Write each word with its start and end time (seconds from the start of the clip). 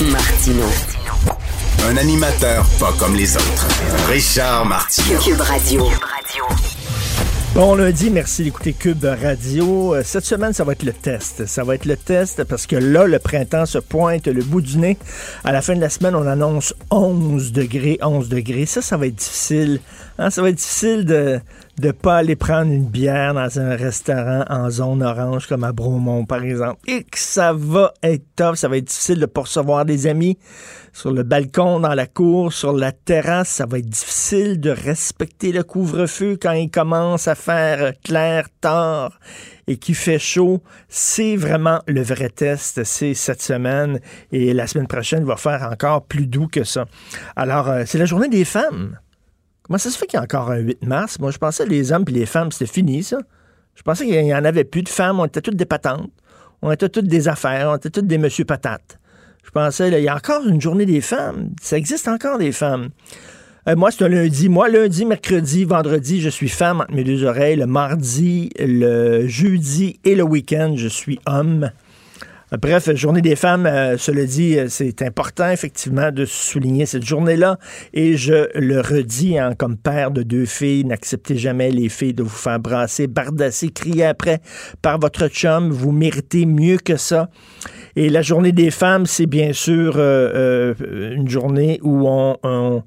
Martino. 0.00 0.64
Un 1.88 1.96
animateur 1.96 2.64
pas 2.78 2.92
comme 2.98 3.16
les 3.16 3.36
autres. 3.36 3.66
Richard 4.08 4.64
Martineau. 4.64 5.18
Cube 5.20 5.40
Radio. 5.40 5.86
Bon 7.54 7.74
lundi, 7.74 8.08
merci 8.10 8.44
d'écouter 8.44 8.74
Cube 8.74 9.04
Radio. 9.04 9.96
Euh, 9.96 10.02
Cette 10.04 10.24
semaine, 10.24 10.52
ça 10.52 10.62
va 10.62 10.72
être 10.72 10.84
le 10.84 10.92
test. 10.92 11.46
Ça 11.46 11.64
va 11.64 11.74
être 11.74 11.84
le 11.86 11.96
test 11.96 12.44
parce 12.44 12.66
que 12.66 12.76
là, 12.76 13.06
le 13.06 13.18
printemps 13.18 13.66
se 13.66 13.78
pointe 13.78 14.28
le 14.28 14.42
bout 14.44 14.60
du 14.60 14.78
nez. 14.78 14.96
À 15.44 15.50
la 15.50 15.62
fin 15.62 15.74
de 15.74 15.80
la 15.80 15.88
semaine, 15.90 16.14
on 16.14 16.26
annonce 16.26 16.74
11 16.90 17.50
degrés, 17.52 17.98
11 18.00 18.28
degrés. 18.28 18.66
Ça, 18.66 18.82
ça 18.82 18.96
va 18.96 19.06
être 19.06 19.16
difficile. 19.16 19.80
Hein, 20.18 20.30
Ça 20.30 20.42
va 20.42 20.50
être 20.50 20.56
difficile 20.56 21.04
de 21.04 21.40
ne 21.80 21.92
pas 21.92 22.18
aller 22.18 22.36
prendre 22.36 22.72
une 22.72 22.86
bière 22.86 23.34
dans 23.34 23.58
un 23.58 23.76
restaurant 23.76 24.44
en 24.48 24.70
zone 24.70 25.02
orange 25.02 25.46
comme 25.46 25.64
à 25.64 25.72
Bromont, 25.72 26.24
par 26.24 26.42
exemple. 26.42 26.80
Et 26.86 27.04
que 27.04 27.18
ça 27.18 27.52
va 27.52 27.92
être 28.02 28.24
tough. 28.36 28.56
Ça 28.56 28.68
va 28.68 28.76
être 28.78 28.86
difficile 28.86 29.20
de 29.20 29.26
pas 29.26 29.42
recevoir 29.42 29.84
des 29.84 30.06
amis 30.06 30.38
sur 30.92 31.12
le 31.12 31.22
balcon, 31.22 31.80
dans 31.80 31.94
la 31.94 32.06
cour, 32.06 32.52
sur 32.52 32.72
la 32.72 32.92
terrasse. 32.92 33.48
Ça 33.48 33.66
va 33.66 33.78
être 33.78 33.88
difficile 33.88 34.60
de 34.60 34.70
respecter 34.70 35.52
le 35.52 35.62
couvre-feu 35.62 36.36
quand 36.40 36.52
il 36.52 36.70
commence 36.70 37.28
à 37.28 37.34
faire 37.34 37.92
clair 38.02 38.48
tard 38.60 39.18
et 39.66 39.76
qu'il 39.76 39.94
fait 39.94 40.18
chaud. 40.18 40.62
C'est 40.88 41.36
vraiment 41.36 41.80
le 41.86 42.02
vrai 42.02 42.30
test. 42.30 42.82
C'est 42.84 43.14
cette 43.14 43.42
semaine 43.42 44.00
et 44.32 44.52
la 44.52 44.66
semaine 44.66 44.88
prochaine 44.88 45.24
va 45.24 45.36
faire 45.36 45.68
encore 45.70 46.04
plus 46.04 46.26
doux 46.26 46.48
que 46.48 46.64
ça. 46.64 46.86
Alors, 47.36 47.68
euh, 47.68 47.82
c'est 47.86 47.98
la 47.98 48.06
journée 48.06 48.28
des 48.28 48.44
femmes. 48.44 48.98
Comment 49.68 49.78
ça 49.78 49.90
se 49.90 49.98
fait 49.98 50.06
qu'il 50.06 50.16
y 50.16 50.20
a 50.20 50.22
encore 50.22 50.50
un 50.50 50.56
8 50.56 50.86
mars? 50.86 51.18
Moi, 51.18 51.30
je 51.30 51.36
pensais 51.36 51.64
que 51.64 51.68
les 51.68 51.92
hommes 51.92 52.04
et 52.08 52.12
les 52.12 52.24
femmes, 52.24 52.50
c'était 52.50 52.72
fini, 52.72 53.02
ça. 53.02 53.18
Je 53.74 53.82
pensais 53.82 54.06
qu'il 54.06 54.18
n'y 54.24 54.34
en 54.34 54.44
avait 54.44 54.64
plus 54.64 54.82
de 54.82 54.88
femmes. 54.88 55.20
On 55.20 55.26
était 55.26 55.42
toutes 55.42 55.56
des 55.56 55.66
patentes. 55.66 56.10
On 56.62 56.72
était 56.72 56.88
toutes 56.88 57.06
des 57.06 57.28
affaires. 57.28 57.68
On 57.70 57.76
était 57.76 57.90
toutes 57.90 58.06
des 58.06 58.16
monsieur 58.16 58.46
patates. 58.46 58.98
Je 59.44 59.50
pensais, 59.50 59.90
là, 59.90 59.98
il 59.98 60.04
y 60.04 60.08
a 60.08 60.16
encore 60.16 60.46
une 60.46 60.58
journée 60.58 60.86
des 60.86 61.02
femmes. 61.02 61.50
Ça 61.60 61.76
existe 61.76 62.08
encore 62.08 62.38
des 62.38 62.50
femmes. 62.50 62.88
Euh, 63.68 63.76
moi, 63.76 63.90
c'est 63.90 64.04
un 64.04 64.08
lundi. 64.08 64.48
Moi, 64.48 64.70
lundi, 64.70 65.04
mercredi, 65.04 65.66
vendredi, 65.66 66.22
je 66.22 66.30
suis 66.30 66.48
femme 66.48 66.80
entre 66.80 66.94
mes 66.94 67.04
deux 67.04 67.24
oreilles. 67.24 67.56
Le 67.56 67.66
mardi, 67.66 68.48
le 68.58 69.28
jeudi 69.28 70.00
et 70.02 70.14
le 70.14 70.22
week-end, 70.22 70.76
je 70.76 70.88
suis 70.88 71.20
homme. 71.26 71.70
Euh, 72.52 72.56
Bref, 72.56 72.94
journée 72.94 73.20
des 73.20 73.36
femmes, 73.36 73.66
euh, 73.66 73.96
cela 73.98 74.24
dit, 74.24 74.58
euh, 74.58 74.66
c'est 74.68 75.02
important 75.02 75.50
effectivement 75.50 76.10
de 76.10 76.24
souligner 76.24 76.86
cette 76.86 77.04
journée-là. 77.04 77.58
Et 77.92 78.16
je 78.16 78.48
le 78.58 78.80
redis, 78.80 79.38
hein, 79.38 79.54
comme 79.56 79.76
père 79.76 80.10
de 80.10 80.22
deux 80.22 80.46
filles, 80.46 80.84
n'acceptez 80.84 81.36
jamais 81.36 81.70
les 81.70 81.88
filles 81.88 82.14
de 82.14 82.22
vous 82.22 82.28
faire 82.28 82.58
brasser, 82.58 83.06
bardasser, 83.06 83.68
crier 83.70 84.04
après 84.06 84.40
par 84.82 84.98
votre 84.98 85.28
chum. 85.28 85.70
Vous 85.70 85.92
méritez 85.92 86.46
mieux 86.46 86.78
que 86.78 86.96
ça. 86.96 87.28
Et 87.96 88.08
la 88.08 88.22
journée 88.22 88.52
des 88.52 88.70
femmes, 88.70 89.06
c'est 89.06 89.26
bien 89.26 89.52
sûr 89.52 89.94
euh, 89.96 90.74
une 91.14 91.28
journée 91.28 91.80
où 91.82 92.06
on- 92.08 92.36
on 92.42 92.82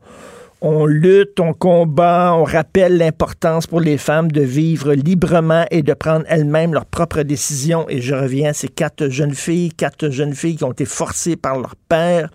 on 0.63 0.85
lutte, 0.85 1.39
on 1.39 1.53
combat, 1.53 2.35
on 2.35 2.43
rappelle 2.43 2.97
l'importance 2.97 3.65
pour 3.65 3.81
les 3.81 3.97
femmes 3.97 4.31
de 4.31 4.41
vivre 4.41 4.93
librement 4.93 5.65
et 5.71 5.81
de 5.81 5.93
prendre 5.93 6.23
elles-mêmes 6.27 6.73
leurs 6.73 6.85
propres 6.85 7.23
décisions. 7.23 7.89
Et 7.89 7.99
je 7.99 8.13
reviens 8.13 8.51
à 8.51 8.53
ces 8.53 8.67
quatre 8.67 9.09
jeunes 9.09 9.33
filles, 9.33 9.69
quatre 9.69 10.11
jeunes 10.11 10.35
filles 10.35 10.57
qui 10.57 10.63
ont 10.63 10.71
été 10.71 10.85
forcées 10.85 11.35
par 11.35 11.57
leur 11.57 11.75
père 11.75 12.29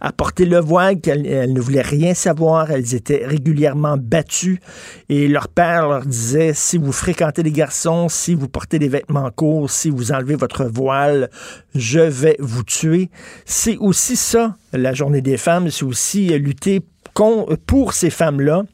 à 0.00 0.12
porter 0.12 0.44
le 0.44 0.60
voile, 0.60 1.00
qu'elles 1.00 1.26
elles 1.26 1.52
ne 1.52 1.60
voulaient 1.60 1.80
rien 1.80 2.14
savoir, 2.14 2.70
elles 2.70 2.94
étaient 2.94 3.24
régulièrement 3.26 3.96
battues 3.96 4.60
et 5.08 5.26
leur 5.26 5.48
père 5.48 5.88
leur 5.88 6.06
disait, 6.06 6.52
si 6.54 6.76
vous 6.76 6.92
fréquentez 6.92 7.42
les 7.42 7.50
garçons, 7.50 8.08
si 8.08 8.34
vous 8.34 8.48
portez 8.48 8.78
des 8.78 8.88
vêtements 8.88 9.30
courts, 9.30 9.70
si 9.70 9.90
vous 9.90 10.12
enlevez 10.12 10.36
votre 10.36 10.64
voile, 10.66 11.30
je 11.74 12.00
vais 12.00 12.36
vous 12.38 12.62
tuer. 12.62 13.10
C'est 13.46 13.78
aussi 13.78 14.14
ça, 14.14 14.56
la 14.72 14.92
journée 14.92 15.22
des 15.22 15.38
femmes, 15.38 15.70
c'est 15.70 15.84
aussi 15.84 16.28
lutter 16.38 16.82
pour 17.14 17.92
ces 17.92 18.10
femmes-là 18.10 18.64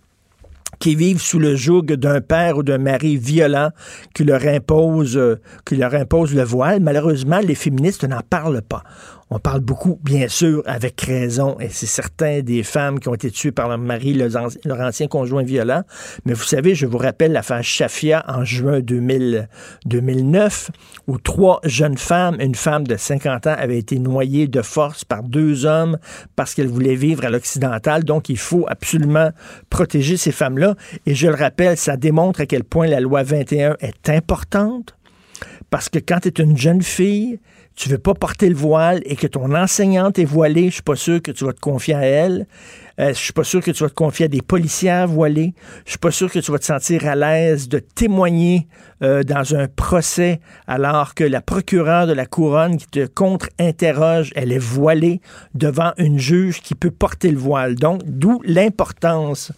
qui 0.79 0.95
vivent 0.95 1.21
sous 1.21 1.39
le 1.39 1.57
joug 1.57 1.83
d'un 1.83 2.21
père 2.21 2.57
ou 2.57 2.63
d'un 2.63 2.79
mari 2.79 3.17
violent 3.17 3.71
qui 4.15 4.25
leur 4.25 4.47
impose 4.47 5.17
euh, 5.17 5.41
qui 5.67 5.77
leur 5.77 5.95
impose 5.95 6.35
le 6.35 6.43
voile. 6.43 6.81
Malheureusement, 6.81 7.41
les 7.41 7.55
féministes 7.55 8.05
n'en 8.05 8.23
parlent 8.29 8.63
pas. 8.63 8.83
On 9.33 9.39
parle 9.39 9.61
beaucoup, 9.61 10.01
bien 10.03 10.27
sûr, 10.27 10.65
avec 10.67 11.01
raison, 11.03 11.57
et 11.61 11.69
c'est 11.69 11.87
certain 11.87 12.41
des 12.41 12.65
femmes 12.65 12.99
qui 12.99 13.09
ont 13.09 13.15
été 13.15 13.31
tuées 13.31 13.53
par 13.53 13.69
leur 13.69 13.79
mari, 13.79 14.13
leur 14.13 14.81
ancien 14.81 15.07
conjoint 15.07 15.45
violent. 15.45 15.85
Mais 16.25 16.33
vous 16.33 16.43
savez, 16.43 16.75
je 16.75 16.85
vous 16.85 16.99
rappelle 16.99 17.31
l'affaire 17.31 17.63
Shafia 17.63 18.25
en 18.27 18.45
juin 18.45 18.81
2000 18.81 19.49
2009, 19.87 20.71
où 21.07 21.19
trois 21.19 21.61
jeunes 21.63 21.97
femmes, 21.97 22.39
une 22.41 22.57
femme 22.57 22.85
de 22.87 22.97
50 22.97 23.47
ans, 23.47 23.55
avaient 23.57 23.79
été 23.79 24.01
noyées 24.01 24.49
de 24.49 24.63
force 24.63 25.05
par 25.05 25.23
deux 25.23 25.65
hommes 25.65 25.99
parce 26.35 26.55
qu'elles 26.55 26.67
voulaient 26.67 26.97
vivre 26.97 27.25
à 27.25 27.31
l'occidental. 27.31 28.03
Donc, 28.03 28.31
il 28.31 28.39
faut 28.39 28.67
absolument 28.69 29.31
protéger 29.69 30.17
ces 30.17 30.33
femmes-là. 30.33 30.75
Et 31.07 31.15
je 31.15 31.29
le 31.29 31.37
rappelle, 31.37 31.77
ça 31.77 31.97
démontre 31.97 32.41
à 32.41 32.47
quel 32.47 32.65
point 32.65 32.89
la 32.89 32.99
loi 32.99 33.23
21 33.23 33.77
est 33.79 34.09
importante. 34.09 34.97
Parce 35.71 35.89
que 35.89 36.01
quand 36.01 36.19
tu 36.21 36.29
es 36.29 36.43
une 36.43 36.57
jeune 36.57 36.83
fille, 36.83 37.39
tu 37.77 37.89
veux 37.89 37.99
pas 37.99 38.15
porter 38.15 38.49
le 38.49 38.55
voile 38.55 39.01
et 39.05 39.17
que 39.17 39.27
ton 39.27 39.55
enseignante 39.55 40.19
est 40.19 40.25
voilée, 40.25 40.67
je 40.67 40.75
suis 40.75 40.83
pas 40.83 40.97
sûr 40.97 41.23
que 41.23 41.31
tu 41.31 41.45
vas 41.45 41.53
te 41.53 41.61
confier 41.61 41.95
à 41.95 42.03
elle. 42.03 42.47
Euh, 42.99 43.15
je 43.15 43.19
suis 43.19 43.33
pas 43.33 43.45
sûr 43.45 43.63
que 43.63 43.71
tu 43.71 43.83
vas 43.83 43.89
te 43.89 43.95
confier 43.95 44.27
à 44.27 44.29
des 44.29 44.43
policières 44.43 45.09
voilées. 45.09 45.55
Je 45.87 45.93
suis 45.93 45.99
pas 45.99 46.11
sûr 46.11 46.31
que 46.31 46.39
tu 46.39 46.53
vas 46.53 46.59
te 46.59 46.65
sentir 46.67 47.07
à 47.07 47.17
l'aise 47.17 47.69
de 47.69 47.79
témoigner 47.79 48.69
euh, 49.03 49.23
dans 49.23 49.55
un 49.55 49.67
procès 49.69 50.41
alors 50.67 51.15
que 51.15 51.25
la 51.25 51.41
procureure 51.41 52.07
de 52.07 52.13
la 52.13 52.27
couronne 52.27 52.77
qui 52.77 52.87
te 52.87 53.07
contre-interroge, 53.07 54.33
elle 54.37 54.53
est 54.53 54.59
voilée 54.59 55.23
devant 55.55 55.93
une 55.97 56.19
juge 56.19 56.61
qui 56.61 56.75
peut 56.75 56.91
porter 56.91 57.31
le 57.31 57.39
voile. 57.39 57.77
Donc, 57.77 58.03
d'où 58.05 58.43
l'importance 58.45 59.53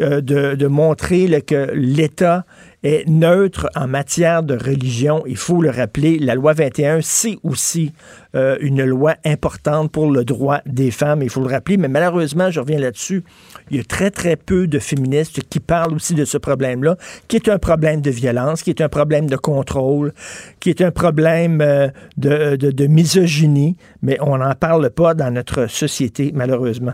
euh, 0.00 0.20
de, 0.20 0.66
montrer 0.66 1.42
que 1.42 1.70
l'État 1.74 2.44
est 2.82 3.08
neutre 3.08 3.68
en 3.76 3.86
matière 3.86 4.42
de 4.42 4.54
religion. 4.54 5.22
Il 5.26 5.36
faut 5.36 5.62
le 5.62 5.70
rappeler, 5.70 6.18
la 6.18 6.34
loi 6.34 6.52
21, 6.52 7.00
c'est 7.02 7.38
aussi 7.42 7.92
euh, 8.34 8.56
une 8.60 8.84
loi 8.84 9.14
importante 9.24 9.92
pour 9.92 10.10
le 10.10 10.24
droit 10.24 10.60
des 10.66 10.90
femmes. 10.90 11.22
Il 11.22 11.30
faut 11.30 11.40
le 11.40 11.48
rappeler, 11.48 11.76
mais 11.76 11.88
malheureusement, 11.88 12.50
je 12.50 12.60
reviens 12.60 12.78
là-dessus, 12.78 13.24
il 13.70 13.76
y 13.76 13.80
a 13.80 13.84
très, 13.84 14.10
très 14.10 14.36
peu 14.36 14.66
de 14.66 14.78
féministes 14.78 15.40
qui 15.48 15.60
parlent 15.60 15.94
aussi 15.94 16.14
de 16.14 16.24
ce 16.24 16.38
problème-là, 16.38 16.96
qui 17.28 17.36
est 17.36 17.48
un 17.48 17.58
problème 17.58 18.00
de 18.00 18.10
violence, 18.10 18.62
qui 18.62 18.70
est 18.70 18.80
un 18.80 18.88
problème 18.88 19.28
de 19.28 19.36
contrôle, 19.36 20.12
qui 20.60 20.70
est 20.70 20.80
un 20.80 20.90
problème 20.90 21.60
euh, 21.60 21.88
de, 22.16 22.56
de, 22.56 22.70
de 22.70 22.86
misogynie, 22.86 23.76
mais 24.02 24.18
on 24.20 24.38
n'en 24.38 24.54
parle 24.54 24.90
pas 24.90 25.14
dans 25.14 25.30
notre 25.30 25.66
société, 25.68 26.32
malheureusement. 26.34 26.92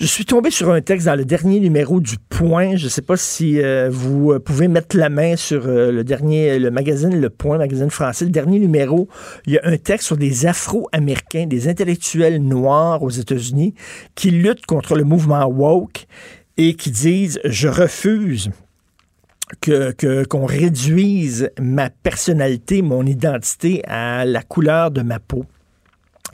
Je 0.00 0.06
suis 0.06 0.24
tombé 0.24 0.50
sur 0.50 0.70
un 0.70 0.80
texte 0.80 1.04
dans 1.04 1.14
le 1.14 1.26
dernier 1.26 1.60
numéro 1.60 2.00
du 2.00 2.16
Point. 2.30 2.76
Je 2.76 2.84
ne 2.84 2.88
sais 2.88 3.02
pas 3.02 3.18
si 3.18 3.60
euh, 3.60 3.90
vous 3.92 4.32
euh, 4.32 4.38
pouvez 4.38 4.66
mettre 4.66 4.96
la 4.96 5.10
main 5.10 5.36
sur 5.36 5.66
euh, 5.66 5.92
le 5.92 6.04
dernier, 6.04 6.58
le 6.58 6.70
magazine 6.70 7.20
Le 7.20 7.28
Point, 7.28 7.58
magazine 7.58 7.90
français, 7.90 8.24
le 8.24 8.30
dernier 8.30 8.58
numéro. 8.58 9.10
Il 9.44 9.52
y 9.52 9.58
a 9.58 9.60
un 9.64 9.76
texte 9.76 10.06
sur 10.06 10.16
des 10.16 10.46
Afro-Américains, 10.46 11.44
des 11.46 11.68
intellectuels 11.68 12.42
noirs 12.42 13.02
aux 13.02 13.10
États-Unis 13.10 13.74
qui 14.14 14.30
luttent 14.30 14.64
contre 14.64 14.96
le 14.96 15.04
mouvement 15.04 15.44
woke 15.44 16.06
et 16.56 16.76
qui 16.76 16.90
disent 16.90 17.38
je 17.44 17.68
refuse 17.68 18.50
que 19.60 20.24
qu'on 20.24 20.46
réduise 20.46 21.50
ma 21.60 21.90
personnalité, 21.90 22.80
mon 22.80 23.04
identité 23.04 23.82
à 23.86 24.24
la 24.24 24.40
couleur 24.40 24.92
de 24.92 25.02
ma 25.02 25.18
peau. 25.18 25.44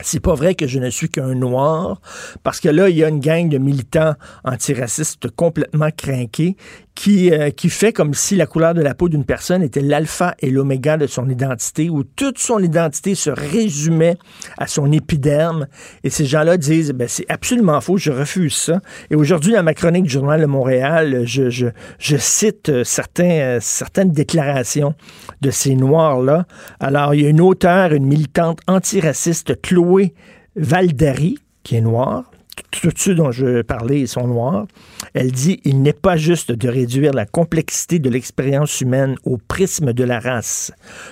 C'est 0.01 0.19
pas 0.19 0.35
vrai 0.35 0.55
que 0.55 0.67
je 0.67 0.79
ne 0.79 0.89
suis 0.89 1.09
qu'un 1.09 1.35
noir, 1.35 2.01
parce 2.43 2.59
que 2.59 2.69
là, 2.69 2.89
il 2.89 2.97
y 2.97 3.03
a 3.03 3.09
une 3.09 3.19
gang 3.19 3.49
de 3.49 3.57
militants 3.57 4.13
antiracistes 4.43 5.29
complètement 5.31 5.89
craqués 5.95 6.55
qui, 6.97 7.31
euh, 7.31 7.51
qui 7.51 7.69
fait 7.69 7.93
comme 7.93 8.15
si 8.15 8.35
la 8.35 8.47
couleur 8.47 8.73
de 8.73 8.81
la 8.81 8.95
peau 8.95 9.07
d'une 9.07 9.23
personne 9.23 9.61
était 9.61 9.81
l'alpha 9.81 10.33
et 10.39 10.49
l'oméga 10.49 10.97
de 10.97 11.05
son 11.05 11.29
identité, 11.29 11.91
où 11.91 12.03
toute 12.03 12.39
son 12.39 12.57
identité 12.57 13.13
se 13.13 13.29
résumait 13.29 14.17
à 14.57 14.65
son 14.65 14.91
épiderme. 14.91 15.67
Et 16.03 16.09
ces 16.09 16.25
gens-là 16.25 16.57
disent, 16.57 16.93
ben, 16.93 17.07
c'est 17.07 17.29
absolument 17.29 17.79
faux, 17.81 17.97
je 17.97 18.11
refuse 18.11 18.55
ça. 18.55 18.81
Et 19.11 19.15
aujourd'hui, 19.15 19.53
dans 19.53 19.61
ma 19.61 19.75
chronique 19.75 20.05
du 20.05 20.09
Journal 20.09 20.41
de 20.41 20.47
Montréal, 20.47 21.21
je, 21.25 21.51
je, 21.51 21.67
je 21.99 22.17
cite 22.17 22.69
euh, 22.69 22.83
certains, 22.83 23.29
euh, 23.29 23.59
certaines 23.61 24.11
déclarations 24.11 24.95
de 25.41 25.51
ces 25.51 25.75
Noirs-là. 25.75 26.47
Alors, 26.79 27.13
il 27.13 27.21
y 27.21 27.25
a 27.27 27.29
une 27.29 27.41
auteure, 27.41 27.93
une 27.93 28.07
militante 28.07 28.57
antiraciste, 28.67 29.61
Chloé 29.61 30.15
Valdary, 30.55 31.37
qui 31.61 31.75
est 31.75 31.81
noire, 31.81 32.31
tous 32.71 32.91
ceux 32.95 33.15
dont 33.15 33.31
je 33.31 33.61
parlais 33.61 34.05
sont 34.05 34.27
noirs. 34.27 34.67
Elle 35.13 35.31
dit 35.31 35.59
il 35.63 35.81
n'est 35.81 35.93
pas 35.93 36.17
juste 36.17 36.51
de 36.51 36.69
réduire 36.69 37.13
la 37.13 37.25
complexité 37.25 37.99
de 37.99 38.09
l'expérience 38.09 38.81
humaine 38.81 39.15
au 39.23 39.37
prisme 39.37 39.93
de 39.93 40.03
la 40.03 40.19
race. 40.19 40.71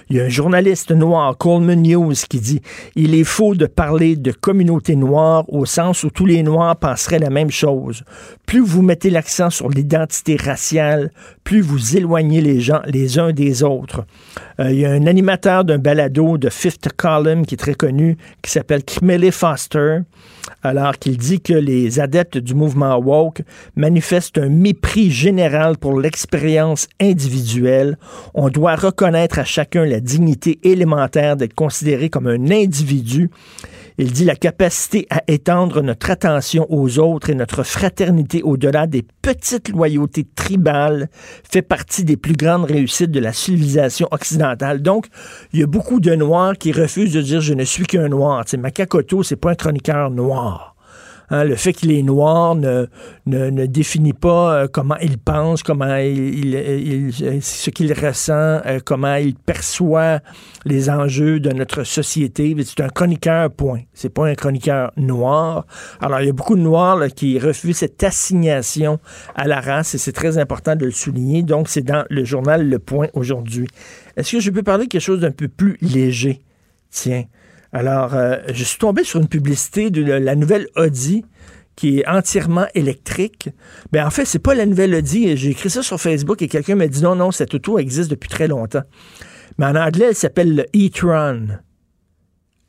Il 0.09 0.17
y 0.17 0.21
a 0.21 0.25
un 0.25 0.29
journaliste 0.29 0.91
noir, 0.91 1.37
Coleman 1.37 1.81
News, 1.81 2.13
qui 2.29 2.39
dit 2.39 2.61
il 2.95 3.15
est 3.15 3.23
faux 3.23 3.55
de 3.55 3.65
parler 3.65 4.15
de 4.15 4.31
communauté 4.31 4.95
noire 4.95 5.45
au 5.47 5.65
sens 5.65 6.03
où 6.03 6.09
tous 6.09 6.25
les 6.25 6.43
noirs 6.43 6.75
penseraient 6.75 7.19
la 7.19 7.29
même 7.29 7.51
chose. 7.51 8.03
Plus 8.45 8.61
vous 8.61 8.81
mettez 8.81 9.09
l'accent 9.09 9.49
sur 9.49 9.69
l'identité 9.69 10.35
raciale, 10.35 11.11
plus 11.43 11.61
vous 11.61 11.97
éloignez 11.97 12.41
les 12.41 12.59
gens 12.59 12.81
les 12.85 13.19
uns 13.19 13.31
des 13.31 13.63
autres. 13.63 14.05
Euh, 14.59 14.71
il 14.71 14.79
y 14.79 14.85
a 14.85 14.91
un 14.91 15.07
animateur 15.07 15.65
d'un 15.65 15.77
balado 15.77 16.37
de 16.37 16.49
Fifth 16.49 16.89
Column 16.95 17.45
qui 17.45 17.55
est 17.55 17.57
très 17.57 17.73
connu, 17.73 18.17
qui 18.41 18.51
s'appelle 18.51 18.83
Kimele 18.83 19.31
Foster, 19.31 19.99
alors 20.63 20.97
qu'il 20.97 21.17
dit 21.17 21.41
que 21.41 21.53
les 21.53 21.99
adeptes 21.99 22.37
du 22.37 22.53
mouvement 22.53 22.97
woke 22.97 23.41
manifestent 23.75 24.37
un 24.37 24.49
mépris 24.49 25.11
général 25.11 25.77
pour 25.77 25.99
l'expérience 25.99 26.87
individuelle. 26.99 27.97
On 28.33 28.49
doit 28.49 28.75
reconnaître 28.75 29.39
à 29.39 29.43
chacun 29.43 29.85
la 29.85 29.99
dignité 29.99 30.59
élémentaire 30.63 31.37
d'être 31.37 31.53
considéré 31.53 32.09
comme 32.09 32.27
un 32.27 32.51
individu 32.51 33.29
il 33.97 34.11
dit 34.11 34.25
la 34.25 34.35
capacité 34.35 35.07
à 35.09 35.23
étendre 35.27 35.81
notre 35.81 36.11
attention 36.11 36.65
aux 36.69 36.99
autres 36.99 37.29
et 37.29 37.35
notre 37.35 37.63
fraternité 37.63 38.43
au-delà 38.43 38.87
des 38.87 39.05
petites 39.21 39.69
loyautés 39.69 40.27
tribales 40.35 41.09
fait 41.49 41.61
partie 41.61 42.03
des 42.03 42.17
plus 42.17 42.35
grandes 42.35 42.65
réussites 42.65 43.11
de 43.11 43.19
la 43.19 43.33
civilisation 43.33 44.07
occidentale. 44.11 44.81
Donc, 44.81 45.07
il 45.53 45.59
y 45.59 45.63
a 45.63 45.67
beaucoup 45.67 45.99
de 45.99 46.13
Noirs 46.13 46.57
qui 46.57 46.71
refusent 46.71 47.13
de 47.13 47.21
dire 47.21 47.41
je 47.41 47.53
ne 47.53 47.63
suis 47.63 47.85
qu'un 47.85 48.09
Noir. 48.09 48.43
Makakoto, 48.57 49.23
c'est 49.23 49.35
pas 49.35 49.51
un 49.51 49.55
chroniqueur 49.55 50.09
noir. 50.11 50.74
Hein, 51.29 51.43
le 51.43 51.55
fait 51.55 51.73
qu'il 51.73 51.91
est 51.91 52.03
noir 52.03 52.55
ne, 52.55 52.85
ne, 53.25 53.65
définit 53.65 54.13
pas 54.13 54.55
euh, 54.55 54.67
comment 54.71 54.97
il 55.01 55.17
pense, 55.17 55.63
comment 55.63 55.95
il, 55.95 57.11
ce 57.41 57.69
qu'il 57.71 57.93
ressent, 57.93 58.61
euh, 58.65 58.79
comment 58.83 59.15
il 59.15 59.35
perçoit 59.35 60.19
les 60.65 60.89
enjeux 60.89 61.39
de 61.39 61.51
notre 61.51 61.83
société. 61.83 62.55
C'est 62.63 62.81
un 62.81 62.89
chroniqueur, 62.89 63.49
point. 63.51 63.81
C'est 63.93 64.09
pas 64.09 64.27
un 64.27 64.35
chroniqueur 64.35 64.91
noir. 64.97 65.65
Alors, 65.99 66.21
il 66.21 66.27
y 66.27 66.29
a 66.29 66.33
beaucoup 66.33 66.55
de 66.55 66.61
noirs 66.61 66.99
qui 67.15 67.39
refusent 67.39 67.77
cette 67.77 68.03
assignation 68.03 68.99
à 69.35 69.47
la 69.47 69.61
race 69.61 69.95
et 69.95 69.97
c'est 69.97 70.11
très 70.11 70.37
important 70.37 70.75
de 70.75 70.85
le 70.85 70.91
souligner. 70.91 71.41
Donc, 71.41 71.69
c'est 71.69 71.81
dans 71.81 72.05
le 72.09 72.23
journal 72.23 72.67
Le 72.69 72.79
Point 72.79 73.07
aujourd'hui. 73.13 73.67
Est-ce 74.15 74.33
que 74.33 74.39
je 74.39 74.51
peux 74.51 74.63
parler 74.63 74.85
de 74.85 74.89
quelque 74.89 75.01
chose 75.01 75.21
d'un 75.21 75.31
peu 75.31 75.47
plus 75.47 75.77
léger? 75.81 76.41
Tiens. 76.91 77.23
Alors, 77.75 78.13
euh, 78.13 78.37
je 78.53 78.63
suis 78.63 78.79
tombé 78.79 79.03
sur 79.03 79.19
une 79.19 79.27
publicité 79.27 79.89
de 79.89 80.01
la 80.01 80.35
nouvelle 80.35 80.69
Audi 80.77 81.25
qui 81.75 81.99
est 81.99 82.07
entièrement 82.07 82.67
électrique. 82.73 83.49
Ben, 83.91 84.07
en 84.07 84.09
fait, 84.09 84.23
c'est 84.23 84.39
pas 84.39 84.55
la 84.55 84.65
nouvelle 84.65 84.95
Audi. 84.95 85.35
J'ai 85.35 85.49
écrit 85.49 85.69
ça 85.69 85.83
sur 85.83 85.99
Facebook 85.99 86.41
et 86.41 86.47
quelqu'un 86.47 86.75
m'a 86.75 86.87
dit 86.87 87.03
non, 87.03 87.17
non, 87.17 87.31
cette 87.31 87.53
auto 87.53 87.77
existe 87.77 88.09
depuis 88.09 88.29
très 88.29 88.47
longtemps. 88.47 88.83
Mais 89.57 89.65
en 89.65 89.75
anglais, 89.75 90.05
elle 90.07 90.15
s'appelle 90.15 90.55
le 90.55 90.63
e-tron. 90.73 91.57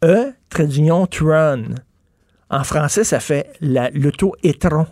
E, 0.03 0.33
trait 0.49 0.67
d'union, 0.67 1.07
tron. 1.07 1.67
En 2.51 2.65
français, 2.65 3.05
ça 3.05 3.21
fait 3.21 3.53
l'auto 3.61 4.35
e-tron. 4.45 4.89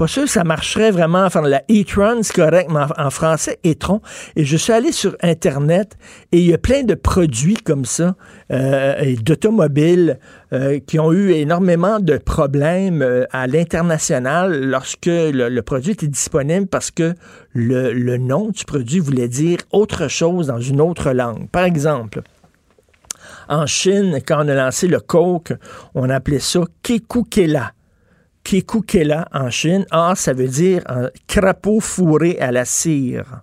Pas 0.00 0.06
sûr 0.06 0.22
que 0.22 0.30
ça 0.30 0.44
marcherait 0.44 0.92
vraiment. 0.92 1.26
Enfin, 1.26 1.42
la 1.42 1.62
e-tron, 1.70 2.22
c'est 2.22 2.34
correct, 2.34 2.70
mais 2.72 2.80
en, 2.96 3.10
français, 3.10 3.58
e-tron. 3.66 4.00
Et 4.34 4.46
je 4.46 4.56
suis 4.56 4.72
allé 4.72 4.92
sur 4.92 5.14
Internet 5.20 5.98
et 6.32 6.38
il 6.38 6.46
y 6.46 6.54
a 6.54 6.56
plein 6.56 6.84
de 6.84 6.94
produits 6.94 7.58
comme 7.58 7.84
ça, 7.84 8.16
euh, 8.50 9.14
d'automobiles 9.22 10.18
euh, 10.54 10.78
qui 10.86 10.98
ont 10.98 11.12
eu 11.12 11.32
énormément 11.32 12.00
de 12.00 12.16
problèmes 12.16 13.02
euh, 13.02 13.26
à 13.30 13.46
l'international 13.46 14.70
lorsque 14.70 15.04
le, 15.04 15.60
produit 15.60 15.92
était 15.92 16.08
disponible 16.08 16.66
parce 16.66 16.90
que 16.90 17.12
le, 17.52 17.92
le 17.92 18.16
nom 18.16 18.48
du 18.48 18.64
produit 18.64 19.00
voulait 19.00 19.28
dire 19.28 19.58
autre 19.70 20.08
chose 20.08 20.46
dans 20.46 20.60
une 20.60 20.80
autre 20.80 21.10
langue. 21.10 21.46
Par 21.50 21.64
exemple, 21.64 22.22
en 23.50 23.66
Chine, 23.66 24.20
quand 24.26 24.46
on 24.46 24.48
a 24.48 24.54
lancé 24.54 24.88
le 24.88 25.00
Coke, 25.00 25.52
on 25.94 26.08
appelait 26.08 26.38
ça 26.38 26.60
Kekukela. 26.82 27.74
Kekukela 28.44 29.28
en 29.32 29.50
Chine. 29.50 29.86
Ah, 29.90 30.14
ça 30.16 30.32
veut 30.32 30.48
dire 30.48 30.82
un 30.86 31.10
crapaud 31.26 31.80
fourré 31.80 32.38
à 32.40 32.52
la 32.52 32.64
cire 32.64 33.42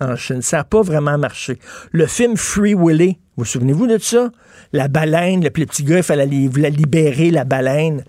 en 0.00 0.16
Chine. 0.16 0.42
Ça 0.42 0.58
n'a 0.58 0.64
pas 0.64 0.82
vraiment 0.82 1.18
marché. 1.18 1.58
Le 1.92 2.06
film 2.06 2.36
Free 2.36 2.74
Willy, 2.74 3.18
vous, 3.36 3.44
vous 3.44 3.44
souvenez-vous 3.44 3.86
de 3.86 3.98
ça? 3.98 4.30
La 4.72 4.88
baleine, 4.88 5.42
le 5.42 5.50
petit 5.50 5.84
gars, 5.84 5.98
il 5.98 6.02
fallait 6.02 6.26
libérer 6.26 7.30
la 7.30 7.44
baleine. 7.44 8.04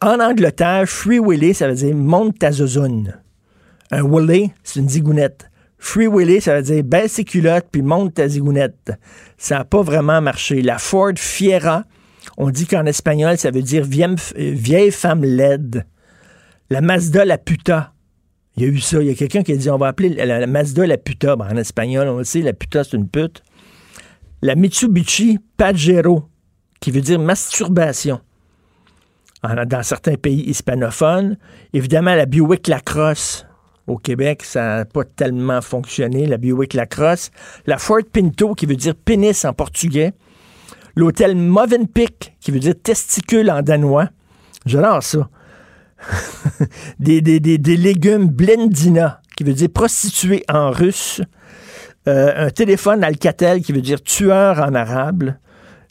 En 0.00 0.20
Angleterre, 0.20 0.84
Free 0.86 1.20
Willy, 1.20 1.54
ça 1.54 1.68
veut 1.68 1.74
dire 1.74 1.94
monte 1.94 2.38
ta 2.38 2.52
zozone. 2.52 3.20
Un 3.90 4.02
Willy, 4.02 4.52
c'est 4.62 4.80
une 4.80 4.88
zigounette. 4.88 5.50
Free 5.78 6.08
Willy, 6.08 6.40
ça 6.40 6.56
veut 6.56 6.62
dire 6.62 6.82
baisse 6.82 7.12
ses 7.12 7.24
culottes 7.24 7.66
puis 7.70 7.82
monte 7.82 8.14
ta 8.14 8.28
zigounette. 8.28 8.92
Ça 9.36 9.58
n'a 9.58 9.64
pas 9.64 9.82
vraiment 9.82 10.20
marché. 10.20 10.62
La 10.62 10.78
Ford 10.78 11.12
Fiera, 11.16 11.84
on 12.36 12.50
dit 12.50 12.66
qu'en 12.66 12.86
espagnol, 12.86 13.38
ça 13.38 13.50
veut 13.50 13.62
dire 13.62 13.84
vieille, 13.84 14.90
femme 14.90 15.24
laide. 15.24 15.86
La 16.70 16.80
Mazda 16.80 17.24
la 17.24 17.38
puta. 17.38 17.92
Il 18.56 18.62
y 18.62 18.66
a 18.66 18.68
eu 18.68 18.78
ça. 18.78 19.00
Il 19.00 19.08
y 19.08 19.10
a 19.10 19.14
quelqu'un 19.14 19.42
qui 19.42 19.52
a 19.52 19.56
dit 19.56 19.70
on 19.70 19.76
va 19.76 19.88
appeler 19.88 20.10
la, 20.10 20.46
Mazda 20.46 20.86
la 20.86 20.96
puta. 20.96 21.36
En 21.36 21.56
espagnol, 21.56 22.08
on 22.08 22.18
le 22.18 22.24
sait, 22.24 22.40
la 22.40 22.52
puta, 22.52 22.84
c'est 22.84 22.96
une 22.96 23.08
pute. 23.08 23.42
La 24.42 24.54
Mitsubishi 24.54 25.38
Pajero, 25.56 26.28
qui 26.80 26.90
veut 26.90 27.00
dire 27.00 27.18
masturbation. 27.18 28.20
dans 29.42 29.82
certains 29.82 30.16
pays 30.16 30.42
hispanophones. 30.42 31.36
Évidemment, 31.72 32.14
la 32.14 32.26
Buick 32.26 32.68
Lacrosse. 32.68 33.46
Au 33.86 33.98
Québec, 33.98 34.42
ça 34.42 34.78
n'a 34.78 34.84
pas 34.86 35.04
tellement 35.04 35.60
fonctionné, 35.60 36.26
la 36.26 36.38
Buick 36.38 36.72
Lacrosse. 36.72 37.30
La 37.66 37.76
Ford 37.76 38.00
Pinto, 38.10 38.54
qui 38.54 38.64
veut 38.64 38.76
dire 38.76 38.94
pénis 38.94 39.44
en 39.44 39.52
portugais 39.52 40.14
l'hôtel 40.96 41.36
Movenpick, 41.36 42.36
qui 42.40 42.50
veut 42.50 42.58
dire 42.58 42.74
testicule 42.82 43.50
en 43.50 43.62
danois. 43.62 44.08
J'adore 44.66 45.02
ça. 45.02 45.28
des, 46.98 47.20
légumes 47.20 48.28
Blendina, 48.28 49.20
qui 49.36 49.44
veut 49.44 49.52
dire 49.52 49.70
prostituée 49.72 50.44
en 50.48 50.70
russe. 50.70 51.22
Euh, 52.06 52.46
un 52.46 52.50
téléphone 52.50 53.02
Alcatel, 53.02 53.62
qui 53.62 53.72
veut 53.72 53.80
dire 53.80 54.02
tueur 54.02 54.58
en 54.60 54.74
arabe. 54.74 55.34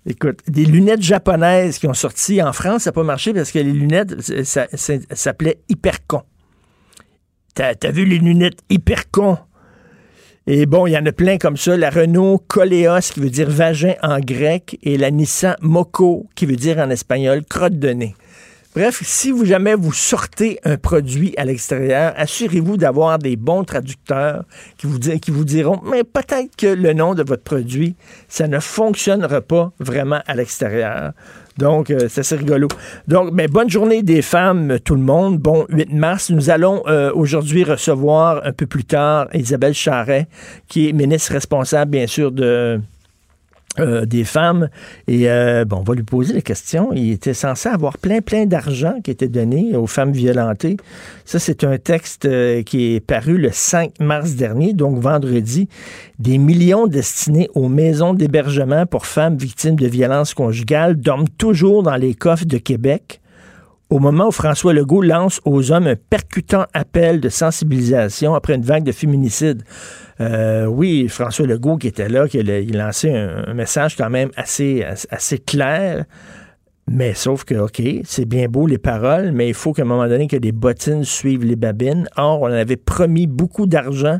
Écoute, 0.06 0.40
des 0.48 0.66
lunettes 0.66 1.02
japonaises 1.02 1.80
qui 1.80 1.88
ont 1.88 1.94
sorti 1.94 2.42
en 2.44 2.52
France, 2.52 2.84
ça 2.84 2.90
n'a 2.90 2.94
pas 2.94 3.04
marché 3.04 3.34
parce 3.34 3.52
que 3.52 3.60
les 3.60 3.72
lunettes, 3.72 4.20
ça, 4.44 4.68
s'appelait 5.12 5.62
Hypercon. 5.70 6.24
T'as 7.56 7.74
as 7.82 7.92
vu 7.92 8.06
les 8.06 8.18
lunettes 8.18 8.60
Hypercon? 8.70 9.38
Et 10.46 10.66
bon, 10.66 10.88
il 10.88 10.92
y 10.92 10.98
en 10.98 11.06
a 11.06 11.14
plein 11.14 11.38
comme 11.38 11.56
ça. 11.56 11.78
La 11.78 11.90
Renault 11.90 12.38
Coleos, 12.50 13.00
qui 13.14 13.22
veut 13.22 13.30
dire 13.30 13.50
vagin 13.50 13.94
en 14.02 14.20
grec, 14.20 14.78
et 14.84 14.98
la 14.98 15.10
Nissan 15.10 15.56
Moco, 15.62 16.28
qui 16.36 16.46
veut 16.46 16.58
dire 16.58 16.80
en 16.80 16.90
espagnol 16.90 17.46
crotte 17.46 17.80
de 17.80 17.90
nez. 17.90 18.16
Bref, 18.76 19.02
si 19.06 19.32
vous 19.32 19.46
jamais 19.46 19.76
vous 19.76 19.94
sortez 19.94 20.60
un 20.66 20.76
produit 20.76 21.34
à 21.38 21.46
l'extérieur, 21.46 22.14
assurez-vous 22.18 22.76
d'avoir 22.76 23.20
des 23.20 23.38
bons 23.38 23.64
traducteurs 23.64 24.44
qui 24.78 24.88
vous, 24.88 25.00
qui 25.00 25.32
vous 25.32 25.46
diront, 25.46 25.80
mais 25.86 26.04
peut-être 26.04 26.56
que 26.58 26.68
le 26.68 26.92
nom 26.92 27.14
de 27.14 27.24
votre 27.24 27.44
produit, 27.44 27.96
ça 28.28 28.48
ne 28.48 28.60
fonctionnera 28.60 29.42
pas 29.42 29.72
vraiment 29.80 30.22
à 30.26 30.36
l'extérieur. 30.36 31.14
Donc, 31.58 31.92
euh, 31.92 32.08
c'est 32.10 32.22
assez 32.22 32.36
rigolo. 32.36 32.68
Donc, 33.08 33.32
mais 33.32 33.48
bonne 33.48 33.70
journée 33.70 34.04
des 34.04 34.22
femmes, 34.22 34.80
tout 34.84 34.96
le 34.96 35.02
monde. 35.02 35.38
Bon 35.38 35.66
8 35.70 35.94
mars. 35.94 36.30
Nous 36.32 36.50
allons 36.50 36.84
euh, 36.88 37.12
aujourd'hui 37.14 37.64
recevoir 37.64 38.42
un 38.46 38.54
peu 38.54 38.66
plus 38.66 38.86
tard 38.86 39.28
Isabelle 39.34 39.74
Charret, 39.74 40.28
qui 40.68 40.90
est 40.90 40.94
ministre 40.94 41.34
responsable, 41.34 41.92
bien 41.92 42.08
sûr, 42.08 42.32
de 42.32 42.80
euh, 43.80 44.06
des 44.06 44.24
femmes. 44.24 44.70
Et 45.08 45.32
euh, 45.32 45.66
bon, 45.66 45.78
on 45.78 45.84
va 45.84 45.96
lui 45.96 46.04
poser 46.04 46.34
la 46.34 46.42
question. 46.42 46.94
Il 46.94 47.12
était 47.12 47.34
censé 47.34 47.70
avoir 47.70 47.98
plein, 47.98 48.22
plein 48.22 48.46
d'argent 48.46 48.94
qui 49.04 49.10
était 49.10 49.28
donné 49.28 49.76
aux 49.76 49.88
femmes 49.88 50.12
violentées. 50.12 50.78
Ça, 51.26 51.40
c'est 51.40 51.64
un 51.64 51.80
texte 51.80 52.26
euh, 52.26 52.62
qui 52.62 52.94
est 52.94 53.00
paru 53.00 53.38
le 53.38 53.50
5 53.52 54.00
mars 54.00 54.36
dernier, 54.36 54.74
donc 54.74 55.00
vendredi. 55.00 55.70
Des 56.20 56.38
millions 56.38 56.86
destinés 56.86 57.50
aux 57.56 57.68
maisons 57.68 58.14
d'hébergement 58.14 58.86
pour 58.86 59.08
femmes 59.08 59.38
victimes 59.38 59.76
de 59.76 59.88
violences 59.88 60.36
conjugales 60.36 60.96
dorment 60.96 61.30
toujours 61.38 61.82
dans 61.82 61.96
les 61.96 62.14
coffres 62.14 62.46
de 62.46 62.60
Québec 62.60 63.22
au 63.90 64.00
moment 64.00 64.28
où 64.28 64.32
François 64.32 64.74
Legault 64.74 65.04
lance 65.04 65.40
aux 65.46 65.72
hommes 65.72 65.86
un 65.86 65.96
percutant 65.96 66.66
appel 66.74 67.20
de 67.22 67.30
sensibilisation 67.30 68.34
après 68.34 68.56
une 68.56 68.64
vague 68.64 68.84
de 68.84 68.92
féminicide. 68.92 69.64
Euh, 70.22 70.66
oui, 70.66 71.08
François 71.08 71.48
Legault 71.48 71.78
qui 71.78 71.88
était 71.88 72.10
là, 72.10 72.28
qui 72.28 72.40
a, 72.40 72.60
il 72.60 72.80
un, 72.80 72.92
un, 73.48 73.54
message 73.54 73.96
quand 73.96 74.10
même 74.10 74.30
assez, 74.36 74.84
assez 75.10 75.40
clair. 75.40 76.06
Mais 76.86 77.14
sauf 77.14 77.46
que, 77.46 77.56
OK, 77.56 77.82
c'est 78.04 78.26
bien 78.26 78.48
beau 78.50 78.68
les 78.68 78.78
paroles, 78.78 79.32
mais 79.32 79.48
il 79.48 79.54
faut 79.54 79.72
qu'à 79.72 79.84
un 79.84 79.86
moment 79.86 80.08
donné 80.08 80.28
que 80.28 80.36
les 80.36 80.52
bottines 80.52 81.06
suivent 81.06 81.46
les 81.46 81.56
babines. 81.56 82.10
Or, 82.18 82.42
on 82.42 82.48
avait 82.48 82.76
promis 82.76 83.26
beaucoup 83.26 83.68
d'argent 83.68 84.20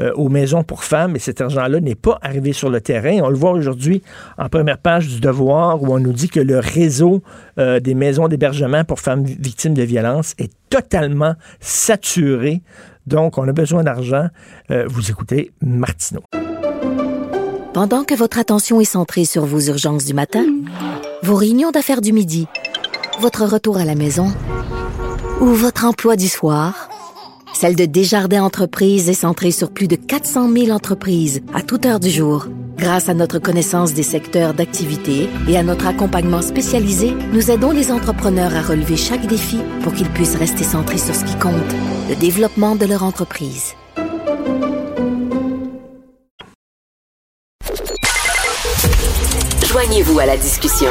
euh, 0.00 0.12
aux 0.14 0.28
maisons 0.28 0.62
pour 0.62 0.84
femmes 0.84 1.16
et 1.16 1.18
cet 1.18 1.40
argent-là 1.40 1.80
n'est 1.80 1.96
pas 1.96 2.18
arrivé 2.22 2.52
sur 2.52 2.70
le 2.70 2.80
terrain. 2.80 3.18
On 3.24 3.30
le 3.30 3.36
voit 3.36 3.50
aujourd'hui 3.50 4.00
en 4.38 4.48
première 4.48 4.78
page 4.78 5.08
du 5.08 5.20
Devoir 5.20 5.82
où 5.82 5.92
on 5.92 5.98
nous 5.98 6.12
dit 6.12 6.28
que 6.28 6.40
le 6.40 6.60
réseau 6.60 7.22
euh, 7.58 7.80
des 7.80 7.94
maisons 7.94 8.28
d'hébergement 8.28 8.84
pour 8.84 9.00
femmes 9.00 9.24
victimes 9.24 9.74
de 9.74 9.82
violences 9.82 10.34
est 10.38 10.52
totalement 10.70 11.34
saturé. 11.58 12.62
Donc, 13.06 13.38
on 13.38 13.46
a 13.48 13.52
besoin 13.52 13.82
d'argent. 13.82 14.28
Euh, 14.70 14.84
vous 14.88 15.10
écoutez 15.10 15.52
Martineau. 15.60 16.22
Pendant 17.72 18.04
que 18.04 18.14
votre 18.14 18.38
attention 18.38 18.80
est 18.80 18.84
centrée 18.84 19.24
sur 19.24 19.44
vos 19.44 19.60
urgences 19.60 20.04
du 20.04 20.14
matin, 20.14 20.44
vos 21.22 21.34
réunions 21.34 21.70
d'affaires 21.70 22.00
du 22.00 22.12
midi, 22.12 22.46
votre 23.20 23.44
retour 23.44 23.78
à 23.78 23.84
la 23.84 23.94
maison 23.94 24.32
ou 25.40 25.46
votre 25.46 25.84
emploi 25.84 26.16
du 26.16 26.28
soir, 26.28 26.88
celle 27.52 27.76
de 27.76 27.84
Desjardins 27.84 28.44
Entreprises 28.44 29.08
est 29.08 29.14
centrée 29.14 29.50
sur 29.50 29.70
plus 29.70 29.88
de 29.88 29.96
400 29.96 30.52
000 30.52 30.70
entreprises 30.70 31.42
à 31.52 31.62
toute 31.62 31.86
heure 31.86 32.00
du 32.00 32.10
jour. 32.10 32.46
Grâce 32.76 33.08
à 33.08 33.14
notre 33.14 33.38
connaissance 33.38 33.94
des 33.94 34.02
secteurs 34.02 34.54
d'activité 34.54 35.28
et 35.48 35.56
à 35.56 35.62
notre 35.62 35.86
accompagnement 35.86 36.42
spécialisé, 36.42 37.14
nous 37.32 37.50
aidons 37.50 37.70
les 37.70 37.90
entrepreneurs 37.90 38.54
à 38.54 38.62
relever 38.62 38.96
chaque 38.96 39.26
défi 39.26 39.58
pour 39.82 39.92
qu'ils 39.92 40.10
puissent 40.10 40.36
rester 40.36 40.64
centrés 40.64 40.98
sur 40.98 41.14
ce 41.14 41.24
qui 41.24 41.38
compte, 41.38 41.54
le 42.08 42.16
développement 42.16 42.76
de 42.76 42.86
leur 42.86 43.02
entreprise. 43.02 43.74
Joignez-vous 49.66 50.18
à 50.18 50.26
la 50.26 50.36
discussion. 50.36 50.90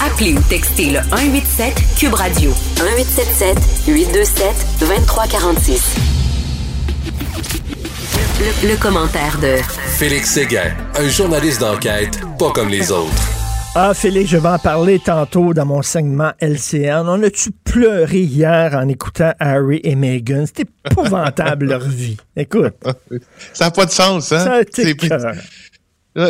Appelez 0.00 0.34
ou 0.34 0.40
textez 0.48 0.90
le 0.90 1.00
187 1.10 1.74
Cube 1.98 2.14
Radio 2.14 2.50
1877 2.50 3.58
827 3.88 4.66
2346. 4.80 6.16
Le, 8.38 8.68
le, 8.68 8.76
commentaire 8.76 9.38
de 9.40 9.56
Félix 9.96 10.32
Séguin, 10.32 10.74
un 10.94 11.08
journaliste 11.08 11.60
d'enquête 11.60 12.20
pas 12.38 12.50
comme 12.52 12.68
les 12.68 12.92
autres. 12.92 13.10
Ah, 13.74 13.94
Félix, 13.94 14.30
je 14.30 14.36
vais 14.36 14.48
en 14.48 14.58
parler 14.58 14.98
tantôt 14.98 15.54
dans 15.54 15.64
mon 15.64 15.80
segment 15.80 16.32
LCN. 16.40 17.04
On 17.08 17.22
a-tu 17.22 17.50
pleuré 17.50 18.20
hier 18.20 18.74
en 18.74 18.88
écoutant 18.88 19.32
Harry 19.38 19.80
et 19.84 19.94
Meghan? 19.94 20.44
C'était 20.44 20.66
épouvantable 20.90 21.66
leur 21.66 21.88
vie. 21.88 22.18
Écoute. 22.36 22.74
Ça 23.54 23.66
n'a 23.66 23.70
pas 23.70 23.86
de 23.86 23.90
sens, 23.90 24.30
hein? 24.32 24.38
Ça 24.38 24.52
a 24.54 24.60
été 24.60 24.94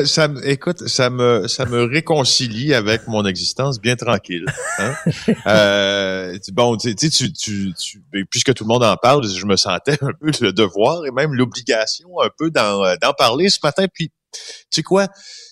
ça, 0.04 0.28
écoute, 0.44 0.88
ça 0.88 1.10
me, 1.10 1.46
ça 1.46 1.64
me 1.64 1.84
réconcilie 1.84 2.74
avec 2.74 3.06
mon 3.06 3.24
existence 3.24 3.80
bien 3.80 3.94
tranquille. 3.96 4.44
Hein? 4.78 4.94
euh, 5.46 6.38
bon, 6.52 6.76
tu 6.76 6.94
sais, 6.96 7.10
tu, 7.10 7.32
tu, 7.32 7.72
tu, 7.74 8.02
ben, 8.12 8.24
puisque 8.30 8.52
tout 8.54 8.64
le 8.64 8.68
monde 8.68 8.84
en 8.84 8.96
parle, 8.96 9.26
je 9.26 9.46
me 9.46 9.56
sentais 9.56 9.98
un 10.02 10.12
peu 10.20 10.30
le 10.40 10.52
devoir 10.52 11.06
et 11.06 11.10
même 11.10 11.34
l'obligation 11.34 12.08
un 12.20 12.30
peu 12.36 12.50
d'en, 12.50 12.82
d'en 13.00 13.12
parler 13.12 13.48
ce 13.48 13.58
matin. 13.62 13.86
Puis, 13.92 14.08
tu 14.32 14.42
sais 14.70 14.82
quoi? 14.82 15.08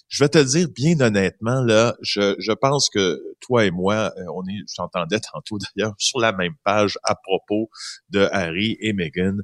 Je 0.09 0.23
vais 0.23 0.29
te 0.29 0.39
le 0.39 0.45
dire 0.45 0.69
bien 0.69 1.01
honnêtement, 1.01 1.63
là, 1.63 1.95
je, 2.03 2.37
je 2.39 2.53
pense 2.53 2.89
que 2.91 3.21
toi 3.41 3.65
et 3.65 3.71
moi, 3.71 4.13
euh, 4.17 4.25
on 4.35 4.43
est, 4.43 4.63
j'entendais 4.77 5.19
tantôt 5.21 5.59
d'ailleurs, 5.59 5.95
sur 5.99 6.21
la 6.21 6.33
même 6.33 6.55
page 6.65 6.99
à 7.05 7.15
propos 7.15 7.69
de 8.11 8.29
Harry 8.31 8.77
et 8.81 8.93
Meghan. 8.93 9.39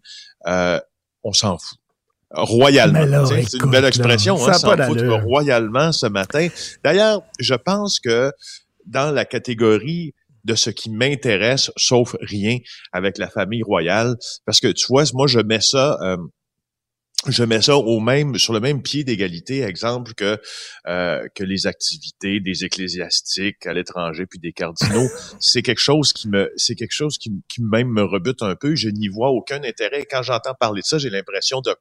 Euh, 0.46 0.80
on 1.22 1.32
s'en 1.32 1.58
fout 1.58 1.79
royalement. 2.30 3.26
C'est 3.26 3.58
une 3.58 3.70
belle 3.70 3.84
expression, 3.84 4.36
hein, 4.46 4.52
sans 4.52 4.76
foutre 4.76 5.22
royalement 5.24 5.92
ce 5.92 6.06
matin. 6.06 6.48
D'ailleurs, 6.84 7.22
je 7.38 7.54
pense 7.54 8.00
que 8.00 8.32
dans 8.86 9.10
la 9.10 9.24
catégorie 9.24 10.14
de 10.44 10.54
ce 10.54 10.70
qui 10.70 10.90
m'intéresse, 10.90 11.70
sauf 11.76 12.16
rien 12.20 12.58
avec 12.92 13.18
la 13.18 13.28
famille 13.28 13.62
royale, 13.62 14.16
parce 14.46 14.60
que 14.60 14.68
tu 14.68 14.86
vois, 14.88 15.04
moi 15.12 15.26
je 15.26 15.40
mets 15.40 15.60
ça, 15.60 15.98
euh, 16.02 16.16
je 17.26 17.44
mets 17.44 17.60
ça 17.60 17.76
au 17.76 18.00
même 18.00 18.38
sur 18.38 18.54
le 18.54 18.60
même 18.60 18.82
pied 18.82 19.04
d'égalité, 19.04 19.62
exemple 19.62 20.14
que 20.14 20.40
euh, 20.86 21.28
que 21.34 21.44
les 21.44 21.66
activités 21.66 22.40
des 22.40 22.64
ecclésiastiques 22.64 23.66
à 23.66 23.74
l'étranger 23.74 24.24
puis 24.26 24.38
des 24.38 24.52
cardinaux, 24.52 25.08
c'est 25.40 25.62
quelque 25.62 25.80
chose 25.80 26.12
qui 26.14 26.28
me 26.28 26.50
c'est 26.56 26.74
quelque 26.74 26.94
chose 26.94 27.18
qui, 27.18 27.30
qui 27.48 27.62
même 27.62 27.88
me 27.88 28.02
rebute 28.02 28.42
un 28.42 28.56
peu. 28.56 28.74
Je 28.74 28.88
n'y 28.88 29.08
vois 29.08 29.30
aucun 29.30 29.62
intérêt. 29.64 30.06
quand 30.10 30.22
j'entends 30.22 30.54
parler 30.54 30.80
de 30.80 30.86
ça, 30.86 30.96
j'ai 30.98 31.10
l'impression 31.10 31.60
de 31.60 31.74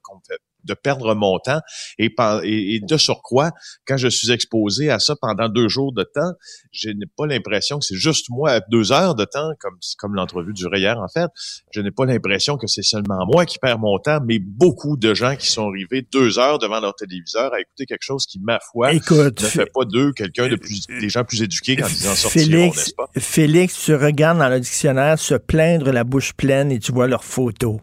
de 0.70 0.74
perdre 0.74 1.14
mon 1.16 1.40
temps 1.40 1.60
et, 1.98 2.14
et, 2.44 2.80
de 2.80 2.98
surcroît, 2.98 3.52
quand 3.86 3.98
je 3.98 4.08
suis 4.08 4.32
exposé 4.32 4.90
à 4.90 5.00
ça 5.00 5.16
pendant 5.20 5.50
deux 5.50 5.68
jours 5.68 5.94
de 5.94 6.04
temps, 6.04 6.32
je 6.72 6.90
n'ai 6.90 7.06
pas 7.18 7.26
l'impression 7.26 7.80
que 7.80 7.86
c'est 7.86 7.96
juste 7.96 8.28
moi 8.30 8.60
deux 8.72 8.92
heures 8.92 9.16
de 9.16 9.26
temps, 9.26 9.52
comme 9.60 9.78
comme 9.98 10.16
l'entrevue 10.16 10.54
durait 10.54 10.80
hier 10.80 10.98
en 11.00 11.08
fait. 11.08 11.30
Je 11.72 11.82
n'ai 11.82 11.92
pas 11.92 12.06
l'impression 12.06 12.58
que 12.58 12.68
c'est 12.68 12.84
seulement 12.84 13.26
moi 13.26 13.46
qui 13.46 13.58
perds 13.60 13.80
mon 13.80 13.98
temps, 14.00 14.20
mais 14.26 14.40
beaucoup 14.40 14.98
de 14.98 15.14
gens 15.14 15.36
qui 15.36 15.48
sont 15.48 15.70
arrivés 15.70 16.08
deux 16.12 16.40
heures 16.40 16.60
devant 16.60 16.80
leur 16.80 16.96
téléviseur 16.96 17.54
à 17.54 17.60
écouter 17.60 17.86
quelque 17.86 18.04
chose 18.04 18.26
qui, 18.26 18.40
ma 18.40 18.60
foi, 18.72 18.94
Écoute, 18.94 19.42
ne 19.42 19.48
fait 19.48 19.72
pas 19.74 19.86
d'eux 19.86 20.14
quelqu'un 20.14 20.48
de 20.48 20.56
plus, 20.56 20.86
des 20.88 21.10
gens 21.10 21.24
plus 21.24 21.42
éduqués 21.42 21.76
quand 21.76 21.88
ils 21.88 22.08
en 22.08 22.16
sortiront, 22.16 22.68
n'est-ce 22.68 22.94
pas? 22.94 23.10
Félix, 23.18 23.84
tu 23.84 23.96
regardes 23.96 24.40
dans 24.40 24.50
le 24.50 24.60
dictionnaire 24.60 25.20
se 25.20 25.36
plaindre 25.36 25.92
la 25.92 26.04
bouche 26.04 26.34
pleine 26.34 26.72
et 26.72 26.80
tu 26.80 26.92
vois 26.92 27.08
leurs 27.08 27.24
photos. 27.24 27.80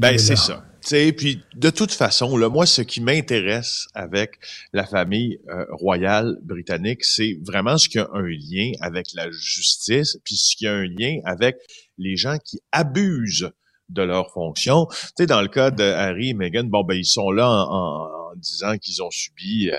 Ben, 0.00 0.18
c'est 0.18 0.36
ça. 0.36 0.64
Puis 0.80 1.42
de 1.54 1.70
toute 1.70 1.92
façon, 1.92 2.36
là, 2.36 2.48
moi, 2.48 2.66
ce 2.66 2.82
qui 2.82 3.00
m'intéresse 3.00 3.86
avec 3.94 4.38
la 4.72 4.86
famille 4.86 5.38
euh, 5.48 5.64
royale 5.70 6.38
britannique, 6.42 7.04
c'est 7.04 7.38
vraiment 7.42 7.78
ce 7.78 7.88
qui 7.88 7.98
a 7.98 8.08
un 8.12 8.26
lien 8.26 8.72
avec 8.80 9.08
la 9.14 9.30
justice, 9.30 10.18
puis 10.24 10.36
ce 10.36 10.56
qui 10.56 10.66
a 10.66 10.74
un 10.74 10.86
lien 10.86 11.18
avec 11.24 11.56
les 11.98 12.16
gens 12.16 12.38
qui 12.38 12.60
abusent 12.72 13.50
de 13.88 14.02
leur 14.02 14.32
fonction. 14.32 14.86
Tu 14.86 14.96
sais, 15.18 15.26
dans 15.26 15.40
le 15.40 15.48
cas 15.48 15.70
de 15.70 15.84
Harry 15.84 16.30
et 16.30 16.34
Meghan, 16.34 16.64
bon, 16.64 16.84
ben 16.84 16.94
ils 16.94 17.06
sont 17.06 17.30
là 17.30 17.48
en, 17.48 18.32
en, 18.32 18.34
disant 18.36 18.76
qu'ils 18.76 19.02
ont 19.02 19.10
subi. 19.10 19.70
Euh, 19.70 19.78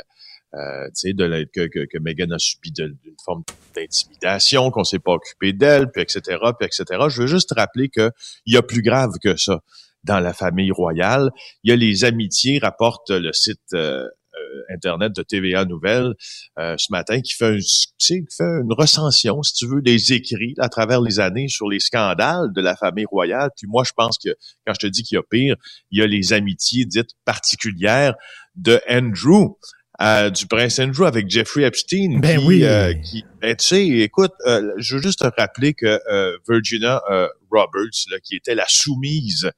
euh, 0.55 0.87
de 1.03 1.43
que, 1.53 1.67
que, 1.67 1.85
que 1.85 1.99
Meghan 1.99 2.31
a 2.31 2.39
subi 2.39 2.71
d'une 2.71 2.97
forme 3.23 3.43
d'intimidation, 3.75 4.71
qu'on 4.71 4.83
s'est 4.83 4.97
pas 4.97 5.11
occupé 5.11 5.53
d'elle, 5.53 5.91
puis 5.91 6.01
etc., 6.01 6.39
puis 6.57 6.65
etc. 6.65 6.85
Je 7.07 7.21
veux 7.21 7.27
juste 7.27 7.53
rappeler 7.55 7.89
qu'il 7.89 8.11
y 8.47 8.57
a 8.57 8.63
plus 8.63 8.81
grave 8.81 9.11
que 9.21 9.35
ça 9.35 9.61
dans 10.03 10.19
la 10.19 10.33
famille 10.33 10.71
royale. 10.71 11.31
Il 11.63 11.69
y 11.69 11.73
a 11.73 11.75
les 11.75 12.05
amitiés, 12.05 12.59
rapporte 12.59 13.09
le 13.09 13.33
site 13.33 13.59
euh, 13.73 14.07
euh, 14.35 14.73
internet 14.73 15.13
de 15.13 15.23
TVA 15.23 15.65
Nouvelles 15.65 16.13
euh, 16.59 16.75
ce 16.77 16.91
matin, 16.91 17.19
qui 17.21 17.33
fait, 17.33 17.55
un, 17.55 17.57
qui 17.57 18.25
fait 18.29 18.43
une 18.43 18.73
recension, 18.73 19.41
si 19.43 19.53
tu 19.53 19.67
veux, 19.67 19.81
des 19.81 20.13
écrits 20.13 20.53
à 20.59 20.69
travers 20.69 21.01
les 21.01 21.19
années 21.19 21.47
sur 21.47 21.67
les 21.67 21.79
scandales 21.79 22.53
de 22.53 22.61
la 22.61 22.75
famille 22.75 23.05
royale. 23.05 23.49
Puis 23.57 23.67
moi, 23.67 23.83
je 23.85 23.91
pense 23.95 24.17
que 24.17 24.29
quand 24.65 24.73
je 24.73 24.79
te 24.79 24.87
dis 24.87 25.03
qu'il 25.03 25.15
y 25.15 25.19
a 25.19 25.23
pire, 25.23 25.55
il 25.91 25.99
y 25.99 26.03
a 26.03 26.07
les 26.07 26.33
amitiés 26.33 26.85
dites 26.85 27.11
particulières 27.25 28.15
de 28.55 28.79
Andrew 28.89 29.55
euh, 30.01 30.29
du 30.29 30.47
prince 30.47 30.79
Andrew 30.79 31.05
avec 31.05 31.29
Jeffrey 31.29 31.63
Epstein. 31.63 32.19
Ben 32.19 32.39
qui, 32.39 32.45
oui. 32.45 32.63
Euh, 32.63 32.93
qui, 32.93 33.25
ben, 33.41 33.55
tu 33.55 33.65
sais, 33.65 33.87
écoute, 33.87 34.31
euh, 34.45 34.71
je 34.77 34.95
veux 34.95 35.01
juste 35.01 35.19
te 35.19 35.41
rappeler 35.41 35.73
que 35.73 35.99
euh, 36.09 36.37
Virginia 36.47 37.01
Roberts, 37.51 38.05
là, 38.11 38.19
qui 38.23 38.35
était 38.35 38.55
la 38.55 38.65
soumise 38.67 39.51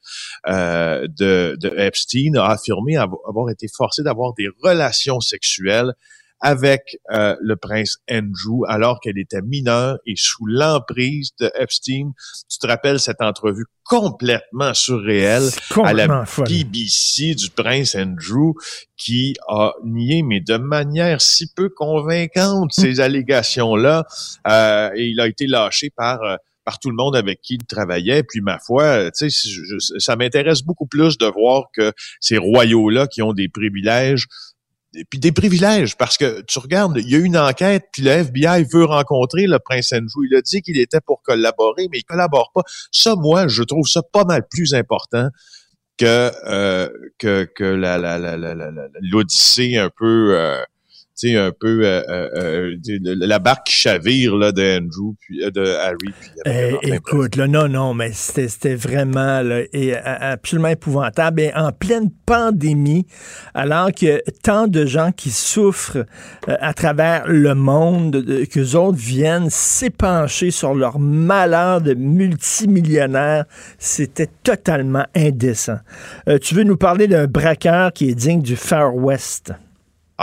de, 0.47 1.55
de 1.59 1.79
Epstein, 1.79 2.35
a 2.35 2.51
affirmé 2.51 2.97
avoir 2.97 3.49
été 3.49 3.67
forcée 3.67 4.03
d'avoir 4.03 4.33
des 4.33 4.47
relations 4.63 5.19
sexuelles 5.19 5.93
avec 6.41 6.97
euh, 7.11 7.35
le 7.39 7.55
prince 7.55 7.97
Andrew 8.09 8.65
alors 8.67 8.99
qu'elle 8.99 9.19
était 9.19 9.43
mineure 9.43 9.99
et 10.07 10.15
sous 10.17 10.45
l'emprise 10.47 11.31
de 11.39 11.51
Epstein. 11.57 12.11
Tu 12.49 12.57
te 12.57 12.67
rappelles 12.67 12.99
cette 12.99 13.21
entrevue 13.21 13.65
complètement 13.83 14.73
surréelle 14.73 15.49
à 15.83 15.93
la 15.93 16.25
folle. 16.25 16.47
BBC 16.47 17.35
du 17.35 17.49
prince 17.51 17.95
Andrew 17.95 18.53
qui 18.97 19.35
a 19.47 19.73
nié, 19.85 20.23
mais 20.23 20.39
de 20.39 20.57
manière 20.57 21.21
si 21.21 21.51
peu 21.53 21.69
convaincante, 21.69 22.71
ces 22.73 22.99
allégations-là. 22.99 24.05
Euh, 24.47 24.89
et 24.95 25.07
il 25.07 25.19
a 25.19 25.27
été 25.27 25.45
lâché 25.45 25.91
par... 25.91 26.21
Euh, 26.23 26.35
par 26.63 26.79
tout 26.79 26.89
le 26.89 26.95
monde 26.95 27.15
avec 27.15 27.41
qui 27.41 27.55
il 27.55 27.65
travaillait. 27.65 28.23
Puis 28.23 28.41
ma 28.41 28.59
foi, 28.59 29.11
tu 29.11 29.29
sais, 29.29 29.49
ça 29.99 30.15
m'intéresse 30.15 30.61
beaucoup 30.61 30.87
plus 30.87 31.17
de 31.17 31.25
voir 31.25 31.65
que 31.73 31.91
ces 32.19 32.37
royaux-là 32.37 33.07
qui 33.07 33.21
ont 33.21 33.33
des 33.33 33.49
privilèges 33.49 34.27
puis 35.09 35.19
des 35.19 35.31
privilèges 35.31 35.95
parce 35.95 36.17
que 36.17 36.41
tu 36.41 36.59
regardes, 36.59 36.97
il 36.97 37.09
y 37.09 37.15
a 37.15 37.19
une 37.19 37.37
enquête, 37.37 37.85
puis 37.93 38.01
le 38.01 38.11
FBI 38.11 38.65
veut 38.71 38.85
rencontrer 38.85 39.47
le 39.47 39.57
prince 39.59 39.93
Andrew. 39.93 40.25
Il 40.29 40.35
a 40.35 40.41
dit 40.41 40.61
qu'il 40.61 40.77
était 40.79 40.99
pour 40.99 41.21
collaborer, 41.21 41.87
mais 41.91 41.99
il 41.99 42.03
collabore 42.03 42.51
pas. 42.53 42.63
Ça, 42.91 43.15
moi, 43.15 43.47
je 43.47 43.63
trouve 43.63 43.87
ça 43.87 44.01
pas 44.03 44.25
mal 44.25 44.45
plus 44.49 44.73
important 44.73 45.29
que 45.97 46.31
euh, 46.45 46.89
que, 47.19 47.45
que 47.55 47.63
la, 47.63 47.97
l'odyssée 49.01 49.77
un 49.77 49.89
peu 49.89 50.35
euh, 50.37 50.61
un 51.29 51.51
peu 51.51 51.85
euh, 51.85 52.01
euh, 52.09 52.75
euh 52.89 53.15
la 53.15 53.39
barque 53.39 53.67
qui 53.67 53.73
chavire 53.73 54.35
là, 54.35 54.51
de 54.51 54.79
Andrew, 54.79 55.13
puis 55.19 55.43
euh, 55.43 55.51
de 55.51 55.63
Harry. 55.63 56.13
Puis, 56.19 56.91
écoute, 56.91 57.35
là, 57.35 57.47
non, 57.47 57.67
non, 57.67 57.93
mais 57.93 58.11
c'était 58.13 58.75
vraiment 58.75 59.41
là, 59.41 59.61
et, 59.73 59.95
absolument 59.95 60.69
épouvantable. 60.69 61.41
Et 61.41 61.53
en 61.53 61.71
pleine 61.71 62.09
pandémie, 62.25 63.05
alors 63.53 63.91
que 63.91 64.21
tant 64.43 64.67
de 64.67 64.85
gens 64.85 65.11
qui 65.11 65.29
souffrent 65.29 66.05
à 66.47 66.73
travers 66.73 67.27
le 67.27 67.55
monde, 67.55 68.45
que 68.49 68.75
autres 68.75 68.97
viennent 68.97 69.49
s'épancher 69.49 70.51
sur 70.51 70.73
leur 70.73 70.99
malheur 70.99 71.81
de 71.81 71.93
multimillionnaires, 71.93 73.45
c'était 73.77 74.29
totalement 74.43 75.05
indécent. 75.15 75.77
tu 76.41 76.55
veux 76.55 76.63
nous 76.63 76.77
parler 76.77 77.07
d'un 77.07 77.27
braqueur 77.27 77.93
qui 77.93 78.09
est 78.09 78.15
digne 78.15 78.41
du 78.41 78.55
Far 78.55 78.95
West? 78.95 79.53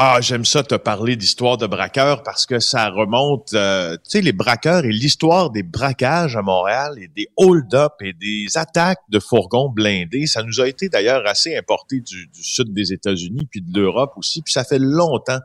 Ah, 0.00 0.20
j'aime 0.20 0.44
ça 0.44 0.62
te 0.62 0.76
parler 0.76 1.16
d'histoire 1.16 1.56
de 1.56 1.66
braqueurs 1.66 2.22
parce 2.22 2.46
que 2.46 2.60
ça 2.60 2.88
remonte, 2.88 3.52
euh, 3.54 3.96
tu 3.96 4.10
sais, 4.10 4.20
les 4.20 4.32
braqueurs 4.32 4.84
et 4.84 4.92
l'histoire 4.92 5.50
des 5.50 5.64
braquages 5.64 6.36
à 6.36 6.42
Montréal 6.42 6.94
et 7.00 7.08
des 7.08 7.26
hold-up 7.36 7.94
et 8.00 8.12
des 8.12 8.46
attaques 8.54 9.00
de 9.08 9.18
fourgons 9.18 9.68
blindés. 9.68 10.26
Ça 10.26 10.44
nous 10.44 10.60
a 10.60 10.68
été 10.68 10.88
d'ailleurs 10.88 11.26
assez 11.26 11.56
importé 11.56 11.98
du, 11.98 12.30
sud 12.32 12.72
des 12.72 12.92
États-Unis 12.92 13.48
puis 13.50 13.60
de 13.60 13.76
l'Europe 13.76 14.12
aussi. 14.14 14.40
Puis 14.40 14.52
ça 14.52 14.62
fait 14.62 14.78
longtemps 14.78 15.40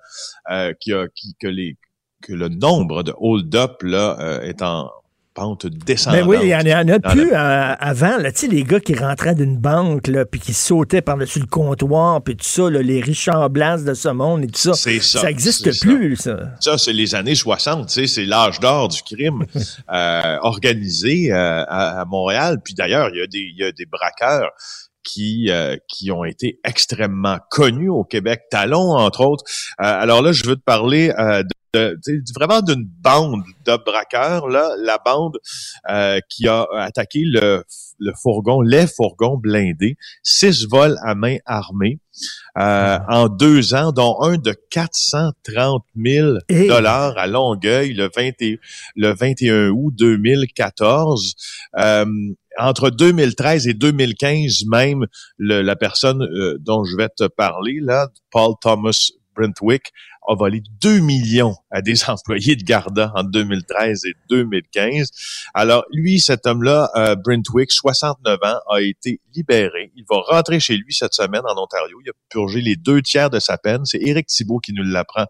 euh, 0.51 0.71
que 0.85 1.47
les 1.47 1.75
que 2.21 2.33
le 2.33 2.49
nombre 2.49 3.01
de 3.01 3.13
hold-up 3.17 3.81
là 3.81 4.17
euh, 4.19 4.41
est 4.41 4.61
en 4.61 4.87
pente 5.33 5.65
descendante. 5.65 6.21
Mais 6.21 6.27
oui, 6.27 6.37
il 6.43 6.49
y 6.49 6.55
en, 6.55 6.87
a, 6.87 6.99
plus 6.99 7.33
euh, 7.33 7.75
avant. 7.79 8.17
Là, 8.17 8.29
les 8.49 8.63
gars 8.63 8.79
qui 8.79 8.95
rentraient 8.95 9.35
d'une 9.35 9.57
banque 9.57 10.07
là, 10.07 10.25
puis 10.25 10.39
qui 10.39 10.53
sautaient 10.53 11.01
par-dessus 11.01 11.39
le 11.39 11.47
comptoir 11.47 12.21
puis 12.23 12.35
tout 12.35 12.45
ça, 12.45 12.69
les 12.69 13.01
Richard 13.01 13.49
Blas 13.49 13.83
de 13.83 13.93
ce 13.93 14.09
monde 14.09 14.43
et 14.43 14.47
tout 14.47 14.59
ça. 14.59 14.73
C'est 14.73 14.99
ça. 14.99 15.21
Ça 15.21 15.27
n'existe 15.27 15.81
plus, 15.81 16.15
ça. 16.17 16.37
Ça, 16.59 16.77
c'est 16.77 16.93
les 16.93 17.15
années 17.15 17.35
60. 17.35 17.89
C'est 17.89 18.25
l'âge 18.25 18.59
d'or 18.59 18.89
du 18.89 19.01
crime 19.01 19.45
euh, 19.91 20.37
organisé 20.41 21.31
euh, 21.31 21.63
à, 21.67 22.05
Montréal. 22.05 22.59
Puis 22.63 22.73
d'ailleurs, 22.73 23.09
il 23.13 23.19
y, 23.19 23.21
a 23.21 23.27
des, 23.27 23.51
y 23.55 23.63
a 23.63 23.71
des 23.71 23.85
braqueurs 23.85 24.51
qui 25.03 25.49
qui 25.89 26.11
ont 26.11 26.23
été 26.23 26.59
extrêmement 26.63 27.37
connus 27.49 27.89
au 27.89 28.05
Québec, 28.05 28.43
Talon 28.49 28.95
entre 28.95 29.25
autres. 29.25 29.43
alors 29.77 30.21
là, 30.21 30.31
je 30.31 30.45
veux 30.45 30.55
te 30.55 30.61
parler 30.61 31.09
de 31.09 31.53
vraiment 31.75 32.61
d'une 32.61 32.87
bande 33.01 33.43
de 33.65 33.77
braqueurs, 33.83 34.47
là, 34.47 34.75
la 34.79 34.99
bande 35.03 35.37
euh, 35.89 36.19
qui 36.29 36.47
a 36.47 36.67
attaqué 36.77 37.21
le, 37.23 37.63
le, 37.99 38.13
fourgon, 38.21 38.61
les 38.61 38.87
fourgons 38.87 39.37
blindés, 39.37 39.97
six 40.21 40.67
vols 40.67 40.97
à 41.03 41.15
main 41.15 41.37
armée 41.45 41.99
euh, 42.57 42.99
en 43.09 43.27
deux 43.27 43.73
ans, 43.73 43.91
dont 43.91 44.21
un 44.21 44.37
de 44.37 44.55
430 44.69 45.83
000 45.95 46.37
dollars 46.67 47.17
à 47.17 47.27
Longueuil 47.27 47.93
le, 47.93 48.09
20 48.15 48.31
le 48.95 49.13
21 49.13 49.69
août 49.69 49.93
2014. 49.95 51.33
Euh, 51.77 52.05
entre 52.59 52.91
2013 52.91 53.67
et 53.67 53.73
2015 53.73 54.65
même, 54.67 55.07
la 55.39 55.75
personne 55.75 56.21
euh, 56.21 56.57
dont 56.59 56.83
je 56.83 56.95
vais 56.95 57.09
te 57.09 57.25
parler, 57.25 57.79
là, 57.81 58.09
Paul 58.29 58.53
Thomas 58.61 59.09
Brentwick, 59.35 59.91
a 60.27 60.35
volé 60.35 60.61
2 60.81 60.99
millions 60.99 61.55
à 61.71 61.81
des 61.81 62.03
employés 62.09 62.55
de 62.55 62.63
Garda 62.63 63.11
en 63.15 63.23
2013 63.23 64.05
et 64.05 64.13
2015. 64.29 65.09
Alors, 65.53 65.83
lui, 65.91 66.19
cet 66.19 66.45
homme-là, 66.45 66.89
euh, 66.95 67.15
Brentwick, 67.15 67.71
69 67.71 68.39
ans, 68.43 68.59
a 68.69 68.81
été 68.81 69.19
libéré. 69.35 69.91
Il 69.95 70.05
va 70.09 70.17
rentrer 70.27 70.59
chez 70.59 70.77
lui 70.77 70.93
cette 70.93 71.13
semaine 71.13 71.43
en 71.45 71.61
Ontario. 71.61 71.97
Il 72.05 72.09
a 72.09 72.13
purgé 72.29 72.61
les 72.61 72.75
deux 72.75 73.01
tiers 73.01 73.29
de 73.29 73.39
sa 73.39 73.57
peine. 73.57 73.85
C'est 73.85 74.01
Éric 74.01 74.27
Thibault 74.27 74.59
qui 74.59 74.73
nous 74.73 74.83
l'apprend, 74.83 75.25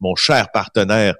mon 0.00 0.14
cher 0.14 0.50
partenaire. 0.52 1.14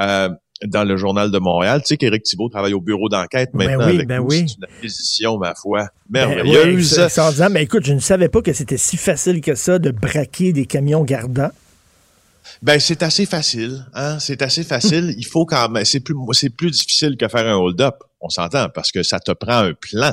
Euh, 0.00 0.28
dans 0.66 0.84
le 0.84 0.96
journal 0.96 1.30
de 1.30 1.38
Montréal. 1.38 1.80
Tu 1.80 1.88
sais 1.88 1.96
qu'Éric 1.96 2.22
Thibault 2.22 2.48
travaille 2.48 2.74
au 2.74 2.80
bureau 2.80 3.08
d'enquête 3.08 3.50
ben 3.54 3.66
maintenant 3.66 3.86
oui, 3.86 3.94
avec 3.94 4.08
ben 4.08 4.20
oui. 4.20 4.44
C'est 4.46 4.56
une 4.56 4.64
acquisition, 4.64 5.38
ma 5.38 5.54
foi, 5.54 5.88
ben 6.08 6.28
merveilleuse. 6.28 7.00
Ben 7.16 7.48
mais 7.48 7.62
écoute, 7.62 7.84
je 7.84 7.92
ne 7.92 7.98
savais 7.98 8.28
pas 8.28 8.42
que 8.42 8.52
c'était 8.52 8.76
si 8.76 8.96
facile 8.96 9.40
que 9.40 9.54
ça 9.54 9.78
de 9.78 9.90
braquer 9.90 10.52
des 10.52 10.66
camions 10.66 11.02
Garda. 11.02 11.52
Ben 12.62 12.78
c'est 12.78 13.02
assez 13.02 13.24
facile, 13.24 13.86
hein. 13.94 14.18
C'est 14.18 14.42
assez 14.42 14.64
facile. 14.64 15.14
Il 15.16 15.24
faut 15.24 15.46
quand 15.46 15.68
même. 15.70 15.84
C'est 15.84 16.00
plus, 16.00 16.14
c'est 16.32 16.50
plus 16.50 16.70
difficile 16.70 17.16
que 17.16 17.26
faire 17.26 17.46
un 17.46 17.56
hold-up. 17.56 18.02
On 18.20 18.28
s'entend 18.28 18.68
parce 18.68 18.92
que 18.92 19.02
ça 19.02 19.18
te 19.18 19.32
prend 19.32 19.60
un 19.60 19.72
plan. 19.72 20.12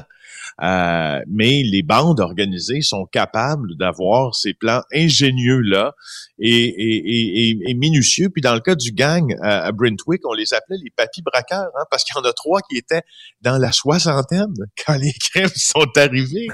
Euh, 0.63 1.19
mais 1.27 1.61
les 1.63 1.83
bandes 1.83 2.19
organisées 2.19 2.81
sont 2.81 3.05
capables 3.05 3.77
d'avoir 3.77 4.33
ces 4.33 4.55
plans 4.55 4.81
ingénieux-là 4.91 5.93
et, 6.39 7.73
minutieux. 7.75 8.29
Puis 8.29 8.41
dans 8.41 8.55
le 8.55 8.59
cas 8.59 8.75
du 8.75 8.91
gang 8.91 9.35
à 9.43 9.71
Brentwick, 9.71 10.25
on 10.25 10.33
les 10.33 10.53
appelait 10.53 10.77
les 10.83 10.89
papis 10.89 11.21
braqueurs, 11.21 11.71
hein, 11.79 11.85
parce 11.91 12.03
qu'il 12.03 12.15
y 12.15 12.19
en 12.19 12.27
a 12.27 12.33
trois 12.33 12.61
qui 12.61 12.77
étaient 12.77 13.03
dans 13.41 13.57
la 13.57 13.71
soixantaine 13.71 14.53
quand 14.85 14.97
les 14.97 15.13
crimes 15.13 15.47
sont 15.55 15.91
arrivés, 15.95 16.47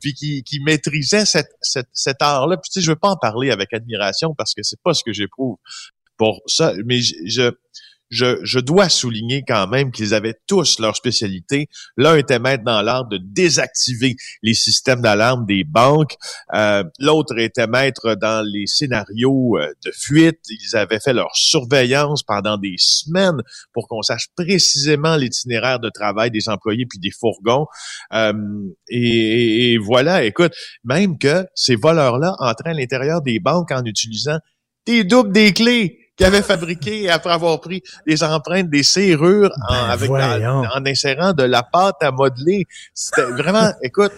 puis 0.00 0.14
qui, 0.14 0.42
qui 0.42 0.60
maîtrisaient 0.60 1.26
cette, 1.26 1.50
cette, 1.60 1.88
cet 1.92 2.22
art-là. 2.22 2.56
Puis 2.56 2.70
tu 2.70 2.80
sais, 2.80 2.84
je 2.84 2.90
veux 2.90 2.98
pas 2.98 3.10
en 3.10 3.16
parler 3.16 3.50
avec 3.50 3.74
admiration 3.74 4.34
parce 4.34 4.54
que 4.54 4.62
c'est 4.62 4.80
pas 4.82 4.94
ce 4.94 5.04
que 5.04 5.12
j'éprouve 5.12 5.56
pour 6.16 6.42
ça, 6.46 6.74
mais 6.84 7.00
je 7.00 7.14
je, 7.24 7.50
je 8.10 8.58
dois 8.58 8.88
souligner 8.88 9.44
quand 9.46 9.68
même 9.68 9.92
qu'ils 9.92 10.14
avaient 10.14 10.38
tous 10.46 10.80
leur 10.80 10.96
spécialité. 10.96 11.68
L'un 11.96 12.16
était 12.16 12.38
maître 12.38 12.64
dans 12.64 12.82
l'art 12.82 13.06
de 13.06 13.18
désactiver 13.22 14.16
les 14.42 14.54
systèmes 14.54 15.00
d'alarme 15.00 15.46
des 15.46 15.64
banques. 15.64 16.16
Euh, 16.54 16.84
L'autre 16.98 17.38
était 17.38 17.66
maître 17.66 18.14
dans 18.14 18.44
les 18.46 18.66
scénarios 18.66 19.56
euh, 19.58 19.72
de 19.84 19.92
fuite. 19.92 20.40
Ils 20.48 20.76
avaient 20.76 21.00
fait 21.00 21.12
leur 21.12 21.34
surveillance 21.34 22.22
pendant 22.22 22.58
des 22.58 22.74
semaines 22.78 23.42
pour 23.72 23.88
qu'on 23.88 24.02
sache 24.02 24.28
précisément 24.36 25.16
l'itinéraire 25.16 25.80
de 25.80 25.90
travail 25.90 26.30
des 26.30 26.48
employés 26.48 26.86
puis 26.86 26.98
des 26.98 27.10
fourgons. 27.10 27.66
Euh, 28.12 28.32
et, 28.88 29.72
et 29.72 29.78
voilà, 29.78 30.24
écoute, 30.24 30.52
même 30.84 31.18
que 31.18 31.46
ces 31.54 31.76
voleurs-là 31.76 32.34
entraient 32.38 32.70
à 32.70 32.74
l'intérieur 32.74 33.22
des 33.22 33.38
banques 33.40 33.70
en 33.72 33.84
utilisant 33.84 34.38
des 34.86 35.04
doubles 35.04 35.32
des 35.32 35.52
clés 35.52 35.99
qu'il 36.20 36.26
avait 36.26 36.42
fabriqué 36.42 37.08
après 37.08 37.32
avoir 37.32 37.60
pris 37.60 37.82
des 38.06 38.22
empreintes, 38.22 38.68
des 38.68 38.82
serrures 38.82 39.50
en, 39.68 39.72
ben, 39.72 39.90
avec 39.90 40.10
en 40.10 40.86
insérant 40.86 41.32
de 41.32 41.44
la 41.44 41.62
pâte 41.62 41.96
à 42.02 42.10
modeler. 42.10 42.66
C'était 42.92 43.24
vraiment, 43.24 43.72
écoute, 43.82 44.12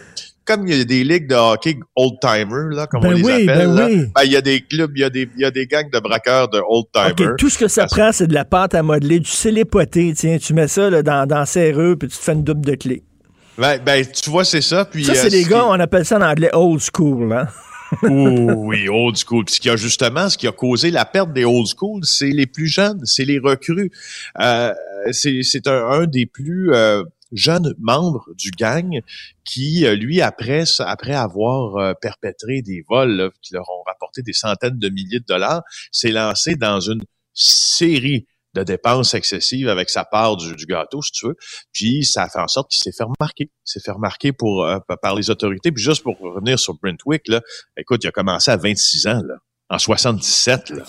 comme 0.45 0.67
il 0.67 0.77
y 0.77 0.81
a 0.81 0.85
des 0.85 1.05
ligues 1.05 1.29
de 1.29 1.37
hockey 1.37 1.79
old-timer, 1.95 2.75
là, 2.75 2.89
comme 2.89 3.05
on 3.05 3.13
ben 3.13 3.15
les 3.15 3.49
appelle, 3.49 3.75
ben 3.77 4.11
ben, 4.13 4.23
il 4.25 4.33
y 4.33 4.37
a 4.37 4.41
des 4.41 4.63
clubs, 4.63 4.91
il 4.97 5.01
y 5.01 5.05
a 5.05 5.11
des, 5.11 5.31
il 5.37 5.43
y 5.43 5.45
a 5.45 5.53
des 5.53 5.69
gangs 5.69 5.91
de 5.91 6.01
braqueurs 6.01 6.49
de 6.49 6.61
old-timer. 6.67 7.37
tout 7.39 7.49
ce 7.49 7.59
que 7.59 7.69
ça 7.69 7.87
prend, 7.87 8.11
c'est 8.11 8.27
de 8.27 8.35
la 8.35 8.45
pâte 8.45 8.75
à 8.75 8.83
modeler, 8.83 9.21
du 9.21 9.31
célépoté, 9.31 10.13
tiens, 10.17 10.39
tu 10.39 10.55
mets 10.55 10.67
ça 10.67 10.91
là, 10.91 11.05
dans, 11.05 11.29
dans 11.29 11.47
serrure, 11.47 11.97
puis 11.97 12.09
tu 12.09 12.17
te 12.19 12.23
fais 12.23 12.33
une 12.33 12.43
double 12.43 12.67
de 12.67 12.75
clés. 12.75 13.05
Ben, 13.57 13.79
ben 13.85 14.05
tu 14.05 14.29
vois, 14.31 14.45
c'est 14.45 14.63
ça. 14.63 14.87
Puis, 14.87 15.05
ça, 15.05 15.15
c'est 15.15 15.29
des 15.29 15.45
euh, 15.45 15.49
gars, 15.49 15.67
on 15.67 15.79
appelle 15.79 16.05
ça 16.05 16.19
en 16.19 16.23
anglais 16.23 16.51
old 16.53 16.81
school, 16.81 17.33
hein? 17.33 17.47
Oui, 18.03 18.89
old 18.89 19.17
school. 19.17 19.45
ce 19.49 19.61
qui 19.61 19.71
a 19.71 19.77
justement, 19.77 20.29
ce 20.29 20.39
qui 20.39 20.47
a 20.47 20.53
causé 20.53 20.91
la 20.91 21.05
perte 21.05 21.33
des 21.33 21.45
old 21.45 21.67
school, 21.67 22.05
c'est 22.05 22.31
les 22.31 22.47
plus 22.47 22.69
jeunes, 22.69 23.01
c'est 23.05 23.25
les 23.25 23.39
recrues. 23.39 23.91
Euh, 24.41 24.73
c'est 25.11 25.67
un, 25.67 26.07
des 26.07 26.27
plus 26.27 26.73
euh, 26.75 27.03
jeunes 27.33 27.75
membres 27.79 28.27
du 28.37 28.51
gang 28.51 29.01
qui, 29.45 29.85
euh, 29.85 29.95
lui, 29.95 30.21
après, 30.21 30.65
après 30.81 31.15
avoir 31.15 31.95
perpétré 32.01 32.63
des 32.63 32.85
vols 32.89 33.31
qui 33.43 33.55
leur 33.55 33.69
ont 33.69 33.83
rapporté 33.87 34.23
des 34.23 34.33
centaines 34.33 34.79
de 34.79 34.89
milliers 34.89 35.21
de 35.21 35.27
dollars, 35.27 35.63
s'est 35.91 36.13
lancé 36.13 36.57
dans 36.57 36.81
une 36.81 37.03
série 37.35 38.27
de 38.55 38.63
dépenses 38.63 39.15
excessives 39.15 39.69
avec 39.69 39.91
sa 39.91 40.05
part 40.05 40.37
du, 40.37 40.67
gâteau, 40.67 41.03
si 41.03 41.13
tu 41.13 41.27
veux. 41.27 41.37
Puis 41.73 42.05
ça 42.05 42.25
a 42.25 42.29
fait 42.29 42.41
en 42.41 42.49
sorte 42.49 42.71
qu'il 42.71 42.83
s'est 42.83 42.97
fait 42.97 43.05
remarquer. 43.05 43.45
Il 43.45 43.51
s'est 43.65 43.81
fait 43.81 43.93
remarquer 43.93 44.33
pour, 44.33 44.65
euh, 44.65 44.79
par 45.01 45.15
les 45.15 45.31
autorités. 45.31 45.73
Puis 45.73 45.83
juste 45.83 46.03
pour 46.03 46.19
revenir 46.19 46.59
sur 46.59 46.75
Brentwick, 46.75 47.29
là, 47.29 47.41
écoute, 47.77 48.05
il 48.05 48.09
a 48.09 48.13
commencé 48.13 48.51
à 48.51 48.57
26 48.57 49.07
ans. 49.07 49.23
Là 49.27 49.37
en 49.73 49.79
77. 49.79 50.71
Là. 50.71 50.83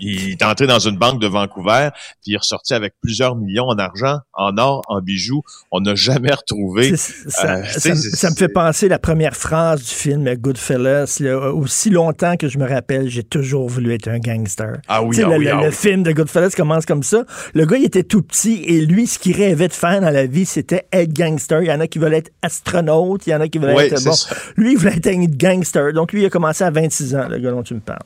il, 0.00 0.30
est 0.30 0.42
entré 0.44 0.68
dans 0.68 0.78
une 0.78 0.96
banque 0.96 1.20
de 1.20 1.26
Vancouver, 1.26 1.88
puis 2.22 2.30
il 2.30 2.34
est 2.34 2.38
ressorti 2.38 2.72
avec 2.72 2.94
plusieurs 3.02 3.34
millions 3.34 3.64
en 3.64 3.76
argent, 3.76 4.18
en 4.32 4.56
or, 4.56 4.82
en 4.86 5.00
bijoux. 5.00 5.42
On 5.72 5.80
n'a 5.80 5.96
jamais 5.96 6.32
retrouvé. 6.32 6.96
Ça, 6.96 7.56
euh, 7.56 7.64
ça, 7.64 8.30
me 8.30 8.36
fait 8.36 8.48
penser 8.48 8.88
la 8.88 9.00
première 9.00 9.34
phrase 9.34 9.82
du 9.82 9.90
film 9.90 10.32
Goodfellas. 10.36 11.20
aussi 11.54 11.90
longtemps 11.90 12.36
que 12.36 12.46
je 12.48 12.58
me 12.58 12.68
rappelle, 12.68 13.08
j'ai 13.08 13.24
toujours 13.24 13.68
voulu 13.68 13.92
être 13.92 14.06
un 14.06 14.20
gangster. 14.20 14.78
Ah 14.86 15.02
oui, 15.02 15.16
ah 15.20 15.30
le, 15.30 15.38
oui, 15.38 15.48
ah 15.48 15.60
le 15.60 15.72
film 15.72 16.04
de 16.04 16.12
Goodfellas 16.12 16.50
commence 16.50 16.86
comme 16.86 17.02
ça. 17.02 17.24
Le 17.54 17.66
gars, 17.66 17.78
il 17.78 17.84
était 17.84 18.04
tout 18.04 18.22
petit 18.22 18.62
et 18.64 18.80
lui, 18.86 19.08
ce 19.08 19.18
qu'il 19.18 19.36
rêvait 19.36 19.68
de 19.68 19.72
faire 19.72 20.00
dans 20.00 20.10
la 20.10 20.26
vie, 20.26 20.46
c'était 20.46 20.86
être 20.92 21.12
gangster. 21.12 21.62
Il 21.62 21.68
y 21.68 21.72
en 21.72 21.80
a 21.80 21.88
qui 21.88 21.98
veulent 21.98 22.14
être 22.14 22.30
astronaute, 22.42 23.26
il 23.26 23.30
y 23.30 23.34
en 23.34 23.40
a 23.40 23.48
qui 23.48 23.58
veulent 23.58 23.76
être... 23.76 24.04
Bon, 24.04 24.14
lui, 24.56 24.72
il 24.72 24.78
voulait 24.78 24.96
être 24.96 25.08
un 25.08 25.24
gangster. 25.24 25.92
Donc 25.92 26.12
lui, 26.12 26.22
il 26.22 26.26
a 26.26 26.30
commencé 26.30 26.62
à 26.62 26.70
26 26.70 27.16
ans, 27.16 27.28
le 27.28 27.38
gars 27.38 27.50
dont 27.50 27.64
tu 27.64 27.74
me 27.74 27.80
parles. 27.80 28.03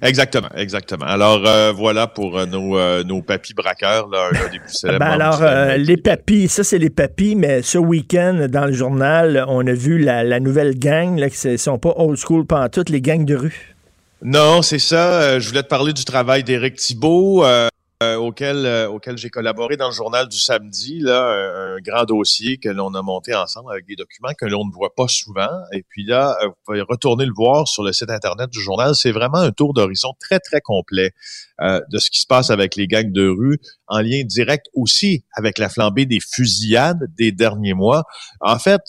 Exactement, 0.00 0.48
exactement. 0.56 1.06
Alors 1.06 1.42
euh, 1.46 1.72
voilà 1.72 2.06
pour 2.06 2.38
euh, 2.38 2.46
nos, 2.46 2.78
euh, 2.78 3.04
nos 3.04 3.22
papis 3.22 3.54
braqueurs, 3.54 4.08
là, 4.08 4.28
un 4.28 4.50
des 4.50 4.58
plus 4.58 4.72
célèbres. 4.72 5.00
Ben 5.00 5.10
alors, 5.10 5.42
les 5.76 5.96
papis, 5.96 6.48
ça 6.48 6.64
c'est 6.64 6.78
les 6.78 6.90
papis, 6.90 7.36
mais 7.36 7.62
ce 7.62 7.78
week-end, 7.78 8.46
dans 8.48 8.66
le 8.66 8.72
journal, 8.72 9.44
on 9.48 9.66
a 9.66 9.72
vu 9.72 9.98
la, 9.98 10.40
nouvelle 10.40 10.78
gang, 10.78 11.18
là, 11.18 11.28
qui 11.28 11.48
ne 11.48 11.56
sont 11.56 11.78
pas 11.78 11.94
old 11.96 12.16
school 12.16 12.46
toutes 12.72 12.88
les 12.88 13.00
gangs 13.00 13.24
de 13.24 13.36
rue. 13.36 13.74
Non, 14.22 14.62
c'est 14.62 14.78
ça. 14.78 15.38
je 15.40 15.48
voulais 15.48 15.64
te 15.64 15.68
parler 15.68 15.92
du 15.92 16.04
travail 16.04 16.44
d'Éric 16.44 16.76
Thibault. 16.76 17.44
Euh, 17.44 17.68
auquel, 18.16 18.66
euh, 18.66 18.88
auquel 18.88 19.16
j'ai 19.18 19.30
collaboré 19.30 19.76
dans 19.76 19.88
le 19.88 19.94
journal 19.94 20.28
du 20.28 20.38
samedi, 20.38 21.00
là, 21.00 21.74
un, 21.74 21.80
grand 21.80 22.04
dossier 22.04 22.58
que 22.58 22.68
l'on 22.68 22.94
a 22.94 23.02
monté 23.02 23.34
ensemble 23.34 23.72
avec 23.72 23.86
des 23.86 23.96
documents 23.96 24.32
que 24.38 24.46
l'on 24.46 24.66
ne 24.66 24.72
voit 24.72 24.94
pas 24.94 25.08
souvent. 25.08 25.48
Et 25.72 25.82
puis 25.88 26.04
là, 26.04 26.36
euh, 26.42 26.48
vous 26.48 26.54
pouvez 26.64 26.80
retourner 26.82 27.26
le 27.26 27.32
voir 27.34 27.66
sur 27.66 27.82
le 27.82 27.92
site 27.92 28.10
internet 28.10 28.50
du 28.50 28.60
journal. 28.60 28.94
C'est 28.94 29.12
vraiment 29.12 29.38
un 29.38 29.52
tour 29.52 29.74
d'horizon 29.74 30.12
très, 30.20 30.38
très 30.38 30.60
complet 30.60 31.12
de 31.60 31.98
ce 31.98 32.10
qui 32.10 32.18
se 32.18 32.26
passe 32.26 32.50
avec 32.50 32.74
les 32.74 32.88
gangs 32.88 33.12
de 33.12 33.28
rue, 33.28 33.60
en 33.86 34.00
lien 34.00 34.22
direct 34.24 34.66
aussi 34.74 35.24
avec 35.32 35.58
la 35.58 35.68
flambée 35.68 36.06
des 36.06 36.18
fusillades 36.18 37.06
des 37.16 37.30
derniers 37.30 37.74
mois. 37.74 38.02
En 38.40 38.58
fait, 38.58 38.80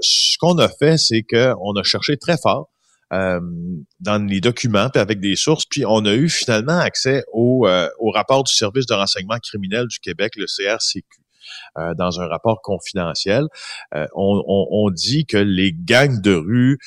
ce 0.00 0.38
qu'on 0.38 0.56
a 0.56 0.70
fait, 0.70 0.96
c'est 0.96 1.24
qu'on 1.24 1.76
a 1.76 1.82
cherché 1.82 2.16
très 2.16 2.38
fort 2.38 2.71
euh, 3.12 3.40
dans 4.00 4.24
les 4.24 4.40
documents, 4.40 4.88
puis 4.88 5.00
avec 5.00 5.20
des 5.20 5.36
sources, 5.36 5.66
puis 5.66 5.84
on 5.84 6.04
a 6.06 6.14
eu 6.14 6.30
finalement 6.30 6.78
accès 6.78 7.24
au, 7.32 7.66
euh, 7.66 7.88
au 7.98 8.10
rapport 8.10 8.42
du 8.42 8.52
Service 8.54 8.86
de 8.86 8.94
renseignement 8.94 9.38
criminel 9.38 9.86
du 9.86 9.98
Québec, 9.98 10.32
le 10.36 10.46
CRCQ. 10.46 11.04
Euh, 11.76 11.92
dans 11.94 12.20
un 12.20 12.28
rapport 12.28 12.62
confidentiel, 12.62 13.44
on, 13.92 14.42
on, 14.46 14.66
on, 14.70 14.90
dit 14.90 15.26
que 15.26 15.36
les 15.36 15.72
gangs 15.74 16.20
de 16.20 16.32
rue 16.32 16.78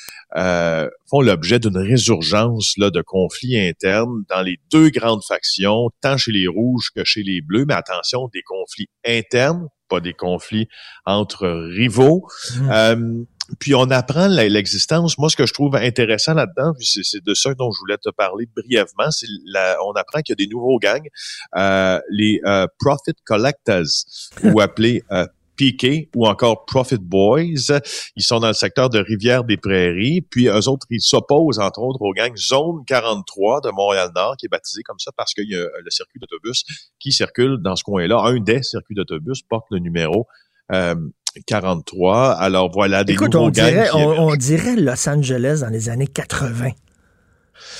font 1.08 1.20
l'objet 1.20 1.60
d'une 1.60 1.76
résurgence 1.76 2.72
là, 2.76 2.90
de 2.90 3.02
conflits 3.02 3.58
internes 3.58 4.24
dans 4.28 4.42
les 4.42 4.58
deux 4.72 4.88
grandes 4.90 5.22
factions, 5.22 5.90
tant 6.00 6.16
chez 6.16 6.32
les 6.32 6.48
rouges 6.48 6.90
que 6.94 7.04
chez 7.04 7.22
les 7.22 7.42
bleus, 7.42 7.64
mais 7.66 7.74
attention, 7.74 8.28
des 8.32 8.42
conflits 8.42 8.88
internes, 9.04 9.68
pas 9.88 10.00
des 10.00 10.14
conflits 10.14 10.66
entre 11.04 11.46
rivaux. 11.46 12.26
Mmh. 12.56 13.26
Puis 13.58 13.74
on 13.74 13.90
apprend 13.90 14.28
l'existence. 14.28 15.18
Moi, 15.18 15.30
ce 15.30 15.36
que 15.36 15.46
je 15.46 15.52
trouve 15.52 15.76
intéressant 15.76 16.34
là-dedans, 16.34 16.72
c'est 16.80 17.24
de 17.24 17.34
ça 17.34 17.54
dont 17.54 17.70
je 17.70 17.78
voulais 17.78 17.98
te 17.98 18.10
parler 18.10 18.48
brièvement, 18.56 19.10
c'est 19.10 19.26
on 19.84 19.92
apprend 19.92 20.20
qu'il 20.20 20.32
y 20.38 20.42
a 20.42 20.44
des 20.44 20.48
nouveaux 20.48 20.78
gangs, 20.78 21.08
euh, 21.56 22.00
les 22.10 22.40
euh, 22.44 22.66
Profit 22.78 23.14
Collectors, 23.24 23.84
ou 24.44 24.60
appelés 24.60 25.02
euh, 25.12 25.26
PK 25.56 26.10
ou 26.14 26.26
encore 26.26 26.66
Profit 26.66 26.98
Boys. 26.98 27.80
Ils 28.16 28.22
sont 28.22 28.40
dans 28.40 28.48
le 28.48 28.54
secteur 28.54 28.90
de 28.90 28.98
Rivière-des-Prairies. 28.98 30.22
Puis 30.22 30.48
eux 30.48 30.68
autres, 30.68 30.86
ils 30.90 31.00
s'opposent 31.00 31.58
entre 31.58 31.80
autres 31.80 32.02
aux 32.02 32.12
gangs 32.12 32.36
Zone 32.36 32.84
43 32.86 33.62
de 33.62 33.70
Montréal-Nord, 33.70 34.36
qui 34.36 34.46
est 34.46 34.50
baptisé 34.50 34.82
comme 34.82 34.98
ça 34.98 35.12
parce 35.16 35.32
qu'il 35.34 35.48
y 35.48 35.54
a 35.54 35.64
le 35.82 35.90
circuit 35.90 36.20
d'autobus 36.20 36.64
qui 36.98 37.12
circule 37.12 37.58
dans 37.62 37.76
ce 37.76 37.84
coin-là. 37.84 38.20
Un 38.24 38.40
des 38.40 38.62
circuits 38.62 38.94
d'autobus 38.94 39.42
porte 39.42 39.66
le 39.70 39.78
numéro 39.78 40.26
euh, 40.72 40.94
43. 41.46 42.32
Alors 42.32 42.70
voilà 42.70 43.04
des 43.04 43.14
Écoute, 43.14 43.34
on 43.34 43.50
dirait, 43.50 43.88
on, 43.92 44.34
dirait 44.36 44.76
Los 44.76 45.08
Angeles 45.08 45.58
dans 45.60 45.70
les 45.70 45.88
années 45.88 46.06
80. 46.06 46.70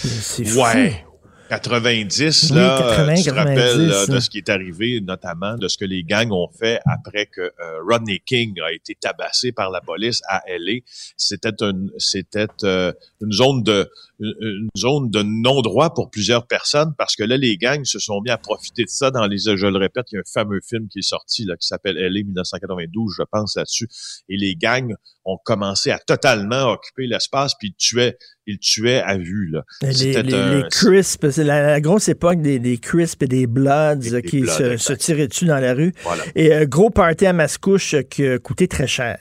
C'est 0.01 0.45
fou. 0.45 0.61
Ouais. 0.61 1.07
90, 1.49 2.51
là, 2.55 2.79
80, 2.81 3.15
tu 3.15 3.23
te 3.23 3.31
rappelles 3.31 4.07
de 4.09 4.21
ce 4.21 4.31
qui 4.31 4.39
est 4.39 4.49
arrivé, 4.49 5.01
notamment 5.01 5.57
de 5.57 5.69
ce 5.69 5.79
que 5.79 5.85
les 5.85 6.03
gangs 6.03 6.33
ont 6.33 6.49
fait 6.49 6.81
après 6.85 7.27
que 7.27 7.41
euh, 7.41 7.53
Rodney 7.89 8.21
King 8.25 8.55
a 8.67 8.73
été 8.73 8.97
tabassé 9.01 9.53
par 9.53 9.71
la 9.71 9.81
police 9.81 10.23
à 10.29 10.43
LA. 10.49 10.81
C'était 11.17 11.55
une, 11.61 11.91
c'était 11.99 12.49
euh, 12.65 12.93
une 13.21 13.33
zone 13.33 13.63
de 13.63 13.89
une 14.19 14.69
zone 14.77 15.11
de 15.11 15.23
non-droit 15.23 15.93
pour 15.93 16.11
plusieurs 16.11 16.47
personnes 16.47 16.93
parce 16.97 17.17
que 17.17 17.23
là, 17.23 17.37
les 17.37 17.57
gangs 17.57 17.85
se 17.85 17.99
sont 17.99 18.21
mis 18.23 18.31
à 18.31 18.39
profiter 18.39 18.85
de 18.85 18.89
ça 18.89 19.11
dans 19.11 19.27
les, 19.27 19.39
je 19.39 19.67
le 19.67 19.79
répète, 19.79 20.07
il 20.13 20.17
y 20.17 20.19
a 20.19 20.21
un 20.21 20.31
fameux 20.33 20.61
film 20.67 20.89
qui 20.89 21.01
est 21.01 21.09
sorti, 21.09 21.45
là, 21.45 21.57
qui 21.57 21.67
s'appelle 21.67 21.97
LA 21.97 22.23
1992, 22.23 23.15
je 23.19 23.23
pense 23.31 23.57
là-dessus. 23.57 23.89
Et 24.29 24.37
les 24.37 24.57
gangs 24.57 24.95
ont 25.25 25.39
commencé 25.45 25.91
à 25.91 25.99
totalement 25.99 26.73
occuper 26.73 27.07
l'espace 27.07 27.55
puis 27.59 27.69
ils 27.69 27.75
tuaient, 27.75 28.17
ils 28.47 28.59
tuaient 28.59 29.03
à 29.03 29.19
vue, 29.19 29.51
là. 29.51 29.63
Les, 29.83 30.23
les, 30.23 30.23
les 30.23 30.65
crisps, 30.71 31.31
c'est 31.31 31.45
la, 31.45 31.81
grosse 31.81 32.09
époque 32.09 32.41
des, 32.41 32.59
des 32.59 32.79
crisps 32.79 33.23
et 33.23 33.27
des 33.27 33.47
bloods 33.47 34.23
qui 34.23 34.47
se, 34.47 34.93
tiraient 34.93 35.29
dessus 35.29 35.47
dans 35.47 35.59
la 35.59 35.75
rue. 35.75 35.93
Et 36.35 36.55
un 36.55 36.63
euh, 36.63 36.67
gros 36.67 36.91
party 36.91 37.27
à 37.27 37.33
Mascouche 37.33 37.97
qui 38.09 38.27
a 38.27 38.39
coûté 38.39 38.69
très 38.69 38.87
cher. 38.87 39.19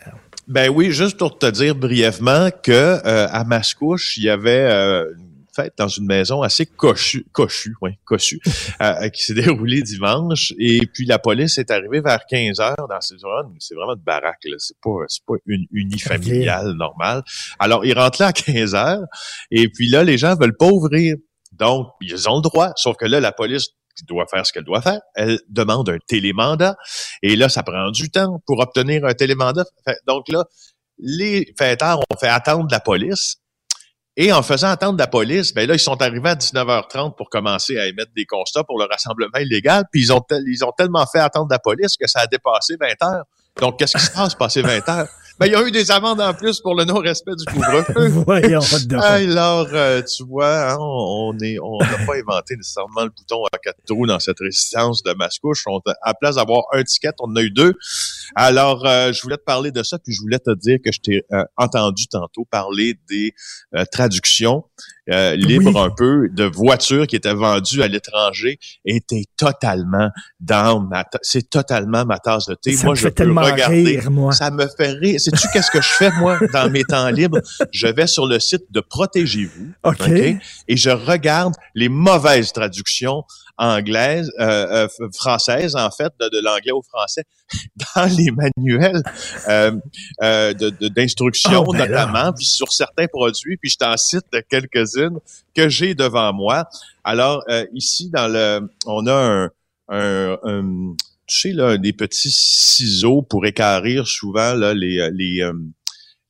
Ben 0.47 0.69
oui, 0.69 0.91
juste 0.91 1.17
pour 1.17 1.39
te 1.39 1.47
dire 1.47 1.73
brièvement 1.73 2.49
que 2.51 2.71
euh, 2.71 3.27
à 3.29 3.43
Mascouche, 3.43 4.17
il 4.17 4.25
y 4.25 4.29
avait 4.29 4.51
euh, 4.51 5.11
une 5.17 5.45
fête 5.55 5.73
dans 5.75 5.87
une 5.87 6.05
maison 6.05 6.43
assez 6.43 6.67
cochue, 6.67 7.25
cochue, 7.31 7.75
oui, 7.81 7.91
cochue, 8.03 8.39
euh, 8.81 9.09
qui 9.09 9.23
s'est 9.23 9.33
déroulée 9.33 9.81
dimanche. 9.81 10.53
Et 10.59 10.85
puis 10.85 11.07
la 11.07 11.17
police 11.17 11.57
est 11.57 11.71
arrivée 11.71 11.99
vers 11.99 12.25
15 12.27 12.59
heures 12.59 12.87
dans 12.87 13.01
ces 13.01 13.17
zones. 13.17 13.55
C'est 13.57 13.73
vraiment 13.73 13.95
une 13.95 14.03
baraque, 14.03 14.43
là. 14.45 14.55
C'est 14.59 14.77
pas, 14.83 15.05
c'est 15.07 15.25
pas 15.25 15.33
une 15.47 15.65
unifamiliale 15.71 16.73
normale. 16.73 17.23
Alors, 17.57 17.83
ils 17.83 17.97
rentrent 17.97 18.21
là 18.21 18.27
à 18.27 18.33
15 18.33 18.75
heures. 18.75 19.05
Et 19.49 19.67
puis 19.69 19.89
là, 19.89 20.03
les 20.03 20.19
gens 20.19 20.35
veulent 20.35 20.57
pas 20.57 20.67
ouvrir. 20.67 21.15
Donc, 21.53 21.87
ils 22.01 22.29
ont 22.29 22.35
le 22.35 22.41
droit. 22.41 22.71
Sauf 22.75 22.97
que 22.97 23.05
là, 23.05 23.19
la 23.19 23.31
police 23.31 23.69
doit 24.03 24.25
faire 24.27 24.45
ce 24.45 24.51
qu'elle 24.51 24.63
doit 24.63 24.81
faire. 24.81 24.99
Elle 25.15 25.39
demande 25.47 25.89
un 25.89 25.97
télémandat. 26.07 26.75
Et 27.21 27.35
là, 27.35 27.49
ça 27.49 27.63
prend 27.63 27.91
du 27.91 28.09
temps 28.09 28.41
pour 28.45 28.59
obtenir 28.59 29.05
un 29.05 29.13
télémandat. 29.13 29.65
Donc 30.07 30.27
là, 30.29 30.45
les 30.97 31.53
fêteurs 31.57 31.99
ont 31.99 32.17
fait 32.19 32.27
attendre 32.27 32.67
la 32.71 32.79
police. 32.79 33.37
Et 34.17 34.31
en 34.31 34.41
faisant 34.41 34.69
attendre 34.69 34.97
la 34.97 35.07
police, 35.07 35.53
ben 35.53 35.67
là, 35.67 35.73
ils 35.73 35.79
sont 35.79 36.01
arrivés 36.01 36.29
à 36.29 36.35
19h30 36.35 37.15
pour 37.15 37.29
commencer 37.29 37.77
à 37.77 37.85
émettre 37.87 38.11
des 38.15 38.25
constats 38.25 38.63
pour 38.63 38.79
le 38.79 38.85
rassemblement 38.85 39.37
illégal. 39.39 39.83
Puis 39.91 40.03
ils 40.03 40.13
ont, 40.13 40.21
ils 40.47 40.63
ont 40.63 40.71
tellement 40.71 41.05
fait 41.05 41.19
attendre 41.19 41.47
la 41.51 41.59
police 41.59 41.97
que 41.97 42.07
ça 42.07 42.21
a 42.21 42.27
dépassé 42.27 42.75
20 42.79 42.87
heures. 43.03 43.25
Donc, 43.59 43.77
qu'est-ce 43.77 43.97
qui 43.97 44.03
se 44.03 44.11
passe 44.11 44.35
passé 44.35 44.61
20 44.61 44.87
heures? 44.89 45.09
Ben, 45.37 45.47
il 45.47 45.51
y 45.51 45.55
a 45.55 45.67
eu 45.67 45.71
des 45.71 45.91
amendes 45.91 46.21
en 46.21 46.33
plus 46.33 46.61
pour 46.61 46.75
le 46.75 46.85
non-respect 46.85 47.33
du 47.37 47.45
couvre-feu. 47.53 48.07
Voyons 48.25 48.61
Alors, 49.01 49.67
euh, 49.73 50.01
tu 50.01 50.23
vois, 50.23 50.71
hein, 50.71 50.77
on 50.79 51.37
est, 51.39 51.59
on 51.59 51.77
n'a 51.77 52.05
pas 52.05 52.15
inventé 52.15 52.55
nécessairement 52.55 53.03
le 53.03 53.09
bouton 53.09 53.43
à 53.51 53.57
quatre 53.57 53.83
trous 53.85 54.07
dans 54.07 54.19
cette 54.19 54.39
résistance 54.39 55.03
de 55.03 55.13
mascouche. 55.13 55.63
On, 55.67 55.81
à 56.03 56.13
place 56.13 56.35
d'avoir 56.35 56.63
un 56.71 56.83
ticket, 56.83 57.11
on 57.19 57.31
en 57.31 57.35
a 57.35 57.41
eu 57.41 57.51
deux. 57.51 57.73
Alors, 58.35 58.85
euh, 58.85 59.11
je 59.11 59.21
voulais 59.23 59.35
te 59.35 59.43
parler 59.43 59.71
de 59.71 59.83
ça, 59.83 59.99
puis 59.99 60.13
je 60.13 60.21
voulais 60.21 60.39
te 60.39 60.55
dire 60.55 60.77
que 60.83 60.93
je 60.93 61.01
t'ai 61.01 61.25
euh, 61.33 61.43
entendu 61.57 62.07
tantôt 62.07 62.45
parler 62.45 62.97
des 63.09 63.33
traductions 63.91 64.63
libres 65.07 65.81
un 65.81 65.89
peu 65.89 66.29
de 66.29 66.45
voitures 66.45 67.07
qui 67.07 67.15
étaient 67.15 67.33
vendues 67.33 67.83
à 67.83 67.87
l'étranger 67.87 68.59
étaient 68.85 69.25
totalement 69.37 70.09
dans 70.39 70.79
ma 70.79 71.05
c'est 71.21 71.49
totalement 71.49 72.05
ma 72.05 72.19
tasse 72.19 72.47
de 72.47 72.55
thé. 72.55 72.73
Ça 72.73 72.85
moi, 72.85 72.95
je 72.95 73.07
peux 73.07 73.31
regarder. 73.31 74.01
moi. 74.09 74.31
Ça 74.31 74.51
me 74.51 74.67
fait 74.67 74.91
rire 74.91 75.19
sais-tu 75.19 75.47
qu'est-ce 75.53 75.71
que 75.71 75.81
je 75.81 75.89
fais, 75.89 76.11
moi, 76.11 76.39
dans 76.53 76.69
mes 76.69 76.83
temps 76.83 77.09
libres? 77.09 77.39
Je 77.71 77.87
vais 77.87 78.07
sur 78.07 78.27
le 78.27 78.39
site 78.39 78.63
de 78.71 78.81
Protégez-vous. 78.81 79.73
OK. 79.83 80.09
et 80.09 80.77
je 80.77 80.89
regarde 80.89 81.53
les 81.73 81.89
mauvaises 81.89 82.51
traductions 82.51 83.23
anglaises, 83.57 84.31
euh, 84.39 84.87
euh 85.01 85.09
françaises, 85.13 85.75
en 85.75 85.89
fait, 85.91 86.13
de, 86.19 86.39
l'anglais 86.43 86.71
au 86.71 86.81
français, 86.81 87.23
dans 87.95 88.05
les 88.05 88.31
manuels 88.31 89.01
euh, 89.47 89.71
euh, 90.21 90.53
d'instruction, 90.89 91.63
oh, 91.65 91.71
ben 91.71 91.87
notamment, 91.87 92.33
puis 92.33 92.45
sur 92.45 92.71
certains 92.71 93.07
produits, 93.07 93.57
puis 93.57 93.69
je 93.69 93.77
t'en 93.77 93.95
cite 93.97 94.25
quelques-unes 94.49 95.19
que 95.55 95.69
j'ai 95.69 95.95
devant 95.95 96.33
moi. 96.33 96.65
Alors, 97.03 97.43
ici, 97.73 98.09
dans 98.09 98.27
le, 98.27 98.67
on 98.85 99.05
a 99.07 99.13
un, 99.13 99.49
un, 99.89 100.37
un 100.43 100.95
tu 101.27 101.39
sais, 101.39 101.51
là, 101.53 101.77
des 101.77 101.93
petits 101.93 102.31
ciseaux 102.31 103.21
pour 103.21 103.45
écarrir 103.45 104.07
souvent 104.07 104.53
là, 104.53 104.73
les, 104.73 104.99
euh, 104.99 105.09
les, 105.13 105.41
euh, 105.41 105.53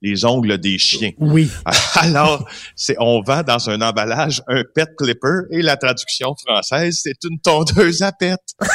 les 0.05 0.23
ongles 0.23 0.57
des 0.57 0.77
chiens. 0.77 1.11
Oui. 1.17 1.49
Alors, 1.95 2.47
c'est 2.75 2.95
on 2.99 3.21
vend 3.21 3.43
dans 3.43 3.69
un 3.69 3.81
emballage 3.81 4.41
un 4.47 4.63
pet 4.63 4.89
clipper 4.97 5.43
et 5.49 5.61
la 5.61 5.77
traduction 5.77 6.35
française, 6.35 6.99
c'est 7.01 7.23
une 7.23 7.39
tondeuse 7.39 8.01
à 8.01 8.11
pet. 8.11 8.39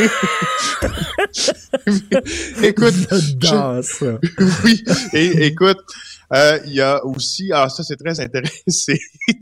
écoute, 2.62 2.94
je, 3.10 4.16
oui, 4.64 4.82
et 5.12 5.46
écoute, 5.46 5.76
euh, 6.32 6.58
il 6.64 6.74
y 6.74 6.80
a 6.80 7.04
aussi, 7.04 7.50
ah 7.52 7.68
ça 7.68 7.82
c'est 7.82 7.96
très 7.96 8.20
intéressant, 8.20 8.92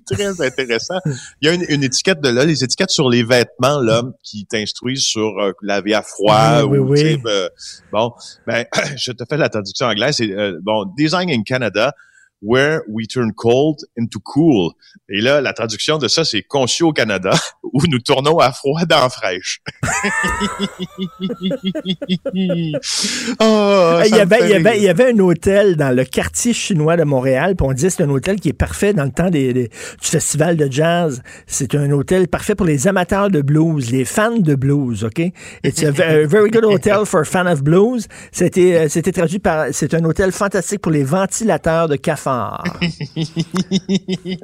très 0.11 0.41
intéressant. 0.41 0.99
Il 1.43 1.47
y 1.47 1.49
a 1.49 1.55
une, 1.55 1.83
étiquette 1.83 2.21
de 2.21 2.31
là, 2.31 2.45
les 2.45 2.65
étiquettes 2.65 2.91
sur 2.91 3.11
les 3.11 3.23
vêtements 3.23 3.81
là 3.81 4.03
qui 4.23 4.47
t'instruisent 4.47 5.05
sur 5.05 5.39
euh, 5.39 5.53
laver 5.63 5.95
à 5.95 6.03
froid 6.03 6.63
oui, 6.63 6.79
ou 6.79 7.29
euh, 7.29 7.49
bon, 7.93 8.13
ben 8.47 8.65
je 8.97 9.13
te 9.13 9.25
fais 9.29 9.37
la 9.37 9.49
traduction 9.49 9.87
anglaise. 9.87 10.17
C'est 10.17 10.31
euh, 10.31 10.59
bon, 10.63 10.87
Design 10.97 11.31
in 11.31 11.43
Canada 11.43 11.93
where 12.41 12.83
we 12.89 13.07
turn 13.07 13.33
cold 13.33 13.85
into 13.97 14.21
cool. 14.21 14.73
Et 15.09 15.21
là, 15.21 15.41
la 15.41 15.53
traduction 15.53 15.99
de 15.99 16.09
ça, 16.09 16.25
c'est 16.25 16.43
conçu 16.43 16.83
au 16.83 16.93
Canada, 16.93 17.31
où 17.63 17.83
nous 17.89 17.99
tournons 17.99 18.39
à 18.39 18.53
froid 18.53 18.85
dans 18.85 19.09
fraîche. 19.09 19.61
oh, 23.41 24.01
il, 24.05 24.15
y 24.15 24.21
avait, 24.21 24.39
il, 24.43 24.51
y 24.51 24.55
avait, 24.55 24.79
il 24.79 24.83
y 24.85 24.89
avait 24.89 25.13
un 25.13 25.19
hôtel 25.19 25.77
dans 25.77 25.95
le 25.95 26.05
quartier 26.05 26.53
chinois 26.53 26.97
de 26.97 27.05
Montréal, 27.05 27.57
puis 27.57 27.67
on 27.67 27.73
dit 27.73 27.91
c'est 27.91 28.03
un 28.03 28.11
hôtel 28.11 28.39
qui 28.41 28.51
est 28.51 28.53
parfait 28.55 28.93
dans 28.93 29.05
le 29.05 29.11
temps 29.11 29.31
des, 29.31 29.53
des, 29.53 29.69
du 29.69 30.09
festival 30.09 30.57
de 30.57 30.71
jazz. 30.71 31.23
C'est 31.47 31.75
un 31.75 31.91
hôtel 31.91 32.29
parfait 32.29 32.55
pour 32.55 32.67
les 32.67 32.87
amateurs 32.87 33.31
de 33.31 33.41
blues, 33.41 33.91
les 33.91 34.05
fans 34.05 34.39
de 34.39 34.55
blues, 34.55 35.05
OK? 35.05 35.21
It's 35.65 35.83
a 35.83 35.91
very 35.91 36.51
good 36.51 36.65
hotel 36.65 37.05
for 37.05 37.25
fans 37.27 37.47
of 37.47 37.63
blues. 37.63 38.07
C'était, 38.31 38.89
c'était 38.89 39.13
traduit 39.13 39.39
par, 39.39 39.67
c'est 39.73 39.95
un 39.95 40.05
hôtel 40.05 40.33
fantastique 40.33 40.81
pour 40.81 40.93
les 40.93 41.05
ventilateurs 41.05 41.89
de 41.89 41.97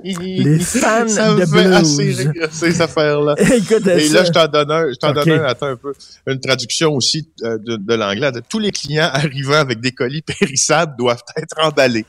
les 0.04 0.58
fans 0.60 1.08
ça 1.08 1.32
me 1.34 1.40
de 1.40 1.46
fait 1.46 1.62
blues. 1.64 1.72
assez 1.74 2.12
rire, 2.12 2.48
ces 2.50 2.80
affaires-là. 2.80 3.34
Écoute, 3.38 3.86
Et 3.86 4.00
ça- 4.08 4.14
là, 4.14 4.24
je 4.24 4.30
t'en 4.32 4.46
donne 4.48 4.70
un, 4.70 4.90
je 4.90 4.96
t'en 4.96 5.12
donne 5.12 5.30
un, 5.30 5.44
attends 5.44 5.66
un 5.68 5.76
peu, 5.76 5.92
une 6.26 6.40
traduction 6.40 6.92
aussi 6.94 7.28
euh, 7.42 7.58
de, 7.58 7.76
de 7.76 7.94
l'anglais. 7.94 8.32
de 8.32 8.40
Tous 8.48 8.58
les 8.58 8.70
clients 8.70 9.10
arrivant 9.12 9.54
avec 9.54 9.80
des 9.80 9.92
colis 9.92 10.22
périssables 10.22 10.94
doivent 10.98 11.22
être 11.36 11.56
emballés. 11.62 12.06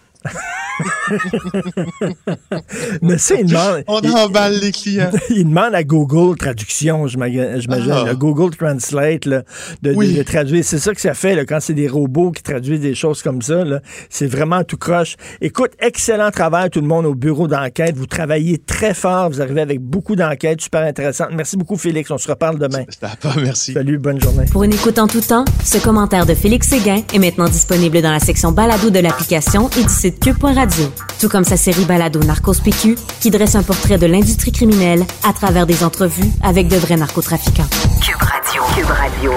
Mais 3.01 3.17
ça, 3.17 3.35
il 3.35 3.45
demande, 3.47 3.83
On 3.87 3.99
il- 4.01 4.11
emballe 4.11 4.59
les 4.59 4.71
clients. 4.71 5.11
il 5.29 5.45
demande 5.45 5.73
à 5.75 5.83
Google 5.83 6.35
Traduction, 6.37 7.07
j'imagine, 7.07 7.57
Ah. 7.91 8.03
le 8.07 8.15
Google 8.15 8.55
Translate, 8.55 9.25
là, 9.25 9.43
de, 9.81 9.93
Oui. 9.93 10.13
de 10.13 10.23
traduire. 10.23 10.63
C'est 10.65 10.79
ça 10.79 10.93
que 10.93 11.01
ça 11.01 11.13
fait 11.13 11.35
là, 11.35 11.45
quand 11.45 11.59
c'est 11.61 11.73
des 11.73 11.87
robots 11.87 12.31
qui 12.31 12.43
traduisent 12.43 12.79
des 12.81 12.95
choses 12.95 13.21
comme 13.21 13.41
ça. 13.41 13.63
C'est 14.09 14.27
vraiment 14.27 14.63
tout 14.63 14.77
croche. 14.77 15.15
Écoute, 15.41 15.71
excellent 15.79 16.31
travail 16.31 16.69
tout 16.69 16.81
le 16.81 16.87
monde 16.87 17.05
au 17.05 17.15
bureau 17.15 17.47
d'enquête. 17.47 17.95
Vous 17.95 18.05
travaillez 18.07 18.57
très 18.57 18.93
fort. 18.93 19.29
Vous 19.29 19.41
arrivez 19.41 19.61
avec 19.61 19.79
beaucoup 19.81 20.15
d'enquêtes 20.15 20.61
super 20.61 20.81
intéressantes. 20.81 21.29
Merci 21.33 21.57
beaucoup, 21.57 21.77
Félix. 21.77 22.11
On 22.11 22.17
se 22.17 22.27
reparle 22.27 22.57
demain. 22.59 22.83
Pas, 23.21 23.35
merci. 23.41 23.73
Salut, 23.73 23.97
bonne 23.97 24.19
journée. 24.21 24.45
Pour 24.51 24.63
une 24.63 24.73
écoute 24.73 24.99
en 24.99 25.07
tout 25.07 25.21
temps, 25.21 25.45
ce 25.63 25.77
commentaire 25.77 26.25
de 26.25 26.33
Félix 26.33 26.67
Séguin 26.67 27.01
est 27.13 27.19
maintenant 27.19 27.47
disponible 27.47 28.01
dans 28.01 28.11
la 28.11 28.19
section 28.19 28.51
balado 28.51 28.89
de 28.89 28.99
l'application 28.99 29.69
et 29.77 29.83
du 29.83 29.89
site 29.93 30.14
cube.radio. 30.19 30.91
Tout 31.19 31.29
comme 31.29 31.43
sa 31.43 31.57
série 31.57 31.85
balado 31.85 32.19
Narcos 32.19 32.61
PQ, 32.63 32.95
qui 33.21 33.31
dresse 33.31 33.55
un 33.55 33.63
portrait 33.63 33.97
de 33.97 34.05
l'industrie 34.05 34.51
criminelle 34.51 35.05
à 35.23 35.33
travers 35.33 35.65
des 35.65 35.83
entrevues 35.83 36.31
avec 36.43 36.67
de 36.67 36.77
vrais 36.77 36.97
narcotrafiquants. 36.97 37.67
Cube 38.01 38.15
Radio. 38.19 38.63
Cube 38.75 38.89
Radio. 38.89 39.31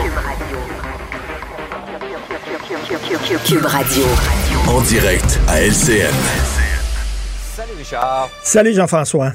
Cube 3.45 3.65
Radio. 3.65 4.05
En 4.69 4.81
direct 4.83 5.39
à 5.49 5.61
LCN. 5.61 6.15
Salut 7.57 7.73
Richard. 7.79 8.29
Salut, 8.43 8.75
Jean-François. 8.75 9.33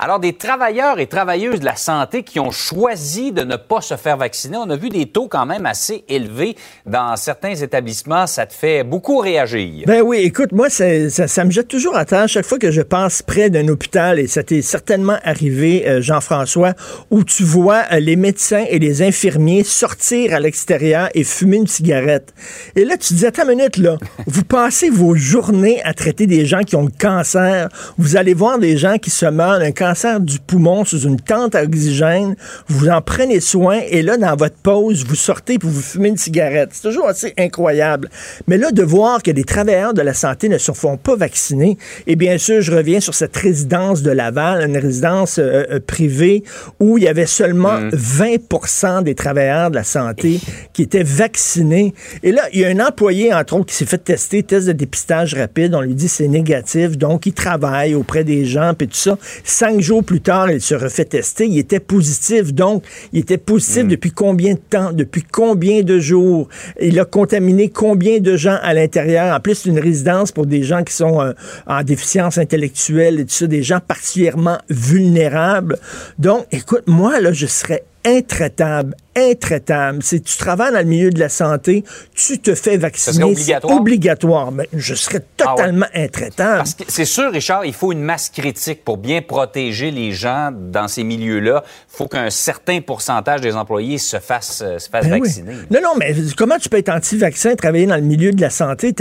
Alors, 0.00 0.20
des 0.20 0.34
travailleurs 0.34 1.00
et 1.00 1.08
travailleuses 1.08 1.58
de 1.58 1.64
la 1.64 1.74
santé 1.74 2.22
qui 2.22 2.38
ont 2.38 2.52
choisi 2.52 3.32
de 3.32 3.42
ne 3.42 3.56
pas 3.56 3.80
se 3.80 3.96
faire 3.96 4.16
vacciner, 4.16 4.56
on 4.56 4.70
a 4.70 4.76
vu 4.76 4.90
des 4.90 5.06
taux 5.06 5.26
quand 5.26 5.44
même 5.44 5.66
assez 5.66 6.04
élevés 6.08 6.54
dans 6.86 7.16
certains 7.16 7.56
établissements. 7.56 8.28
Ça 8.28 8.46
te 8.46 8.52
fait 8.54 8.84
beaucoup 8.84 9.18
réagir. 9.18 9.86
Ben 9.88 10.02
oui, 10.02 10.18
écoute, 10.18 10.52
moi, 10.52 10.70
ça, 10.70 11.10
ça, 11.10 11.26
ça 11.26 11.44
me 11.44 11.50
jette 11.50 11.66
toujours 11.66 11.96
à 11.96 12.04
terre 12.04 12.28
chaque 12.28 12.44
fois 12.44 12.60
que 12.60 12.70
je 12.70 12.80
passe 12.80 13.22
près 13.22 13.50
d'un 13.50 13.66
hôpital, 13.66 14.20
et 14.20 14.28
ça 14.28 14.44
t'est 14.44 14.62
certainement 14.62 15.18
arrivé, 15.24 15.88
euh, 15.88 16.00
Jean-François, 16.00 16.74
où 17.10 17.24
tu 17.24 17.42
vois 17.42 17.82
euh, 17.90 17.98
les 17.98 18.14
médecins 18.14 18.66
et 18.68 18.78
les 18.78 19.02
infirmiers 19.02 19.64
sortir 19.64 20.32
à 20.32 20.38
l'extérieur 20.38 21.08
et 21.14 21.24
fumer 21.24 21.56
une 21.56 21.66
cigarette. 21.66 22.32
Et 22.76 22.84
là, 22.84 22.96
tu 22.96 23.08
te 23.08 23.14
dis, 23.14 23.26
attends 23.26 23.50
une 23.50 23.56
minute, 23.56 23.78
là, 23.78 23.96
vous 24.28 24.44
passez 24.44 24.90
vos 24.90 25.16
journées 25.16 25.82
à 25.82 25.92
traiter 25.92 26.28
des 26.28 26.46
gens 26.46 26.62
qui 26.62 26.76
ont 26.76 26.84
le 26.84 26.92
cancer, 26.96 27.68
vous 27.98 28.16
allez 28.16 28.34
voir 28.34 28.60
des 28.60 28.76
gens 28.76 28.98
qui 28.98 29.10
se 29.10 29.26
meurent 29.26 29.58
d'un 29.58 29.72
cancer 29.72 29.87
du 30.20 30.38
poumon 30.38 30.84
sous 30.84 31.00
une 31.00 31.20
tente 31.20 31.54
à 31.54 31.62
oxygène, 31.62 32.36
vous 32.68 32.88
en 32.88 33.00
prenez 33.00 33.40
soin, 33.40 33.80
et 33.88 34.02
là, 34.02 34.16
dans 34.16 34.36
votre 34.36 34.56
pause, 34.56 35.04
vous 35.06 35.14
sortez 35.14 35.58
pour 35.58 35.70
vous 35.70 35.80
fumer 35.80 36.08
une 36.08 36.16
cigarette. 36.16 36.70
C'est 36.72 36.88
toujours 36.88 37.08
assez 37.08 37.34
incroyable. 37.38 38.08
Mais 38.46 38.58
là, 38.58 38.70
de 38.70 38.82
voir 38.82 39.22
que 39.22 39.30
des 39.30 39.44
travailleurs 39.44 39.94
de 39.94 40.02
la 40.02 40.14
santé 40.14 40.48
ne 40.48 40.58
se 40.58 40.72
font 40.72 40.96
pas 40.96 41.16
vacciner, 41.16 41.78
et 42.06 42.16
bien 42.16 42.38
sûr, 42.38 42.60
je 42.60 42.72
reviens 42.72 43.00
sur 43.00 43.14
cette 43.14 43.36
résidence 43.36 44.02
de 44.02 44.10
Laval, 44.10 44.68
une 44.68 44.76
résidence 44.76 45.38
euh, 45.38 45.64
euh, 45.70 45.80
privée 45.80 46.42
où 46.80 46.98
il 46.98 47.04
y 47.04 47.08
avait 47.08 47.26
seulement 47.26 47.78
20 47.92 49.02
des 49.02 49.14
travailleurs 49.14 49.70
de 49.70 49.76
la 49.76 49.84
santé 49.84 50.40
qui 50.72 50.82
étaient 50.82 51.02
vaccinés. 51.02 51.94
Et 52.22 52.32
là, 52.32 52.42
il 52.52 52.60
y 52.60 52.64
a 52.64 52.68
un 52.68 52.80
employé, 52.80 53.32
entre 53.32 53.56
autres, 53.56 53.66
qui 53.66 53.74
s'est 53.74 53.86
fait 53.86 53.98
tester, 53.98 54.42
test 54.42 54.66
de 54.66 54.72
dépistage 54.72 55.34
rapide. 55.34 55.74
On 55.74 55.80
lui 55.80 55.94
dit 55.94 56.08
c'est 56.08 56.28
négatif, 56.28 56.96
donc 56.96 57.26
il 57.26 57.32
travaille 57.32 57.94
auprès 57.94 58.24
des 58.24 58.44
gens, 58.44 58.74
puis 58.76 58.88
tout 58.88 58.96
ça. 58.96 59.18
Cinq 59.44 59.77
jours 59.80 60.04
plus 60.04 60.20
tard, 60.20 60.50
il 60.50 60.60
se 60.60 60.74
refait 60.74 61.04
tester. 61.04 61.46
Il 61.46 61.58
était 61.58 61.80
positif, 61.80 62.52
donc 62.52 62.84
il 63.12 63.20
était 63.20 63.38
positif 63.38 63.86
depuis 63.86 64.10
combien 64.10 64.54
de 64.54 64.58
temps, 64.58 64.92
depuis 64.92 65.22
combien 65.22 65.82
de 65.82 65.98
jours? 65.98 66.48
Il 66.80 66.98
a 66.98 67.04
contaminé 67.04 67.68
combien 67.68 68.18
de 68.18 68.36
gens 68.36 68.58
à 68.62 68.74
l'intérieur? 68.74 69.34
En 69.34 69.40
plus, 69.40 69.64
une 69.64 69.78
résidence 69.78 70.32
pour 70.32 70.46
des 70.46 70.62
gens 70.62 70.84
qui 70.84 70.94
sont 70.94 71.20
euh, 71.20 71.32
en 71.66 71.82
déficience 71.82 72.38
intellectuelle 72.38 73.20
et 73.20 73.24
tout 73.24 73.34
ça, 73.34 73.46
des 73.46 73.62
gens 73.62 73.80
particulièrement 73.80 74.58
vulnérables. 74.68 75.78
Donc, 76.18 76.46
écoute, 76.52 76.84
moi, 76.86 77.20
là, 77.20 77.32
je 77.32 77.46
serais 77.46 77.84
intraitable, 78.04 78.94
intraitable. 79.30 80.02
Si 80.02 80.20
tu 80.22 80.36
travailles 80.36 80.72
dans 80.72 80.78
le 80.78 80.84
milieu 80.84 81.10
de 81.10 81.18
la 81.20 81.28
santé, 81.28 81.84
tu 82.14 82.38
te 82.38 82.54
fais 82.54 82.76
vacciner. 82.76 83.24
obligatoire? 83.24 83.76
Obligatoire. 83.76 84.52
Mais 84.52 84.68
je 84.72 84.94
serais 84.94 85.20
Ah 85.40 85.50
ouais? 85.50 85.56
totalement 85.56 85.86
intraitable. 85.94 86.58
Parce 86.58 86.74
que 86.74 86.84
c'est 86.88 87.04
sûr, 87.04 87.30
Richard, 87.32 87.64
il 87.64 87.72
faut 87.74 87.92
une 87.92 88.02
masse 88.02 88.28
critique 88.30 88.84
pour 88.84 88.96
bien 88.96 89.22
protéger 89.22 89.90
les 89.90 90.12
gens 90.12 90.50
dans 90.52 90.88
ces 90.88 91.04
milieux-là. 91.04 91.62
Il 91.92 91.96
faut 91.96 92.06
qu'un 92.08 92.30
certain 92.30 92.80
pourcentage 92.80 93.40
des 93.40 93.54
employés 93.54 93.98
se 93.98 94.18
fassent, 94.18 94.62
euh, 94.64 94.78
se 94.78 94.88
fassent 94.88 95.06
Ben 95.06 95.14
oui. 95.14 95.20
vacciner. 95.20 95.52
Non, 95.70 95.80
non, 95.82 95.90
mais 95.98 96.14
comment 96.36 96.58
tu 96.58 96.68
peux 96.68 96.78
être 96.78 96.88
anti-vaccin, 96.90 97.54
travailler 97.56 97.86
dans 97.86 97.96
le 97.96 98.02
milieu 98.02 98.32
de 98.32 98.40
la 98.40 98.50
santé? 98.50 98.94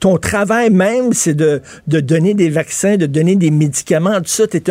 Ton 0.00 0.16
travail 0.18 0.70
même, 0.70 1.12
c'est 1.12 1.34
de, 1.34 1.62
de 1.86 2.00
donner 2.00 2.34
des 2.34 2.50
vaccins, 2.50 2.96
de 2.96 3.06
donner 3.06 3.36
des 3.36 3.50
médicaments, 3.50 4.18
tout 4.18 4.26
ça. 4.26 4.46
Tu 4.46 4.56
es 4.58 4.70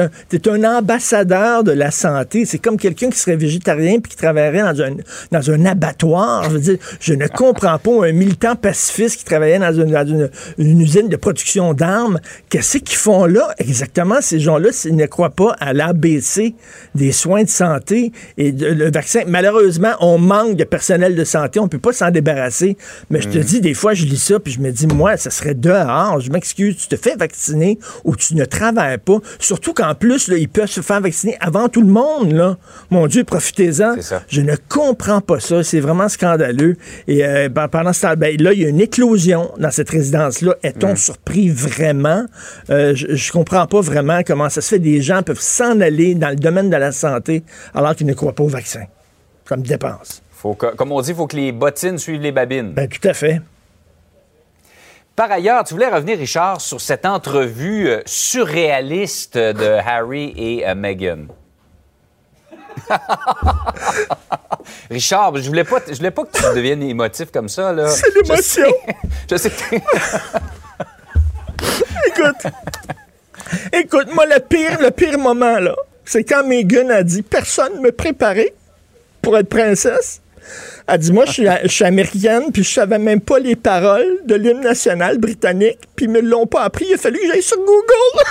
un, 0.49 0.77
ambassadeur 0.77 1.63
de 1.63 1.71
la 1.71 1.91
santé. 1.91 2.45
C'est 2.45 2.57
comme 2.57 2.77
quelqu'un 2.77 3.09
qui 3.09 3.19
serait 3.19 3.35
végétarien 3.35 3.99
puis 3.99 4.11
qui 4.11 4.17
dans 4.51 4.81
un, 4.81 4.91
dans 5.31 5.51
un 5.51 5.65
abattoir. 5.65 6.43
Je 6.45 6.49
veux 6.49 6.59
dire, 6.59 6.77
je 6.99 7.13
ne 7.13 7.27
comprends 7.27 7.77
pas 7.77 8.07
un 8.07 8.11
militant 8.11 8.55
pacifiste 8.55 9.17
qui 9.17 9.25
travaillait 9.25 9.59
dans 9.59 9.73
une, 9.73 9.91
dans 9.91 10.05
une- 10.07 10.29
une 10.57 10.81
usine 10.81 11.07
de 11.09 11.15
production 11.15 11.73
d'armes. 11.73 12.19
Qu'est-ce 12.49 12.77
qu'ils 12.79 12.97
font 12.97 13.25
là? 13.25 13.53
Exactement, 13.57 14.15
ces 14.21 14.39
gens-là, 14.39 14.69
s'ils 14.71 14.95
ne 14.95 15.05
croient 15.05 15.29
pas 15.29 15.55
à 15.59 15.73
l'ABC 15.73 16.55
des 16.95 17.11
soins 17.11 17.43
de 17.43 17.49
santé 17.49 18.11
et 18.37 18.51
de- 18.51 18.67
le 18.67 18.91
vaccin. 18.91 19.21
Malheureusement, 19.27 19.93
on 19.99 20.17
manque 20.17 20.55
de 20.55 20.63
personnel 20.63 21.15
de 21.15 21.23
santé. 21.23 21.59
On 21.59 21.67
peut 21.67 21.79
pas 21.79 21.93
s'en 21.93 22.11
débarrasser. 22.11 22.77
Mais 23.09 23.21
je 23.21 23.29
te 23.29 23.37
dis, 23.37 23.61
des 23.61 23.73
fois, 23.73 23.93
je 23.93 24.05
lis 24.05 24.17
ça 24.21 24.39
puis 24.39 24.53
je 24.53 24.59
me 24.59 24.71
dis, 24.71 24.87
moi, 24.87 25.17
ça 25.17 25.29
serait 25.29 25.53
dehors. 25.53 26.19
Je 26.19 26.31
m'excuse. 26.31 26.77
Tu 26.77 26.87
te 26.87 26.95
fais 26.95 27.15
vacciner 27.15 27.79
ou 28.03 28.15
tu 28.15 28.35
ne 28.35 28.45
travailles 28.45 28.97
pas. 28.97 29.17
Surtout 29.39 29.73
qu'en 29.73 29.95
plus, 29.95 30.27
là, 30.27 30.37
ils 30.37 30.49
peuvent 30.49 30.69
se 30.69 30.81
faire 30.81 31.01
vacciner 31.01 31.37
avant 31.39 31.67
tout 31.69 31.81
le 31.81 31.87
monde. 31.87 32.31
Là. 32.31 32.57
Mon 32.89 33.07
Dieu, 33.07 33.23
profitez-en. 33.23 33.95
C'est 33.95 34.01
ça. 34.01 34.23
Je 34.37 34.43
ne 34.43 34.55
comprends 34.69 35.19
pas 35.19 35.39
ça. 35.39 35.63
C'est 35.63 35.79
vraiment 35.79 36.07
scandaleux. 36.09 36.77
Et 37.07 37.25
euh, 37.25 37.49
ben, 37.49 37.67
pendant 37.67 37.91
ce 37.91 38.01
temps, 38.03 38.13
ben, 38.15 38.39
là, 38.39 38.53
il 38.53 38.61
y 38.61 38.65
a 38.65 38.69
une 38.69 38.79
éclosion 38.79 39.51
dans 39.57 39.71
cette 39.71 39.89
résidence-là. 39.89 40.53
Est-on 40.61 40.95
surpris 40.95 41.49
vraiment? 41.49 42.23
Euh, 42.69 42.93
je, 42.93 43.15
je 43.15 43.31
comprends 43.31 43.65
pas 43.65 43.81
vraiment 43.81 44.19
comment 44.23 44.47
ça 44.47 44.61
se 44.61 44.69
fait. 44.69 44.79
Des 44.79 45.01
gens 45.01 45.23
peuvent 45.23 45.39
s'en 45.39 45.81
aller 45.81 46.13
dans 46.13 46.29
le 46.29 46.35
domaine 46.35 46.69
de 46.69 46.75
la 46.75 46.91
santé 46.91 47.41
alors 47.73 47.95
qu'ils 47.95 48.05
ne 48.05 48.13
croient 48.13 48.35
pas 48.35 48.43
au 48.43 48.47
vaccin. 48.47 48.83
Ça 49.49 49.57
me 49.57 49.63
dépense. 49.63 50.21
Faut 50.31 50.53
que- 50.53 50.75
comme 50.75 50.91
on 50.91 51.01
dit, 51.01 51.09
il 51.09 51.15
faut 51.15 51.25
que 51.25 51.35
les 51.35 51.51
bottines 51.51 51.97
suivent 51.97 52.21
les 52.21 52.31
babines. 52.31 52.73
Ben, 52.73 52.87
tout 52.87 53.07
à 53.07 53.15
fait. 53.15 53.41
Par 55.15 55.31
ailleurs, 55.31 55.63
tu 55.63 55.73
voulais 55.73 55.89
revenir, 55.89 56.19
Richard, 56.19 56.61
sur 56.61 56.79
cette 56.79 57.07
entrevue 57.07 57.89
euh, 57.89 58.01
surréaliste 58.05 59.35
de 59.35 59.79
Harry 59.83 60.31
et 60.37 60.67
euh, 60.67 60.75
Meghan. 60.75 61.25
Richard, 64.89 65.35
je 65.37 65.47
voulais 65.47 65.63
pas, 65.63 65.77
je 65.87 65.93
voulais 65.95 66.11
pas 66.11 66.23
que 66.25 66.37
tu 66.37 66.43
deviennes 66.55 66.83
émotif 66.83 67.31
comme 67.31 67.49
ça 67.49 67.71
là. 67.73 67.87
C'est 67.89 68.13
l'émotion. 68.15 68.71
Je 69.29 69.35
sais 69.37 69.49
que 69.49 69.69
t'es- 69.69 69.81
Écoute. 72.07 72.51
Écoute, 73.73 74.07
moi, 74.13 74.25
le 74.25 74.39
pire, 74.39 74.77
le 74.81 74.91
pire 74.91 75.17
moment, 75.17 75.59
là, 75.59 75.75
c'est 76.05 76.23
quand 76.23 76.43
Megan 76.45 76.91
a 76.91 77.03
dit 77.03 77.21
Personne 77.21 77.75
ne 77.77 77.81
me 77.81 77.91
préparait 77.91 78.53
pour 79.21 79.37
être 79.37 79.49
princesse. 79.49 80.21
Elle 80.87 80.99
dit 80.99 81.11
Moi, 81.11 81.25
je 81.25 81.31
suis, 81.31 81.47
je 81.63 81.67
suis 81.67 81.85
américaine, 81.85 82.51
puis 82.53 82.63
je 82.63 82.73
savais 82.73 82.99
même 82.99 83.21
pas 83.21 83.39
les 83.39 83.55
paroles 83.55 84.19
de 84.25 84.35
l'hymne 84.35 84.61
national 84.61 85.17
britannique, 85.17 85.79
puis 85.95 86.05
ils 86.05 86.11
me 86.11 86.21
l'ont 86.21 86.47
pas 86.47 86.63
appris. 86.63 86.85
Il 86.89 86.93
a 86.93 86.97
fallu 86.97 87.19
que 87.19 87.27
j'aille 87.27 87.43
sur 87.43 87.57
Google. 87.57 88.21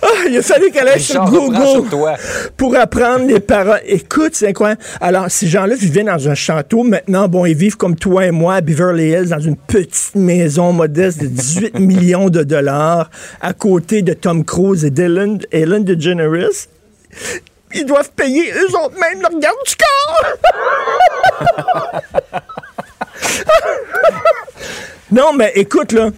Ah, 0.00 0.06
il 0.28 0.36
a 0.38 0.42
fallu 0.42 0.70
qu'elle 0.70 0.88
aille 0.88 1.00
sur 1.00 1.24
Google 1.24 1.84
pour 2.56 2.76
apprendre 2.76 3.26
les 3.26 3.40
paroles. 3.40 3.80
Écoute, 3.84 4.34
c'est 4.34 4.52
quoi? 4.52 4.74
Alors, 5.00 5.30
ces 5.30 5.46
gens-là 5.46 5.74
vivaient 5.74 6.04
dans 6.04 6.28
un 6.28 6.34
château. 6.34 6.82
Maintenant, 6.82 7.28
bon, 7.28 7.44
ils 7.44 7.56
vivent 7.56 7.76
comme 7.76 7.96
toi 7.96 8.26
et 8.26 8.30
moi 8.30 8.54
à 8.56 8.60
Beverly 8.60 9.10
Hills, 9.10 9.28
dans 9.28 9.40
une 9.40 9.56
petite 9.56 10.14
maison 10.14 10.72
modeste 10.72 11.20
de 11.20 11.26
18 11.26 11.78
millions 11.78 12.30
de 12.30 12.42
dollars, 12.42 13.10
à 13.40 13.52
côté 13.52 14.02
de 14.02 14.14
Tom 14.14 14.44
Cruise 14.44 14.84
et 14.84 14.90
d'Ellen 14.90 15.38
Ellen 15.50 15.84
DeGeneres. 15.84 16.68
Ils 17.74 17.86
doivent 17.86 18.10
payer 18.12 18.52
eux 18.52 18.76
autres 18.84 18.98
même 18.98 19.20
leur 19.20 19.38
garde 19.38 19.56
du 19.66 19.74
corps. 19.76 20.26
non, 25.10 25.32
mais 25.32 25.52
écoute, 25.54 25.92
là, 25.92 26.10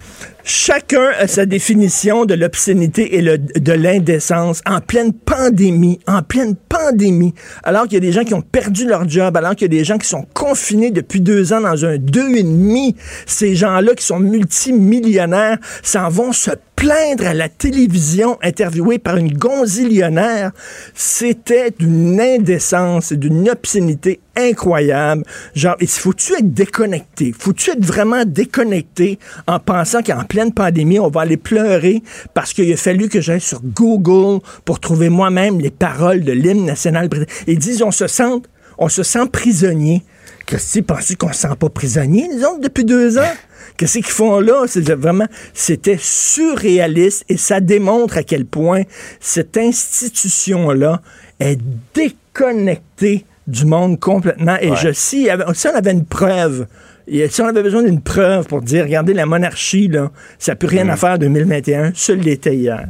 chacun 0.45 1.09
a 1.19 1.27
sa 1.27 1.45
définition 1.45 2.25
de 2.25 2.35
l'obscénité 2.35 3.17
et 3.17 3.21
de 3.21 3.73
l'indécence. 3.73 4.61
En 4.65 4.79
pleine 4.79 5.11
pandémie, 5.11 5.99
en 6.07 6.21
pleine 6.21 6.55
pandémie, 6.85 7.33
alors 7.63 7.83
qu'il 7.83 7.93
y 7.93 7.97
a 7.97 7.99
des 7.99 8.11
gens 8.11 8.23
qui 8.23 8.33
ont 8.33 8.41
perdu 8.41 8.85
leur 8.85 9.07
job, 9.07 9.35
alors 9.37 9.55
qu'il 9.55 9.63
y 9.63 9.75
a 9.75 9.79
des 9.79 9.83
gens 9.83 9.97
qui 9.97 10.07
sont 10.07 10.25
confinés 10.33 10.91
depuis 10.91 11.21
deux 11.21 11.53
ans 11.53 11.61
dans 11.61 11.85
un 11.85 11.97
deux 11.97 12.35
et 12.35 12.43
demi. 12.43 12.95
Ces 13.25 13.55
gens-là 13.55 13.95
qui 13.95 14.05
sont 14.05 14.19
multimillionnaires 14.19 15.57
s'en 15.83 16.09
vont 16.09 16.31
se 16.31 16.51
plaindre 16.75 17.25
à 17.25 17.33
la 17.33 17.49
télévision, 17.49 18.37
interviewés 18.43 18.99
par 18.99 19.17
une 19.17 19.33
gonzillionnaire. 19.33 20.51
C'était 20.93 21.71
d'une 21.71 22.19
indécence 22.19 23.11
et 23.11 23.17
d'une 23.17 23.49
obscénité 23.49 24.19
incroyable. 24.35 25.23
Genre, 25.53 25.77
il 25.79 25.87
faut-tu 25.87 26.33
être 26.33 26.53
déconnecté? 26.53 27.33
Faut-tu 27.37 27.71
être 27.71 27.85
vraiment 27.85 28.25
déconnecté 28.25 29.17
en 29.47 29.59
pensant 29.59 30.03
qu'en 30.03 30.25
pleine 30.25 30.51
pandémie, 30.51 30.99
on 30.99 31.07
va 31.07 31.21
aller 31.21 31.37
pleurer 31.37 32.03
parce 32.33 32.53
qu'il 32.53 32.71
a 32.71 32.77
fallu 32.77 33.07
que 33.07 33.21
j'aille 33.21 33.41
sur 33.41 33.61
Google 33.63 34.41
pour 34.65 34.81
trouver 34.81 35.07
moi-même 35.09 35.59
les 35.59 35.71
paroles 35.71 36.21
de 36.21 36.33
l'hymne 36.33 36.74
britannique. 36.75 37.29
Ils 37.47 37.59
disent, 37.59 37.81
on 37.81 37.91
se 37.91 38.07
sent, 38.07 38.41
on 38.77 38.89
se 38.89 39.03
sent 39.03 39.27
prisonnier. 39.31 40.03
Christy, 40.45 40.81
penses-tu 40.81 41.15
qu'on 41.15 41.33
se 41.33 41.41
sent 41.41 41.55
pas 41.59 41.69
prisonnier, 41.69 42.27
les 42.31 42.43
autres, 42.43 42.61
depuis 42.61 42.85
deux 42.85 43.17
ans? 43.17 43.33
Qu'est-ce 43.77 43.93
qu'ils 43.93 44.05
font 44.05 44.39
là? 44.39 44.65
C'est 44.67 44.89
vraiment, 44.93 45.27
c'était 45.53 45.97
surréaliste 45.99 47.25
et 47.29 47.37
ça 47.37 47.59
démontre 47.59 48.17
à 48.17 48.23
quel 48.23 48.45
point 48.45 48.83
cette 49.19 49.57
institution-là 49.57 51.01
est 51.39 51.59
déconnectée 51.93 53.25
du 53.47 53.65
monde 53.65 53.99
complètement. 53.99 54.57
Et 54.61 54.75
je, 54.75 54.91
si, 54.93 55.27
si 55.53 55.67
on 55.67 55.75
avait 55.75 55.91
une 55.91 56.05
preuve, 56.05 56.67
et 57.07 57.27
si 57.27 57.41
on 57.41 57.47
avait 57.47 57.63
besoin 57.63 57.83
d'une 57.83 58.01
preuve 58.01 58.47
pour 58.47 58.61
dire, 58.61 58.83
regardez, 58.83 59.13
la 59.13 59.25
monarchie, 59.25 59.87
là, 59.87 60.11
ça 60.39 60.53
n'a 60.53 60.55
plus 60.55 60.67
rien 60.67 60.87
à 60.89 60.95
faire 60.95 61.11
en 61.11 61.17
2021, 61.17 61.91
seul 61.93 62.19
l'était 62.19 62.55
hier. 62.55 62.87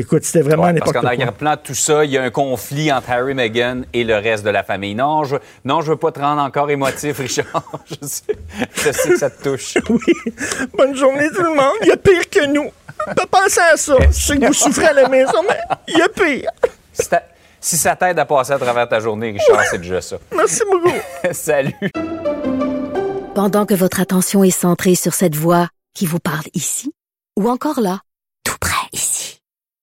Écoute, 0.00 0.22
c'était 0.24 0.42
vraiment 0.42 0.62
Ouais, 0.62 0.72
n'importe 0.72 0.92
parce 0.92 0.94
qu'en 0.94 1.00
quoi. 1.00 1.08
arrière-plan 1.10 1.50
de 1.56 1.60
tout 1.60 1.74
ça, 1.74 2.04
il 2.04 2.12
y 2.12 2.16
a 2.18 2.22
un 2.22 2.30
conflit 2.30 2.92
entre 2.92 3.10
Harry, 3.10 3.34
Meghan 3.34 3.82
et 3.92 4.04
le 4.04 4.14
reste 4.14 4.44
de 4.44 4.50
la 4.50 4.62
famille. 4.62 4.94
Non, 4.94 5.24
je 5.24 5.36
non, 5.64 5.80
je 5.80 5.90
veux 5.90 5.96
pas 5.96 6.12
te 6.12 6.20
rendre 6.20 6.40
encore 6.40 6.70
émotif, 6.70 7.18
Richard. 7.18 7.64
je, 7.86 8.06
sais, 8.06 8.22
je 8.76 8.92
sais 8.92 9.08
que 9.10 9.18
ça 9.18 9.28
te 9.28 9.42
touche. 9.42 9.74
Oui. 9.90 9.98
Bonne 10.76 10.94
journée 10.94 11.28
tout 11.34 11.42
le 11.42 11.54
monde. 11.54 11.74
Il 11.82 11.88
y 11.88 11.90
a 11.90 11.96
pire 11.96 12.30
que 12.30 12.46
nous. 12.46 12.70
Pas 13.16 13.26
penser 13.26 13.60
à 13.72 13.76
ça. 13.76 13.96
Je 14.10 14.12
sais 14.16 14.38
que 14.38 14.46
vous 14.46 14.52
souffrez 14.52 14.86
à 14.86 14.92
la 14.92 15.08
maison, 15.08 15.42
mais 15.48 15.58
il 15.88 15.98
y 15.98 16.02
a 16.02 16.08
pire. 16.08 16.50
Si 17.60 17.76
ça 17.76 17.96
t'aide 17.96 18.18
à 18.20 18.24
passer 18.24 18.52
à 18.52 18.58
travers 18.58 18.88
ta 18.88 19.00
journée, 19.00 19.32
Richard, 19.32 19.64
c'est 19.68 19.78
déjà 19.78 20.00
ça. 20.00 20.16
Merci 20.34 20.62
beaucoup. 20.70 20.94
Salut. 21.32 21.74
Pendant 23.34 23.66
que 23.66 23.74
votre 23.74 24.00
attention 24.00 24.44
est 24.44 24.50
centrée 24.50 24.94
sur 24.94 25.14
cette 25.14 25.34
voix 25.34 25.68
qui 25.94 26.06
vous 26.06 26.18
parle 26.20 26.44
ici, 26.54 26.92
ou 27.36 27.48
encore 27.48 27.80
là, 27.80 28.00
tout 28.44 28.56
près 28.60 28.74
ici, 28.92 29.37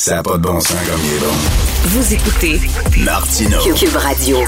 ça 0.00 0.14
n'a 0.14 0.22
pas 0.22 0.38
de 0.38 0.42
bon 0.42 0.58
sens 0.60 0.78
comme 0.88 1.00
il 1.04 1.14
est 1.14 1.20
bon. 1.20 1.34
Vous 1.84 2.14
écoutez 2.14 2.58
Martineau, 3.04 3.58
Cube 3.74 3.96
Radio 3.96 4.38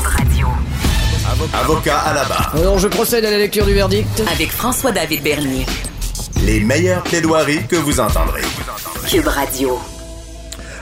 avocat 1.54 1.98
à 1.98 2.14
la 2.14 2.24
barre. 2.24 2.54
Alors 2.56 2.78
je 2.78 2.88
procède 2.88 3.22
à 3.26 3.30
la 3.30 3.36
lecture 3.36 3.66
du 3.66 3.74
verdict. 3.74 4.22
avec 4.32 4.50
François-David 4.50 5.22
Bernier. 5.22 5.66
Les 6.46 6.60
meilleures 6.60 7.02
plaidoiries 7.02 7.66
que 7.68 7.76
vous 7.76 8.00
entendrez. 8.00 8.40
Cube 9.06 9.26
Radio. 9.26 9.78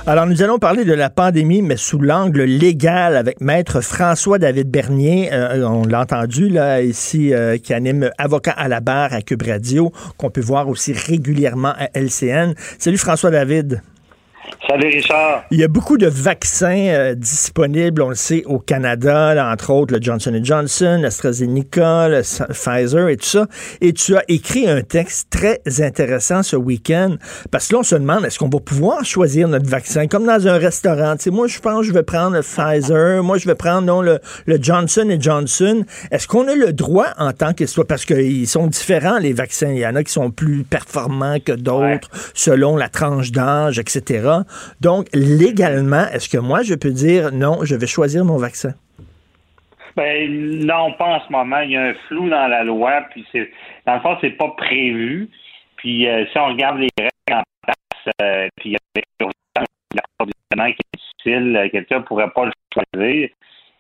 Alors, 0.07 0.27
nous 0.27 0.41
allons 0.41 0.59
parler 0.59 0.85
de 0.85 0.95
la 0.95 1.11
pandémie, 1.11 1.63
mais 1.63 1.77
sous 1.77 1.99
l'angle 1.99 2.43
légal 2.43 3.17
avec 3.17 3.41
Maître 3.41 3.81
François-David 3.81 4.71
Bernier. 4.71 5.31
Euh, 5.33 5.69
on 5.69 5.85
l'a 5.85 6.01
entendu, 6.01 6.49
là, 6.49 6.81
ici, 6.81 7.35
euh, 7.35 7.59
qui 7.59 7.75
anime 7.75 8.11
Avocat 8.17 8.53
à 8.53 8.67
la 8.69 8.81
barre 8.81 9.13
à 9.13 9.21
Cube 9.21 9.43
Radio, 9.43 9.93
qu'on 10.17 10.31
peut 10.31 10.41
voir 10.41 10.69
aussi 10.69 10.93
régulièrement 10.93 11.75
à 11.79 11.91
LCN. 11.95 12.55
Salut 12.79 12.99
François-David. 12.99 13.83
Salut 14.67 14.89
Richard. 14.89 15.45
Il 15.51 15.59
y 15.59 15.65
a 15.65 15.69
beaucoup 15.69 15.99
de 15.99 16.07
vaccins 16.07 16.89
euh, 16.89 17.15
disponibles, 17.15 18.03
on 18.03 18.11
le 18.11 18.15
sait, 18.15 18.45
au 18.47 18.59
Canada, 18.59 19.35
là, 19.35 19.51
entre 19.51 19.71
autres 19.71 19.95
le 19.95 20.03
Johnson 20.03 20.39
Johnson, 20.43 20.99
l'AstraZeneca, 21.01 22.09
le 22.09 22.23
Pfizer 22.53 23.09
et 23.09 23.17
tout 23.17 23.27
ça. 23.27 23.47
Et 23.81 23.93
tu 23.93 24.17
as 24.17 24.25
écrit 24.29 24.69
un 24.69 24.83
texte 24.83 25.29
très 25.31 25.61
intéressant 25.81 26.43
ce 26.43 26.57
week-end, 26.57 27.17
parce 27.51 27.69
que 27.69 27.75
là, 27.75 27.81
on 27.81 27.83
se 27.83 27.95
demande, 27.95 28.25
est-ce 28.25 28.39
qu'on 28.39 28.49
va 28.49 28.61
pouvoir 28.61 29.05
choisir 29.05 29.49
notre 29.49 29.69
vaccin, 29.69 30.07
comme 30.07 30.27
dans 30.27 30.47
un 30.47 30.59
restaurant? 30.59 31.17
Tu 31.17 31.25
sais, 31.25 31.31
moi, 31.31 31.47
je 31.47 31.59
pense 31.59 31.81
que 31.81 31.87
je 31.87 31.93
vais 31.93 32.03
prendre 32.03 32.37
le 32.37 32.43
Pfizer, 32.43 33.23
moi, 33.23 33.39
je 33.39 33.47
vais 33.47 33.55
prendre 33.55 33.83
non, 33.83 34.03
le, 34.03 34.21
le 34.47 34.59
Johnson 34.61 35.17
Johnson. 35.19 35.85
Est-ce 36.11 36.27
qu'on 36.27 36.49
a 36.49 36.55
le 36.55 36.73
droit 36.73 37.09
en 37.19 37.33
tant 37.33 37.53
que... 37.55 37.67
soit 37.67 37.87
Parce 37.87 38.05
qu'ils 38.05 38.49
sont 38.49 38.67
différents, 38.67 39.19
les 39.19 39.33
vaccins? 39.33 39.71
Il 39.71 39.79
y 39.79 39.87
en 39.87 39.97
a 39.97 40.05
qui 40.05 40.13
sont 40.13 40.31
plus 40.31 40.65
performants 40.65 41.39
que 41.45 41.53
d'autres, 41.53 42.09
selon 42.35 42.77
la 42.77 42.89
tranche 42.89 43.33
d'âge, 43.33 43.79
etc. 43.79 44.40
Donc, 44.81 45.07
légalement, 45.13 46.07
est-ce 46.13 46.29
que 46.29 46.39
moi, 46.39 46.63
je 46.63 46.75
peux 46.75 46.91
dire 46.91 47.33
non, 47.33 47.65
je 47.65 47.75
vais 47.75 47.87
choisir 47.87 48.25
mon 48.25 48.37
vaccin? 48.37 48.75
Ben 49.97 50.65
non, 50.65 50.93
pas 50.93 51.17
en 51.17 51.21
ce 51.27 51.33
moment. 51.33 51.61
Il 51.61 51.73
y 51.73 51.77
a 51.77 51.83
un 51.83 51.95
flou 52.09 52.29
dans 52.29 52.47
la 52.47 52.63
loi, 52.63 53.03
puis 53.11 53.27
c'est 53.33 53.51
dans 53.87 53.95
le 53.95 54.01
fond, 54.01 54.17
c'est 54.21 54.31
pas 54.31 54.49
prévu. 54.57 55.29
Puis 55.77 56.09
euh, 56.09 56.25
si 56.31 56.39
on 56.39 56.47
regarde 56.47 56.79
les 56.79 56.89
règles 56.99 57.41
en 57.41 57.43
place, 57.63 58.15
euh, 58.23 58.49
puis 58.57 58.77
avec 58.95 59.07
l'ordonnance 59.19 60.75
qui 60.75 60.83
est 60.83 60.99
difficile, 60.99 61.69
quelqu'un 61.73 62.03
pourrait 62.03 62.31
pas 62.31 62.47
le 62.47 62.53
choisir. 62.73 63.29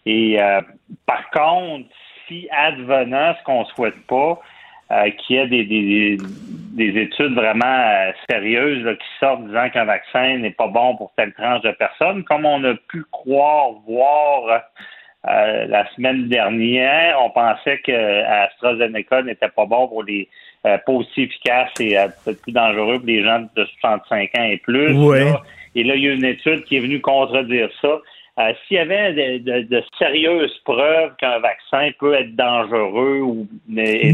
Et 0.06 0.42
euh, 0.42 0.60
par 1.06 1.30
contre, 1.30 1.88
si 2.26 2.48
advenant 2.50 3.34
ce 3.38 3.44
qu'on 3.44 3.64
souhaite 3.66 4.06
pas, 4.06 4.40
euh, 4.90 5.10
qu'il 5.10 5.36
y 5.36 5.38
ait 5.38 5.46
des, 5.46 5.64
des, 5.64 6.18
des 6.72 7.00
études 7.00 7.34
vraiment 7.34 7.64
euh, 7.64 8.12
sérieuses 8.28 8.84
là, 8.84 8.94
qui 8.94 9.06
sortent 9.18 9.46
disant 9.46 9.70
qu'un 9.70 9.84
vaccin 9.84 10.38
n'est 10.38 10.50
pas 10.50 10.68
bon 10.68 10.96
pour 10.96 11.12
telle 11.16 11.32
tranche 11.32 11.62
de 11.62 11.72
personnes, 11.72 12.24
comme 12.24 12.46
on 12.46 12.62
a 12.64 12.74
pu 12.88 13.04
croire 13.10 13.72
voir 13.86 14.62
euh, 15.28 15.66
la 15.66 15.86
semaine 15.94 16.28
dernière, 16.28 17.18
on 17.22 17.30
pensait 17.30 17.78
que 17.86 17.92
AstraZeneca 17.92 19.22
n'était 19.22 19.50
pas 19.50 19.66
bon 19.66 19.86
pour 19.86 20.02
les 20.02 20.28
euh, 20.66 20.78
pas 20.78 20.92
aussi 20.92 21.22
efficace 21.22 21.70
et 21.78 21.98
euh, 21.98 22.08
peut-être 22.24 22.42
plus 22.42 22.52
dangereux 22.52 22.98
pour 22.98 23.06
les 23.06 23.22
gens 23.22 23.46
de 23.54 23.64
65 23.80 24.30
ans 24.36 24.44
et 24.44 24.58
plus. 24.58 24.92
Ouais. 24.94 25.24
là. 25.24 25.42
Et 25.74 25.84
là, 25.84 25.94
il 25.94 26.02
y 26.02 26.08
a 26.08 26.12
une 26.12 26.24
étude 26.24 26.64
qui 26.64 26.76
est 26.76 26.80
venue 26.80 27.00
contredire 27.00 27.68
ça. 27.80 27.98
Euh, 28.38 28.52
S'il 28.66 28.76
y 28.76 28.80
avait 28.80 29.12
de, 29.12 29.38
de- 29.38 29.62
de 29.68 29.82
sérieuses 29.98 30.56
preuves 30.64 31.14
qu'un 31.18 31.38
vaccin 31.40 31.90
peut 31.98 32.14
être 32.14 32.34
dangereux 32.36 33.20
ou 33.22 33.46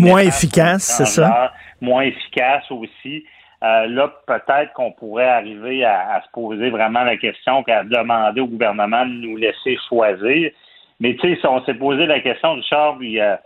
Moins 0.00 0.20
efficace, 0.20 0.82
c'est 0.96 1.06
ça? 1.06 1.52
moins 1.80 2.02
efficace 2.02 2.64
aussi. 2.70 3.24
Euh, 3.62 3.86
là, 3.86 4.12
peut-être 4.26 4.72
qu'on 4.74 4.92
pourrait 4.92 5.28
arriver 5.28 5.84
à, 5.84 6.14
à 6.16 6.22
se 6.22 6.28
poser 6.32 6.70
vraiment 6.70 7.02
la 7.04 7.16
question 7.16 7.62
qu'à 7.62 7.84
demander 7.84 8.40
au 8.40 8.46
gouvernement 8.46 9.04
de 9.06 9.12
nous 9.12 9.36
laisser 9.36 9.76
choisir. 9.88 10.50
Mais 11.00 11.14
tu 11.16 11.28
sais, 11.34 11.40
si 11.40 11.46
on 11.46 11.62
s'est 11.64 11.74
posé 11.74 12.06
la 12.06 12.20
question, 12.20 12.54
Richard, 12.54 12.96
puis, 12.98 13.20
euh, 13.20 13.36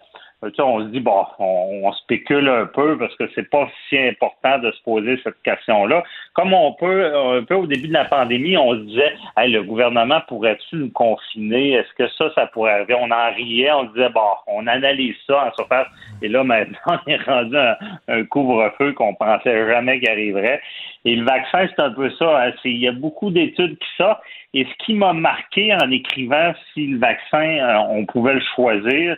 on 0.43 0.81
se 0.81 0.87
dit, 0.87 1.01
bon, 1.01 1.25
on, 1.39 1.93
spécule 1.93 2.49
un 2.49 2.67
peu 2.67 2.97
parce 2.99 3.15
que 3.17 3.25
c'est 3.35 3.49
pas 3.51 3.69
si 3.89 3.99
important 3.99 4.59
de 4.59 4.71
se 4.71 4.83
poser 4.83 5.19
cette 5.23 5.41
question-là. 5.43 6.03
Comme 6.35 6.55
on 6.55 6.73
peut, 6.73 7.15
un 7.15 7.43
peu 7.43 7.55
au 7.55 7.67
début 7.67 7.89
de 7.89 7.93
la 7.93 8.05
pandémie, 8.05 8.57
on 8.57 8.75
se 8.75 8.81
disait, 8.81 9.15
hey, 9.37 9.53
le 9.53 9.63
gouvernement 9.63 10.21
pourrait-tu 10.29 10.77
nous 10.77 10.91
confiner? 10.91 11.73
Est-ce 11.73 11.93
que 11.95 12.09
ça, 12.17 12.33
ça 12.35 12.47
pourrait 12.47 12.73
arriver? 12.73 12.95
On 12.95 13.11
en 13.11 13.35
riait, 13.35 13.73
on 13.73 13.85
disait, 13.85 14.09
bon, 14.09 14.29
on 14.47 14.67
analyse 14.67 15.17
ça 15.27 15.49
en 15.49 15.55
surface. 15.55 15.89
Et 16.23 16.29
là, 16.29 16.45
maintenant, 16.51 16.77
on 16.87 17.11
est 17.11 17.23
rendu 17.23 17.57
un, 17.57 17.77
un 18.09 18.25
couvre-feu 18.25 18.93
qu'on 18.93 19.15
pensait 19.15 19.67
jamais 19.69 20.01
qu'il 20.01 20.11
arriverait. 20.11 20.61
Et 21.05 21.17
le 21.17 21.25
vaccin, 21.25 21.67
c'est 21.69 21.83
un 21.83 21.91
peu 21.91 22.11
ça. 22.11 22.47
Hein. 22.47 22.53
Il 22.65 22.79
y 22.79 22.89
a 22.89 22.93
beaucoup 22.93 23.31
d'études 23.31 23.79
qui 23.79 23.89
sortent. 23.97 24.23
Et 24.53 24.65
ce 24.65 24.85
qui 24.85 24.95
m'a 24.95 25.13
marqué 25.13 25.73
en 25.75 25.91
écrivant 25.91 26.53
si 26.73 26.89
le 26.89 26.99
vaccin, 26.99 27.39
euh, 27.39 27.79
on 27.91 28.05
pouvait 28.05 28.35
le 28.35 28.43
choisir, 28.55 29.17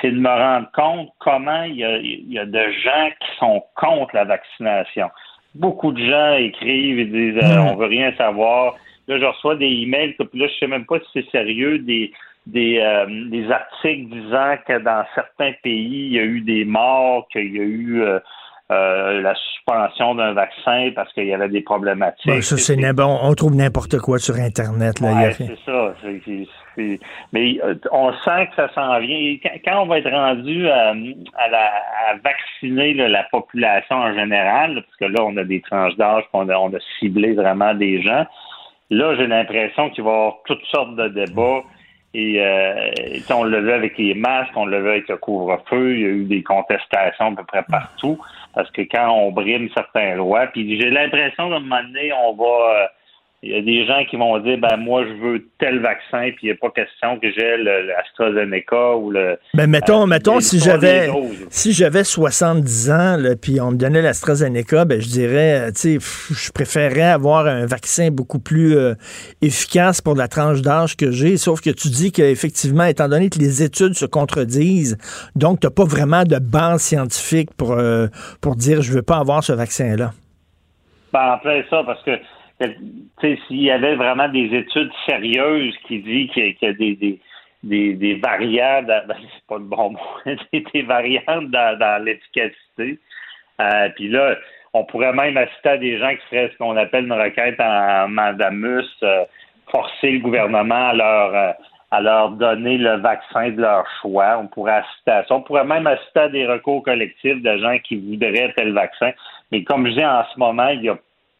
c'est 0.00 0.10
de 0.10 0.18
me 0.18 0.28
rendre 0.28 0.70
compte 0.72 1.10
comment 1.18 1.64
il 1.64 1.76
y, 1.76 2.38
a, 2.38 2.46
de 2.46 2.72
gens 2.84 3.10
qui 3.20 3.38
sont 3.38 3.62
contre 3.76 4.14
la 4.14 4.24
vaccination. 4.24 5.10
Beaucoup 5.54 5.92
de 5.92 6.04
gens 6.04 6.34
écrivent 6.36 6.98
et 6.98 7.04
disent 7.04 7.42
euh, 7.42 7.58
on 7.58 7.76
veut 7.76 7.86
rien 7.86 8.12
savoir. 8.16 8.74
Là, 9.06 9.18
je 9.18 9.24
reçois 9.24 9.56
des 9.56 9.66
emails, 9.66 10.14
puis 10.14 10.40
là, 10.40 10.46
je 10.48 10.58
sais 10.58 10.66
même 10.66 10.86
pas 10.86 10.98
si 11.00 11.06
c'est 11.12 11.30
sérieux, 11.30 11.78
des 11.78 12.12
des, 12.46 12.78
euh, 12.78 13.06
des 13.30 13.50
articles 13.50 14.10
disant 14.10 14.56
que 14.66 14.78
dans 14.80 15.04
certains 15.14 15.52
pays, 15.62 16.06
il 16.06 16.12
y 16.12 16.18
a 16.18 16.24
eu 16.24 16.40
des 16.40 16.64
morts, 16.64 17.28
qu'il 17.28 17.54
y 17.54 17.60
a 17.60 17.64
eu 17.64 18.02
euh, 18.02 18.18
la 19.22 19.34
suspension 19.34 20.14
d'un 20.14 20.32
vaccin 20.32 20.90
parce 20.94 21.12
qu'il 21.12 21.26
y 21.26 21.34
avait 21.34 21.48
des 21.48 21.60
problématiques. 21.60 22.42
ça, 22.42 22.56
c'est 22.56 22.92
bon. 22.92 23.18
On 23.22 23.34
trouve 23.34 23.54
n'importe 23.54 23.98
quoi 23.98 24.18
sur 24.18 24.36
Internet. 24.36 25.00
Là, 25.00 25.32
c'est 25.32 25.56
ça. 25.64 25.94
mais 27.32 27.58
euh, 27.64 27.74
on 27.92 28.12
sent 28.12 28.48
que 28.48 28.56
ça 28.56 28.68
s'en 28.74 28.98
vient. 29.00 29.36
Quand, 29.64 29.82
on 29.82 29.86
va 29.86 29.98
être 29.98 30.10
rendu 30.10 30.68
à, 30.68 30.90
à, 30.90 32.14
vacciner 32.24 32.94
la 32.94 33.24
population 33.24 33.96
en 33.96 34.14
général, 34.14 34.74
parce 34.74 34.96
que 34.96 35.16
là, 35.16 35.24
on 35.24 35.36
a 35.36 35.44
des 35.44 35.60
tranches 35.60 35.96
d'âge, 35.96 36.24
on 36.32 36.48
a, 36.48 36.56
on 36.56 36.72
a 36.72 36.78
ciblé 36.98 37.32
vraiment 37.32 37.74
des 37.74 38.02
gens, 38.02 38.26
là, 38.90 39.14
j'ai 39.16 39.26
l'impression 39.26 39.90
qu'il 39.90 40.04
va 40.04 40.10
y 40.10 40.14
avoir 40.14 40.34
toutes 40.44 40.64
sortes 40.70 40.96
de 40.96 41.08
débats. 41.08 41.62
Et 42.14 42.40
euh, 42.40 42.90
on 43.30 43.44
le 43.44 43.60
vu 43.60 43.72
avec 43.72 43.96
les 43.96 44.14
masques, 44.14 44.52
on 44.54 44.66
le 44.66 44.82
vu 44.82 44.90
avec 44.90 45.08
le 45.08 45.16
couvre-feu, 45.16 45.94
il 45.94 46.00
y 46.00 46.04
a 46.04 46.08
eu 46.08 46.24
des 46.24 46.42
contestations 46.42 47.32
à 47.32 47.36
peu 47.36 47.44
près 47.44 47.62
partout. 47.62 48.18
Parce 48.54 48.70
que 48.70 48.82
quand 48.82 49.10
on 49.10 49.32
brime 49.32 49.70
certains 49.74 50.16
lois, 50.16 50.46
puis 50.48 50.78
j'ai 50.78 50.90
l'impression 50.90 51.48
d'un 51.48 51.60
moment 51.60 51.82
donné, 51.82 52.12
on 52.12 52.34
va... 52.34 52.90
Euh, 53.42 53.46
il 53.46 53.50
y 53.50 53.56
a 53.56 53.62
des 53.62 53.86
gens 53.86 54.04
qui 54.08 54.16
vont 54.16 54.38
dire 54.38 54.58
ben 54.58 54.76
moi 54.76 55.04
je 55.04 55.12
veux 55.14 55.48
tel 55.58 55.80
vaccin 55.80 56.30
puis 56.36 56.38
il 56.42 56.46
n'y 56.46 56.50
a 56.52 56.54
pas 56.54 56.70
question 56.70 57.18
que 57.18 57.30
j'ai 57.32 57.56
l'AstraZeneca 57.56 58.96
ou 58.96 59.10
le 59.10 59.38
Ben 59.54 59.68
mettons 59.68 60.02
euh, 60.02 60.06
mettons 60.06 60.40
si 60.40 60.58
j'avais 60.58 61.08
si 61.50 61.72
j'avais 61.72 62.04
70 62.04 62.90
ans 62.90 63.16
là, 63.16 63.34
puis 63.40 63.60
on 63.60 63.72
me 63.72 63.76
donnait 63.76 64.02
l'AstraZeneca 64.02 64.84
ben 64.84 65.00
je 65.00 65.08
dirais 65.08 65.60
euh, 65.60 65.70
tu 65.72 65.98
sais 65.98 66.34
je 66.34 66.52
préférerais 66.52 67.02
avoir 67.02 67.46
un 67.46 67.66
vaccin 67.66 68.10
beaucoup 68.10 68.38
plus 68.38 68.76
efficace 69.40 70.00
pour 70.00 70.14
la 70.14 70.28
tranche 70.28 70.62
d'âge 70.62 70.96
que 70.96 71.10
j'ai 71.10 71.36
sauf 71.36 71.60
que 71.60 71.70
tu 71.70 71.88
dis 71.88 72.12
qu'effectivement 72.12 72.84
étant 72.84 73.08
donné 73.08 73.28
que 73.28 73.38
les 73.38 73.62
études 73.62 73.94
se 73.94 74.06
contredisent 74.06 74.96
donc 75.36 75.60
tu 75.60 75.66
n'as 75.66 75.72
pas 75.72 75.84
vraiment 75.84 76.24
de 76.24 76.38
base 76.38 76.82
scientifique 76.82 77.50
pour 77.56 77.76
pour 78.40 78.56
dire 78.56 78.82
je 78.82 78.92
veux 78.92 79.02
pas 79.02 79.18
avoir 79.18 79.42
ce 79.42 79.52
vaccin 79.52 79.96
là. 79.96 80.10
Ben 81.12 81.32
après 81.34 81.64
ça 81.68 81.82
parce 81.84 82.02
que 82.04 82.12
s'il 83.20 83.62
y 83.62 83.70
avait 83.70 83.94
vraiment 83.94 84.28
des 84.28 84.54
études 84.54 84.90
sérieuses 85.06 85.76
qui 85.86 86.00
disent 86.00 86.30
qu'il 86.30 86.56
y 86.60 86.66
a, 86.66 86.72
des, 86.72 87.18
des, 87.62 87.94
des, 87.94 88.14
variantes, 88.14 88.86
ben, 88.86 89.04
c'est 89.08 89.46
pas 89.46 89.58
le 89.58 89.64
bon 89.64 89.90
mot, 89.90 89.98
des, 90.52 90.82
variantes 90.82 91.50
dans, 91.50 92.04
l'efficacité. 92.04 92.98
Euh, 93.60 93.88
puis 93.94 94.08
là, 94.08 94.36
on 94.74 94.84
pourrait 94.84 95.12
même 95.12 95.36
assister 95.36 95.68
à 95.68 95.78
des 95.78 95.98
gens 95.98 96.10
qui 96.10 96.26
feraient 96.30 96.50
ce 96.52 96.58
qu'on 96.58 96.76
appelle 96.76 97.04
une 97.04 97.12
requête 97.12 97.60
en 97.60 98.08
mandamus, 98.08 98.84
euh, 99.02 99.24
forcer 99.70 100.12
le 100.12 100.18
gouvernement 100.20 100.88
à 100.88 100.94
leur, 100.94 101.34
euh, 101.34 101.52
à 101.90 102.00
leur 102.00 102.30
donner 102.30 102.78
le 102.78 102.96
vaccin 102.96 103.50
de 103.50 103.60
leur 103.60 103.86
choix. 104.00 104.38
On 104.38 104.46
pourrait 104.46 104.82
assister 104.82 105.10
à 105.10 105.24
ça. 105.24 105.34
On 105.34 105.42
pourrait 105.42 105.64
même 105.64 105.86
assister 105.86 106.20
à 106.20 106.28
des 106.28 106.46
recours 106.46 106.82
collectifs 106.82 107.42
de 107.42 107.58
gens 107.58 107.78
qui 107.84 107.96
voudraient 107.96 108.52
tel 108.56 108.72
vaccin. 108.72 109.12
Mais 109.50 109.62
comme 109.62 109.86
je 109.86 109.92
dis 109.92 110.04
en 110.04 110.24
ce 110.32 110.38
moment, 110.38 110.68
il 110.68 110.82
y 110.82 110.88
a 110.88 110.96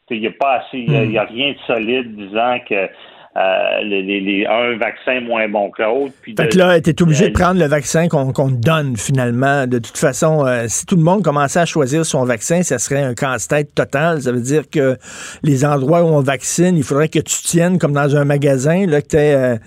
il 0.09 0.21
n'y 0.21 0.27
a 0.27 0.31
pas 0.31 0.59
assez, 0.59 0.79
il 0.79 1.09
n'y 1.09 1.17
a, 1.17 1.23
rien 1.23 1.53
de 1.53 1.57
solide 1.65 2.15
disant 2.15 2.57
que 2.67 2.89
euh, 3.35 3.81
les, 3.81 4.45
un 4.47 4.77
vaccin 4.77 5.19
moins 5.21 5.47
bon 5.47 5.71
que 5.71 5.81
l'autre. 5.81 6.13
Fait 6.23 6.49
que 6.49 6.55
là, 6.55 6.79
tu 6.79 6.91
es 6.91 7.01
obligé 7.01 7.29
de 7.29 7.33
prendre 7.33 7.59
le 7.59 7.65
vaccin 7.65 8.07
qu'on 8.07 8.31
te 8.31 8.61
donne 8.61 8.95
finalement. 8.95 9.65
De 9.65 9.79
toute 9.79 9.97
façon, 9.97 10.45
euh, 10.45 10.65
si 10.67 10.85
tout 10.85 10.95
le 10.95 11.01
monde 11.01 11.23
commençait 11.23 11.61
à 11.61 11.65
choisir 11.65 12.05
son 12.05 12.25
vaccin, 12.25 12.61
ça 12.61 12.77
serait 12.77 13.01
un 13.01 13.15
casse-tête 13.15 13.73
total. 13.73 14.21
Ça 14.21 14.31
veut 14.31 14.41
dire 14.41 14.69
que 14.69 14.97
les 15.41 15.65
endroits 15.65 16.03
où 16.03 16.09
on 16.09 16.21
vaccine, 16.21 16.77
il 16.77 16.83
faudrait 16.83 17.09
que 17.09 17.17
tu 17.17 17.41
tiennes 17.41 17.79
comme 17.79 17.93
dans 17.93 18.15
un 18.15 18.23
magasin, 18.23 18.85
là, 18.85 19.01
que 19.01 19.07
tu 19.07 19.17
euh, 19.17 19.57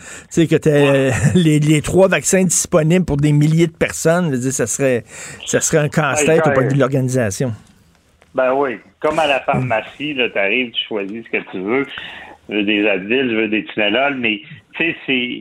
que 0.47 0.69
aies, 0.69 1.11
les, 1.35 1.59
les, 1.59 1.83
trois 1.83 2.07
vaccins 2.07 2.45
disponibles 2.45 3.05
pour 3.05 3.17
des 3.17 3.33
milliers 3.33 3.67
de 3.67 3.77
personnes. 3.77 4.31
Je 4.31 4.37
dire, 4.37 4.53
ça 4.53 4.69
serait, 4.69 5.03
ça 5.45 5.61
serait 5.61 5.79
un 5.79 5.89
casse-tête 5.89 6.47
au 6.47 6.51
point 6.51 6.63
de 6.63 6.69
vue 6.69 6.75
de 6.77 6.81
l'organisation. 6.81 7.53
Ben 8.33 8.53
oui. 8.55 8.77
Comme 9.01 9.19
à 9.19 9.27
la 9.27 9.41
pharmacie, 9.41 10.17
tu 10.17 10.39
arrives, 10.39 10.71
tu 10.73 10.85
choisis 10.87 11.25
ce 11.25 11.31
que 11.31 11.51
tu 11.51 11.59
veux. 11.61 11.87
Je 12.49 12.55
veux 12.55 12.63
des 12.63 12.89
Advil, 12.89 13.31
je 13.31 13.37
veux 13.37 13.49
des 13.49 13.65
Tylenol, 13.65 14.15
mais 14.17 14.41
tu 14.75 14.85
sais, 14.85 14.97
c'est. 15.07 15.41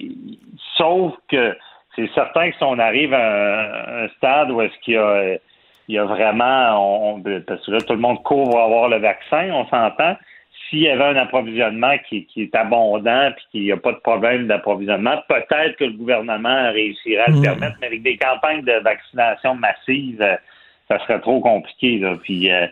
Sauf 0.77 1.13
que 1.29 1.55
c'est 1.95 2.09
certain 2.13 2.49
que 2.51 2.57
si 2.57 2.63
on 2.63 2.79
arrive 2.79 3.13
à 3.13 4.03
un, 4.03 4.07
stade 4.17 4.51
où 4.51 4.61
est-ce 4.61 4.73
qu'il 4.83 4.95
y 4.95 4.97
a, 4.97 5.37
il 5.87 5.95
y 5.95 5.97
a 5.97 6.05
vraiment. 6.05 7.13
On, 7.13 7.21
parce 7.21 7.65
que 7.65 7.71
là, 7.71 7.81
tout 7.81 7.93
le 7.93 7.99
monde 7.99 8.21
court 8.23 8.49
pour 8.49 8.59
avoir 8.59 8.89
le 8.89 8.97
vaccin, 8.97 9.49
on 9.53 9.65
s'entend. 9.67 10.17
S'il 10.69 10.79
y 10.79 10.89
avait 10.89 11.03
un 11.03 11.15
approvisionnement 11.15 11.95
qui, 12.09 12.27
est 12.37 12.55
abondant 12.55 13.31
puis 13.35 13.45
qu'il 13.51 13.61
n'y 13.61 13.71
a 13.71 13.77
pas 13.77 13.91
de 13.91 13.99
problème 13.99 14.47
d'approvisionnement, 14.47 15.21
peut-être 15.29 15.75
que 15.77 15.83
le 15.83 15.91
gouvernement 15.91 16.71
réussirait 16.71 17.23
à 17.23 17.29
le 17.29 17.37
mmh. 17.37 17.41
permettre, 17.43 17.75
mais 17.81 17.87
avec 17.87 18.01
des 18.01 18.17
campagnes 18.17 18.63
de 18.63 18.73
vaccination 18.83 19.53
massives, 19.55 20.25
ça 20.87 20.99
serait 20.99 21.19
trop 21.19 21.39
compliqué. 21.39 21.99
Là. 21.99 22.15
Puis 22.21 22.51
euh, 22.51 22.65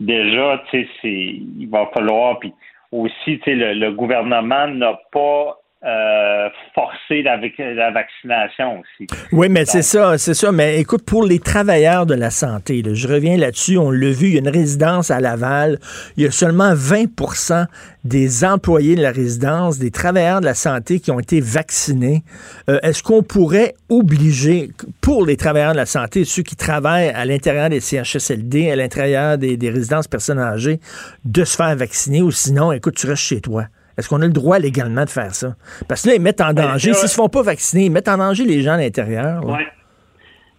déjà, 0.00 0.62
tu 0.70 0.88
sais, 1.00 1.08
il 1.08 1.68
va 1.70 1.86
falloir. 1.94 2.38
Puis 2.38 2.52
aussi, 2.90 3.38
tu 3.38 3.42
sais, 3.44 3.54
le, 3.54 3.92
gouvernement 3.92 4.66
n'a 4.66 4.98
pas 5.12 5.59
euh, 5.82 6.50
forcer 6.74 7.22
la, 7.22 7.38
la, 7.38 7.90
vaccination 7.90 8.80
aussi. 8.80 9.06
Oui, 9.32 9.48
mais 9.48 9.64
c'est 9.64 9.80
ça, 9.80 10.18
c'est 10.18 10.34
ça. 10.34 10.52
Mais 10.52 10.78
écoute, 10.78 11.06
pour 11.06 11.24
les 11.24 11.38
travailleurs 11.38 12.04
de 12.04 12.12
la 12.12 12.28
santé, 12.28 12.82
je 12.92 13.08
reviens 13.08 13.38
là-dessus, 13.38 13.78
on 13.78 13.90
l'a 13.90 14.10
vu, 14.10 14.26
il 14.26 14.32
y 14.34 14.36
a 14.36 14.40
une 14.40 14.50
résidence 14.50 15.10
à 15.10 15.20
Laval, 15.20 15.78
il 16.18 16.24
y 16.24 16.26
a 16.26 16.30
seulement 16.30 16.74
20% 16.74 17.64
des 18.04 18.44
employés 18.44 18.94
de 18.94 19.00
la 19.00 19.10
résidence, 19.10 19.78
des 19.78 19.90
travailleurs 19.90 20.42
de 20.42 20.44
la 20.44 20.54
santé 20.54 21.00
qui 21.00 21.10
ont 21.12 21.20
été 21.20 21.40
vaccinés. 21.40 22.24
Euh, 22.68 22.78
est-ce 22.82 23.02
qu'on 23.02 23.22
pourrait 23.22 23.74
obliger, 23.88 24.72
pour 25.00 25.24
les 25.24 25.38
travailleurs 25.38 25.72
de 25.72 25.78
la 25.78 25.86
santé, 25.86 26.26
ceux 26.26 26.42
qui 26.42 26.56
travaillent 26.56 27.08
à 27.08 27.24
l'intérieur 27.24 27.70
des 27.70 27.80
CHSLD, 27.80 28.70
à 28.70 28.76
l'intérieur 28.76 29.38
des, 29.38 29.56
des 29.56 29.70
résidences 29.70 30.08
personnes 30.08 30.40
âgées, 30.40 30.78
de 31.24 31.42
se 31.42 31.56
faire 31.56 31.74
vacciner? 31.74 32.20
Ou 32.20 32.30
sinon, 32.30 32.70
écoute, 32.70 32.96
tu 32.96 33.06
restes 33.06 33.22
chez 33.22 33.40
toi? 33.40 33.64
Est-ce 34.00 34.08
qu'on 34.08 34.22
a 34.22 34.26
le 34.26 34.32
droit 34.32 34.58
légalement 34.58 35.04
de 35.04 35.10
faire 35.10 35.34
ça? 35.34 35.54
Parce 35.88 36.02
que 36.02 36.08
là, 36.08 36.14
ils 36.16 36.22
mettent 36.22 36.40
en 36.40 36.52
ben, 36.52 36.72
danger, 36.72 36.92
s'ils 36.92 37.04
ne 37.04 37.08
se 37.08 37.14
font 37.14 37.28
pas 37.28 37.42
vacciner, 37.42 37.84
ils 37.84 37.92
mettent 37.92 38.08
en 38.08 38.18
danger 38.18 38.44
les 38.44 38.62
gens 38.62 38.72
à 38.72 38.78
l'intérieur. 38.78 39.42
Oui. 39.44 39.62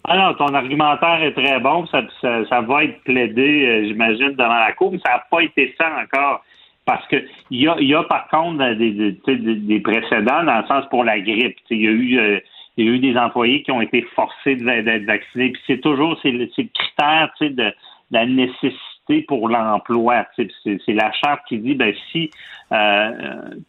Alors, 0.04 0.36
ton 0.36 0.52
argumentaire 0.52 1.22
est 1.22 1.32
très 1.32 1.60
bon. 1.60 1.86
Ça, 1.86 2.02
ça, 2.20 2.60
va 2.62 2.84
être 2.84 3.00
plaidé, 3.04 3.66
euh, 3.66 3.84
j'imagine, 3.86 4.32
devant 4.32 4.58
la 4.58 4.72
Cour, 4.72 4.92
mais 4.92 4.98
ça 5.04 5.12
n'a 5.12 5.24
pas 5.30 5.40
été 5.42 5.74
ça 5.78 5.90
encore. 6.02 6.42
Parce 6.84 7.06
que 7.06 7.16
il 7.50 7.60
y 7.60 7.68
a, 7.68 7.76
y 7.78 7.94
a 7.94 8.02
par 8.02 8.26
contre 8.28 8.74
des, 8.74 9.16
des, 9.54 9.80
précédents 9.80 10.42
dans 10.42 10.58
le 10.58 10.66
sens 10.66 10.84
pour 10.90 11.04
la 11.04 11.20
grippe. 11.20 11.56
Il 11.70 11.80
y 11.80 11.86
a 11.86 11.90
eu 11.90 12.18
euh, 12.18 12.40
il 12.76 12.86
y 12.86 12.88
a 12.88 12.92
eu 12.92 12.98
des 12.98 13.16
employés 13.16 13.62
qui 13.62 13.70
ont 13.70 13.80
été 13.80 14.02
forcés 14.16 14.56
d'être 14.56 15.04
vaccinés. 15.04 15.50
Puis 15.50 15.62
c'est 15.68 15.80
toujours 15.80 16.18
c'est 16.22 16.32
le, 16.32 16.46
critère 16.46 17.30
de, 17.40 17.48
de 17.48 17.72
la 18.10 18.26
nécessité 18.26 19.22
pour 19.28 19.48
l'emploi. 19.48 20.26
C'est 20.36 20.80
la 20.88 21.12
charte 21.12 21.42
qui 21.48 21.58
dit 21.58 21.74
ben 21.74 21.94
si 22.10 22.24
euh, 22.24 22.30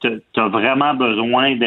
tu 0.02 0.40
as 0.40 0.48
vraiment 0.48 0.94
besoin 0.94 1.58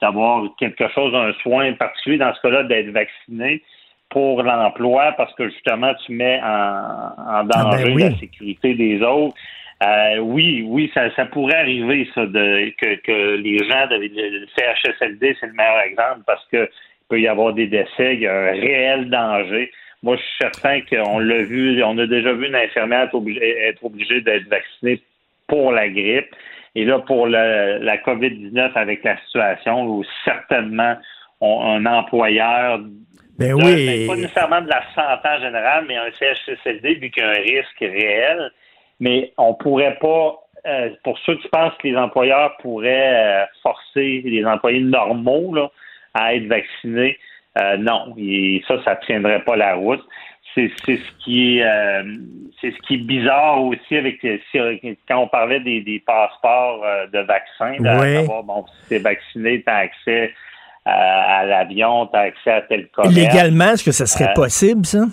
d'avoir 0.00 0.44
quelque 0.58 0.88
chose, 0.88 1.14
un 1.14 1.32
soin 1.42 1.72
particulier, 1.72 2.18
dans 2.18 2.34
ce 2.34 2.40
cas-là, 2.42 2.64
d'être 2.64 2.90
vacciné 2.90 3.62
pour 4.10 4.42
l'emploi 4.42 5.12
parce 5.16 5.34
que 5.34 5.48
justement 5.48 5.94
tu 6.04 6.12
mets 6.12 6.38
en, 6.42 6.44
ah, 6.46 7.44
ben 7.44 7.62
danger 7.62 7.94
la 7.94 8.18
sécurité 8.18 8.74
des 8.74 9.00
autres. 9.02 9.34
Euh, 9.82 10.18
oui, 10.18 10.64
oui, 10.64 10.92
ça, 10.94 11.08
pourrait 11.26 11.56
arriver, 11.56 12.08
ça, 12.14 12.24
de, 12.26 12.72
que, 12.78 13.36
les 13.36 13.58
gens 13.58 13.88
de 13.88 13.96
le 13.96 14.46
CHSLD, 14.56 15.36
c'est 15.40 15.46
le 15.46 15.54
meilleur 15.54 15.80
exemple 15.80 16.20
parce 16.24 16.46
que 16.52 16.68
peut 17.08 17.20
y 17.20 17.26
avoir 17.26 17.52
des 17.52 17.66
décès, 17.66 18.14
il 18.14 18.20
y 18.20 18.26
a 18.26 18.32
un 18.32 18.52
réel 18.52 19.10
danger. 19.10 19.70
Moi, 20.02 20.16
je 20.16 20.22
suis 20.22 20.36
certain 20.40 20.80
qu'on 20.80 21.18
l'a 21.18 21.42
vu, 21.42 21.82
on 21.82 21.98
a 21.98 22.06
déjà 22.06 22.32
vu 22.32 22.46
une 22.46 22.54
infirmière 22.54 23.10
être 23.12 23.84
obligée, 23.84 24.20
d'être 24.20 24.48
vaccinée 24.48 25.00
pour 25.46 25.72
la 25.72 25.88
grippe. 25.88 26.34
Et 26.74 26.84
là, 26.84 26.98
pour 27.00 27.26
la 27.26 27.96
COVID-19 27.98 28.72
avec 28.74 29.04
la 29.04 29.18
situation 29.18 29.84
où 29.84 30.04
certainement 30.24 30.96
un 31.40 31.84
employeur 31.86 32.78
Ben 33.38 33.48
de- 33.50 33.54
oui. 33.54 33.86
ben, 33.86 34.06
pas 34.06 34.16
nécessairement 34.16 34.60
de 34.62 34.68
la 34.68 34.82
santé 34.94 35.28
en 35.28 35.40
général, 35.40 35.84
mais 35.88 35.96
un 35.96 36.10
CHSLD, 36.18 36.94
vu 36.94 37.10
qu'il 37.10 37.22
y 37.22 37.26
a 37.26 37.30
un 37.30 37.32
risque 37.32 37.78
réel. 37.80 38.50
Mais 39.00 39.32
on 39.36 39.54
pourrait 39.54 39.98
pas, 40.00 40.36
euh, 40.66 40.90
pour 41.02 41.18
ceux 41.26 41.34
qui 41.36 41.48
pensent 41.48 41.74
que 41.82 41.88
les 41.88 41.96
employeurs 41.96 42.56
pourraient 42.58 43.42
euh, 43.42 43.44
forcer 43.62 44.22
les 44.24 44.44
employés 44.44 44.80
normaux 44.80 45.52
là, 45.54 45.70
à 46.14 46.34
être 46.36 46.46
vaccinés, 46.46 47.18
euh, 47.60 47.76
non. 47.78 48.14
Et 48.16 48.62
ça, 48.68 48.76
ça 48.84 48.96
tiendrait 48.96 49.42
pas 49.42 49.56
la 49.56 49.74
route. 49.74 50.02
C'est 50.54 50.70
ce 50.86 51.00
qui 51.24 51.58
est 51.58 51.64
euh, 51.64 52.02
c'est 52.60 52.72
ce 52.72 52.78
qui 52.86 52.94
est 52.94 53.04
bizarre 53.04 53.62
aussi 53.64 53.96
avec 53.96 54.22
euh, 54.24 54.38
quand 55.08 55.18
on 55.18 55.26
parlait 55.28 55.60
des, 55.60 55.80
des 55.80 55.98
passeports 56.06 56.82
euh, 56.84 57.06
de 57.06 57.20
vaccins, 57.20 57.76
là, 57.80 57.98
Ouais. 58.00 58.16
à 58.16 58.20
savoir, 58.20 58.42
bon, 58.44 58.64
si 58.82 58.88
t'es 58.90 58.98
vacciné, 58.98 59.62
t'as 59.62 59.76
accès 59.78 60.32
euh, 60.86 60.90
à 60.90 61.44
l'avion, 61.44 62.06
t'as 62.06 62.20
accès 62.22 62.50
à 62.52 62.60
tel 62.62 62.88
commerce. 62.88 63.14
Légalement, 63.16 63.72
est-ce 63.72 63.84
que 63.84 63.92
ça 63.92 64.04
serait 64.06 64.30
Euh, 64.30 64.34
possible, 64.34 64.84
ça? 64.84 65.04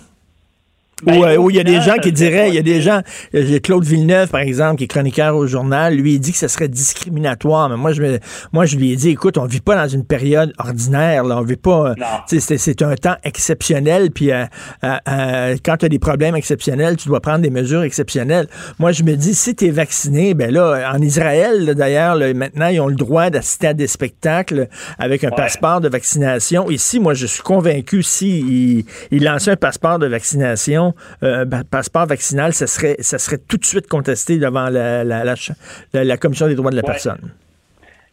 Ben, 1.02 1.16
Ou 1.18 1.24
euh, 1.24 1.46
il 1.50 1.56
y 1.56 1.60
a 1.60 1.64
des 1.64 1.80
gens 1.80 1.94
qui 1.96 2.08
ça 2.08 2.14
diraient, 2.14 2.48
il 2.48 2.54
y 2.54 2.58
a 2.58 2.62
des 2.62 2.80
gens, 2.82 3.00
euh, 3.34 3.58
Claude 3.60 3.84
Villeneuve, 3.84 4.28
par 4.28 4.40
exemple, 4.40 4.76
qui 4.78 4.84
est 4.84 4.88
chroniqueur 4.88 5.36
au 5.36 5.46
journal, 5.46 5.94
lui, 5.94 6.14
il 6.14 6.20
dit 6.20 6.32
que 6.32 6.38
ce 6.38 6.48
serait 6.48 6.68
discriminatoire. 6.68 7.68
Mais 7.70 7.76
moi, 7.76 7.92
je, 7.92 8.02
me- 8.02 8.18
moi, 8.52 8.66
je 8.66 8.76
lui 8.76 8.92
ai 8.92 8.96
dit, 8.96 9.10
écoute, 9.10 9.38
on 9.38 9.46
vit 9.46 9.60
pas 9.60 9.76
dans 9.76 9.88
une 9.88 10.04
période 10.04 10.52
ordinaire, 10.58 11.24
là. 11.24 11.38
On 11.38 11.42
vit 11.42 11.56
pas, 11.56 11.90
euh, 11.90 11.94
c'est 12.26 12.82
un 12.82 12.94
temps 12.96 13.16
exceptionnel, 13.24 14.10
puis 14.10 14.30
euh, 14.32 14.44
euh, 14.84 14.96
euh, 15.08 15.56
quand 15.64 15.78
tu 15.78 15.86
as 15.86 15.88
des 15.88 15.98
problèmes 15.98 16.36
exceptionnels, 16.36 16.96
tu 16.96 17.08
dois 17.08 17.20
prendre 17.20 17.40
des 17.40 17.50
mesures 17.50 17.82
exceptionnelles. 17.82 18.46
Moi, 18.78 18.92
je 18.92 19.02
me 19.02 19.14
dis, 19.14 19.34
si 19.34 19.54
tu 19.54 19.66
es 19.66 19.70
vacciné, 19.70 20.34
ben 20.34 20.50
là, 20.52 20.92
en 20.94 21.00
Israël, 21.00 21.74
d'ailleurs, 21.74 22.16
maintenant, 22.34 22.66
ils 22.68 22.80
ont 22.80 22.88
le 22.88 22.94
droit 22.96 23.30
d'assister 23.30 23.68
à 23.68 23.74
des 23.74 23.86
spectacles 23.86 24.68
avec 24.98 25.24
un 25.24 25.30
Ouais. 25.30 25.36
passeport 25.36 25.80
de 25.80 25.88
vaccination. 25.88 26.70
Ici, 26.70 26.98
moi, 27.00 27.14
je 27.14 27.24
suis 27.26 27.42
convaincu, 27.42 28.02
si 28.02 28.40
il, 28.40 28.84
il 29.10 29.24
lançait 29.24 29.52
un 29.52 29.56
passeport 29.56 29.98
de 29.98 30.06
vaccination, 30.06 30.89
euh, 31.22 31.44
un 31.50 31.62
passeport 31.64 32.06
vaccinal, 32.06 32.52
ça 32.52 32.66
serait, 32.66 32.96
ça 33.00 33.18
serait 33.18 33.38
tout 33.38 33.56
de 33.56 33.64
suite 33.64 33.88
contesté 33.88 34.38
devant 34.38 34.68
la, 34.68 35.04
la, 35.04 36.16
Commission 36.16 36.46
des 36.46 36.54
droits 36.54 36.70
de 36.70 36.76
la 36.76 36.82
Ouais. 36.82 36.92
personne. 36.92 37.32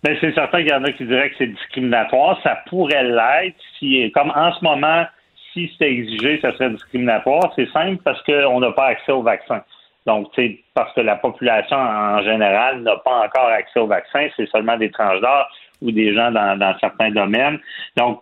Ben, 0.03 0.15
c'est 0.21 0.33
certain 0.33 0.59
qu'il 0.59 0.69
y 0.69 0.73
en 0.73 0.83
a 0.83 0.91
qui 0.91 1.05
diraient 1.05 1.29
que 1.31 1.35
c'est 1.39 1.47
discriminatoire. 1.47 2.39
Ça 2.43 2.59
pourrait 2.69 3.03
l'être 3.03 3.57
si, 3.79 4.11
comme 4.13 4.31
en 4.35 4.51
ce 4.53 4.63
moment, 4.63 5.05
si 5.53 5.69
c'était 5.73 5.91
exigé, 5.91 6.39
ça 6.41 6.51
serait 6.53 6.69
discriminatoire. 6.69 7.51
C'est 7.55 7.69
simple 7.71 8.01
parce 8.03 8.21
qu'on 8.23 8.59
n'a 8.59 8.71
pas 8.71 8.87
accès 8.87 9.11
au 9.11 9.23
vaccin. 9.23 9.61
Donc, 10.05 10.27
sais, 10.35 10.59
parce 10.73 10.93
que 10.93 11.01
la 11.01 11.15
population 11.17 11.75
en 11.75 12.21
général 12.21 12.81
n'a 12.83 12.95
pas 12.97 13.25
encore 13.25 13.49
accès 13.49 13.79
au 13.79 13.87
vaccin, 13.87 14.27
c'est 14.37 14.47
seulement 14.49 14.77
des 14.77 14.89
tranches 14.91 15.19
d'âge 15.19 15.45
ou 15.81 15.91
des 15.91 16.13
gens 16.13 16.31
dans, 16.31 16.57
dans 16.57 16.77
certains 16.79 17.11
domaines. 17.11 17.59
Donc, 17.97 18.21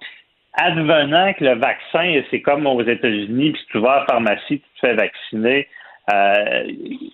advenant 0.58 1.34
que 1.34 1.44
le 1.44 1.56
vaccin, 1.56 2.22
c'est 2.30 2.42
comme 2.42 2.66
aux 2.68 2.82
États-Unis, 2.82 3.52
puis 3.52 3.62
tu 3.72 3.80
vas 3.80 3.92
à 3.92 4.00
la 4.00 4.06
pharmacie, 4.06 4.42
tu 4.48 4.60
te 4.60 4.80
fais 4.82 4.94
vacciner, 4.94 5.68
euh, 6.14 6.64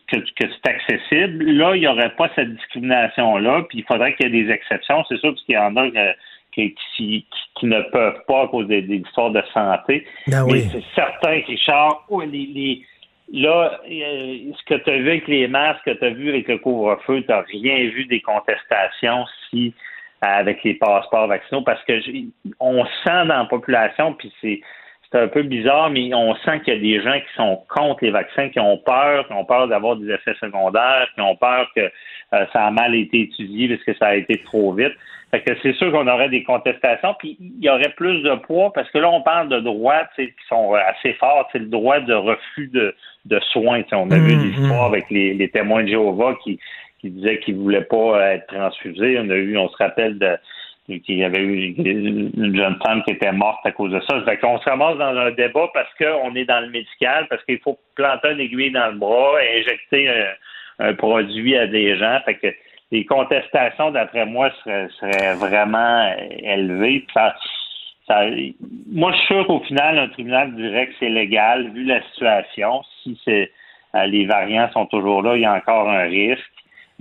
que, 0.08 0.18
que 0.18 0.48
c'est 0.52 0.68
accessible. 0.70 1.46
Là, 1.46 1.76
il 1.76 1.82
n'y 1.82 1.88
aurait 1.88 2.14
pas 2.16 2.30
cette 2.36 2.54
discrimination-là, 2.56 3.64
puis 3.70 3.80
il 3.80 3.86
faudrait 3.86 4.14
qu'il 4.16 4.34
y 4.34 4.40
ait 4.40 4.44
des 4.44 4.52
exceptions. 4.52 5.04
C'est 5.08 5.18
sûr, 5.18 5.32
parce 5.32 5.44
qu'il 5.44 5.56
y 5.56 5.58
en 5.58 5.76
a 5.78 5.86
euh, 5.86 6.14
qui, 6.54 6.76
qui, 6.96 7.26
qui 7.56 7.66
ne 7.66 7.82
peuvent 7.82 8.22
pas 8.28 8.44
à 8.44 8.48
cause 8.48 8.68
des, 8.68 8.82
des 8.82 8.98
histoires 8.98 9.32
de 9.32 9.42
santé. 9.54 10.06
Ben 10.28 10.46
Mais 10.46 10.52
oui. 10.54 10.70
c'est 10.72 10.84
certain, 10.94 11.42
Richard, 11.48 12.06
oh, 12.10 12.22
les, 12.22 12.28
les- 12.54 12.86
là, 13.34 13.80
euh, 13.90 14.38
ce 14.60 14.64
que 14.66 14.76
tu 14.84 14.90
as 14.90 14.98
vu 14.98 15.10
avec 15.10 15.28
les 15.30 15.48
masques, 15.48 15.80
ce 15.86 15.92
que 15.92 15.98
tu 15.98 16.06
as 16.06 16.10
vu 16.10 16.30
avec 16.30 16.50
le 16.50 16.58
couvre-feu, 16.58 17.22
tu 17.22 17.28
n'as 17.30 17.42
rien 17.42 17.78
vu 17.90 18.06
des 18.06 18.20
contestations 18.20 19.26
si 19.50 19.74
avec 20.22 20.64
les 20.64 20.76
passeports 20.76 21.28
vaccinaux, 21.28 21.62
parce 21.62 21.84
que 21.84 21.94
on 22.60 22.86
sent 22.86 23.26
dans 23.26 23.40
la 23.40 23.46
population, 23.46 24.14
puis 24.14 24.32
c'est 24.42 24.62
c'est 25.12 25.20
un 25.20 25.28
peu 25.28 25.44
bizarre, 25.44 25.90
mais 25.90 26.14
on 26.14 26.34
sent 26.36 26.62
qu'il 26.62 26.74
y 26.74 26.78
a 26.78 26.80
des 26.80 27.04
gens 27.04 27.20
qui 27.20 27.36
sont 27.36 27.62
contre 27.68 28.06
les 28.06 28.12
vaccins, 28.12 28.48
qui 28.48 28.60
ont 28.60 28.78
peur, 28.78 29.28
qui 29.28 29.34
ont 29.34 29.44
peur 29.44 29.68
d'avoir 29.68 29.98
des 29.98 30.10
effets 30.10 30.36
secondaires, 30.40 31.08
qui 31.16 31.22
ont 31.22 31.36
peur 31.36 31.70
que 31.76 31.82
euh, 31.82 32.46
ça 32.54 32.68
a 32.68 32.72
mal 32.72 32.96
été 32.96 33.24
étudié 33.24 33.68
parce 33.68 33.84
que 33.84 33.94
ça 33.96 34.08
a 34.08 34.16
été 34.16 34.38
trop 34.44 34.72
vite. 34.74 34.94
Fait 35.32 35.42
que 35.42 35.52
c'est 35.62 35.74
sûr 35.74 35.92
qu'on 35.92 36.08
aurait 36.08 36.30
des 36.30 36.44
contestations, 36.44 37.14
puis 37.20 37.38
il 37.40 37.64
y 37.64 37.70
aurait 37.70 37.94
plus 37.96 38.22
de 38.22 38.36
poids, 38.36 38.72
parce 38.74 38.90
que 38.92 39.00
là, 39.00 39.10
on 39.10 39.22
parle 39.22 39.50
de 39.50 39.60
droits 39.60 40.04
qui 40.16 40.30
sont 40.48 40.74
assez 40.74 41.14
forts, 41.14 41.48
c'est 41.52 41.60
le 41.60 41.68
droit 41.68 42.00
de 42.00 42.14
refus 42.14 42.68
de, 42.68 42.96
de 43.26 43.40
soins. 43.52 43.82
Tu 43.82 43.90
sais, 43.90 43.96
on 43.96 44.12
a 44.12 44.18
vu 44.18 44.36
l'histoire 44.36 44.86
avec 44.86 45.10
les, 45.10 45.34
les 45.34 45.50
témoins 45.50 45.84
de 45.84 45.90
Jéhovah 45.90 46.36
qui, 46.44 46.60
qui 47.02 47.10
disaient 47.10 47.40
qu'ils 47.40 47.58
ne 47.58 47.64
voulaient 47.64 47.84
pas 47.84 48.20
euh, 48.20 48.32
être 48.34 48.48
transfusés. 48.48 49.20
On 49.20 49.30
a 49.30 49.36
eu, 49.36 49.58
on 49.58 49.68
se 49.70 49.78
rappelle 49.78 50.18
de 50.18 50.38
qu'il 50.88 51.20
y 51.20 51.24
avait 51.24 51.40
eu 51.40 51.74
une 51.78 52.56
jeune 52.56 52.78
femme 52.84 53.02
qui 53.04 53.12
était 53.12 53.32
morte 53.32 53.66
à 53.66 53.72
cause 53.72 53.92
de 53.92 54.02
ça. 54.02 54.22
Fait 54.26 54.38
qu'on 54.38 54.60
se 54.60 54.70
ramasse 54.70 54.98
dans 54.98 55.16
un 55.16 55.32
débat 55.32 55.70
parce 55.74 55.90
qu'on 55.98 56.36
est 56.36 56.44
dans 56.44 56.60
le 56.60 56.70
médical, 56.70 57.28
parce 57.30 57.42
qu'il 57.46 57.60
faut 57.60 57.78
planter 57.96 58.32
une 58.32 58.42
aiguille 58.42 58.72
dans 58.72 58.88
le 58.88 58.98
bras, 58.98 59.38
injecter 59.58 60.12
un, 60.80 60.94
produit 60.96 61.56
à 61.56 61.68
des 61.68 61.96
gens. 61.98 62.20
Fait 62.26 62.36
que 62.36 62.48
les 62.92 63.06
contestations, 63.06 63.92
d'après 63.92 64.26
moi, 64.26 64.52
seraient, 64.64 64.90
seraient 65.00 65.36
vraiment 65.36 66.14
élevées. 66.44 67.06
Moi, 68.92 69.12
je 69.12 69.18
suis 69.18 69.28
sûr 69.28 69.48
qu'au 69.48 69.62
final, 69.62 69.98
un 69.98 70.10
tribunal 70.10 70.54
dirait 70.56 70.88
que 70.88 70.94
c'est 71.00 71.10
légal, 71.10 71.70
vu 71.72 71.86
la 71.86 72.02
situation. 72.10 72.82
Si 73.04 73.18
c'est 73.24 73.52
euh, 73.96 74.06
les 74.06 74.26
variants 74.26 74.70
sont 74.72 74.86
toujours 74.88 75.22
là, 75.22 75.36
il 75.36 75.42
y 75.42 75.46
a 75.46 75.54
encore 75.54 75.90
un 75.90 76.04
risque. 76.04 76.42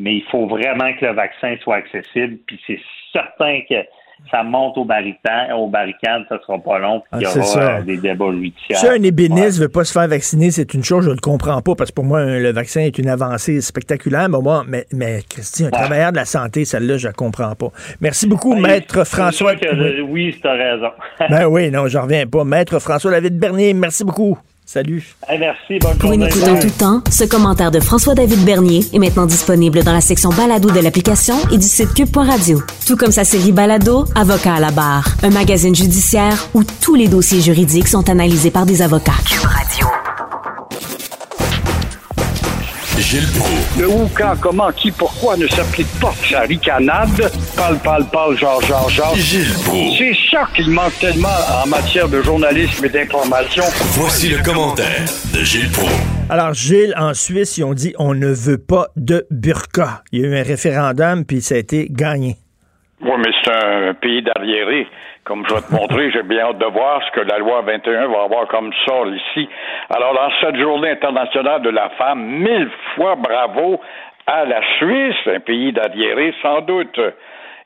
Mais 0.01 0.15
il 0.15 0.25
faut 0.31 0.47
vraiment 0.47 0.93
que 0.99 1.05
le 1.05 1.13
vaccin 1.13 1.55
soit 1.63 1.77
accessible. 1.77 2.39
Puis 2.47 2.59
c'est 2.67 2.81
certain 3.13 3.61
que 3.69 3.75
ça 4.31 4.43
monte 4.43 4.77
aux 4.77 4.85
barricades, 4.85 5.51
aux 5.57 5.69
barricades, 5.69 6.25
ça 6.29 6.39
sera 6.47 6.59
pas 6.59 6.79
long. 6.79 7.01
Puis 7.01 7.21
il 7.21 7.23
y 7.23 7.27
Ah, 7.27 7.31
aura 7.37 7.43
ça. 7.43 7.77
euh, 7.79 7.83
des 7.83 7.97
débats 7.97 8.31
judiciaires. 8.33 8.79
Si 8.79 8.87
un 8.89 9.03
ébéniste 9.03 9.59
Ouais. 9.59 9.65
veut 9.65 9.69
pas 9.71 9.85
se 9.85 9.93
faire 9.93 10.09
vacciner, 10.09 10.51
c'est 10.51 10.73
une 10.75 10.85
chose, 10.85 11.05
je 11.05 11.11
ne 11.11 11.15
le 11.15 11.21
comprends 11.21 11.61
pas, 11.63 11.75
parce 11.75 11.91
que 11.91 11.95
pour 11.97 12.05
moi, 12.05 12.25
le 12.25 12.53
vaccin 12.53 12.81
est 12.83 12.99
une 12.99 13.09
avancée 13.09 13.61
spectaculaire. 13.61 14.29
Mais 14.29 14.39
moi, 14.41 14.65
mais, 14.69 14.85
mais 14.93 15.21
Christy, 15.29 15.65
un 15.65 15.71
travailleur 15.71 16.13
de 16.13 16.17
la 16.17 16.25
santé, 16.27 16.65
celle-là, 16.67 16.97
je 16.99 17.07
la 17.09 17.13
comprends 17.15 17.55
pas. 17.55 17.69
Merci 18.01 18.27
beaucoup, 18.27 18.55
Ben, 18.55 18.63
Maître 18.63 19.05
c'est 19.07 19.17
François. 19.17 19.55
que, 19.57 20.01
oui, 20.03 20.37
tu 20.41 20.47
as 20.49 20.53
raison. 20.53 20.91
Ben 21.31 21.47
oui, 21.47 21.71
non, 21.71 21.87
je 21.89 21.99
reviens 21.99 22.27
pas. 22.27 22.45
Maître 22.45 22.79
François-David 22.79 23.39
Bernier, 23.39 23.73
merci 23.75 24.05
beaucoup. 24.05 24.39
Salut. 24.73 25.17
Hey, 25.29 25.37
merci, 25.41 25.81
bonne 25.81 25.99
Pour 25.99 26.13
une 26.13 26.23
écoute 26.23 26.45
en 26.47 26.57
tout 26.57 26.71
temps, 26.71 27.03
ce 27.11 27.25
commentaire 27.25 27.73
de 27.73 27.81
François-David 27.81 28.45
Bernier 28.45 28.85
est 28.93 29.01
maintenant 29.01 29.27
disponible 29.27 29.83
dans 29.83 29.93
la 29.93 30.01
section 30.01 30.29
balado 30.29 30.71
de 30.71 30.79
l'application 30.79 31.35
et 31.51 31.59
du 31.59 31.67
site 31.67 31.93
cube.radio. 31.93 32.63
Tout 32.87 32.97
comme 32.97 33.11
sa 33.11 33.25
série 33.25 33.51
Balado, 33.51 34.05
Avocat 34.15 34.55
à 34.55 34.61
la 34.61 34.71
barre, 34.71 35.09
un 35.25 35.31
magazine 35.31 35.75
judiciaire 35.75 36.47
où 36.55 36.63
tous 36.63 36.95
les 36.95 37.09
dossiers 37.09 37.41
juridiques 37.41 37.89
sont 37.89 38.09
analysés 38.09 38.53
par 38.53 38.65
des 38.65 38.81
avocats. 38.81 39.19
Cube 39.29 39.43
Radio. 39.43 39.89
Gilles 43.01 43.29
Proulx. 43.35 43.79
Le 43.79 43.89
où, 43.89 44.11
quand, 44.15 44.35
comment, 44.41 44.71
qui, 44.73 44.91
pourquoi 44.91 45.37
ne 45.37 45.47
s'applique 45.49 45.91
pas 46.01 46.15
sa 46.29 46.41
ricanade? 46.41 47.31
Parle, 47.57 47.79
parle, 47.79 48.05
parle, 48.11 48.39
genre, 48.39 48.61
genre, 48.63 48.89
genre. 48.89 49.15
Gilles 49.17 49.55
Proulx. 49.65 49.99
C'est 49.99 50.17
ça 50.31 50.49
qu'il 50.55 50.71
manque 50.71 50.99
tellement 51.01 51.29
en 51.63 51.67
matière 51.67 52.09
de 52.09 52.23
journalisme 52.23 52.85
et 52.85 52.89
d'information. 52.89 53.65
Voici 53.93 54.29
le 54.29 54.43
commentaire 54.43 55.05
de 55.35 55.43
Gilles 55.43 55.71
Proulx. 55.71 55.93
Alors, 56.29 56.55
Gilles, 56.55 56.95
en 56.97 57.15
Suisse, 57.15 57.57
ils 57.59 57.65
ont 57.65 57.75
dit 57.75 57.95
on 57.99 58.15
ne 58.15 58.29
veut 58.29 58.59
pas 58.59 58.89
de 58.97 59.27
burqa. 59.31 60.03
Il 60.13 60.21
y 60.21 60.25
a 60.25 60.29
eu 60.29 60.37
un 60.37 60.43
référendum, 60.43 61.25
puis 61.25 61.43
ça 61.43 61.57
a 61.57 61.59
été 61.59 61.89
gagné. 61.91 62.37
Oui, 63.03 63.13
mais 63.17 63.33
c'est 63.43 63.65
un 63.65 63.95
pays 63.95 64.23
d'arriérés. 64.23 64.87
Comme 65.25 65.47
je 65.49 65.55
vais 65.55 65.61
te 65.63 65.73
montrer, 65.73 66.11
j'ai 66.11 66.23
bien 66.23 66.41
hâte 66.41 66.59
de 66.59 66.67
voir 66.67 67.03
ce 67.07 67.11
que 67.13 67.21
la 67.21 67.39
loi 67.39 67.63
21 67.63 68.09
va 68.09 68.25
avoir 68.25 68.47
comme 68.49 68.73
sort 68.87 69.07
ici. 69.07 69.49
Alors, 69.89 70.15
dans 70.15 70.31
cette 70.41 70.57
journée 70.57 70.91
internationale 70.91 71.63
de 71.63 71.71
la 71.71 71.89
femme, 71.91 72.23
mille 72.23 72.69
fois 72.95 73.15
bravo 73.17 73.81
à 74.27 74.45
la 74.45 74.61
Suisse, 74.79 75.17
un 75.27 75.41
pays 75.41 75.73
d'arriérés, 75.73 76.35
sans 76.43 76.61
doute. 76.61 77.01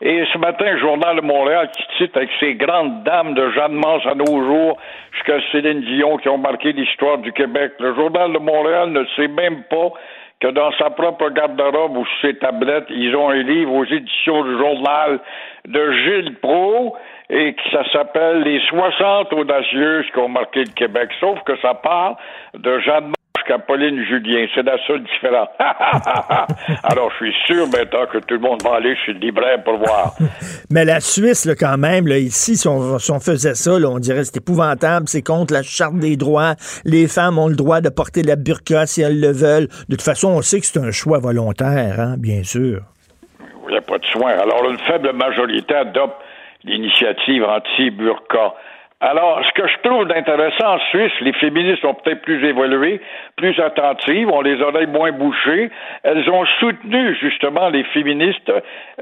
Et 0.01 0.25
ce 0.33 0.39
matin, 0.39 0.71
le 0.71 0.79
Journal 0.79 1.17
de 1.17 1.23
Montréal 1.23 1.71
qui 1.77 1.83
cite 1.99 2.17
avec 2.17 2.31
ses 2.39 2.55
grandes 2.55 3.05
dames 3.05 3.35
de 3.35 3.51
Jeanne 3.51 3.75
Mance 3.75 4.07
à 4.07 4.15
nos 4.15 4.45
jours 4.45 4.79
jusqu'à 5.13 5.39
Céline 5.51 5.81
Dion 5.81 6.17
qui 6.19 6.29
ont 6.29 6.39
marqué 6.39 6.73
l'histoire 6.73 7.19
du 7.19 7.33
Québec. 7.33 7.73
Le 7.79 7.95
Journal 7.95 8.33
de 8.33 8.39
Montréal 8.39 8.91
ne 8.91 9.05
sait 9.17 9.29
même 9.29 9.63
pas 9.71 9.93
que 10.45 10.51
dans 10.51 10.73
sa 10.73 10.91
propre 10.91 11.31
garde-robe 11.31 11.97
ou 11.97 12.05
ses 12.21 12.35
tablettes, 12.35 12.85
ils 12.91 13.17
ont 13.17 13.31
un 13.31 13.43
livre 13.43 13.73
aux 13.73 13.87
éditions 13.87 14.45
du 14.45 14.59
journal 14.59 15.19
de 15.67 15.93
Gilles 15.93 16.37
Pro 16.43 16.95
et 17.31 17.55
que 17.55 17.71
ça 17.71 17.83
s'appelle 17.91 18.43
Les 18.43 18.61
60 18.69 19.33
audacieuses 19.33 20.05
qui 20.13 20.19
ont 20.19 20.29
marqué 20.29 20.65
le 20.65 20.73
Québec. 20.75 21.09
Sauf 21.19 21.41
que 21.45 21.57
ça 21.63 21.73
parle 21.73 22.17
de 22.53 22.79
Jeanne 22.81 23.15
jusqu'à 23.45 23.59
Pauline 23.59 24.03
Julien. 24.05 24.47
C'est 24.55 24.63
la 24.63 24.77
seule 24.87 25.03
différence. 25.03 25.49
Alors, 26.85 27.11
je 27.13 27.27
suis 27.27 27.35
sûr 27.47 27.67
maintenant 27.67 28.07
que 28.11 28.19
tout 28.19 28.35
le 28.35 28.41
monde 28.41 28.63
va 28.63 28.77
aller 28.77 28.97
chez 29.05 29.13
le 29.13 29.19
libraire 29.21 29.63
pour 29.63 29.77
voir. 29.79 30.15
Mais 30.71 30.85
la 30.85 31.01
Suisse, 31.01 31.45
là, 31.45 31.55
quand 31.55 31.79
même, 31.79 32.07
là, 32.07 32.19
ici, 32.19 32.57
si 32.57 32.69
on, 32.69 32.99
si 32.99 33.11
on 33.11 33.21
faisait 33.21 33.55
ça, 33.55 33.79
là, 33.79 33.89
on 33.89 33.99
dirait 33.99 34.21
que 34.21 34.25
c'est 34.25 34.39
épouvantable, 34.39 35.09
c'est 35.09 35.23
contre 35.23 35.53
la 35.53 35.63
charte 35.63 35.97
des 35.97 36.17
droits. 36.17 36.55
Les 36.85 37.07
femmes 37.07 37.39
ont 37.39 37.49
le 37.49 37.57
droit 37.57 37.81
de 37.81 37.89
porter 37.89 38.23
la 38.23 38.37
burqa 38.37 38.87
si 38.87 39.03
elles 39.03 39.21
le 39.21 39.33
veulent. 39.33 39.69
De 39.89 39.97
toute 39.97 40.03
façon, 40.03 40.29
on 40.29 40.43
sait 40.43 40.61
que 40.61 40.67
c'est 40.67 40.81
un 40.81 40.91
choix 40.91 41.19
volontaire, 41.19 42.01
hein, 42.01 42.15
bien 42.19 42.43
sûr. 42.43 42.81
Il 43.67 43.73
n'y 43.73 43.79
a 43.79 43.83
pas 43.83 43.99
de 43.99 44.07
soin. 44.07 44.31
Alors, 44.31 44.69
une 44.71 44.79
faible 44.79 45.13
majorité 45.13 45.75
adopte 45.75 46.17
l'initiative 46.65 47.45
anti-burqa. 47.45 48.55
Alors, 49.05 49.39
ce 49.45 49.53
que 49.53 49.69
je 49.69 49.77
trouve 49.87 50.07
d'intéressant 50.07 50.77
en 50.77 50.79
Suisse, 50.89 51.13
les 51.21 51.35
féministes 51.35 51.83
sont 51.83 51.93
peut-être 51.93 52.23
plus 52.23 52.43
évoluées, 52.43 53.03
plus 53.37 53.59
attentives, 53.61 54.31
ont 54.31 54.41
les 54.41 54.63
oreilles 54.63 54.87
moins 54.87 55.13
bouchées. 55.13 55.71
Elles 56.05 56.31
ont 56.31 56.47
soutenu 56.59 57.15
justement 57.21 57.69
les 57.69 57.85
féministes, 57.85 58.51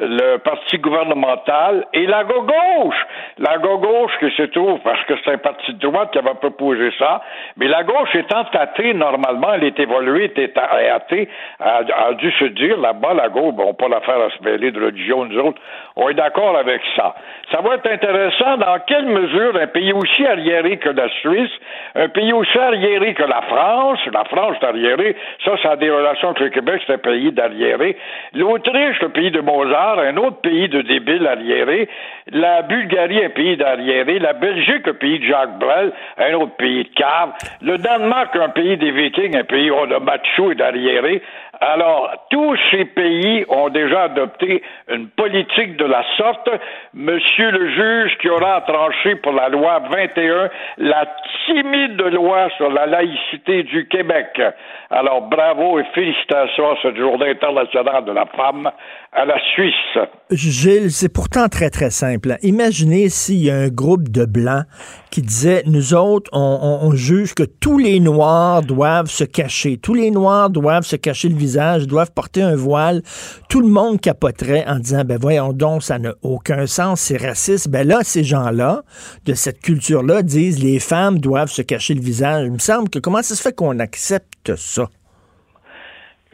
le 0.01 0.39
parti 0.39 0.79
gouvernemental 0.79 1.87
et 1.95 2.07
la 2.07 2.25
gauche. 2.25 3.07
La 3.39 3.59
gauche 3.59 4.11
qui 4.19 4.29
se 4.33 4.43
trouve, 4.43 4.81
parce 4.81 5.05
que 5.05 5.15
c'est 5.25 5.35
un 5.35 5.39
parti 5.39 5.73
de 5.73 5.79
droite 5.79 6.11
qui 6.11 6.19
avait 6.19 6.35
proposé 6.35 6.91
ça, 6.99 7.23
mais 7.57 7.69
la 7.69 7.85
gauche 7.85 8.13
étant 8.17 8.43
tâtée 8.47 8.95
normalement, 8.95 9.55
elle 9.55 9.63
est 9.63 9.79
évoluée, 9.79 10.33
est 10.35 10.59
athée, 10.59 11.29
a, 11.61 11.83
a 12.09 12.15
dû 12.15 12.33
se 12.33 12.47
dire 12.47 12.77
là-bas, 12.77 13.15
la 13.15 13.29
gauche, 13.29 13.55
bon, 13.55 13.73
pas 13.75 13.87
l'affaire 13.87 14.21
à 14.21 14.31
se 14.31 14.43
mêler 14.43 14.73
de 14.73 14.85
religion, 14.85 15.27
nous 15.27 15.39
autres, 15.39 15.61
on 15.97 16.09
est 16.09 16.15
d'accord 16.15 16.57
avec 16.57 16.81
ça. 16.97 17.15
Ça 17.51 17.61
va 17.61 17.75
être 17.75 17.91
intéressant 17.91 18.57
dans 18.57 18.79
quelle 18.87 19.07
mesure 19.07 19.57
un 19.57 19.67
pays 19.67 19.93
aussi 19.93 20.25
arriéré 20.25 20.79
que 20.79 20.89
la 20.89 21.09
Suisse, 21.21 21.51
un 21.95 22.09
pays 22.09 22.33
aussi 22.33 22.59
arriéré 22.59 23.15
que 23.15 23.23
la 23.23 23.43
France, 23.43 23.99
la 24.13 24.25
France 24.25 24.57
est 24.61 24.67
arriérée, 24.67 25.17
ça, 25.45 25.53
ça 25.63 25.73
a 25.73 25.77
des 25.77 25.91
relations 25.91 26.29
avec 26.31 26.41
le 26.41 26.49
Québec, 26.49 26.83
c'est 26.87 26.95
un 26.95 26.99
pays 26.99 27.33
d'arriéré. 27.33 27.97
L'Autriche, 28.35 29.01
le 29.01 29.11
pays 29.11 29.31
de 29.31 29.41
Mozart, 29.41 29.99
un 29.99 30.17
autre 30.17 30.41
pays 30.41 30.69
de 30.69 30.83
débiles 30.83 31.27
arriérés. 31.27 31.89
La 32.31 32.63
Bulgarie, 32.63 33.25
un 33.25 33.31
pays 33.31 33.57
d'arriéré. 33.57 34.19
La 34.19 34.33
Belgique, 34.33 34.87
un 34.89 34.95
pays 34.95 35.19
de 35.19 35.25
Jacques 35.25 35.59
Brel, 35.59 35.93
un 36.19 36.35
autre 36.35 36.57
pays 36.57 36.85
de 36.85 36.95
cave. 36.95 37.33
Le 37.61 37.79
Danemark, 37.79 38.35
un 38.37 38.49
pays 38.49 38.77
des 38.77 38.91
Vikings, 38.91 39.37
un 39.37 39.45
pays 39.45 39.69
de 39.69 39.99
macho 39.99 40.53
et 40.53 40.55
d'arriéré. 40.55 41.23
Alors, 41.65 42.11
tous 42.29 42.57
ces 42.73 42.85
pays 42.87 43.45
ont 43.49 43.69
déjà 43.69 44.03
adopté 44.05 44.65
une 44.89 45.09
politique 45.11 45.77
de 45.77 45.85
la 45.85 46.03
sorte. 46.17 46.51
Monsieur 46.93 47.53
le 47.53 47.71
juge 47.71 48.19
qui 48.21 48.29
aura 48.29 48.63
tranché 48.63 49.15
pour 49.23 49.33
la 49.33 49.49
loi 49.49 49.81
21, 49.89 50.51
la 50.79 51.07
timide 51.47 52.01
loi 52.01 52.49
sur 52.57 52.69
la 52.69 52.87
laïcité 52.87 53.63
du 53.63 53.87
Québec. 53.87 54.43
Alors, 54.91 55.23
bravo 55.29 55.79
et 55.79 55.85
félicitations 55.95 56.73
à 56.73 56.75
cette 56.83 56.97
journée 56.97 57.31
internationale 57.31 58.07
de 58.07 58.13
la 58.13 58.27
femme 58.27 58.69
à 59.13 59.25
la 59.25 59.39
Suisse. 59.55 59.99
Gilles, 60.33 60.91
c'est 60.91 61.13
pourtant 61.13 61.47
très, 61.47 61.71
très 61.71 61.91
simple. 61.91 62.35
Imaginez 62.43 63.09
s'il 63.09 63.45
y 63.45 63.51
a 63.51 63.55
un 63.55 63.69
groupe 63.69 64.09
de 64.09 64.25
Blancs 64.25 64.65
qui 65.13 65.21
disait, 65.21 65.63
nous 65.67 65.93
autres, 65.93 66.31
on, 66.33 66.91
juge 66.95 67.35
que 67.35 67.43
tous 67.43 67.79
les 67.79 68.01
Noirs 68.01 68.63
doivent 68.63 69.11
se 69.11 69.25
cacher. 69.25 69.77
Tous 69.77 69.93
les 69.93 70.11
Noirs 70.11 70.49
doivent 70.49 70.87
se 70.87 70.97
cacher 70.97 71.29
le 71.29 71.37
visage, 71.37 71.87
doivent 71.87 72.11
porter 72.13 72.41
un 72.41 72.57
voile. 72.57 73.03
Tout 73.51 73.61
le 73.61 73.69
monde 73.69 74.01
capoterait 74.01 74.65
en 74.67 74.79
disant, 74.79 75.05
ben 75.05 75.19
voyons 75.21 75.53
donc, 75.53 75.83
ça 75.83 75.99
n'a 75.99 76.15
aucun 76.23 76.67
sens, 76.67 77.03
c'est 77.03 77.19
raciste. 77.19 77.69
Ben 77.69 77.87
là, 77.87 78.01
ces 78.03 78.25
gens-là, 78.25 78.85
de 79.27 79.35
cette 79.35 79.61
culture-là, 79.61 80.23
disent, 80.23 80.63
les 80.63 80.79
femmes 80.79 81.19
doivent 81.19 81.51
se 81.51 81.63
cacher 81.63 81.93
le 81.93 82.01
visage. 82.01 82.47
Il 82.47 82.53
me 82.53 82.59
semble 82.59 82.89
que 82.89 82.99
comment 82.99 83.23
ça 83.23 83.35
se 83.35 83.43
fait 83.43 83.55
qu'on 83.55 83.79
accepte 83.81 84.57
ça? 84.57 84.89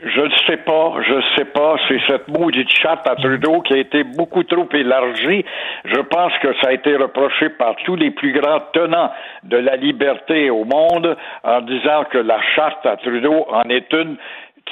Je 0.01 0.21
ne 0.21 0.31
sais 0.47 0.59
pas, 0.59 0.95
je 1.03 1.15
ne 1.15 1.23
sais 1.37 1.45
pas. 1.47 1.75
C'est 1.89 2.01
cette 2.07 2.29
maudite 2.29 2.71
chatte 2.71 3.09
à 3.09 3.17
Trudeau 3.17 3.63
qui 3.63 3.75
a 3.75 3.79
été 3.79 4.05
beaucoup 4.05 4.45
trop 4.45 4.69
élargie. 4.73 5.45
Je 5.85 6.01
pense 6.03 6.33
que 6.41 6.55
ça 6.61 6.69
a 6.69 6.73
été 6.73 6.95
reproché 6.95 7.49
par 7.49 7.75
tous 7.85 7.97
les 7.97 8.13
plus 8.13 8.33
grands 8.33 8.61
tenants 8.73 9.11
de 9.43 9.57
la 9.57 9.75
liberté 9.75 10.51
au 10.51 10.65
monde 10.65 11.17
en 11.43 11.61
disant 11.63 12.05
que 12.13 12.19
la 12.19 12.41
charte 12.55 12.87
à 12.87 12.97
Trudeau 12.97 13.45
en 13.51 13.69
est 13.71 13.93
une 13.93 14.17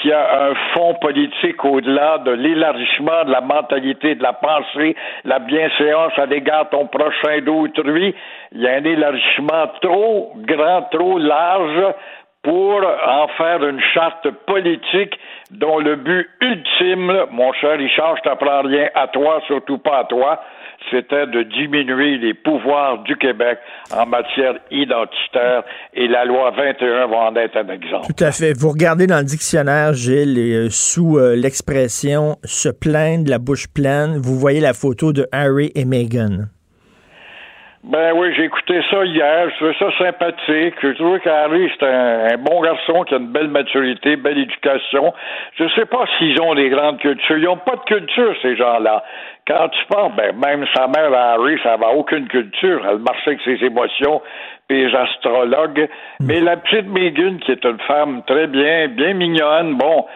qui 0.01 0.13
a 0.13 0.49
un 0.49 0.55
fond 0.75 0.95
politique 1.01 1.65
au-delà 1.65 2.19
de 2.19 2.31
l'élargissement 2.31 3.25
de 3.25 3.31
la 3.31 3.41
mentalité, 3.41 4.15
de 4.15 4.23
la 4.23 4.33
pensée, 4.33 4.95
la 5.25 5.39
bienséance 5.39 6.13
à 6.19 6.27
l'égard 6.27 6.67
de 6.67 6.71
ton 6.71 6.87
prochain 6.87 7.41
d'autrui. 7.41 8.15
Il 8.53 8.61
y 8.61 8.69
a 8.69 8.75
un 8.75 8.85
élargissement 8.85 9.69
trop 9.81 10.33
grand, 10.37 10.83
trop 10.91 11.19
large 11.19 11.95
pour 12.47 12.81
en 12.81 13.27
faire 13.37 13.65
une 13.65 13.81
charte 13.93 14.31
politique 14.47 15.19
dont 15.51 15.81
le 15.81 15.97
but 15.97 16.29
ultime, 16.41 17.13
mon 17.33 17.53
cher 17.55 17.77
Richard, 17.77 18.17
je 18.19 18.23
t'apprends 18.23 18.63
rien 18.63 18.89
à 18.95 19.09
toi, 19.09 19.43
surtout 19.49 19.79
pas 19.79 19.99
à 19.99 20.05
toi, 20.05 20.41
c'était 20.89 21.27
de 21.27 21.43
diminuer 21.43 22.19
les 22.19 22.35
pouvoirs 22.35 23.03
du 23.03 23.17
Québec 23.17 23.59
en 23.93 24.07
matière 24.07 24.55
identitaire 24.71 25.65
et 25.93 26.07
la 26.07 26.25
loi 26.25 26.53
21 26.53 27.09
va 27.09 27.17
en 27.17 27.35
être 27.35 27.57
un 27.57 27.69
exemple. 27.69 28.07
Tout 28.17 28.25
à 28.25 28.31
fait. 28.31 28.53
Vous 28.57 28.71
regardez 28.71 29.09
dans 29.09 29.19
le 29.19 29.25
dictionnaire, 29.25 29.93
Gilles, 29.95 30.39
et, 30.39 30.55
euh, 30.55 30.69
sous 30.71 31.19
euh, 31.19 31.35
l'expression 31.35 32.37
se 32.45 32.69
plaindre 32.69 33.29
la 33.29 33.41
bouche 33.41 33.67
pleine, 33.75 34.19
vous 34.19 34.39
voyez 34.39 34.61
la 34.61 34.73
photo 34.73 35.13
de 35.13 35.27
Harry 35.33 35.73
et 35.75 35.85
Meghan. 35.85 36.47
Ben 37.87 38.15
oui, 38.17 38.35
j'ai 38.35 38.47
écouté 38.47 38.81
ça 38.91 39.05
hier. 39.05 39.49
Je 39.49 39.57
trouvais 39.57 39.77
ça 39.79 39.97
sympathique. 39.97 40.75
Je 40.83 40.93
trouvais 40.95 41.21
qu'Harry, 41.21 41.71
c'est 41.79 41.87
un, 41.87 42.37
bon 42.37 42.61
garçon 42.61 43.05
qui 43.05 43.15
a 43.15 43.19
une 43.19 43.29
belle 43.29 43.47
maturité, 43.47 44.17
belle 44.17 44.39
éducation. 44.39 45.15
Je 45.55 45.69
sais 45.77 45.87
pas 45.87 46.05
s'ils 46.19 46.41
ont 46.43 46.57
des 46.57 46.69
grandes 46.69 46.99
cultures. 46.99 47.39
Ils 47.39 47.45
n'ont 47.45 47.59
pas 47.59 47.77
de 47.77 47.85
culture, 47.85 48.35
ces 48.43 48.57
gens-là. 48.57 49.05
Quand 49.47 49.69
tu 49.69 49.79
penses, 49.87 50.11
ben, 50.17 50.35
même 50.35 50.67
sa 50.75 50.89
mère, 50.89 51.15
Harry, 51.15 51.61
ça 51.63 51.77
n'a 51.77 51.91
aucune 51.91 52.27
culture. 52.27 52.85
Elle 52.91 52.99
marchait 52.99 53.31
avec 53.31 53.43
ses 53.43 53.65
émotions, 53.65 54.21
puis 54.67 54.85
les 54.85 54.93
astrologues. 54.93 55.89
Mais 56.19 56.41
la 56.41 56.57
petite 56.57 56.89
Megan, 56.89 57.39
qui 57.39 57.53
est 57.53 57.65
une 57.65 57.79
femme 57.87 58.23
très 58.27 58.49
bien, 58.49 58.89
bien 58.89 59.15
mignonne, 59.15 59.77
bon, 59.77 60.07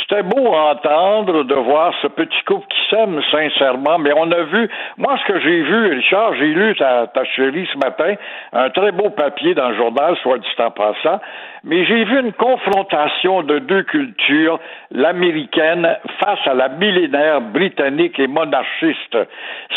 c'était 0.00 0.22
beau 0.22 0.54
à 0.54 0.72
entendre 0.72 1.44
de 1.44 1.54
voir 1.54 1.92
ce 2.02 2.08
petit 2.08 2.42
couple 2.46 2.66
qui 2.68 2.80
s'aime 2.90 3.20
sincèrement, 3.30 3.98
mais 3.98 4.12
on 4.16 4.30
a 4.30 4.42
vu, 4.42 4.68
moi 4.96 5.16
ce 5.18 5.32
que 5.32 5.40
j'ai 5.40 5.62
vu, 5.62 5.94
Richard, 5.94 6.34
j'ai 6.34 6.46
lu 6.46 6.74
ta, 6.76 7.06
ta 7.08 7.24
chérie 7.24 7.68
ce 7.72 7.78
matin, 7.78 8.14
un 8.52 8.70
très 8.70 8.92
beau 8.92 9.10
papier 9.10 9.54
dans 9.54 9.70
le 9.70 9.76
journal, 9.76 10.16
soit 10.22 10.38
dit 10.38 10.46
en 10.58 10.70
passant, 10.70 11.20
mais 11.64 11.86
j'ai 11.86 12.04
vu 12.04 12.20
une 12.20 12.32
confrontation 12.32 13.42
de 13.42 13.58
deux 13.58 13.82
cultures, 13.84 14.60
l'américaine 14.90 15.96
face 16.20 16.46
à 16.46 16.52
la 16.52 16.68
millénaire 16.68 17.40
britannique 17.40 18.18
et 18.18 18.26
monarchiste. 18.26 19.16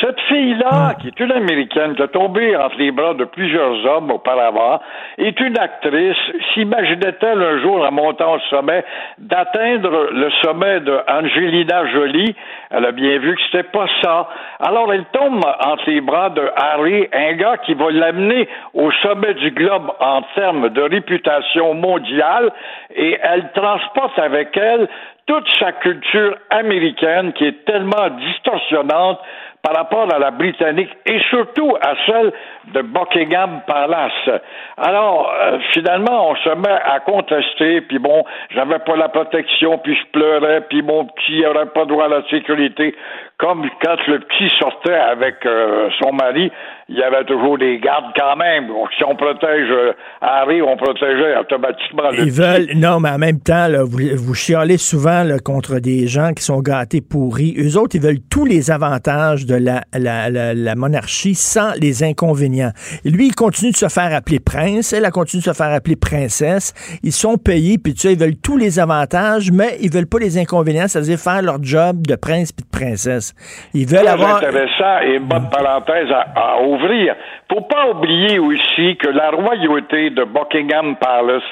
Cette 0.02 0.20
fille-là, 0.28 0.96
qui 1.00 1.08
est 1.08 1.20
une 1.20 1.32
américaine, 1.32 1.96
qui 1.96 2.02
est 2.02 2.08
tombée 2.10 2.58
entre 2.58 2.78
les 2.78 2.92
bras 2.92 3.14
de 3.14 3.24
plusieurs 3.24 3.86
hommes 3.86 4.12
auparavant, 4.12 4.82
est 5.18 5.40
une 5.40 5.58
actrice, 5.58 6.18
s'imaginait-elle 6.54 7.42
un 7.42 7.62
jour 7.62 7.86
en 7.86 7.92
montant 7.92 8.34
au 8.34 8.40
sommet 8.50 8.84
d'atteindre 9.18 10.10
le 10.12 10.30
sommet 10.44 10.82
de 10.82 11.00
Angelina 11.08 11.86
Jolie? 11.88 12.36
Elle 12.70 12.86
a 12.86 12.92
bien 12.92 13.18
vu 13.20 13.34
que 13.36 13.42
c'était 13.50 13.64
pas 13.64 13.88
ça. 14.02 14.28
Alors 14.60 14.92
elle 14.94 15.06
tombe 15.14 15.42
entre 15.66 15.90
les 15.90 16.02
bras 16.02 16.30
de 16.32 16.44
Harry, 16.58 17.08
un 17.14 17.34
gars 17.34 17.58
qui 17.66 17.74
va 17.76 17.92
l'amener 17.92 18.50
au 18.74 18.92
sommet 19.04 19.36
du 19.36 19.52
globe 19.52 19.90
en 20.02 20.22
termes 20.36 20.68
de 20.70 20.82
réputation 20.82 21.77
mondiale 21.78 22.52
et 22.96 23.18
elle 23.22 23.52
transporte 23.54 24.18
avec 24.20 24.56
elle 24.58 24.88
toute 25.26 25.48
sa 25.60 25.74
culture 25.74 26.38
américaine 26.50 27.34
qui 27.34 27.46
est 27.46 27.66
tellement 27.66 28.10
distorsionnante 28.10 29.20
par 29.62 29.76
rapport 29.76 30.14
à 30.14 30.20
la 30.20 30.32
britannique 30.32 30.90
et 31.06 31.20
surtout 31.30 31.76
à 31.82 31.94
celle 32.06 32.32
de 32.74 32.82
Buckingham 32.82 33.62
Palace. 33.68 34.42
Alors, 34.78 35.30
euh, 35.34 35.58
finalement, 35.74 36.30
on 36.30 36.36
se 36.36 36.50
met 36.50 36.80
à 36.86 37.00
contester, 37.02 37.82
puis 37.82 38.00
bon, 38.00 38.24
j'avais 38.52 38.80
pas 38.80 38.96
la 38.96 39.10
protection, 39.10 39.78
puis 39.80 39.96
je 39.96 40.06
pleurais, 40.12 40.62
puis 40.70 40.82
mon 40.82 41.06
petit 41.06 41.42
n'aurait 41.42 41.66
pas 41.66 41.84
droit 41.86 42.06
à 42.06 42.10
la 42.10 42.24
sécurité. 42.30 42.96
Comme 43.40 43.70
quand 43.84 43.98
le 44.08 44.20
petit 44.22 44.52
sortait 44.58 44.96
avec 44.96 45.36
euh, 45.46 45.90
son 46.02 46.12
mari, 46.12 46.52
il 46.90 46.98
y 46.98 47.04
avait 47.04 47.24
toujours 47.26 47.60
des 47.60 47.78
gardes 47.78 48.12
quand 48.18 48.36
même. 48.36 48.66
Si 48.98 49.04
on 49.04 49.16
protège 49.16 49.70
euh, 49.70 49.94
Harry, 50.22 50.60
on 50.64 50.76
protégeait 50.76 51.38
automatiquement 51.38 52.10
le 52.10 52.24
Ils 52.24 52.32
veulent, 52.32 52.70
non, 52.78 53.00
mais 53.00 53.10
en 53.10 53.20
même 53.20 53.40
temps, 53.40 53.68
là, 53.68 53.84
vous, 53.84 54.00
vous 54.16 54.34
chialez 54.34 54.78
souvent 54.78 55.24
là, 55.24 55.38
contre 55.38 55.78
des 55.78 56.08
gens 56.08 56.34
qui 56.34 56.44
sont 56.44 56.62
gâtés 56.62 57.02
pourris. 57.02 57.54
Eux 57.60 57.78
autres, 57.78 57.96
ils 57.96 58.02
veulent 58.02 58.22
tous 58.28 58.46
les 58.46 58.72
avantages 58.72 59.46
de 59.46 59.54
la, 59.54 59.82
la, 59.94 60.32
la, 60.32 60.56
la 60.56 60.76
monarchie 60.76 61.36
sans 61.36 61.74
les 61.80 62.04
inconvénients. 62.04 62.72
Et 63.06 63.12
lui, 63.12 63.28
il 63.28 63.36
continue 63.36 63.70
de 63.70 63.78
se 63.78 63.88
faire 63.88 64.16
appeler 64.16 64.40
prince, 64.40 64.94
elle, 64.94 65.06
a 65.06 65.12
continue 65.12 65.42
de 65.42 65.46
se 65.46 65.54
faire 65.54 65.74
appeler 65.74 65.96
princesse. 65.96 66.74
Ils 67.04 67.12
sont 67.12 67.38
payés, 67.38 67.78
puis 67.78 67.94
tu 67.94 68.00
sais, 68.00 68.14
ils 68.14 68.20
veulent 68.20 68.40
tous 68.42 68.58
les 68.58 68.80
avantages, 68.80 69.52
mais 69.52 69.78
ils 69.80 69.92
veulent 69.92 70.08
pas 70.08 70.18
les 70.18 70.40
inconvénients, 70.40 70.88
c'est-à-dire 70.88 71.20
faire 71.20 71.44
leur 71.44 71.62
job 71.62 72.08
de 72.08 72.16
prince 72.16 72.52
puis 72.52 72.66
de 72.66 72.72
princesse. 72.76 73.27
Ils 73.74 73.88
veulent 73.88 74.08
avoir... 74.08 74.38
intéressant 74.38 75.02
et 75.04 75.16
une 75.16 75.28
bonne 75.28 75.50
parenthèse 75.50 76.12
à, 76.12 76.28
à 76.36 76.62
ouvrir. 76.62 77.16
Faut 77.52 77.62
pas 77.62 77.90
oublier 77.90 78.40
aussi 78.40 78.98
que 78.98 79.10
la 79.10 79.32
royauté 79.32 80.10
de 80.10 80.24
Buckingham 80.24 80.96
Palace 80.98 81.44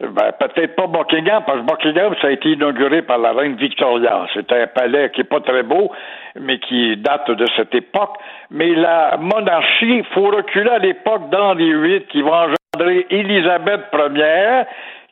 ben, 0.00 0.32
peut-être 0.38 0.74
pas 0.74 0.86
Buckingham, 0.86 1.44
parce 1.46 1.60
que 1.60 1.66
Buckingham, 1.66 2.14
ça 2.20 2.26
a 2.28 2.30
été 2.30 2.50
inauguré 2.50 3.02
par 3.02 3.18
la 3.18 3.32
reine 3.32 3.54
Victoria. 3.54 4.26
C'est 4.34 4.50
un 4.52 4.66
palais 4.66 5.10
qui 5.10 5.20
est 5.20 5.24
pas 5.24 5.40
très 5.40 5.62
beau, 5.62 5.92
mais 6.38 6.58
qui 6.58 6.96
date 6.96 7.30
de 7.30 7.46
cette 7.56 7.74
époque. 7.74 8.16
Mais 8.50 8.74
la 8.74 9.16
monarchie, 9.18 9.98
il 9.98 10.04
faut 10.12 10.26
reculer 10.26 10.70
à 10.70 10.78
l'époque 10.78 11.30
d'Henri 11.30 11.72
VIII, 11.72 12.04
qui 12.06 12.22
va 12.22 12.48
engendrer 12.48 13.06
Élisabeth 13.10 13.82
Ier, 13.92 14.64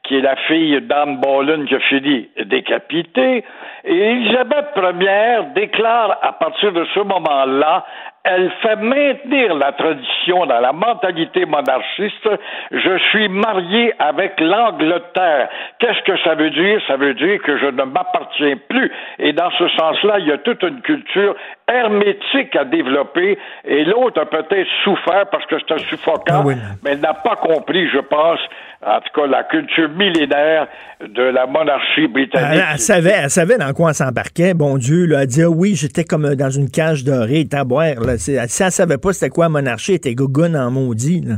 qui 0.02 0.12
qui 0.12 0.16
est 0.16 0.20
la 0.20 0.36
fille 0.48 0.80
d'Anne 0.82 1.18
Boleyn 1.18 1.64
qui 1.64 1.76
a 1.76 1.80
fini 1.80 2.28
décapitée. 2.44 3.44
Et 3.84 3.96
Elisabeth 3.96 4.76
Ier 4.76 5.40
déclare 5.54 6.18
à 6.22 6.32
partir 6.32 6.72
de 6.72 6.84
ce 6.94 7.00
moment-là 7.00 7.84
elle 8.24 8.50
fait 8.62 8.76
maintenir 8.76 9.54
la 9.56 9.72
tradition 9.72 10.46
dans 10.46 10.60
la 10.60 10.72
mentalité 10.72 11.44
monarchiste. 11.44 12.28
Je 12.70 12.98
suis 13.10 13.28
marié 13.28 13.92
avec 13.98 14.40
l'Angleterre. 14.40 15.48
Qu'est-ce 15.80 16.02
que 16.02 16.16
ça 16.22 16.36
veut 16.36 16.50
dire? 16.50 16.80
Ça 16.86 16.96
veut 16.96 17.14
dire 17.14 17.42
que 17.42 17.58
je 17.58 17.66
ne 17.66 17.82
m'appartiens 17.82 18.56
plus. 18.68 18.92
Et 19.18 19.32
dans 19.32 19.50
ce 19.58 19.68
sens-là, 19.70 20.20
il 20.20 20.28
y 20.28 20.32
a 20.32 20.38
toute 20.38 20.62
une 20.62 20.80
culture 20.82 21.34
hermétique 21.66 22.54
à 22.54 22.64
développer. 22.64 23.38
Et 23.64 23.84
l'autre 23.84 24.20
a 24.20 24.26
peut-être 24.26 24.68
souffert 24.84 25.26
parce 25.30 25.44
que 25.46 25.58
c'était 25.58 25.78
suffocant, 25.78 26.44
Ah 26.46 26.76
mais 26.84 26.92
elle 26.92 27.00
n'a 27.00 27.14
pas 27.14 27.36
compris, 27.36 27.88
je 27.88 27.98
pense, 27.98 28.40
en 28.84 29.00
tout 29.00 29.20
cas, 29.20 29.26
la 29.26 29.44
culture 29.44 29.88
millénaire 29.90 30.66
de 31.00 31.22
la 31.22 31.46
monarchie 31.46 32.08
britannique. 32.08 32.50
Elle, 32.52 32.64
elle 32.72 32.78
savait, 32.78 33.14
elle 33.24 33.30
savait 33.30 33.58
dans 33.58 33.72
quoi 33.72 33.90
elle 33.90 33.94
s'embarquait, 33.94 34.54
bon 34.54 34.76
Dieu. 34.76 35.06
Là, 35.06 35.22
elle 35.22 35.28
dit, 35.28 35.42
ah 35.42 35.50
oui, 35.50 35.74
j'étais 35.74 36.04
comme 36.04 36.34
dans 36.34 36.50
une 36.50 36.70
cage 36.70 37.04
dorée, 37.04 37.46
taboire. 37.48 38.00
Là. 38.00 38.18
Si 38.18 38.32
elle 38.32 38.48
savait 38.48 38.98
pas 38.98 39.12
c'était 39.12 39.30
quoi 39.30 39.46
la 39.46 39.50
monarchie, 39.50 39.92
elle 39.92 40.12
était 40.12 40.16
en 40.20 40.70
maudit. 40.70 41.20
Là. 41.20 41.34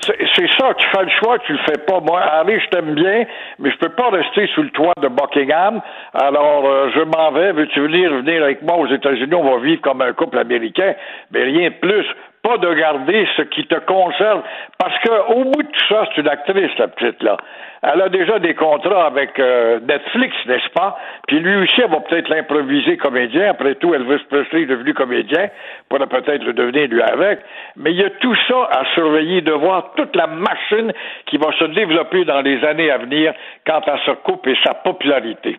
C'est 0.00 0.24
c'est 0.36 0.48
ça, 0.58 0.74
tu 0.74 0.86
fais 0.88 1.04
le 1.04 1.10
choix, 1.20 1.38
tu 1.40 1.52
le 1.52 1.58
fais 1.58 1.78
pas. 1.86 2.00
Moi, 2.00 2.20
Harry, 2.20 2.58
je 2.58 2.68
t'aime 2.70 2.94
bien, 2.94 3.24
mais 3.58 3.70
je 3.70 3.76
peux 3.78 3.90
pas 3.90 4.10
rester 4.10 4.48
sous 4.54 4.62
le 4.62 4.70
toit 4.70 4.92
de 5.00 5.08
Buckingham. 5.08 5.80
Alors, 6.12 6.66
euh, 6.66 6.90
je 6.94 7.00
m'en 7.02 7.30
vais. 7.32 7.52
Veux-tu 7.52 7.80
venir, 7.80 8.12
venir 8.12 8.42
avec 8.42 8.62
moi 8.62 8.76
aux 8.76 8.88
États-Unis? 8.88 9.34
On 9.34 9.44
va 9.44 9.62
vivre 9.64 9.80
comme 9.82 10.02
un 10.02 10.12
couple 10.12 10.38
américain. 10.38 10.94
Mais 11.30 11.44
rien 11.44 11.70
de 11.70 11.74
plus. 11.74 12.06
Pas 12.44 12.58
de 12.58 12.74
garder 12.74 13.26
ce 13.38 13.42
qui 13.42 13.66
te 13.66 13.78
concerne. 13.86 14.42
Parce 14.78 14.98
que, 14.98 15.32
au 15.32 15.44
bout 15.44 15.62
de 15.62 15.68
tout 15.68 15.88
ça, 15.88 16.04
c'est 16.14 16.20
une 16.20 16.28
actrice, 16.28 16.76
la 16.78 16.88
petite-là. 16.88 17.38
Elle 17.82 18.02
a 18.02 18.10
déjà 18.10 18.38
des 18.38 18.54
contrats 18.54 19.06
avec 19.06 19.38
euh, 19.38 19.80
Netflix, 19.80 20.36
n'est-ce 20.46 20.68
pas? 20.74 20.96
Puis 21.26 21.40
lui 21.40 21.56
aussi, 21.56 21.80
elle 21.80 21.90
va 21.90 22.00
peut-être 22.00 22.28
l'improviser 22.28 22.98
comédien. 22.98 23.50
Après 23.50 23.74
tout, 23.76 23.94
Elvis 23.94 24.22
Presley 24.28 24.62
est 24.62 24.66
devenu 24.66 24.92
comédien. 24.92 25.48
Pourrait 25.88 26.06
peut-être 26.06 26.44
le 26.44 26.52
devenir 26.52 26.88
lui 26.88 27.00
avec. 27.00 27.40
Mais 27.76 27.92
il 27.92 28.00
y 28.00 28.04
a 28.04 28.10
tout 28.10 28.36
ça 28.46 28.68
à 28.72 28.84
surveiller, 28.94 29.40
de 29.40 29.52
voir 29.52 29.92
toute 29.96 30.14
la 30.14 30.26
machine 30.26 30.92
qui 31.26 31.38
va 31.38 31.50
se 31.58 31.64
développer 31.64 32.26
dans 32.26 32.42
les 32.42 32.62
années 32.62 32.90
à 32.90 32.98
venir 32.98 33.32
quant 33.66 33.80
à 33.80 33.98
sa 34.04 34.16
coupe 34.16 34.46
et 34.46 34.56
sa 34.62 34.74
popularité. 34.74 35.58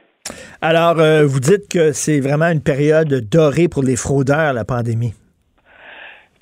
Alors, 0.61 0.99
euh, 0.99 1.25
vous 1.25 1.39
dites 1.39 1.67
que 1.71 1.93
c'est 1.93 2.19
vraiment 2.19 2.51
une 2.51 2.63
période 2.63 3.13
dorée 3.31 3.67
pour 3.67 3.83
les 3.83 3.95
fraudeurs, 3.95 4.53
la 4.53 4.65
pandémie. 4.65 5.13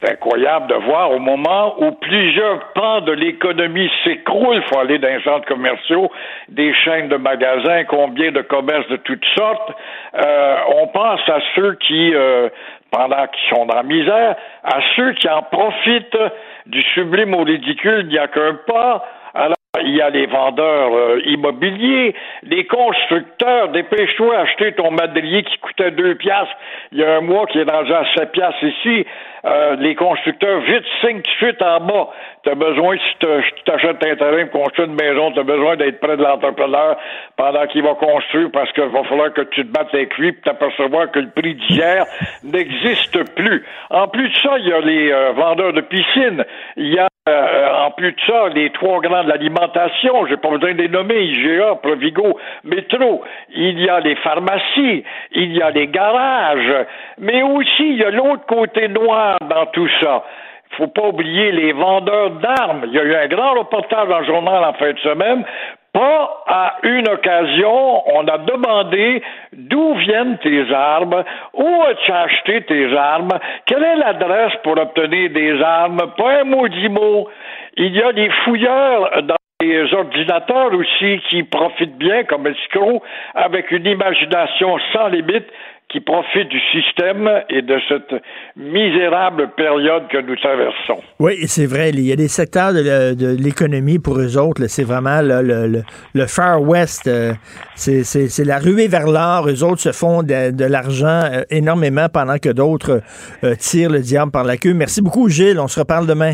C'est 0.04 0.12
incroyable 0.12 0.68
de 0.68 0.76
voir 0.76 1.12
au 1.12 1.20
moment 1.20 1.76
où 1.82 1.91
plusieurs 1.91 2.60
pans 2.74 2.99
de 3.01 3.14
l'économie 3.14 3.89
s'écroulent. 4.04 4.58
Il 4.58 4.64
faut 4.64 4.80
aller 4.80 4.97
dans 4.97 5.08
les 5.08 5.24
centres 5.24 5.47
commerciaux, 5.47 6.12
des 6.49 6.74
chaînes 6.74 7.08
de 7.08 7.16
magasins, 7.16 7.86
combien 7.86 8.32
de 8.32 8.41
commerces 8.41 8.88
de 8.89 8.97
toutes 8.97 9.26
sortes. 9.36 9.72
Euh, 10.16 10.56
on 10.76 10.88
pense 10.88 11.22
à 11.30 11.39
ceux 11.56 11.76
qui, 11.76 12.14
euh, 12.14 12.49
pendant 12.91 13.28
qu'ils 13.28 13.56
sont 13.56 13.66
dans 13.66 13.76
la 13.76 13.84
misère, 13.84 14.36
à 14.64 14.80
ceux 14.95 15.14
qui 15.14 15.30
en 15.30 15.41
profitent 15.43 16.18
du 16.66 16.82
sublime 16.93 17.34
au 17.34 17.43
ridicule, 17.43 18.01
il 18.01 18.08
n'y 18.08 18.20
a 18.20 18.28
qu'un 18.28 18.56
pas. 18.68 19.06
Alors, 19.34 19.56
il 19.82 19.95
y 19.95 20.01
a 20.01 20.10
les 20.10 20.26
vendeurs 20.26 20.93
euh, 20.93 21.22
immobiliers, 21.26 22.14
les 22.43 22.66
constructeurs, 22.68 23.70
dépêche-toi 23.70 24.38
acheter 24.38 24.74
ton 24.74 24.91
madrier 24.91 25.43
qui 25.43 25.58
coûtait 25.60 25.91
deux 25.91 26.16
piastres 26.16 26.56
il 26.91 26.99
y 26.99 27.04
a 27.04 27.18
un 27.18 27.22
mois 27.22 27.47
qui 27.47 27.58
est 27.58 27.70
rendu 27.70 27.91
à 27.91 28.04
sept 28.16 28.32
piastres 28.32 28.64
ici. 28.64 29.06
Euh, 29.46 29.76
les 29.76 29.94
constructeurs, 29.96 30.62
vite, 30.62 30.86
signe 31.02 31.22
tout 31.22 31.32
de 31.32 31.48
suite 31.48 31.62
en 31.62 31.82
bas. 31.82 32.10
Tu 32.44 32.50
as 32.50 32.56
besoin, 32.56 32.96
si 32.98 33.16
tu 33.20 33.72
achètes 33.72 34.06
un 34.06 34.16
terrain 34.16 34.46
pour 34.48 34.64
construire 34.64 34.88
une 34.88 34.96
maison, 34.96 35.32
tu 35.32 35.39
as 35.39 35.44
besoin 35.44 35.76
d'être 35.76 36.00
près 36.00 36.16
de 36.16 36.24
l'entrepreneur 36.24 36.98
pendant 37.36 37.68
qu'il 37.68 37.84
va 37.84 37.96
construire 37.96 38.50
parce 38.54 38.72
qu'il 38.72 38.86
va 38.86 39.04
falloir 39.04 39.34
que 39.34 39.41
tu 39.41 39.66
te 39.66 39.72
battes 39.72 39.94
avec 39.94 40.18
lui 40.18 40.32
pour 40.32 40.44
t'apercevoir 40.44 41.12
que 41.12 41.20
le 41.20 41.30
prix 41.30 41.56
d'hier 41.56 42.06
n'existe 42.44 43.36
plus. 43.36 43.66
En 43.89 44.08
plus 44.08 44.30
de 44.30 44.36
ça, 44.36 44.58
il 44.60 44.68
y 44.68 44.74
a 44.74 44.80
les 44.80 45.12
euh, 45.12 45.32
vendeurs 45.34 45.74
de 45.74 45.82
piscines. 45.82 46.46
Il 46.78 46.94
y 46.94 47.00
a 47.00 47.08
euh, 47.30 47.86
en 47.86 47.91
plus 47.91 48.12
de 48.12 48.20
ça, 48.28 48.50
les 48.50 48.70
trois 48.72 49.00
grands 49.00 49.24
de 49.24 49.30
l'alimentation, 49.30 50.26
j'ai 50.28 50.36
pas 50.36 50.50
besoin 50.50 50.74
de 50.74 50.82
les 50.82 50.89
nommer, 50.89 51.24
IGA, 51.24 51.76
Provigo, 51.76 52.38
Métro, 52.66 53.24
il 53.56 53.80
y 53.80 53.88
a 53.88 54.02
les 54.02 54.18
pharmacies, 54.18 55.06
il 55.32 55.54
y 55.54 55.62
a 55.62 55.70
les 55.70 55.88
garages, 55.88 56.86
mais 57.20 57.41
aussi 57.41 57.91
il 57.91 57.96
y 57.96 58.04
a 58.04 58.12
l'autre 58.12 58.46
côté 58.46 58.89
noir 58.89 59.32
dans 59.41 59.65
tout 59.67 59.89
ça. 60.01 60.23
Il 60.71 60.77
faut 60.77 60.88
pas 60.88 61.07
oublier 61.07 61.51
les 61.51 61.71
vendeurs 61.71 62.31
d'armes. 62.31 62.86
Il 62.88 62.93
y 62.93 62.99
a 62.99 63.03
eu 63.03 63.15
un 63.15 63.27
grand 63.27 63.53
reportage 63.53 64.07
dans 64.07 64.19
le 64.19 64.25
journal 64.25 64.63
en 64.63 64.73
fin 64.73 64.91
de 64.91 64.99
semaine 64.99 65.45
pas 65.93 66.43
à 66.47 66.77
une 66.81 67.07
occasion, 67.07 68.15
on 68.15 68.27
a 68.27 68.39
demandé 68.39 69.21
d'où 69.53 69.93
viennent 69.93 70.39
tes 70.39 70.73
armes, 70.73 71.23
où 71.53 71.84
as-tu 71.88 72.11
acheté 72.11 72.61
tes 72.63 72.97
armes, 72.97 73.38
quelle 73.67 73.84
est 73.84 73.97
l'adresse 73.97 74.53
pour 74.63 74.77
obtenir 74.77 75.29
des 75.29 75.61
armes, 75.61 76.01
pas 76.17 76.41
un 76.41 76.43
maudit 76.45 76.89
mot. 76.89 77.29
Il 77.77 77.95
y 77.95 78.01
a 78.01 78.11
des 78.11 78.29
fouilleurs 78.43 79.21
dans 79.21 79.36
les 79.61 79.93
ordinateurs 79.93 80.73
aussi 80.73 81.21
qui 81.29 81.43
profitent 81.43 81.97
bien 81.97 82.23
comme 82.23 82.47
escrocs 82.47 83.03
avec 83.36 83.69
une 83.71 83.86
imagination 83.86 84.77
sans 84.91 85.07
limite 85.09 85.47
qui 85.94 86.00
profitent 86.02 86.50
du 86.50 86.60
système 86.72 87.30
et 87.50 87.62
de 87.62 87.78
cette 87.88 88.20
misérable 88.58 89.52
période 89.56 90.08
que 90.12 90.18
nous 90.18 90.36
traversons. 90.38 91.00
Oui, 91.20 91.36
c'est 91.46 91.68
vrai. 91.68 91.91
Il 91.91 92.02
y 92.02 92.12
a 92.12 92.16
des 92.16 92.28
secteurs 92.28 92.74
de, 92.74 93.36
l'économie 93.39 94.00
pour 94.00 94.20
eux 94.20 94.36
autres. 94.38 94.66
C'est 94.66 94.84
vraiment 94.84 95.22
le, 95.22 95.44
le, 95.44 95.84
le 96.16 96.26
Far 96.26 96.62
West. 96.64 97.08
euh, 97.08 97.34
c'est, 97.76 98.44
la 98.44 98.58
ruée 98.58 98.88
vers 98.88 99.06
l'or. 99.06 99.48
Eux 99.48 99.64
autres 99.64 99.82
se 99.82 99.91
font 99.91 100.24
de, 100.24 100.50
de 100.50 100.66
l'argent 100.66 101.22
euh, 101.32 101.44
énormément 101.52 102.08
pendant 102.12 102.39
que 102.39 102.50
d'autres 102.50 103.02
euh, 103.44 103.54
tirent 103.56 103.91
le 103.91 104.00
diable 104.00 104.32
par 104.32 104.46
la 104.46 104.58
queue. 104.58 104.74
Merci 104.74 105.04
beaucoup, 105.04 105.30
Gilles. 105.30 105.60
On 105.60 105.68
se 105.68 105.80
reparle 105.80 106.08
demain. 106.08 106.34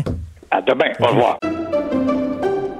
À 0.50 0.62
demain. 0.62 0.90
Au 1.00 1.06
revoir. 1.06 1.38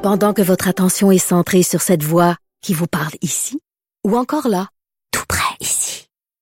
Pendant 0.02 0.32
que 0.32 0.40
votre 0.40 0.66
attention 0.66 1.12
est 1.12 1.18
centrée 1.18 1.62
sur 1.62 1.82
cette 1.82 2.02
voix 2.02 2.36
qui 2.62 2.72
vous 2.72 2.86
parle 2.86 3.12
ici, 3.20 3.60
ou 4.06 4.16
encore 4.16 4.48
là, 4.48 4.68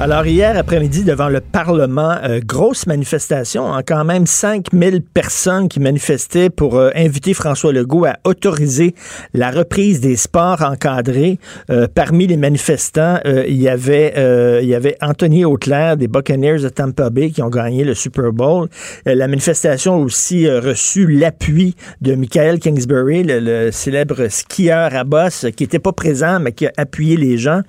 Alors, 0.00 0.24
hier 0.26 0.56
après-midi, 0.56 1.02
devant 1.02 1.28
le 1.28 1.40
Parlement, 1.40 2.14
euh, 2.22 2.38
grosse 2.38 2.86
manifestation, 2.86 3.74
hein, 3.74 3.82
quand 3.84 4.04
même 4.04 4.26
5000 4.26 5.02
personnes 5.02 5.68
qui 5.68 5.80
manifestaient 5.80 6.50
pour 6.50 6.76
euh, 6.76 6.90
inviter 6.94 7.34
François 7.34 7.72
Legault 7.72 8.04
à 8.04 8.14
autoriser 8.22 8.94
la 9.34 9.50
reprise 9.50 9.98
des 9.98 10.14
sports 10.14 10.62
encadrés. 10.62 11.40
Euh, 11.70 11.88
parmi 11.92 12.28
les 12.28 12.36
manifestants, 12.36 13.18
il, 13.24 13.60
y 13.60 13.68
avait, 13.68 14.14
il 14.62 14.68
y 14.68 14.74
avait 14.76 14.96
Anthony 15.00 15.44
Auclair 15.44 15.96
des 15.96 16.06
Buccaneers 16.06 16.60
de 16.60 16.68
Tampa 16.68 17.10
Bay 17.10 17.30
qui 17.30 17.42
ont 17.42 17.50
gagné 17.50 17.82
le 17.82 17.94
Super 17.94 18.32
Bowl. 18.32 18.68
La 19.04 19.26
manifestation 19.26 19.94
a 19.94 19.98
aussi 19.98 20.48
reçu 20.48 21.08
l'appui 21.08 21.74
de 22.02 22.14
Michael 22.14 22.60
Kingsbury, 22.60 23.24
le, 23.24 23.70
célèbre 23.72 24.28
skieur 24.28 24.94
à 24.94 25.02
bosse, 25.02 25.46
qui 25.56 25.64
n'était 25.64 25.80
pas 25.80 25.92
présent, 25.92 26.38
mais 26.38 26.52
qui 26.52 26.66
a 26.66 26.72
appuyé 26.76 27.16
les 27.16 27.36
gens. 27.36 27.62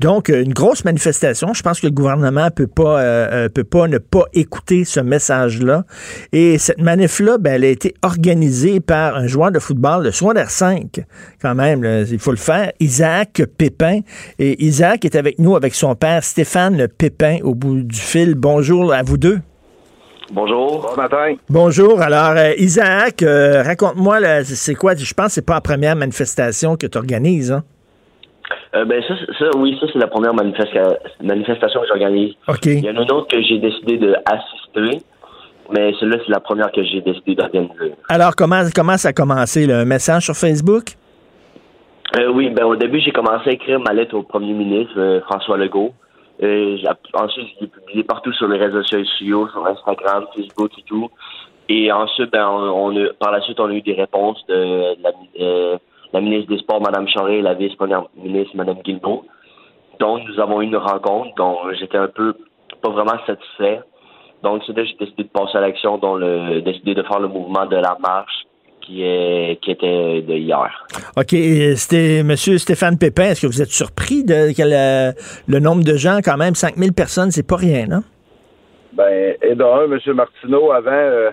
Donc, 0.00 0.28
une 0.28 0.52
grosse 0.52 0.84
manifestation. 0.84 1.54
Je 1.54 1.67
pense 1.68 1.80
que 1.80 1.86
le 1.86 1.92
gouvernement 1.92 2.50
peut 2.50 2.66
pas, 2.66 3.00
euh, 3.00 3.28
euh, 3.30 3.48
peut 3.50 3.64
pas 3.64 3.88
ne 3.88 3.98
pas 3.98 4.24
écouter 4.32 4.86
ce 4.86 5.00
message-là. 5.00 5.84
Et 6.32 6.56
cette 6.56 6.80
manif-là, 6.80 7.36
ben, 7.36 7.54
elle 7.54 7.64
a 7.64 7.68
été 7.68 7.94
organisée 8.02 8.80
par 8.80 9.16
un 9.16 9.26
joueur 9.26 9.52
de 9.52 9.58
football 9.58 10.02
de 10.02 10.10
secondaire 10.10 10.50
5, 10.50 11.04
quand 11.42 11.54
même, 11.54 11.82
là, 11.82 12.00
il 12.02 12.18
faut 12.18 12.30
le 12.30 12.38
faire, 12.38 12.72
Isaac 12.80 13.42
Pépin. 13.58 14.00
Et 14.38 14.64
Isaac 14.64 15.04
est 15.04 15.14
avec 15.14 15.38
nous, 15.38 15.56
avec 15.56 15.74
son 15.74 15.94
père 15.94 16.24
Stéphane 16.24 16.88
Pépin, 16.88 17.38
au 17.42 17.54
bout 17.54 17.82
du 17.82 18.00
fil. 18.00 18.34
Bonjour 18.34 18.94
à 18.94 19.02
vous 19.02 19.18
deux. 19.18 19.40
Bonjour. 20.32 20.82
Bon 20.82 21.02
matin. 21.02 21.34
Bonjour. 21.50 22.00
Alors, 22.00 22.36
euh, 22.36 22.52
Isaac, 22.56 23.22
euh, 23.22 23.62
raconte-moi, 23.62 24.44
c'est 24.44 24.74
quoi, 24.74 24.94
je 24.94 25.12
pense 25.12 25.26
que 25.26 25.32
c'est 25.32 25.42
pas 25.42 25.54
la 25.54 25.60
première 25.60 25.96
manifestation 25.96 26.76
que 26.76 26.86
tu 26.86 26.96
organises, 26.96 27.52
hein? 27.52 27.62
Euh, 28.74 28.84
ben 28.84 29.02
ça, 29.06 29.14
ça, 29.38 29.46
oui, 29.56 29.76
ça 29.80 29.86
c'est 29.92 29.98
la 29.98 30.06
première 30.06 30.34
manifesta- 30.34 30.98
manifestation 31.22 31.80
que 31.82 31.86
j'organise. 31.88 32.34
Il 32.64 32.84
y 32.84 32.90
en 32.90 32.96
a 32.96 33.02
une 33.02 33.12
autre 33.12 33.28
que 33.28 33.42
j'ai 33.42 33.58
décidé 33.58 33.98
de 33.98 34.14
assister. 34.24 35.02
Mais 35.70 35.92
celle-là, 36.00 36.16
c'est 36.24 36.32
la 36.32 36.40
première 36.40 36.72
que 36.72 36.82
j'ai 36.82 37.02
décidé 37.02 37.34
d'organiser. 37.34 37.92
Alors, 38.08 38.34
comment, 38.34 38.62
comment 38.74 38.96
ça 38.96 39.08
a 39.10 39.12
commencé? 39.12 39.66
là? 39.66 39.80
Un 39.80 39.84
message 39.84 40.24
sur 40.24 40.34
Facebook? 40.34 40.94
Euh, 42.18 42.28
oui, 42.32 42.48
ben 42.48 42.64
au 42.64 42.74
début, 42.74 43.00
j'ai 43.00 43.10
commencé 43.10 43.50
à 43.50 43.52
écrire 43.52 43.78
ma 43.78 43.92
lettre 43.92 44.14
au 44.16 44.22
premier 44.22 44.54
ministre, 44.54 44.94
euh, 44.96 45.20
François 45.22 45.58
Legault. 45.58 45.92
J'ai- 46.40 46.80
ensuite, 47.12 47.46
je 47.56 47.60
l'ai 47.60 47.66
publié 47.66 48.02
partout 48.02 48.32
sur 48.32 48.48
les 48.48 48.56
réseaux 48.56 48.82
sociaux, 48.84 49.46
sur 49.48 49.66
Instagram, 49.66 50.24
Facebook 50.34 50.70
et 50.78 50.82
tout. 50.82 51.10
Et 51.68 51.92
ensuite, 51.92 52.30
ben, 52.32 52.48
on, 52.48 52.92
on 52.94 52.96
a, 53.04 53.08
par 53.18 53.30
la 53.32 53.42
suite, 53.42 53.60
on 53.60 53.66
a 53.68 53.72
eu 53.74 53.82
des 53.82 53.92
réponses 53.92 54.42
de 54.48 54.94
la, 55.02 55.10
euh, 55.40 55.76
la 56.12 56.20
ministre 56.20 56.50
des 56.52 56.58
Sports, 56.58 56.80
Mme 56.80 57.08
Charest, 57.08 57.38
et 57.38 57.42
la 57.42 57.54
vice-première 57.54 58.04
ministre, 58.16 58.56
Mme 58.56 58.78
Guilbeault. 58.84 59.24
Donc, 60.00 60.22
nous 60.28 60.40
avons 60.40 60.62
eu 60.62 60.64
une 60.64 60.76
rencontre 60.76 61.34
dont 61.36 61.58
j'étais 61.78 61.98
un 61.98 62.08
peu 62.08 62.34
pas 62.82 62.90
vraiment 62.90 63.18
satisfait. 63.26 63.80
Donc, 64.42 64.62
c'est 64.66 64.76
là 64.76 64.82
que 64.82 64.88
j'ai 64.88 64.96
décidé 65.04 65.24
de 65.24 65.28
passer 65.28 65.58
à 65.58 65.60
l'action, 65.60 65.98
dont 65.98 66.14
le, 66.14 66.60
décidé 66.60 66.94
de 66.94 67.02
faire 67.02 67.18
le 67.18 67.28
mouvement 67.28 67.66
de 67.66 67.76
la 67.76 67.96
marche 68.00 68.46
qui, 68.82 69.02
est, 69.02 69.60
qui 69.60 69.72
était 69.72 70.22
de 70.22 70.34
hier. 70.34 70.86
OK. 71.16 71.30
C'était 71.76 72.18
M. 72.18 72.36
Stéphane 72.36 72.98
Pépin. 72.98 73.24
Est-ce 73.24 73.42
que 73.42 73.46
vous 73.48 73.60
êtes 73.60 73.70
surpris 73.70 74.24
de 74.24 74.54
que 74.56 74.62
le, 74.62 75.12
le 75.48 75.60
nombre 75.60 75.82
de 75.82 75.94
gens, 75.96 76.20
quand 76.24 76.36
même, 76.36 76.54
5000 76.54 76.92
personnes, 76.92 77.30
c'est 77.30 77.46
pas 77.46 77.56
rien, 77.56 77.86
non? 77.86 78.02
Ben, 78.92 79.36
et 79.42 79.54
d'un, 79.54 79.84
M. 79.84 79.98
Martineau, 80.14 80.72
avant, 80.72 80.90
euh, 80.90 81.30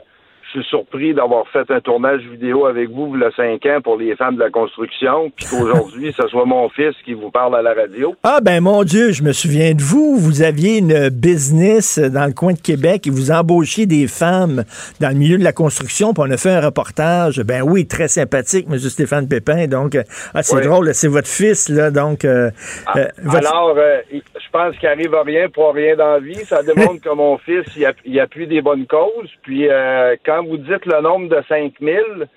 suis 0.61 0.69
surpris 0.69 1.13
d'avoir 1.13 1.47
fait 1.49 1.69
un 1.69 1.79
tournage 1.79 2.21
vidéo 2.21 2.65
avec 2.65 2.89
vous, 2.89 3.11
il 3.15 3.21
y 3.21 3.23
a 3.23 3.31
cinq 3.31 3.65
ans, 3.65 3.79
pour 3.83 3.97
les 3.97 4.15
femmes 4.15 4.35
de 4.35 4.39
la 4.41 4.49
construction, 4.49 5.31
puis 5.35 5.45
qu'aujourd'hui, 5.49 6.13
ce 6.17 6.27
soit 6.27 6.45
mon 6.45 6.69
fils 6.69 6.93
qui 7.03 7.13
vous 7.13 7.29
parle 7.31 7.55
à 7.55 7.61
la 7.61 7.73
radio. 7.73 8.15
Ah 8.23 8.39
ben 8.41 8.61
mon 8.61 8.83
Dieu, 8.83 9.11
je 9.11 9.23
me 9.23 9.31
souviens 9.33 9.73
de 9.73 9.81
vous. 9.81 10.17
Vous 10.17 10.41
aviez 10.41 10.77
une 10.77 11.09
business 11.09 11.99
dans 11.99 12.25
le 12.25 12.33
coin 12.33 12.53
de 12.53 12.59
Québec 12.59 13.07
et 13.07 13.09
vous 13.09 13.31
embauchiez 13.31 13.85
des 13.85 14.07
femmes 14.07 14.63
dans 14.99 15.09
le 15.09 15.15
milieu 15.15 15.37
de 15.37 15.43
la 15.43 15.51
construction. 15.53 16.13
Puis 16.13 16.23
on 16.27 16.31
a 16.31 16.37
fait 16.37 16.51
un 16.51 16.61
reportage. 16.61 17.41
Ben 17.41 17.61
oui, 17.61 17.85
très 17.87 18.07
sympathique, 18.07 18.67
M. 18.71 18.77
Stéphane 18.79 19.27
Pépin. 19.27 19.67
Donc, 19.67 19.95
euh, 19.95 20.03
ah, 20.33 20.43
c'est 20.43 20.55
Oui. 20.55 20.61
drôle, 20.65 20.93
c'est 20.93 21.07
votre 21.07 21.27
fils, 21.27 21.69
là. 21.69 21.91
Donc, 21.91 22.23
euh, 22.25 22.49
euh, 22.95 23.05
votre- 23.23 23.47
Alors, 23.47 23.75
euh, 23.77 23.97
je 24.11 24.49
pense 24.51 24.77
qu'il 24.77 24.87
arrive 24.87 25.13
à 25.13 25.23
rien 25.23 25.49
pour 25.49 25.73
rien 25.73 25.95
dans 25.95 26.13
la 26.13 26.19
vie. 26.19 26.35
Ça 26.45 26.63
démontre 26.63 27.01
que 27.01 27.13
mon 27.13 27.37
fils, 27.37 27.65
il 28.05 28.19
appuie 28.19 28.47
des 28.47 28.61
bonnes 28.61 28.85
causes. 28.87 29.29
Puis, 29.43 29.67
euh, 29.69 30.15
quand 30.25 30.43
vous 30.45 30.57
dites 30.57 30.85
le 30.85 31.01
nombre 31.01 31.29
de 31.29 31.41
5000, 31.47 32.27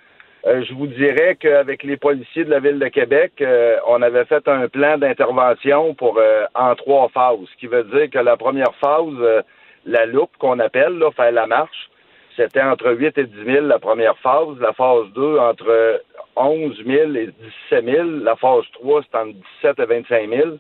euh, 0.47 0.63
je 0.65 0.73
vous 0.75 0.87
dirais 0.87 1.37
qu'avec 1.39 1.83
les 1.83 1.97
policiers 1.97 2.45
de 2.45 2.51
la 2.51 2.61
Ville 2.61 2.79
de 2.79 2.89
Québec, 2.89 3.33
euh, 3.41 3.77
on 3.87 4.01
avait 4.03 4.25
fait 4.25 4.47
un 4.47 4.69
plan 4.69 4.97
d'intervention 4.97 5.95
pour 5.95 6.19
euh, 6.19 6.45
en 6.55 6.75
trois 6.77 7.09
phases. 7.09 7.39
Ce 7.53 7.59
qui 7.59 7.67
veut 7.67 7.85
dire 7.85 8.09
que 8.11 8.19
la 8.19 8.37
première 8.37 8.75
phase, 8.77 9.15
euh, 9.19 9.43
la 9.85 10.07
loupe 10.07 10.37
qu'on 10.39 10.59
appelle, 10.61 10.97
là, 10.99 11.11
faire 11.11 11.33
la 11.33 11.47
marche, 11.47 11.91
c'était 12.37 12.63
entre 12.63 12.93
8 12.93 13.19
et 13.19 13.25
10 13.25 13.45
000 13.45 13.67
la 13.67 13.81
première 13.81 14.17
phase. 14.19 14.59
La 14.61 14.73
phase 14.73 15.07
2, 15.15 15.39
entre 15.39 16.03
11 16.37 16.83
000 16.87 17.15
et 17.15 17.31
17 17.71 17.85
000. 17.85 18.09
La 18.23 18.37
phase 18.37 18.65
3, 18.75 19.03
c'était 19.03 19.19
entre 19.19 19.35
17 19.63 19.81
et 19.81 19.85
25 19.87 20.31
000. 20.31 20.51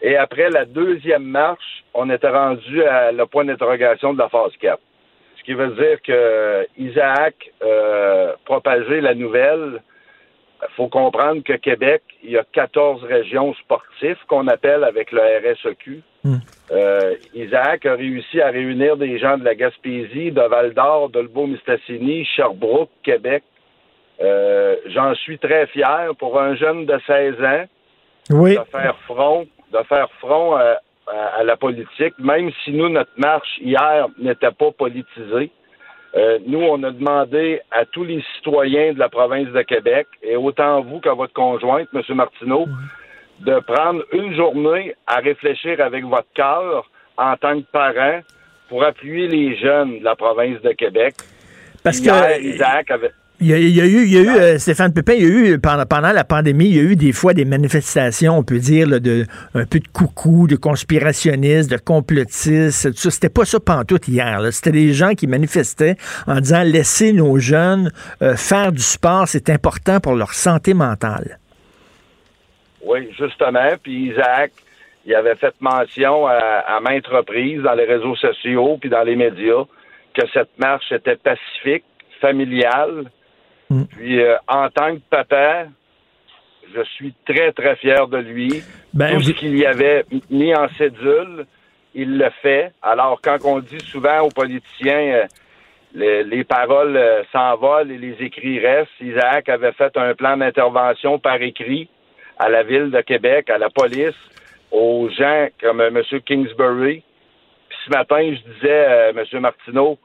Et 0.00 0.16
après 0.16 0.48
la 0.48 0.64
deuxième 0.64 1.24
marche, 1.24 1.84
on 1.92 2.08
était 2.08 2.30
rendu 2.30 2.82
à 2.82 3.12
le 3.12 3.26
point 3.26 3.44
d'interrogation 3.44 4.14
de 4.14 4.18
la 4.18 4.28
phase 4.30 4.52
4. 4.58 4.80
Ce 5.42 5.46
qui 5.46 5.54
veut 5.54 5.74
dire 5.74 6.00
que 6.02 6.66
Isaac 6.78 7.34
euh, 7.64 8.34
propager 8.44 9.00
la 9.00 9.14
nouvelle. 9.14 9.82
Il 10.62 10.74
faut 10.76 10.86
comprendre 10.86 11.42
que 11.42 11.54
Québec, 11.54 12.02
il 12.22 12.30
y 12.30 12.38
a 12.38 12.44
14 12.52 13.02
régions 13.02 13.52
sportives 13.54 14.18
qu'on 14.28 14.46
appelle 14.46 14.84
avec 14.84 15.10
le 15.10 15.20
RSEQ. 15.20 16.02
Euh, 16.70 17.16
Isaac 17.34 17.84
a 17.86 17.94
réussi 17.94 18.40
à 18.40 18.50
réunir 18.50 18.96
des 18.96 19.18
gens 19.18 19.36
de 19.36 19.44
la 19.44 19.56
Gaspésie, 19.56 20.30
de 20.30 20.40
Val-d'Or, 20.40 21.10
de 21.10 21.18
Lebeau-Mistassini, 21.18 22.24
Sherbrooke, 22.24 22.90
Québec. 23.02 23.42
Euh, 24.20 24.76
J'en 24.86 25.16
suis 25.16 25.40
très 25.40 25.66
fier 25.66 26.12
pour 26.20 26.40
un 26.40 26.54
jeune 26.54 26.86
de 26.86 26.96
16 27.04 27.34
ans 27.42 27.64
oui. 28.30 28.56
de 28.56 28.62
faire 28.70 28.96
front, 29.06 29.48
de 29.72 29.78
faire 29.88 30.08
front 30.20 30.56
à, 31.12 31.42
la 31.44 31.56
politique, 31.56 32.14
même 32.18 32.50
si 32.64 32.72
nous, 32.72 32.88
notre 32.88 33.10
marche 33.16 33.58
hier 33.60 34.06
n'était 34.18 34.50
pas 34.50 34.70
politisée. 34.72 35.50
Euh, 36.14 36.38
nous, 36.46 36.60
on 36.60 36.82
a 36.82 36.90
demandé 36.90 37.60
à 37.70 37.84
tous 37.86 38.04
les 38.04 38.22
citoyens 38.36 38.92
de 38.92 38.98
la 38.98 39.08
province 39.08 39.48
de 39.48 39.62
Québec, 39.62 40.06
et 40.22 40.36
autant 40.36 40.82
vous 40.82 41.00
que 41.00 41.08
votre 41.08 41.32
conjointe, 41.32 41.88
M. 41.94 42.02
Martineau, 42.14 42.66
de 43.40 43.58
prendre 43.60 44.02
une 44.12 44.34
journée 44.34 44.94
à 45.06 45.16
réfléchir 45.16 45.80
avec 45.80 46.04
votre 46.04 46.28
cœur 46.34 46.90
en 47.16 47.36
tant 47.36 47.58
que 47.60 47.66
parent 47.72 48.20
pour 48.68 48.84
appuyer 48.84 49.26
les 49.28 49.56
jeunes 49.56 49.98
de 50.00 50.04
la 50.04 50.14
province 50.16 50.60
de 50.62 50.72
Québec. 50.72 51.14
Parce 51.82 52.00
que- 52.00 52.04
Hier, 52.06 52.38
Isaac 52.40 52.90
avait... 52.90 53.10
Il 53.42 53.48
y 53.48 53.54
a, 53.54 53.58
il 53.58 53.76
y 53.76 53.80
a 53.80 53.86
eu, 53.86 54.04
il 54.04 54.12
y 54.12 54.18
a 54.18 54.20
eu 54.20 54.38
euh, 54.38 54.58
Stéphane 54.58 54.92
Pépin, 54.94 55.14
il 55.14 55.22
y 55.22 55.26
a 55.26 55.28
eu, 55.28 55.58
pendant, 55.58 55.84
pendant 55.84 56.12
la 56.12 56.22
pandémie, 56.22 56.66
il 56.66 56.76
y 56.76 56.78
a 56.78 56.82
eu 56.84 56.94
des 56.94 57.10
fois 57.10 57.34
des 57.34 57.44
manifestations, 57.44 58.38
on 58.38 58.44
peut 58.44 58.60
dire, 58.60 58.88
là, 58.88 59.00
de, 59.00 59.26
un 59.54 59.64
peu 59.64 59.80
de 59.80 59.88
coucou, 59.88 60.46
de 60.46 60.54
conspirationnistes, 60.54 61.68
de 61.68 61.76
complotistes, 61.76 62.92
tout 62.92 62.96
ça. 62.96 63.10
C'était 63.10 63.30
pas 63.30 63.44
ça 63.44 63.58
pantoute 63.58 64.06
hier. 64.06 64.40
C'était 64.52 64.70
des 64.70 64.92
gens 64.92 65.14
qui 65.14 65.26
manifestaient 65.26 65.96
en 66.28 66.38
disant 66.38 66.62
laissez 66.62 67.12
nos 67.12 67.40
jeunes 67.40 67.90
euh, 68.22 68.36
faire 68.36 68.70
du 68.70 68.82
sport, 68.82 69.26
c'est 69.26 69.50
important 69.50 69.98
pour 69.98 70.14
leur 70.14 70.34
santé 70.34 70.72
mentale. 70.72 71.40
Oui, 72.84 73.08
justement. 73.18 73.70
Puis 73.82 74.10
Isaac, 74.10 74.52
il 75.04 75.16
avait 75.16 75.34
fait 75.34 75.54
mention 75.58 76.28
à, 76.28 76.36
à 76.36 76.78
maintes 76.78 77.08
reprises 77.08 77.62
dans 77.62 77.74
les 77.74 77.86
réseaux 77.86 78.14
sociaux 78.14 78.78
puis 78.80 78.88
dans 78.88 79.02
les 79.02 79.16
médias 79.16 79.64
que 80.14 80.22
cette 80.32 80.56
marche 80.60 80.92
était 80.92 81.16
pacifique, 81.16 81.84
familiale. 82.20 83.10
Puis 83.90 84.20
euh, 84.20 84.36
en 84.48 84.68
tant 84.70 84.94
que 84.94 85.00
papa, 85.10 85.66
je 86.74 86.82
suis 86.94 87.14
très, 87.26 87.52
très 87.52 87.76
fier 87.76 88.06
de 88.08 88.18
lui. 88.18 88.62
Ben, 88.94 89.14
Tout 89.14 89.22
ce 89.22 89.30
qu'il 89.32 89.58
y 89.58 89.66
avait 89.66 90.04
mis 90.30 90.54
en 90.54 90.68
cédule, 90.76 91.46
il 91.94 92.18
le 92.18 92.30
fait. 92.42 92.72
Alors, 92.82 93.20
quand 93.22 93.38
on 93.44 93.60
dit 93.60 93.80
souvent 93.80 94.20
aux 94.20 94.30
politiciens, 94.30 95.14
euh, 95.14 95.26
les, 95.94 96.24
les 96.24 96.44
paroles 96.44 96.96
euh, 96.96 97.22
s'envolent 97.32 97.90
et 97.90 97.98
les 97.98 98.16
écrits 98.20 98.58
restent, 98.58 98.90
Isaac 99.00 99.48
avait 99.48 99.72
fait 99.72 99.96
un 99.96 100.14
plan 100.14 100.36
d'intervention 100.36 101.18
par 101.18 101.40
écrit 101.42 101.88
à 102.38 102.48
la 102.48 102.62
ville 102.62 102.90
de 102.90 103.00
Québec, 103.02 103.50
à 103.50 103.58
la 103.58 103.68
police, 103.68 104.16
aux 104.70 105.08
gens 105.10 105.48
comme 105.60 105.80
euh, 105.80 105.88
M. 105.88 106.20
Kingsbury. 106.24 107.02
Puis 107.68 107.78
ce 107.86 107.90
matin, 107.90 108.20
je 108.20 108.52
disais 108.52 108.84
à 108.84 109.08
M. 109.10 109.24
Martineau, 109.40 109.98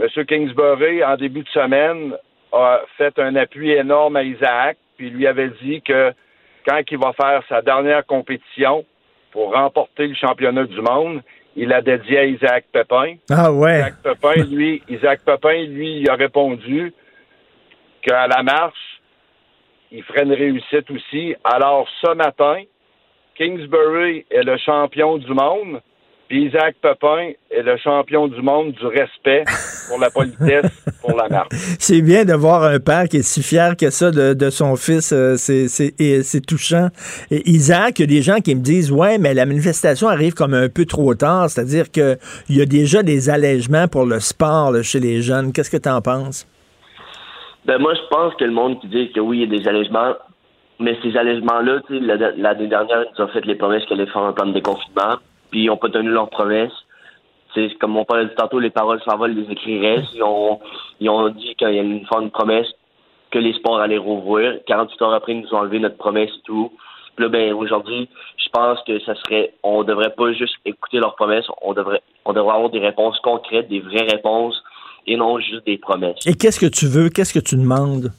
M. 0.00 0.24
Kingsbury, 0.26 1.04
en 1.04 1.16
début 1.16 1.42
de 1.42 1.48
semaine, 1.48 2.14
a 2.52 2.80
fait 2.96 3.18
un 3.18 3.36
appui 3.36 3.70
énorme 3.70 4.16
à 4.16 4.22
Isaac, 4.22 4.78
puis 4.96 5.10
lui 5.10 5.26
avait 5.26 5.50
dit 5.62 5.82
que 5.82 6.12
quand 6.66 6.80
il 6.90 6.98
va 6.98 7.12
faire 7.12 7.42
sa 7.48 7.62
dernière 7.62 8.04
compétition 8.06 8.84
pour 9.30 9.52
remporter 9.52 10.06
le 10.06 10.14
championnat 10.14 10.64
du 10.64 10.80
monde, 10.80 11.22
il 11.56 11.72
a 11.72 11.80
dédié 11.82 12.18
à 12.18 12.24
Isaac 12.24 12.66
Pépin. 12.72 13.14
Ah 13.30 13.52
ouais. 13.52 13.78
Isaac 13.78 13.94
Pépin, 14.02 14.44
lui, 14.44 14.82
Isaac 14.88 15.20
Pépin, 15.24 15.64
lui, 15.64 16.00
il 16.00 16.10
a 16.10 16.14
répondu 16.14 16.92
qu'à 18.02 18.26
la 18.26 18.42
marche, 18.42 19.00
il 19.90 20.02
ferait 20.04 20.22
une 20.22 20.34
réussite 20.34 20.90
aussi. 20.90 21.34
Alors, 21.44 21.88
ce 22.00 22.14
matin, 22.14 22.62
Kingsbury 23.36 24.26
est 24.30 24.42
le 24.42 24.56
champion 24.58 25.16
du 25.16 25.32
monde, 25.32 25.80
puis 26.28 26.44
Isaac 26.46 26.76
Pepin 26.82 27.30
est 27.50 27.62
le 27.62 27.76
champion 27.78 28.28
du 28.28 28.40
monde 28.42 28.72
du 28.72 28.86
respect 28.86 29.44
pour 29.88 29.98
la 29.98 30.10
politesse, 30.10 30.70
pour 31.00 31.16
la 31.16 31.28
marche. 31.28 31.48
C'est 31.78 32.02
bien 32.02 32.24
de 32.24 32.34
voir 32.34 32.62
un 32.64 32.78
père 32.78 33.04
qui 33.08 33.18
est 33.18 33.22
si 33.22 33.42
fier 33.42 33.76
que 33.76 33.88
ça 33.90 34.10
de, 34.10 34.34
de 34.34 34.50
son 34.50 34.76
fils. 34.76 35.12
euh, 35.12 35.36
c'est- 35.36 36.46
touchant. 36.46 36.88
Et 37.30 37.48
Isaac, 37.50 37.98
il 37.98 38.02
y 38.02 38.04
a 38.04 38.16
des 38.18 38.22
gens 38.22 38.40
qui 38.40 38.54
me 38.54 38.60
disent 38.60 38.92
Ouais, 38.92 39.18
mais 39.18 39.32
la 39.34 39.46
manifestation 39.46 40.08
arrive 40.08 40.34
comme 40.34 40.54
un 40.54 40.68
peu 40.68 40.84
trop 40.84 41.14
tard. 41.14 41.48
C'est-à-dire 41.50 41.90
qu'il 41.90 42.18
y 42.50 42.60
a 42.60 42.66
déjà 42.66 43.02
des 43.02 43.30
allègements 43.30 43.88
pour 43.88 44.04
le 44.04 44.20
sport 44.20 44.70
là, 44.72 44.82
chez 44.82 45.00
les 45.00 45.22
jeunes. 45.22 45.52
Qu'est-ce 45.52 45.70
que 45.70 45.76
tu 45.78 45.88
en 45.88 46.02
penses? 46.02 46.46
Ben 47.64 47.78
moi, 47.78 47.94
je 47.94 48.00
pense 48.10 48.34
que 48.36 48.44
le 48.44 48.52
monde 48.52 48.80
qui 48.80 48.88
dit 48.88 49.12
que 49.12 49.20
oui, 49.20 49.38
il 49.42 49.50
y 49.52 49.56
a 49.56 49.58
des 49.58 49.68
allègements, 49.68 50.14
mais 50.80 50.96
ces 51.02 51.16
allègements-là, 51.16 51.80
tu 51.86 51.98
sais, 51.98 52.04
la- 52.04 52.32
l'année 52.36 52.68
dernière, 52.68 53.04
ils 53.16 53.22
ont 53.22 53.28
fait 53.28 53.44
les 53.44 53.56
promesses 53.56 53.84
qu'elle 53.86 54.00
allait 54.00 54.10
faire 54.10 54.22
un 54.22 54.32
plan 54.32 54.46
de 54.46 54.52
déconfinement, 54.54 55.16
puis 55.50 55.64
ils 55.64 55.66
n'ont 55.66 55.76
pas 55.76 55.88
tenu 55.88 56.10
leurs 56.10 56.30
promesses. 56.30 56.72
C'est 57.54 57.76
comme 57.78 57.96
on 57.96 58.04
parlait 58.04 58.28
tantôt, 58.34 58.58
les 58.58 58.70
paroles 58.70 59.00
s'envolent, 59.02 59.32
les 59.32 59.50
écrits 59.50 59.80
restent. 59.80 60.14
Ils 60.14 60.22
ont, 60.22 60.60
ils 61.00 61.08
ont 61.08 61.28
dit 61.30 61.54
qu'il 61.56 61.74
y 61.74 61.78
a 61.78 61.82
une, 61.82 62.04
une 62.20 62.30
promesse 62.30 62.68
que 63.30 63.38
les 63.38 63.54
sports 63.54 63.80
allaient 63.80 63.98
rouvrir. 63.98 64.58
48 64.66 65.02
heures 65.02 65.14
après, 65.14 65.32
ils 65.32 65.40
nous 65.40 65.54
ont 65.54 65.58
enlevé 65.58 65.78
notre 65.78 65.96
promesse 65.96 66.30
et 66.30 66.42
tout. 66.44 66.72
Puis 67.16 67.24
là, 67.24 67.30
ben, 67.30 67.52
aujourd'hui, 67.52 68.08
je 68.36 68.48
pense 68.50 68.78
que 68.86 69.00
ça 69.00 69.14
serait, 69.16 69.52
on 69.62 69.82
devrait 69.82 70.14
pas 70.16 70.32
juste 70.32 70.54
écouter 70.64 70.98
leurs 70.98 71.16
promesses, 71.16 71.46
on 71.62 71.72
devrait, 71.72 72.02
on 72.24 72.32
devrait 72.32 72.54
avoir 72.54 72.70
des 72.70 72.78
réponses 72.78 73.18
concrètes, 73.20 73.68
des 73.68 73.80
vraies 73.80 74.06
réponses, 74.08 74.62
et 75.06 75.16
non 75.16 75.38
juste 75.38 75.66
des 75.66 75.78
promesses. 75.78 76.26
Et 76.26 76.34
qu'est-ce 76.34 76.60
que 76.60 76.66
tu 76.66 76.86
veux? 76.86 77.08
Qu'est-ce 77.08 77.34
que 77.34 77.44
tu 77.44 77.56
demandes? 77.56 78.12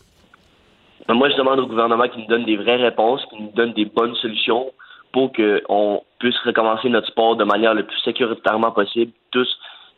Mais 1.08 1.16
moi, 1.16 1.30
je 1.30 1.38
demande 1.38 1.60
au 1.60 1.68
gouvernement 1.68 2.08
qu'il 2.08 2.22
nous 2.22 2.28
donne 2.28 2.46
des 2.46 2.58
vraies 2.58 2.76
réponses, 2.76 3.26
qu'il 3.30 3.42
nous 3.42 3.52
donne 3.56 3.74
des 3.74 3.86
bonnes 3.86 4.16
solutions 4.16 4.72
pour 5.12 5.32
qu'on 5.34 6.04
puisse 6.20 6.38
recommencer 6.46 6.90
notre 6.90 7.08
sport 7.08 7.36
de 7.36 7.44
manière 7.44 7.74
le 7.74 7.84
plus 7.84 7.98
sécuritairement 8.04 8.72
possible, 8.72 9.12
tous, 9.32 9.48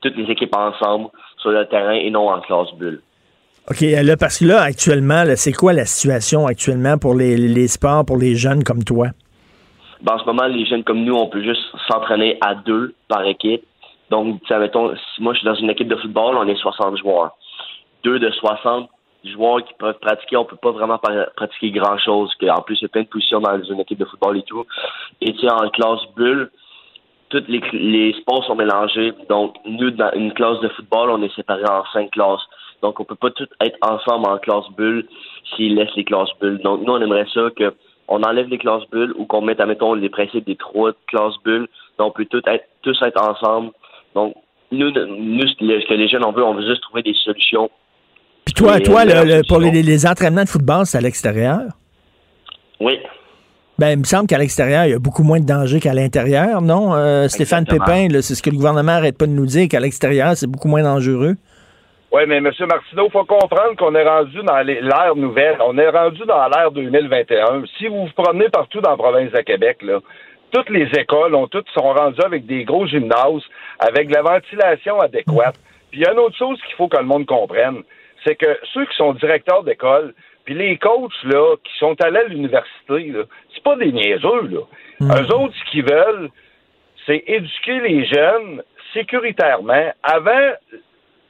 toutes 0.01 0.15
les 0.15 0.31
équipes 0.31 0.55
ensemble, 0.55 1.09
sur 1.37 1.51
le 1.51 1.65
terrain 1.65 1.93
et 1.93 2.09
non 2.09 2.29
en 2.29 2.39
classe 2.41 2.73
bulle. 2.77 3.01
OK, 3.69 3.81
là, 3.81 4.17
parce 4.17 4.39
que 4.39 4.45
là, 4.45 4.61
actuellement, 4.61 5.23
là, 5.23 5.35
c'est 5.35 5.53
quoi 5.53 5.73
la 5.73 5.85
situation 5.85 6.47
actuellement 6.47 6.97
pour 6.97 7.13
les, 7.13 7.37
les 7.37 7.67
sports, 7.67 8.05
pour 8.05 8.17
les 8.17 8.35
jeunes 8.35 8.63
comme 8.63 8.83
toi? 8.83 9.07
Ben, 10.01 10.15
en 10.15 10.19
ce 10.19 10.25
moment, 10.25 10.47
les 10.47 10.65
jeunes 10.65 10.83
comme 10.83 11.03
nous, 11.03 11.13
on 11.15 11.27
peut 11.27 11.43
juste 11.43 11.61
s'entraîner 11.87 12.37
à 12.41 12.55
deux 12.55 12.95
par 13.07 13.23
équipe. 13.25 13.63
Donc, 14.09 14.41
mettons, 14.49 14.93
si 14.95 15.21
moi 15.21 15.33
je 15.33 15.39
suis 15.39 15.45
dans 15.45 15.55
une 15.55 15.69
équipe 15.69 15.87
de 15.87 15.95
football, 15.95 16.35
on 16.37 16.47
est 16.47 16.55
60 16.55 16.97
joueurs. 16.97 17.31
Deux 18.03 18.19
de 18.19 18.31
60 18.31 18.89
joueurs 19.23 19.63
qui 19.63 19.73
peuvent 19.75 19.99
pratiquer, 19.99 20.37
on 20.37 20.45
peut 20.45 20.55
pas 20.55 20.71
vraiment 20.71 20.99
pratiquer 21.35 21.71
grand 21.71 21.97
chose. 21.97 22.31
En 22.49 22.61
plus, 22.61 22.79
il 22.79 22.83
y 22.83 22.85
a 22.85 22.89
plein 22.89 23.03
de 23.03 23.07
positions 23.07 23.39
dans 23.39 23.61
une 23.61 23.79
équipe 23.79 23.99
de 23.99 24.05
football 24.05 24.37
et 24.37 24.43
tout. 24.43 24.65
Et 25.21 25.33
tu 25.33 25.39
sais, 25.39 25.51
en 25.51 25.69
classe 25.69 26.01
bulle, 26.15 26.49
tous 27.29 27.43
les, 27.47 28.13
sports 28.19 28.43
sont 28.45 28.55
mélangés. 28.55 29.13
Donc, 29.29 29.55
nous, 29.65 29.91
dans 29.91 30.11
une 30.13 30.33
classe 30.33 30.59
de 30.59 30.69
football, 30.69 31.09
on 31.11 31.21
est 31.21 31.33
séparés 31.35 31.69
en 31.69 31.83
cinq 31.93 32.11
classes. 32.11 32.41
Donc, 32.81 32.99
on 32.99 33.05
peut 33.05 33.15
pas 33.15 33.29
tous 33.31 33.47
être 33.61 33.77
ensemble 33.81 34.27
en 34.27 34.37
classe 34.37 34.69
bulle 34.75 35.07
s'ils 35.55 35.75
laissent 35.75 35.95
les 35.95 36.03
classes 36.03 36.31
bulles. 36.39 36.59
Donc, 36.59 36.81
nous, 36.81 36.93
on 36.93 37.01
aimerait 37.01 37.27
ça 37.33 37.49
que 37.55 37.73
on 38.07 38.23
enlève 38.23 38.49
les 38.49 38.57
classes 38.57 38.83
bulles 38.91 39.13
ou 39.15 39.25
qu'on 39.25 39.41
mette, 39.41 39.61
admettons, 39.61 39.93
les 39.93 40.09
principes 40.09 40.45
des 40.45 40.57
trois 40.57 40.91
classes 41.07 41.37
bulles. 41.45 41.67
Donc, 41.97 42.09
on 42.09 42.11
peut 42.11 42.25
tous 42.25 42.41
être, 42.47 42.65
tous 42.81 43.01
être 43.03 43.21
ensemble. 43.21 43.71
Donc, 44.15 44.35
nous, 44.71 44.91
nous, 44.91 45.47
ce 45.47 45.87
que 45.87 45.93
les 45.93 46.07
jeunes, 46.07 46.25
on 46.25 46.31
veut, 46.31 46.43
on 46.43 46.53
veut 46.53 46.65
juste 46.65 46.81
trouver 46.81 47.03
des 47.03 47.13
solutions. 47.13 47.69
Puis 48.45 48.53
toi, 48.53 48.79
toi, 48.79 49.05
le, 49.05 49.47
pour 49.47 49.59
les, 49.59 49.71
les, 49.71 50.05
entraînements 50.05 50.43
de 50.43 50.49
football, 50.49 50.85
c'est 50.85 50.97
à 50.97 51.01
l'extérieur? 51.01 51.61
Oui. 52.79 52.99
Ben, 53.77 53.91
il 53.91 53.99
me 53.99 54.03
semble 54.03 54.27
qu'à 54.27 54.37
l'extérieur, 54.37 54.85
il 54.85 54.91
y 54.91 54.93
a 54.93 54.99
beaucoup 54.99 55.23
moins 55.23 55.39
de 55.39 55.45
danger 55.45 55.79
qu'à 55.79 55.93
l'intérieur, 55.93 56.61
non? 56.61 56.93
Euh, 56.93 57.27
Stéphane 57.27 57.65
Pépin, 57.65 58.07
c'est 58.21 58.35
ce 58.35 58.43
que 58.43 58.49
le 58.49 58.55
gouvernement 58.55 58.93
n'arrête 58.93 59.17
pas 59.17 59.25
de 59.25 59.31
nous 59.31 59.45
dire, 59.45 59.67
qu'à 59.67 59.79
l'extérieur, 59.79 60.35
c'est 60.35 60.47
beaucoup 60.47 60.67
moins 60.67 60.83
dangereux. 60.83 61.35
Oui, 62.11 62.23
mais 62.27 62.37
M. 62.37 62.43
Martineau, 62.43 63.05
il 63.07 63.11
faut 63.11 63.23
comprendre 63.23 63.75
qu'on 63.77 63.95
est 63.95 64.03
rendu 64.03 64.37
dans 64.43 64.61
l'ère 64.61 65.15
nouvelle. 65.15 65.57
On 65.65 65.77
est 65.77 65.89
rendu 65.89 66.21
dans 66.27 66.47
l'ère 66.49 66.69
2021. 66.71 67.63
Si 67.77 67.87
vous 67.87 68.05
vous 68.05 68.23
promenez 68.23 68.49
partout 68.49 68.81
dans 68.81 68.91
la 68.91 68.97
province 68.97 69.31
de 69.31 69.39
Québec, 69.39 69.77
là, 69.81 69.99
toutes 70.51 70.69
les 70.69 70.87
écoles 70.99 71.33
ont 71.35 71.47
toutes 71.47 71.69
sont 71.69 71.93
rendues 71.93 72.21
avec 72.25 72.45
des 72.45 72.65
gros 72.65 72.85
gymnases, 72.85 73.43
avec 73.79 74.13
la 74.13 74.21
ventilation 74.21 74.99
adéquate. 74.99 75.55
Puis 75.89 76.01
il 76.01 76.03
y 76.03 76.05
a 76.05 76.11
une 76.11 76.19
autre 76.19 76.37
chose 76.37 76.59
qu'il 76.67 76.75
faut 76.75 76.89
que 76.89 76.97
le 76.97 77.05
monde 77.05 77.25
comprenne, 77.25 77.81
c'est 78.25 78.35
que 78.35 78.59
ceux 78.73 78.85
qui 78.85 78.95
sont 78.95 79.13
directeurs 79.13 79.63
d'école, 79.63 80.13
puis 80.45 80.53
les 80.53 80.77
coachs 80.77 81.23
là, 81.23 81.55
qui 81.63 81.77
sont 81.77 81.95
allés 82.01 82.19
à 82.19 82.23
l'université, 82.23 83.13
c'est 83.53 83.63
pas 83.63 83.75
des 83.75 83.91
niaiseux. 83.91 84.47
Là. 84.47 84.61
Hmm. 84.99 85.11
Eux 85.11 85.35
autres, 85.35 85.53
ce 85.53 85.71
qu'ils 85.71 85.85
veulent, 85.85 86.29
c'est 87.05 87.23
éduquer 87.27 87.79
les 87.79 88.05
jeunes 88.05 88.63
sécuritairement 88.93 89.93
avant 90.03 90.51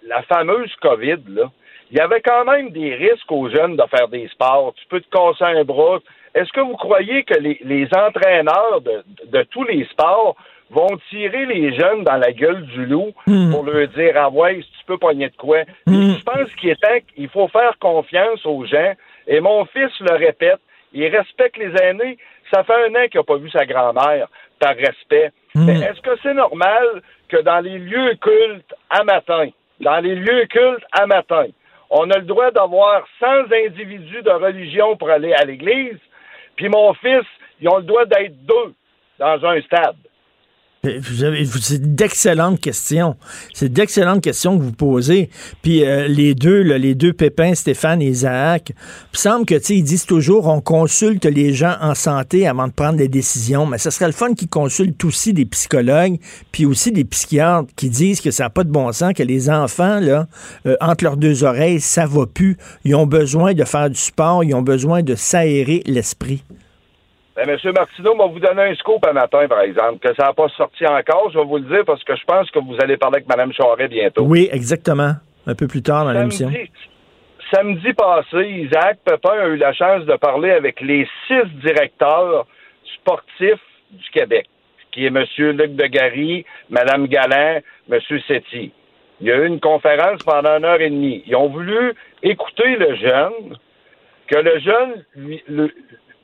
la 0.07 0.21
fameuse 0.23 0.73
COVID, 0.81 1.19
là, 1.29 1.51
il 1.91 1.97
y 1.97 1.99
avait 1.99 2.21
quand 2.21 2.45
même 2.45 2.69
des 2.69 2.95
risques 2.95 3.31
aux 3.31 3.49
jeunes 3.49 3.75
de 3.75 3.83
faire 3.93 4.07
des 4.07 4.27
sports. 4.29 4.73
Tu 4.75 4.85
peux 4.87 5.01
te 5.01 5.09
casser 5.09 5.43
un 5.43 5.63
bras. 5.65 5.99
Est-ce 6.33 6.51
que 6.53 6.61
vous 6.61 6.77
croyez 6.77 7.23
que 7.23 7.33
les, 7.33 7.89
entraîneurs 7.93 8.79
de, 8.81 9.43
tous 9.51 9.65
les 9.65 9.83
sports 9.85 10.37
vont 10.71 10.97
tirer 11.09 11.45
les 11.45 11.73
jeunes 11.77 12.03
dans 12.03 12.17
la 12.17 12.31
gueule 12.31 12.65
du 12.67 12.85
loup 12.85 13.11
hmm. 13.27 13.51
pour 13.51 13.63
leur 13.63 13.87
dire 13.89 14.13
Ah 14.15 14.29
ouais, 14.29 14.61
si 14.61 14.79
tu 14.79 14.85
peux 14.87 14.97
pogner 14.97 15.29
de 15.29 15.35
quoi? 15.35 15.59
Hmm. 15.85 16.13
Je 16.17 16.23
pense 16.23 16.51
qu'il 16.55 16.69
est 16.69 17.03
qu'il 17.15 17.29
faut 17.29 17.47
faire 17.49 17.77
confiance 17.79 18.45
aux 18.45 18.65
gens. 18.65 18.93
Et 19.27 19.39
mon 19.39 19.65
fils 19.65 19.91
le 19.99 20.15
répète, 20.15 20.59
il 20.93 21.05
respecte 21.07 21.57
les 21.57 21.73
aînés. 21.81 22.17
Ça 22.51 22.63
fait 22.63 22.73
un 22.73 22.95
an 22.95 23.07
qu'il 23.09 23.19
n'a 23.19 23.23
pas 23.23 23.37
vu 23.37 23.49
sa 23.49 23.65
grand-mère 23.65 24.27
par 24.59 24.75
respect. 24.75 25.31
Hmm. 25.53 25.65
Mais 25.65 25.79
est-ce 25.79 26.01
que 26.01 26.17
c'est 26.23 26.33
normal 26.33 27.01
que 27.31 27.41
dans 27.41 27.59
les 27.59 27.77
lieux 27.77 28.15
cultes 28.21 28.73
à 28.89 29.03
matin, 29.03 29.47
dans 29.79 29.99
les 29.99 30.15
lieux 30.15 30.45
cultes 30.47 30.85
à 30.91 31.07
matin. 31.07 31.45
On 31.89 32.09
a 32.09 32.17
le 32.17 32.25
droit 32.25 32.51
d'avoir 32.51 33.05
100 33.19 33.51
individus 33.51 34.21
de 34.21 34.31
religion 34.31 34.95
pour 34.95 35.09
aller 35.09 35.33
à 35.33 35.43
l'église, 35.43 35.99
puis 36.55 36.69
mon 36.69 36.93
fils, 36.93 37.25
ils 37.59 37.69
ont 37.69 37.77
le 37.77 37.83
droit 37.83 38.05
d'être 38.05 38.45
deux 38.45 38.73
dans 39.19 39.45
un 39.45 39.61
stade? 39.61 39.97
C'est 40.83 41.95
d'excellentes 41.95 42.59
questions. 42.59 43.15
C'est 43.53 43.71
d'excellentes 43.71 44.23
questions 44.23 44.57
que 44.57 44.63
vous 44.63 44.71
posez. 44.71 45.29
Puis 45.61 45.85
euh, 45.85 46.07
les 46.07 46.33
deux, 46.33 46.61
les 46.61 46.95
deux 46.95 47.13
pépins, 47.13 47.53
Stéphane 47.53 48.01
et 48.01 48.07
Isaac, 48.07 48.73
il 49.13 49.19
semble 49.19 49.45
que 49.45 49.71
ils 49.71 49.83
disent 49.83 50.07
toujours 50.07 50.47
on 50.47 50.59
consulte 50.59 51.25
les 51.25 51.53
gens 51.53 51.75
en 51.81 51.93
santé 51.93 52.47
avant 52.47 52.67
de 52.67 52.73
prendre 52.73 52.97
des 52.97 53.07
décisions. 53.07 53.67
Mais 53.67 53.77
ce 53.77 53.91
serait 53.91 54.07
le 54.07 54.11
fun 54.11 54.33
qu'ils 54.33 54.49
consultent 54.49 55.05
aussi 55.05 55.33
des 55.33 55.45
psychologues, 55.45 56.17
puis 56.51 56.65
aussi 56.65 56.91
des 56.91 57.05
psychiatres 57.05 57.69
qui 57.75 57.91
disent 57.91 58.19
que 58.19 58.31
ça 58.31 58.45
n'a 58.45 58.49
pas 58.49 58.63
de 58.63 58.71
bon 58.71 58.91
sens, 58.91 59.13
que 59.13 59.21
les 59.21 59.51
enfants, 59.51 59.99
là, 59.99 60.25
euh, 60.65 60.77
entre 60.81 61.03
leurs 61.03 61.17
deux 61.17 61.43
oreilles, 61.43 61.79
ça 61.79 62.07
va 62.07 62.25
plus. 62.25 62.57
Ils 62.85 62.95
ont 62.95 63.05
besoin 63.05 63.53
de 63.53 63.65
faire 63.65 63.91
du 63.91 63.99
sport, 63.99 64.43
ils 64.43 64.55
ont 64.55 64.63
besoin 64.63 65.03
de 65.03 65.13
s'aérer 65.13 65.83
l'esprit. 65.85 66.43
Ben, 67.43 67.57
M. 67.57 67.71
Martineau 67.73 68.13
m'a 68.13 68.25
vous 68.27 68.39
donné 68.39 68.61
un 68.61 68.75
scoop 68.75 69.03
un 69.07 69.13
matin, 69.13 69.47
par 69.47 69.61
exemple, 69.61 69.97
que 69.97 70.13
ça 70.15 70.25
n'a 70.27 70.33
pas 70.33 70.47
sorti 70.49 70.85
encore. 70.85 71.31
Je 71.33 71.39
vais 71.39 71.45
vous 71.45 71.57
le 71.57 71.63
dire 71.63 71.83
parce 71.85 72.03
que 72.03 72.15
je 72.15 72.23
pense 72.23 72.51
que 72.51 72.59
vous 72.59 72.75
allez 72.81 72.97
parler 72.97 73.17
avec 73.17 73.27
Mme 73.27 73.51
Charret 73.51 73.87
bientôt. 73.87 74.23
Oui, 74.23 74.47
exactement. 74.51 75.13
Un 75.47 75.55
peu 75.55 75.67
plus 75.67 75.81
tard 75.81 76.05
dans 76.05 76.11
l'émission. 76.11 76.51
Samedi 77.51 77.93
passé, 77.93 78.47
Isaac 78.47 78.99
Pepin 79.03 79.39
a 79.39 79.47
eu 79.47 79.57
la 79.57 79.73
chance 79.73 80.05
de 80.05 80.15
parler 80.17 80.51
avec 80.51 80.81
les 80.81 81.07
six 81.27 81.43
directeurs 81.63 82.45
sportifs 82.99 83.59
du 83.89 84.09
Québec, 84.13 84.47
qui 84.91 85.05
est 85.05 85.07
M. 85.07 85.25
Luc 85.37 85.75
Degary, 85.75 86.45
Mme 86.69 87.07
Galin, 87.07 87.59
M. 87.91 87.99
Setti. 88.27 88.71
Il 89.19 89.27
y 89.27 89.31
a 89.31 89.37
eu 89.37 89.47
une 89.47 89.59
conférence 89.59 90.21
pendant 90.23 90.57
une 90.57 90.65
heure 90.65 90.79
et 90.79 90.89
demie. 90.91 91.23
Ils 91.25 91.35
ont 91.35 91.49
voulu 91.49 91.93
écouter 92.21 92.75
le 92.75 92.95
jeune, 92.97 93.57
que 94.27 94.37
le 94.37 94.59
jeune 94.59 95.05
lui, 95.15 95.43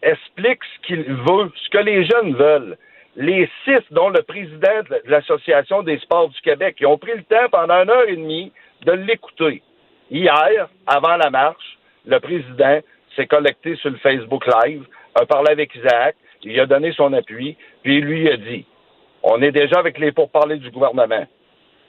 explique 0.02 0.60
ce 0.64 0.88
qu'il 0.88 1.04
veut, 1.04 1.52
ce 1.56 1.70
que 1.70 1.78
les 1.80 2.06
jeunes 2.06 2.36
veulent. 2.36 2.78
Les 3.16 3.50
six, 3.64 3.82
dont 3.92 4.10
le 4.10 4.22
président 4.22 4.84
de 4.90 5.02
l'Association 5.06 5.82
des 5.82 5.98
sports 6.00 6.30
du 6.30 6.40
Québec, 6.42 6.78
ils 6.80 6.86
ont 6.86 6.98
pris 6.98 7.14
le 7.16 7.24
temps 7.24 7.50
pendant 7.52 7.82
une 7.82 7.90
heure 7.90 8.08
et 8.08 8.16
demie 8.16 8.52
de 8.86 8.92
l'écouter. 8.92 9.64
Hier, 10.12 10.70
avant 10.86 11.18
la 11.18 11.30
marche, 11.30 11.78
le 12.06 12.20
président 12.20 12.80
s'est 13.16 13.26
collecté 13.26 13.76
sur 13.78 13.90
le 13.90 13.98
Facebook 13.98 14.46
Live, 14.46 14.84
a 15.16 15.26
parlé 15.26 15.52
avec 15.52 15.76
Isaac, 15.76 16.16
il 16.44 16.60
a 16.60 16.66
donné 16.66 16.92
son 16.94 17.12
appui, 17.14 17.58
puis 17.84 17.98
il 17.98 18.06
lui 18.06 18.30
a 18.32 18.38
dit 18.38 18.66
On 19.24 19.42
est 19.42 19.52
déjà 19.52 19.80
avec 19.80 19.98
les 19.98 20.12
pourparlers 20.12 20.58
du 20.58 20.70
gouvernement. 20.70 21.26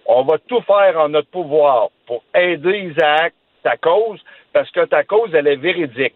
On 0.06 0.22
va 0.22 0.38
tout 0.38 0.62
faire 0.62 0.98
en 0.98 1.10
notre 1.10 1.28
pouvoir 1.28 1.90
pour 2.06 2.24
aider 2.34 2.90
Isaac, 2.90 3.34
ta 3.62 3.76
cause, 3.76 4.18
parce 4.52 4.70
que 4.70 4.86
ta 4.86 5.04
cause, 5.04 5.34
elle 5.34 5.46
est 5.46 5.56
véridique 5.56 6.14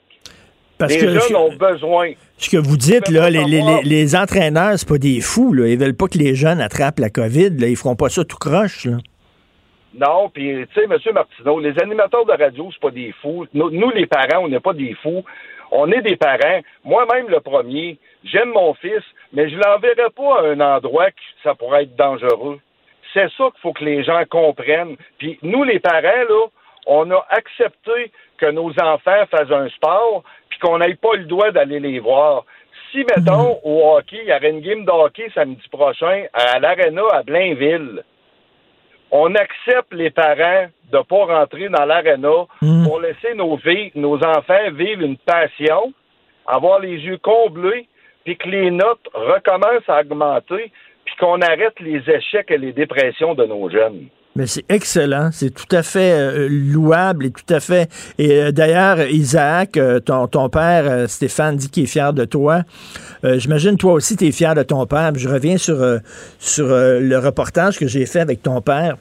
les 0.87 0.99
jeunes 0.99 1.37
ont 1.37 1.55
besoin. 1.55 2.13
Ce 2.39 2.51
que 2.51 2.57
vous 2.57 2.77
dites, 2.77 3.09
là, 3.09 3.31
les, 3.31 3.45
les, 3.45 3.63
les, 3.85 4.17
entraîneurs, 4.17 4.73
c'est 4.77 4.89
pas 4.89 4.99
des 4.99 5.21
fous. 5.21 5.53
Là. 5.53 5.69
Ils 5.69 5.79
veulent 5.79 5.97
pas 5.97 6.09
que 6.09 6.19
les 6.19 6.35
jeunes 6.35 6.61
attrapent 6.61 6.99
la 6.99 7.11
COVID. 7.11 7.51
Là. 7.59 7.69
Ils 7.69 7.77
feront 7.77 7.97
pas 7.97 8.09
ça 8.09 8.25
tout 8.25 8.39
croche. 8.39 8.85
Là. 8.87 8.99
Non, 9.95 10.31
puis 10.31 10.67
tu 10.73 10.81
sais, 10.81 10.85
M. 10.85 10.99
Martineau, 11.13 11.61
les 11.61 11.79
animateurs 11.79 12.25
de 12.25 12.33
radio, 12.33 12.71
c'est 12.73 12.81
pas 12.81 12.91
des 12.91 13.13
fous. 13.21 13.47
Nous, 13.53 13.91
les 13.91 14.07
parents, 14.07 14.45
on 14.45 14.49
n'est 14.49 14.61
pas 14.61 14.73
des 14.73 14.95
fous. 15.03 15.23
On 15.71 15.91
est 15.91 16.03
des 16.03 16.17
parents. 16.17 16.61
Moi-même, 16.85 17.29
le 17.29 17.41
premier, 17.41 17.99
j'aime 18.25 18.51
mon 18.51 18.75
fils, 18.75 19.03
mais 19.33 19.51
je 19.51 19.57
l'enverrai 19.57 20.11
pas 20.17 20.41
à 20.41 20.47
un 20.49 20.61
endroit 20.61 21.11
que 21.11 21.21
ça 21.43 21.55
pourrait 21.55 21.85
être 21.85 21.97
dangereux. 21.97 22.59
C'est 23.13 23.29
ça 23.37 23.45
qu'il 23.51 23.61
faut 23.61 23.73
que 23.73 23.85
les 23.85 24.03
gens 24.03 24.23
comprennent. 24.31 24.97
Puis 25.19 25.39
nous, 25.43 25.65
les 25.65 25.79
parents, 25.79 26.01
là, 26.03 26.47
on 26.87 27.11
a 27.11 27.27
accepté 27.31 28.11
que 28.43 28.51
nos 28.51 28.71
enfants 28.71 29.27
fassent 29.31 29.51
un 29.51 29.69
sport, 29.69 30.25
qu'on 30.63 30.79
n'ait 30.79 30.95
pas 30.95 31.15
le 31.17 31.25
droit 31.25 31.51
d'aller 31.51 31.81
les 31.81 31.99
voir. 31.99 32.45
Si, 32.91 32.99
mettons, 32.99 33.55
mhm. 33.55 33.59
au 33.65 33.97
hockey, 33.97 34.21
il 34.23 34.29
y 34.29 34.33
aurait 34.33 34.51
une 34.51 34.61
game 34.61 34.85
de 34.85 34.91
hockey 34.91 35.31
samedi 35.35 35.63
prochain 35.71 36.25
à 36.33 36.59
l'Arena 36.59 37.03
à 37.13 37.23
Blainville, 37.23 38.03
on 39.11 39.35
accepte 39.35 39.93
les 39.93 40.11
parents 40.11 40.69
de 40.91 40.99
ne 40.99 41.03
pas 41.03 41.25
rentrer 41.27 41.69
dans 41.69 41.85
l'Arena 41.85 42.47
mhm. 42.63 42.85
pour 42.85 43.01
laisser 43.01 43.35
nos, 43.35 43.59
nos 43.95 44.25
enfants 44.25 44.71
vivre 44.73 45.03
une 45.03 45.19
passion, 45.19 45.93
avoir 46.47 46.79
les 46.81 46.97
yeux 46.97 47.19
comblés, 47.19 47.89
puis 48.25 48.37
que 48.37 48.49
les 48.49 48.71
notes 48.71 49.07
recommencent 49.13 49.89
à 49.89 50.01
augmenter, 50.01 50.71
puis 51.05 51.17
qu'on 51.19 51.41
arrête 51.41 51.79
les 51.81 52.09
échecs 52.09 52.51
et 52.51 52.59
les 52.59 52.73
dépressions 52.73 53.35
de 53.35 53.45
nos 53.45 53.69
jeunes. 53.69 54.07
Mais 54.35 54.47
c'est 54.47 54.65
excellent, 54.71 55.29
c'est 55.31 55.51
tout 55.51 55.77
à 55.77 55.83
fait 55.83 56.13
euh, 56.13 56.49
louable 56.49 57.27
et 57.27 57.31
tout 57.31 57.55
à 57.55 57.61
fait. 57.61 57.91
Et 58.19 58.43
euh, 58.43 58.53
d'ailleurs, 58.53 59.01
Isaac, 59.03 59.77
euh, 59.77 60.01
ton, 60.01 60.49
père, 60.49 61.09
Stéphane, 61.09 61.57
dit 61.57 61.69
qu'il 61.69 61.85
est 61.85 61.87
fier 61.87 62.13
de 62.13 62.25
toi. 62.25 62.63
J'imagine 63.25 63.77
toi 63.77 63.93
aussi, 63.93 64.17
tu 64.17 64.27
es 64.27 64.33
fier 64.33 64.55
de 64.55 64.63
ton 64.63 64.85
père. 64.87 65.13
Je 65.15 65.29
reviens 65.29 65.57
sur 65.59 65.77
le 65.79 67.17
reportage 67.19 67.79
que 67.79 67.87
j'ai 67.87 68.07
fait 68.07 68.21
avec 68.21 68.43
ton 68.43 68.61
père 68.61 68.97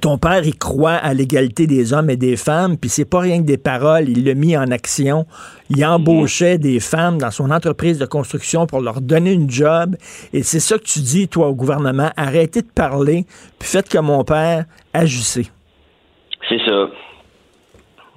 ton 0.00 0.18
père, 0.18 0.44
il 0.44 0.56
croit 0.56 0.94
à 0.94 1.14
l'égalité 1.14 1.66
des 1.66 1.92
hommes 1.92 2.10
et 2.10 2.16
des 2.16 2.36
femmes, 2.36 2.76
puis 2.76 2.90
c'est 2.90 3.04
pas 3.04 3.20
rien 3.20 3.40
que 3.40 3.46
des 3.46 3.58
paroles, 3.58 4.08
il 4.08 4.24
l'a 4.24 4.34
mis 4.34 4.56
en 4.56 4.70
action. 4.70 5.26
Il 5.70 5.84
embauchait 5.84 6.58
des 6.58 6.80
femmes 6.80 7.18
dans 7.18 7.30
son 7.30 7.50
entreprise 7.50 7.98
de 7.98 8.06
construction 8.06 8.66
pour 8.66 8.80
leur 8.80 9.00
donner 9.00 9.32
une 9.32 9.50
job. 9.50 9.96
Et 10.32 10.42
c'est 10.42 10.60
ça 10.60 10.78
que 10.78 10.84
tu 10.84 11.00
dis, 11.00 11.28
toi, 11.28 11.48
au 11.48 11.54
gouvernement. 11.54 12.10
Arrêtez 12.16 12.62
de 12.62 12.70
parler, 12.72 13.26
puis 13.58 13.68
faites 13.68 13.90
comme 13.90 14.06
mon 14.06 14.24
père, 14.24 14.64
agissez. 14.92 15.50
C'est 16.48 16.60
ça. 16.64 16.86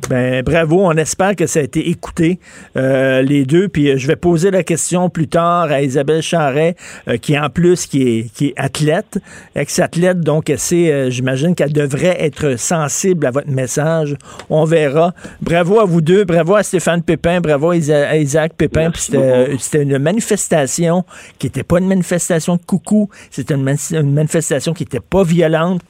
Ben 0.08 0.43
bravo, 0.43 0.86
on 0.86 0.93
espère 0.93 1.36
que 1.36 1.45
ça 1.45 1.60
a 1.60 1.64
été 1.64 1.89
écouté 1.89 2.39
euh, 2.78 3.22
les 3.22 3.45
deux. 3.45 3.68
Puis 3.68 3.89
euh, 3.89 3.97
je 3.97 4.08
vais 4.08 4.16
poser 4.16 4.50
la 4.50 4.64
question 4.64 5.10
plus 5.10 5.28
tard 5.28 5.72
à 5.72 5.82
Isabelle 5.82 6.22
Charret, 6.22 6.76
euh, 7.08 7.18
qui 7.18 7.38
en 7.38 7.50
plus 7.50 7.86
qui 7.86 8.02
est 8.02 8.34
qui 8.34 8.47
est 8.47 8.54
athlète, 8.56 9.20
ex-athlète, 9.56 10.22
donc 10.22 10.52
c'est, 10.58 11.12
j'imagine 11.12 11.56
qu'elle 11.56 11.74
devrait 11.74 12.18
être 12.20 12.58
sensible 12.58 13.26
à 13.26 13.32
votre 13.32 13.50
message. 13.50 14.16
On 14.50 14.64
verra. 14.66 15.14
Bravo 15.41 15.80
à 15.80 15.86
vous 15.86 16.02
deux, 16.02 16.24
bravo 16.24 16.56
à 16.56 16.64
Stéphane 16.64 17.04
Pépin, 17.04 17.41
bravo 17.41 17.72
à, 17.72 18.18
Isaac 18.18 18.54
Pépin. 18.54 18.91
C'était 18.95 19.84
une 19.84 19.97
manifestation 19.97 21.04
qui 21.38 21.47
n'était 21.47 21.64
pas 21.64 21.80
une 21.80 21.88
manifestation 21.88 22.56
de 22.56 22.62
coucou, 22.66 23.10
c'était 23.32 23.56
une, 23.56 23.76
une 23.91 24.14
manifestation 24.14 24.74
qui 24.74 24.84
n'était 24.84 25.00
pas 25.00 25.24
violente 25.24 25.82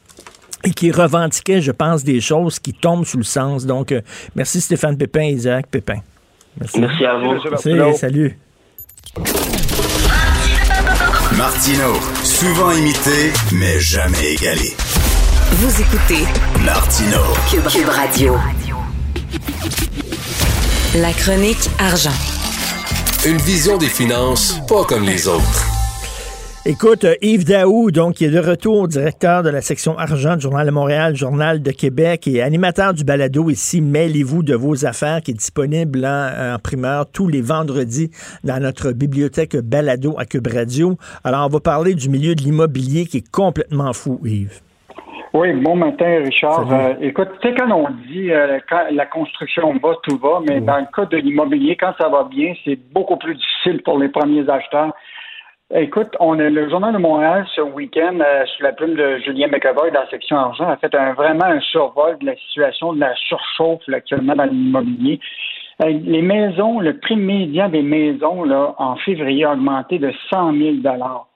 et 0.63 0.71
qui 0.71 0.91
revendiquait, 0.91 1.61
je 1.61 1.71
pense, 1.71 2.03
des 2.03 2.21
choses 2.21 2.59
qui 2.59 2.73
tombent 2.73 3.05
sous 3.05 3.17
le 3.17 3.23
sens. 3.23 3.65
Donc, 3.65 3.91
euh, 3.91 4.01
merci 4.35 4.61
Stéphane 4.61 4.97
Pépin 4.97 5.21
et 5.21 5.31
Isaac 5.31 5.67
Pépin. 5.67 5.99
Merci, 6.59 6.79
merci 6.79 7.05
à 7.05 7.17
vous. 7.17 7.35
Merci, 7.49 7.97
salut. 7.97 8.37
Martino, 11.37 11.93
souvent 12.23 12.71
imité, 12.71 13.31
mais 13.53 13.79
jamais 13.79 14.33
égalé. 14.33 14.75
Vous 15.51 15.81
écoutez 15.81 16.25
Martino, 16.65 17.21
Cube, 17.49 17.87
Radio. 17.87 18.35
La 20.95 21.13
chronique 21.13 21.69
argent. 21.79 22.09
Une 23.25 23.37
vision 23.37 23.77
des 23.77 23.87
finances 23.87 24.59
pas 24.67 24.83
comme 24.83 25.03
les 25.05 25.27
autres. 25.27 25.68
Écoute, 26.69 27.03
euh, 27.03 27.15
Yves 27.23 27.45
Daou, 27.45 27.89
donc, 27.89 28.13
qui 28.13 28.25
est 28.25 28.29
de 28.29 28.37
retour 28.37 28.87
directeur 28.87 29.41
de 29.41 29.49
la 29.49 29.59
section 29.59 29.97
argent 29.97 30.35
du 30.35 30.41
Journal 30.41 30.67
de 30.67 30.71
Montréal, 30.71 31.15
Journal 31.15 31.63
de 31.63 31.71
Québec 31.71 32.27
et 32.27 32.43
animateur 32.43 32.93
du 32.93 33.03
balado 33.03 33.49
ici, 33.49 33.81
Mêlez-vous 33.81 34.43
de 34.43 34.53
vos 34.53 34.85
affaires, 34.85 35.21
qui 35.21 35.31
est 35.31 35.33
disponible 35.33 36.05
en, 36.05 36.59
primeur 36.63 37.11
tous 37.11 37.27
les 37.27 37.41
vendredis 37.41 38.11
dans 38.43 38.61
notre 38.61 38.91
bibliothèque 38.91 39.57
balado 39.57 40.13
à 40.19 40.25
Cube 40.25 40.45
Radio. 40.45 40.95
Alors, 41.23 41.47
on 41.47 41.49
va 41.49 41.59
parler 41.59 41.95
du 41.95 42.07
milieu 42.07 42.35
de 42.35 42.43
l'immobilier 42.43 43.07
qui 43.07 43.17
est 43.17 43.31
complètement 43.31 43.91
fou, 43.91 44.19
Yves. 44.23 44.61
Oui, 45.33 45.53
bon 45.53 45.75
matin, 45.75 46.21
Richard. 46.23 46.71
Euh, 46.71 46.93
écoute, 47.01 47.29
tu 47.41 47.49
sais, 47.49 47.55
quand 47.55 47.71
on 47.71 47.89
dit 48.11 48.31
euh, 48.31 48.59
quand 48.69 48.83
la 48.91 49.07
construction 49.07 49.73
va, 49.81 49.95
tout 50.03 50.17
va, 50.17 50.41
mais 50.47 50.61
dans 50.61 50.77
le 50.77 50.87
cas 50.95 51.05
de 51.05 51.17
l'immobilier, 51.17 51.75
quand 51.75 51.93
ça 51.99 52.09
va 52.09 52.25
bien, 52.25 52.53
c'est 52.63 52.79
beaucoup 52.93 53.17
plus 53.17 53.33
difficile 53.33 53.81
pour 53.83 53.97
les 53.97 54.09
premiers 54.09 54.47
acheteurs 54.47 54.93
Écoute, 55.75 56.15
on 56.19 56.39
a 56.39 56.49
le 56.49 56.67
Journal 56.67 56.93
de 56.93 56.97
Montréal 56.97 57.45
ce 57.55 57.61
week-end, 57.61 58.17
euh, 58.19 58.43
sous 58.45 58.63
la 58.63 58.71
plume 58.71 58.95
de 58.95 59.19
Julien 59.19 59.49
McAvoy 59.49 59.91
dans 59.91 59.99
la 59.99 60.09
section 60.09 60.35
argent, 60.35 60.67
a 60.67 60.77
fait 60.77 60.95
un, 60.95 61.13
vraiment 61.13 61.45
un 61.45 61.59
survol 61.59 62.17
de 62.17 62.25
la 62.25 62.35
situation 62.37 62.93
de 62.93 62.99
la 62.99 63.13
surchauffe 63.15 63.87
actuellement 63.93 64.35
dans 64.35 64.45
l'immobilier. 64.45 65.19
Euh, 65.83 65.89
les 65.89 66.23
maisons, 66.23 66.79
le 66.79 66.97
prix 66.97 67.17
médian 67.17 67.69
des 67.69 67.83
maisons 67.83 68.43
là, 68.45 68.73
en 68.79 68.95
février 68.95 69.45
a 69.45 69.53
augmenté 69.53 69.99
de 69.99 70.11
100 70.31 70.57
000 70.57 70.71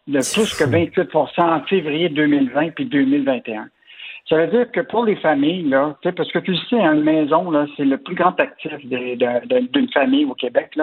de 0.07 0.33
plus 0.33 0.57
que 0.57 0.63
28% 0.63 1.41
en 1.41 1.61
février 1.65 2.09
2020 2.09 2.71
puis 2.71 2.85
2021. 2.85 3.67
Ça 4.33 4.39
veut 4.39 4.47
dire 4.47 4.71
que 4.71 4.81
pour 4.81 5.05
les 5.05 5.15
familles, 5.17 5.71
parce 6.01 6.31
que 6.31 6.39
tu 6.39 6.55
sais, 6.55 6.79
une 6.79 7.03
maison, 7.03 7.51
c'est 7.77 7.85
le 7.85 7.99
plus 7.99 8.15
grand 8.15 8.33
actif 8.39 8.73
d'une 8.83 9.91
famille 9.93 10.25
au 10.25 10.33
Québec. 10.33 10.75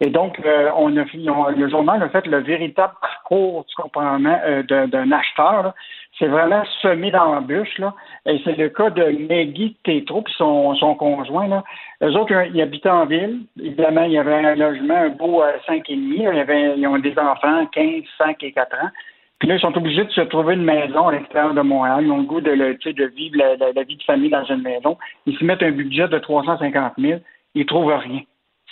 Et 0.00 0.10
donc, 0.10 0.40
euh, 0.44 0.68
on 0.76 0.96
a, 0.96 1.04
le 1.04 1.68
journal 1.70 2.02
a 2.02 2.08
fait 2.08 2.26
le 2.26 2.38
véritable 2.38 2.94
parcours, 3.00 3.64
tu 3.68 3.76
comprends, 3.80 4.18
euh, 4.24 4.64
d'un 4.64 5.12
acheteur. 5.12 5.74
C'est 6.18 6.26
vraiment 6.26 6.64
semé 6.82 7.12
dans 7.12 7.26
l'embûche. 7.26 7.78
Là. 7.78 7.94
Et 8.26 8.40
c'est 8.42 8.58
le 8.58 8.68
cas 8.68 8.90
de 8.90 9.28
Maggie 9.28 9.76
Tétro 9.84 10.24
et 10.26 10.32
son, 10.36 10.96
conjoint. 10.98 11.46
Là. 11.46 11.62
Eux 12.02 12.16
autres, 12.16 12.34
ils 12.52 12.60
habitaient 12.60 12.90
en 12.90 13.06
ville. 13.06 13.42
Évidemment, 13.62 14.02
il 14.02 14.12
y 14.14 14.18
avait 14.18 14.44
un 14.44 14.56
logement, 14.56 14.96
un 14.96 15.10
beau 15.10 15.40
euh, 15.44 15.52
5,5. 15.68 15.84
Il 15.86 16.16
y 16.16 16.26
avait, 16.26 16.76
ils 16.76 16.86
ont 16.88 16.98
des 16.98 17.16
enfants, 17.16 17.64
15, 17.66 18.02
5 18.18 18.42
et 18.42 18.50
4 18.50 18.74
ans. 18.74 18.90
Puis 19.38 19.48
là, 19.48 19.54
ils 19.54 19.60
sont 19.60 19.76
obligés 19.76 20.04
de 20.04 20.10
se 20.10 20.20
trouver 20.22 20.54
une 20.54 20.64
maison 20.64 21.08
à 21.08 21.12
l'extérieur 21.12 21.54
de 21.54 21.60
Montréal. 21.60 22.04
Ils 22.04 22.10
ont 22.10 22.18
le 22.18 22.24
goût 22.24 22.40
de, 22.40 22.50
de 22.50 23.04
vivre 23.04 23.36
la, 23.36 23.82
vie 23.84 23.96
de 23.96 24.02
famille 24.02 24.30
dans 24.30 24.44
une 24.44 24.62
maison. 24.62 24.98
Ils 25.26 25.38
se 25.38 25.44
mettent 25.44 25.62
un 25.62 25.70
budget 25.70 26.08
de 26.08 26.18
350 26.18 26.94
000. 26.98 27.20
Ils 27.54 27.66
trouvent 27.66 27.92
rien. 27.92 28.20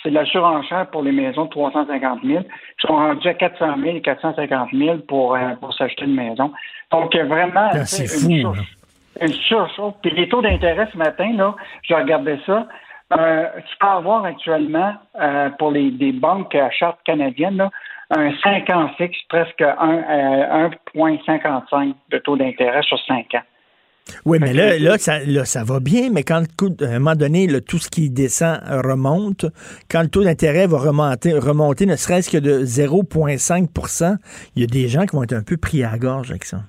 C'est 0.03 0.09
de 0.09 0.15
la 0.15 0.25
surenchère 0.25 0.87
pour 0.87 1.03
les 1.03 1.13
maisons 1.13 1.45
de 1.45 1.49
350 1.49 2.19
000. 2.23 2.43
Ils 2.43 2.87
sont 2.87 2.95
rendus 2.95 3.27
à 3.27 3.33
400 3.33 3.77
000 3.81 3.95
et 3.95 4.01
450 4.01 4.69
000 4.73 4.97
pour, 5.07 5.35
euh, 5.35 5.55
pour 5.61 5.73
s'acheter 5.73 6.03
une 6.03 6.15
maison. 6.15 6.51
Donc, 6.91 7.15
vraiment, 7.15 7.69
ah, 7.71 7.85
c'est 7.85 8.07
fou. 8.07 8.29
Une 8.29 9.33
surchauffe. 9.33 9.95
Puis 10.01 10.11
les 10.11 10.27
taux 10.27 10.41
d'intérêt 10.41 10.87
ce 10.91 10.97
matin, 10.97 11.31
là, 11.33 11.55
je 11.83 11.93
regardais 11.93 12.39
ça. 12.45 12.67
Euh, 13.17 13.45
tu 13.69 13.77
peux 13.79 13.87
avoir 13.87 14.25
actuellement, 14.25 14.93
euh, 15.19 15.49
pour 15.51 15.71
les 15.71 15.91
des 15.91 16.11
banques 16.11 16.53
à 16.55 16.69
charte 16.71 16.99
canadienne, 17.05 17.55
là, 17.55 17.69
un 18.09 18.31
5 18.43 18.69
ans 18.69 18.89
fixe, 18.97 19.17
presque 19.29 19.61
1,55 19.61 20.71
euh, 20.95 21.93
de 22.11 22.17
taux 22.19 22.37
d'intérêt 22.37 22.81
sur 22.83 22.99
5 23.05 23.35
ans. 23.35 23.41
Oui, 24.25 24.37
mais 24.39 24.53
là, 24.53 24.79
là, 24.79 24.97
ça, 24.97 25.19
ça 25.45 25.63
va 25.65 25.81
bien, 25.81 26.09
mais 26.11 26.23
quand 26.23 26.43
à 26.81 26.85
un 26.85 26.99
moment 26.99 27.15
donné, 27.15 27.47
tout 27.61 27.77
ce 27.77 27.89
qui 27.89 28.09
descend 28.09 28.59
remonte, 28.65 29.45
quand 29.91 30.01
le 30.01 30.07
taux 30.07 30.23
d'intérêt 30.23 30.65
va 30.65 30.77
remonter, 30.77 31.33
remonter 31.33 31.85
ne 31.85 31.97
serait-ce 31.97 32.29
que 32.29 32.37
de 32.37 32.63
0,5% 32.63 34.15
il 34.55 34.61
y 34.61 34.63
a 34.63 34.67
des 34.67 34.87
gens 34.87 35.05
qui 35.05 35.15
vont 35.15 35.23
être 35.23 35.33
un 35.33 35.43
peu 35.43 35.57
pris 35.57 35.83
à 35.83 35.91
la 35.91 35.97
gorge 35.97 36.31
avec 36.31 36.45
ça. 36.45 36.59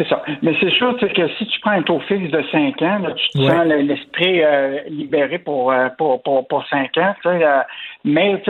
C'est 0.00 0.08
ça. 0.08 0.22
Mais 0.40 0.54
c'est 0.60 0.70
sûr 0.70 0.96
que 0.96 1.28
si 1.36 1.46
tu 1.46 1.60
prends 1.60 1.72
un 1.72 1.82
taux 1.82 2.00
fixe 2.00 2.30
de 2.30 2.42
5 2.50 2.82
ans, 2.82 3.02
tu 3.16 3.38
te 3.38 3.46
sens 3.46 3.66
l'esprit 3.66 4.42
euh, 4.42 4.78
libéré 4.88 5.38
pour, 5.38 5.70
euh, 5.70 5.88
pour, 5.98 6.22
pour, 6.22 6.48
pour 6.48 6.66
5 6.68 6.96
ans. 6.96 7.14
Euh, 7.26 7.60
mais 8.04 8.42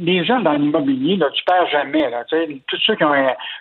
les 0.00 0.24
gens 0.24 0.40
dans 0.40 0.52
l'immobilier, 0.52 1.18
tu 1.34 1.44
perds 1.44 1.68
jamais. 1.68 2.08
Là, 2.10 2.24
tous 2.28 2.76
ceux 2.86 2.94
qui 2.96 3.04
ont, 3.04 3.12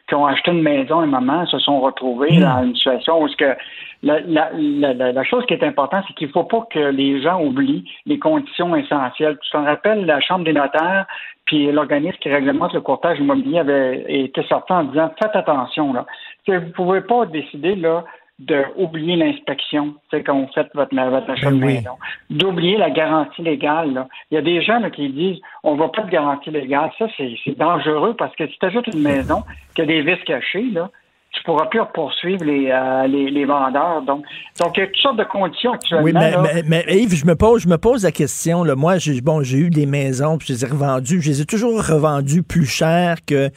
qui 0.07 0.15
ont 0.15 0.25
acheté 0.25 0.51
une 0.51 0.61
maison 0.61 0.99
à 0.99 1.03
un 1.03 1.07
moment 1.07 1.45
se 1.45 1.59
sont 1.59 1.81
retrouvés 1.81 2.37
mm. 2.37 2.41
dans 2.41 2.63
une 2.63 2.75
situation 2.75 3.21
où 3.21 3.27
ce 3.27 3.35
que 3.35 3.55
la, 4.01 4.21
la, 4.21 4.49
la, 4.53 5.11
la, 5.11 5.23
chose 5.25 5.45
qui 5.45 5.53
est 5.53 5.63
importante, 5.63 6.05
c'est 6.07 6.13
qu'il 6.13 6.27
ne 6.27 6.31
faut 6.31 6.45
pas 6.45 6.65
que 6.71 6.79
les 6.79 7.21
gens 7.21 7.41
oublient 7.43 7.83
les 8.05 8.17
conditions 8.17 8.73
essentielles. 8.75 9.37
Tu 9.41 9.51
te 9.51 9.57
rappelles, 9.57 10.05
la 10.05 10.21
Chambre 10.21 10.45
des 10.45 10.53
notaires 10.53 11.05
puis 11.49 11.71
l'organisme 11.71 12.17
qui 12.21 12.29
réglemente 12.29 12.73
le 12.73 12.81
courtage 12.81 13.17
immobilier 13.19 13.57
avait 13.57 14.05
été 14.07 14.43
sorti 14.43 14.71
en 14.71 14.83
disant 14.83 15.11
faites 15.19 15.35
attention 15.35 15.93
là. 15.93 16.05
Vous 16.47 16.71
pouvez 16.75 17.01
pas 17.01 17.25
décider 17.25 17.75
là 17.75 18.05
d'oublier 18.39 19.17
l'inspection, 19.17 19.95
c'est 20.09 20.23
quand 20.23 20.39
vous 20.39 20.49
faites 20.55 20.69
votre, 20.73 20.95
votre 20.95 21.29
achat 21.29 21.51
de 21.51 21.57
ben 21.57 21.65
maison, 21.65 21.91
d'oublier 22.29 22.77
la 22.77 22.89
garantie 22.89 23.41
légale. 23.41 23.93
Là. 23.93 24.07
Il 24.31 24.35
y 24.35 24.37
a 24.37 24.41
des 24.41 24.61
gens 24.61 24.81
qui 24.89 25.09
disent 25.09 25.39
on 25.63 25.75
va 25.75 25.89
pas 25.89 26.03
de 26.03 26.09
garantie 26.09 26.49
légale. 26.49 26.89
Ça, 26.97 27.07
c'est 27.17 27.57
dangereux 27.57 28.15
parce 28.17 28.35
que 28.35 28.47
si 28.47 28.57
tu 28.57 28.65
ajoutes 28.65 28.87
une 28.87 29.01
maison 29.01 29.43
qui 29.75 29.81
a 29.81 29.85
des 29.85 30.01
vis 30.01 30.23
cachés, 30.25 30.69
là, 30.71 30.89
tu 31.31 31.43
pourras 31.43 31.67
plus 31.67 31.81
poursuivre 31.93 32.43
les, 32.43 32.71
euh, 32.71 33.07
les, 33.07 33.29
les, 33.29 33.45
vendeurs. 33.45 34.01
Donc, 34.01 34.25
donc, 34.59 34.75
il 34.77 34.79
y 34.79 34.83
a 34.83 34.87
toutes 34.87 34.97
sortes 34.97 35.17
de 35.17 35.23
conditions 35.25 35.73
actuellement. 35.73 36.03
Oui, 36.03 36.13
mais, 36.13 36.63
mais, 36.65 36.85
Yves, 36.89 37.15
je 37.15 37.25
me 37.25 37.35
pose, 37.35 37.61
je 37.61 37.69
me 37.69 37.77
pose 37.77 38.03
la 38.03 38.11
question. 38.11 38.63
Là, 38.63 38.75
moi, 38.75 38.97
j'ai 38.97 39.21
bon, 39.21 39.43
j'ai 39.43 39.57
eu 39.57 39.69
des 39.69 39.85
maisons, 39.85 40.37
puis 40.37 40.47
je 40.47 40.53
les 40.53 40.65
ai 40.65 40.67
revendues. 40.67 41.21
Je 41.21 41.29
les 41.29 41.41
ai 41.41 41.45
toujours 41.45 41.85
revendues 41.85 42.41
plus 42.41 42.65
cher 42.65 43.17
que 43.27 43.51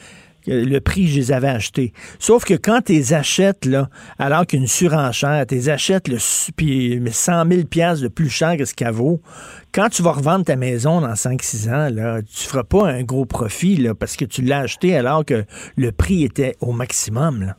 le 0.47 0.79
prix 0.79 1.07
je 1.07 1.19
les 1.19 1.31
avais 1.31 1.49
achetés. 1.49 1.93
Sauf 2.19 2.43
que 2.45 2.53
quand 2.53 2.81
tu 2.85 2.93
les 2.93 3.13
achètes, 3.13 3.65
là, 3.65 3.89
alors 4.19 4.45
qu'une 4.45 4.67
surenchère, 4.67 5.45
tu 5.47 5.55
les 5.55 5.69
achètes 5.69 6.07
le, 6.07 6.17
100 6.19 6.51
000 6.57 7.61
de 7.61 8.07
plus 8.07 8.29
cher 8.29 8.57
que 8.57 8.65
ce 8.65 8.73
qu'elle 8.73 8.91
vaut, 8.91 9.21
quand 9.73 9.89
tu 9.89 10.03
vas 10.03 10.11
revendre 10.11 10.45
ta 10.45 10.55
maison 10.55 11.01
dans 11.01 11.13
5-6 11.13 11.69
ans, 11.69 11.89
là, 11.93 12.21
tu 12.21 12.47
feras 12.47 12.63
pas 12.63 12.89
un 12.89 13.03
gros 13.03 13.25
profit 13.25 13.87
parce 13.99 14.15
que 14.15 14.25
tu 14.25 14.41
l'as 14.41 14.59
acheté 14.59 14.95
alors 14.95 15.25
que 15.25 15.45
le 15.75 15.91
prix 15.91 16.23
était 16.23 16.55
au 16.61 16.71
maximum. 16.71 17.53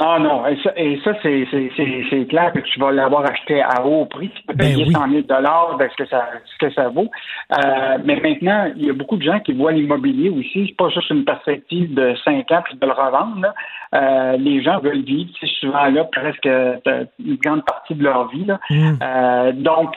Ah 0.00 0.18
non, 0.18 0.44
et 0.48 0.56
ça, 0.62 0.72
et 0.76 1.00
ça 1.04 1.12
c'est, 1.22 1.46
c'est, 1.50 2.26
clair 2.26 2.52
que 2.52 2.58
tu 2.58 2.80
vas 2.80 2.90
l'avoir 2.90 3.24
acheté 3.30 3.62
à 3.62 3.86
haut 3.86 4.06
prix. 4.06 4.28
Tu 4.28 4.42
peux 4.42 4.54
ben 4.54 4.74
payer 4.74 4.90
100 4.90 5.08
000 5.08 5.22
de 5.22 5.88
ce 5.88 5.96
que 5.96 6.08
ça, 6.08 6.28
ce 6.44 6.66
que 6.66 6.72
ça 6.72 6.88
vaut. 6.88 7.08
Euh, 7.52 7.98
mais 8.04 8.16
maintenant, 8.16 8.72
il 8.76 8.86
y 8.86 8.90
a 8.90 8.92
beaucoup 8.92 9.16
de 9.16 9.22
gens 9.22 9.38
qui 9.38 9.52
voient 9.52 9.70
l'immobilier 9.70 10.30
aussi. 10.30 10.66
C'est 10.66 10.76
pas 10.76 10.88
juste 10.88 11.10
une 11.10 11.24
perspective 11.24 11.94
de 11.94 12.12
5 12.24 12.50
ans 12.50 12.62
puis 12.64 12.76
de 12.76 12.84
le 12.84 12.92
revendre. 12.92 13.46
Euh, 13.94 14.36
les 14.36 14.64
gens 14.64 14.80
veulent 14.80 15.04
vivre, 15.04 15.30
c'est 15.38 15.50
souvent 15.60 15.84
là 15.84 16.02
presque 16.10 16.46
une 16.46 17.36
grande 17.36 17.64
partie 17.64 17.94
de 17.94 18.02
leur 18.02 18.28
vie. 18.30 18.46
Là. 18.46 18.58
Mm. 18.70 18.98
Euh, 19.00 19.52
donc, 19.52 19.96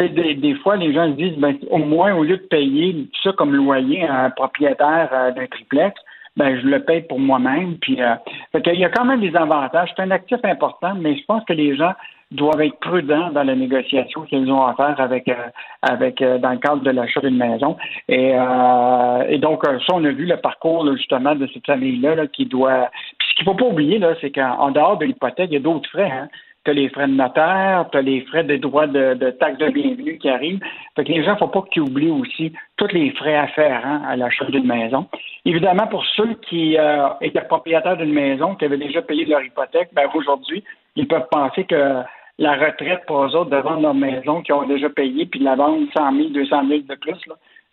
des, 0.00 0.34
des, 0.34 0.54
fois, 0.56 0.74
les 0.74 0.92
gens 0.92 1.06
se 1.06 1.16
disent, 1.16 1.38
ben, 1.38 1.56
au 1.70 1.78
moins, 1.78 2.12
au 2.14 2.24
lieu 2.24 2.36
de 2.36 2.46
payer 2.50 3.06
ça 3.22 3.30
comme 3.38 3.54
loyer 3.54 4.04
à 4.08 4.24
un 4.24 4.30
propriétaire 4.30 5.32
d'un 5.36 5.46
triplex, 5.46 5.94
ben 6.36 6.58
je 6.60 6.66
le 6.66 6.84
paye 6.84 7.02
pour 7.02 7.18
moi-même. 7.18 7.76
Puis, 7.78 8.00
euh, 8.02 8.14
il 8.54 8.80
y 8.80 8.84
a 8.84 8.90
quand 8.90 9.04
même 9.04 9.20
des 9.20 9.34
avantages. 9.36 9.90
C'est 9.96 10.02
un 10.02 10.10
actif 10.10 10.38
important, 10.44 10.94
mais 10.94 11.16
je 11.16 11.24
pense 11.24 11.44
que 11.44 11.52
les 11.52 11.76
gens 11.76 11.92
doivent 12.30 12.60
être 12.60 12.78
prudents 12.78 13.30
dans 13.30 13.42
la 13.42 13.56
négociation 13.56 14.22
qu'ils 14.22 14.50
ont 14.52 14.64
à 14.64 14.74
faire 14.74 15.00
avec, 15.00 15.28
euh, 15.28 15.48
avec 15.82 16.22
euh, 16.22 16.38
dans 16.38 16.50
le 16.50 16.58
cadre 16.58 16.82
de 16.82 16.90
l'achat 16.90 17.20
d'une 17.20 17.36
maison. 17.36 17.76
Et, 18.08 18.34
euh, 18.34 19.24
et 19.28 19.38
donc, 19.38 19.64
ça, 19.64 19.94
on 19.94 20.04
a 20.04 20.10
vu 20.10 20.26
le 20.26 20.36
parcours 20.36 20.86
justement 20.96 21.34
de 21.34 21.48
cette 21.52 21.66
famille-là 21.66 22.26
qui 22.28 22.46
doit. 22.46 22.88
Puis 23.18 23.28
ce 23.30 23.34
qu'il 23.34 23.48
ne 23.48 23.52
faut 23.52 23.58
pas 23.58 23.70
oublier, 23.70 23.98
là, 23.98 24.14
c'est 24.20 24.30
qu'en 24.30 24.70
dehors 24.70 24.98
de 24.98 25.06
l'hypothèque, 25.06 25.50
il 25.50 25.54
y 25.54 25.56
a 25.56 25.60
d'autres 25.60 25.90
frais. 25.90 26.10
Hein? 26.10 26.28
Tu 26.64 26.70
as 26.70 26.74
les 26.74 26.88
frais 26.90 27.06
de 27.06 27.12
notaire, 27.12 27.86
tu 27.90 27.98
as 27.98 28.02
les 28.02 28.20
frais 28.22 28.44
de 28.44 28.56
droits 28.56 28.86
de, 28.86 29.14
de 29.14 29.30
taxes 29.30 29.58
de 29.58 29.70
bienvenue 29.70 30.18
qui 30.18 30.28
arrivent. 30.28 30.60
Fait 30.94 31.04
que 31.04 31.12
les 31.12 31.24
gens, 31.24 31.36
faut 31.36 31.48
pas 31.48 31.62
qu'ils 31.70 31.82
oublient 31.82 32.10
aussi 32.10 32.52
tous 32.76 32.88
les 32.88 33.10
frais 33.12 33.36
afférents 33.36 34.02
à 34.06 34.16
l'achat 34.16 34.44
d'une 34.46 34.66
maison. 34.66 35.06
Évidemment, 35.44 35.86
pour 35.86 36.04
ceux 36.16 36.34
qui 36.48 36.76
euh, 36.78 37.08
étaient 37.22 37.40
propriétaires 37.42 37.96
d'une 37.96 38.12
maison, 38.12 38.54
qui 38.56 38.66
avaient 38.66 38.76
déjà 38.76 39.00
payé 39.00 39.24
leur 39.24 39.42
hypothèque, 39.42 39.88
ben 39.92 40.08
aujourd'hui, 40.14 40.62
ils 40.96 41.08
peuvent 41.08 41.28
penser 41.30 41.64
que 41.64 42.02
la 42.38 42.52
retraite 42.52 43.04
pour 43.06 43.24
eux 43.24 43.36
autres 43.36 43.50
de 43.50 43.56
vendre 43.56 43.82
leur 43.82 43.94
maison 43.94 44.42
qui 44.42 44.52
ont 44.52 44.66
déjà 44.66 44.90
payé, 44.90 45.26
puis 45.26 45.40
de 45.40 45.44
la 45.44 45.56
vendre 45.56 45.86
100 45.96 46.16
000, 46.16 46.28
200 46.30 46.68
000 46.68 46.80
de 46.88 46.94
plus, 46.96 47.18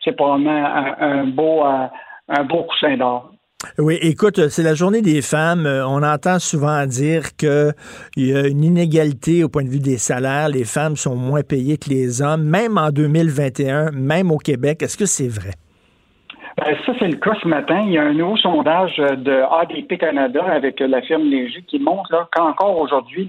c'est 0.03 0.15
probablement 0.15 0.65
un, 0.65 0.95
un 0.99 1.23
beau, 1.25 1.65
euh, 1.65 1.87
un 2.29 2.43
beau 2.43 2.63
coussin 2.63 2.95
d'or. 2.95 3.31
Oui, 3.79 3.97
écoute, 4.03 4.49
c'est 4.49 4.61
la 4.61 4.75
journée 4.75 5.01
des 5.01 5.23
femmes. 5.23 5.65
Euh, 5.65 5.83
on 5.87 6.03
entend 6.03 6.37
souvent 6.37 6.85
dire 6.85 7.35
qu'il 7.35 7.73
y 8.15 8.35
a 8.35 8.47
une 8.47 8.63
inégalité 8.63 9.43
au 9.43 9.49
point 9.49 9.63
de 9.63 9.69
vue 9.69 9.79
des 9.79 9.97
salaires. 9.97 10.47
Les 10.49 10.63
femmes 10.63 10.95
sont 10.95 11.15
moins 11.15 11.41
payées 11.41 11.77
que 11.77 11.89
les 11.89 12.21
hommes, 12.21 12.43
même 12.43 12.77
en 12.77 12.91
2021, 12.91 13.93
même 13.93 14.29
au 14.31 14.37
Québec. 14.37 14.83
Est-ce 14.83 14.95
que 14.95 15.07
c'est 15.07 15.27
vrai? 15.27 15.53
Ben, 16.57 16.75
ça, 16.85 16.93
c'est 16.99 17.07
le 17.07 17.17
cas 17.17 17.33
ce 17.41 17.47
matin. 17.47 17.83
Il 17.87 17.93
y 17.93 17.97
a 17.97 18.03
un 18.03 18.13
nouveau 18.13 18.37
sondage 18.37 18.97
de 18.97 19.41
ADP 19.61 19.97
Canada 19.97 20.43
avec 20.45 20.79
la 20.79 21.01
firme 21.01 21.23
Léger 21.23 21.63
qui 21.67 21.79
montre 21.79 22.29
qu'encore 22.35 22.77
aujourd'hui, 22.77 23.27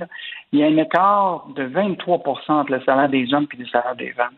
il 0.52 0.58
y 0.58 0.62
a 0.62 0.66
un 0.66 0.76
écart 0.76 1.46
de 1.56 1.64
23% 1.64 2.52
entre 2.52 2.72
le 2.72 2.82
salaire 2.82 3.08
des 3.08 3.32
hommes 3.32 3.46
et 3.54 3.56
le 3.56 3.66
salaire 3.66 3.96
des 3.96 4.12
femmes. 4.12 4.36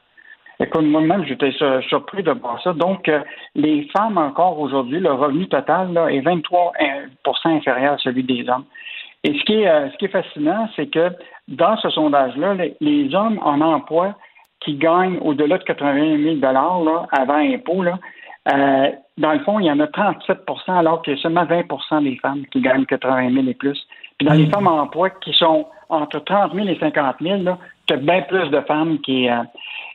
Écoute, 0.62 0.82
moi-même, 0.82 1.24
j'étais 1.24 1.52
surpris 1.88 2.22
de 2.22 2.32
voir 2.32 2.60
ça. 2.62 2.74
Donc, 2.74 3.08
euh, 3.08 3.20
les 3.54 3.88
femmes, 3.96 4.18
encore 4.18 4.60
aujourd'hui, 4.60 5.00
le 5.00 5.10
revenu 5.10 5.48
total 5.48 5.94
là, 5.94 6.08
est 6.08 6.20
23% 6.20 6.70
inférieur 7.46 7.94
à 7.94 7.98
celui 7.98 8.22
des 8.24 8.46
hommes. 8.46 8.66
Et 9.24 9.32
ce 9.38 9.44
qui 9.44 9.54
est, 9.54 9.68
euh, 9.68 9.88
ce 9.90 9.96
qui 9.96 10.04
est 10.04 10.08
fascinant, 10.08 10.68
c'est 10.76 10.88
que 10.88 11.12
dans 11.48 11.78
ce 11.78 11.88
sondage-là, 11.88 12.56
les, 12.78 13.14
hommes 13.14 13.38
en 13.42 13.62
emploi 13.62 14.14
qui 14.60 14.74
gagnent 14.74 15.18
au-delà 15.22 15.56
de 15.56 15.64
80 15.64 16.22
000 16.22 16.36
là, 16.40 17.06
avant 17.10 17.34
impôt, 17.36 17.82
là, 17.82 17.98
euh, 18.52 18.90
dans 19.16 19.32
le 19.32 19.40
fond, 19.40 19.60
il 19.60 19.66
y 19.66 19.70
en 19.70 19.80
a 19.80 19.86
37% 19.86 20.78
alors 20.78 21.00
qu'il 21.00 21.14
y 21.14 21.18
a 21.18 21.22
seulement 21.22 21.44
20% 21.44 22.02
des 22.02 22.16
femmes 22.16 22.44
qui 22.52 22.60
gagnent 22.60 22.84
80 22.84 23.32
000 23.32 23.46
et 23.48 23.54
plus. 23.54 23.86
Puis 24.18 24.26
dans 24.26 24.34
les 24.34 24.46
mm. 24.46 24.50
femmes 24.50 24.66
en 24.66 24.80
emploi 24.80 25.08
qui 25.08 25.32
sont 25.32 25.66
entre 25.88 26.18
30 26.18 26.54
000 26.54 26.68
et 26.68 26.78
50 26.78 27.16
000, 27.20 27.42
là, 27.42 27.58
tu 27.86 27.94
as 27.94 27.96
bien 27.96 28.22
plus 28.22 28.48
de 28.50 28.60
femmes 28.60 28.98
qui, 29.00 29.28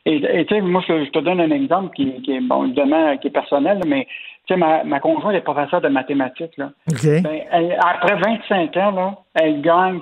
et 0.05 0.45
tu 0.45 0.55
sais, 0.55 0.61
moi, 0.61 0.83
je, 0.87 1.09
te 1.09 1.19
donne 1.19 1.41
un 1.41 1.49
exemple 1.49 1.93
qui, 1.95 2.21
qui 2.21 2.33
est, 2.33 2.41
bon, 2.41 2.65
évidemment, 2.65 3.17
qui 3.17 3.27
est 3.27 3.31
personnel, 3.31 3.79
mais 3.87 4.07
tu 4.45 4.53
sais, 4.53 4.59
ma, 4.59 4.83
ma 4.83 4.99
conjointe 4.99 5.35
est 5.35 5.41
professeure 5.41 5.81
de 5.81 5.87
mathématiques. 5.87 6.55
Là. 6.57 6.69
Ben, 7.03 7.41
elle, 7.51 7.77
après 7.83 8.15
25 8.15 8.77
ans, 8.77 8.91
là, 8.91 9.17
elle 9.33 9.61
gagne 9.61 9.99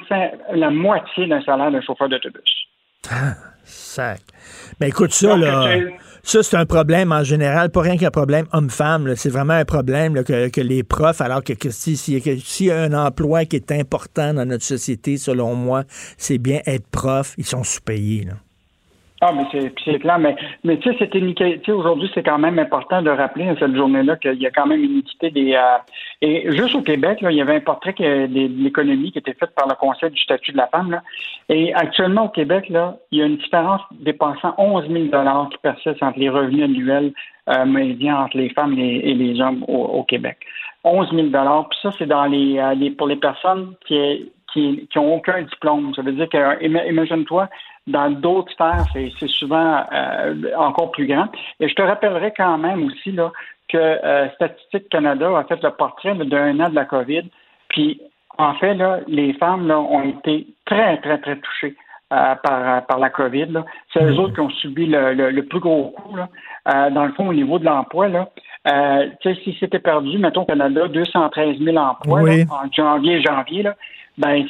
la 0.53 0.69
moitié 0.69 1.27
d'un 1.27 1.41
salaire 1.43 1.71
de 1.71 1.79
chauffeur 1.79 2.09
d'autobus. 2.09 2.67
Ah, 3.09 3.35
sac. 3.63 4.19
Mais 4.81 4.89
écoute, 4.89 5.11
ça, 5.11 5.37
là, 5.37 5.77
ça, 6.21 6.43
c'est 6.43 6.57
un 6.57 6.65
problème 6.65 7.13
en 7.13 7.23
général, 7.23 7.69
pas 7.69 7.81
rien 7.81 7.95
qu'un 7.95 8.11
problème 8.11 8.45
homme-femme. 8.51 9.15
C'est 9.15 9.29
vraiment 9.29 9.53
un 9.53 9.65
problème 9.65 10.15
là, 10.15 10.25
que, 10.25 10.49
que, 10.49 10.61
les 10.61 10.83
profs, 10.83 11.21
alors 11.21 11.43
que, 11.43 11.53
que 11.53 11.69
s'il 11.69 11.97
si, 11.97 12.19
si 12.39 12.65
y 12.65 12.71
a 12.71 12.81
un 12.81 12.93
emploi 12.93 13.45
qui 13.45 13.55
est 13.55 13.71
important 13.71 14.33
dans 14.33 14.45
notre 14.45 14.65
société, 14.65 15.15
selon 15.15 15.55
moi, 15.55 15.83
c'est 16.17 16.39
bien 16.39 16.59
être 16.65 16.89
prof, 16.91 17.35
ils 17.37 17.45
sont 17.45 17.63
sous-payés. 17.63 18.25
Là. 18.25 18.33
Ah, 19.25 19.31
mais 19.33 19.71
c'est 19.85 19.99
clair, 19.99 20.19
mais, 20.19 20.35
mais 20.65 20.77
tu 20.79 20.91
sais, 20.91 20.97
cette 20.99 21.15
inéquité, 21.15 21.71
aujourd'hui, 21.71 22.11
c'est 22.13 22.23
quand 22.23 22.39
même 22.39 22.59
important 22.59 23.01
de 23.01 23.09
rappeler 23.09 23.47
à 23.47 23.55
cette 23.55 23.73
journée-là 23.73 24.17
qu'il 24.17 24.41
y 24.41 24.45
a 24.45 24.51
quand 24.51 24.65
même 24.65 24.83
une 24.83 24.99
équité 24.99 25.31
des. 25.31 25.53
Euh, 25.53 25.77
et 26.21 26.51
juste 26.51 26.75
au 26.75 26.81
Québec, 26.81 27.21
là, 27.21 27.31
il 27.31 27.37
y 27.37 27.41
avait 27.41 27.55
un 27.55 27.61
portrait 27.61 27.93
de 27.93 28.61
l'économie 28.61 29.13
qui 29.13 29.19
était 29.19 29.33
fait 29.33 29.49
par 29.55 29.69
le 29.69 29.75
Conseil 29.75 30.09
du 30.11 30.21
statut 30.21 30.51
de 30.51 30.57
la 30.57 30.67
femme. 30.67 30.91
Là, 30.91 31.03
et 31.47 31.73
actuellement, 31.73 32.25
au 32.25 32.29
Québec, 32.29 32.67
là, 32.67 32.97
il 33.11 33.19
y 33.19 33.21
a 33.21 33.25
une 33.25 33.37
différence 33.37 33.79
dépensant 33.91 34.55
11 34.57 34.89
000 34.89 35.05
qui 35.51 35.57
persiste 35.61 36.03
entre 36.03 36.19
les 36.19 36.27
revenus 36.27 36.65
annuels 36.65 37.13
euh, 37.47 38.11
entre 38.11 38.37
les 38.37 38.49
femmes 38.49 38.77
et, 38.77 39.13
les 39.13 39.39
hommes 39.39 39.63
au, 39.69 40.03
Québec. 40.03 40.37
11 40.83 41.11
000 41.13 41.27
Puis 41.29 41.79
ça, 41.81 41.91
c'est 41.97 42.07
dans 42.07 42.25
les, 42.25 42.59
euh, 42.59 42.73
les 42.73 42.91
pour 42.91 43.07
les 43.07 43.15
personnes 43.15 43.73
qui, 43.87 44.33
qui, 44.53 44.87
qui 44.89 44.97
ont 44.99 45.15
aucun 45.15 45.41
diplôme. 45.41 45.93
Ça 45.95 46.01
veut 46.01 46.11
dire 46.11 46.29
que, 46.29 46.63
imagine-toi, 46.63 47.49
dans 47.87 48.09
d'autres 48.11 48.51
sphères, 48.53 48.85
c'est 48.93 49.27
souvent 49.27 49.83
euh, 49.91 50.35
encore 50.57 50.91
plus 50.91 51.07
grand. 51.07 51.27
Et 51.59 51.67
je 51.67 51.75
te 51.75 51.81
rappellerai 51.81 52.33
quand 52.37 52.57
même 52.57 52.85
aussi 52.85 53.11
là, 53.11 53.31
que 53.67 53.77
euh, 53.77 54.29
Statistique 54.35 54.89
Canada 54.89 55.37
a 55.37 55.43
fait 55.43 55.61
le 55.61 55.71
portrait 55.71 56.15
d'un 56.15 56.59
an 56.59 56.69
de 56.69 56.75
la 56.75 56.85
COVID. 56.85 57.23
Puis, 57.69 57.99
en 58.37 58.53
fait, 58.55 58.75
là, 58.75 58.99
les 59.07 59.33
femmes 59.33 59.67
là, 59.67 59.79
ont 59.79 60.03
été 60.03 60.47
très, 60.65 60.97
très, 61.01 61.17
très 61.17 61.35
touchées 61.37 61.75
euh, 62.13 62.35
par, 62.35 62.85
par 62.85 62.99
la 62.99 63.09
COVID. 63.09 63.63
C'est 63.91 64.03
eux 64.03 64.11
mm-hmm. 64.11 64.19
autres 64.19 64.33
qui 64.33 64.39
ont 64.39 64.49
subi 64.49 64.85
le, 64.85 65.13
le, 65.13 65.45
plus 65.45 65.59
gros 65.59 65.89
coup. 65.89 66.15
Là. 66.15 66.89
dans 66.91 67.05
le 67.05 67.11
fond, 67.13 67.27
au 67.27 67.33
niveau 67.33 67.59
de 67.59 67.65
l'emploi, 67.65 68.07
là, 68.07 68.29
euh, 68.65 69.09
si 69.21 69.57
c'était 69.59 69.79
perdu, 69.79 70.17
mettons 70.17 70.45
Canada, 70.45 70.87
213 70.87 71.57
000 71.59 71.75
emplois 71.75 72.21
en 72.21 72.71
janvier 72.71 73.21
janvier, 73.21 73.63
là, 73.63 73.75
ben, 74.17 74.45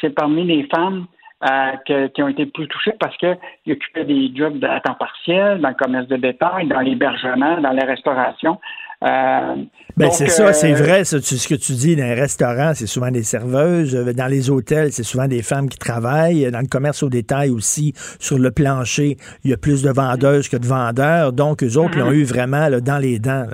c'est 0.00 0.10
parmi 0.10 0.44
les 0.44 0.66
femmes 0.74 1.06
euh, 1.44 2.06
qui 2.12 2.22
ont 2.22 2.28
été 2.28 2.46
plus 2.46 2.66
touchés 2.66 2.94
parce 2.98 3.16
qu'ils 3.16 3.72
occupaient 3.72 4.04
des 4.04 4.32
jobs 4.34 4.62
à 4.64 4.80
temps 4.80 4.94
partiel, 4.94 5.60
dans 5.60 5.68
le 5.68 5.74
commerce 5.74 6.08
de 6.08 6.16
détail, 6.16 6.66
dans 6.66 6.80
l'hébergement, 6.80 7.60
dans 7.60 7.70
la 7.70 7.84
restauration. 7.84 8.58
Euh, 9.04 9.54
ben 9.96 10.10
c'est 10.10 10.26
ça, 10.26 10.52
c'est 10.52 10.72
euh, 10.72 10.82
vrai, 10.82 11.04
ce 11.04 11.48
que 11.48 11.54
tu 11.54 11.72
dis. 11.74 11.94
Dans 11.94 12.02
les 12.02 12.14
restaurants, 12.14 12.72
c'est 12.74 12.88
souvent 12.88 13.12
des 13.12 13.22
serveuses. 13.22 13.94
Dans 14.16 14.26
les 14.26 14.50
hôtels, 14.50 14.90
c'est 14.90 15.04
souvent 15.04 15.28
des 15.28 15.42
femmes 15.42 15.68
qui 15.68 15.78
travaillent. 15.78 16.50
Dans 16.50 16.58
le 16.58 16.66
commerce 16.66 17.04
au 17.04 17.08
détail 17.08 17.50
aussi, 17.50 17.92
sur 18.18 18.38
le 18.38 18.50
plancher, 18.50 19.16
il 19.44 19.50
y 19.50 19.54
a 19.54 19.56
plus 19.56 19.84
de 19.84 19.90
vendeuses 19.90 20.48
que 20.48 20.56
de 20.56 20.66
vendeurs. 20.66 21.32
Donc, 21.32 21.62
eux 21.62 21.76
autres 21.76 21.96
l'ont 21.98 22.10
mhm. 22.10 22.18
eu 22.18 22.24
vraiment 22.24 22.68
dans 22.80 22.98
les 22.98 23.20
dents. 23.20 23.46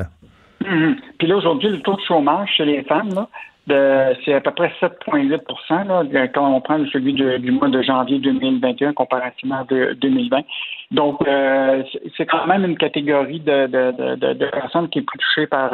Mhm. 0.65 0.97
Puis 1.19 1.29
là, 1.29 1.37
aujourd'hui, 1.37 1.69
le 1.69 1.81
taux 1.81 1.97
de 1.97 2.03
chômage 2.09 2.49
chez 2.57 2.65
les 2.65 2.83
femmes, 2.85 3.13
là, 3.15 3.29
c'est 3.67 4.35
à 4.35 4.41
peu 4.41 4.51
près 4.51 4.73
7,8% 4.81 6.31
quand 6.33 6.55
on 6.55 6.61
prend 6.61 6.79
celui 6.93 7.15
du 7.15 7.51
mois 7.51 7.69
de 7.69 7.83
janvier 7.83 8.19
2021 8.19 8.93
comparativement 8.93 9.61
à 9.61 9.65
2020. 9.65 10.43
Donc, 10.91 11.27
euh, 11.27 11.83
c'est 12.17 12.27
quand 12.27 12.47
même 12.47 12.65
une 12.65 12.77
catégorie 12.77 13.41
de, 13.41 13.67
de, 13.67 14.51
personnes 14.51 14.89
qui 14.89 15.01
est 15.01 15.03
plus 15.03 15.19
touchée 15.19 15.47
par, 15.47 15.73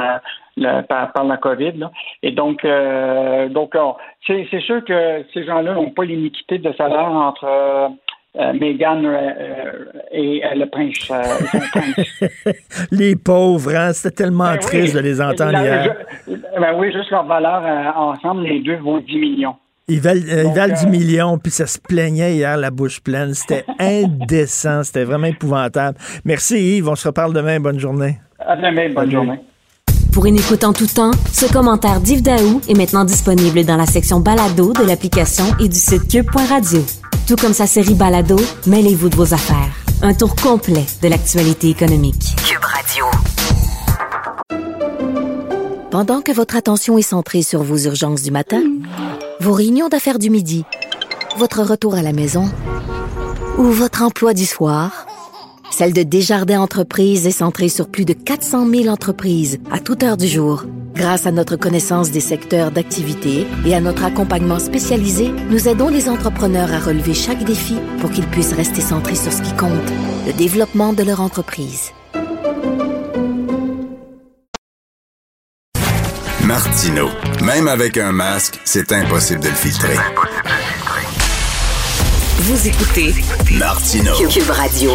euh, 0.58 0.82
par, 0.82 1.24
la 1.24 1.36
COVID. 1.36 1.88
Et 2.22 2.30
donc, 2.30 2.64
euh, 2.64 3.48
donc 3.48 3.76
c'est 4.26 4.60
sûr 4.60 4.84
que 4.84 5.24
ces 5.34 5.44
gens-là 5.44 5.74
n'ont 5.74 5.90
pas 5.90 6.04
l'iniquité 6.04 6.58
de 6.58 6.72
salaire 6.72 7.10
entre 7.10 7.90
euh, 8.38 8.52
Meghan 8.52 9.02
euh, 9.04 9.16
euh, 9.40 9.72
et 10.12 10.40
le 10.54 10.66
prince. 10.66 11.10
les 12.92 13.16
pauvres, 13.16 13.74
hein? 13.74 13.92
C'était 13.92 14.22
tellement 14.22 14.52
ben 14.52 14.58
triste 14.58 14.94
de 14.94 15.00
les 15.00 15.20
entendre 15.20 15.58
hier. 15.58 15.96
ben 16.28 16.74
oui, 16.78 16.92
juste 16.92 17.10
leur 17.10 17.26
valeur 17.26 17.96
ensemble, 17.96 18.44
les 18.44 18.60
deux 18.60 18.76
vaut 18.76 19.00
10 19.00 19.18
millions. 19.18 19.56
Ils 19.88 20.00
valent, 20.00 20.74
10 20.74 20.86
millions, 20.86 21.38
puis 21.38 21.50
ça 21.50 21.66
se 21.66 21.80
plaignait 21.80 22.36
hier, 22.36 22.56
la 22.56 22.70
bouche 22.70 23.00
pleine. 23.00 23.34
C'était 23.34 23.64
indécent, 23.80 24.84
c'était 24.84 25.02
vraiment 25.02 25.26
épouvantable. 25.26 25.98
Merci 26.24 26.76
Yves, 26.76 26.88
on 26.88 26.94
se 26.94 27.08
reparle 27.08 27.32
demain. 27.32 27.58
Bonne 27.58 27.80
journée. 27.80 28.18
À 28.38 28.54
demain, 28.54 28.90
bonne 28.94 29.10
journée. 29.10 29.40
Pour 30.12 30.26
une 30.26 30.36
écoute 30.36 30.62
en 30.62 30.72
tout 30.72 30.86
temps, 30.86 31.12
ce 31.32 31.52
commentaire 31.52 32.00
d'Yves 32.00 32.22
Daou 32.22 32.60
est 32.68 32.76
maintenant 32.76 33.04
disponible 33.04 33.64
dans 33.64 33.76
la 33.76 33.86
section 33.86 34.20
balado 34.20 34.72
de 34.72 34.86
l'application 34.86 35.44
et 35.58 35.68
du 35.68 35.76
site 35.76 36.08
cube.radio. 36.08 36.80
Tout 37.26 37.36
comme 37.36 37.52
sa 37.52 37.66
série 37.66 37.94
Balado, 37.94 38.36
mêlez-vous 38.66 39.08
de 39.08 39.16
vos 39.16 39.32
affaires. 39.34 39.72
Un 40.02 40.14
tour 40.14 40.34
complet 40.34 40.86
de 41.02 41.08
l'actualité 41.08 41.68
économique. 41.68 42.34
Cube 42.46 42.64
Radio. 42.64 43.04
Pendant 45.90 46.22
que 46.22 46.32
votre 46.32 46.56
attention 46.56 46.98
est 46.98 47.02
centrée 47.02 47.42
sur 47.42 47.62
vos 47.62 47.78
urgences 47.78 48.22
du 48.22 48.30
matin, 48.30 48.62
vos 49.40 49.52
réunions 49.52 49.88
d'affaires 49.88 50.18
du 50.18 50.30
midi, 50.30 50.64
votre 51.36 51.62
retour 51.62 51.94
à 51.94 52.02
la 52.02 52.12
maison 52.12 52.48
ou 53.58 53.64
votre 53.64 54.02
emploi 54.02 54.34
du 54.34 54.46
soir, 54.46 55.06
celle 55.70 55.92
de 55.92 56.02
Desjardins 56.02 56.60
Entreprises 56.60 57.26
est 57.26 57.30
centrée 57.30 57.68
sur 57.68 57.88
plus 57.88 58.04
de 58.04 58.12
400 58.12 58.68
000 58.68 58.86
entreprises 58.88 59.58
à 59.70 59.78
toute 59.78 60.02
heure 60.02 60.16
du 60.16 60.26
jour. 60.26 60.64
Grâce 61.00 61.24
à 61.24 61.32
notre 61.32 61.56
connaissance 61.56 62.10
des 62.10 62.20
secteurs 62.20 62.70
d'activité 62.70 63.46
et 63.64 63.74
à 63.74 63.80
notre 63.80 64.04
accompagnement 64.04 64.58
spécialisé, 64.58 65.30
nous 65.48 65.66
aidons 65.66 65.88
les 65.88 66.10
entrepreneurs 66.10 66.74
à 66.74 66.78
relever 66.78 67.14
chaque 67.14 67.42
défi 67.42 67.78
pour 68.02 68.10
qu'ils 68.10 68.26
puissent 68.26 68.52
rester 68.52 68.82
centrés 68.82 69.14
sur 69.14 69.32
ce 69.32 69.40
qui 69.40 69.56
compte, 69.56 69.90
le 70.26 70.34
développement 70.34 70.92
de 70.92 71.02
leur 71.02 71.22
entreprise. 71.22 71.92
Martino, 76.44 77.08
même 77.46 77.66
avec 77.66 77.96
un 77.96 78.12
masque, 78.12 78.60
c'est 78.66 78.92
impossible 78.92 79.40
de 79.40 79.48
le 79.48 79.54
filtrer. 79.54 79.96
Vous 82.40 82.66
écoutez 82.66 83.12
Martino. 83.58 84.12
Cube 84.32 84.48
Radio. 84.48 84.92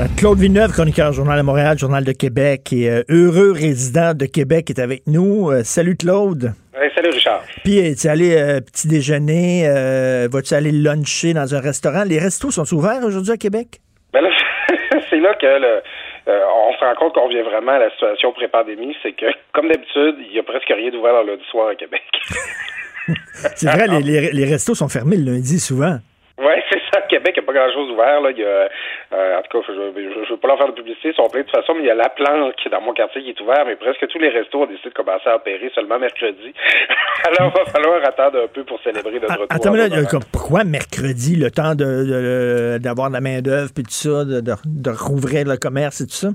Euh, 0.00 0.06
Claude 0.18 0.40
Villeneuve, 0.40 0.72
chroniqueur 0.72 1.12
Journal 1.12 1.38
de 1.38 1.44
Montréal, 1.44 1.78
Journal 1.78 2.02
de 2.02 2.10
Québec 2.10 2.72
et 2.72 2.90
euh, 2.90 3.02
heureux 3.08 3.52
résident 3.52 4.14
de 4.14 4.26
Québec 4.26 4.68
est 4.70 4.80
avec 4.80 5.06
nous. 5.06 5.52
Euh, 5.52 5.62
salut 5.62 5.96
Claude. 5.96 6.54
salut 6.74 6.90
Salut, 6.96 7.10
Richard. 7.10 7.42
Puis, 7.62 7.78
es-tu 7.78 8.08
allé 8.08 8.36
euh, 8.36 8.58
petit 8.60 8.88
déjeuner? 8.88 9.68
Euh, 9.68 10.26
vas-tu 10.28 10.54
aller 10.54 10.72
luncher 10.72 11.34
dans 11.34 11.54
un 11.54 11.60
restaurant? 11.60 12.02
Les 12.02 12.18
restos 12.18 12.50
sont 12.50 12.66
ouverts 12.74 13.04
aujourd'hui 13.04 13.30
à 13.30 13.36
Québec? 13.36 13.78
Ben 14.12 14.22
là, 14.22 14.30
c'est 15.08 15.20
là 15.20 15.34
que 15.34 15.46
le, 15.46 15.82
euh, 16.26 16.40
on 16.52 16.72
se 16.72 16.80
rend 16.80 16.94
compte 16.96 17.14
qu'on 17.14 17.26
revient 17.28 17.42
vraiment 17.42 17.72
à 17.72 17.78
la 17.78 17.90
situation 17.90 18.32
pré-pandémie. 18.32 18.96
C'est 19.04 19.12
que, 19.12 19.26
comme 19.52 19.68
d'habitude, 19.68 20.16
il 20.18 20.34
y 20.34 20.40
a 20.40 20.42
presque 20.42 20.66
rien 20.66 20.90
d'ouvert 20.90 21.22
le 21.22 21.34
lundi 21.34 21.44
soir 21.48 21.68
à 21.68 21.76
Québec. 21.76 22.02
c'est 23.54 23.70
vrai, 23.70 23.86
les, 23.86 24.00
les, 24.02 24.32
les 24.32 24.44
restos 24.46 24.74
sont 24.74 24.88
fermés 24.88 25.16
le 25.16 25.30
lundi 25.30 25.60
souvent. 25.60 25.98
Oui, 26.38 26.52
c'est 26.70 26.80
ça. 26.92 27.00
Québec, 27.02 27.34
il 27.36 27.40
n'y 27.40 27.44
a 27.44 27.52
pas 27.52 27.58
grand-chose 27.58 27.90
ouvert. 27.90 28.20
Là. 28.20 28.30
Il 28.30 28.38
y 28.38 28.44
a, 28.44 28.68
euh, 29.12 29.38
en 29.38 29.42
tout 29.42 29.58
cas, 29.58 29.66
je 29.68 29.72
ne 29.72 30.30
veux 30.30 30.36
pas 30.36 30.48
leur 30.48 30.58
faire 30.58 30.68
de 30.68 30.72
publicité, 30.72 31.08
ils 31.08 31.14
sont 31.14 31.28
pleins 31.28 31.42
de 31.42 31.46
toute 31.46 31.56
façon, 31.56 31.74
mais 31.74 31.82
il 31.82 31.86
y 31.86 31.90
a 31.90 31.94
la 31.94 32.08
planque 32.08 32.56
dans 32.70 32.80
mon 32.80 32.92
quartier 32.92 33.22
qui 33.22 33.30
est 33.30 33.40
ouvert, 33.40 33.64
mais 33.66 33.76
presque 33.76 34.06
tous 34.08 34.18
les 34.18 34.28
restos 34.28 34.62
ont 34.62 34.66
décidé 34.66 34.90
de 34.90 34.94
commencer 34.94 35.28
à 35.28 35.36
opérer 35.36 35.70
seulement 35.74 35.98
mercredi. 35.98 36.52
Alors, 37.26 37.52
il 37.54 37.58
va 37.58 37.70
falloir 37.70 38.04
attendre 38.04 38.44
un 38.44 38.48
peu 38.48 38.64
pour 38.64 38.80
célébrer 38.82 39.18
notre 39.20 39.40
retour. 39.40 39.46
Attends, 39.50 39.74
là, 39.74 39.88
pourquoi 40.32 40.64
mercredi, 40.64 41.36
le 41.36 41.50
temps 41.50 41.74
de, 41.74 42.78
d'avoir 42.78 43.08
de, 43.08 43.14
la 43.14 43.20
main-d'œuvre 43.20 43.70
puis 43.74 43.84
tout 43.84 43.90
ça, 43.90 44.24
de, 44.24 44.40
de 44.40 44.90
rouvrir 44.90 45.46
le 45.46 45.56
commerce 45.56 46.00
et 46.00 46.06
tout 46.06 46.12
ça? 46.12 46.28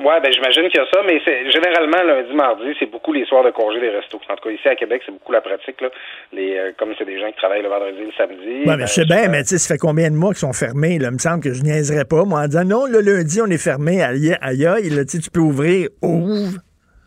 Oui, 0.00 0.12
ben 0.20 0.32
j'imagine 0.32 0.68
qu'il 0.68 0.80
y 0.80 0.82
a 0.82 0.86
ça, 0.92 1.00
mais 1.06 1.20
c'est 1.24 1.50
généralement 1.52 2.02
lundi, 2.02 2.34
mardi, 2.34 2.74
c'est 2.80 2.90
beaucoup 2.90 3.12
les 3.12 3.24
soirs 3.26 3.44
de 3.44 3.50
congé 3.50 3.78
des 3.78 3.90
restos. 3.90 4.20
En 4.28 4.34
tout 4.34 4.48
cas, 4.48 4.50
ici 4.50 4.68
à 4.68 4.74
Québec, 4.74 5.02
c'est 5.06 5.12
beaucoup 5.12 5.30
la 5.30 5.40
pratique. 5.40 5.80
Là. 5.80 5.88
Les, 6.32 6.58
euh, 6.58 6.72
comme 6.76 6.92
c'est 6.98 7.04
des 7.04 7.20
gens 7.20 7.30
qui 7.30 7.36
travaillent 7.36 7.62
le 7.62 7.68
vendredi 7.68 8.00
et 8.00 8.06
le 8.06 8.12
samedi. 8.12 8.42
Oui, 8.44 8.62
mais 8.66 8.76
ben, 8.76 8.86
je 8.86 8.92
sais 8.92 9.04
bien, 9.04 9.28
mais 9.28 9.42
tu 9.42 9.50
sais, 9.50 9.58
ça 9.58 9.74
fait 9.74 9.78
combien 9.78 10.10
de 10.10 10.16
mois 10.16 10.30
qu'ils 10.30 10.38
sont 10.38 10.52
fermés? 10.52 10.98
Là? 10.98 11.08
Il 11.08 11.14
me 11.14 11.18
semble 11.18 11.44
que 11.44 11.52
je 11.52 11.62
niaiserais 11.62 12.04
pas, 12.04 12.24
moi, 12.24 12.40
en 12.40 12.46
disant 12.46 12.64
non, 12.64 12.86
le 12.86 13.00
lundi, 13.00 13.40
on 13.40 13.46
est 13.46 13.62
fermé, 13.62 14.02
aïe, 14.02 14.36
aïe, 14.42 14.90
là, 14.90 15.04
tu 15.04 15.30
peux 15.32 15.40
ouvrir, 15.40 15.88
ouvre. 16.02 16.58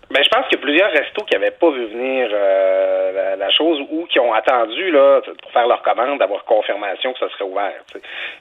Ben, 0.09 0.23
je 0.23 0.29
pense 0.29 0.47
qu'il 0.47 0.57
y 0.57 0.61
a 0.61 0.63
plusieurs 0.63 0.91
restos 0.91 1.23
qui 1.25 1.35
n'avaient 1.35 1.51
pas 1.51 1.69
vu 1.69 1.85
venir 1.87 2.29
euh, 2.31 3.35
la, 3.35 3.49
chose 3.49 3.79
ou 3.91 4.05
qui 4.05 4.19
ont 4.19 4.33
attendu 4.33 4.91
là 4.91 5.21
pour 5.41 5.51
faire 5.51 5.67
leur 5.67 5.81
commande 5.81 6.19
d'avoir 6.19 6.45
confirmation 6.45 7.11
que 7.13 7.19
ça 7.19 7.29
serait 7.29 7.49
ouvert. 7.49 7.83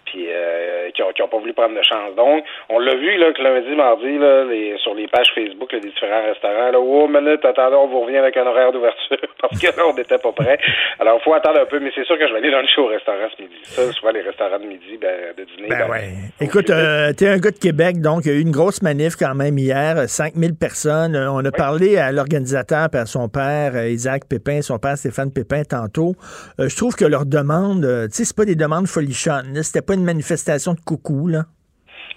Puis 0.05 0.27
euh, 0.29 0.91
qui, 0.91 1.03
n'ont 1.03 1.29
pas 1.29 1.39
voulu 1.39 1.53
prendre 1.53 1.75
de 1.75 1.83
chance. 1.83 2.15
Donc, 2.17 2.45
on 2.69 2.79
l'a 2.79 2.95
vu 2.95 3.17
là 3.17 3.33
que 3.33 3.43
lundi, 3.43 3.75
mardi, 3.75 4.19
là, 4.19 4.45
les, 4.45 4.77
sur 4.79 4.95
les 4.95 5.09
pages 5.09 5.33
Facebook 5.35 5.71
des 5.73 5.81
différents 5.81 6.23
restaurants, 6.23 6.71
là, 6.71 6.79
oh 6.79 7.09
minute, 7.09 7.45
attendez, 7.45 7.77
on 7.77 7.89
vous 7.89 8.03
revient 8.03 8.19
avec 8.19 8.37
un 8.37 8.47
horaire 8.47 8.71
d'ouverture 8.71 9.19
parce 9.41 9.59
que 9.59 9.67
là, 9.67 9.87
on 9.89 9.95
n'était 9.95 10.19
pas 10.19 10.33
prêt. 10.33 10.59
Alors, 11.01 11.19
il 11.21 11.25
faut 11.25 11.35
attendre 11.35 11.61
un 11.61 11.67
peu, 11.67 11.81
mais 11.81 11.91
c'est 11.95 12.05
sûr 12.05 12.17
que 12.19 12.29
je 12.29 12.33
vais 12.33 12.39
aller 12.39 12.51
luncher 12.51 12.81
au 12.81 12.87
restaurant 12.87 13.27
ce 13.37 13.43
midi. 13.43 13.57
Ça, 13.65 13.91
souvent 13.93 14.13
les 14.13 14.23
restaurants 14.23 14.59
de 14.59 14.67
midi, 14.67 14.99
ben, 15.01 15.35
de 15.37 15.45
dîner. 15.45 15.69
Ben, 15.69 15.79
ben 15.87 15.91
ouais. 15.91 16.09
Écoute, 16.41 16.71
euh, 16.71 17.13
tu 17.17 17.25
es 17.25 17.29
un 17.29 17.39
gars 17.39 17.51
de 17.51 17.59
Québec, 17.59 18.01
donc 18.01 18.23
il 18.25 18.33
y 18.33 18.35
a 18.35 18.39
eu 18.39 18.43
une 18.43 18.53
grosse 18.53 18.83
manif 18.83 19.17
quand 19.19 19.35
même 19.35 19.59
hier, 19.59 20.09
5000 20.09 20.55
personnes. 20.55 21.17
On 21.17 21.45
a 21.45 21.51
parler 21.57 21.97
à 21.97 22.13
l'organisateur 22.13 22.89
à 22.93 23.07
son 23.07 23.29
père, 23.29 23.73
euh, 23.75 23.89
Isaac 23.89 24.23
Pépin, 24.29 24.63
son 24.63 24.79
père 24.79 24.97
Stéphane 24.97 25.33
Pépin, 25.33 25.63
tantôt. 25.65 26.15
Euh, 26.61 26.69
je 26.69 26.77
trouve 26.77 26.95
que 26.95 27.05
leur 27.05 27.27
demande, 27.27 27.85
euh, 27.85 28.07
tu 28.07 28.21
sais, 28.21 28.25
c'est 28.25 28.37
pas 28.37 28.45
des 28.45 28.57
demandes 28.57 28.87
folichonnes. 28.87 29.57
C'était 29.63 29.85
pas 29.85 29.95
une 29.95 30.05
manifestation 30.05 30.73
de 30.73 30.81
coucou, 30.81 31.29
là. 31.29 31.45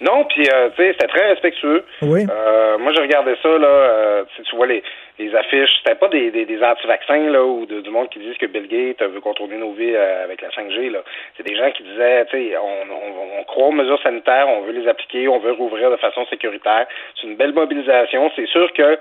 Non, 0.00 0.24
puis 0.24 0.44
tu 0.44 0.50
sais, 0.50 0.92
c'était 0.92 1.08
très 1.08 1.28
respectueux. 1.28 1.84
Oui. 2.00 2.24
moi, 2.24 2.92
j'ai 2.94 3.02
regardé 3.02 3.34
ça 3.42 3.58
là. 3.58 4.24
tu 4.42 4.56
vois 4.56 4.66
les, 4.66 4.82
les 5.18 5.34
affiches, 5.34 5.68
c'était 5.76 5.96
pas 5.96 6.08
des, 6.08 6.30
des, 6.30 6.62
anti-vaccins 6.62 7.28
là 7.28 7.44
ou 7.44 7.66
de, 7.66 7.82
du 7.82 7.90
monde 7.90 8.08
qui 8.08 8.18
disent 8.18 8.38
que 8.38 8.46
Bill 8.46 8.66
Gates 8.66 9.06
veut 9.10 9.20
contourner 9.20 9.58
nos 9.58 9.72
vies 9.72 9.94
avec 9.94 10.40
la 10.40 10.48
5G 10.48 10.90
là. 10.90 11.00
C'est 11.36 11.46
des 11.46 11.54
gens 11.54 11.70
qui 11.72 11.82
disaient, 11.82 12.24
tu 12.30 12.48
sais, 12.48 12.56
on, 12.56 13.40
on, 13.40 13.44
croit 13.44 13.66
aux 13.66 13.72
mesures 13.72 14.00
sanitaires, 14.02 14.48
on 14.48 14.62
veut 14.62 14.72
les 14.72 14.88
appliquer, 14.88 15.28
on 15.28 15.38
veut 15.38 15.52
rouvrir 15.52 15.90
de 15.90 15.96
façon 15.96 16.24
sécuritaire. 16.30 16.86
C'est 17.20 17.26
une 17.26 17.36
belle 17.36 17.52
mobilisation. 17.52 18.30
C'est 18.36 18.48
sûr 18.48 18.72
que 18.72 18.98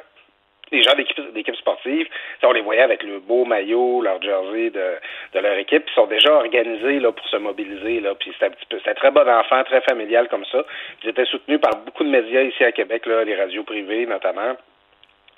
les 0.71 0.83
gens 0.83 0.93
d'équipe 0.95 1.55
sportive, 1.55 2.07
on 2.43 2.51
les 2.51 2.61
voyait 2.61 2.81
avec 2.81 3.03
le 3.03 3.19
beau 3.19 3.45
maillot, 3.45 4.01
leur 4.01 4.21
jersey 4.21 4.69
de, 4.69 4.97
de 5.33 5.39
leur 5.39 5.57
équipe, 5.57 5.83
ils 5.87 5.93
sont 5.93 6.07
déjà 6.07 6.33
organisés 6.33 6.99
là, 6.99 7.11
pour 7.11 7.27
se 7.27 7.37
mobiliser. 7.37 7.99
Là, 7.99 8.15
puis 8.15 8.31
c'était 8.39 8.93
très 8.95 9.11
bon 9.11 9.27
enfant, 9.27 9.63
très 9.63 9.81
familial 9.81 10.27
comme 10.29 10.45
ça. 10.45 10.63
Ils 11.03 11.09
étaient 11.09 11.25
soutenus 11.25 11.59
par 11.61 11.77
beaucoup 11.85 12.03
de 12.03 12.09
médias 12.09 12.41
ici 12.41 12.63
à 12.63 12.71
Québec, 12.71 13.05
là, 13.05 13.23
les 13.23 13.35
radios 13.35 13.63
privées 13.63 14.05
notamment. 14.05 14.55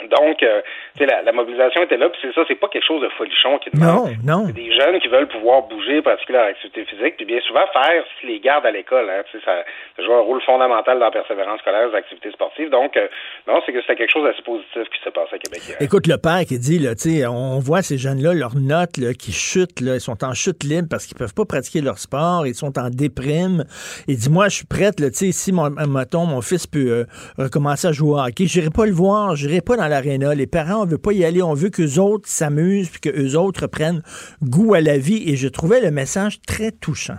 Donc, 0.09 0.43
euh, 0.43 0.61
la, 0.99 1.21
la, 1.21 1.31
mobilisation 1.31 1.83
était 1.83 1.97
là, 1.97 2.09
puis 2.09 2.19
c'est 2.21 2.33
ça, 2.33 2.41
c'est 2.47 2.55
pas 2.55 2.67
quelque 2.67 2.85
chose 2.85 3.01
de 3.01 3.09
folichon 3.09 3.59
qui 3.59 3.69
demande. 3.71 4.11
Non, 4.23 4.39
non. 4.39 4.43
C'est 4.47 4.53
des 4.53 4.71
jeunes 4.71 4.99
qui 4.99 5.07
veulent 5.07 5.27
pouvoir 5.27 5.63
bouger, 5.63 6.01
pratiquer 6.01 6.33
leur 6.33 6.45
activité 6.45 6.85
physique, 6.85 7.17
puis 7.17 7.25
bien 7.25 7.39
souvent 7.41 7.65
faire 7.73 8.03
ce 8.21 8.27
les 8.27 8.39
garde 8.39 8.65
à 8.65 8.71
l'école. 8.71 9.09
Hein, 9.09 9.23
ça, 9.45 9.63
ça 9.97 10.03
joue 10.03 10.13
un 10.13 10.21
rôle 10.21 10.41
fondamental 10.41 10.99
dans 10.99 11.05
la 11.05 11.11
persévérance 11.11 11.59
scolaire, 11.61 11.89
les 11.89 11.95
activités 11.95 12.31
sportives. 12.31 12.69
Donc, 12.69 12.95
euh, 12.97 13.07
non, 13.47 13.61
c'est 13.65 13.73
que 13.73 13.81
c'était 13.81 13.95
quelque 13.95 14.11
chose 14.11 14.23
d'assez 14.23 14.41
positif 14.43 14.83
qui 14.89 15.03
s'est 15.03 15.11
passé 15.11 15.35
à 15.35 15.37
Québec 15.37 15.61
hier. 15.67 15.77
Écoute, 15.81 16.07
le 16.07 16.17
père 16.17 16.41
qui 16.47 16.59
dit, 16.59 16.79
là, 16.79 16.93
on 17.29 17.59
voit 17.59 17.81
ces 17.81 17.97
jeunes-là, 17.97 18.33
leurs 18.33 18.55
notes 18.55 18.97
là, 18.97 19.13
qui 19.13 19.31
chutent, 19.31 19.81
là, 19.81 19.95
ils 19.95 20.01
sont 20.01 20.23
en 20.23 20.33
chute 20.33 20.63
libre 20.63 20.87
parce 20.89 21.05
qu'ils 21.05 21.17
peuvent 21.17 21.33
pas 21.33 21.45
pratiquer 21.45 21.81
leur 21.81 21.97
sport, 21.97 22.45
ils 22.45 22.55
sont 22.55 22.77
en 22.77 22.89
déprime. 22.89 23.65
Il 24.07 24.17
dit, 24.17 24.29
moi, 24.29 24.49
je 24.49 24.57
suis 24.57 24.67
prête, 24.67 24.99
là, 24.99 25.07
si 25.11 25.51
mon, 25.51 25.69
mettons, 25.69 26.25
mon 26.25 26.41
fils 26.41 26.67
peut 26.67 26.91
euh, 26.91 27.05
recommencer 27.37 27.87
à 27.87 27.91
jouer 27.91 28.11
au 28.11 28.19
hockey, 28.19 28.45
j'irai 28.45 28.69
pas 28.69 28.85
le 28.85 28.91
voir, 28.91 29.35
j'irai 29.35 29.61
pas 29.61 29.75
dans 29.75 29.87
Les 29.99 30.47
parents, 30.47 30.83
on 30.83 30.85
veut 30.85 30.97
pas 30.97 31.11
y 31.13 31.25
aller, 31.25 31.41
on 31.41 31.53
veut 31.53 31.69
qu'eux 31.69 31.99
autres 31.99 32.27
s'amusent, 32.27 32.89
puis 32.89 33.11
qu'eux 33.11 33.37
autres 33.37 33.67
prennent 33.67 34.01
goût 34.41 34.73
à 34.73 34.81
la 34.81 34.97
vie. 34.97 35.29
Et 35.29 35.35
je 35.35 35.47
trouvais 35.47 35.81
le 35.81 35.91
message 35.91 36.41
très 36.47 36.71
touchant. 36.71 37.17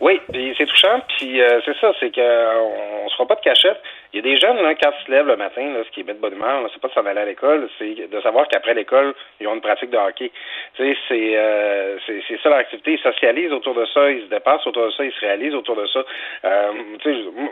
Oui, 0.00 0.20
c'est 0.58 0.66
touchant, 0.66 1.00
puis 1.16 1.40
euh, 1.40 1.60
c'est 1.64 1.76
ça, 1.80 1.92
c'est 1.98 2.14
qu'on 2.14 2.20
ne 2.20 3.08
se 3.08 3.14
fera 3.14 3.26
pas 3.28 3.36
de 3.36 3.40
cachette. 3.40 3.78
Il 4.16 4.24
y 4.24 4.30
a 4.30 4.32
des 4.32 4.40
jeunes, 4.40 4.62
là, 4.62 4.74
quand 4.74 4.90
ils 4.98 5.04
se 5.04 5.10
lèvent 5.10 5.26
le 5.26 5.36
matin, 5.36 5.60
là, 5.74 5.84
ce 5.84 5.90
qui 5.90 6.00
est 6.00 6.04
de 6.04 6.14
bonne 6.14 6.32
humeur, 6.32 6.66
c'est 6.72 6.80
pas 6.80 6.88
de 6.88 6.94
s'en 6.94 7.04
aller 7.04 7.20
à 7.20 7.26
l'école, 7.26 7.68
c'est 7.78 8.08
de 8.08 8.20
savoir 8.22 8.48
qu'après 8.48 8.72
l'école, 8.72 9.12
ils 9.38 9.46
ont 9.46 9.52
une 9.52 9.60
pratique 9.60 9.90
de 9.90 9.98
hockey. 9.98 10.32
Euh, 10.80 11.98
c'est, 12.06 12.38
ça 12.42 12.48
leur 12.48 12.60
activité. 12.60 12.92
Ils 12.92 12.98
socialisent 12.98 13.52
autour 13.52 13.74
de 13.74 13.84
ça, 13.92 14.10
ils 14.10 14.22
se 14.22 14.30
dépassent 14.30 14.66
autour 14.66 14.86
de 14.86 14.90
ça, 14.92 15.04
ils 15.04 15.12
se 15.12 15.20
réalisent 15.20 15.54
autour 15.54 15.76
de 15.76 15.86
ça. 15.88 16.02
Euh, 16.46 16.72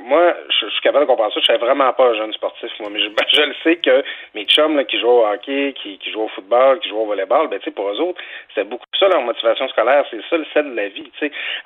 moi, 0.05 0.35
je, 0.49 0.67
suis 0.71 0.81
capable 0.81 1.05
de 1.05 1.11
comprendre 1.11 1.35
ça. 1.35 1.41
Je 1.41 1.53
suis 1.53 1.61
vraiment 1.61 1.93
pas 1.93 2.07
un 2.07 2.15
jeune 2.15 2.33
sportif, 2.33 2.71
moi, 2.81 2.89
mais 2.91 3.01
je, 3.01 3.11
je 3.35 3.43
le 3.43 3.55
sais 3.63 3.77
que 3.77 4.03
mes 4.35 4.47
chums 4.47 4.83
qui 4.87 4.99
jouent 4.99 5.21
au 5.21 5.27
hockey, 5.27 5.75
qui, 5.75 6.01
jouent 6.11 6.23
au 6.23 6.29
football, 6.29 6.81
qui 6.81 6.89
jouent 6.89 7.01
au 7.01 7.07
volleyball, 7.07 7.49
ben, 7.49 7.59
tu 7.59 7.67
sais, 7.67 7.73
pour 7.73 7.91
eux 7.91 8.01
autres, 8.01 8.23
c'est 8.55 8.65
beaucoup 8.65 8.87
ça 8.99 9.09
leur 9.09 9.21
motivation 9.21 9.69
scolaire. 9.69 10.07
C'est 10.11 10.23
ça 10.31 10.39
le 10.39 10.47
sel 10.55 10.71
de 10.71 10.77
la 10.77 10.89
vie. 10.89 11.11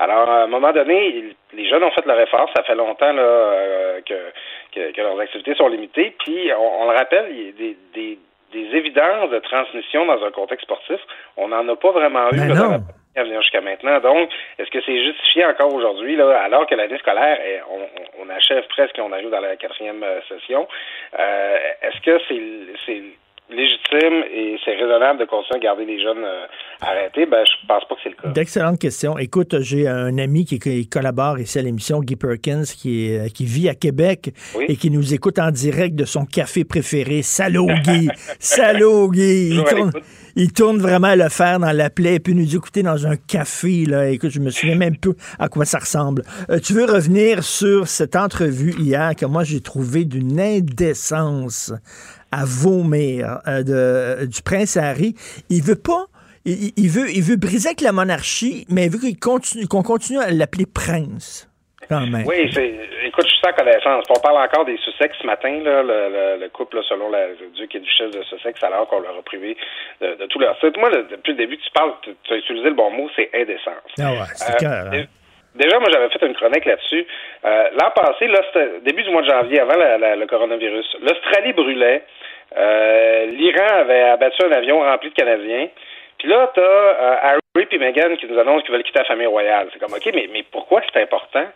Alors, 0.00 0.28
à 0.28 0.42
un 0.42 0.46
moment 0.48 0.72
donné, 0.72 1.36
les 1.52 1.68
jeunes 1.68 1.84
ont 1.84 1.90
fait 1.92 2.04
leur 2.04 2.18
effort. 2.18 2.50
Ça 2.56 2.64
fait 2.64 2.74
longtemps 2.74 3.12
là, 3.12 3.22
euh, 3.22 4.00
que 4.00 4.14
que, 4.72 5.00
leurs 5.00 5.20
activités 5.20 5.54
sont 5.54 5.68
limitées. 5.68 6.14
Puis, 6.24 6.50
on, 6.58 6.90
le 6.90 6.96
rappelle, 6.96 7.26
il 7.30 7.46
y 7.46 7.48
a 7.48 7.52
des, 7.52 7.76
des, 7.94 8.18
des, 8.52 8.76
évidences 8.76 9.30
de 9.30 9.38
transmission 9.38 10.06
dans 10.06 10.22
un 10.24 10.30
contexte 10.30 10.64
sportif. 10.64 11.00
On 11.36 11.48
n'en 11.48 11.68
a 11.68 11.76
pas 11.76 11.90
vraiment 11.92 12.30
eu 12.30 12.48
là, 12.48 12.80
à 13.16 13.22
venir 13.22 13.40
jusqu'à 13.42 13.60
maintenant. 13.60 14.00
Donc, 14.00 14.30
est-ce 14.58 14.70
que 14.70 14.80
c'est 14.84 15.04
justifié 15.04 15.44
encore 15.44 15.72
aujourd'hui, 15.72 16.16
là, 16.16 16.40
alors 16.42 16.66
que 16.66 16.74
l'année 16.74 16.98
scolaire, 16.98 17.40
est, 17.40 17.62
on, 17.70 18.24
on, 18.24 18.28
achève 18.30 18.66
presque, 18.68 18.98
on 18.98 19.12
arrive 19.12 19.30
dans 19.30 19.40
la 19.40 19.56
quatrième 19.56 20.02
euh, 20.02 20.20
session, 20.28 20.68
euh, 21.18 21.56
est-ce 21.82 22.00
que 22.00 22.20
c'est 22.86 23.02
légitime 23.50 24.24
et 24.32 24.56
c'est 24.64 24.74
raisonnable 24.74 25.20
de 25.20 25.24
continuer 25.24 25.56
à 25.56 25.58
garder 25.58 25.84
les 25.84 26.00
jeunes 26.02 26.24
euh, 26.24 26.46
arrêtés, 26.80 27.26
ben, 27.26 27.44
je 27.44 27.66
pense 27.66 27.84
pas 27.88 27.94
que 27.94 28.00
c'est 28.02 28.10
le 28.10 28.16
cas. 28.16 28.28
D'excellentes 28.28 28.78
questions. 28.78 29.18
Écoute, 29.18 29.60
j'ai 29.60 29.88
un 29.88 30.16
ami 30.18 30.44
qui, 30.44 30.88
collabore 30.88 31.38
ici 31.38 31.58
à 31.58 31.62
l'émission, 31.62 32.00
Guy 32.00 32.16
Perkins, 32.16 32.64
qui, 32.64 33.12
est, 33.12 33.32
qui 33.32 33.44
vit 33.44 33.68
à 33.68 33.74
Québec 33.74 34.30
et 34.68 34.76
qui 34.76 34.90
nous 34.90 35.14
écoute 35.14 35.38
en 35.38 35.50
direct 35.50 35.94
de 35.94 36.04
son 36.04 36.24
café 36.26 36.64
préféré. 36.64 37.22
Salaud, 37.22 37.68
Guy! 37.84 38.08
Salaud, 38.38 39.10
Guy! 39.10 39.50
Il 39.50 39.64
tourne, 39.64 39.92
il 40.36 40.52
tourne, 40.52 40.78
vraiment 40.78 41.14
le 41.14 41.28
fer 41.28 41.58
dans 41.58 41.72
la 41.72 41.90
plaie 41.90 42.16
et 42.16 42.20
puis 42.20 42.34
nous 42.34 42.54
écouter 42.54 42.82
dans 42.82 43.06
un 43.06 43.16
café. 43.16 43.86
Là. 43.86 44.10
Écoute, 44.10 44.30
je 44.30 44.40
me 44.40 44.50
souviens 44.50 44.76
même 44.76 44.96
peu 44.96 45.14
à 45.38 45.48
quoi 45.48 45.64
ça 45.64 45.78
ressemble. 45.78 46.22
Euh, 46.50 46.58
tu 46.60 46.74
veux 46.74 46.84
revenir 46.84 47.42
sur 47.42 47.88
cette 47.88 48.14
entrevue 48.14 48.74
hier 48.78 49.16
que 49.16 49.26
moi 49.26 49.42
j'ai 49.42 49.60
trouvé 49.60 50.04
d'une 50.04 50.38
indécence 50.38 51.72
à 52.32 52.44
vomir 52.44 53.40
euh, 53.46 53.62
de, 53.62 54.26
du 54.26 54.42
prince 54.42 54.76
Harry. 54.76 55.14
Il 55.50 55.62
veut 55.62 55.80
pas. 55.80 56.06
Il, 56.44 56.88
veut, 56.88 57.10
il 57.10 57.22
veut 57.22 57.36
briser 57.36 57.68
avec 57.68 57.82
la 57.82 57.92
monarchie, 57.92 58.64
mais 58.70 58.86
il 58.86 58.90
veut 58.90 58.98
qu'on 58.98 59.32
continue, 59.32 59.66
qu'on 59.66 59.82
continue 59.82 60.18
à 60.18 60.30
l'appeler 60.30 60.64
prince. 60.64 61.46
Quand 61.90 62.06
même. 62.06 62.24
Oui, 62.26 62.50
c'est, 62.54 62.74
écoute, 63.04 63.24
je 63.24 63.30
suis 63.30 63.40
sans 63.42 63.52
connaissance. 63.52 64.04
On 64.10 64.20
parle 64.20 64.42
encore 64.42 64.64
des 64.64 64.76
Sussex 64.78 65.14
ce 65.20 65.26
matin, 65.26 65.60
là, 65.62 65.82
le, 65.82 66.48
couple, 66.48 66.80
selon 66.88 67.10
la, 67.10 67.28
le 67.28 67.50
duc 67.56 67.74
et 67.74 67.80
duchesse 67.80 68.10
de 68.12 68.22
Sussex, 68.24 68.62
alors 68.62 68.88
qu'on 68.88 69.00
leur 69.00 69.16
a 69.16 69.22
privé 69.22 69.56
de, 70.00 70.26
tout 70.26 70.38
leur. 70.38 70.56
Moi, 70.78 70.90
depuis 70.90 71.32
le 71.32 71.38
début, 71.38 71.58
tu 71.58 71.70
parles, 71.72 71.92
tu, 72.02 72.32
as 72.32 72.36
utilisé 72.36 72.68
le 72.68 72.74
bon 72.74 72.90
mot, 72.90 73.08
c'est 73.16 73.30
indécence. 73.34 73.74
Ah 73.98 74.12
ouais, 74.12 74.18
c'est 74.34 74.64
euh, 74.64 74.90
hein. 74.92 75.04
Déjà, 75.58 75.78
moi, 75.80 75.88
j'avais 75.92 76.08
fait 76.08 76.24
une 76.24 76.34
chronique 76.34 76.64
là-dessus. 76.64 77.04
Euh, 77.44 77.68
l'an 77.80 77.90
passé, 77.90 78.28
là, 78.28 78.40
début 78.82 79.02
du 79.02 79.10
mois 79.10 79.22
de 79.22 79.28
janvier, 79.28 79.60
avant 79.60 79.74
le 79.74 80.26
coronavirus, 80.26 80.96
l'Australie 81.02 81.52
brûlait. 81.52 82.04
Euh, 82.56 83.26
L'Iran 83.26 83.80
avait 83.80 84.02
abattu 84.02 84.44
un 84.44 84.52
avion 84.52 84.80
rempli 84.80 85.10
de 85.10 85.14
Canadiens. 85.14 85.68
Puis 86.18 86.28
là, 86.28 86.50
tu 86.54 86.60
as 86.60 86.62
euh, 86.62 87.16
Harry 87.22 87.66
et 87.70 87.78
Meghan 87.78 88.16
qui 88.16 88.26
nous 88.26 88.38
annoncent 88.38 88.62
qu'ils 88.62 88.72
veulent 88.72 88.84
quitter 88.84 89.00
la 89.00 89.04
famille 89.04 89.26
royale. 89.26 89.68
C'est 89.72 89.80
comme, 89.80 89.92
OK, 89.92 90.10
mais, 90.14 90.28
mais 90.32 90.44
pourquoi 90.50 90.80
c'est 90.92 91.02
important? 91.02 91.46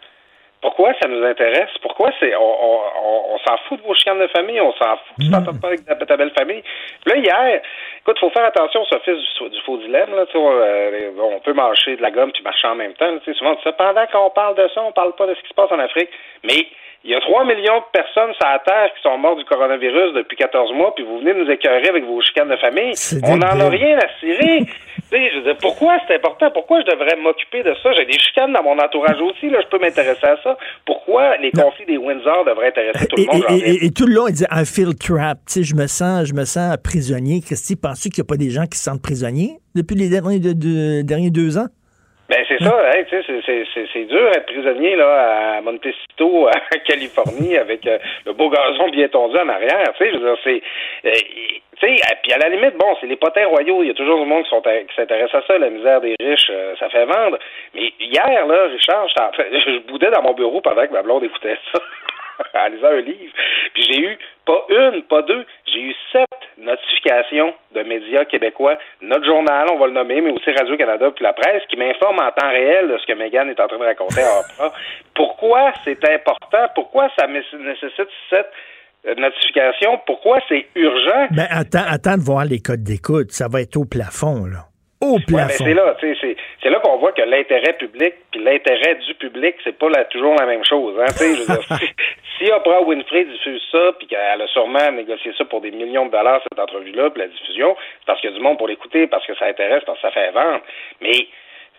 Pourquoi 0.63 0.95
ça 1.03 1.09
nous 1.09 1.25
intéresse? 1.25 1.71
Pourquoi 1.83 2.11
c'est 2.21 2.35
on, 2.37 3.39
s'en 3.45 3.57
fout 3.69 3.81
de 3.81 3.87
vos 3.87 3.95
chicanes 3.95 4.21
de 4.21 4.29
famille, 4.29 4.61
on 4.61 4.73
s'en 4.75 4.97
fout, 4.97 5.17
tu 5.21 5.29
t'entends 5.29 5.59
pas 5.59 5.69
avec 5.69 5.85
ta, 5.85 6.17
belle 6.17 6.33
famille. 6.39 6.63
Là, 7.05 7.17
hier, 7.17 7.61
écoute, 8.01 8.19
faut 8.21 8.31
faire 8.31 8.45
attention 8.45 8.83
au 8.83 8.99
fils 9.01 9.19
du, 9.51 9.61
faux 9.63 9.79
dilemme. 9.79 10.15
Là, 10.15 10.25
euh, 10.33 11.11
on 11.19 11.41
peut 11.41 11.53
marcher 11.53 11.97
de 11.97 12.03
la 12.03 12.13
gomme 12.13 12.31
puis 12.31 12.45
marcher 12.45 12.69
en 12.69 12.77
même 12.77 12.95
temps. 12.95 13.13
sais 13.25 13.35
souvent, 13.35 13.57
pendant 13.77 14.07
qu'on 14.07 14.31
parle 14.31 14.55
de 14.55 14.69
ça, 14.73 14.83
on 14.83 14.93
parle 14.93 15.17
pas 15.17 15.27
de 15.27 15.35
ce 15.35 15.43
qui 15.43 15.49
se 15.49 15.55
passe 15.55 15.73
en 15.73 15.81
Afrique. 15.81 16.11
Mais 16.45 16.69
il 17.05 17.11
y 17.11 17.15
a 17.15 17.21
3 17.21 17.45
millions 17.47 17.79
de 17.79 17.91
personnes 17.93 18.33
sur 18.35 18.47
la 18.47 18.61
Terre 18.61 18.91
qui 18.95 19.03
sont 19.03 19.19
mortes 19.19 19.39
du 19.39 19.45
coronavirus 19.45 20.15
depuis 20.15 20.37
14 20.37 20.73
mois, 20.73 20.95
puis 20.95 21.05
vous 21.05 21.19
venez 21.19 21.35
nous 21.35 21.51
écœurer 21.51 21.89
avec 21.89 22.05
vos 22.05 22.21
chicanes 22.21 22.49
de 22.49 22.57
famille. 22.57 22.95
On 23.25 23.39
n'en 23.39 23.59
a 23.59 23.69
rien 23.69 23.99
à 23.99 24.07
cirer. 24.21 24.67
je 25.11 25.53
pourquoi 25.61 25.99
c'est 26.07 26.15
important? 26.15 26.51
Pourquoi 26.53 26.81
je 26.81 26.87
devrais 26.87 27.17
m'occuper 27.17 27.65
de 27.65 27.75
ça? 27.83 27.93
J'ai 27.95 28.07
des 28.07 28.19
chicanes 28.19 28.53
dans 28.53 28.63
mon 28.63 28.79
entourage 28.79 29.21
aussi, 29.21 29.51
là, 29.51 29.59
je 29.63 29.67
peux 29.67 29.79
m'intéresser 29.79 30.27
à 30.27 30.37
ça. 30.43 30.57
Pourquoi 30.87 31.37
les 31.39 31.51
conflits 31.51 31.87
des 31.87 31.99
Windsor 31.99 32.45
devraient 32.45 32.69
intéresser 32.69 33.07
tout 33.07 33.17
le 33.17 33.27
monde? 33.27 33.45
Et, 33.51 33.91
tout 33.91 34.07
le 34.07 34.15
long, 34.15 34.29
il 34.29 34.35
dit 34.35 34.47
I 34.53 34.65
feel 34.65 34.95
trapped. 34.95 35.43
Tu 35.47 35.53
sais, 35.55 35.63
je 35.65 35.75
me 35.75 35.89
sens, 35.89 36.29
je 36.29 36.35
me 36.35 36.45
sens 36.45 36.77
prisonnier. 36.83 37.41
Christy, 37.45 37.75
penses-tu 37.75 38.11
qu'il 38.11 38.23
n'y 38.23 38.27
a 38.27 38.31
pas 38.31 38.37
des 38.37 38.51
gens 38.51 38.67
qui 38.67 38.79
se 38.79 38.85
sentent 38.85 39.03
prisonniers 39.03 39.59
depuis 39.75 39.97
les 39.97 40.09
derniers, 40.09 40.39
derniers 40.39 41.31
deux 41.31 41.59
ans? 41.59 41.67
Ben 42.33 42.47
c'est 42.49 42.65
ça, 42.65 42.75
hein, 42.75 43.05
c'est 43.93 44.05
dur 44.07 44.31
d'être 44.31 44.47
prisonnier 44.47 44.97
là 44.97 45.57
à 45.57 45.61
Montecito, 45.61 46.49
à 46.73 46.79
Californie, 46.79 47.59
avec 47.59 47.87
euh, 47.87 47.99
le 48.25 48.33
beau 48.33 48.49
gazon 48.49 48.89
bien 48.89 49.07
tondu 49.09 49.37
en 49.37 49.51
arrière. 49.51 49.93
Tu 49.99 50.05
sais, 50.05 50.13
je 50.13 50.17
veux 50.17 50.25
dire, 50.25 50.39
c'est, 50.43 50.63
euh, 51.05 51.13
tu 51.79 51.87
sais, 51.87 51.97
puis 52.23 52.33
à 52.33 52.39
la 52.39 52.49
limite, 52.49 52.79
bon, 52.79 52.97
c'est 52.99 53.07
les 53.07 53.17
potins 53.17 53.47
royaux. 53.49 53.83
Il 53.83 53.89
y 53.89 53.91
a 53.91 53.95
toujours 53.95 54.19
du 54.19 54.25
monde 54.25 54.45
qui 54.45 54.95
s'intéresse 54.97 55.35
à 55.35 55.43
ça, 55.47 55.59
la 55.59 55.69
misère 55.69 56.01
des 56.01 56.15
riches, 56.19 56.49
euh, 56.49 56.75
ça 56.79 56.89
fait 56.89 57.05
vendre. 57.05 57.37
Mais 57.75 57.93
hier 58.01 58.47
là, 58.47 58.65
Richard, 58.73 59.09
je 59.37 59.81
boudais 59.81 60.11
dans 60.11 60.23
mon 60.23 60.33
bureau 60.33 60.63
pendant 60.63 60.87
que 60.87 60.93
ma 60.93 61.03
blonde 61.03 61.25
écoutait 61.25 61.59
ça. 61.71 61.81
en 62.55 62.69
lisant 62.69 62.89
un 62.89 63.01
livre. 63.01 63.33
Puis 63.75 63.83
j'ai 63.85 64.01
eu 64.01 64.19
pas 64.45 64.65
une, 64.69 65.03
pas 65.05 65.23
deux, 65.23 65.45
j'ai 65.67 65.81
eu 65.81 65.95
sept 66.13 66.29
notifications 66.59 67.55
de 67.75 67.83
médias 67.83 68.25
québécois, 68.25 68.77
notre 69.01 69.25
journal, 69.25 69.67
on 69.73 69.79
va 69.79 69.87
le 69.87 69.93
nommer, 69.93 70.21
mais 70.21 70.31
aussi 70.31 70.51
Radio-Canada 70.51 71.11
puis 71.15 71.25
la 71.25 71.33
presse, 71.33 71.63
qui 71.69 71.77
m'informent 71.77 72.21
en 72.21 72.31
temps 72.33 72.51
réel 72.51 72.89
de 72.89 72.99
ce 72.99 73.07
que 73.07 73.17
Megan 73.17 73.49
est 73.49 73.61
en 73.61 73.69
train 73.69 73.79
de 73.79 73.85
raconter 73.85 74.23
à 74.23 74.41
Oprah. 74.41 74.73
Pourquoi 75.15 75.73
c'est 75.85 76.05
important? 76.09 76.69
Pourquoi 76.75 77.09
ça 77.19 77.27
nécessite 77.27 78.09
sept 78.31 78.51
euh, 79.07 79.15
notifications? 79.15 80.01
Pourquoi 80.07 80.39
c'est 80.49 80.67
urgent? 80.75 81.29
Ben, 81.31 81.47
attends, 81.51 81.87
attends 81.89 82.17
de 82.17 82.25
voir 82.25 82.45
les 82.45 82.61
codes 82.61 82.83
d'écoute. 82.83 83.31
Ça 83.31 83.47
va 83.49 83.61
être 83.61 83.77
au 83.77 83.85
plafond, 83.85 84.47
là 84.47 84.67
au 85.03 85.19
plafond. 85.27 85.65
c'est 85.65 85.75
là, 85.75 85.97
c'est 86.63 86.71
là 86.71 86.79
qu'on 86.81 86.97
voit 86.99 87.13
que 87.13 87.23
l'intérêt 87.23 87.73
public 87.75 88.15
puis 88.31 88.43
l'intérêt 88.43 88.95
du 88.95 89.15
public, 89.15 89.57
c'est 89.65 89.77
pas 89.77 89.89
toujours 90.05 90.37
la 90.37 90.47
même 90.47 90.65
chose. 90.65 90.97
Hein, 91.01 91.07
je 91.19 91.41
veux 91.41 91.47
dire, 91.47 91.79
si, 91.79 91.87
si 92.39 92.53
Oprah 92.53 92.83
Winfrey 92.83 93.25
diffuse 93.25 93.63
ça 93.71 93.93
puis 93.99 94.07
qu'elle 94.07 94.41
a 94.41 94.47
sûrement 94.49 94.93
négocié 94.93 95.33
ça 95.37 95.45
pour 95.45 95.61
des 95.61 95.73
millions 95.73 96.07
de 96.07 96.13
dollars 96.13 96.41
cette 96.43 96.59
entrevue-là, 96.59 97.11
puis 97.11 97.23
la 97.23 97.29
diffusion, 97.29 97.77
c'est 97.99 98.07
parce 98.07 98.21
qu'il 98.21 98.31
y 98.31 98.33
a 98.33 98.37
du 98.37 98.43
monde 98.43 98.59
pour 98.59 98.69
l'écouter, 98.69 99.07
parce 99.09 99.27
que 99.27 99.35
ça 99.37 99.47
intéresse, 99.47 99.83
parce 99.85 100.01
que 100.01 100.09
ça 100.09 100.13
fait 100.13 100.31
vendre. 100.31 100.61
Mais 101.01 101.27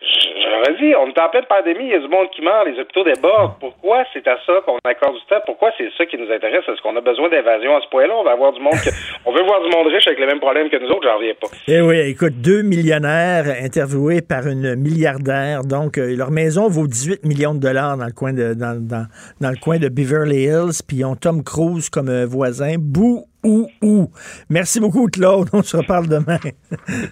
je 0.03 0.79
dit, 0.79 0.95
on 0.95 1.07
est 1.07 1.19
en 1.19 1.29
pleine 1.29 1.45
pandémie, 1.45 1.85
il 1.85 1.91
y 1.91 1.95
a 1.95 1.99
du 1.99 2.07
monde 2.07 2.27
qui 2.35 2.41
meurt, 2.41 2.67
les 2.67 2.79
hôpitaux 2.79 3.03
débordent. 3.03 3.55
Pourquoi 3.59 4.03
c'est 4.13 4.27
à 4.27 4.37
ça 4.45 4.53
qu'on 4.65 4.77
accorde 4.83 5.15
du 5.15 5.25
temps? 5.29 5.41
Pourquoi 5.45 5.71
c'est 5.77 5.89
ça 5.97 6.05
qui 6.05 6.17
nous 6.17 6.31
intéresse? 6.31 6.63
Est-ce 6.67 6.81
qu'on 6.81 6.95
a 6.95 7.01
besoin 7.01 7.29
d'invasion 7.29 7.75
à 7.75 7.81
ce 7.81 7.89
point-là? 7.89 8.13
On 8.15 8.23
va 8.23 8.31
avoir 8.31 8.53
du 8.53 8.61
monde 8.61 8.73
on 9.25 9.33
veut 9.33 9.43
voir 9.43 9.61
du 9.61 9.75
monde 9.75 9.87
riche 9.87 10.07
avec 10.07 10.19
les 10.19 10.25
mêmes 10.25 10.39
problèmes 10.39 10.69
que 10.69 10.77
nous 10.77 10.89
autres, 10.89 11.07
j'en 11.07 11.17
reviens 11.17 11.33
pas. 11.39 11.47
Eh 11.67 11.81
oui, 11.81 11.99
écoute, 11.99 12.33
deux 12.41 12.61
millionnaires 12.61 13.45
interviewés 13.61 14.21
par 14.21 14.47
une 14.47 14.75
milliardaire. 14.75 15.63
Donc, 15.63 15.97
euh, 15.97 16.15
leur 16.15 16.31
maison 16.31 16.67
vaut 16.67 16.87
18 16.87 17.25
millions 17.25 17.53
de 17.53 17.59
dollars 17.59 17.97
dans 17.97 18.05
le 18.05 18.11
coin 18.11 18.33
de 18.33 18.53
dans, 18.53 18.79
dans, 18.79 19.49
le 19.49 19.59
coin 19.59 19.79
de 19.79 19.89
Beverly 19.89 20.43
Hills, 20.43 20.81
puis 20.87 20.97
ils 20.97 21.05
ont 21.05 21.15
Tom 21.15 21.43
Cruise 21.43 21.89
comme 21.89 22.09
euh, 22.09 22.25
voisin. 22.25 22.75
Bou 22.77 23.25
ou 23.43 23.67
ou. 23.81 24.09
Merci 24.49 24.79
beaucoup, 24.79 25.07
Claude. 25.07 25.49
On 25.53 25.63
se 25.63 25.77
reparle 25.77 26.07
demain. 26.07 26.39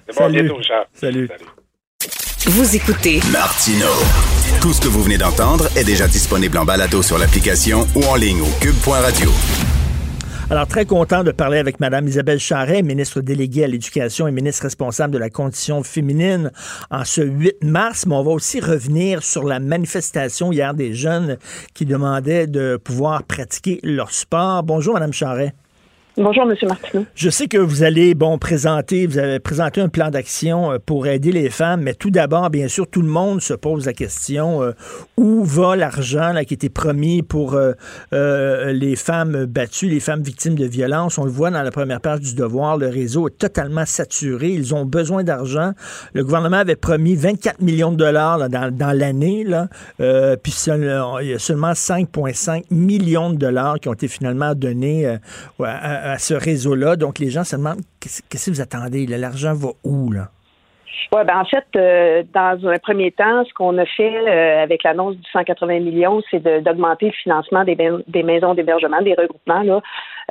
Salut. 0.10 0.52
Salut. 0.94 1.28
Salut. 1.28 1.28
Vous 2.54 2.76
écoutez 2.76 3.22
Martino. 3.32 3.88
Tout 4.60 4.74
ce 4.74 4.82
que 4.82 4.90
vous 4.90 5.02
venez 5.02 5.18
d'entendre 5.18 5.70
est 5.78 5.86
déjà 5.86 6.06
disponible 6.06 6.58
en 6.58 6.66
balado 6.66 7.02
sur 7.02 7.18
l'application 7.18 7.88
ou 7.96 8.04
en 8.04 8.16
ligne 8.16 8.42
au 8.42 8.50
cube.radio. 8.60 9.30
Alors, 10.50 10.68
très 10.68 10.86
content 10.86 11.24
de 11.24 11.32
parler 11.32 11.60
avec 11.60 11.80
Mme 11.80 12.10
Isabelle 12.10 12.42
Charret, 12.42 12.82
ministre 12.82 13.22
déléguée 13.22 13.64
à 13.64 13.68
l'Éducation 13.68 14.28
et 14.28 14.32
ministre 14.32 14.64
responsable 14.64 15.14
de 15.14 15.18
la 15.18 15.30
condition 15.30 15.82
féminine 15.82 16.52
en 16.90 17.06
ce 17.06 17.22
8 17.22 17.64
mars. 17.64 18.06
Mais 18.06 18.16
on 18.16 18.24
va 18.24 18.32
aussi 18.32 18.60
revenir 18.60 19.24
sur 19.24 19.46
la 19.46 19.62
manifestation 19.62 20.52
hier 20.52 20.74
des 20.74 20.94
jeunes 20.94 21.38
qui 21.74 21.86
demandaient 21.86 22.48
de 22.48 22.76
pouvoir 22.76 23.24
pratiquer 23.24 23.80
leur 23.82 24.12
sport. 24.12 24.64
Bonjour, 24.64 24.96
Mme 24.96 25.14
Charret. 25.14 25.54
Bonjour, 26.18 26.44
M. 26.44 26.56
Martineau. 26.68 27.06
Je 27.16 27.30
sais 27.30 27.48
que 27.48 27.58
vous 27.58 27.84
allez, 27.84 28.16
bon, 28.16 28.38
présenter, 28.38 29.08
vous 29.08 29.18
avez 29.18 29.40
présenté 29.40 29.80
un 29.80 29.88
plan 29.88 30.10
d'action 30.10 30.74
euh, 30.74 30.78
pour 30.86 31.08
aider 31.08 31.32
les 31.32 31.50
femmes, 31.50 31.84
mais 31.84 31.94
tout 31.94 32.10
d'abord, 32.10 32.50
bien 32.50 32.68
sûr, 32.68 32.86
tout 32.86 33.02
le 33.02 33.08
monde 33.08 33.42
se 33.42 33.54
pose 33.54 33.86
la 33.86 33.94
question 33.94 34.62
euh, 34.62 34.74
où 35.16 35.46
va 35.46 35.78
l'argent 35.78 36.34
qui 36.46 36.54
était 36.54 36.68
promis 36.68 37.22
pour 37.22 37.56
euh, 37.56 38.74
les 38.74 38.98
femmes 38.98 39.46
battues, 39.46 39.88
les 39.88 40.02
femmes 40.02 40.22
victimes 40.22 40.56
de 40.56 40.66
violences? 40.66 41.18
On 41.18 41.24
le 41.24 41.32
voit 41.32 41.50
dans 41.50 41.64
la 41.64 41.72
première 41.72 42.02
page 42.02 42.20
du 42.20 42.36
Devoir, 42.36 42.76
le 42.76 42.90
réseau 42.90 43.30
est 43.30 43.38
totalement 43.38 43.86
saturé. 43.86 44.50
Ils 44.50 44.76
ont 44.76 44.84
besoin 44.84 45.24
d'argent. 45.24 45.72
Le 46.14 46.26
gouvernement 46.26 46.58
avait 46.58 46.76
promis 46.76 47.16
24 47.16 47.62
millions 47.62 47.92
de 47.92 47.98
dollars 47.98 48.50
dans, 48.50 48.70
dans 48.70 48.92
l'année, 48.92 49.46
puis 49.98 50.54
il 50.68 51.30
y 51.30 51.34
a 51.34 51.40
seulement 51.40 51.72
5,5 51.72 52.64
millions 52.70 53.30
de 53.30 53.38
dollars 53.38 53.80
qui 53.80 53.88
ont 53.88 53.94
été 53.94 54.10
finalement 54.10 54.54
donnés 54.56 55.18
à 55.60 56.01
ce 56.18 56.34
réseau-là. 56.34 56.96
Donc, 56.96 57.20
les 57.20 57.30
gens 57.30 57.44
se 57.44 57.56
demandent 57.56 57.82
qu'est-ce 58.00 58.46
que 58.46 58.52
vous 58.52 58.62
attendez? 58.62 59.06
L'argent 59.08 59.54
va 59.54 59.70
où, 59.84 60.12
là? 60.12 60.30
Oui, 61.14 61.22
ben 61.26 61.40
en 61.40 61.46
fait, 61.46 61.66
euh, 61.76 62.24
dans 62.34 62.66
un 62.70 62.78
premier 62.80 63.12
temps, 63.12 63.44
ce 63.44 63.54
qu'on 63.54 63.78
a 63.78 63.86
fait 63.86 64.16
euh, 64.16 64.64
avec 64.64 64.84
l'annonce 64.84 65.18
du 65.18 65.30
180 65.32 65.80
millions, 65.82 66.22
c'est 66.32 66.42
d'augmenter 66.64 67.08
le 67.08 67.12
financement 67.12 67.66
des, 67.66 67.76
des 68.08 68.24
maisons 68.24 68.54
d'hébergement, 68.54 69.02
des 69.02 69.16
regroupements, 69.16 69.64
là, 69.64 69.82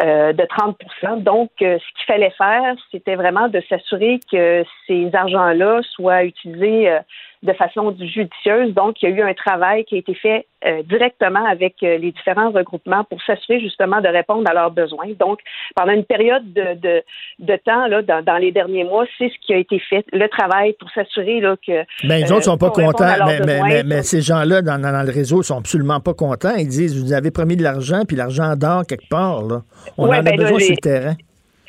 euh, 0.02 0.32
de 0.32 0.42
30% 0.42 1.22
Donc, 1.22 1.50
ce 1.58 1.64
qu'il 1.76 2.06
fallait 2.06 2.32
faire, 2.38 2.74
c'était 2.90 3.14
vraiment 3.14 3.48
de 3.48 3.62
s'assurer 3.68 4.20
que 4.32 4.64
ces 4.86 5.10
argents-là 5.12 5.80
soient 5.94 6.24
utilisés 6.24 6.96
de 7.42 7.52
façon 7.54 7.94
judicieuse. 7.98 8.74
Donc, 8.74 9.02
il 9.02 9.08
y 9.08 9.12
a 9.12 9.16
eu 9.16 9.22
un 9.22 9.32
travail 9.32 9.84
qui 9.84 9.94
a 9.94 9.98
été 9.98 10.14
fait 10.14 10.46
euh, 10.66 10.82
directement 10.82 11.44
avec 11.46 11.76
euh, 11.82 11.96
les 11.96 12.12
différents 12.12 12.50
regroupements 12.50 13.04
pour 13.04 13.20
s'assurer 13.22 13.60
justement 13.60 14.02
de 14.02 14.08
répondre 14.08 14.48
à 14.50 14.52
leurs 14.52 14.70
besoins. 14.70 15.08
Donc, 15.18 15.38
pendant 15.74 15.92
une 15.92 16.04
période 16.04 16.52
de, 16.52 16.74
de, 16.74 17.02
de 17.38 17.56
temps, 17.64 17.86
là, 17.86 18.02
dans, 18.02 18.22
dans, 18.22 18.36
les 18.36 18.52
derniers 18.52 18.84
mois, 18.84 19.06
c'est 19.16 19.30
ce 19.30 19.46
qui 19.46 19.54
a 19.54 19.56
été 19.56 19.78
fait, 19.78 20.04
le 20.12 20.28
travail 20.28 20.74
pour 20.78 20.90
s'assurer 20.90 21.40
là, 21.40 21.56
que... 21.66 21.72
Mais 22.04 22.08
ben, 22.08 22.22
les 22.24 22.32
autres 22.32 22.44
sont 22.44 22.58
pas 22.58 22.70
contents, 22.70 23.06
mais, 23.26 23.40
mais, 23.46 23.82
mais, 23.84 24.02
ces 24.02 24.20
gens-là 24.20 24.60
dans, 24.60 24.78
dans, 24.80 25.02
le 25.02 25.12
réseau 25.12 25.42
sont 25.42 25.58
absolument 25.58 26.00
pas 26.00 26.12
contents. 26.12 26.54
Ils 26.58 26.68
disent, 26.68 27.02
vous 27.02 27.14
avez 27.14 27.30
promis 27.30 27.56
de 27.56 27.62
l'argent, 27.62 28.02
puis 28.06 28.16
l'argent 28.16 28.54
dort 28.54 28.84
quelque 28.86 29.08
part. 29.08 29.42
Là. 29.42 29.62
On 29.96 30.08
en 30.08 30.12
a 30.12 30.22
ben, 30.22 30.36
besoin 30.36 30.58
sur 30.58 30.74
le 30.74 30.76
terrain. 30.76 31.14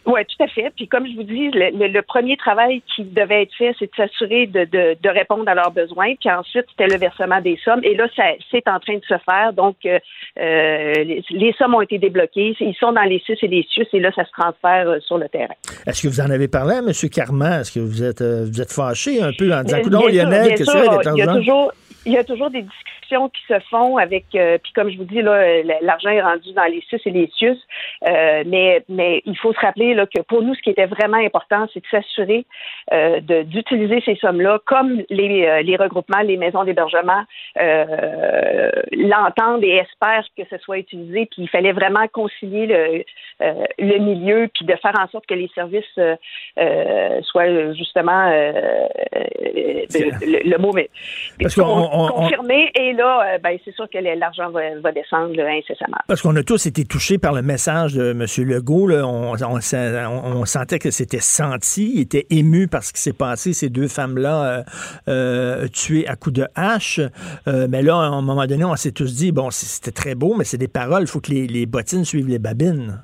Oui, 0.06 0.22
tout 0.26 0.44
à 0.44 0.48
fait. 0.48 0.72
Puis 0.76 0.88
comme 0.88 1.06
je 1.06 1.16
vous 1.16 1.24
dis, 1.24 1.52
le, 1.54 2.02
premier 2.02 2.36
travail 2.36 2.82
qui 2.96 3.04
devait 3.04 3.44
être 3.44 3.54
fait, 3.56 3.76
c'est 3.78 3.86
de 3.86 3.96
s'assurer 3.96 4.48
de, 4.48 4.66
de, 4.66 4.98
de, 5.00 5.10
répondre 5.10 5.48
à 5.48 5.54
leurs 5.54 5.72
besoins. 5.72 6.16
Puis 6.20 6.30
ensuite, 6.32 6.66
c'était 6.70 6.92
le 6.92 6.98
versement 6.98 7.40
des 7.40 7.58
sommes. 7.64 7.82
Et 7.84 7.96
là, 7.96 8.08
c'est 8.16 8.68
en 8.68 8.80
train 8.80 8.96
de 8.96 9.06
se 9.08 9.18
faire. 9.30 9.54
Donc, 9.54 9.78
euh, 9.86 10.00
euh 10.40 10.94
les, 11.30 11.54
sommes 11.58 11.76
ont 11.76 11.82
été 11.82 12.00
débloquées. 12.00 12.56
Ils 12.60 12.76
sont 12.80 12.92
dans 12.94 13.04
les 13.04 13.20
CIS 13.26 13.38
et 13.44 13.48
les 13.48 13.66
CIUS. 13.74 13.88
Et 13.94 14.00
là, 14.00 14.12
ça 14.16 14.26
se 14.26 14.32
transfère 14.32 14.90
euh, 14.90 15.00
sur 15.02 15.18
le 15.18 15.30
terrain. 15.30 15.54
Est-ce 15.86 16.02
que 16.02 16.08
vous 16.08 16.22
en 16.22 16.32
avez 16.32 16.48
parlé 16.48 16.76
à 16.76 16.80
M. 16.80 16.92
Carman? 17.12 17.62
Est-ce 17.62 17.72
que 17.72 17.80
vous 17.80 18.04
êtes, 18.04 18.24
vous 18.24 18.62
êtes 18.62 18.72
fâché 18.72 19.22
un 19.22 19.32
peu 19.38 19.54
en 19.54 19.64
disant, 19.64 19.82
non, 19.90 20.08
Lionel, 20.08 20.56
qu'est-ce 20.56 20.72
que 20.72 21.16
Il 21.16 21.20
y 21.20 21.22
a 21.22 21.34
toujours 21.34 21.72
il 22.06 22.14
y 22.14 22.18
a 22.18 22.24
toujours 22.24 22.50
des 22.50 22.64
discussions 22.64 22.91
qui 23.30 23.42
se 23.48 23.60
font 23.70 23.98
avec, 23.98 24.26
euh, 24.36 24.58
puis 24.62 24.72
comme 24.74 24.90
je 24.90 24.98
vous 24.98 25.04
dis, 25.04 25.22
là, 25.22 25.62
l'argent 25.82 26.10
est 26.10 26.22
rendu 26.22 26.54
dans 26.54 26.66
les 26.66 26.82
CIS 26.90 27.02
et 27.06 27.12
les 27.12 27.30
CIUS, 27.38 27.58
euh, 28.08 28.44
mais, 28.46 28.84
mais 28.90 29.22
il 29.26 29.38
faut 29.38 29.54
se 29.54 29.60
rappeler 29.60 29.94
là, 29.94 30.06
que 30.06 30.22
pour 30.22 30.42
nous, 30.42 30.56
ce 30.56 30.62
qui 30.62 30.70
était 30.70 30.86
vraiment 30.86 31.18
important, 31.18 31.68
c'est 31.74 31.82
de 31.82 31.88
s'assurer 31.92 32.46
euh, 32.94 33.20
d'utiliser 33.44 34.02
ces 34.06 34.16
sommes-là 34.16 34.60
comme 34.66 35.02
les, 35.10 35.64
les 35.64 35.76
regroupements, 35.76 36.22
les 36.22 36.38
maisons 36.38 36.64
d'hébergement 36.64 37.24
l'entendent 38.92 39.64
et 39.64 39.78
espèrent 39.78 40.26
que 40.38 40.44
ce 40.50 40.58
soit 40.60 40.78
utilisé, 40.78 41.26
puis 41.26 41.44
il 41.44 41.50
fallait 41.50 41.74
vraiment 41.74 42.08
concilier 42.08 42.68
le, 42.68 43.04
le 43.80 43.98
milieu, 44.00 44.50
puis 44.54 44.66
de 44.66 44.76
faire 44.76 44.94
en 45.00 45.08
sorte 45.10 45.26
que 45.26 45.34
les 45.34 45.50
services 45.54 46.00
soient 47.26 47.74
justement 47.74 48.30
le, 48.30 50.50
le, 50.50 50.58
mot, 50.58 50.72
mais 50.74 50.90
confirmé 51.40 52.72
et 52.76 52.94
là, 53.02 53.38
ben, 53.40 53.58
c'est 53.66 53.74
sûr 53.74 53.90
que 53.90 53.98
l'argent 53.98 54.52
va, 54.52 54.92
descendre 54.92 55.40
incessamment. 55.40 55.98
Parce 56.08 56.22
qu'on 56.22 56.36
a 56.36 56.44
tous 56.44 56.66
été 56.66 56.86
touchés 56.86 57.18
par 57.18 57.34
le 57.34 57.42
message 57.42 57.94
de 57.94 58.12
M. 58.12 58.26
Legault. 58.48 58.88
Là. 58.88 59.06
On, 59.06 60.46
sentait 60.46 60.80
que 60.80 60.92
c'était 60.92 61.20
senti, 61.20 61.92
il 61.96 62.02
était 62.02 62.28
ému 62.30 62.68
par 62.68 62.84
ce 62.84 62.94
qui 62.94 63.02
s'est 63.02 63.14
passé, 63.14 63.54
ces 63.54 63.70
deux 63.70 63.88
femmes-là 63.88 64.64
euh, 65.08 65.68
tuées 65.68 66.08
à 66.08 66.16
coups 66.16 66.36
de 66.36 66.48
hache. 66.56 67.00
mais 67.48 67.82
là, 67.82 67.96
à 67.96 68.08
un 68.08 68.22
moment 68.22 68.46
donné, 68.46 68.66
on 68.66 68.76
s'est 68.76 68.92
tous 68.92 69.16
dit, 69.16 69.32
bon, 69.32 69.50
c'était 69.52 69.92
très 69.92 70.16
beau, 70.16 70.36
mais 70.36 70.44
c'est 70.44 70.58
des 70.58 70.68
paroles, 70.68 71.04
il 71.04 71.08
faut 71.08 71.22
que 71.22 71.32
les 71.32 71.66
bottines 71.66 72.06
suivent 72.06 72.30
les 72.30 72.40
babines. 72.40 73.04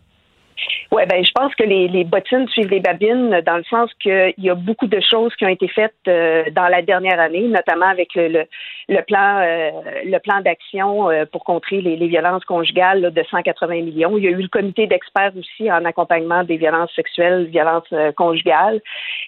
Oui, 0.89 1.03
ben 1.05 1.23
je 1.23 1.31
pense 1.35 1.53
que 1.55 1.63
les, 1.63 1.89
les, 1.89 2.05
bottines 2.05 2.47
suivent 2.47 2.69
les 2.69 2.79
babines 2.79 3.41
dans 3.45 3.57
le 3.57 3.63
sens 3.65 3.93
qu'il 4.01 4.33
y 4.37 4.49
a 4.49 4.55
beaucoup 4.55 4.87
de 4.87 5.01
choses 5.01 5.35
qui 5.35 5.43
ont 5.45 5.49
été 5.49 5.67
faites 5.67 5.93
euh, 6.07 6.45
dans 6.51 6.69
la 6.69 6.81
dernière 6.81 7.19
année, 7.19 7.45
notamment 7.49 7.87
avec 7.87 8.15
le, 8.15 8.45
le, 8.87 9.01
plan 9.01 9.41
euh, 9.41 9.71
le 10.05 10.17
plan 10.19 10.39
d'action 10.39 11.09
euh, 11.09 11.25
pour 11.29 11.43
contrer 11.43 11.81
les, 11.81 11.97
les 11.97 12.07
violences 12.07 12.45
conjugales 12.45 13.11
de 13.11 13.23
180 13.29 13.81
millions. 13.81 14.17
Il 14.17 14.23
y 14.23 14.27
a 14.27 14.31
eu 14.31 14.41
le 14.41 14.47
comité 14.47 14.87
d'experts 14.87 15.33
aussi 15.37 15.69
en 15.69 15.83
accompagnement 15.83 16.45
des 16.45 16.55
violences 16.55 16.93
sexuelles, 16.95 17.47
violences 17.47 17.93
conjugales, 18.15 18.79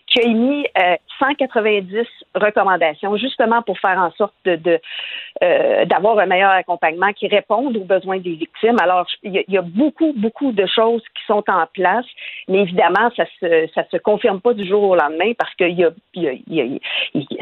qui 0.07 0.21
a 0.21 0.29
émis 0.29 0.65
190 1.19 2.07
recommandations 2.35 3.17
justement 3.17 3.61
pour 3.63 3.77
faire 3.79 3.99
en 3.99 4.11
sorte 4.11 4.33
de 4.45 4.79
d'avoir 5.85 6.19
un 6.19 6.25
meilleur 6.25 6.51
accompagnement 6.51 7.13
qui 7.13 7.27
réponde 7.27 7.77
aux 7.77 7.83
besoins 7.83 8.19
des 8.19 8.33
victimes. 8.33 8.77
Alors, 8.81 9.05
il 9.23 9.43
y 9.47 9.57
a 9.57 9.61
beaucoup, 9.61 10.13
beaucoup 10.15 10.51
de 10.51 10.65
choses 10.65 11.01
qui 11.15 11.25
sont 11.27 11.48
en 11.49 11.65
place. 11.73 12.05
Mais 12.47 12.59
évidemment, 12.61 13.11
ça 13.15 13.25
se, 13.39 13.67
ça 13.73 13.83
se 13.91 13.97
confirme 13.97 14.41
pas 14.41 14.53
du 14.53 14.67
jour 14.67 14.83
au 14.83 14.95
lendemain 14.95 15.33
parce 15.37 15.53
que 15.55 15.65
y 15.65 15.83
a, 15.83 15.91
y 16.15 16.79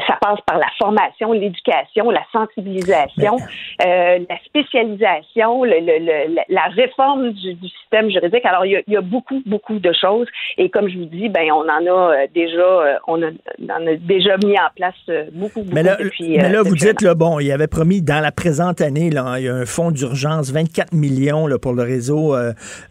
ça 0.06 0.16
passe 0.20 0.40
par 0.46 0.58
la 0.58 0.68
formation, 0.78 1.32
l'éducation, 1.32 2.10
la 2.10 2.24
sensibilisation, 2.32 3.36
euh, 3.84 4.18
la 4.28 4.38
spécialisation, 4.44 5.64
le, 5.64 5.80
le, 5.80 6.36
la 6.48 6.62
réforme 6.74 7.32
du, 7.32 7.54
du, 7.54 7.68
système 7.68 8.10
juridique. 8.10 8.44
Alors, 8.44 8.64
il 8.64 8.82
y, 8.86 8.96
a, 8.96 9.00
beaucoup, 9.00 9.42
beaucoup 9.46 9.78
de 9.78 9.92
choses. 9.98 10.26
Et 10.56 10.70
comme 10.70 10.88
je 10.88 10.98
vous 10.98 11.04
dis, 11.04 11.28
ben, 11.28 11.50
on 11.52 11.62
en 11.62 11.86
a 11.86 12.14
euh, 12.14 12.26
déjà, 12.34 12.58
euh, 12.58 12.94
on, 13.06 13.22
a, 13.22 13.30
on 13.68 13.86
a 13.86 13.96
déjà 13.96 14.36
mis 14.38 14.58
en 14.58 14.70
place 14.74 14.94
beaucoup, 15.32 15.62
beaucoup 15.62 15.74
mais 15.74 15.82
là, 15.82 15.96
mais 16.20 16.48
là 16.50 16.62
vous 16.62 16.74
dites, 16.74 17.02
là, 17.02 17.14
bon, 17.14 17.38
il 17.40 17.50
avait 17.52 17.66
promis 17.66 18.02
dans 18.02 18.20
la 18.20 18.32
présente 18.32 18.80
année, 18.80 19.10
là, 19.10 19.34
il 19.38 19.44
y 19.44 19.48
a 19.48 19.54
un 19.54 19.66
fonds 19.66 19.90
d'urgence, 19.90 20.52
24 20.52 20.92
millions 20.92 21.46
là, 21.46 21.58
pour 21.58 21.72
le 21.72 21.82
réseau 21.82 22.34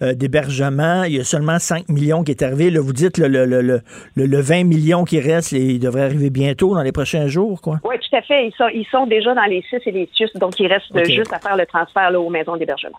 d'hébergement 0.01 1.03
il 1.07 1.15
y 1.15 1.19
a 1.19 1.23
seulement 1.23 1.59
5 1.59 1.89
millions 1.89 2.23
qui 2.23 2.31
est 2.31 2.43
arrivé. 2.43 2.69
Là, 2.69 2.81
vous 2.81 2.93
dites 2.93 3.17
le, 3.17 3.27
le, 3.27 3.45
le, 3.45 3.81
le, 4.15 4.41
20 4.41 4.63
millions 4.63 5.03
qui 5.03 5.19
reste, 5.19 5.51
il 5.51 5.79
devrait 5.79 6.03
arriver 6.03 6.29
bientôt, 6.29 6.75
dans 6.75 6.83
les 6.83 6.91
prochains 6.91 7.27
jours, 7.27 7.61
quoi. 7.61 7.79
Oui, 7.83 7.95
tout 7.99 8.15
à 8.15 8.21
fait. 8.21 8.47
Ils 8.47 8.53
sont, 8.57 8.67
ils 8.73 8.85
sont 8.91 9.07
déjà 9.07 9.33
dans 9.33 9.45
les 9.45 9.63
6 9.69 9.77
et 9.85 9.91
les 9.91 10.09
6, 10.15 10.39
donc 10.39 10.59
il 10.59 10.67
reste 10.67 10.85
juste 11.05 11.33
à 11.33 11.39
faire 11.39 11.55
le 11.55 11.65
transfert 11.65 12.11
là, 12.11 12.19
aux 12.19 12.29
maisons 12.29 12.57
d'hébergement. 12.57 12.97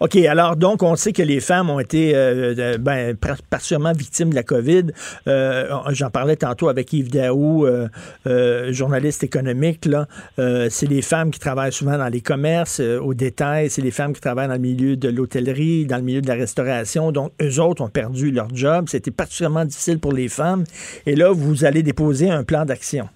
OK. 0.00 0.16
Alors, 0.16 0.56
donc, 0.56 0.82
on 0.82 0.96
sait 0.96 1.12
que 1.12 1.22
les 1.22 1.40
femmes 1.40 1.70
ont 1.70 1.80
été 1.80 2.12
euh, 2.14 2.76
ben, 2.78 3.16
particulièrement 3.16 3.92
victimes 3.92 4.30
de 4.30 4.34
la 4.34 4.42
COVID. 4.42 4.86
Euh, 5.28 5.68
j'en 5.90 6.10
parlais 6.10 6.36
tantôt 6.36 6.68
avec 6.68 6.92
Yves 6.92 7.10
Daou, 7.10 7.66
euh, 7.66 8.72
journaliste 8.72 9.22
économique. 9.24 9.86
Là. 9.86 10.06
c'est 10.36 10.88
les 10.88 11.02
femmes 11.02 11.30
qui 11.30 11.38
travaillent 11.38 11.72
souvent 11.72 11.98
dans 11.98 12.08
les 12.08 12.20
commerces, 12.20 12.80
au 12.80 13.14
détail. 13.14 13.70
C'est 13.70 13.82
les 13.82 13.90
femmes 13.90 14.12
qui 14.12 14.20
travaillent 14.20 14.48
dans 14.48 14.54
le 14.54 14.60
milieu 14.60 14.96
de 14.96 15.08
l'hôtellerie, 15.08 15.86
dans 15.86 15.96
le 15.96 16.02
milieu 16.02 16.20
de 16.20 16.28
la 16.28 16.34
restauration. 16.34 17.12
Donc, 17.12 17.32
eux 17.40 17.49
autres 17.58 17.82
ont 17.82 17.88
perdu 17.88 18.30
leur 18.30 18.54
job. 18.54 18.86
C'était 18.88 19.10
particulièrement 19.10 19.64
difficile 19.64 19.98
pour 19.98 20.12
les 20.12 20.28
femmes. 20.28 20.64
Et 21.06 21.16
là, 21.16 21.32
vous 21.32 21.64
allez 21.64 21.82
déposer 21.82 22.30
un 22.30 22.44
plan 22.44 22.64
d'action. 22.64 23.08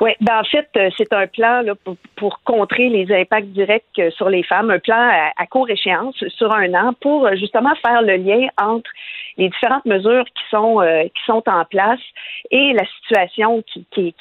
Oui, 0.00 0.10
ben 0.20 0.40
en 0.40 0.44
fait, 0.44 0.68
euh, 0.76 0.90
c'est 0.96 1.12
un 1.12 1.26
plan 1.26 1.62
pour, 2.16 2.40
contrer 2.44 2.88
les 2.88 3.12
impacts 3.14 3.48
directs 3.48 3.84
euh, 3.98 4.10
sur 4.10 4.28
les 4.28 4.42
femmes, 4.42 4.70
un 4.70 4.78
plan 4.78 5.10
à, 5.36 5.46
court 5.46 5.70
échéance 5.70 6.16
sur 6.28 6.52
un 6.52 6.72
an 6.74 6.94
pour 7.00 7.26
euh, 7.26 7.36
justement 7.36 7.74
faire 7.84 8.02
le 8.02 8.16
lien 8.16 8.48
entre 8.60 8.90
les 9.36 9.48
différentes 9.48 9.84
mesures 9.84 10.24
qui 10.24 10.42
sont 10.50 10.80
qui 11.04 11.22
sont 11.26 11.42
en 11.48 11.64
place 11.64 12.00
et 12.52 12.72
la 12.72 12.84
situation 12.86 13.62
qui, 13.62 13.84
qui, 13.90 14.14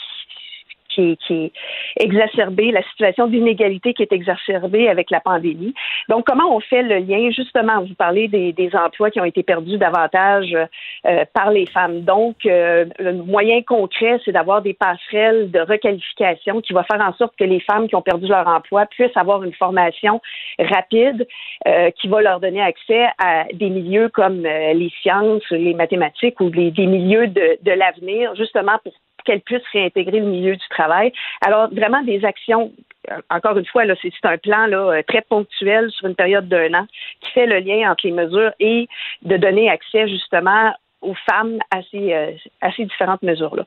qui, 0.94 1.18
qui 1.26 1.46
est 1.46 1.52
exacerbée, 2.00 2.72
la 2.72 2.84
situation 2.84 3.28
d'inégalité 3.28 3.94
qui 3.94 4.04
est 4.04 4.14
exacerbée 4.14 4.88
avec 4.90 5.12
la 5.12 5.20
pandémie. 5.20 5.74
Donc, 6.10 6.26
comment 6.26 6.56
on 6.56 6.60
fait 6.60 6.84
le 6.84 6.98
lien? 6.98 7.30
Justement, 7.32 7.82
vous 7.82 7.96
parlez 7.96 8.28
des, 8.28 8.54
des 8.54 8.76
emplois 8.76 9.10
qui 9.12 9.20
ont 9.20 9.26
été 9.26 9.44
perdus 9.44 9.78
davantage 9.78 10.56
euh, 10.56 11.26
par 11.34 11.52
les 11.52 11.66
femmes. 11.68 12.02
Donc, 12.02 12.46
euh, 12.46 12.86
le 13.00 13.14
moyen 13.14 13.62
concret, 13.62 14.20
c'est 14.24 14.32
d'avoir 14.32 14.62
des 14.62 14.74
passerelles 14.74 15.52
de 15.52 15.60
requalification 15.60 16.62
qui 16.62 16.74
va 16.74 16.84
faire 16.84 17.02
en 17.02 17.14
sorte 17.14 17.36
que 17.38 17.44
les 17.44 17.60
femmes 17.60 17.88
qui 17.88 17.96
ont 17.96 18.02
perdu 18.02 18.28
leur 18.28 18.48
emploi 18.48 18.86
puissent 18.86 19.16
avoir 19.16 19.44
une 19.44 19.54
formation 19.54 20.22
rapide 20.60 21.28
euh, 21.68 21.90
qui 21.92 22.08
va 22.08 22.22
leur 22.22 22.40
donner 22.40 22.62
accès 22.62 23.06
à 23.18 23.46
des 23.54 23.70
milieux 23.70 24.10
comme 24.10 24.44
les 24.44 24.92
sciences, 25.02 25.44
les 25.52 25.74
mathématiques 25.74 26.40
ou 26.40 26.50
les, 26.50 26.72
des 26.72 26.86
milieux 26.86 27.28
de, 27.28 27.58
de 27.62 27.72
l'avenir, 27.72 28.36
justement 28.36 28.78
pour 28.84 28.94
qu'elles 29.24 29.42
puissent 29.42 29.62
réintégrer 29.72 30.20
le 30.20 30.28
milieu 30.28 30.56
du 30.56 30.68
travail. 30.70 31.12
Alors, 31.42 31.70
vraiment 31.74 32.02
des 32.04 32.24
actions 32.26 32.72
euh, 33.12 33.18
encore 33.30 33.58
une 33.58 33.66
fois, 33.66 33.84
c'est 34.02 34.12
un 34.24 34.38
plan 34.38 34.72
euh, 34.72 35.02
très 35.08 35.22
ponctuel 35.22 35.92
sur 35.92 36.08
une 36.08 36.16
période 36.16 36.48
d'un 36.48 36.74
an 36.74 36.88
qui 37.22 37.32
fait 37.32 37.46
le 37.46 37.60
lien 37.60 37.92
entre 37.92 38.08
les 38.08 38.14
mesures 38.14 38.52
et 38.60 38.88
de 39.24 39.38
donner 39.38 39.70
accès 39.70 40.08
justement 40.08 40.74
aux 41.02 41.16
femmes 41.30 41.60
à 41.72 41.82
ces, 41.92 42.14
euh, 42.14 42.32
différentes 42.80 43.24
mesures-là. 43.24 43.66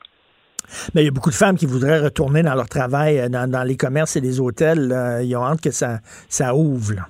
Mais 0.95 1.03
il 1.03 1.05
y 1.05 1.09
a 1.09 1.13
beaucoup 1.13 1.31
de 1.31 1.35
femmes 1.35 1.57
qui 1.57 1.67
voudraient 1.67 2.01
retourner 2.01 2.43
dans 2.43 2.55
leur 2.55 2.69
travail 2.69 3.29
dans, 3.31 3.67
les 3.67 3.77
commerces 3.77 4.17
et 4.17 4.21
les 4.21 4.41
hôtels. 4.41 5.21
ils 5.23 5.37
ont 5.37 5.45
hâte 5.45 5.61
que 5.61 5.71
ça, 5.71 6.01
ouvre. 6.55 7.07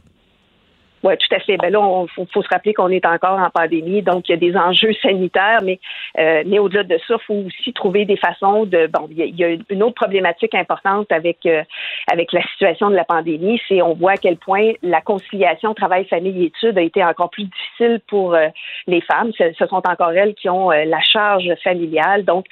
Oui, 1.03 1.15
tout 1.19 1.35
à 1.35 1.41
fait. 1.41 1.57
Ben 1.59 1.71
là, 1.71 2.05
il 2.19 2.27
faut, 2.33 2.43
se 2.43 2.49
rappeler 2.49 2.73
qu'on 2.73 2.89
est 2.89 3.05
encore 3.05 3.39
en 3.39 3.51
pandémie, 3.51 4.03
donc 4.03 4.29
il 4.29 4.33
y 4.33 4.35
a 4.35 4.39
des 4.39 4.57
enjeux 4.57 4.95
sanitaires, 5.03 5.61
mais, 5.63 5.79
euh, 6.19 6.43
mais 6.47 6.59
au-delà 6.59 6.85
de 6.85 6.99
ça, 7.07 7.15
il 7.15 7.25
faut 7.27 7.45
aussi 7.47 7.73
trouver 7.75 8.05
des 8.07 8.17
façons 8.17 8.65
de. 8.65 8.87
Bon, 8.87 9.07
il 9.11 9.39
y, 9.39 9.45
a, 9.45 9.57
une 9.69 9.83
autre 9.83 9.95
problématique 9.95 10.55
importante 10.55 11.13
avec 11.13 11.45
euh, 11.45 11.63
avec 12.11 12.33
la 12.33 12.43
situation 12.43 12.91
de 12.91 12.97
la 12.97 13.05
pandémie, 13.05 13.61
c'est 13.69 13.83
on 13.83 13.95
voit 13.95 14.13
à 14.13 14.17
quel 14.17 14.37
point 14.37 14.73
la 14.83 15.01
conciliation 15.01 15.75
travail, 15.75 16.07
famille 16.07 16.45
et 16.45 16.47
études 16.47 16.79
a 16.79 16.83
été 16.83 17.05
encore 17.05 17.31
plus 17.31 17.45
difficile 17.45 18.01
pour 18.09 18.35
euh, 18.35 18.49
les 18.87 19.03
femmes. 19.03 19.33
Ce, 19.37 19.53
ce, 19.59 19.67
sont 19.67 19.83
encore 19.87 20.13
elles 20.13 20.35
qui 20.35 20.49
ont 20.49 20.71
la 20.71 21.01
charge 21.01 21.53
familiale. 21.63 22.25
Donc, 22.25 22.47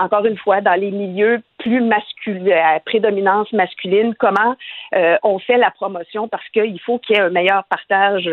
encore 0.00 0.26
une 0.26 0.36
fois, 0.36 0.60
dans 0.60 0.78
les 0.78 0.90
milieux 0.90 1.40
plus 1.60 1.80
masculins, 1.80 2.60
à 2.74 2.80
prédominance 2.80 3.52
masculine, 3.52 4.14
comment 4.18 4.56
on 5.22 5.38
fait 5.38 5.56
la 5.56 5.70
promotion 5.70 6.28
parce 6.28 6.48
qu'il 6.50 6.80
faut 6.80 6.98
qu'il 6.98 7.16
y 7.16 7.18
ait 7.18 7.22
un 7.22 7.30
meilleur 7.30 7.64
partage 7.64 8.28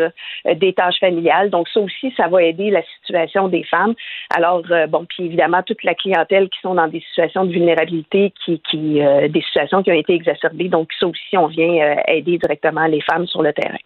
euh, 0.46 0.54
des 0.54 0.72
tâches 0.72 0.98
familiales. 1.00 1.50
Donc, 1.50 1.68
ça 1.68 1.80
aussi, 1.80 2.12
ça 2.16 2.28
va 2.28 2.42
aider 2.42 2.70
la 2.70 2.82
situation 2.96 3.48
des 3.48 3.64
femmes. 3.64 3.94
Alors, 4.34 4.62
euh, 4.70 4.86
bon, 4.86 5.06
puis 5.08 5.24
évidemment, 5.24 5.62
toute 5.62 5.82
la 5.84 5.94
clientèle 5.94 6.48
qui 6.48 6.60
sont 6.60 6.74
dans 6.74 6.88
des 6.88 7.00
situations 7.00 7.44
de 7.44 7.52
vulnérabilité, 7.52 8.32
qui, 8.44 8.60
qui 8.70 9.02
euh, 9.02 9.28
des 9.28 9.42
situations 9.42 9.82
qui 9.82 9.90
ont 9.90 9.94
été 9.94 10.14
exacerbées. 10.14 10.68
Donc, 10.68 10.88
ça 10.98 11.06
aussi, 11.06 11.36
on 11.36 11.46
vient 11.46 11.96
aider 12.08 12.38
directement 12.38 12.86
les 12.86 13.00
femmes 13.00 13.26
sur 13.26 13.42
le 13.42 13.52
terrain. 13.52 13.78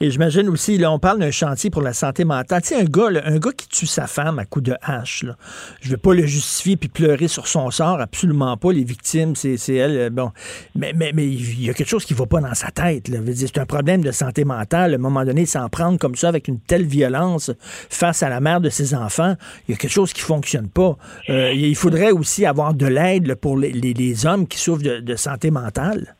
Et 0.00 0.10
j'imagine 0.10 0.48
aussi, 0.48 0.78
là, 0.78 0.90
on 0.90 0.98
parle 0.98 1.18
d'un 1.18 1.30
chantier 1.30 1.70
pour 1.70 1.82
la 1.82 1.92
santé 1.92 2.24
mentale. 2.24 2.62
Tu 2.62 2.74
un 2.74 2.84
gars, 2.84 3.08
un 3.24 3.38
gars 3.38 3.52
qui 3.56 3.68
tue 3.68 3.86
sa 3.86 4.06
femme 4.06 4.38
à 4.38 4.44
coups 4.44 4.66
de 4.66 4.76
hache, 4.82 5.22
là, 5.22 5.36
je 5.80 5.90
veux 5.90 5.96
pas 5.96 6.14
le 6.14 6.26
justifier 6.26 6.76
puis 6.76 6.88
pleurer 6.88 7.28
sur 7.28 7.46
son 7.46 7.70
sort, 7.70 8.00
absolument 8.00 8.56
pas. 8.56 8.72
Les 8.72 8.84
victimes, 8.84 9.34
c'est, 9.36 9.56
elle. 9.68 9.98
Euh, 9.98 10.10
bon, 10.10 10.32
mais, 10.74 10.92
mais, 10.94 11.12
mais 11.14 11.26
il 11.26 11.64
y 11.64 11.70
a 11.70 11.74
quelque 11.74 11.88
chose 11.88 12.04
qui 12.04 12.14
va 12.14 12.26
pas 12.26 12.40
dans 12.40 12.54
sa 12.54 12.70
tête. 12.70 13.10
C'est 13.34 13.58
un 13.58 13.66
problème 13.66 14.02
de 14.02 14.12
santé 14.12 14.44
mentale. 14.44 14.92
À 14.92 14.94
un 14.96 14.98
moment 14.98 15.24
donné, 15.24 15.46
s'en 15.46 15.68
prendre 15.68 15.98
comme 15.98 16.16
ça 16.16 16.28
avec 16.28 16.48
une 16.48 16.58
telle 16.58 16.86
violence 16.86 17.50
face 17.60 18.22
à 18.22 18.28
la 18.28 18.40
mère 18.40 18.60
de 18.60 18.70
ses 18.70 18.94
enfants, 18.94 19.36
il 19.68 19.72
y 19.72 19.74
a 19.74 19.78
quelque 19.78 19.90
chose 19.90 20.12
qui 20.12 20.22
fonctionne 20.22 20.68
pas. 20.68 20.96
Euh, 21.28 21.52
il 21.52 21.76
faudrait 21.76 22.10
aussi 22.10 22.46
avoir 22.46 22.74
de 22.74 22.86
l'aide 22.86 23.34
pour 23.36 23.56
les, 23.56 24.26
hommes 24.26 24.46
qui 24.46 24.58
souffrent 24.58 24.82
de 24.82 25.16
santé 25.16 25.50
mentale. 25.50 26.14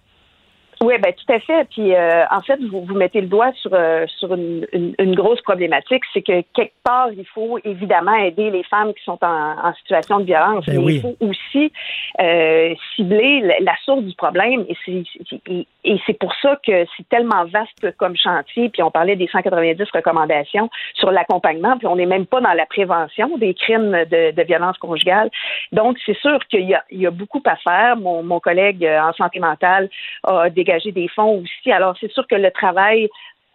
Oui, 0.85 0.95
ben 1.03 1.15
tout 1.15 1.33
à 1.33 1.41
fait. 1.41 1.67
Puis 1.71 1.95
euh, 1.95 2.25
en 2.31 2.43
fait, 2.43 2.61
vous, 2.71 2.85
vous 2.85 2.95
mettez 2.95 3.23
le 3.23 3.27
doigt 3.27 3.53
sur 3.55 3.73
euh, 3.73 4.05
sur 4.19 4.35
une, 4.35 4.67
une, 4.73 5.15
grosse 5.15 5.41
problématique, 5.41 6.03
c'est 6.13 6.21
que 6.21 6.43
quelque 6.55 6.75
part, 6.83 7.11
il 7.11 7.27
faut 7.27 7.59
évidemment 7.65 8.15
aider 8.15 8.51
les 8.51 8.63
femmes 8.65 8.93
qui 8.93 9.03
sont 9.03 9.19
en, 9.23 9.69
en 9.69 9.75
situation 9.75 10.21
de 10.21 10.25
violence, 10.25 10.67
ben 10.67 10.85
mais 10.85 10.97
il 10.97 11.01
faut 11.01 11.17
aussi 11.21 11.73
euh, 12.21 12.75
cibler 12.95 13.41
la, 13.61 13.75
source 13.85 14.03
du 14.03 14.15
problème. 14.15 14.67
Et 14.69 14.77
c'est 14.85 15.05
et 15.47 15.67
c'est 16.07 16.19
pour 16.19 16.35
ça 16.41 16.59
que 16.67 16.87
c'est 16.97 17.09
tellement 17.09 17.45
vaste 17.45 17.97
comme 17.97 18.17
chantier. 18.17 18.69
Puis 18.69 18.83
on 18.83 18.91
parlait 18.91 19.17
des 19.17 19.29
190 19.29 19.85
recommandations 19.93 20.71
sur 20.95 21.11
l'accompagnement, 21.11 21.77
puis 21.79 21.87
on 21.87 21.97
n'est 21.97 22.07
même 22.07 22.27
pas 22.27 22.41
dans 22.41 22.53
la 22.53 22.67
prévention 22.67 23.37
des 23.39 23.55
crimes 23.55 24.05
de, 24.11 24.43
violence 24.45 24.77
conjugale. 24.79 25.31
Donc 25.73 25.97
c'est 26.05 26.17
sûr 26.19 26.39
qu'il 26.49 26.69
y 26.69 27.07
a, 27.07 27.11
beaucoup 27.11 27.43
à 27.47 27.57
faire. 27.57 27.97
Mon, 27.97 28.23
mon 28.23 28.41
collègue 28.41 28.85
en 28.85 29.13
santé 29.13 29.41
mentale 29.41 29.89
a 30.25 30.51
dégagé 30.51 30.93
des 30.93 31.09
fonds 31.09 31.43
aussi. 31.43 31.73
Alors, 31.73 31.97
c'est 32.01 32.13
sûr 32.13 32.27
que 32.27 32.35
le 32.35 32.51
travail 32.51 33.09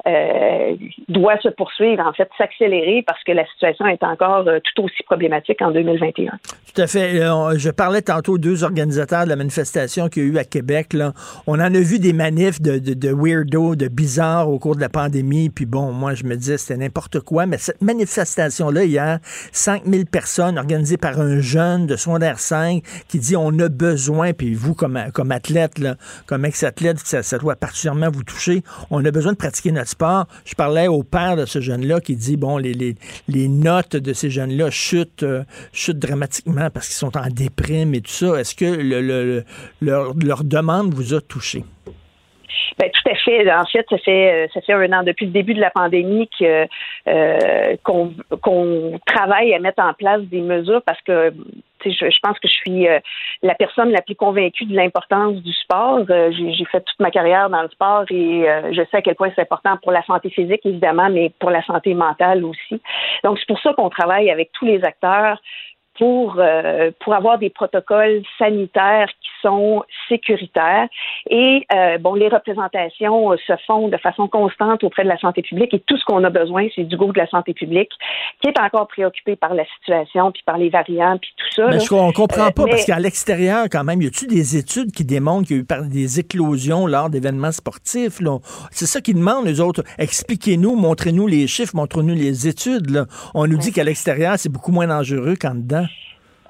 euh, 0.07 0.75
doit 1.09 1.37
se 1.39 1.49
poursuivre, 1.49 2.01
en 2.05 2.13
fait, 2.13 2.29
s'accélérer 2.37 3.03
parce 3.05 3.21
que 3.25 3.33
la 3.33 3.45
situation 3.47 3.85
est 3.87 4.01
encore 4.01 4.47
euh, 4.47 4.59
tout 4.63 4.83
aussi 4.83 5.03
problématique 5.03 5.61
en 5.61 5.71
2021. 5.71 6.31
Tout 6.73 6.81
à 6.81 6.87
fait. 6.87 7.21
Euh, 7.21 7.57
je 7.57 7.69
parlais 7.69 8.01
tantôt 8.01 8.37
deux 8.37 8.63
organisateurs 8.63 9.25
de 9.25 9.29
la 9.29 9.35
manifestation 9.35 10.07
qu'il 10.07 10.23
y 10.23 10.25
a 10.27 10.29
eu 10.29 10.37
à 10.37 10.45
Québec. 10.45 10.95
On 11.47 11.55
en 11.55 11.59
a 11.59 11.79
vu 11.79 11.99
des 11.99 12.13
manifs 12.13 12.61
de, 12.61 12.79
de, 12.79 12.93
de 12.93 13.13
weirdo, 13.13 13.75
de 13.75 13.89
bizarres 13.89 14.49
au 14.49 14.57
cours 14.57 14.75
de 14.75 14.81
la 14.81 14.87
pandémie. 14.87 15.49
Puis 15.49 15.65
bon, 15.65 15.91
moi, 15.91 16.13
je 16.13 16.23
me 16.23 16.35
disais 16.35 16.57
c'était 16.57 16.79
n'importe 16.79 17.19
quoi. 17.19 17.45
Mais 17.45 17.57
cette 17.57 17.81
manifestation-là, 17.81 18.85
hier, 18.85 19.19
5000 19.51 20.05
personnes 20.05 20.57
organisées 20.57 20.97
par 20.97 21.19
un 21.19 21.41
jeune 21.41 21.87
de 21.87 21.97
secondaire 21.97 22.39
5 22.39 22.83
qui 23.09 23.19
dit 23.19 23.35
on 23.35 23.57
a 23.59 23.67
besoin, 23.67 24.31
puis 24.31 24.53
vous, 24.53 24.75
comme, 24.75 24.97
comme 25.13 25.31
athlète, 25.31 25.81
comme 26.25 26.45
ex-athlète, 26.45 26.99
ça, 26.99 27.21
ça 27.21 27.37
doit 27.37 27.57
particulièrement 27.57 28.09
vous 28.09 28.23
toucher, 28.23 28.63
on 28.91 29.03
a 29.03 29.11
besoin 29.11 29.33
de 29.33 29.37
pratiquer 29.37 29.71
notre 29.71 29.88
Je 30.45 30.55
parlais 30.55 30.87
au 30.87 31.03
père 31.03 31.35
de 31.35 31.45
ce 31.45 31.59
jeune-là 31.59 31.99
qui 31.99 32.15
dit, 32.15 32.37
bon, 32.37 32.57
les, 32.57 32.73
les, 32.73 32.95
les 33.27 33.47
notes 33.47 33.95
de 33.95 34.13
ces 34.13 34.29
jeunes-là 34.29 34.69
chutent, 34.69 35.23
euh, 35.23 35.43
chutent 35.73 35.99
dramatiquement 35.99 36.69
parce 36.73 36.87
qu'ils 36.87 36.95
sont 36.95 37.17
en 37.17 37.27
déprime 37.29 37.93
et 37.93 38.01
tout 38.01 38.11
ça. 38.11 38.39
Est-ce 38.39 38.55
que 38.55 38.65
le, 38.65 39.01
le, 39.01 39.43
leur, 39.81 40.13
leur 40.15 40.43
demande 40.43 40.93
vous 40.93 41.13
a 41.13 41.21
touché? 41.21 41.63
Ben, 42.79 42.89
tout 42.91 43.11
à 43.11 43.15
fait. 43.15 43.51
En 43.51 43.65
fait, 43.65 43.85
ça 43.89 43.97
fait 43.97 44.45
euh, 44.45 44.47
ça 44.53 44.61
fait 44.61 44.73
un 44.73 44.91
an 44.93 45.03
depuis 45.03 45.25
le 45.25 45.33
début 45.33 45.53
de 45.53 45.59
la 45.59 45.69
pandémie 45.69 46.29
que 46.39 46.65
euh, 47.07 47.75
qu'on 47.83 48.99
travaille 49.05 49.53
à 49.53 49.59
mettre 49.59 49.83
en 49.83 49.93
place 49.93 50.21
des 50.21 50.41
mesures 50.41 50.81
parce 50.85 51.01
que 51.01 51.33
je, 51.85 52.19
pense 52.21 52.39
que 52.39 52.47
je 52.47 52.53
suis 52.53 52.87
euh, 52.87 52.99
la 53.41 53.55
personne 53.55 53.91
la 53.91 54.01
plus 54.01 54.15
convaincue 54.15 54.65
de 54.65 54.75
l'importance 54.75 55.37
du 55.37 55.53
sport. 55.53 56.01
Euh, 56.09 56.31
j'ai 56.31 56.65
fait 56.65 56.81
toute 56.81 56.99
ma 56.99 57.11
carrière 57.11 57.49
dans 57.49 57.61
le 57.61 57.69
sport 57.69 58.05
et 58.09 58.49
euh, 58.49 58.73
je 58.73 58.81
sais 58.89 58.97
à 58.97 59.01
quel 59.01 59.15
point 59.15 59.31
c'est 59.35 59.41
important 59.41 59.77
pour 59.81 59.91
la 59.91 60.03
santé 60.03 60.29
physique, 60.29 60.65
évidemment, 60.65 61.09
mais 61.09 61.31
pour 61.39 61.49
la 61.49 61.63
santé 61.63 61.93
mentale 61.93 62.43
aussi. 62.43 62.81
Donc, 63.23 63.39
c'est 63.39 63.47
pour 63.47 63.59
ça 63.61 63.73
qu'on 63.73 63.89
travaille 63.89 64.29
avec 64.29 64.51
tous 64.53 64.65
les 64.65 64.83
acteurs 64.83 65.41
pour, 65.97 66.41
pour 67.01 67.13
avoir 67.13 67.37
des 67.39 67.49
protocoles 67.49 68.21
sanitaires 68.37 69.09
sont 69.41 69.83
sécuritaires. 70.07 70.87
Et 71.29 71.65
euh, 71.73 71.97
bon, 71.97 72.13
les 72.13 72.27
représentations 72.27 73.35
se 73.37 73.53
font 73.65 73.87
de 73.87 73.97
façon 73.97 74.27
constante 74.27 74.83
auprès 74.83 75.03
de 75.03 75.09
la 75.09 75.17
santé 75.17 75.41
publique 75.41 75.73
et 75.73 75.79
tout 75.79 75.97
ce 75.97 76.05
qu'on 76.05 76.23
a 76.23 76.29
besoin, 76.29 76.67
c'est 76.75 76.83
du 76.83 76.97
goût 76.97 77.11
de 77.11 77.19
la 77.19 77.27
santé 77.27 77.53
publique 77.53 77.91
qui 78.41 78.49
est 78.49 78.59
encore 78.59 78.87
préoccupé 78.87 79.35
par 79.35 79.53
la 79.53 79.63
situation, 79.77 80.31
puis 80.31 80.43
par 80.45 80.57
les 80.57 80.69
variants, 80.69 81.17
puis 81.17 81.31
tout 81.37 81.61
ça. 81.61 81.67
Mais 81.69 81.91
on 81.91 82.11
comprend 82.11 82.51
pas, 82.51 82.65
parce 82.65 82.85
qu'à 82.85 82.99
l'extérieur, 82.99 83.65
quand 83.71 83.83
même, 83.83 84.01
y 84.01 84.07
a-tu 84.07 84.27
des 84.27 84.57
études 84.57 84.91
qui 84.91 85.03
démontrent 85.03 85.47
qu'il 85.47 85.57
y 85.57 85.59
a 85.59 85.63
eu 85.63 85.89
des 85.89 86.19
éclosions 86.19 86.87
lors 86.87 87.09
d'événements 87.09 87.51
sportifs? 87.51 88.19
C'est 88.71 88.85
ça 88.85 89.01
qu'ils 89.01 89.15
demandent, 89.15 89.45
les 89.45 89.59
autres. 89.59 89.83
Expliquez-nous, 89.97 90.75
montrez-nous 90.75 91.27
les 91.27 91.47
chiffres, 91.47 91.75
montrez-nous 91.75 92.15
les 92.15 92.47
études. 92.47 92.89
Là. 92.89 93.05
On 93.33 93.47
nous 93.47 93.57
dit 93.57 93.71
qu'à 93.71 93.83
l'extérieur, 93.83 94.35
c'est 94.37 94.51
beaucoup 94.51 94.71
moins 94.71 94.87
dangereux 94.87 95.35
qu'en 95.39 95.55
dedans. 95.55 95.85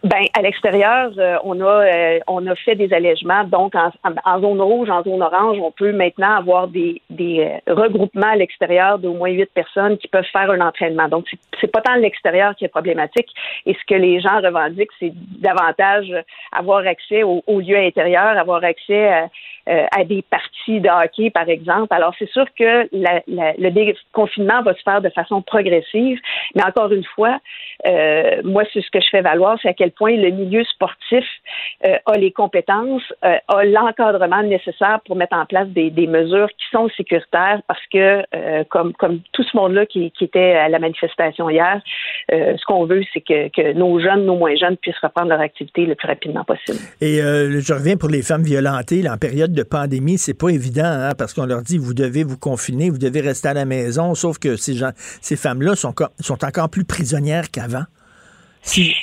Ben 0.04 0.26
à 0.34 0.42
l'extérieur, 0.42 1.12
euh, 1.18 1.38
on 1.44 1.60
a 1.60 1.66
euh, 1.66 2.20
on 2.28 2.46
a 2.48 2.56
fait 2.56 2.76
des 2.76 2.94
allègements. 2.94 3.44
Donc 3.44 3.76
en, 3.76 3.92
en, 4.24 4.42
zone 4.42 4.62
rouge, 4.62 4.90
en 4.90 5.04
zone 5.04 5.22
orange, 5.22 5.58
on 5.60 5.72
peut 5.72 5.92
maintenant 5.92 6.38
avoir 6.38 6.70
des, 6.70 7.02
des 7.10 7.60
euh, 7.68 7.74
regroupements 7.74 8.32
à 8.32 8.36
l'extérieur 8.38 8.98
d'au 8.98 9.14
moins 9.14 9.30
huit 9.30 9.50
personnes 9.54 9.98
qui 9.98 10.08
peuvent 10.08 10.30
faire 10.32 10.50
un 10.52 10.62
entraînement. 10.62 11.10
Donc 11.10 11.26
c'est 11.60 11.72
pas 11.72 11.82
tant 11.82 11.96
l'extérieur 11.96 12.56
qui 12.56 12.64
est 12.64 12.70
problématique. 12.70 13.28
Et 13.66 13.74
ce 13.74 13.80
que 13.88 14.00
les 14.00 14.22
gens 14.22 14.40
revendiquent, 14.42 14.92
c'est 15.00 15.12
davantage 15.42 16.14
avoir 16.54 16.88
accès 16.88 17.24
aux 17.24 17.44
au 17.46 17.60
lieux 17.60 17.78
intérieurs, 17.78 18.38
avoir 18.38 18.64
accès 18.64 19.10
à, 19.10 19.28
à, 19.70 20.04
des 20.04 20.24
parties 20.24 20.80
de 20.80 20.90
hockey, 20.90 21.30
par 21.30 21.48
exemple. 21.48 21.94
Alors 21.94 22.14
c'est 22.18 22.30
sûr 22.30 22.46
que 22.58 22.88
le 22.92 23.70
déconfinement 23.70 24.62
va 24.64 24.74
se 24.74 24.82
faire 24.82 25.02
de 25.02 25.10
façon 25.10 25.42
progressive, 25.42 26.20
mais 26.56 26.64
encore 26.64 26.92
une 26.92 27.04
fois, 27.04 27.40
moi 28.44 28.64
c'est 28.74 28.82
ce 28.82 28.90
que 28.92 29.00
je 29.00 29.10
fais 29.10 29.22
valoir, 29.22 29.58
c'est 29.62 29.70
à 29.70 29.74
quel 29.74 29.92
point 29.92 30.16
le 30.16 30.30
milieu 30.30 30.64
sportif 30.66 31.26
euh, 31.86 31.96
a 32.06 32.18
les 32.18 32.32
compétences, 32.32 33.04
euh, 33.24 33.38
a 33.48 33.64
l'encadrement 33.64 34.44
nécessaire 34.44 35.00
pour 35.06 35.16
mettre 35.16 35.36
en 35.36 35.46
place 35.46 35.68
des, 35.70 35.90
des, 35.90 36.08
mesures 36.08 36.50
qui 36.50 36.66
sont 36.72 36.90
sécuritaires 36.98 37.62
parce 37.68 37.86
que, 37.92 38.24
euh, 38.36 38.64
comme, 38.70 38.94
comme 38.94 39.22
tout 39.32 39.44
ce 39.44 39.56
monde-là 39.56 39.86
qui, 39.86 40.12
qui, 40.12 40.26
était 40.26 40.56
à 40.56 40.70
la 40.70 40.80
manifestation 40.80 41.50
hier, 41.50 41.82
ce 42.30 42.66
qu'on 42.66 42.86
veut, 42.86 43.04
c'est 43.14 43.22
que, 43.22 43.50
que, 43.50 43.74
nos 43.74 44.00
jeunes, 44.00 44.26
nos 44.26 44.36
moins 44.36 44.56
jeunes 44.56 44.78
puissent 44.78 45.00
reprendre 45.02 45.30
leur 45.30 45.40
activité 45.40 45.86
le 45.86 45.96
plus 45.96 46.08
rapidement 46.08 46.44
possible. 46.44 46.80
Et 47.02 47.20
je 47.20 47.74
reviens 47.74 47.98
pour 47.98 48.10
les 48.10 48.22
femmes 48.22 48.44
violentées. 48.44 49.08
En 49.10 49.18
période 49.18 49.54
de 49.54 49.59
pandémie, 49.64 50.18
c'est 50.18 50.34
pas 50.34 50.50
évident 50.50 50.86
hein, 50.86 51.14
parce 51.18 51.34
qu'on 51.34 51.46
leur 51.46 51.62
dit 51.62 51.78
vous 51.78 51.94
devez 51.94 52.24
vous 52.24 52.38
confiner, 52.38 52.90
vous 52.90 52.98
devez 52.98 53.22
rester 53.22 53.50
à 53.50 53.54
la 53.54 53.66
maison, 53.66 54.16
sauf 54.16 54.38
que 54.40 54.56
ces, 54.56 54.76
gens, 54.76 54.92
ces 55.22 55.36
femmes-là 55.36 55.76
sont, 55.76 55.94
sont 56.20 56.46
encore 56.46 56.70
plus 56.70 56.86
prisonnières 56.86 57.52
qu'avant. 57.52 57.86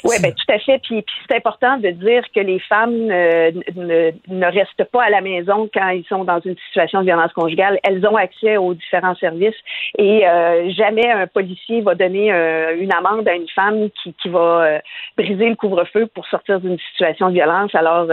Oui, 0.04 0.16
ben 0.22 0.32
tout 0.32 0.52
à 0.52 0.58
fait. 0.58 0.78
Puis, 0.82 1.02
puis 1.02 1.14
c'est 1.28 1.36
important 1.36 1.78
de 1.78 1.90
dire 1.90 2.22
que 2.34 2.40
les 2.40 2.60
femmes 2.60 3.10
euh, 3.10 3.50
ne, 3.74 4.10
ne, 4.28 4.46
restent 4.46 4.84
pas 4.92 5.04
à 5.04 5.10
la 5.10 5.20
maison 5.20 5.68
quand 5.72 5.88
ils 5.88 6.04
sont 6.08 6.24
dans 6.24 6.40
une 6.40 6.56
situation 6.66 7.00
de 7.00 7.06
violence 7.06 7.32
conjugale. 7.32 7.78
Elles 7.82 8.06
ont 8.06 8.16
accès 8.16 8.56
aux 8.56 8.74
différents 8.74 9.16
services 9.16 9.56
et 9.98 10.26
euh, 10.26 10.70
jamais 10.70 11.10
un 11.10 11.26
policier 11.26 11.80
va 11.80 11.94
donner 11.94 12.32
euh, 12.32 12.76
une 12.78 12.92
amende 12.92 13.26
à 13.28 13.34
une 13.34 13.48
femme 13.48 13.88
qui, 14.02 14.14
qui 14.22 14.28
va 14.28 14.80
briser 15.16 15.48
le 15.48 15.56
couvre-feu 15.56 16.06
pour 16.14 16.26
sortir 16.26 16.60
d'une 16.60 16.78
situation 16.92 17.28
de 17.28 17.34
violence. 17.34 17.74
Alors, 17.74 18.06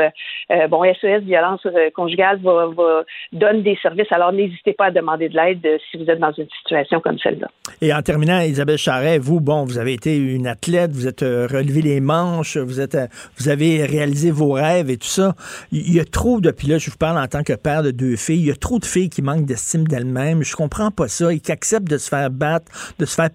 bon, 0.70 0.84
SES 1.02 1.20
violence 1.22 1.66
conjugale 1.94 2.40
va, 2.42 2.68
va 2.68 3.04
donne 3.32 3.64
des 3.64 3.78
services. 3.82 4.12
Alors, 4.12 4.32
n'hésitez 4.32 4.74
pas 4.74 4.86
à 4.86 4.92
demander 4.92 5.30
de 5.30 5.36
l'aide 5.36 5.80
si 5.90 5.98
vous 5.98 6.10
êtes 6.10 6.20
dans 6.20 6.32
une 6.32 6.48
situation 6.62 7.00
comme 7.00 7.20
celle-là. 7.20 7.48
Et 7.82 7.94
en 7.94 8.02
terminant, 8.02 8.40
Isabelle 8.40 8.78
Charret, 8.78 9.20
vous, 9.20 9.42
bon, 9.42 9.66
vous 9.66 9.78
avez 9.78 9.94
été 9.94 10.16
une 10.18 10.48
athlète, 10.48 10.92
vous 10.92 11.08
êtes 11.08 11.24
relever 11.50 11.82
les 11.82 12.00
manches, 12.00 12.58
vous 12.58 12.80
êtes, 12.80 12.98
vous 13.38 13.50
avez 13.50 13.86
réalisé 13.86 14.32
vos 14.32 14.52
rêves 14.52 14.90
et 14.90 14.98
tout 14.98 15.08
ça. 15.08 15.36
Il 15.72 15.94
y 15.94 16.00
a 16.00 16.06
trop 16.06 16.42
de, 16.42 16.52
puis 16.52 16.68
là, 16.68 16.78
je 16.78 16.90
vous 16.90 16.98
parle 16.98 17.18
en 17.18 17.28
tant 17.28 17.44
que 17.44 17.54
père 17.54 17.84
de 17.84 17.92
deux 17.92 18.16
filles, 18.16 18.40
il 18.40 18.48
y 18.48 18.52
a 18.52 18.56
trop 18.56 18.80
de 18.80 18.86
filles 18.86 19.10
qui 19.10 19.22
manquent 19.22 19.46
d'estime 19.46 19.88
d'elles-mêmes. 19.88 20.44
Je 20.44 20.56
comprends 20.56 20.92
pas 20.92 21.08
ça 21.08 21.34
et 21.34 21.40
qui 21.40 21.52
acceptent 21.52 21.90
de 21.90 21.98
se 21.98 22.10
faire 22.10 22.30
battre, 22.30 22.72
de 23.00 23.06
se 23.06 23.16
faire 23.16 23.30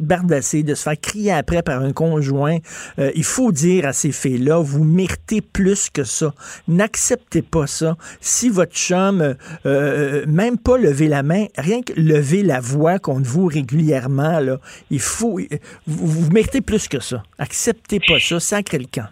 bardasser, 0.00 0.62
de 0.62 0.74
se 0.74 0.82
faire 0.82 1.00
crier 1.00 1.32
après 1.32 1.62
par 1.62 1.82
un 1.82 1.92
conjoint. 1.92 2.58
Euh, 2.98 3.10
il 3.14 3.24
faut 3.24 3.52
dire 3.52 3.86
à 3.86 3.92
ces 3.92 4.12
filles-là, 4.12 4.58
vous 4.58 4.84
méritez 4.84 5.40
plus 5.40 5.90
que 5.90 6.04
ça. 6.04 6.32
N'acceptez 6.68 7.42
pas 7.42 7.66
ça. 7.66 7.96
Si 8.20 8.48
votre 8.48 8.74
chum, 8.74 9.20
euh, 9.20 9.34
euh, 9.66 10.24
même 10.26 10.58
pas 10.58 10.78
lever 10.78 11.08
la 11.08 11.22
main, 11.22 11.46
rien 11.56 11.82
que 11.82 11.92
lever 11.96 12.42
la 12.42 12.60
voix 12.60 12.98
contre 12.98 13.28
vous 13.28 13.46
régulièrement, 13.46 14.40
il 14.90 15.00
faut, 15.00 15.40
vous 15.86 16.30
méritez 16.30 16.60
plus 16.60 16.88
que 16.88 17.00
ça 17.00 17.22
acceptez 17.42 18.00
pas 18.00 18.18
ça, 18.18 18.40
sacrez 18.40 18.78
le 18.78 18.86
camp. 18.92 19.08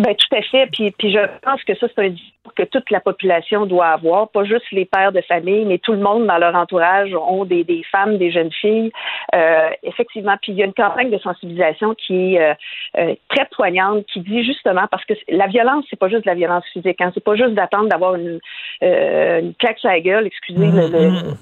Ben, 0.00 0.14
tout 0.14 0.34
à 0.34 0.40
fait. 0.42 0.66
Puis, 0.72 0.90
puis 0.92 1.12
je 1.12 1.18
pense 1.42 1.62
que 1.64 1.74
ça, 1.74 1.86
c'est 1.94 2.02
un 2.02 2.08
discours 2.08 2.54
que 2.56 2.62
toute 2.62 2.90
la 2.90 3.00
population 3.00 3.66
doit 3.66 3.88
avoir, 3.88 4.30
pas 4.30 4.44
juste 4.44 4.64
les 4.72 4.86
pères 4.86 5.12
de 5.12 5.20
famille, 5.20 5.66
mais 5.66 5.76
tout 5.76 5.92
le 5.92 5.98
monde 5.98 6.26
dans 6.26 6.38
leur 6.38 6.54
entourage 6.54 7.12
ont 7.14 7.44
des, 7.44 7.64
des 7.64 7.82
femmes, 7.92 8.16
des 8.16 8.30
jeunes 8.30 8.50
filles. 8.50 8.90
Euh, 9.34 9.68
effectivement, 9.82 10.36
puis 10.40 10.52
il 10.52 10.58
y 10.58 10.62
a 10.62 10.64
une 10.64 10.72
campagne 10.72 11.10
de 11.10 11.18
sensibilisation 11.18 11.94
qui 11.94 12.34
est 12.34 12.40
euh, 12.40 12.54
euh, 12.96 13.14
très 13.28 13.46
poignante, 13.54 14.06
qui 14.06 14.20
dit 14.20 14.42
justement, 14.42 14.86
parce 14.90 15.04
que 15.04 15.12
la 15.28 15.48
violence, 15.48 15.84
c'est 15.90 15.98
pas 15.98 16.08
juste 16.08 16.24
de 16.24 16.30
la 16.30 16.34
violence 16.34 16.64
physique, 16.72 17.00
hein, 17.00 17.10
c'est 17.12 17.24
pas 17.24 17.36
juste 17.36 17.52
d'attendre 17.52 17.88
d'avoir 17.90 18.14
une, 18.14 18.40
une 18.80 19.54
claque 19.58 19.78
sur 19.78 19.90
la 19.90 20.00
gueule, 20.00 20.26
excusez 20.26 20.66
le, 20.66 20.88
mm-hmm. 20.88 21.36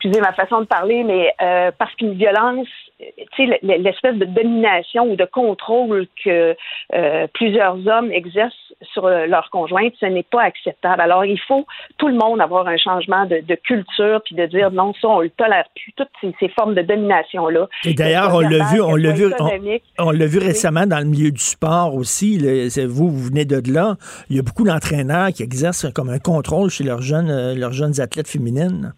Excusez 0.00 0.20
ma 0.20 0.32
façon 0.32 0.60
de 0.60 0.66
parler, 0.66 1.04
mais 1.04 1.34
parce 1.78 1.94
qu'une 1.96 2.14
violence 2.14 2.68
l'espèce 3.62 4.16
de 4.16 4.24
domination 4.24 5.04
ou 5.04 5.16
de 5.16 5.24
contrôle 5.24 6.06
que 6.24 6.56
euh, 6.94 7.26
plusieurs 7.32 7.86
hommes 7.86 8.10
exercent 8.10 8.54
sur 8.92 9.06
euh, 9.06 9.26
leurs 9.26 9.50
conjointes, 9.50 9.92
ce 10.00 10.06
n'est 10.06 10.24
pas 10.24 10.42
acceptable. 10.42 11.00
Alors, 11.00 11.24
il 11.24 11.38
faut 11.46 11.64
tout 11.96 12.08
le 12.08 12.14
monde 12.14 12.40
avoir 12.40 12.66
un 12.66 12.76
changement 12.76 13.26
de, 13.26 13.42
culture 13.64 14.20
puis 14.24 14.34
de 14.34 14.46
dire 14.46 14.70
non, 14.70 14.92
ça, 15.00 15.08
on 15.08 15.20
le 15.20 15.30
tolère 15.30 15.64
plus, 15.74 15.92
toutes 15.96 16.08
ces, 16.40 16.48
formes 16.48 16.74
de 16.74 16.82
domination-là. 16.82 17.68
Et 17.84 17.94
d'ailleurs, 17.94 18.34
on 18.34 18.40
l'a 18.40 18.64
vu, 18.72 18.80
on 18.80 18.96
l'a 18.96 19.12
vu, 19.12 19.26
on, 19.98 20.10
l'a 20.10 20.26
vu 20.26 20.38
récemment 20.38 20.86
dans 20.86 20.98
le 20.98 21.04
milieu 21.04 21.30
du 21.30 21.42
sport 21.42 21.94
aussi. 21.94 22.38
vous, 22.86 23.10
vous 23.10 23.24
venez 23.28 23.44
de 23.44 23.60
là. 23.72 23.96
Il 24.30 24.36
y 24.36 24.38
a 24.38 24.42
beaucoup 24.42 24.64
d'entraîneurs 24.64 25.28
qui 25.28 25.42
exercent 25.42 25.86
comme 25.92 26.08
un 26.08 26.18
contrôle 26.18 26.70
chez 26.70 26.84
leurs 26.84 27.02
jeunes, 27.02 27.30
euh, 27.30 27.54
leurs 27.54 27.72
jeunes 27.72 28.00
athlètes 28.00 28.28
féminines. 28.28 28.92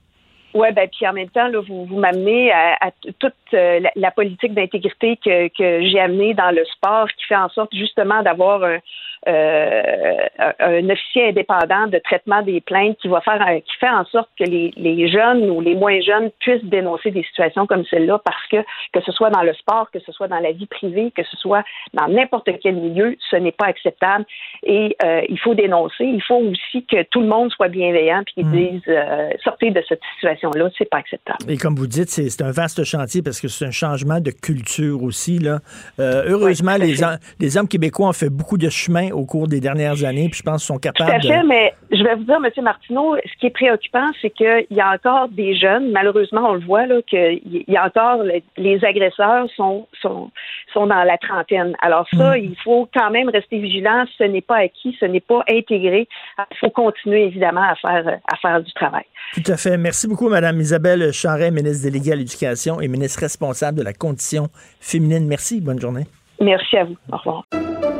Oui, 0.52 0.72
ben 0.72 0.89
puis 0.89 1.06
en 1.06 1.12
même 1.12 1.28
temps, 1.28 1.47
là, 1.48 1.60
vous, 1.60 1.85
vous 1.85 1.98
m'amenez 1.98 2.51
à, 2.52 2.90
toute 3.18 3.35
euh, 3.55 3.81
la, 3.94 4.10
politique 4.10 4.52
d'intégrité 4.52 5.16
que, 5.16 5.47
que 5.48 5.89
j'ai 5.89 6.01
amenée 6.01 6.35
dans 6.35 6.51
le 6.51 6.64
sport, 6.64 7.09
qui 7.09 7.24
fait 7.27 7.36
en 7.36 7.48
sorte 7.51 7.72
justement 7.72 8.22
d'avoir 8.22 8.64
un, 8.64 8.78
un 9.26 10.90
officier 10.90 11.28
indépendant 11.28 11.86
de 11.86 11.98
traitement 11.98 12.42
des 12.42 12.60
plaintes 12.60 12.97
qui 13.01 13.09
va 13.09 13.20
faire, 13.20 13.44
qui 13.64 13.76
fait 13.78 13.88
en 13.88 14.05
sorte 14.06 14.30
que 14.38 14.44
les, 14.44 14.72
les 14.76 15.09
jeunes 15.09 15.51
ou 15.51 15.60
les 15.60 15.74
moins 15.74 16.01
jeunes 16.01 16.30
puissent 16.40 16.64
dénoncer 16.64 17.10
des 17.10 17.22
situations 17.24 17.66
comme 17.66 17.84
celle-là 17.86 18.20
parce 18.24 18.47
que 18.51 18.56
que 18.92 19.01
ce 19.05 19.12
soit 19.12 19.30
dans 19.30 19.42
le 19.42 19.52
sport, 19.55 19.90
que 19.90 20.01
ce 20.01 20.12
soit 20.12 20.28
dans 20.28 20.38
la 20.40 20.52
vie 20.52 20.66
privée, 20.66 21.12
que 21.14 21.22
ce 21.24 21.36
soit 21.36 21.62
dans 21.94 22.09
n'importe 22.09 22.48
quel 22.62 22.76
milieu, 22.76 23.16
ce 23.30 23.36
n'est 23.36 23.52
pas 23.52 23.66
acceptable 23.66 24.24
et 24.62 24.97
euh, 25.05 25.22
il 25.28 25.38
faut 25.38 25.55
dénoncer. 25.55 26.05
Il 26.05 26.22
faut 26.22 26.36
aussi 26.36 26.86
que 26.86 27.02
tout 27.05 27.20
le 27.20 27.26
monde 27.26 27.51
soit 27.51 27.68
bienveillant 27.68 28.22
puis 28.24 28.34
qu'ils 28.34 28.47
Mm. 28.47 28.70
disent 28.70 28.82
euh, 28.88 29.30
sortez 29.44 29.70
de 29.70 29.82
cette 29.88 30.01
situation-là, 30.14 30.70
c'est 30.76 30.88
pas 30.88 30.98
acceptable. 30.98 31.38
Et 31.48 31.56
comme 31.56 31.74
vous 31.74 31.86
dites, 31.86 32.09
c'est 32.10 32.42
un 32.42 32.51
vaste 32.51 32.84
chantier 32.84 33.22
parce 33.22 33.40
que 33.40 33.48
c'est 33.48 33.66
un 33.66 33.70
changement 33.70 34.20
de 34.20 34.30
culture 34.30 35.02
aussi. 35.02 35.38
Là. 35.38 35.60
Euh, 35.98 36.24
heureusement, 36.26 36.76
les, 36.76 36.94
les 37.38 37.56
hommes 37.56 37.68
québécois 37.68 38.09
ont 38.09 38.12
fait 38.12 38.30
beaucoup 38.30 38.59
de 38.59 38.68
chemin 38.68 39.10
au 39.12 39.24
cours 39.24 39.49
des 39.49 39.61
dernières 39.61 40.05
années, 40.05 40.28
puis 40.28 40.39
je 40.39 40.43
pense 40.43 40.62
qu'ils 40.62 40.66
sont 40.66 40.74
Tout 40.74 40.93
capables 40.93 41.11
à 41.11 41.20
fait, 41.20 41.43
de... 41.43 41.47
mais 41.47 41.74
je 41.91 42.03
vais 42.03 42.15
vous 42.15 42.24
dire, 42.24 42.37
M. 42.37 42.65
Martineau, 42.65 43.16
ce 43.16 43.39
qui 43.39 43.47
est 43.47 43.51
préoccupant, 43.51 44.07
c'est 44.20 44.31
qu'il 44.31 44.66
y 44.70 44.81
a 44.81 44.93
encore 44.93 45.28
des 45.28 45.57
jeunes, 45.57 45.91
malheureusement, 45.91 46.51
on 46.51 46.55
le 46.55 46.65
voit, 46.65 46.87
là, 46.87 47.01
qu'il 47.03 47.65
y 47.66 47.77
a 47.77 47.87
encore 47.87 48.23
les, 48.57 48.85
agresseurs 48.85 49.47
sont, 49.57 49.87
sont, 50.01 50.31
sont 50.73 50.87
dans 50.87 51.05
la 51.05 51.19
trentaine. 51.19 51.74
Alors 51.82 52.07
ça, 52.16 52.39
il 52.39 52.57
faut 52.62 52.89
quand 52.95 53.11
même 53.11 53.28
rester 53.28 53.59
vigilant. 53.59 54.05
Ce 54.19 54.24
n'est 54.24 54.41
pas 54.41 54.59
acquis, 54.59 54.97
ce 54.99 55.05
n'est 55.05 55.20
pas 55.20 55.43
intégré. 55.51 56.09
Il 56.51 56.57
faut 56.59 56.70
continuer, 56.70 57.24
évidemment, 57.24 57.62
à 57.62 57.74
faire, 57.77 58.19
à 58.31 58.37
faire 58.37 58.62
du 58.62 58.73
travail. 58.73 59.05
Tout 59.35 59.53
à 59.53 59.57
fait. 59.57 59.77
Merci 59.77 60.09
beaucoup, 60.09 60.28
Mme 60.28 60.61
Isabelle 60.61 61.12
Charret, 61.12 61.51
ministre 61.51 61.85
déléguée 61.85 62.12
à 62.12 62.16
l'Éducation 62.16 62.81
et 62.81 62.89
ministre 62.89 63.20
responsable 63.20 63.78
de 63.78 63.85
la 63.85 63.93
condition 63.93 64.49
féminine. 64.81 65.27
Merci. 65.27 65.61
Bonne 65.61 65.81
journée. 65.81 66.07
Merci 66.41 66.77
à 66.78 66.85
vous. 66.85 66.97
Au 67.12 67.16
revoir. 67.16 67.99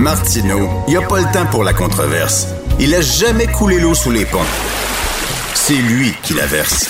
Martineau, 0.00 0.66
il 0.88 0.92
n'y 0.92 0.96
a 0.96 1.06
pas 1.06 1.18
le 1.18 1.30
temps 1.30 1.44
pour 1.50 1.62
la 1.62 1.74
controverse. 1.74 2.48
Il 2.80 2.94
a 2.94 3.02
jamais 3.02 3.44
coulé 3.46 3.78
l'eau 3.78 3.92
sous 3.92 4.10
les 4.10 4.24
ponts. 4.24 4.48
C'est 5.52 5.74
lui 5.74 6.12
qui 6.22 6.32
la 6.32 6.46
verse. 6.46 6.88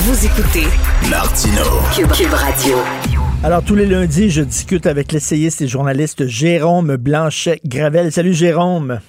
Vous 0.00 0.24
écoutez 0.24 0.64
Martineau. 1.10 1.84
Cube, 1.94 2.10
Cube 2.10 2.32
Radio. 2.32 2.78
Alors, 3.44 3.62
tous 3.62 3.74
les 3.74 3.84
lundis, 3.84 4.30
je 4.30 4.40
discute 4.40 4.86
avec 4.86 5.12
l'essayiste 5.12 5.60
et 5.60 5.68
journaliste 5.68 6.26
Jérôme 6.26 6.96
Blanchet-Gravel. 6.96 8.10
Salut, 8.10 8.32
Jérôme. 8.32 9.00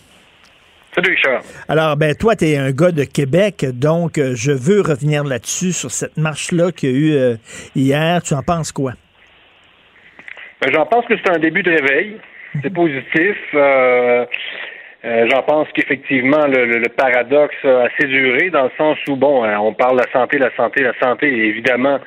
Salut, 0.93 1.15
Richard. 1.15 1.43
Alors, 1.69 1.95
ben, 1.95 2.15
toi, 2.15 2.35
tu 2.35 2.43
es 2.43 2.57
un 2.57 2.71
gars 2.71 2.91
de 2.91 3.05
Québec, 3.05 3.65
donc 3.71 4.17
euh, 4.17 4.33
je 4.35 4.51
veux 4.51 4.81
revenir 4.81 5.23
là-dessus, 5.23 5.71
sur 5.71 5.91
cette 5.91 6.17
marche-là 6.17 6.73
qu'il 6.73 6.89
y 6.89 6.93
a 6.93 6.97
eu 6.97 7.13
euh, 7.13 7.35
hier. 7.73 8.21
Tu 8.21 8.33
en 8.33 8.43
penses 8.43 8.73
quoi? 8.73 8.91
Ben, 10.61 10.73
J'en 10.73 10.85
pense 10.87 11.05
que 11.05 11.13
c'est 11.23 11.33
un 11.33 11.39
début 11.39 11.63
de 11.63 11.71
réveil. 11.71 12.19
C'est 12.61 12.73
positif. 12.73 13.37
Euh, 13.53 14.25
euh, 15.05 15.27
J'en 15.29 15.43
pense 15.43 15.67
qu'effectivement, 15.73 16.45
le, 16.47 16.65
le- 16.65 16.79
le 16.79 16.89
paradoxe 16.89 17.55
a 17.65 17.83
assez 17.83 18.07
duré, 18.07 18.49
dans 18.51 18.63
le 18.65 18.71
sens 18.77 18.97
où, 19.09 19.15
bon, 19.15 19.43
euh, 19.43 19.55
on 19.57 19.73
parle 19.73 19.97
de 19.99 20.03
la 20.05 20.11
santé, 20.11 20.37
la 20.37 20.55
santé, 20.55 20.83
la 20.83 20.93
santé, 21.01 21.27
et 21.27 21.45
évidemment 21.47 21.99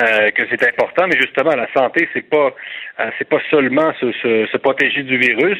euh, 0.00 0.30
que 0.30 0.42
c'est 0.50 0.66
important, 0.66 1.04
mais 1.06 1.20
justement, 1.20 1.54
la 1.54 1.68
santé, 1.76 2.08
c'est 2.14 2.28
pas 2.28 2.50
euh, 3.00 3.10
c'est 3.18 3.28
pas 3.28 3.38
seulement 3.50 3.92
se, 4.00 4.10
se, 4.12 4.46
se 4.46 4.56
protéger 4.56 5.02
du 5.02 5.18
virus. 5.18 5.58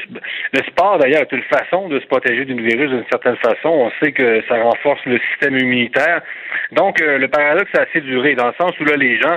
Le 0.53 0.63
sport, 0.65 0.99
d'ailleurs, 0.99 1.23
est 1.23 1.33
une 1.33 1.43
façon 1.43 1.89
de 1.89 2.01
se 2.01 2.07
protéger 2.07 2.45
du 2.47 2.55
virus 2.55 2.89
d'une 2.91 3.05
certaine 3.11 3.37
façon. 3.37 3.69
On 3.69 3.91
sait 4.03 4.13
que 4.13 4.43
ça 4.49 4.57
renforce 4.63 5.05
le 5.07 5.19
système 5.31 5.57
immunitaire. 5.59 6.23
Donc, 6.73 7.01
euh, 7.03 7.19
le 7.19 7.29
paradoxe 7.29 7.71
a 7.79 7.83
assez 7.83 8.01
duré, 8.01 8.35
dans 8.35 8.47
le 8.49 8.55
sens 8.61 8.73
où 8.81 8.85
là, 8.85 8.97
les 8.97 9.21
gens 9.21 9.37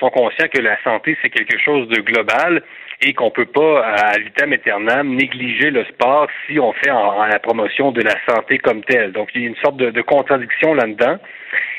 sont 0.00 0.08
conscients 0.08 0.48
que 0.50 0.62
la 0.62 0.82
santé, 0.82 1.18
c'est 1.20 1.28
quelque 1.28 1.58
chose 1.58 1.86
de 1.88 2.00
global 2.00 2.62
et 3.02 3.12
qu'on 3.12 3.30
peut 3.30 3.46
pas, 3.46 3.84
à 3.84 4.18
vitam 4.18 4.52
aeternam, 4.52 5.14
négliger 5.14 5.70
le 5.70 5.84
sport 5.84 6.28
si 6.46 6.58
on 6.58 6.72
fait 6.72 6.90
en, 6.90 7.24
la 7.26 7.38
promotion 7.38 7.92
de 7.92 8.02
la 8.02 8.14
santé 8.28 8.58
comme 8.58 8.82
telle. 8.84 9.12
Donc, 9.12 9.30
il 9.34 9.42
y 9.42 9.44
a 9.44 9.48
une 9.48 9.56
sorte 9.56 9.76
de, 9.76 10.02
contradiction 10.02 10.74
là-dedans. 10.74 11.18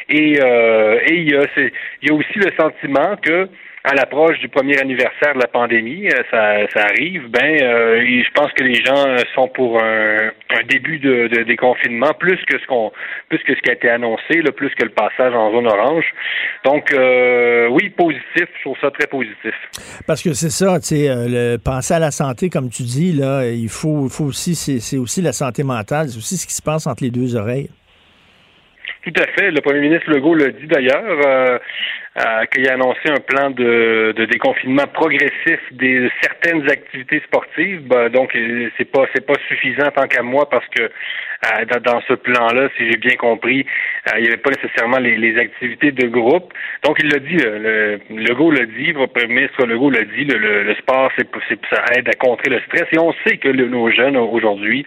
Et, 0.09 0.39
euh, 0.41 0.99
et 1.05 1.15
il, 1.15 1.31
y 1.31 1.35
a, 1.35 1.45
il 1.57 2.09
y 2.09 2.11
a 2.11 2.13
aussi 2.13 2.39
le 2.39 2.51
sentiment 2.57 3.15
que 3.17 3.49
à 3.83 3.93
l'approche 3.93 4.37
du 4.39 4.49
premier 4.49 4.77
anniversaire 4.81 5.33
de 5.33 5.39
la 5.39 5.47
pandémie, 5.47 6.07
euh, 6.07 6.21
ça, 6.29 6.67
ça 6.73 6.85
arrive, 6.85 7.29
ben 7.29 7.61
euh, 7.61 8.01
je 8.03 8.31
pense 8.33 8.51
que 8.53 8.63
les 8.63 8.75
gens 8.83 9.05
sont 9.33 9.47
pour 9.47 9.81
un, 9.81 10.27
un 10.49 10.63
début 10.67 10.99
de, 10.99 11.27
de 11.27 11.43
déconfinement 11.43 12.11
plus 12.19 12.37
que 12.49 12.59
ce 12.59 12.65
qu'on 12.65 12.91
plus 13.29 13.39
que 13.39 13.55
ce 13.55 13.61
qui 13.61 13.69
a 13.69 13.73
été 13.73 13.89
annoncé, 13.89 14.41
là, 14.41 14.51
plus 14.51 14.69
que 14.75 14.83
le 14.83 14.89
passage 14.89 15.33
en 15.33 15.51
zone 15.51 15.67
orange. 15.67 16.05
Donc 16.65 16.91
euh, 16.91 17.67
oui, 17.69 17.89
positif, 17.91 18.47
je 18.57 18.61
trouve 18.61 18.77
ça 18.81 18.91
très 18.91 19.07
positif. 19.07 19.53
Parce 20.05 20.21
que 20.21 20.33
c'est 20.33 20.49
ça, 20.49 20.79
tu 20.79 20.87
sais, 20.87 21.09
euh, 21.09 21.27
le- 21.29 21.57
penser 21.57 21.93
à 21.93 21.99
la 21.99 22.11
santé, 22.11 22.49
comme 22.49 22.69
tu 22.69 22.83
dis, 22.83 23.13
là, 23.13 23.45
il 23.49 23.69
faut, 23.69 24.05
il 24.07 24.11
faut 24.11 24.25
aussi, 24.25 24.55
c'est 24.55 24.97
aussi 24.97 25.21
la 25.21 25.31
santé 25.31 25.63
mentale, 25.63 26.07
c'est 26.09 26.17
aussi 26.17 26.35
ce 26.35 26.45
qui 26.45 26.53
se 26.53 26.61
passe 26.61 26.87
entre 26.87 27.03
les 27.03 27.11
deux 27.11 27.35
oreilles. 27.37 27.69
Tout 29.03 29.13
à 29.21 29.27
fait. 29.39 29.51
Le 29.51 29.61
premier 29.61 29.79
ministre 29.79 30.09
Legault 30.09 30.35
l'a 30.35 30.49
dit 30.49 30.67
d'ailleurs, 30.67 31.21
euh, 31.25 31.59
euh, 32.17 32.45
qu'il 32.45 32.67
a 32.67 32.73
annoncé 32.73 33.09
un 33.09 33.19
plan 33.19 33.51
de, 33.51 34.13
de 34.15 34.25
déconfinement 34.25 34.87
progressif 34.91 35.59
des 35.71 36.09
certaines 36.21 36.67
activités 36.69 37.21
sportives. 37.25 37.81
Ben, 37.87 38.09
donc, 38.09 38.35
c'est 38.77 38.91
pas 38.91 39.05
c'est 39.13 39.25
pas 39.25 39.35
suffisant 39.47 39.89
tant 39.95 40.07
qu'à 40.07 40.23
moi 40.23 40.49
parce 40.49 40.65
que 40.67 40.89
dans, 41.43 41.93
dans 41.93 42.01
ce 42.01 42.13
plan-là, 42.13 42.69
si 42.77 42.89
j'ai 42.89 42.97
bien 42.97 43.15
compris, 43.15 43.65
euh, 44.07 44.17
il 44.17 44.23
n'y 44.23 44.27
avait 44.27 44.37
pas 44.37 44.51
nécessairement 44.51 44.97
les, 44.97 45.17
les 45.17 45.37
activités 45.37 45.91
de 45.91 46.07
groupe. 46.07 46.53
Donc, 46.83 46.97
il 46.99 47.09
l'a 47.09 47.19
dit, 47.19 47.37
le, 47.37 47.99
le 48.09 48.23
Legault 48.27 48.51
l'a 48.51 48.65
dit, 48.65 48.93
le 48.93 49.07
premier 49.07 49.27
ministre 49.27 49.65
Legault 49.65 49.89
l'a 49.89 50.03
dit, 50.03 50.25
le, 50.25 50.37
le, 50.37 50.63
le 50.63 50.75
sport, 50.75 51.11
c'est, 51.17 51.27
ça 51.69 51.83
aide 51.95 52.09
à 52.09 52.13
contrer 52.13 52.49
le 52.49 52.59
stress. 52.61 52.85
Et 52.91 52.99
on 52.99 53.13
sait 53.25 53.37
que 53.37 53.49
nos 53.49 53.89
jeunes 53.91 54.17
aujourd'hui, 54.17 54.85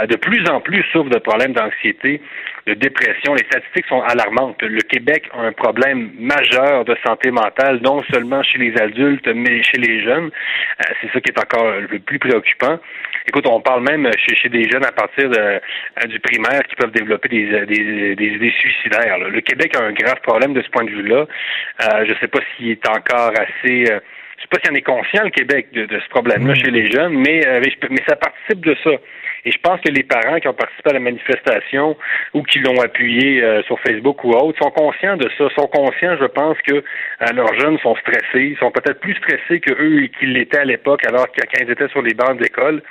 euh, 0.00 0.06
de 0.06 0.16
plus 0.16 0.48
en 0.48 0.60
plus 0.60 0.82
souffrent 0.92 1.10
de 1.10 1.18
problèmes 1.18 1.52
d'anxiété, 1.52 2.20
de 2.66 2.74
dépression. 2.74 3.34
Les 3.34 3.44
statistiques 3.44 3.86
sont 3.86 4.02
alarmantes. 4.02 4.62
Le 4.62 4.82
Québec 4.82 5.28
a 5.32 5.42
un 5.42 5.52
problème 5.52 6.10
majeur 6.18 6.84
de 6.84 6.96
santé 7.06 7.30
mentale, 7.30 7.80
non 7.82 8.02
seulement 8.12 8.42
chez 8.42 8.58
les 8.58 8.76
adultes, 8.80 9.28
mais 9.34 9.62
chez 9.62 9.78
les 9.78 10.02
jeunes. 10.02 10.30
Euh, 10.80 10.94
c'est 11.00 11.10
ça 11.12 11.20
qui 11.20 11.30
est 11.30 11.38
encore 11.38 11.72
le 11.80 11.98
plus 11.98 12.18
préoccupant. 12.18 12.78
Écoute, 13.26 13.46
on 13.46 13.60
parle 13.60 13.82
même 13.82 14.08
chez, 14.18 14.34
chez 14.34 14.48
des 14.48 14.68
jeunes 14.70 14.84
à 14.84 14.92
partir 14.92 15.28
de, 15.28 15.38
euh, 15.38 15.58
du 16.06 16.18
primaire 16.20 16.62
qui 16.68 16.76
peuvent 16.76 16.92
développer 16.92 17.28
des, 17.28 17.52
euh, 17.52 17.66
des, 17.66 18.14
des 18.14 18.26
idées 18.26 18.54
suicidaires. 18.58 19.18
là. 19.18 19.28
Le 19.28 19.40
Québec 19.40 19.76
a 19.76 19.82
un 19.82 19.92
grave 19.92 20.20
problème 20.22 20.54
de 20.54 20.62
ce 20.62 20.68
point 20.70 20.84
de 20.84 20.90
vue-là. 20.90 21.26
Euh, 21.26 22.04
je 22.06 22.12
ne 22.12 22.18
sais 22.18 22.28
pas 22.28 22.40
s'il 22.56 22.70
est 22.70 22.88
encore 22.88 23.32
assez... 23.36 23.90
euh, 23.90 24.00
je 24.36 24.42
sais 24.42 24.48
pas 24.50 24.58
si 24.64 24.70
on 24.70 24.74
est 24.74 24.82
conscient, 24.82 25.24
le 25.24 25.30
Québec, 25.30 25.68
de, 25.72 25.84
de 25.84 26.00
ce 26.00 26.08
problème-là 26.08 26.54
chez 26.54 26.70
les 26.70 26.90
jeunes, 26.90 27.12
mais, 27.12 27.46
euh, 27.46 27.60
mais 27.90 28.02
ça 28.08 28.16
participe 28.16 28.64
de 28.64 28.74
ça. 28.82 28.90
Et 29.44 29.52
je 29.52 29.58
pense 29.62 29.80
que 29.80 29.90
les 29.90 30.02
parents 30.02 30.38
qui 30.38 30.48
ont 30.48 30.54
participé 30.54 30.90
à 30.90 30.92
la 30.94 31.00
manifestation 31.00 31.96
ou 32.34 32.42
qui 32.42 32.58
l'ont 32.60 32.80
appuyé 32.80 33.42
euh, 33.42 33.62
sur 33.64 33.78
Facebook 33.80 34.22
ou 34.24 34.30
autre 34.30 34.58
sont 34.62 34.70
conscients 34.70 35.16
de 35.16 35.28
ça, 35.38 35.48
sont 35.56 35.68
conscients, 35.68 36.16
je 36.20 36.26
pense, 36.26 36.56
que 36.66 36.74
euh, 36.74 37.32
leurs 37.34 37.58
jeunes 37.58 37.78
sont 37.78 37.96
stressés, 37.96 38.56
sont 38.60 38.70
peut-être 38.70 39.00
plus 39.00 39.14
stressés 39.16 39.60
que 39.60 39.72
eux 39.72 40.08
qu'ils 40.18 40.32
l'étaient 40.32 40.58
à 40.58 40.64
l'époque, 40.64 41.04
alors 41.06 41.26
que 41.30 41.40
quand 41.40 41.64
ils 41.64 41.70
étaient 41.70 41.88
sur 41.88 42.02
les 42.02 42.14
bancs 42.14 42.38
d'école. 42.38 42.82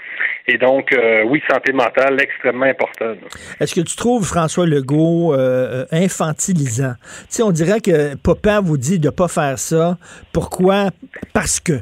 Et 0.47 0.57
donc, 0.57 0.91
euh, 0.93 1.23
oui, 1.27 1.41
santé 1.49 1.71
mentale, 1.71 2.17
extrêmement 2.21 2.65
importante. 2.65 3.17
Est-ce 3.59 3.75
que 3.75 3.81
tu 3.81 3.95
trouves 3.95 4.25
François 4.25 4.65
Legault 4.65 5.33
euh, 5.33 5.37
euh, 5.37 5.85
infantilisant? 5.91 6.93
Tu 7.03 7.25
sais, 7.29 7.43
on 7.43 7.51
dirait 7.51 7.81
que 7.81 8.15
papa 8.15 8.59
vous 8.59 8.77
dit 8.77 8.99
de 8.99 9.09
pas 9.09 9.27
faire 9.27 9.59
ça. 9.59 9.97
Pourquoi? 10.33 10.89
Parce 11.33 11.59
que. 11.59 11.73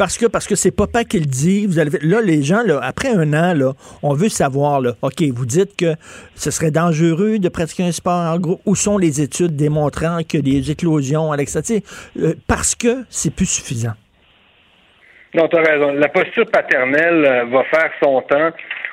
Parce 0.00 0.16
que 0.16 0.24
parce 0.24 0.46
que 0.46 0.54
c'est 0.54 0.70
papa 0.70 1.04
qui 1.04 1.20
le 1.20 1.26
dit. 1.26 1.66
Là, 1.66 2.22
les 2.22 2.42
gens, 2.42 2.62
là, 2.62 2.80
après 2.82 3.10
un 3.10 3.34
an, 3.34 3.52
là, 3.52 3.74
on 4.02 4.14
veut 4.14 4.30
savoir, 4.30 4.80
là, 4.80 4.92
OK, 5.02 5.22
vous 5.30 5.44
dites 5.44 5.76
que 5.76 5.94
ce 6.34 6.50
serait 6.50 6.70
dangereux 6.70 7.38
de 7.38 7.50
pratiquer 7.50 7.82
un 7.82 7.92
sport 7.92 8.14
en 8.14 8.38
groupe. 8.38 8.62
Où 8.64 8.74
sont 8.74 8.96
les 8.96 9.20
études 9.20 9.56
démontrant 9.56 10.20
que 10.26 10.38
les 10.38 10.70
éclosions 10.70 11.30
sais, 11.62 11.82
euh, 12.18 12.32
parce 12.46 12.74
que 12.74 13.04
c'est 13.10 13.28
plus 13.28 13.44
suffisant? 13.44 13.92
Non, 15.34 15.46
tu 15.48 15.58
as 15.58 15.70
raison. 15.70 15.92
La 15.92 16.08
posture 16.08 16.46
paternelle 16.50 17.26
euh, 17.26 17.44
va 17.52 17.64
faire 17.64 17.90
son 18.02 18.22
temps 18.22 18.52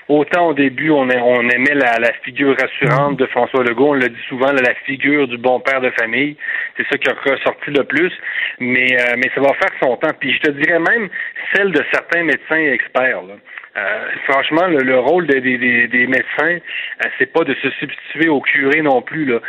autant 0.10 0.48
au 0.48 0.54
début, 0.54 0.90
on, 0.90 1.08
on 1.10 1.50
aimait 1.50 1.76
la, 1.76 1.98
la, 2.00 2.14
figure 2.24 2.56
rassurante 2.60 3.18
de 3.18 3.26
François 3.28 3.64
Legault, 3.64 3.90
on 3.90 3.94
l'a 3.94 4.10
dit 4.10 4.24
souvent, 4.28 4.52
la 4.52 4.74
figure 4.86 5.28
du 5.28 5.38
bon 5.38 5.60
père 5.60 5.82
de 5.82 5.92
famille. 6.00 6.36
C'est 6.78 6.86
ça 6.90 6.98
qui 6.98 7.10
a 7.10 7.14
ressorti 7.14 7.72
le 7.72 7.84
plus. 7.84 8.12
Mais, 8.60 8.88
euh, 8.94 9.16
mais 9.18 9.30
ça 9.36 9.42
va 9.42 9.54
faire 9.54 9.72
son 9.82 9.96
temps. 9.98 10.14
Puis 10.20 10.34
je 10.34 10.40
te 10.40 10.52
dirais 10.52 10.80
même 10.80 11.10
celle 11.54 11.72
de 11.72 11.84
certains 11.92 12.24
médecins 12.24 12.72
experts. 12.72 13.24
Là. 13.24 13.36
Euh, 13.78 14.06
franchement, 14.28 14.66
le, 14.68 15.00
rôle 15.00 15.28
des, 15.28 16.08
médecins, 16.08 16.58
euh, 16.58 17.10
c'est 17.20 17.32
pas 17.32 17.44
de 17.44 17.54
se 17.56 17.70
substituer 17.72 18.28
au 18.28 18.42
curé 18.42 18.82
non 18.82 19.02
plus. 19.02 19.32
Euh, 19.32 19.40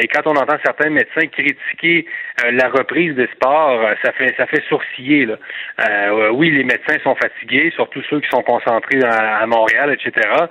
et 0.00 0.08
quand 0.08 0.26
on 0.26 0.36
entend 0.36 0.56
certains 0.64 0.90
médecins 0.90 1.26
critiquer 1.26 2.06
la 2.50 2.68
reprise 2.68 3.14
des 3.14 3.26
sports, 3.34 3.80
ça 4.02 4.12
fait 4.12 4.34
ça 4.36 4.46
fait 4.46 4.62
sourciller. 4.68 5.28
Oui, 6.32 6.50
les 6.50 6.64
médecins 6.64 6.98
sont 7.02 7.16
fatigués, 7.16 7.72
surtout 7.74 8.00
ceux 8.08 8.20
qui 8.20 8.28
sont 8.28 8.42
concentrés 8.42 9.00
à 9.02 9.46
Montréal, 9.46 9.92
etc 9.92 10.48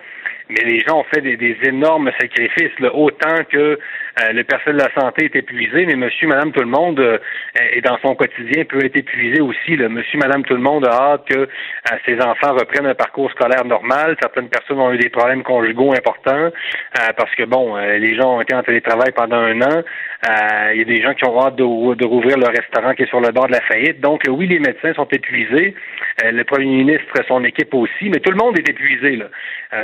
mais 0.50 0.64
les 0.64 0.80
gens 0.80 1.00
ont 1.00 1.06
fait 1.14 1.22
des, 1.22 1.36
des 1.36 1.58
énormes 1.64 2.12
sacrifices, 2.20 2.80
là, 2.80 2.94
autant 2.94 3.44
que 3.50 3.80
euh, 4.22 4.34
le 4.34 4.44
personnel 4.44 4.78
de 4.78 4.84
la 4.84 5.02
santé 5.02 5.26
est 5.26 5.36
épuisé, 5.36 5.86
mais 5.86 5.96
monsieur, 5.96 6.28
madame, 6.28 6.52
tout 6.52 6.62
le 6.62 6.68
monde, 6.68 7.00
euh, 7.00 7.20
et 7.74 7.82
dans 7.82 7.98
son 8.00 8.16
quotidien, 8.16 8.64
peut 8.66 8.84
être 8.84 8.96
épuisé 8.96 9.42
aussi. 9.42 9.76
Là. 9.76 9.90
Monsieur, 9.90 10.18
madame, 10.18 10.44
tout 10.44 10.56
le 10.56 10.62
monde 10.62 10.86
a 10.86 10.92
hâte 10.92 11.28
que 11.28 11.40
euh, 11.40 11.48
ses 12.06 12.20
enfants 12.22 12.54
reprennent 12.54 12.88
un 12.88 12.96
parcours 12.96 13.30
scolaire 13.32 13.66
normal. 13.66 14.16
Certaines 14.20 14.50
personnes 14.50 14.80
ont 14.80 14.92
eu 14.92 14.98
des 14.98 15.10
problèmes 15.10 15.44
conjugaux 15.44 15.94
importants 15.94 16.50
parce 17.16 17.34
que, 17.36 17.44
bon, 17.44 17.76
les 17.76 18.16
gens 18.16 18.38
ont 18.38 18.42
été 18.42 18.56
en 18.56 18.64
télétravail 18.64 19.12
pendant 19.16 19.38
un 19.38 19.62
an. 19.62 19.84
Il 20.26 20.78
y 20.78 20.82
a 20.82 20.86
des 20.86 21.02
gens 21.02 21.14
qui 21.14 21.26
ont 21.26 21.40
hâte 21.40 21.56
de, 21.56 21.96
de 21.96 22.06
rouvrir 22.06 22.38
le 22.38 22.48
restaurant 22.48 22.94
qui 22.94 23.04
est 23.04 23.10
sur 23.10 23.22
le 23.22 23.32
bord 23.32 23.48
de 23.48 23.54
la 23.54 23.62
faillite. 23.62 24.02
Donc, 24.02 24.24
oui, 24.28 24.48
les 24.48 24.60
médecins 24.60 24.94
sont 24.94 25.08
épuisés. 25.12 25.76
le 26.24 26.44
premier 26.44 26.66
ministre, 26.66 27.14
son 27.28 27.44
équipe 27.44 27.74
aussi, 27.74 28.10
mais 28.10 28.20
tout 28.20 28.32
le 28.32 28.38
monde 28.38 28.58
est 28.58 28.70
épuisé. 28.70 29.16
Là. 29.16 29.28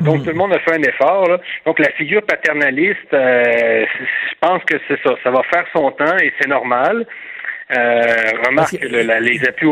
donc, 0.02 0.20
mmh. 0.20 0.24
tout 0.24 0.30
le 0.30 0.36
monde 0.36 0.54
a 0.54 0.60
fait 0.60 0.74
un 0.74 0.82
effort. 0.82 1.30
Là. 1.30 1.40
Donc, 1.66 1.80
la 1.80 1.92
figure 1.92 2.24
paternaliste, 2.24 3.14
euh, 3.14 3.86
je 4.00 4.36
pense 4.40 4.64
que 4.66 4.76
c'est 4.88 5.00
ça. 5.04 5.16
Ça 5.24 5.32
va 5.32 5.44
faire 5.44 5.66
son 5.74 5.92
temps 5.92 6.18
et 6.22 6.34
c'est 6.40 6.50
normal. 6.50 7.06
Euh, 7.76 8.06
remarque 8.46 8.78
que 8.78 8.86
les 8.86 9.48
appuis 9.48 9.68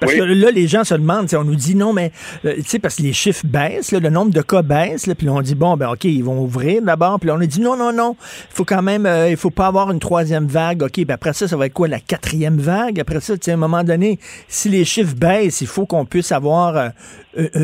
parce 0.00 0.14
que 0.14 0.22
là, 0.22 0.50
les 0.50 0.66
gens 0.66 0.84
se 0.84 0.94
demandent, 0.94 1.28
on 1.34 1.44
nous 1.44 1.54
dit 1.54 1.74
non, 1.74 1.92
mais 1.92 2.12
euh, 2.44 2.54
tu 2.56 2.62
sais, 2.64 2.78
parce 2.78 2.96
que 2.96 3.02
les 3.02 3.12
chiffres 3.12 3.44
baissent, 3.44 3.92
le 3.92 4.10
nombre 4.10 4.32
de 4.32 4.42
cas 4.42 4.62
baisse, 4.62 5.08
puis 5.16 5.28
on 5.28 5.40
dit 5.40 5.54
bon, 5.54 5.76
ben 5.76 5.90
ok, 5.90 6.04
ils 6.04 6.24
vont 6.24 6.40
ouvrir 6.40 6.82
d'abord, 6.82 7.20
puis 7.20 7.30
on 7.30 7.40
a 7.40 7.46
dit 7.46 7.60
non, 7.60 7.76
non, 7.76 7.92
non, 7.92 8.16
il 8.20 8.54
faut 8.54 8.64
quand 8.64 8.82
même, 8.82 9.06
euh, 9.06 9.30
il 9.30 9.36
faut 9.36 9.50
pas 9.50 9.66
avoir 9.66 9.90
une 9.90 10.00
troisième 10.00 10.46
vague, 10.46 10.82
ok, 10.82 11.04
ben 11.04 11.14
après 11.14 11.32
ça, 11.32 11.48
ça 11.48 11.56
va 11.56 11.66
être 11.66 11.72
quoi, 11.72 11.88
la 11.88 12.00
quatrième 12.00 12.58
vague? 12.58 13.00
Après 13.00 13.20
ça, 13.20 13.34
tu 13.34 13.44
sais, 13.44 13.50
à 13.50 13.54
un 13.54 13.58
moment 13.58 13.84
donné, 13.84 14.18
si 14.48 14.68
les 14.68 14.84
chiffres 14.84 15.14
baissent, 15.14 15.60
il 15.60 15.66
faut 15.66 15.86
qu'on 15.86 16.04
puisse 16.04 16.32
avoir 16.32 16.76
euh, 16.76 16.90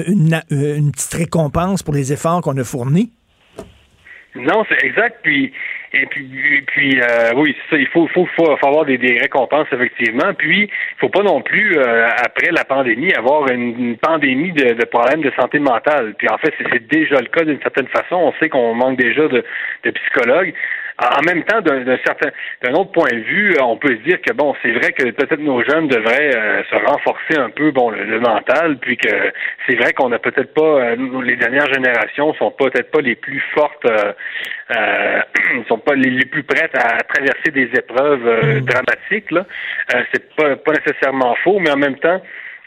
une, 0.06 0.40
une 0.50 0.92
petite 0.92 1.14
récompense 1.14 1.82
pour 1.82 1.94
les 1.94 2.12
efforts 2.12 2.40
qu'on 2.40 2.56
a 2.56 2.64
fournis. 2.64 3.10
Non, 4.36 4.64
c'est 4.68 4.86
exact. 4.86 5.18
Puis 5.22 5.52
et 5.92 6.06
puis, 6.06 6.62
puis 6.68 7.00
euh, 7.00 7.32
oui, 7.34 7.56
ça, 7.68 7.76
il 7.76 7.86
faut, 7.88 8.06
faut, 8.08 8.24
faut, 8.36 8.50
avoir 8.50 8.84
des, 8.84 8.96
des, 8.96 9.18
récompenses 9.18 9.66
effectivement. 9.72 10.32
Puis, 10.34 10.62
il 10.62 10.98
faut 10.98 11.08
pas 11.08 11.22
non 11.22 11.42
plus 11.42 11.78
euh, 11.78 12.08
après 12.24 12.52
la 12.52 12.64
pandémie 12.64 13.12
avoir 13.12 13.48
une, 13.50 13.96
pandémie 13.96 14.52
de, 14.52 14.74
de, 14.74 14.84
problèmes 14.84 15.20
de 15.20 15.32
santé 15.32 15.58
mentale. 15.58 16.14
Puis 16.16 16.28
en 16.28 16.38
fait, 16.38 16.54
c'est 16.70 16.86
déjà 16.86 17.16
le 17.20 17.26
cas 17.26 17.44
d'une 17.44 17.60
certaine 17.60 17.88
façon. 17.88 18.14
On 18.14 18.32
sait 18.40 18.48
qu'on 18.48 18.72
manque 18.74 18.98
déjà 18.98 19.26
de, 19.26 19.44
de 19.84 19.90
psychologues. 19.90 20.54
En 21.00 21.22
même 21.22 21.42
temps, 21.44 21.62
d'un 21.62 21.98
certain, 22.04 22.28
d'un 22.62 22.74
autre 22.74 22.92
point 22.92 23.10
de 23.10 23.20
vue, 23.20 23.56
on 23.60 23.78
peut 23.78 23.96
se 23.96 24.02
dire 24.02 24.20
que 24.20 24.34
bon, 24.34 24.54
c'est 24.62 24.72
vrai 24.72 24.92
que 24.92 25.10
peut-être 25.10 25.40
nos 25.40 25.64
jeunes 25.64 25.88
devraient 25.88 26.36
euh, 26.36 26.62
se 26.64 26.76
renforcer 26.76 27.38
un 27.38 27.48
peu, 27.48 27.70
bon, 27.70 27.88
le, 27.90 28.20
mental, 28.20 28.76
puis 28.78 28.98
que 28.98 29.08
c'est 29.66 29.76
vrai 29.76 29.94
qu'on 29.94 30.10
n'a 30.10 30.18
peut-être 30.18 30.52
pas, 30.52 30.60
euh, 30.60 31.22
les 31.22 31.36
dernières 31.36 31.72
générations 31.72 32.34
sont 32.34 32.50
peut-être 32.50 32.90
pas 32.90 33.00
les 33.00 33.14
plus 33.14 33.42
fortes, 33.54 33.86
euh, 33.86 35.22
sont 35.68 35.78
pas 35.78 35.94
les, 35.94 36.26
plus 36.26 36.42
prêtes 36.42 36.76
à 36.76 36.98
traverser 36.98 37.50
des 37.50 37.70
épreuves 37.78 38.58
mm. 38.58 38.60
dramatiques. 38.60 39.30
Là, 39.30 39.46
c'est 40.12 40.34
pas 40.36 40.56
pas 40.56 40.72
nécessairement 40.72 41.34
faux, 41.42 41.58
mais 41.60 41.70
en 41.70 41.78
même 41.78 41.96
temps. 41.96 42.20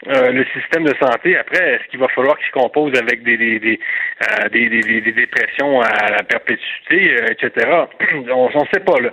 Euh, 0.06 0.32
le 0.32 0.44
système 0.52 0.84
de 0.84 0.94
santé, 1.00 1.36
après, 1.36 1.74
est-ce 1.74 1.88
qu'il 1.88 1.98
va 1.98 2.08
falloir 2.08 2.36
qu'il 2.36 2.46
se 2.46 2.52
compose 2.52 2.92
avec 2.98 3.22
des, 3.22 3.38
des, 3.38 3.58
des, 3.58 3.80
euh, 4.22 4.48
des, 4.50 4.68
des, 4.68 5.00
des, 5.00 5.12
dépressions 5.12 5.80
à 5.80 6.10
la 6.10 6.22
perpétuité, 6.22 7.16
euh, 7.16 7.26
etc. 7.30 7.70
on 8.30 8.48
ne 8.48 8.66
sait 8.72 8.84
pas. 8.84 9.00
Là. 9.00 9.10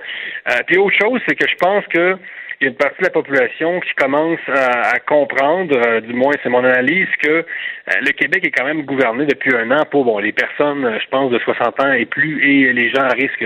puis 0.67 0.77
autre 0.77 0.97
chose, 1.01 1.21
c'est 1.27 1.35
que 1.35 1.47
je 1.47 1.55
pense 1.55 1.85
que 1.87 2.17
il 2.59 2.65
y 2.65 2.67
a 2.67 2.69
une 2.69 2.77
partie 2.77 2.99
de 2.99 3.05
la 3.05 3.09
population 3.09 3.79
qui 3.79 3.91
commence 3.95 4.39
à, 4.47 4.99
comprendre, 4.99 5.99
du 6.01 6.13
moins 6.13 6.33
c'est 6.43 6.49
mon 6.49 6.63
analyse, 6.63 7.07
que 7.19 7.43
le 7.87 8.11
Québec 8.11 8.45
est 8.45 8.51
quand 8.51 8.65
même 8.65 8.83
gouverné 8.83 9.25
depuis 9.25 9.55
un 9.55 9.71
an 9.71 9.83
pour 9.89 10.05
bon 10.05 10.19
les 10.19 10.31
personnes, 10.31 10.99
je 11.01 11.07
pense, 11.09 11.31
de 11.31 11.39
60 11.39 11.79
ans 11.79 11.91
et 11.93 12.05
plus, 12.05 12.39
et 12.47 12.71
les 12.71 12.91
gens 12.91 13.01
à 13.01 13.13
risque. 13.13 13.43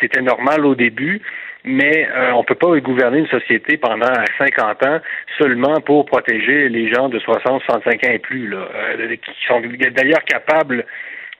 C'était 0.00 0.22
normal 0.22 0.66
au 0.66 0.74
début 0.74 1.22
mais 1.66 2.08
euh, 2.08 2.32
on 2.32 2.38
ne 2.38 2.44
peut 2.44 2.54
pas 2.54 2.78
gouverner 2.78 3.18
une 3.18 3.26
société 3.26 3.76
pendant 3.76 4.12
50 4.38 4.86
ans 4.86 5.00
seulement 5.36 5.80
pour 5.80 6.06
protéger 6.06 6.68
les 6.68 6.92
gens 6.94 7.08
de 7.08 7.18
60, 7.18 7.62
65 7.64 8.04
ans 8.04 8.12
et 8.12 8.18
plus, 8.20 8.48
là, 8.48 8.68
euh, 8.72 9.16
qui 9.16 9.46
sont 9.46 9.60
d'ailleurs 9.90 10.22
capables 10.24 10.86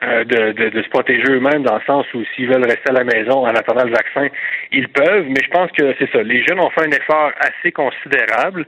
euh, 0.03 0.25
de, 0.25 0.53
de, 0.53 0.69
de, 0.71 0.83
se 0.83 0.89
protéger 0.89 1.31
eux-mêmes 1.31 1.63
dans 1.63 1.77
le 1.77 1.85
sens 1.87 2.05
où 2.13 2.23
s'ils 2.35 2.49
veulent 2.49 2.67
rester 2.67 2.91
à 2.91 2.93
la 2.93 3.05
maison 3.05 3.47
en 3.47 3.55
attendant 3.55 3.85
le 3.85 3.93
vaccin, 3.93 4.27
ils 4.73 4.89
peuvent, 4.89 5.27
mais 5.29 5.43
je 5.43 5.51
pense 5.51 5.71
que 5.73 5.95
c'est 5.99 6.11
ça. 6.11 6.23
Les 6.23 6.45
jeunes 6.45 6.61
ont 6.61 6.71
fait 6.71 6.87
un 6.87 6.91
effort 6.91 7.31
assez 7.39 7.71
considérable 7.71 8.67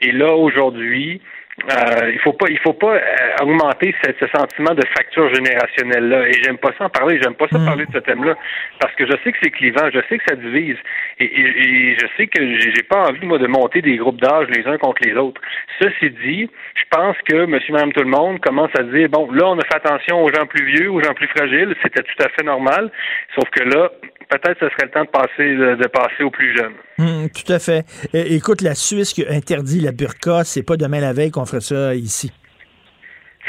et 0.00 0.12
là, 0.12 0.34
aujourd'hui, 0.34 1.20
euh, 1.64 2.12
il 2.12 2.18
faut 2.20 2.32
pas, 2.32 2.46
il 2.48 2.58
faut 2.60 2.72
pas 2.72 2.94
euh, 2.94 3.42
augmenter 3.42 3.94
ce, 4.04 4.26
sentiment 4.28 4.74
de 4.74 4.86
fracture 4.94 5.32
générationnelle 5.34 6.08
là. 6.08 6.28
Et 6.28 6.32
j'aime 6.42 6.56
pas 6.56 6.70
ça 6.78 6.84
en 6.84 6.88
parler. 6.88 7.18
J'aime 7.20 7.34
pas 7.34 7.48
ça 7.50 7.58
hmm. 7.58 7.66
parler 7.66 7.86
de 7.86 7.92
ce 7.92 7.98
thème-là 7.98 8.36
parce 8.80 8.94
que 8.94 9.06
je 9.06 9.12
sais 9.24 9.32
que 9.32 9.38
c'est 9.42 9.50
clivant, 9.50 9.90
je 9.92 10.00
sais 10.08 10.18
que 10.18 10.24
ça 10.28 10.36
divise, 10.36 10.76
et, 11.18 11.96
je 11.98 12.06
sais 12.16 12.26
que 12.28 12.60
j'ai 12.60 12.82
pas 12.84 13.08
envie 13.08 13.26
moi 13.26 13.38
de 13.38 13.46
monter 13.46 13.82
des 13.82 13.96
groupes 13.96 14.20
d'âge 14.20 14.46
les 14.48 14.66
uns 14.66 14.78
contre 14.78 15.02
les 15.04 15.14
autres. 15.14 15.40
Ceci 15.80 16.10
dit, 16.24 16.48
je 16.74 16.84
pense 16.90 17.16
que 17.28 17.46
Monsieur, 17.46 17.72
Madame, 17.72 17.92
tout 17.92 18.02
le 18.02 18.10
monde 18.10 18.40
commence 18.40 18.70
à 18.78 18.84
dire 18.84 19.08
bon, 19.08 19.30
là, 19.32 19.48
on 19.48 19.58
a 19.58 19.64
fait 19.64 19.76
attention 19.76 20.22
aux 20.22 20.32
gens 20.32 20.46
plus 20.46 20.64
vieux, 20.64 20.90
aux 20.90 21.02
gens 21.02 21.14
plus 21.14 21.28
fragiles. 21.28 21.74
C'était 21.82 22.02
tout 22.02 22.24
à 22.24 22.28
fait 22.28 22.44
normal. 22.44 22.90
Sauf 23.34 23.48
que 23.50 23.64
là, 23.64 23.90
peut-être 24.28 24.58
ce 24.60 24.68
serait 24.68 24.84
le 24.84 24.90
temps 24.90 25.04
de 25.04 25.08
passer, 25.08 25.54
de, 25.54 25.86
passer 25.88 26.22
aux 26.22 26.30
plus 26.30 26.56
jeunes. 26.56 26.74
Hmm, 26.98 27.26
tout 27.28 27.52
à 27.52 27.58
fait. 27.58 27.84
écoute, 28.12 28.60
la 28.60 28.74
Suisse 28.74 29.12
qui 29.12 29.26
interdit 29.28 29.80
la 29.80 29.92
burqa, 29.92 30.44
c'est 30.44 30.62
pas 30.62 30.76
demain 30.76 31.00
la 31.00 31.12
veille 31.12 31.30
qu'on 31.30 31.46
ferait 31.46 31.60
ça 31.60 31.94
ici. 31.94 32.32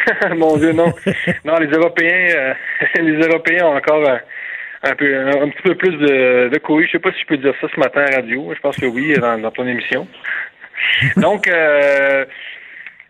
Mon 0.36 0.58
Dieu, 0.58 0.72
non. 0.72 0.94
non, 1.46 1.56
les 1.58 1.68
Européens, 1.68 2.36
euh, 2.36 2.54
les 3.02 3.28
Européens 3.28 3.66
ont 3.66 3.76
encore 3.76 4.08
euh, 4.08 4.18
un, 4.84 4.96
peu, 4.96 5.28
un, 5.28 5.50
petit 5.50 5.62
peu 5.64 5.76
plus 5.76 5.98
de, 5.98 6.50
de 6.50 6.58
couilles. 6.60 6.86
Je 6.88 6.92
sais 6.92 7.00
pas 7.00 7.12
si 7.12 7.22
je 7.22 7.26
peux 7.26 7.38
dire 7.38 7.54
ça 7.60 7.68
ce 7.74 7.80
matin 7.80 8.02
à 8.02 8.12
la 8.12 8.16
radio. 8.18 8.52
Je 8.56 8.60
pense 8.60 8.78
que 8.78 8.86
oui, 8.86 9.14
dans, 9.14 9.38
dans 9.38 9.52
ton 9.52 9.68
émission. 9.68 10.08
Donc, 11.18 11.48
euh, 11.48 12.26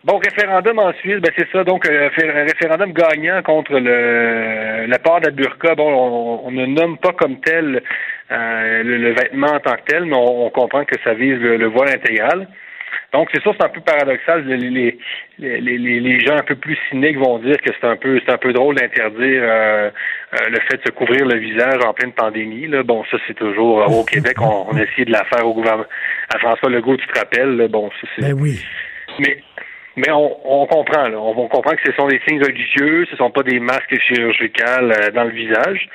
Bon, 0.05 0.17
référendum 0.17 0.79
en 0.79 0.93
Suisse, 0.93 1.17
ben 1.17 1.31
c'est 1.37 1.49
ça. 1.51 1.65
Donc, 1.65 1.85
euh, 1.85 2.09
un 2.17 2.43
référendum 2.45 2.93
gagnant 2.93 3.41
contre 3.43 3.73
le, 3.73 4.85
la 4.85 4.97
part 4.97 5.19
burqa. 5.19 5.75
Bon, 5.75 6.41
on, 6.45 6.51
ne 6.51 6.65
nomme 6.67 6.97
pas 6.97 7.11
comme 7.11 7.41
tel 7.41 7.83
euh, 8.31 8.83
le, 8.83 9.11
vêtement 9.11 9.47
en 9.47 9.59
tant 9.59 9.75
que 9.75 9.83
tel, 9.87 10.05
mais 10.05 10.15
on, 10.15 10.49
comprend 10.51 10.85
que 10.85 10.95
ça 11.03 11.13
vise 11.13 11.37
le, 11.37 11.65
voile 11.67 11.89
intégral. 11.89 12.47
Donc, 13.11 13.27
c'est 13.33 13.43
ça, 13.43 13.51
c'est 13.57 13.65
un 13.65 13.69
peu 13.69 13.81
paradoxal. 13.81 14.45
Les, 14.45 14.69
les, 15.37 15.59
les, 15.59 15.77
les, 15.77 16.19
gens 16.21 16.37
un 16.37 16.43
peu 16.43 16.55
plus 16.55 16.77
cyniques 16.89 17.17
vont 17.17 17.39
dire 17.39 17.57
que 17.57 17.71
c'est 17.77 17.87
un 17.87 17.97
peu 17.97 18.21
c'est 18.25 18.31
un 18.31 18.37
peu 18.37 18.53
drôle 18.53 18.75
d'interdire 18.75 19.41
euh, 19.43 19.89
le 20.31 20.59
fait 20.61 20.77
de 20.77 20.83
se 20.85 20.91
couvrir 20.91 21.25
le 21.25 21.39
visage 21.39 21.83
en 21.85 21.93
pleine 21.93 22.13
pandémie. 22.13 22.67
Là. 22.67 22.83
Bon, 22.83 23.03
ça, 23.11 23.17
c'est 23.27 23.33
toujours 23.33 23.85
au 23.91 24.05
Québec, 24.05 24.37
on, 24.39 24.67
on 24.71 24.77
a 24.77 24.83
essayé 24.83 25.03
de 25.03 25.11
la 25.11 25.25
faire 25.25 25.45
au 25.45 25.53
gouvernement. 25.53 25.87
À 26.33 26.39
François 26.39 26.69
Legault, 26.69 26.95
tu 26.95 27.07
te 27.07 27.19
rappelles, 27.19 27.67
bon, 27.67 27.89
ça 27.99 28.07
c'est. 28.15 28.21
Ben 28.21 28.39
oui. 28.39 28.63
Mais 29.19 29.43
mais 29.95 30.11
on, 30.11 30.65
comprend, 30.67 31.09
là. 31.09 31.17
On, 31.19 31.47
comprend 31.47 31.71
que 31.71 31.81
ce 31.85 31.91
sont 31.93 32.07
des 32.07 32.21
signes 32.27 32.41
religieux, 32.41 33.05
ce 33.07 33.11
ne 33.13 33.17
sont 33.17 33.31
pas 33.31 33.43
des 33.43 33.59
masques 33.59 33.99
chirurgicales 33.99 34.91
euh, 34.91 35.11
dans 35.11 35.23
le 35.23 35.31
visage. 35.31 35.89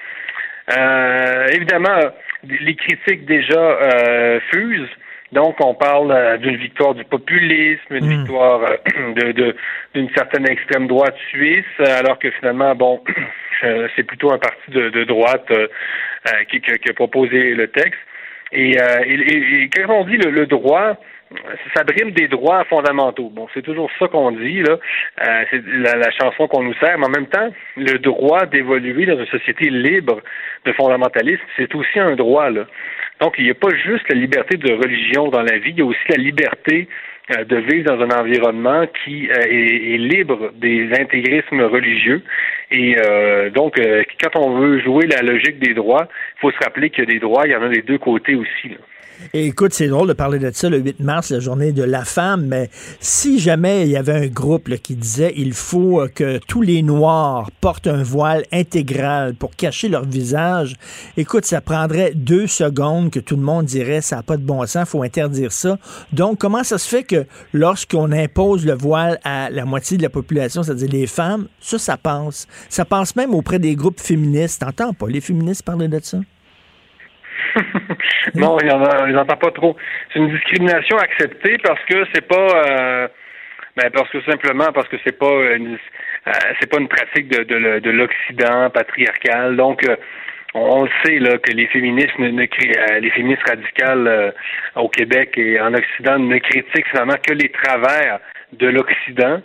Euh, 0.77 1.47
évidemment, 1.53 2.01
les 2.43 2.75
critiques 2.75 3.25
déjà 3.25 3.59
euh, 3.59 4.41
fusent. 4.53 4.91
Donc, 5.33 5.57
on 5.61 5.75
parle 5.75 6.39
d'une 6.39 6.57
victoire 6.57 6.95
du 6.95 7.05
populisme, 7.05 7.95
une 7.95 8.07
hmm. 8.07 8.19
victoire 8.19 8.61
de, 9.17 9.57
d'une 9.95 10.11
certaine 10.15 10.49
extrême 10.49 10.87
droite 10.87 11.17
suisse, 11.31 11.65
alors 11.81 12.19
que 12.19 12.31
finalement, 12.33 12.75
bon, 12.75 13.03
c'est 13.97 14.05
plutôt 14.05 14.33
un 14.33 14.39
parti 14.39 14.71
de, 14.71 15.05
droite 15.05 15.51
qui, 16.51 16.61
qui, 16.61 16.91
a 16.91 16.93
proposé 16.93 17.55
le 17.55 17.69
texte. 17.69 17.99
Et, 18.53 18.77
et, 19.07 19.71
quand 19.75 19.93
on 19.93 20.05
dit 20.05 20.19
le 20.19 20.47
droit, 20.47 20.99
ça 21.75 21.85
brime 21.85 22.11
des 22.13 22.29
droits 22.29 22.65
fondamentaux. 22.65 23.31
Bon, 23.31 23.49
c'est 23.55 23.63
toujours 23.63 23.91
ça 23.99 24.09
qu'on 24.09 24.33
dit, 24.33 24.63
là. 24.63 24.79
Euh, 25.27 25.45
c'est 25.51 25.63
la, 25.65 26.11
chanson 26.11 26.49
qu'on 26.49 26.63
nous 26.63 26.75
sert, 26.75 26.99
mais 26.99 27.07
en 27.07 27.11
même 27.11 27.27
temps, 27.27 27.53
le 27.77 27.99
droit 27.99 28.47
d'évoluer 28.47 29.07
dans 29.07 29.19
une 29.19 29.27
société 29.27 29.71
libre 29.71 30.21
de 30.65 30.73
fondamentalisme, 30.73 31.43
c'est 31.57 31.75
aussi 31.75 31.99
un 31.99 32.17
droit, 32.17 32.51
là. 32.51 32.67
Donc, 33.21 33.35
il 33.39 33.45
n'y 33.45 33.51
a 33.51 33.55
pas 33.55 33.75
juste 33.75 34.09
la 34.09 34.17
liberté 34.17 34.57
de 34.57 34.73
religion 34.73 35.29
dans 35.29 35.43
la 35.43 35.59
vie, 35.59 35.71
il 35.71 35.79
y 35.79 35.83
a 35.83 35.85
aussi 35.85 36.01
la 36.09 36.17
liberté 36.17 36.89
euh, 37.31 37.45
de 37.45 37.57
vivre 37.57 37.97
dans 37.97 38.05
un 38.05 38.21
environnement 38.21 38.87
qui 39.03 39.31
euh, 39.31 39.35
est, 39.47 39.95
est, 39.95 39.97
libre 39.97 40.53
des 40.57 40.91
intégrismes 40.93 41.63
religieux. 41.63 42.23
Et 42.71 42.97
euh, 42.99 43.49
donc, 43.49 43.81
quand 44.23 44.39
on 44.39 44.59
veut 44.59 44.79
jouer 44.81 45.07
la 45.07 45.23
logique 45.23 45.59
des 45.59 45.73
droits, 45.73 46.07
il 46.37 46.41
faut 46.41 46.51
se 46.51 46.59
rappeler 46.63 46.91
qu'il 46.91 47.05
y 47.05 47.07
a 47.07 47.11
des 47.11 47.21
droits, 47.21 47.47
il 47.47 47.53
y 47.53 47.57
en 47.57 47.63
a 47.63 47.71
des 47.71 47.81
deux 47.81 47.97
côtés 47.97 48.35
aussi. 48.35 48.69
Là. 48.69 48.77
Écoute, 49.33 49.73
c'est 49.73 49.89
drôle 49.89 50.09
de 50.09 50.13
parler 50.13 50.39
de 50.39 50.51
ça 50.53 50.69
le 50.69 50.79
8 50.79 51.01
mars, 51.01 51.31
la 51.31 51.41
journée 51.41 51.73
de 51.73 51.83
la 51.83 52.05
femme, 52.05 52.47
mais 52.47 52.71
si 53.01 53.39
jamais 53.39 53.83
il 53.83 53.91
y 53.91 53.97
avait 53.97 54.13
un 54.13 54.27
groupe 54.27 54.69
qui 54.77 54.95
disait 54.95 55.33
il 55.37 55.55
faut 55.55 56.01
euh, 56.01 56.09
que 56.09 56.39
tous 56.47 56.63
les 56.63 56.83
Noirs 56.83 57.51
portent 57.61 57.87
un 57.87 58.03
voile 58.03 58.45
intégral 58.53 59.35
pour 59.35 59.57
cacher 59.57 59.89
leur 59.89 60.05
visage, 60.05 60.75
écoute, 61.17 61.45
ça 61.47 61.61
prendrait 61.61 62.13
deux 62.15 62.47
secondes 62.47 63.11
que 63.11 63.21
tout 63.21 63.37
le 63.37 63.43
monde 63.43 63.67
dirait 63.67 64.01
ça 64.01 64.17
n'a 64.17 64.23
pas 64.23 64.37
de 64.37 64.43
bon 64.43 64.65
sens, 64.67 64.89
faut 64.89 65.03
interdire 65.03 65.53
ça. 65.53 65.79
Donc, 66.13 66.39
comment 66.39 66.65
ça 66.65 66.79
se 66.79 66.89
fait 66.89 67.05
que 67.05 67.27
lorsqu'on 67.53 68.13
impose 68.13 68.65
le 68.65 68.75
voile 68.75 69.19
à 69.25 69.51
la 69.51 69.65
moitié 69.65 69.97
de 69.97 70.03
la 70.03 70.11
population, 70.11 70.63
c'est-à-dire 70.63 70.91
les 70.91 71.07
femmes, 71.07 71.49
ça, 71.61 71.79
ça 71.79 71.97
passe? 71.97 72.47
Ça 72.69 72.85
passe 72.85 73.17
même 73.17 73.35
auprès 73.35 73.59
des 73.59 73.75
groupes 73.75 74.01
féministes. 74.01 74.61
T'entends 74.61 74.93
pas? 74.93 75.09
Les 75.09 75.21
féministes 75.21 75.63
parler 75.63 75.89
de 75.89 76.01
ça? 76.03 76.19
non, 78.35 78.59
il 78.61 78.71
en 78.71 79.21
entend 79.21 79.37
pas 79.37 79.51
trop. 79.51 79.77
C'est 80.13 80.19
une 80.19 80.31
discrimination 80.31 80.97
acceptée 80.99 81.57
parce 81.63 81.81
que 81.85 82.05
c'est 82.13 82.27
pas 82.27 82.67
euh, 82.67 83.09
ben 83.77 83.91
parce 83.91 84.09
que 84.11 84.21
simplement 84.23 84.73
parce 84.73 84.89
que 84.89 84.97
c'est 85.05 85.19
pas 85.19 85.27
euh, 85.27 85.77
c'est 86.61 86.71
pas 86.71 86.79
une 86.79 86.89
pratique 86.89 87.29
de, 87.29 87.43
de, 87.43 87.81
de 87.81 87.91
l'Occident 87.91 88.71
patriarcal. 88.71 89.57
Donc 89.57 89.85
euh, 89.89 89.97
on, 90.55 90.87
sait 91.05 91.19
là 91.19 91.39
que 91.39 91.51
les 91.53 91.67
féministes 91.67 92.19
ne, 92.19 92.29
euh, 92.31 93.01
les 93.01 93.11
féministes 93.11 93.49
radicales 93.49 94.33
au 94.77 94.89
Québec 94.89 95.37
et 95.37 95.61
en 95.61 95.75
Occident 95.75 96.19
ne 96.19 96.39
critiquent 96.39 96.89
finalement 96.91 97.17
que 97.27 97.33
les 97.33 97.49
travers 97.49 98.21
de 98.53 98.69
l'Occident 98.69 99.41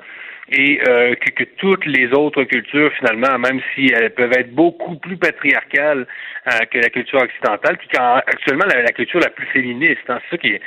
et 0.52 0.80
euh, 0.88 1.16
que, 1.16 1.30
que, 1.32 1.44
toutes 1.58 1.86
les 1.86 2.12
autres 2.14 2.44
cultures, 2.44 2.92
finalement, 2.94 3.38
même 3.38 3.62
si 3.74 3.92
elles 3.94 4.14
peuvent 4.14 4.34
être 4.34 4.54
beaucoup 4.54 4.96
plus 4.96 5.18
patriarcales 5.18 6.08
euh, 6.48 6.66
que 6.72 6.80
la 6.80 6.90
culture 6.90 7.22
occidentale, 7.22 7.78
puis 7.78 7.90
actuellement 7.98 8.66
la, 8.66 8.82
la, 8.82 8.92
culture 8.92 9.20
la 9.20 9.30
plus 9.30 9.46
féministe, 9.48 10.02
hein, 10.10 10.20
c'est 10.30 10.36
ça 10.36 10.38
qui 10.38 10.48
est 10.50 10.62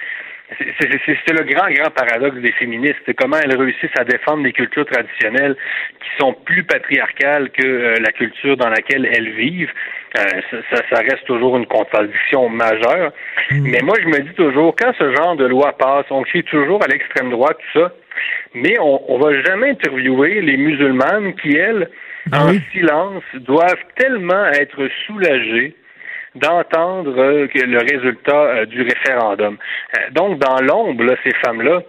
c'est 0.58 1.32
le 1.32 1.44
grand, 1.44 1.70
grand 1.70 1.90
paradoxe 1.90 2.36
des 2.36 2.52
féministes. 2.52 3.12
Comment 3.18 3.38
elles 3.38 3.56
réussissent 3.56 3.98
à 3.98 4.04
défendre 4.04 4.42
des 4.42 4.52
cultures 4.52 4.86
traditionnelles 4.86 5.56
qui 6.00 6.08
sont 6.18 6.34
plus 6.34 6.64
patriarcales 6.64 7.50
que 7.50 7.66
euh, 7.66 7.94
la 8.00 8.12
culture 8.12 8.56
dans 8.56 8.68
laquelle 8.68 9.08
elles 9.12 9.32
vivent. 9.32 9.72
Euh, 10.18 10.40
ça, 10.70 10.76
ça, 10.90 11.00
reste 11.00 11.24
toujours 11.24 11.56
une 11.56 11.66
contradiction 11.66 12.48
majeure. 12.48 13.12
Mm. 13.50 13.70
Mais 13.70 13.80
moi, 13.82 13.96
je 14.02 14.08
me 14.08 14.20
dis 14.20 14.34
toujours, 14.34 14.76
quand 14.76 14.92
ce 14.98 15.14
genre 15.14 15.36
de 15.36 15.46
loi 15.46 15.72
passe, 15.78 16.06
on 16.10 16.22
crie 16.22 16.44
toujours 16.44 16.82
à 16.82 16.86
l'extrême 16.86 17.30
droite, 17.30 17.56
tout 17.72 17.80
ça, 17.80 17.92
mais 18.54 18.78
on, 18.78 19.12
on 19.12 19.18
va 19.18 19.42
jamais 19.42 19.70
interviewer 19.70 20.40
les 20.40 20.56
musulmanes 20.56 21.34
qui, 21.34 21.56
elles, 21.56 21.88
ah 22.30 22.46
en 22.46 22.52
silence, 22.72 23.24
doivent 23.34 23.84
tellement 23.96 24.46
être 24.48 24.88
soulagées 25.06 25.74
d'entendre 26.34 27.18
euh, 27.18 27.48
le 27.54 27.78
résultat 27.78 28.32
euh, 28.32 28.66
du 28.66 28.82
référendum. 28.82 29.58
Euh, 29.96 30.10
donc, 30.12 30.38
dans 30.38 30.60
l'ombre, 30.62 31.14
ces 31.24 31.34
femmes-là 31.44 31.82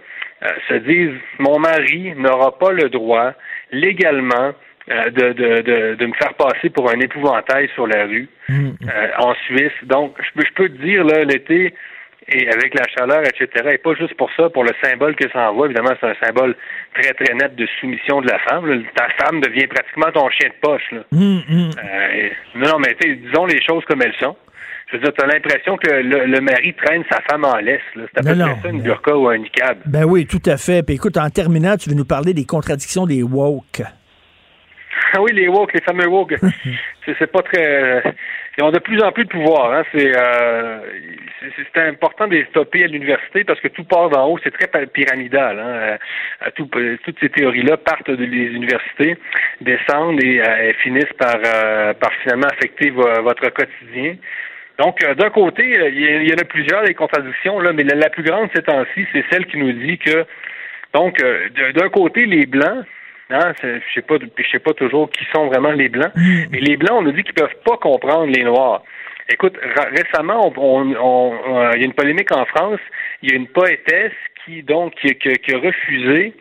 se 0.68 0.74
disent 0.74 1.18
mon 1.40 1.58
mari 1.58 2.14
n'aura 2.18 2.58
pas 2.60 2.74
le 2.74 2.90
droit 2.90 3.32
légalement 3.72 4.52
de, 4.90 5.32
de, 5.32 5.62
de, 5.62 5.96
de, 5.96 6.06
me 6.06 6.12
faire 6.16 6.34
passer 6.34 6.70
pour 6.70 6.92
un 6.92 7.00
épouvantail 7.00 7.70
sur 7.76 7.88
la 7.88 8.04
rue 8.04 8.28
mmh. 8.50 8.72
en 9.20 9.34
Suisse. 9.46 9.72
Donc, 9.84 10.18
je, 10.20 10.42
je 10.46 10.54
peux 10.54 10.68
te 10.68 10.82
dire, 10.82 11.06
là, 11.06 11.24
l'été, 11.24 11.74
et 12.28 12.48
avec 12.50 12.74
la 12.74 12.88
chaleur, 12.88 13.22
etc. 13.22 13.48
Et 13.74 13.78
pas 13.78 13.94
juste 13.96 14.16
pour 14.16 14.30
ça, 14.36 14.50
pour 14.50 14.64
le 14.64 14.72
symbole 14.84 15.16
que 15.16 15.30
ça 15.32 15.52
envoie. 15.52 15.68
Évidemment, 15.68 15.92
c'est 16.00 16.08
un 16.08 16.26
symbole 16.26 16.56
très, 16.94 17.14
très 17.14 17.34
net 17.34 17.56
de 17.56 17.68
soumission 17.80 18.22
de 18.22 18.28
la 18.28 18.40
femme. 18.40 18.84
Ta 18.96 19.08
femme 19.24 19.42
devient 19.42 19.68
pratiquement 19.68 20.12
ton 20.14 20.30
chien 20.30 20.50
de 20.50 20.68
poche. 20.68 20.92
Là. 20.92 21.02
Hum, 21.12 21.42
hum. 21.50 21.70
Euh, 21.84 22.30
non, 22.56 22.70
non, 22.70 22.80
mais 22.80 22.96
disons 23.06 23.46
les 23.46 23.62
choses 23.62 23.84
comme 23.86 24.02
elles 24.02 24.16
sont. 24.20 24.36
Je 24.88 24.98
veux 24.98 25.04
dire, 25.04 25.14
tu 25.14 25.24
as 25.24 25.28
l'impression 25.28 25.78
que 25.78 25.90
le, 25.90 26.40
mari 26.42 26.74
traîne 26.74 27.04
sa 27.10 27.20
femme 27.22 27.46
en 27.46 27.56
laisse. 27.58 27.82
C'est 27.96 28.20
à 28.20 28.22
peu 28.22 28.40
près 28.40 28.62
ça, 28.62 28.70
une 28.70 28.82
burqa 28.82 29.16
ou 29.16 29.28
un 29.28 29.38
niqab. 29.40 29.80
Ben 29.86 30.04
oui, 30.04 30.28
tout 30.28 30.42
à 30.46 30.58
fait. 30.58 30.84
Puis 30.84 30.96
écoute, 30.96 31.18
en 31.18 31.30
terminant, 31.30 31.78
tu 31.78 31.90
veux 31.90 31.96
nous 31.96 32.06
parler 32.06 32.34
des 32.34 32.46
contradictions 32.46 33.08
des 33.08 33.24
woke. 33.24 33.82
Ah 35.14 35.22
oui, 35.22 35.32
les 35.34 35.48
woke, 35.48 35.74
les 35.74 35.82
fameux 35.82 36.08
woke. 36.08 36.36
c'est 37.06 37.32
pas 37.32 37.42
très 37.42 38.04
ils 38.58 38.64
ont 38.64 38.72
de 38.72 38.80
plus 38.80 39.02
en 39.02 39.12
plus 39.12 39.26
de 39.26 39.30
pouvoir. 39.30 39.74
Hein. 39.74 39.84
C'est 39.92 40.12
euh, 40.16 40.80
c'est 41.74 41.82
important 41.82 42.28
de 42.28 42.36
les 42.36 42.46
stopper 42.46 42.84
à 42.84 42.88
l'université 42.88 43.44
parce 43.44 43.60
que 43.60 43.68
tout 43.68 43.84
part 43.84 44.10
d'en 44.10 44.28
haut, 44.28 44.40
c'est 44.44 44.52
très 44.52 44.68
pyramidal. 44.88 45.60
Hein. 45.60 45.98
Euh, 46.44 46.50
tout, 46.56 46.70
toutes 47.04 47.20
ces 47.20 47.30
théories-là 47.30 47.78
partent 47.78 48.12
des 48.12 48.26
universités, 48.26 49.18
descendent 49.62 50.24
et 50.24 50.42
euh, 50.42 50.74
finissent 50.82 51.14
par, 51.18 51.38
euh, 51.46 51.94
par 51.94 52.14
finalement 52.22 52.48
affecter 52.48 52.90
votre 52.90 53.50
quotidien. 53.50 54.16
Donc, 54.80 55.00
d'un 55.18 55.30
côté, 55.30 55.64
il 55.94 56.28
y, 56.28 56.34
en 56.34 56.42
a 56.42 56.46
plusieurs 56.46 56.84
des 56.84 56.96
contradictions, 56.96 57.60
là, 57.60 57.74
mais 57.74 57.84
la, 57.84 58.10
plus 58.10 58.24
grande 58.24 58.50
ces 58.56 58.64
temps-ci, 58.64 59.06
c'est 59.14 59.24
celle 59.32 59.46
qui 59.46 59.58
nous 59.58 59.72
dit 59.72 60.00
que, 60.00 60.26
donc, 60.96 61.24
d'un 61.76 61.90
côté, 61.90 62.26
les 62.26 62.48
Blancs, 62.48 62.84
Hein, 63.30 63.54
je 63.64 63.80
sais 63.94 64.02
pas, 64.02 64.16
je 64.20 64.50
sais 64.52 64.60
pas 64.60 64.74
toujours 64.74 65.10
qui 65.10 65.26
sont 65.34 65.48
vraiment 65.48 65.72
les 65.72 65.90
blancs, 65.90 66.12
mm. 66.16 66.44
mais 66.52 66.60
les 66.60 66.78
blancs, 66.78 66.98
on 67.00 67.02
nous 67.04 67.12
dit 67.14 67.24
qu'ils 67.24 67.34
peuvent 67.34 67.56
pas 67.66 67.78
comprendre 67.78 68.28
les 68.28 68.44
noirs. 68.44 68.84
Écoute, 69.30 69.58
récemment, 69.92 70.54
on, 70.58 70.92
euh, 70.92 71.72
il 71.76 71.80
y 71.80 71.84
a 71.84 71.86
une 71.86 71.94
polémique 71.94 72.36
en 72.36 72.46
France. 72.46 72.80
Il 73.22 73.32
y 73.32 73.34
a 73.34 73.38
une 73.38 73.48
poétesse 73.48 74.12
qui 74.44 74.64
donc 74.64 74.94
qui, 74.96 75.08
a 75.10 75.58
refusé 75.58 76.34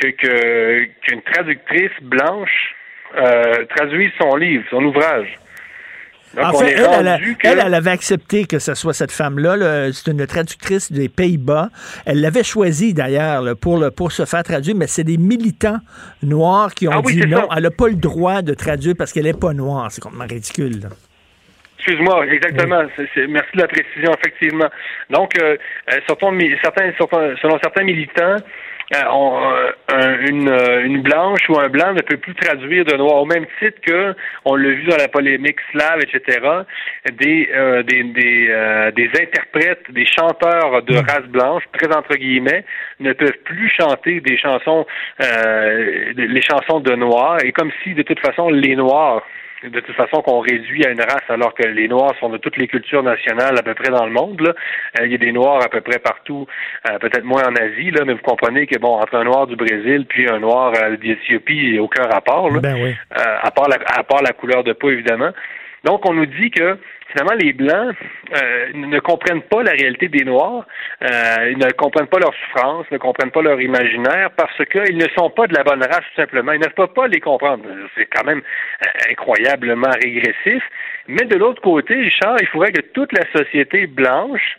que 0.00 0.84
qu'une 1.02 1.22
traductrice 1.22 1.90
blanche 2.00 2.76
euh, 3.16 3.64
traduise 3.74 4.12
son 4.20 4.36
livre, 4.36 4.64
son 4.70 4.84
ouvrage 4.84 5.38
en 6.38 6.52
fait, 6.52 6.72
elle, 6.72 7.18
elle, 7.42 7.74
avait 7.74 7.90
accepté 7.90 8.44
que 8.44 8.58
ce 8.58 8.74
soit 8.74 8.94
cette 8.94 9.12
femme-là. 9.12 9.90
c'est 9.92 10.10
une 10.10 10.26
traductrice 10.26 10.92
des 10.92 11.08
Pays-Bas. 11.08 11.70
Elle 12.06 12.20
l'avait 12.20 12.44
choisie 12.44 12.94
d'ailleurs 12.94 13.56
pour, 13.56 13.84
pour 13.96 14.12
se 14.12 14.24
faire 14.24 14.42
traduire, 14.42 14.76
mais 14.76 14.86
c'est 14.86 15.04
des 15.04 15.16
militants 15.16 15.78
noirs 16.22 16.72
qui 16.74 16.88
ont 16.88 16.92
ah 16.94 17.02
dit 17.04 17.20
non, 17.26 17.48
elle 17.54 17.64
n'a 17.64 17.70
pas 17.70 17.88
le 17.88 17.96
droit 17.96 18.42
de 18.42 18.54
traduire 18.54 18.94
parce 18.96 19.12
qu'elle 19.12 19.24
n'est 19.24 19.32
pas 19.32 19.52
noire. 19.52 19.88
C'est 19.90 20.00
complètement 20.00 20.26
ridicule. 20.26 20.88
Excuse-moi, 21.80 22.26
exactement. 22.26 22.82
merci 23.28 23.50
de 23.54 23.60
la 23.60 23.68
précision, 23.68 24.12
effectivement. 24.12 24.68
Donc, 25.08 25.30
euh, 25.40 25.56
euh 25.90 25.98
certains, 26.06 26.92
selon 27.40 27.58
certains 27.62 27.84
militants, 27.84 28.36
euh, 28.92 29.70
euh, 29.92 30.16
une, 30.28 30.48
euh, 30.48 30.84
une, 30.84 31.00
blanche 31.02 31.48
ou 31.48 31.56
un 31.60 31.68
blanc 31.68 31.92
ne 31.92 32.00
peut 32.00 32.16
plus 32.16 32.34
traduire 32.34 32.84
de 32.84 32.96
noir 32.96 33.22
au 33.22 33.24
même 33.24 33.46
titre 33.60 33.80
que 33.86 34.16
on 34.44 34.56
l'a 34.56 34.70
vu 34.70 34.82
dans 34.82 34.96
la 34.96 35.06
polémique 35.06 35.58
slave, 35.70 36.00
etc. 36.02 36.40
Des 37.12 37.48
des 37.86 38.02
des, 38.02 38.90
des 38.96 39.10
interprètes, 39.20 39.90
des 39.90 40.06
chanteurs 40.06 40.82
de 40.82 40.94
mm. 40.94 41.04
race 41.08 41.28
blanche, 41.28 41.62
très 41.72 41.94
entre 41.94 42.16
guillemets, 42.16 42.64
ne 42.98 43.12
peuvent 43.12 43.38
plus 43.44 43.68
chanter 43.68 44.20
des 44.20 44.36
chansons 44.36 44.84
les 45.20 46.42
chansons 46.42 46.80
de 46.80 46.94
noirs 46.96 47.38
et 47.44 47.52
comme 47.52 47.70
si 47.84 47.94
de 47.94 48.02
toute 48.02 48.18
façon 48.18 48.50
les 48.50 48.74
noirs 48.74 49.22
de 49.62 49.80
toute 49.80 49.94
façon 49.94 50.22
qu'on 50.22 50.40
réduit 50.40 50.84
à 50.86 50.90
une 50.90 51.00
race 51.00 51.28
alors 51.28 51.54
que 51.54 51.66
les 51.66 51.88
Noirs 51.88 52.14
sont 52.18 52.30
de 52.30 52.38
toutes 52.38 52.56
les 52.56 52.66
cultures 52.66 53.02
nationales 53.02 53.58
à 53.58 53.62
peu 53.62 53.74
près 53.74 53.90
dans 53.90 54.06
le 54.06 54.12
monde. 54.12 54.40
Là. 54.40 54.54
Euh, 54.98 55.06
il 55.06 55.12
y 55.12 55.14
a 55.14 55.18
des 55.18 55.32
Noirs 55.32 55.62
à 55.62 55.68
peu 55.68 55.80
près 55.80 55.98
partout, 55.98 56.46
euh, 56.88 56.98
peut-être 56.98 57.24
moins 57.24 57.42
en 57.44 57.54
Asie, 57.54 57.90
là, 57.90 58.04
mais 58.06 58.14
vous 58.14 58.22
comprenez 58.22 58.66
que 58.66 58.78
bon, 58.78 58.96
entre 58.96 59.16
un 59.16 59.24
Noir 59.24 59.46
du 59.46 59.56
Brésil 59.56 60.06
puis 60.08 60.28
un 60.28 60.38
Noir 60.38 60.72
euh, 60.80 60.96
d'Éthiopie, 60.96 61.56
il 61.56 61.72
n'y 61.72 61.78
a 61.78 61.82
aucun 61.82 62.04
rapport. 62.04 62.50
Là, 62.50 62.60
ben 62.60 62.76
oui. 62.82 62.94
à, 63.10 63.50
part 63.50 63.68
la, 63.68 63.76
à 63.86 64.02
part 64.02 64.22
la 64.22 64.32
couleur 64.32 64.64
de 64.64 64.72
peau, 64.72 64.90
évidemment. 64.90 65.30
Donc, 65.84 66.08
on 66.08 66.12
nous 66.12 66.26
dit 66.26 66.50
que 66.50 66.78
finalement, 67.10 67.34
les 67.40 67.52
Blancs 67.52 67.94
euh, 68.36 68.66
ne 68.74 68.98
comprennent 69.00 69.42
pas 69.42 69.62
la 69.62 69.72
réalité 69.72 70.08
des 70.08 70.24
Noirs, 70.24 70.66
euh, 71.02 71.50
ils 71.50 71.58
ne 71.58 71.70
comprennent 71.72 72.06
pas 72.06 72.18
leur 72.18 72.34
souffrance, 72.34 72.86
ne 72.90 72.98
comprennent 72.98 73.30
pas 73.30 73.42
leur 73.42 73.60
imaginaire, 73.60 74.30
parce 74.36 74.56
qu'ils 74.66 74.96
ne 74.96 75.08
sont 75.16 75.30
pas 75.30 75.46
de 75.46 75.54
la 75.54 75.62
bonne 75.62 75.82
race, 75.82 76.04
tout 76.14 76.20
simplement. 76.20 76.52
Ils 76.52 76.60
ne 76.60 76.68
peuvent 76.68 76.92
pas 76.94 77.08
les 77.08 77.20
comprendre. 77.20 77.64
C'est 77.96 78.06
quand 78.06 78.24
même 78.24 78.40
euh, 78.40 79.10
incroyablement 79.10 79.90
régressif. 80.02 80.62
Mais 81.08 81.24
de 81.24 81.36
l'autre 81.36 81.60
côté, 81.62 81.94
Richard, 81.94 82.36
il 82.40 82.46
faudrait 82.48 82.72
que 82.72 82.82
toute 82.92 83.12
la 83.12 83.24
société 83.32 83.86
blanche 83.86 84.58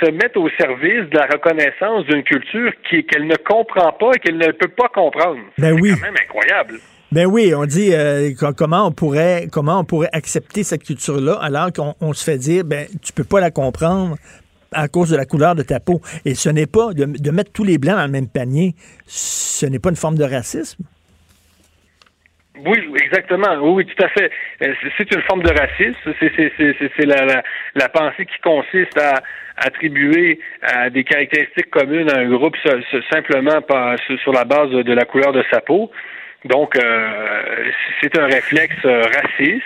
se 0.00 0.10
mette 0.10 0.36
au 0.36 0.48
service 0.50 1.08
de 1.10 1.18
la 1.18 1.26
reconnaissance 1.26 2.04
d'une 2.06 2.22
culture 2.22 2.72
qu'elle 2.88 3.26
ne 3.26 3.36
comprend 3.36 3.92
pas 3.92 4.12
et 4.14 4.18
qu'elle 4.18 4.36
ne 4.36 4.52
peut 4.52 4.68
pas 4.68 4.88
comprendre. 4.88 5.40
Ben 5.56 5.74
c'est 5.74 5.82
oui. 5.82 5.90
quand 5.90 6.06
même 6.06 6.16
incroyable. 6.22 6.74
Ben 7.10 7.24
oui, 7.24 7.54
on 7.54 7.64
dit 7.64 7.94
euh, 7.94 8.32
comment 8.54 8.86
on 8.86 8.92
pourrait 8.92 9.46
comment 9.50 9.80
on 9.80 9.84
pourrait 9.84 10.10
accepter 10.12 10.62
cette 10.62 10.84
culture-là 10.84 11.38
alors 11.40 11.72
qu'on 11.72 12.12
se 12.12 12.22
fait 12.22 12.36
dire 12.36 12.64
ben 12.64 12.86
tu 13.02 13.14
peux 13.14 13.24
pas 13.24 13.40
la 13.40 13.50
comprendre 13.50 14.16
à 14.72 14.88
cause 14.88 15.08
de 15.08 15.16
la 15.16 15.24
couleur 15.24 15.54
de 15.54 15.62
ta 15.62 15.80
peau. 15.80 16.02
Et 16.26 16.34
ce 16.34 16.50
n'est 16.50 16.66
pas 16.66 16.92
de, 16.92 17.30
mettre 17.30 17.50
tous 17.50 17.64
les 17.64 17.78
blancs 17.78 17.96
dans 17.96 18.04
le 18.04 18.12
même 18.12 18.28
panier, 18.28 18.74
ce 19.06 19.64
n'est 19.64 19.78
pas 19.78 19.88
une 19.88 19.96
forme 19.96 20.18
de 20.18 20.24
racisme? 20.24 20.84
Oui, 22.66 22.78
exactement. 23.02 23.54
Oui, 23.62 23.86
tout 23.86 24.04
à 24.04 24.08
fait. 24.08 24.30
Euh, 24.60 24.74
c'est 24.98 25.10
une 25.14 25.22
forme 25.22 25.42
de 25.44 25.50
racisme. 25.58 25.96
C'est 26.20 27.06
la, 27.06 27.42
la, 27.74 27.88
pensée 27.88 28.26
qui 28.26 28.38
consiste 28.42 28.98
à 28.98 29.22
attribuer 29.56 30.40
des 30.92 31.04
caractéristiques 31.04 31.70
communes 31.70 32.10
à 32.10 32.18
un 32.18 32.28
groupe 32.28 32.56
simplement 33.10 33.60
sur 34.22 34.32
la 34.32 34.44
base 34.44 34.70
de 34.70 34.92
la 34.92 35.04
couleur 35.06 35.32
de 35.32 35.42
sa 35.50 35.60
peau. 35.62 35.90
Donc, 36.44 36.76
euh, 36.76 37.70
c'est 38.00 38.16
un 38.16 38.26
réflexe 38.26 38.84
raciste 38.84 39.64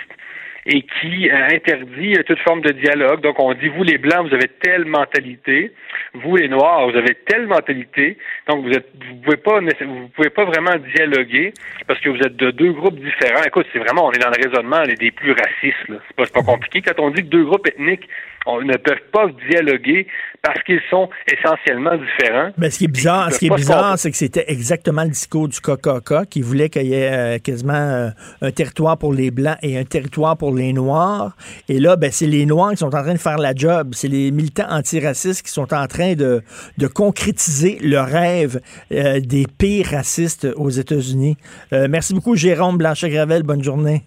et 0.65 0.81
qui 0.81 1.29
interdit 1.29 2.15
toute 2.25 2.39
forme 2.39 2.61
de 2.61 2.71
dialogue. 2.71 3.21
Donc, 3.21 3.39
on 3.39 3.53
dit, 3.53 3.67
vous 3.67 3.83
les 3.83 3.97
Blancs, 3.97 4.27
vous 4.27 4.33
avez 4.33 4.47
telle 4.47 4.85
mentalité, 4.85 5.73
vous 6.13 6.37
les 6.37 6.47
Noirs, 6.47 6.89
vous 6.89 6.97
avez 6.97 7.15
telle 7.15 7.47
mentalité, 7.47 8.17
donc 8.47 8.65
vous 8.65 8.71
êtes, 8.71 8.87
vous 9.09 9.15
pouvez 9.17 9.37
pas, 9.37 9.59
vous 9.59 10.07
pouvez 10.15 10.29
pas 10.29 10.45
vraiment 10.45 10.75
dialoguer 10.95 11.53
parce 11.85 11.99
que 11.99 12.09
vous 12.09 12.19
êtes 12.19 12.37
de 12.37 12.51
deux 12.51 12.71
groupes 12.71 12.99
différents. 12.99 13.43
Écoute, 13.43 13.67
c'est 13.73 13.79
vraiment, 13.79 14.07
on 14.07 14.11
est 14.11 14.19
dans 14.19 14.29
le 14.29 14.47
raisonnement 14.47 14.83
des 14.83 15.11
plus 15.11 15.31
racistes. 15.31 15.85
C'est 15.87 16.15
pas, 16.15 16.25
pas 16.27 16.43
compliqué. 16.43 16.81
Quand 16.81 17.03
on 17.03 17.09
dit 17.09 17.23
que 17.23 17.27
deux 17.27 17.43
groupes 17.43 17.67
ethniques 17.67 18.07
on 18.45 18.61
ne 18.61 18.75
peuvent 18.77 18.97
pas 19.11 19.27
dialoguer 19.49 20.07
parce 20.41 20.61
qu'ils 20.63 20.81
sont 20.89 21.09
essentiellement 21.31 21.95
différents. 21.95 22.51
Mais 22.57 22.69
ce 22.69 22.79
qui 22.79 22.85
est 22.85 22.89
bizarre, 22.89 23.31
ce 23.31 23.39
qui 23.39 23.47
est 23.47 23.55
bizarre, 23.55 23.97
c'est 23.97 24.11
que 24.11 24.17
c'était 24.17 24.45
exactement 24.47 25.03
le 25.03 25.09
discours 25.09 25.47
du 25.47 25.59
KKK 25.59 26.27
qui 26.29 26.41
voulait 26.41 26.69
qu'il 26.69 26.87
y 26.87 26.93
ait 26.93 27.11
euh, 27.13 27.39
quasiment 27.39 27.73
euh, 27.73 28.09
un 28.41 28.51
territoire 28.51 28.97
pour 28.97 29.13
les 29.13 29.31
blancs 29.31 29.57
et 29.61 29.77
un 29.77 29.85
territoire 29.85 30.37
pour 30.37 30.53
les 30.53 30.73
noirs. 30.73 31.35
Et 31.69 31.79
là, 31.79 31.95
ben, 31.95 32.11
c'est 32.11 32.27
les 32.27 32.45
noirs 32.45 32.71
qui 32.71 32.77
sont 32.77 32.87
en 32.93 33.03
train 33.03 33.13
de 33.13 33.19
faire 33.19 33.37
la 33.37 33.55
job. 33.55 33.91
C'est 33.93 34.09
les 34.09 34.31
militants 34.31 34.69
antiracistes 34.69 35.45
qui 35.45 35.51
sont 35.51 35.73
en 35.73 35.87
train 35.87 36.13
de, 36.13 36.41
de 36.77 36.87
concrétiser 36.87 37.77
le 37.81 37.99
rêve 37.99 38.59
euh, 38.91 39.21
des 39.21 39.45
pires 39.57 39.87
racistes 39.91 40.47
aux 40.55 40.69
États-Unis. 40.69 41.37
merci 41.71 42.13
beaucoup, 42.13 42.35
Jérôme 42.35 42.77
Blanchet-Gravel. 42.77 43.43
Bonne 43.43 43.63
journée. 43.63 44.03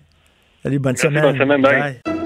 Salut, 0.62 0.78
bonne 0.78 0.96
semaine. 0.96 1.22
Bonne 1.22 1.38
semaine. 1.38 1.62
Bye. 1.62 2.25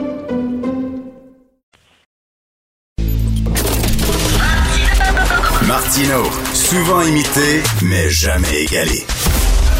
Martino, 5.71 6.23
souvent 6.53 7.01
imité, 7.01 7.63
mais 7.81 8.09
jamais 8.09 8.63
égalé. 8.63 9.05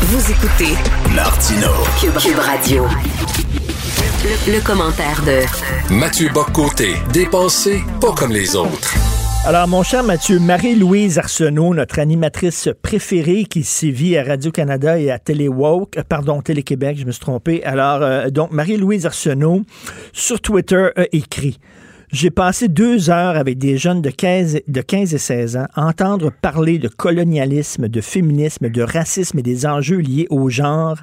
Vous 0.03 0.31
écoutez 0.31 0.73
Martino, 1.13 1.68
Cube, 1.99 2.38
Radio. 2.38 2.85
Le, 4.47 4.65
commentaire 4.65 5.22
de 5.26 5.93
Mathieu 5.93 6.30
Boccoté, 6.34 6.93
dépensé 7.11 7.84
pas 7.99 8.13
comme 8.13 8.31
les 8.31 8.55
autres. 8.55 8.95
Alors, 9.43 9.68
mon 9.68 9.84
cher 9.84 10.03
Mathieu, 10.03 10.39
Marie-Louise 10.39 11.18
Arsenault, 11.18 11.73
notre 11.73 11.99
animatrice 11.99 12.69
préférée 12.81 13.43
qui 13.43 13.63
sévit 13.63 14.15
à 14.15 14.23
Radio-Canada 14.23 14.97
et 14.97 15.11
à 15.11 15.19
Télé-Woke, 15.19 15.97
euh, 15.97 16.03
pardon, 16.07 16.41
Télé-Québec, 16.41 16.99
je 17.01 17.05
me 17.05 17.11
suis 17.11 17.19
trompé. 17.19 17.65
Alors, 17.65 18.01
euh, 18.01 18.30
donc, 18.30 18.51
Marie-Louise 18.51 19.05
Arsenault, 19.05 19.63
sur 20.13 20.39
Twitter, 20.39 20.89
a 20.95 21.03
écrit 21.11 21.59
j'ai 22.11 22.29
passé 22.29 22.67
deux 22.67 23.09
heures 23.09 23.38
avec 23.38 23.57
des 23.57 23.77
jeunes 23.77 24.01
de 24.01 24.09
15, 24.09 24.59
de 24.67 24.81
15 24.81 25.13
et 25.13 25.17
16 25.17 25.57
ans 25.57 25.67
à 25.73 25.85
entendre 25.85 26.29
parler 26.29 26.77
de 26.77 26.89
colonialisme, 26.89 27.88
de 27.88 28.01
féminisme, 28.01 28.69
de 28.69 28.81
racisme 28.81 29.39
et 29.39 29.43
des 29.43 29.65
enjeux 29.65 29.99
liés 29.99 30.27
au 30.29 30.49
genre. 30.49 30.97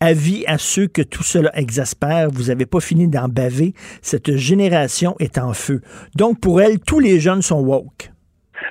Avis 0.00 0.44
à 0.46 0.58
ceux 0.58 0.86
que 0.86 1.00
tout 1.00 1.22
cela 1.22 1.50
exaspère, 1.58 2.30
vous 2.30 2.44
n'avez 2.44 2.66
pas 2.66 2.80
fini 2.80 3.08
d'en 3.08 3.28
baver. 3.28 3.72
Cette 4.02 4.36
génération 4.36 5.16
est 5.18 5.38
en 5.38 5.54
feu. 5.54 5.80
Donc, 6.14 6.40
pour 6.40 6.60
elle, 6.60 6.78
tous 6.78 6.98
les 6.98 7.20
jeunes 7.20 7.42
sont 7.42 7.60
woke. 7.60 8.12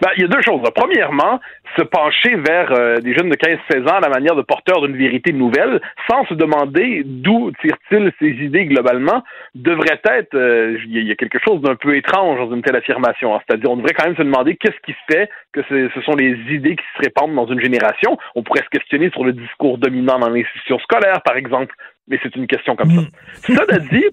Ben, 0.01 0.09
il 0.15 0.21
y 0.21 0.25
a 0.25 0.27
deux 0.27 0.41
choses. 0.41 0.61
Premièrement, 0.75 1.39
se 1.77 1.83
pencher 1.83 2.35
vers 2.35 2.71
euh, 2.71 2.97
des 2.97 3.13
jeunes 3.13 3.29
de 3.29 3.35
15-16 3.35 3.89
ans 3.89 3.97
à 3.97 3.99
la 3.99 4.09
manière 4.09 4.35
de 4.35 4.41
porteurs 4.41 4.81
d'une 4.81 4.97
vérité 4.97 5.31
nouvelle, 5.33 5.81
sans 6.09 6.25
se 6.25 6.33
demander 6.33 7.03
d'où 7.05 7.51
tirent-ils 7.61 8.11
ces 8.19 8.29
idées 8.43 8.65
globalement, 8.65 9.23
devrait 9.55 10.01
être, 10.05 10.35
euh, 10.35 10.77
il 10.87 11.07
y 11.07 11.11
a 11.11 11.15
quelque 11.15 11.39
chose 11.39 11.61
d'un 11.61 11.75
peu 11.75 11.95
étrange 11.95 12.39
dans 12.39 12.55
une 12.55 12.61
telle 12.61 12.75
affirmation. 12.75 13.35
Hein. 13.35 13.41
C'est-à-dire, 13.47 13.71
on 13.71 13.77
devrait 13.77 13.93
quand 13.93 14.05
même 14.05 14.17
se 14.17 14.23
demander 14.23 14.55
qu'est-ce 14.55 14.79
qui 14.85 14.95
fait 15.09 15.29
que 15.53 15.61
ce 15.69 16.01
sont 16.01 16.15
les 16.15 16.35
idées 16.49 16.75
qui 16.75 16.85
se 16.95 17.03
répandent 17.03 17.35
dans 17.35 17.47
une 17.47 17.59
génération. 17.59 18.17
On 18.35 18.43
pourrait 18.43 18.63
se 18.63 18.69
questionner 18.69 19.09
sur 19.11 19.23
le 19.23 19.33
discours 19.33 19.77
dominant 19.77 20.19
dans 20.19 20.29
l'institution 20.29 20.79
scolaire, 20.79 21.21
par 21.23 21.37
exemple, 21.37 21.73
mais 22.07 22.19
c'est 22.23 22.35
une 22.35 22.47
question 22.47 22.75
comme 22.75 22.89
ça. 22.89 23.01
Mm. 23.01 23.55
Ça 23.55 23.77
dit, 23.91 24.05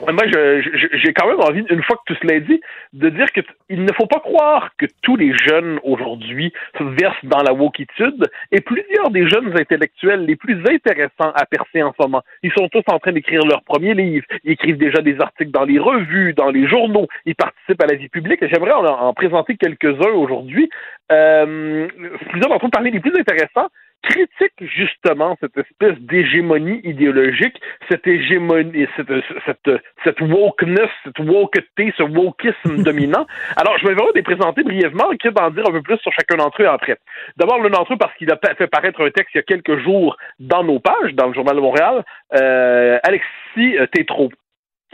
moi, 0.00 0.24
j'ai 0.26 1.12
quand 1.12 1.28
même 1.28 1.40
envie, 1.40 1.64
une 1.68 1.82
fois 1.82 1.96
que 1.96 2.12
tout 2.12 2.18
cela 2.22 2.34
est 2.34 2.40
dit, 2.40 2.60
de 2.92 3.08
dire 3.08 3.26
qu'il 3.32 3.84
ne 3.84 3.92
faut 3.92 4.06
pas 4.06 4.20
croire 4.20 4.70
que 4.76 4.86
tous 5.02 5.16
les 5.16 5.32
jeunes 5.36 5.78
aujourd'hui 5.84 6.52
se 6.78 6.84
versent 6.84 7.24
dans 7.24 7.42
la 7.42 7.52
wokitude 7.52 8.30
et 8.50 8.60
plusieurs 8.60 9.10
des 9.10 9.28
jeunes 9.28 9.56
intellectuels 9.58 10.24
les 10.24 10.36
plus 10.36 10.58
intéressants 10.68 11.32
à 11.34 11.46
percer 11.46 11.82
en 11.82 11.92
ce 11.92 12.02
moment, 12.02 12.22
ils 12.42 12.52
sont 12.52 12.68
tous 12.68 12.82
en 12.88 12.98
train 12.98 13.12
d'écrire 13.12 13.42
leur 13.46 13.62
premier 13.62 13.94
livre, 13.94 14.26
ils 14.44 14.52
écrivent 14.52 14.78
déjà 14.78 15.02
des 15.02 15.20
articles 15.20 15.50
dans 15.50 15.64
les 15.64 15.78
revues, 15.78 16.34
dans 16.34 16.50
les 16.50 16.66
journaux, 16.66 17.06
ils 17.26 17.34
participent 17.34 17.82
à 17.82 17.86
la 17.86 17.94
vie 17.94 18.08
publique 18.08 18.42
j'aimerais 18.52 18.72
en, 18.72 18.84
en, 18.84 19.14
présenter 19.14 19.56
quelques-uns 19.56 20.12
aujourd'hui. 20.12 20.68
Euh, 21.10 21.88
plusieurs 22.30 22.50
d'entre 22.50 22.66
eux 22.66 22.70
parler 22.70 22.90
les 22.90 23.00
plus 23.00 23.12
intéressants 23.18 23.68
critique 24.02 24.52
justement 24.60 25.36
cette 25.40 25.56
espèce 25.56 25.98
d'hégémonie 26.00 26.80
idéologique, 26.84 27.60
cette 27.90 28.06
hégémonie, 28.06 28.86
cette, 28.96 29.12
cette, 29.46 29.82
cette 30.04 30.20
wokeness, 30.20 30.90
cette 31.04 31.18
woketé, 31.18 31.92
ce 31.96 32.02
wokisme 32.02 32.82
dominant. 32.84 33.26
Alors, 33.56 33.78
je 33.78 33.86
vais 33.86 33.94
vraiment 33.94 34.10
les 34.14 34.22
présenter 34.22 34.62
brièvement, 34.62 35.10
quitte 35.10 35.34
d'en 35.34 35.50
dire 35.50 35.68
un 35.68 35.72
peu 35.72 35.82
plus 35.82 35.98
sur 35.98 36.12
chacun 36.12 36.36
d'entre 36.36 36.62
eux 36.62 36.68
après. 36.68 36.96
D'abord, 37.36 37.62
l'un 37.62 37.70
d'entre 37.70 37.94
eux, 37.94 37.98
parce 37.98 38.14
qu'il 38.16 38.30
a 38.30 38.38
fait 38.56 38.66
paraître 38.66 39.04
un 39.04 39.10
texte 39.10 39.34
il 39.34 39.38
y 39.38 39.40
a 39.40 39.44
quelques 39.44 39.78
jours 39.78 40.16
dans 40.38 40.64
nos 40.64 40.80
pages, 40.80 41.14
dans 41.14 41.28
le 41.28 41.34
Journal 41.34 41.56
de 41.56 41.60
Montréal, 41.60 42.04
euh, 42.34 42.98
Alexis 43.02 43.78
euh, 43.78 43.86
Tétrault 43.86 44.30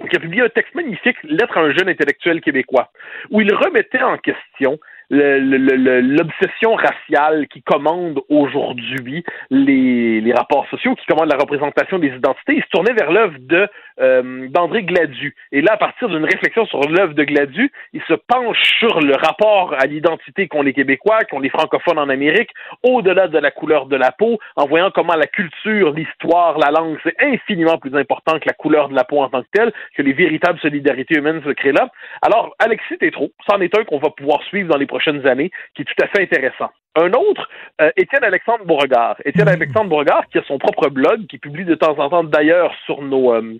qui 0.08 0.16
a 0.16 0.20
publié 0.20 0.42
un 0.42 0.48
texte 0.48 0.74
magnifique, 0.76 1.16
Lettre 1.24 1.58
à 1.58 1.62
un 1.62 1.72
jeune 1.72 1.88
intellectuel 1.88 2.40
québécois, 2.40 2.90
où 3.30 3.40
il 3.40 3.52
remettait 3.52 4.02
en 4.02 4.16
question 4.16 4.78
l'obsession 5.10 6.74
raciale 6.74 7.48
qui 7.48 7.62
commande 7.62 8.20
aujourd'hui 8.28 9.24
les, 9.50 10.32
rapports 10.36 10.66
sociaux, 10.68 10.94
qui 10.94 11.06
commande 11.06 11.30
la 11.30 11.38
représentation 11.38 11.98
des 11.98 12.08
identités, 12.08 12.56
il 12.56 12.62
se 12.62 12.68
tournait 12.70 12.92
vers 12.92 13.10
l'œuvre 13.10 13.36
de 13.40 13.66
euh, 14.00 14.48
d'André 14.48 14.82
Gladu. 14.82 15.34
Et 15.52 15.60
là, 15.60 15.72
à 15.74 15.76
partir 15.76 16.08
d'une 16.08 16.24
réflexion 16.24 16.66
sur 16.66 16.80
l'œuvre 16.88 17.14
de 17.14 17.24
Gladu, 17.24 17.70
il 17.92 18.02
se 18.02 18.14
penche 18.14 18.58
sur 18.78 19.00
le 19.00 19.14
rapport 19.14 19.74
à 19.78 19.86
l'identité 19.86 20.48
qu'ont 20.48 20.62
les 20.62 20.72
Québécois, 20.72 21.24
qu'ont 21.24 21.40
les 21.40 21.50
francophones 21.50 21.98
en 21.98 22.08
Amérique, 22.08 22.50
au-delà 22.82 23.28
de 23.28 23.38
la 23.38 23.50
couleur 23.50 23.86
de 23.86 23.96
la 23.96 24.12
peau, 24.12 24.38
en 24.56 24.66
voyant 24.66 24.90
comment 24.90 25.14
la 25.14 25.26
culture, 25.26 25.92
l'histoire, 25.92 26.58
la 26.58 26.70
langue, 26.70 26.98
c'est 27.02 27.16
infiniment 27.20 27.78
plus 27.78 27.94
important 27.94 28.38
que 28.38 28.46
la 28.46 28.52
couleur 28.52 28.88
de 28.88 28.94
la 28.94 29.04
peau 29.04 29.20
en 29.20 29.28
tant 29.28 29.42
que 29.42 29.48
telle, 29.52 29.72
que 29.96 30.02
les 30.02 30.12
véritables 30.12 30.58
solidarités 30.60 31.18
humaines 31.18 31.42
se 31.44 31.50
créent 31.50 31.72
là. 31.72 31.88
Alors, 32.22 32.54
Alexis 32.58 32.98
Tétrault, 32.98 33.30
c'en 33.48 33.60
est 33.60 33.76
un 33.76 33.84
qu'on 33.84 33.98
va 33.98 34.10
pouvoir 34.10 34.42
suivre 34.44 34.68
dans 34.68 34.78
les 34.78 34.86
prochaines 34.86 35.26
années, 35.26 35.50
qui 35.74 35.82
est 35.82 35.84
tout 35.84 36.02
à 36.02 36.08
fait 36.08 36.22
intéressant. 36.22 36.70
Un 36.94 37.12
autre, 37.12 37.48
euh, 37.80 37.90
Étienne 37.96 38.24
Alexandre 38.24 38.64
Beauregard. 38.64 39.16
Étienne 39.24 39.46
mmh. 39.46 39.60
Alexandre 39.60 39.88
Beauregard, 39.90 40.26
qui 40.28 40.38
a 40.38 40.42
son 40.44 40.58
propre 40.58 40.88
blog, 40.88 41.26
qui 41.26 41.38
publie 41.38 41.64
de 41.64 41.74
temps 41.74 41.98
en 41.98 42.08
temps 42.08 42.24
d'ailleurs 42.24 42.74
sur 42.86 43.02
nos, 43.02 43.34
euh, 43.34 43.58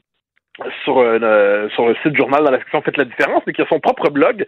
sur, 0.85 0.99
euh, 0.99 1.69
sur 1.71 1.89
le 1.89 1.95
site 2.03 2.17
journal 2.17 2.45
dans 2.45 2.51
la 2.51 2.59
section 2.59 2.83
Faites 2.83 2.97
la 2.97 3.05
différence, 3.05 3.43
mais 3.47 3.53
qui 3.53 3.63
a 3.63 3.67
son 3.67 3.81
propre 3.81 4.11
blog, 4.11 4.47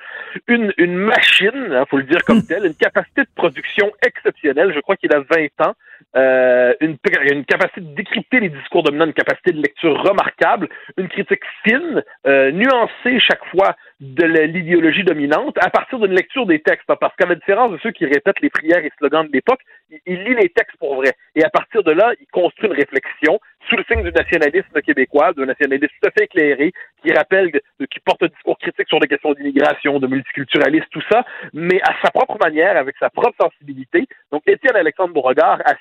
une, 0.48 0.72
une 0.76 0.96
machine, 0.96 1.66
il 1.68 1.74
hein, 1.74 1.84
faut 1.88 1.98
le 1.98 2.04
dire 2.04 2.24
comme 2.24 2.38
mmh. 2.38 2.46
tel, 2.46 2.66
une 2.66 2.74
capacité 2.74 3.22
de 3.22 3.28
production 3.34 3.90
exceptionnelle. 4.02 4.72
Je 4.74 4.80
crois 4.80 4.96
qu'il 4.96 5.12
a 5.12 5.20
20 5.20 5.66
ans. 5.66 5.74
Euh, 6.16 6.74
une, 6.80 6.96
une 7.30 7.44
capacité 7.44 7.80
de 7.80 7.94
décrypter 7.94 8.40
les 8.40 8.48
discours 8.48 8.82
dominants, 8.82 9.06
une 9.06 9.12
capacité 9.12 9.52
de 9.52 9.62
lecture 9.62 10.02
remarquable, 10.02 10.68
une 10.96 11.08
critique 11.08 11.42
fine, 11.64 12.02
euh, 12.26 12.50
nuancée 12.50 13.20
chaque 13.20 13.44
fois 13.46 13.76
de 14.00 14.24
l'idéologie 14.24 15.04
dominante 15.04 15.56
à 15.60 15.70
partir 15.70 15.98
d'une 15.98 16.14
lecture 16.14 16.46
des 16.46 16.60
textes. 16.60 16.90
Parce 17.00 17.14
qu'à 17.16 17.26
la 17.26 17.34
différence 17.34 17.72
de 17.72 17.78
ceux 17.82 17.90
qui 17.90 18.06
répètent 18.06 18.40
les 18.40 18.50
prières 18.50 18.84
et 18.84 18.90
slogans 18.98 19.26
de 19.26 19.32
l'époque, 19.32 19.60
il, 19.90 20.00
il, 20.06 20.24
lit 20.24 20.34
les 20.34 20.48
textes 20.48 20.76
pour 20.78 20.96
vrai. 20.96 21.12
Et 21.34 21.44
à 21.44 21.50
partir 21.50 21.82
de 21.82 21.92
là, 21.92 22.12
il 22.20 22.26
construit 22.28 22.68
une 22.68 22.76
réflexion 22.76 23.38
sous 23.68 23.76
le 23.76 23.84
signe 23.84 24.02
du 24.02 24.10
nationalisme 24.10 24.80
québécois, 24.80 25.32
d'un 25.32 25.46
nationalisme 25.46 25.92
tout 26.00 26.08
à 26.08 26.10
fait 26.12 26.24
éclairé, 26.24 26.72
qui 27.02 27.12
rappelle, 27.12 27.50
qui 27.52 28.00
porte 28.00 28.22
un 28.22 28.26
discours 28.26 28.58
critique 28.58 28.88
sur 28.88 29.00
des 29.00 29.06
questions 29.06 29.32
d'immigration, 29.32 29.98
de 29.98 30.06
multiculturalisme, 30.06 30.86
tout 30.90 31.02
ça, 31.10 31.24
mais 31.52 31.80
à 31.82 31.94
sa 32.02 32.10
propre 32.10 32.38
manière, 32.42 32.76
avec 32.76 32.96
sa 32.98 33.10
propre 33.10 33.36
sensibilité. 33.40 34.06
Donc, 34.32 34.42
Étienne 34.46 34.76
Alexandre 34.76 35.14
Beauregard 35.14 35.60
à 35.64 35.74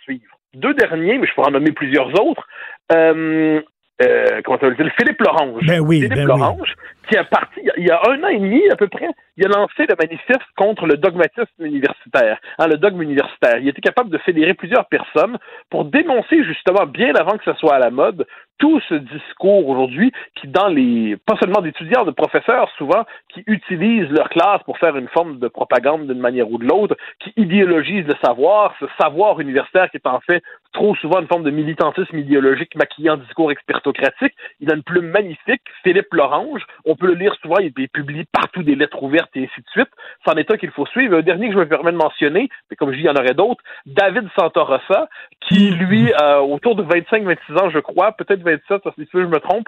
Deux 0.54 0.74
derniers, 0.74 1.18
mais 1.18 1.28
je 1.28 1.34
pourrais 1.34 1.50
en 1.50 1.52
nommer 1.52 1.72
plusieurs 1.72 2.10
autres. 2.22 2.48
Euh, 2.92 3.62
euh, 4.02 4.42
comment 4.44 4.58
ça 4.60 4.70
veut 4.70 4.76
dire, 4.76 4.92
Philippe 4.98 5.22
Lorange. 5.22 5.66
Ben 5.66 5.80
oui, 5.80 5.98
Philippe 6.02 6.16
ben 6.16 6.28
Lorange, 6.28 6.74
qui 7.10 7.18
a 7.18 7.24
parti 7.24 7.60
il 7.78 7.86
y 7.86 7.92
a 7.92 8.00
un 8.08 8.24
an 8.24 8.28
et 8.28 8.40
demi 8.40 8.62
à 8.70 8.76
peu 8.76 8.88
près, 8.88 9.10
il 9.38 9.46
a 9.46 9.50
lancé 9.50 9.86
le 9.88 9.96
manifeste 10.00 10.48
contre 10.58 10.86
le 10.86 10.98
dogmatisme 10.98 11.66
universitaire, 11.66 12.40
hein, 12.58 12.68
le 12.68 12.78
dogme 12.78 13.02
universitaire. 13.02 13.58
Il 13.60 13.68
était 13.68 13.82
capable 13.82 14.10
de 14.10 14.18
fédérer 14.20 14.54
plusieurs 14.54 14.86
personnes 14.86 15.38
pour 15.70 15.86
dénoncer 15.86 16.44
justement, 16.44 16.86
bien 16.86 17.14
avant 17.16 17.38
que 17.38 17.44
ce 17.46 17.54
soit 17.54 17.76
à 17.76 17.80
la 17.80 17.90
mode, 17.90 18.26
tout 18.58 18.80
ce 18.90 18.96
discours 18.96 19.68
aujourd'hui 19.70 20.12
qui, 20.36 20.48
dans 20.48 20.68
les, 20.68 21.16
pas 21.26 21.38
seulement 21.40 21.62
d'étudiants, 21.62 22.04
de 22.04 22.12
professeurs 22.12 22.70
souvent, 22.78 23.06
qui 23.30 23.44
utilisent 23.48 24.10
leur 24.10 24.30
classe 24.30 24.62
pour 24.66 24.78
faire 24.78 24.98
une 24.98 25.08
forme 25.08 25.40
de 25.40 25.48
propagande 25.48 26.08
d'une 26.08 26.20
manière 26.20 26.52
ou 26.52 26.58
de 26.58 26.66
l'autre, 26.66 26.98
qui 27.20 27.34
idéologisent 27.38 28.08
le 28.08 28.16
savoir, 28.24 28.76
ce 28.80 28.86
savoir 29.00 29.40
universitaire 29.40 29.90
qui 29.90 29.98
est 29.98 30.08
en 30.08 30.20
fait 30.20 30.44
trop 30.74 30.96
souvent 30.96 31.20
une 31.20 31.28
forme 31.28 31.44
de 31.44 31.52
militantisme 31.52 32.18
idéologique 32.18 32.76
maquillé 32.76 33.10
en 33.10 33.18
discours 33.18 33.52
expertocratique. 33.52 34.34
Il 34.60 34.72
a 34.72 34.76
une 34.76 34.84
plume 34.84 35.08
magnifique, 35.08 35.62
Philippe 35.84 36.14
Lorange. 36.14 36.62
On 36.86 36.96
peut 36.96 37.08
le 37.08 37.16
lire 37.16 37.36
souvent, 37.42 37.58
il 37.58 37.74
publie 37.74 38.26
partout 38.32 38.64
des 38.64 38.76
lettres 38.76 39.02
ouvertes 39.02 39.30
et 39.36 39.44
ainsi 39.44 39.62
de 39.62 39.70
suite. 39.70 39.90
C'en 40.26 40.34
est 40.34 40.52
un 40.52 40.58
qu'il 40.58 40.72
faut 40.72 40.86
suivre. 40.86 41.18
Un 41.18 41.22
dernier 41.22 41.48
que 41.48 41.54
je 41.54 41.60
me 41.60 41.68
permets 41.68 41.92
de 41.92 41.98
mentionner, 41.98 42.50
mais 42.70 42.76
comme 42.76 42.92
je 42.92 42.98
dis, 42.98 43.04
il 43.04 43.06
y 43.06 43.10
en 43.10 43.16
aurait 43.16 43.34
d'autres, 43.34 43.64
David 43.86 44.28
Santorossa, 44.38 45.10
qui, 45.42 45.72
lui, 45.72 46.12
euh, 46.22 46.40
autour 46.40 46.76
de 46.76 46.84
25-26 46.84 47.58
ans, 47.58 47.70
je 47.70 47.80
crois, 47.80 48.12
peut-être 48.14 48.42
27, 48.42 48.82
si 48.96 49.08
je 49.14 49.20
me 49.20 49.40
trompe, 49.40 49.68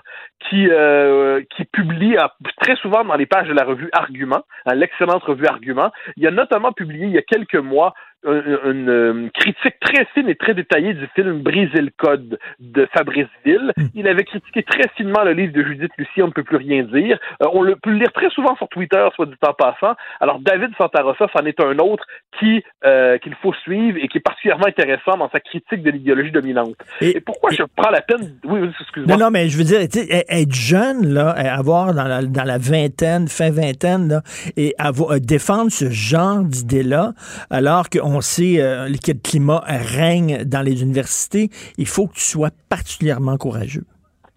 qui, 0.50 0.68
euh, 0.70 1.42
qui 1.56 1.66
publie 1.66 2.18
euh, 2.18 2.28
très 2.62 2.76
souvent 2.78 3.04
dans 3.04 3.16
les 3.16 3.26
pages 3.26 3.48
de 3.48 3.54
la 3.54 3.64
revue 3.64 3.90
Argument, 3.94 4.44
hein, 4.66 4.76
l'excellente 4.76 5.24
revue 5.24 5.48
Argument. 5.48 5.92
Il 6.18 6.28
a 6.28 6.32
notamment 6.32 6.72
publié 6.72 7.06
il 7.06 7.14
y 7.14 7.18
a 7.18 7.24
quelques 7.24 7.56
mois 7.56 7.94
une, 8.24 8.60
une, 8.66 9.32
critique 9.32 9.80
très 9.80 10.06
fine 10.14 10.30
et 10.30 10.36
très 10.36 10.54
détaillée 10.54 10.94
du 10.94 11.08
film 11.16 11.42
Briser 11.42 11.82
le 11.82 11.92
code 11.98 12.40
de 12.60 12.88
Fabrice 12.94 13.28
Ville. 13.46 13.72
Hmm. 13.78 13.86
Il 13.96 14.08
avait 14.08 14.24
critiqué 14.24 14.64
très 14.64 14.88
finement 14.96 15.24
le 15.24 15.34
livre 15.34 15.54
de 15.54 15.64
Judith 15.64 15.92
Lucie, 15.98 16.22
On 16.22 16.28
ne 16.28 16.32
peut 16.32 16.44
plus 16.44 16.58
rien 16.58 16.84
dire. 16.84 17.18
Euh, 17.42 17.48
on 17.54 17.62
le 17.62 17.76
peut 17.76 17.90
le 17.90 17.98
lire 17.98 18.12
très 18.12 18.30
souvent 18.30 18.56
sur 18.58 18.68
Twitter, 18.70 19.08
soit 19.16 19.26
du 19.26 19.38
temps 19.38 19.54
passant. 19.54 19.96
Alors 20.20 20.40
David 20.40 20.70
Santarossa, 20.78 21.28
c'en 21.34 21.46
est 21.46 21.60
un 21.60 21.78
autre 21.80 22.06
qui 22.40 22.64
euh, 22.86 23.18
qu'il 23.20 23.36
faut 23.36 23.54
suivre 23.54 23.98
et 24.02 24.08
qui 24.08 24.18
est 24.18 24.22
particulièrement 24.22 24.68
intéressant 24.68 25.18
dans 25.18 25.30
sa 25.30 25.40
critique 25.40 25.82
de 25.84 25.92
l'idéologie 25.92 26.32
dominante. 26.32 26.76
Et, 27.02 27.20
pourquoi 27.22 27.52
je 27.52 27.64
prends 27.76 27.92
la 27.92 28.02
peine 28.02 28.38
Oui, 28.44 28.62
oui 28.62 28.70
excuse-moi. 28.80 29.18
Non, 29.18 29.26
non, 29.26 29.32
mais 29.32 29.50
je 29.50 29.58
veux 29.58 29.64
dire, 29.64 29.82
être 29.82 30.54
jeune 30.54 31.14
là, 31.14 31.30
avoir 31.32 31.94
dans 31.94 32.06
la, 32.08 32.22
dans 32.24 32.44
la 32.44 32.58
vingtaine, 32.58 33.28
fin 33.28 33.52
vingtaine 33.52 34.08
là, 34.08 34.22
et 34.58 34.74
avoir, 34.78 35.20
défendre 35.20 35.72
ce 35.72 35.90
genre 35.90 36.44
d'idées-là, 36.44 37.14
alors 37.50 37.90
qu'on 37.90 38.11
on 38.12 38.22
sait 38.22 38.62
euh, 38.62 38.90
quel 39.04 39.20
climat 39.20 39.64
règne 39.66 40.44
dans 40.44 40.62
les 40.62 40.82
universités, 40.82 41.50
il 41.78 41.88
faut 41.88 42.08
que 42.08 42.16
tu 42.16 42.22
sois 42.22 42.50
particulièrement 42.70 43.38
courageux. 43.38 43.86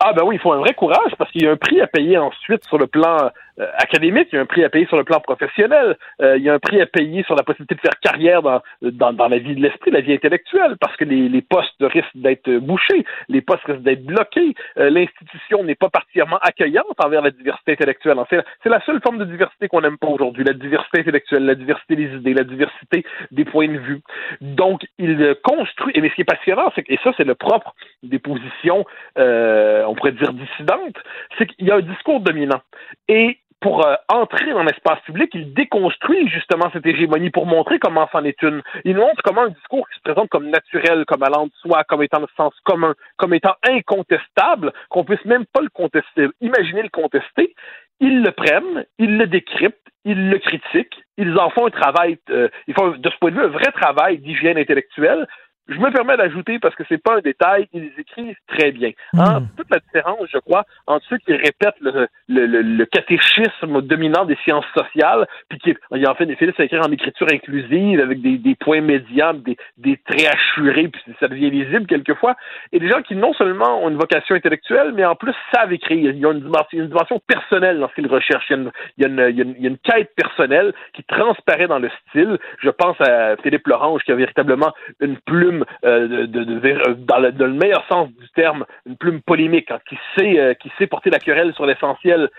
Ah 0.01 0.13
ben 0.13 0.23
oui, 0.25 0.37
il 0.37 0.41
faut 0.41 0.53
un 0.53 0.59
vrai 0.59 0.75
courage 0.75 1.13
parce 1.19 1.31
qu'il 1.31 1.45
y 1.45 1.47
a 1.47 1.53
un 1.53 1.57
prix 1.57 1.81
à 1.81 1.87
payer 1.87 2.19
ensuite 2.19 2.65
sur 2.67 2.79
le 2.79 2.87
plan 2.87 3.31
euh, 3.61 3.71
académique, 3.79 4.29
il 4.33 4.37
y 4.37 4.39
a 4.39 4.43
un 4.43 4.47
prix 4.47 4.65
à 4.65 4.69
payer 4.69 4.87
sur 4.87 4.97
le 4.97 5.05
plan 5.05 5.21
professionnel, 5.21 5.97
euh, 6.21 6.37
il 6.37 6.43
y 6.43 6.49
a 6.49 6.55
un 6.55 6.59
prix 6.59 6.81
à 6.81 6.87
payer 6.87 7.23
sur 7.23 7.37
la 7.37 7.43
possibilité 7.43 7.77
de 7.77 7.81
faire 7.81 7.99
carrière 8.01 8.43
dans, 8.43 8.61
dans, 8.83 9.13
dans 9.13 9.29
la 9.29 9.39
vie 9.39 9.55
de 9.55 9.63
l'esprit, 9.63 9.91
la 9.91 10.01
vie 10.01 10.13
intellectuelle, 10.13 10.77
parce 10.81 10.97
que 10.97 11.05
les, 11.05 11.29
les 11.29 11.43
postes 11.43 11.77
risquent 11.81 12.17
d'être 12.17 12.51
bouchés, 12.59 13.05
les 13.29 13.41
postes 13.41 13.65
risquent 13.65 13.83
d'être 13.83 14.05
bloqués, 14.05 14.55
euh, 14.79 14.91
l'institution 14.91 15.63
n'est 15.63 15.75
pas 15.75 15.89
particulièrement 15.89 16.39
accueillante 16.39 16.99
envers 16.99 17.23
la 17.23 17.31
diversité 17.31 17.73
intellectuelle. 17.73 18.17
C'est 18.31 18.69
la 18.69 18.81
seule 18.85 19.01
forme 19.01 19.19
de 19.19 19.25
diversité 19.25 19.69
qu'on 19.69 19.83
n'aime 19.83 19.99
pas 19.99 20.09
aujourd'hui, 20.09 20.45
la 20.45 20.53
diversité 20.53 21.01
intellectuelle, 21.01 21.45
la 21.45 21.55
diversité 21.55 21.97
des 21.97 22.17
idées, 22.17 22.35
la 22.35 22.45
diversité 22.45 23.05
des 23.31 23.45
points 23.45 23.69
de 23.69 23.79
vue. 23.79 24.01
Donc, 24.41 24.83
il 24.99 25.37
construit, 25.43 25.93
et 25.95 26.01
mais 26.01 26.11
ce 26.11 26.15
qui 26.15 26.21
est 26.23 26.25
passionnant, 26.25 26.73
c'est 26.75 26.85
et 26.89 26.99
ça 27.03 27.13
c'est 27.17 27.25
le 27.25 27.35
propre 27.35 27.75
des 28.03 28.19
positions, 28.19 28.85
on 29.17 29.95
pourrait 29.95 30.13
dire 30.13 30.33
dissidentes, 30.33 30.97
c'est 31.39 31.47
qu'il 31.47 31.67
y 31.67 31.71
a 31.71 31.77
un 31.77 31.81
discours 31.81 32.21
dominant. 32.21 32.61
Et 33.09 33.39
pour 33.65 33.87
euh, 33.87 33.95
entrer 34.09 34.53
dans 34.53 34.63
l'espace 34.63 35.01
public, 35.07 35.31
il 35.33 35.55
déconstruit 35.55 36.29
justement 36.29 36.69
cette 36.75 36.85
hégémonie 36.85 37.31
pour 37.31 37.47
montrer 37.47 37.79
comment 37.79 38.07
c'en 38.13 38.23
est 38.23 38.43
une. 38.43 38.61
Il 38.85 38.95
montre 38.95 39.23
comment 39.25 39.45
un 39.45 39.49
discours 39.49 39.89
qui 39.89 39.97
se 39.97 40.03
présente 40.03 40.29
comme 40.29 40.51
naturel, 40.51 41.07
comme 41.07 41.23
allant 41.23 41.47
de 41.47 41.53
soi, 41.63 41.83
comme 41.85 42.03
étant 42.03 42.21
de 42.21 42.29
sens 42.37 42.53
commun, 42.65 42.95
comme 43.17 43.33
étant 43.33 43.55
incontestable, 43.67 44.71
qu'on 44.91 45.05
puisse 45.05 45.25
même 45.25 45.47
pas 45.47 45.63
le 45.63 45.71
contester, 45.71 46.29
imaginer 46.43 46.83
le 46.83 46.91
contester. 46.91 47.55
Ils 48.01 48.23
le 48.23 48.33
prennent, 48.33 48.85
ils 48.99 49.17
le 49.17 49.27
décryptent, 49.27 49.79
ils 50.05 50.29
le 50.29 50.39
critiquent, 50.41 51.03
ils 51.17 51.39
en 51.39 51.49
font 51.49 51.67
un 51.67 51.71
travail, 51.71 52.19
euh, 52.29 52.51
ils 52.67 52.75
font 52.75 52.91
de 52.91 53.09
ce 53.09 53.17
point 53.17 53.31
de 53.31 53.37
vue 53.37 53.45
un 53.47 53.49
vrai 53.49 53.73
travail 53.73 54.19
d'hygiène 54.19 54.59
intellectuelle 54.59 55.27
je 55.69 55.79
me 55.79 55.91
permets 55.91 56.17
d'ajouter, 56.17 56.59
parce 56.59 56.75
que 56.75 56.83
c'est 56.89 57.03
pas 57.03 57.17
un 57.17 57.21
détail, 57.21 57.69
ils 57.73 57.91
écrivent 57.99 58.37
très 58.49 58.71
bien. 58.71 58.91
Hein? 59.15 59.41
Hmm. 59.41 59.47
Toute 59.57 59.71
la 59.71 59.79
différence, 59.79 60.29
je 60.33 60.39
crois, 60.39 60.65
entre 60.87 61.07
ceux 61.09 61.19
qui 61.19 61.33
répètent 61.33 61.81
le, 61.81 62.07
le, 62.29 62.47
le, 62.47 62.85
catéchisme 62.87 63.81
dominant 63.83 64.25
des 64.27 64.37
sciences 64.45 64.67
sociales, 64.77 65.27
puis 65.49 65.59
qui 65.59 65.75
il 65.93 66.07
en 66.07 66.15
fait 66.15 66.27
des 66.27 66.37
à 66.59 66.65
écrire 66.65 66.87
en 66.87 66.93
écriture 66.93 67.27
inclusive, 67.33 68.01
avec 68.01 68.21
des, 68.21 68.37
des 68.37 68.55
points 68.55 68.83
médians, 68.83 69.35
des, 69.35 69.57
des 69.79 69.99
traits 70.07 70.35
assurés, 70.35 70.89
puis 70.89 71.01
ça 71.19 71.29
devient 71.29 71.51
lisible 71.51 71.87
quelquefois, 71.87 72.37
et 72.73 72.79
des 72.79 72.89
gens 72.89 73.01
qui 73.03 73.17
non 73.17 73.33
seulement 73.33 73.83
ont 73.83 73.89
une 73.89 73.97
vocation 73.97 74.35
intellectuelle, 74.35 74.93
mais 74.95 75.05
en 75.05 75.15
plus 75.15 75.35
savent 75.55 75.73
écrire. 75.73 76.11
Il 76.11 76.19
y 76.19 76.27
a 76.27 76.31
une 76.31 76.41
dimension, 76.41 76.67
une 76.73 76.89
dimension 76.89 77.21
personnelle 77.27 77.79
dans 77.79 77.89
ce 77.89 77.95
qu'ils 77.95 78.09
recherchent. 78.09 78.51
Il 78.51 78.57
y, 78.99 79.05
a 79.05 79.09
une, 79.09 79.31
il, 79.31 79.37
y 79.37 79.41
a 79.41 79.45
une, 79.45 79.55
il 79.57 79.63
y 79.63 79.67
a 79.67 79.71
une 79.71 79.79
quête 79.79 80.11
personnelle 80.15 80.75
qui 80.93 81.03
transparaît 81.05 81.69
dans 81.69 81.79
le 81.79 81.91
style. 82.09 82.39
Je 82.61 82.71
pense 82.71 83.01
à 83.01 83.37
Philippe 83.43 83.67
Lorange, 83.67 84.03
qui 84.03 84.13
a 84.13 84.15
véritablement 84.15 84.73
une 85.01 85.17
plume 85.19 85.54
euh, 85.85 86.27
euh, 86.35 86.95
dans, 86.97 87.19
le, 87.19 87.53
meilleur 87.53 87.85
sens 87.89 88.09
du 88.09 88.29
terme, 88.35 88.65
une 88.87 88.97
plume 88.97 89.21
polémique, 89.23 89.71
hein, 89.71 89.79
qui 89.89 89.97
sait 90.17 90.39
euh, 90.39 90.55
qui 90.55 90.71
sait 90.79 90.87
porter 90.87 91.11
la 91.11 91.19
querelle 91.19 91.55
sur 91.55 91.67
l'essentiel. 91.67 92.31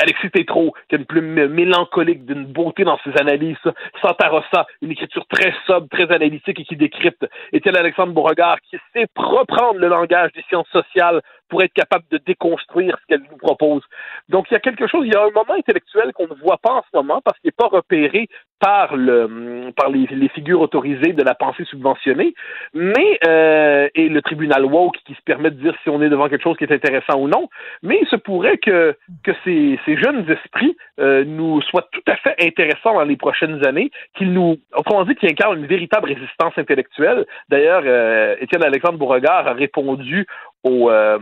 Alexis 0.00 0.30
Tétrault, 0.30 0.72
qui 0.88 0.94
a 0.94 0.98
une 0.98 1.04
plume 1.04 1.48
mélancolique, 1.48 2.24
d'une 2.24 2.46
beauté 2.46 2.84
dans 2.84 2.98
ses 3.02 3.10
analyses. 3.20 3.56
Santa 4.00 4.28
Rossa, 4.28 4.66
une 4.82 4.92
écriture 4.92 5.26
très 5.26 5.52
sobre, 5.66 5.88
très 5.88 6.12
analytique 6.14 6.60
et 6.60 6.64
qui 6.64 6.76
décrypte. 6.76 7.26
Étienne 7.52 7.76
Alexandre 7.76 8.12
Beauregard, 8.12 8.60
qui 8.60 8.78
sait 8.92 9.06
reprendre 9.16 9.80
le 9.80 9.88
langage 9.88 10.30
des 10.32 10.42
sciences 10.48 10.68
sociales 10.68 11.20
pour 11.52 11.62
être 11.62 11.74
capable 11.74 12.04
de 12.10 12.16
déconstruire 12.16 12.96
ce 13.02 13.06
qu'elle 13.08 13.28
nous 13.30 13.36
propose. 13.36 13.82
Donc, 14.30 14.46
il 14.50 14.54
y 14.54 14.56
a 14.56 14.60
quelque 14.60 14.86
chose, 14.86 15.04
il 15.04 15.12
y 15.12 15.16
a 15.16 15.22
un 15.22 15.30
moment 15.32 15.52
intellectuel 15.52 16.14
qu'on 16.14 16.26
ne 16.26 16.40
voit 16.40 16.56
pas 16.56 16.72
en 16.72 16.82
ce 16.90 16.96
moment 16.96 17.20
parce 17.22 17.38
qu'il 17.40 17.48
n'est 17.48 17.68
pas 17.68 17.68
repéré 17.68 18.26
par 18.58 18.94
le 18.96 19.72
par 19.76 19.90
les, 19.90 20.06
figures 20.28 20.60
autorisées 20.60 21.12
de 21.12 21.22
la 21.22 21.34
pensée 21.34 21.64
subventionnée, 21.64 22.32
mais 22.72 23.18
euh, 23.26 23.88
et 23.96 24.08
le 24.08 24.22
tribunal 24.22 24.64
woke 24.64 24.96
qui 25.04 25.14
se 25.14 25.22
permet 25.22 25.50
de 25.50 25.56
dire 25.56 25.74
si 25.82 25.90
on 25.90 26.00
est 26.00 26.08
devant 26.08 26.28
quelque 26.28 26.44
chose 26.44 26.56
qui 26.56 26.64
est 26.64 26.72
intéressant 26.72 27.18
ou 27.18 27.26
non. 27.26 27.48
Mais 27.82 27.98
il 28.00 28.06
se 28.06 28.14
pourrait 28.14 28.58
que 28.58 28.96
que 29.24 29.32
ces, 29.44 29.80
ces 29.84 29.96
jeunes 29.96 30.24
esprits 30.30 30.76
euh, 31.00 31.24
nous 31.26 31.60
soient 31.62 31.88
tout 31.90 32.04
à 32.06 32.14
fait 32.16 32.36
intéressants 32.40 32.94
dans 32.94 33.04
les 33.04 33.16
prochaines 33.16 33.66
années, 33.66 33.90
qu'ils 34.16 34.32
nous, 34.32 34.56
autrement 34.76 35.04
dit, 35.04 35.16
qu'ils 35.16 35.30
incarnent 35.30 35.58
une 35.58 35.66
véritable 35.66 36.08
résistance 36.08 36.56
intellectuelle. 36.56 37.26
D'ailleurs, 37.48 37.82
euh, 37.84 38.36
Étienne 38.40 38.62
Alexandre 38.62 38.98
Beauregard 38.98 39.48
a 39.48 39.54
répondu 39.54 40.26
au, 40.64 40.90
euh, 40.90 41.18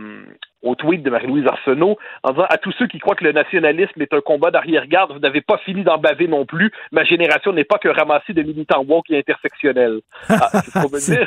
au 0.61 0.75
tweet 0.75 1.03
de 1.03 1.09
Marie-Louise 1.09 1.47
Arsenault 1.47 1.97
en 2.23 2.31
disant 2.31 2.45
à 2.49 2.57
tous 2.57 2.71
ceux 2.77 2.87
qui 2.87 2.99
croient 2.99 3.15
que 3.15 3.23
le 3.23 3.31
nationalisme 3.31 4.01
est 4.01 4.13
un 4.13 4.21
combat 4.21 4.51
d'arrière-garde, 4.51 5.11
vous 5.13 5.19
n'avez 5.19 5.41
pas 5.41 5.57
fini 5.59 5.83
d'en 5.83 5.97
baver 5.97 6.27
non 6.27 6.45
plus. 6.45 6.71
Ma 6.91 7.03
génération 7.03 7.51
n'est 7.53 7.63
pas 7.63 7.77
que 7.77 7.89
ramasser 7.89 8.33
de 8.33 8.43
militants 8.43 8.83
woke 8.87 9.09
et 9.09 9.17
intersectionnels. 9.17 10.01
Ah, 10.29 10.61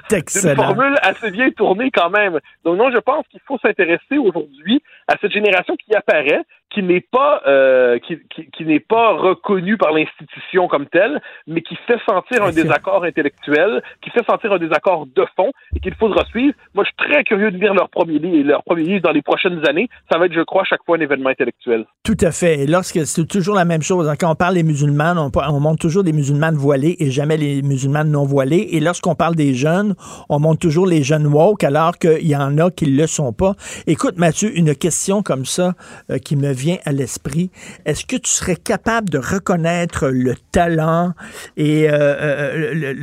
c'est 0.07 0.49
une 0.49 0.57
formule 0.57 0.95
assez 1.03 1.31
bien 1.31 1.51
tournée 1.51 1.91
quand 1.91 2.11
même. 2.11 2.41
Donc 2.65 2.78
non, 2.78 2.91
je 2.91 2.99
pense 2.99 3.27
qu'il 3.28 3.41
faut 3.47 3.59
s'intéresser 3.59 4.19
aujourd'hui 4.19 4.82
à 5.09 5.16
cette 5.20 5.32
génération 5.32 5.77
qui 5.77 5.95
apparaît, 5.95 6.43
qui 6.74 6.82
n'est 6.82 7.01
pas 7.01 7.40
euh, 7.46 7.98
qui, 8.01 8.18
qui, 8.34 8.51
qui 8.51 8.64
n'est 8.64 8.80
pas 8.80 9.12
reconnue 9.12 9.76
par 9.76 9.92
l'institution 9.92 10.66
comme 10.66 10.86
telle, 10.86 11.22
mais 11.46 11.62
qui 11.62 11.76
fait 11.86 11.98
sentir 12.06 12.42
un 12.42 12.51
désaccord 12.51 13.05
intellectuel, 13.05 13.80
qui 14.02 14.10
fait 14.10 14.24
sentir 14.28 14.52
un 14.52 14.59
désaccord 14.59 15.06
de 15.06 15.24
fond 15.36 15.51
et 15.74 15.80
qu'il 15.80 15.94
faudra 15.94 16.24
suivre. 16.26 16.55
Moi, 16.74 16.84
je 16.84 16.90
suis 16.90 17.12
très 17.12 17.22
curieux 17.22 17.52
de 17.52 17.59
lire 17.59 17.74
leur 17.74 17.88
premier 17.88 18.18
livre, 18.18 18.48
leur 18.48 18.64
premier 18.64 18.82
livre 18.82 19.02
dans 19.02 19.12
les 19.12 19.22
prochaines 19.22 19.62
années. 19.68 19.88
Ça 20.10 20.18
va 20.18 20.26
être, 20.26 20.32
je 20.32 20.40
crois, 20.40 20.62
à 20.62 20.64
chaque 20.64 20.84
fois 20.84 20.96
un 20.96 21.01
événement 21.01 21.30
intellectuel. 21.30 21.86
Tout 22.02 22.16
à 22.20 22.32
fait. 22.32 22.60
Et 22.60 22.66
lorsque 22.66 23.06
c'est 23.06 23.26
toujours 23.26 23.55
la 23.55 23.64
même 23.64 23.82
chose, 23.82 24.12
quand 24.18 24.32
on 24.32 24.34
parle 24.34 24.55
des 24.55 24.64
musulmans, 24.64 25.14
on, 25.16 25.30
on 25.48 25.60
montre 25.60 25.78
toujours 25.78 26.02
des 26.02 26.12
musulmanes 26.12 26.56
voilés 26.56 26.96
et 26.98 27.10
jamais 27.10 27.36
les 27.36 27.62
musulmanes 27.62 28.10
non 28.10 28.24
voilés. 28.24 28.68
Et 28.72 28.80
lorsqu'on 28.80 29.14
parle 29.14 29.36
des 29.36 29.55
jeunes, 29.55 29.94
on 30.28 30.40
montre 30.40 30.59
toujours 30.59 30.86
les 30.86 31.05
jeunes 31.05 31.26
woke 31.26 31.62
alors 31.62 31.98
qu'il 31.98 32.26
y 32.26 32.34
en 32.34 32.59
a 32.59 32.70
qui 32.70 32.90
ne 32.90 33.01
le 33.01 33.06
sont 33.06 33.32
pas. 33.32 33.55
Écoute, 33.86 34.18
Mathieu, 34.18 34.51
une 34.56 34.74
question 34.74 35.22
comme 35.22 35.44
ça 35.44 35.74
euh, 36.10 36.18
qui 36.18 36.36
me 36.36 36.52
vient 36.52 36.64
à 36.85 36.93
l'esprit. 36.93 37.51
Est-ce 37.85 38.05
que 38.05 38.16
tu 38.16 38.31
serais 38.31 38.57
capable 38.57 39.11
de 39.11 39.19
reconnaître 39.19 40.09
le 40.09 40.35
talent 40.53 41.12
et 41.57 41.89
euh, 41.89 41.95
euh, 41.95 42.95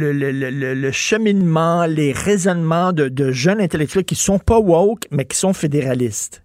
le, 0.76 0.92
cheminement, 0.92 1.86
les 1.86 2.12
raisonnements 2.12 2.94
de, 2.94 3.32
jeunes 3.32 3.62
intellectuels 3.62 4.06
qui 4.06 4.16
sont 4.16 4.40
pas 4.40 4.60
woke, 4.60 5.08
mais 5.12 5.26
qui 5.26 5.38
sont 5.38 5.54
fédéralistes? 5.54 6.44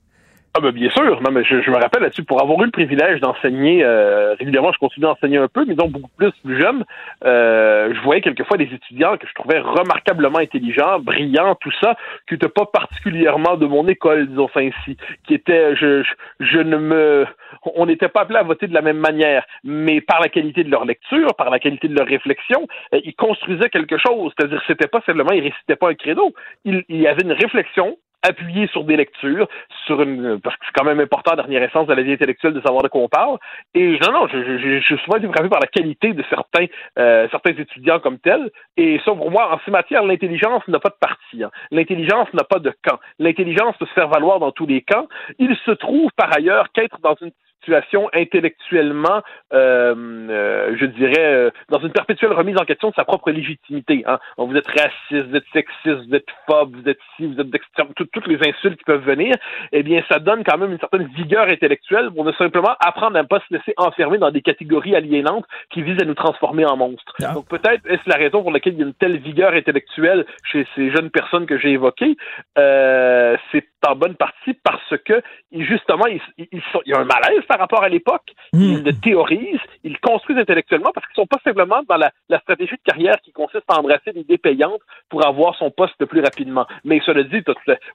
Ah 0.58 0.60
ben 0.62 0.70
bien 0.70 0.88
sûr, 0.88 1.20
non 1.20 1.30
mais 1.32 1.44
je, 1.44 1.70
me 1.70 1.76
rappelle 1.76 2.00
là-dessus, 2.00 2.24
pour 2.24 2.40
avoir 2.40 2.58
eu 2.62 2.64
le 2.64 2.70
privilège 2.70 3.20
d'enseigner 3.20 3.84
euh, 3.84 4.34
régulièrement, 4.38 4.72
je 4.72 4.78
continue 4.78 5.04
d'enseigner 5.04 5.36
un 5.36 5.48
peu, 5.48 5.66
mais 5.66 5.74
donc 5.74 5.90
beaucoup 5.90 6.10
plus 6.16 6.30
plus 6.42 6.58
jeune, 6.58 6.82
euh, 7.26 7.92
je 7.92 8.00
voyais 8.00 8.22
quelquefois 8.22 8.56
des 8.56 8.72
étudiants 8.72 9.18
que 9.18 9.26
je 9.26 9.34
trouvais 9.34 9.58
remarquablement 9.58 10.38
intelligents, 10.38 10.98
brillants, 10.98 11.56
tout 11.56 11.72
ça, 11.82 11.94
qui 12.26 12.34
n'étaient 12.34 12.48
pas 12.48 12.64
particulièrement 12.64 13.58
de 13.58 13.66
mon 13.66 13.86
école, 13.86 14.28
disons 14.28 14.48
ça 14.54 14.60
ainsi, 14.60 14.96
qui 15.26 15.34
étaient, 15.34 15.76
je, 15.76 16.02
je, 16.40 16.58
ne 16.58 16.78
me, 16.78 17.26
on 17.74 17.84
n'était 17.84 18.08
pas 18.08 18.22
appelé 18.22 18.38
à 18.38 18.42
voter 18.42 18.66
de 18.66 18.72
la 18.72 18.80
même 18.80 18.98
manière, 18.98 19.44
mais 19.62 20.00
par 20.00 20.22
la 20.22 20.30
qualité 20.30 20.64
de 20.64 20.70
leur 20.70 20.86
lecture, 20.86 21.34
par 21.36 21.50
la 21.50 21.58
qualité 21.58 21.88
de 21.88 21.94
leur 21.94 22.06
réflexion, 22.06 22.66
euh, 22.94 23.00
ils 23.04 23.14
construisaient 23.14 23.68
quelque 23.68 23.98
chose, 23.98 24.32
c'est-à-dire 24.38 24.62
c'était 24.66 24.88
pas 24.88 25.02
simplement, 25.04 25.32
ils 25.32 25.42
récitaient 25.42 25.76
pas 25.76 25.90
un 25.90 25.94
credo, 25.94 26.32
il 26.64 26.82
y 26.88 27.06
avait 27.06 27.24
une 27.24 27.32
réflexion 27.32 27.98
appuyer 28.26 28.66
sur 28.68 28.84
des 28.84 28.96
lectures, 28.96 29.48
sur 29.86 30.02
une 30.02 30.40
parce 30.40 30.56
que 30.56 30.66
c'est 30.66 30.72
quand 30.72 30.84
même 30.84 31.00
important, 31.00 31.34
dernière 31.34 31.62
essence 31.62 31.86
de 31.86 31.94
la 31.94 32.02
vie 32.02 32.12
intellectuelle, 32.12 32.54
de 32.54 32.60
savoir 32.60 32.82
de 32.82 32.88
quoi 32.88 33.02
on 33.02 33.08
parle. 33.08 33.38
Et 33.74 33.98
non, 34.00 34.12
non, 34.12 34.28
je, 34.28 34.80
suis 34.80 34.98
souvent 34.98 35.18
été 35.18 35.28
par 35.28 35.60
la 35.60 35.66
qualité 35.66 36.12
de 36.12 36.24
certains 36.28 36.66
euh, 36.98 37.28
certains 37.30 37.52
étudiants 37.52 38.00
comme 38.00 38.18
tels. 38.18 38.50
Et 38.76 39.00
ça, 39.04 39.12
pour 39.12 39.30
moi, 39.30 39.54
en 39.54 39.60
ces 39.64 39.70
matières, 39.70 40.04
l'intelligence 40.04 40.66
n'a 40.68 40.78
pas 40.78 40.90
de 40.90 40.96
parti. 41.00 41.42
Hein. 41.42 41.50
L'intelligence 41.70 42.32
n'a 42.32 42.44
pas 42.44 42.58
de 42.58 42.72
camp. 42.84 42.98
L'intelligence 43.18 43.76
peut 43.78 43.86
se 43.86 43.92
faire 43.92 44.08
valoir 44.08 44.38
dans 44.38 44.52
tous 44.52 44.66
les 44.66 44.82
camps. 44.82 45.06
Il 45.38 45.56
se 45.64 45.70
trouve 45.72 46.10
par 46.16 46.34
ailleurs 46.34 46.72
qu'être 46.72 46.98
dans 47.00 47.16
une 47.20 47.32
situation 47.60 48.08
intellectuellement, 48.12 49.22
euh, 49.52 49.94
euh, 50.30 50.76
je 50.78 50.86
dirais, 50.86 51.14
euh, 51.18 51.50
dans 51.68 51.80
une 51.80 51.90
perpétuelle 51.90 52.32
remise 52.32 52.56
en 52.58 52.64
question 52.64 52.90
de 52.90 52.94
sa 52.94 53.04
propre 53.04 53.30
légitimité. 53.30 54.04
Hein. 54.06 54.18
Vous 54.38 54.54
êtes 54.56 54.66
raciste, 54.66 55.28
vous 55.28 55.36
êtes 55.36 55.44
sexiste, 55.52 56.08
vous 56.08 56.14
êtes 56.14 56.26
phobe, 56.46 56.76
vous 56.76 56.88
êtes 56.88 56.98
ci, 57.16 57.26
vous 57.26 57.40
êtes 57.40 57.50
d'extrême, 57.50 57.88
toutes 57.94 58.26
les 58.26 58.38
insultes 58.48 58.78
qui 58.78 58.84
peuvent 58.84 59.04
venir. 59.04 59.34
Eh 59.72 59.82
bien, 59.82 60.02
ça 60.08 60.18
donne 60.18 60.44
quand 60.44 60.58
même 60.58 60.72
une 60.72 60.78
certaine 60.78 61.06
vigueur 61.08 61.48
intellectuelle 61.48 62.10
pour 62.10 62.24
ne 62.24 62.32
simplement 62.32 62.74
apprendre 62.80 63.16
à 63.16 63.22
ne 63.22 63.26
pas 63.26 63.40
se 63.48 63.54
laisser 63.54 63.74
enfermer 63.76 64.18
dans 64.18 64.30
des 64.30 64.42
catégories 64.42 64.94
aliénantes 64.94 65.46
qui 65.70 65.82
visent 65.82 66.00
à 66.00 66.04
nous 66.04 66.14
transformer 66.14 66.64
en 66.64 66.76
monstres. 66.76 67.14
Ah. 67.22 67.32
Donc 67.34 67.48
peut-être 67.48 67.84
est-ce 67.86 68.08
la 68.08 68.16
raison 68.16 68.42
pour 68.42 68.52
laquelle 68.52 68.74
il 68.74 68.80
y 68.80 68.82
a 68.82 68.86
une 68.86 68.94
telle 68.94 69.18
vigueur 69.18 69.52
intellectuelle 69.52 70.24
chez 70.44 70.66
ces 70.74 70.90
jeunes 70.90 71.10
personnes 71.10 71.46
que 71.46 71.58
j'ai 71.58 71.72
évoquées. 71.72 72.16
c'est 72.54 73.66
en 73.86 73.96
bonne 73.96 74.14
partie 74.14 74.54
parce 74.64 74.94
que 75.04 75.22
justement, 75.52 76.06
il, 76.06 76.20
il 76.38 76.60
y 76.86 76.92
a 76.92 76.98
un 76.98 77.04
malaise 77.04 77.44
par 77.48 77.58
rapport 77.58 77.82
à 77.82 77.88
l'époque. 77.88 78.32
Hmm. 78.52 78.60
Ils 78.60 78.84
le 78.84 78.92
théorisent, 78.92 79.60
ils 79.84 79.92
le 79.92 79.98
construisent 80.02 80.38
intellectuellement 80.38 80.90
parce 80.94 81.06
qu'ils 81.06 81.16
sont 81.16 81.26
pas 81.26 81.40
simplement 81.44 81.82
dans 81.88 81.96
la, 81.96 82.10
stratégie 82.40 82.74
de 82.74 82.90
carrière 82.90 83.16
qui 83.22 83.32
consiste 83.32 83.64
à 83.68 83.78
embrasser 83.78 84.12
l'idée 84.12 84.38
payante 84.38 84.80
pour 85.08 85.26
avoir 85.26 85.56
son 85.56 85.70
poste 85.70 85.94
le 85.98 86.06
plus 86.06 86.20
rapidement. 86.20 86.66
Mais 86.84 87.00
cela 87.04 87.22
dit, 87.22 87.42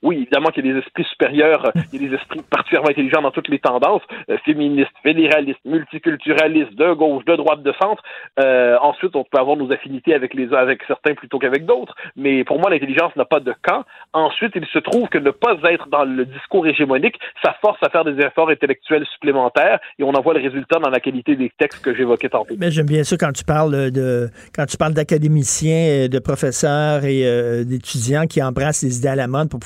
oui, 0.01 0.17
évidemment 0.17 0.49
qu'il 0.49 0.65
y 0.65 0.69
a 0.69 0.73
des 0.73 0.79
esprits 0.79 1.03
supérieurs, 1.05 1.65
euh, 1.67 1.81
il 1.93 2.01
y 2.01 2.05
a 2.05 2.09
des 2.09 2.15
esprits 2.15 2.41
particulièrement 2.49 2.89
intelligents 2.89 3.21
dans 3.21 3.31
toutes 3.31 3.47
les 3.47 3.59
tendances, 3.59 4.01
euh, 4.29 4.37
féministes, 4.45 4.91
fédéralistes, 5.03 5.59
multiculturalistes, 5.65 6.75
de 6.75 6.93
gauche, 6.93 7.23
de 7.25 7.35
droite, 7.35 7.63
de 7.63 7.73
centre. 7.81 8.03
Euh, 8.39 8.77
ensuite, 8.81 9.15
on 9.15 9.23
peut 9.23 9.37
avoir 9.37 9.57
nos 9.57 9.71
affinités 9.71 10.13
avec 10.13 10.33
les 10.33 10.53
avec 10.53 10.83
certains 10.87 11.13
plutôt 11.13 11.39
qu'avec 11.39 11.65
d'autres. 11.65 11.95
Mais 12.15 12.43
pour 12.43 12.59
moi, 12.59 12.69
l'intelligence 12.69 13.15
n'a 13.15 13.25
pas 13.25 13.39
de 13.39 13.53
camp. 13.61 13.83
Ensuite, 14.13 14.53
il 14.55 14.65
se 14.67 14.79
trouve 14.79 15.07
que 15.09 15.17
ne 15.17 15.31
pas 15.31 15.55
être 15.63 15.80
dans 15.89 16.03
le 16.03 16.25
discours 16.25 16.65
hégémonique, 16.67 17.15
ça 17.43 17.55
force 17.61 17.77
à 17.81 17.89
faire 17.89 18.05
des 18.05 18.19
efforts 18.23 18.49
intellectuels 18.49 19.05
supplémentaires 19.13 19.79
et 19.99 20.03
on 20.03 20.11
en 20.11 20.21
voit 20.21 20.33
le 20.33 20.41
résultat 20.41 20.79
dans 20.79 20.89
la 20.89 20.99
qualité 20.99 21.35
des 21.35 21.51
textes 21.57 21.83
que 21.83 21.95
j'évoquais 21.95 22.29
tantôt. 22.29 22.55
Mais 22.57 22.71
j'aime 22.71 22.85
bien 22.85 23.03
ça 23.03 23.17
quand 23.17 23.31
tu 23.31 23.43
parles 23.43 23.91
de 23.91 24.29
quand 24.55 24.65
tu 24.65 24.77
parles 24.77 24.93
d'académiciens, 24.93 26.07
de 26.07 26.19
professeurs 26.19 27.05
et 27.05 27.25
euh, 27.25 27.63
d'étudiants 27.63 28.27
qui 28.27 28.41
embrassent 28.41 28.83
les 28.83 28.97
idées 28.97 29.07
à 29.07 29.15
la 29.15 29.27
mode 29.27 29.49
pour, 29.49 29.59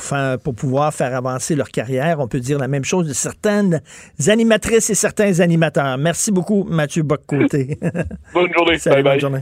pour 0.43 0.55
pouvoir 0.55 0.93
faire 0.93 1.15
avancer 1.15 1.55
leur 1.55 1.69
carrière. 1.69 2.19
On 2.19 2.27
peut 2.27 2.39
dire 2.39 2.59
la 2.59 2.67
même 2.67 2.83
chose 2.83 3.07
de 3.07 3.13
certaines 3.13 3.81
animatrices 4.27 4.89
et 4.89 4.95
certains 4.95 5.39
animateurs. 5.39 5.97
Merci 5.97 6.31
beaucoup, 6.31 6.63
Mathieu 6.63 7.03
Boccoté. 7.03 7.77
bonne 8.33 8.53
journée. 8.53 8.77
bye 8.85 8.93
bye. 8.95 9.03
Bonne 9.03 9.19
journée. 9.19 9.41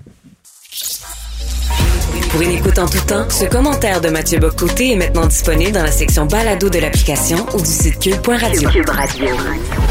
Pour 2.34 2.42
une 2.42 2.50
écoute 2.50 2.80
en 2.80 2.88
tout 2.88 3.06
temps, 3.06 3.30
ce 3.30 3.46
commentaire 3.46 4.02
de 4.02 4.10
Mathieu 4.10 4.40
Bocoté 4.40 4.94
est 4.94 4.96
maintenant 4.96 5.28
disponible 5.28 5.72
dans 5.72 5.84
la 5.84 5.92
section 5.92 6.26
balado 6.26 6.68
de 6.68 6.80
l'application 6.80 7.38
ou 7.54 7.60
du 7.60 7.70
site 7.70 8.00
cube.radio. 8.00 8.72
Cube 8.72 8.90
Radio. 8.90 9.28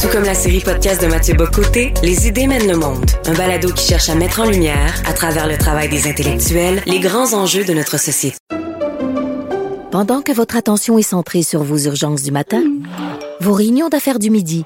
Tout 0.01 0.09
comme 0.09 0.25
la 0.25 0.35
série 0.35 0.59
podcast 0.59 1.01
de 1.01 1.07
Mathieu 1.07 1.35
Bocoté, 1.35 1.95
Les 2.03 2.27
idées 2.27 2.49
mènent 2.49 2.67
le 2.67 2.77
monde. 2.77 3.09
Un 3.27 3.35
balado 3.35 3.73
qui 3.73 3.87
cherche 3.87 4.09
à 4.09 4.17
mettre 4.17 4.41
en 4.41 4.51
lumière, 4.51 5.01
à 5.07 5.13
travers 5.13 5.47
le 5.47 5.57
travail 5.57 5.89
des 5.89 6.09
intellectuels, 6.09 6.83
les 6.85 6.99
grands 6.99 7.33
enjeux 7.33 7.63
de 7.65 7.75
notre 7.75 7.97
société. 7.97 8.37
Pendant 9.93 10.21
que 10.21 10.33
votre 10.33 10.57
attention 10.57 10.99
est 10.99 11.03
centrée 11.03 11.45
sur 11.45 11.63
vos 11.63 11.79
urgences 11.79 12.25
du 12.25 12.33
matin, 12.33 12.65
vos 13.41 13.53
réunions 13.53 13.89
d'affaires 13.89 14.19
du 14.19 14.31
midi, 14.31 14.65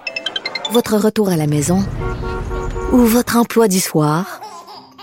votre 0.73 0.97
retour 0.97 1.29
à 1.29 1.37
la 1.37 1.47
maison 1.47 1.85
ou 2.93 3.01
votre 3.01 3.37
emploi 3.37 3.69
du 3.69 3.81
soir, 3.81 4.41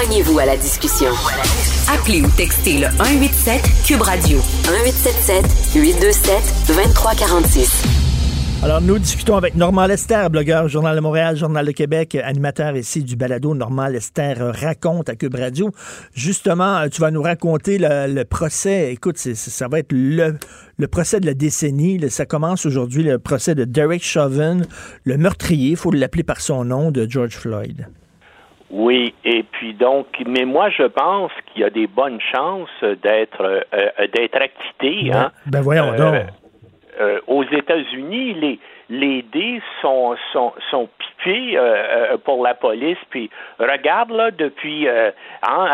Joignez-vous 0.00 0.38
à 0.38 0.46
la 0.46 0.56
discussion. 0.56 1.10
Appelez 1.92 2.22
ou 2.22 2.28
textez 2.36 2.78
le 2.78 2.86
187 2.86 3.60
Cube 3.84 4.00
Radio 4.00 4.38
1877 4.68 5.74
827 5.74 6.34
2346. 6.68 7.82
Alors, 8.62 8.80
nous 8.80 9.00
discutons 9.00 9.36
avec 9.36 9.56
Normand 9.56 9.86
Lester, 9.86 10.28
blogueur, 10.30 10.68
Journal 10.68 10.94
de 10.94 11.00
Montréal, 11.00 11.36
Journal 11.36 11.66
de 11.66 11.72
Québec, 11.72 12.14
animateur 12.14 12.76
ici 12.76 13.02
du 13.02 13.16
balado. 13.16 13.56
Normand 13.56 13.88
Lester 13.88 14.34
raconte 14.38 15.08
à 15.08 15.16
Cube 15.16 15.34
Radio. 15.34 15.72
Justement, 16.14 16.88
tu 16.88 17.00
vas 17.00 17.10
nous 17.10 17.22
raconter 17.22 17.78
le, 17.80 18.22
procès. 18.22 18.92
Écoute, 18.92 19.18
ça 19.18 19.66
va 19.66 19.80
être 19.80 19.90
le, 19.90 20.38
le, 20.78 20.86
procès 20.86 21.18
de 21.18 21.26
la 21.26 21.34
décennie. 21.34 22.08
Ça 22.08 22.24
commence 22.24 22.66
aujourd'hui, 22.66 23.02
le 23.02 23.18
procès 23.18 23.56
de 23.56 23.64
Derek 23.64 24.04
Chauvin, 24.04 24.60
le 25.02 25.16
meurtrier, 25.16 25.70
il 25.70 25.76
faut 25.76 25.90
l'appeler 25.90 26.22
par 26.22 26.40
son 26.40 26.64
nom, 26.64 26.92
de 26.92 27.04
George 27.10 27.36
Floyd. 27.36 27.88
Oui, 28.70 29.14
et 29.24 29.44
puis 29.44 29.72
donc, 29.72 30.06
mais 30.26 30.44
moi 30.44 30.68
je 30.68 30.82
pense 30.82 31.32
qu'il 31.46 31.62
y 31.62 31.64
a 31.64 31.70
des 31.70 31.86
bonnes 31.86 32.20
chances 32.20 32.68
d'être 33.02 33.40
euh, 33.40 33.60
euh, 33.72 34.06
d'être 34.12 34.36
acquitté. 34.36 35.10
Hein. 35.12 35.32
Ben 35.46 35.62
voyons 35.62 35.92
donc. 35.92 36.14
Euh, 37.00 37.20
aux 37.28 37.44
États-Unis, 37.44 38.34
les 38.34 38.58
les 38.90 39.22
dés 39.22 39.62
sont 39.80 40.16
sont 40.32 40.52
sont 40.70 40.88
pipés 40.98 41.58
pour 42.24 42.42
la 42.44 42.54
police. 42.54 42.98
Puis 43.10 43.30
regarde 43.58 44.10
là 44.10 44.30
depuis 44.30 44.88
hein, 44.88 45.66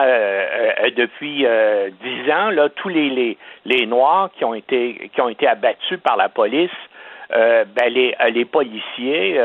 depuis 0.96 1.46
dix 2.02 2.32
ans 2.32 2.50
là 2.50 2.68
tous 2.68 2.88
les, 2.88 3.10
les 3.10 3.38
les 3.64 3.86
noirs 3.86 4.30
qui 4.36 4.44
ont 4.44 4.54
été 4.54 5.10
qui 5.14 5.20
ont 5.20 5.28
été 5.28 5.46
abattus 5.46 5.98
par 6.00 6.16
la 6.16 6.28
police. 6.28 6.70
ben 7.30 7.88
les, 7.88 8.14
les 8.32 8.44
policiers, 8.44 9.40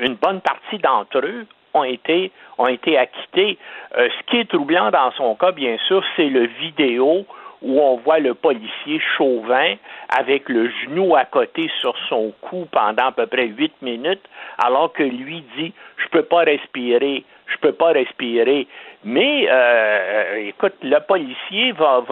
une 0.00 0.14
bonne 0.14 0.40
partie 0.40 0.78
d'entre 0.78 1.18
eux 1.18 1.46
ont 1.74 1.84
été, 1.84 2.30
ont 2.58 2.66
été 2.66 2.96
acquittés. 2.98 3.58
Euh, 3.96 4.08
ce 4.08 4.30
qui 4.30 4.38
est 4.38 4.48
troublant 4.48 4.90
dans 4.90 5.10
son 5.12 5.34
cas, 5.34 5.52
bien 5.52 5.76
sûr, 5.86 6.02
c'est 6.16 6.28
le 6.28 6.46
vidéo 6.46 7.26
où 7.62 7.80
on 7.80 7.96
voit 7.96 8.20
le 8.20 8.34
policier 8.34 9.00
chauvin 9.16 9.74
avec 10.16 10.48
le 10.48 10.70
genou 10.70 11.16
à 11.16 11.24
côté 11.24 11.68
sur 11.80 11.94
son 12.08 12.32
cou 12.40 12.66
pendant 12.70 13.06
à 13.06 13.12
peu 13.12 13.26
près 13.26 13.46
huit 13.46 13.74
minutes, 13.82 14.22
alors 14.58 14.92
que 14.92 15.02
lui 15.02 15.44
dit 15.56 15.72
je 15.96 16.08
peux 16.08 16.22
pas 16.22 16.44
respirer, 16.44 17.24
je 17.46 17.56
peux 17.58 17.72
pas 17.72 17.92
respirer. 17.92 18.66
Mais 19.04 19.46
euh, 19.48 20.48
écoute, 20.48 20.74
le 20.82 20.98
policier 21.00 21.72
va, 21.72 22.02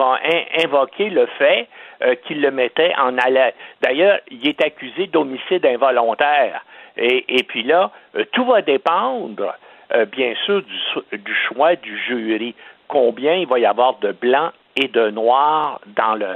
invoquer 0.63 1.09
le 1.09 1.25
fait 1.37 1.67
euh, 2.01 2.15
qu'il 2.25 2.41
le 2.41 2.51
mettait 2.51 2.93
en 2.97 3.17
alerte. 3.17 3.55
D'ailleurs, 3.81 4.19
il 4.31 4.47
est 4.47 4.63
accusé 4.63 5.07
d'homicide 5.07 5.65
involontaire. 5.65 6.63
Et, 6.95 7.43
puis 7.47 7.63
là, 7.63 7.91
euh, 8.15 8.23
tout 8.31 8.45
va 8.45 8.61
dépendre, 8.61 9.53
euh, 9.93 10.05
bien 10.05 10.33
sûr, 10.45 10.63
du, 10.63 11.17
du, 11.17 11.35
choix 11.47 11.75
du 11.75 11.97
jury. 12.07 12.55
Combien 12.87 13.35
il 13.35 13.47
va 13.47 13.59
y 13.59 13.65
avoir 13.65 13.99
de 13.99 14.13
blancs 14.13 14.53
et 14.77 14.87
de 14.87 15.09
noirs 15.09 15.81
dans 15.95 16.15
le 16.15 16.35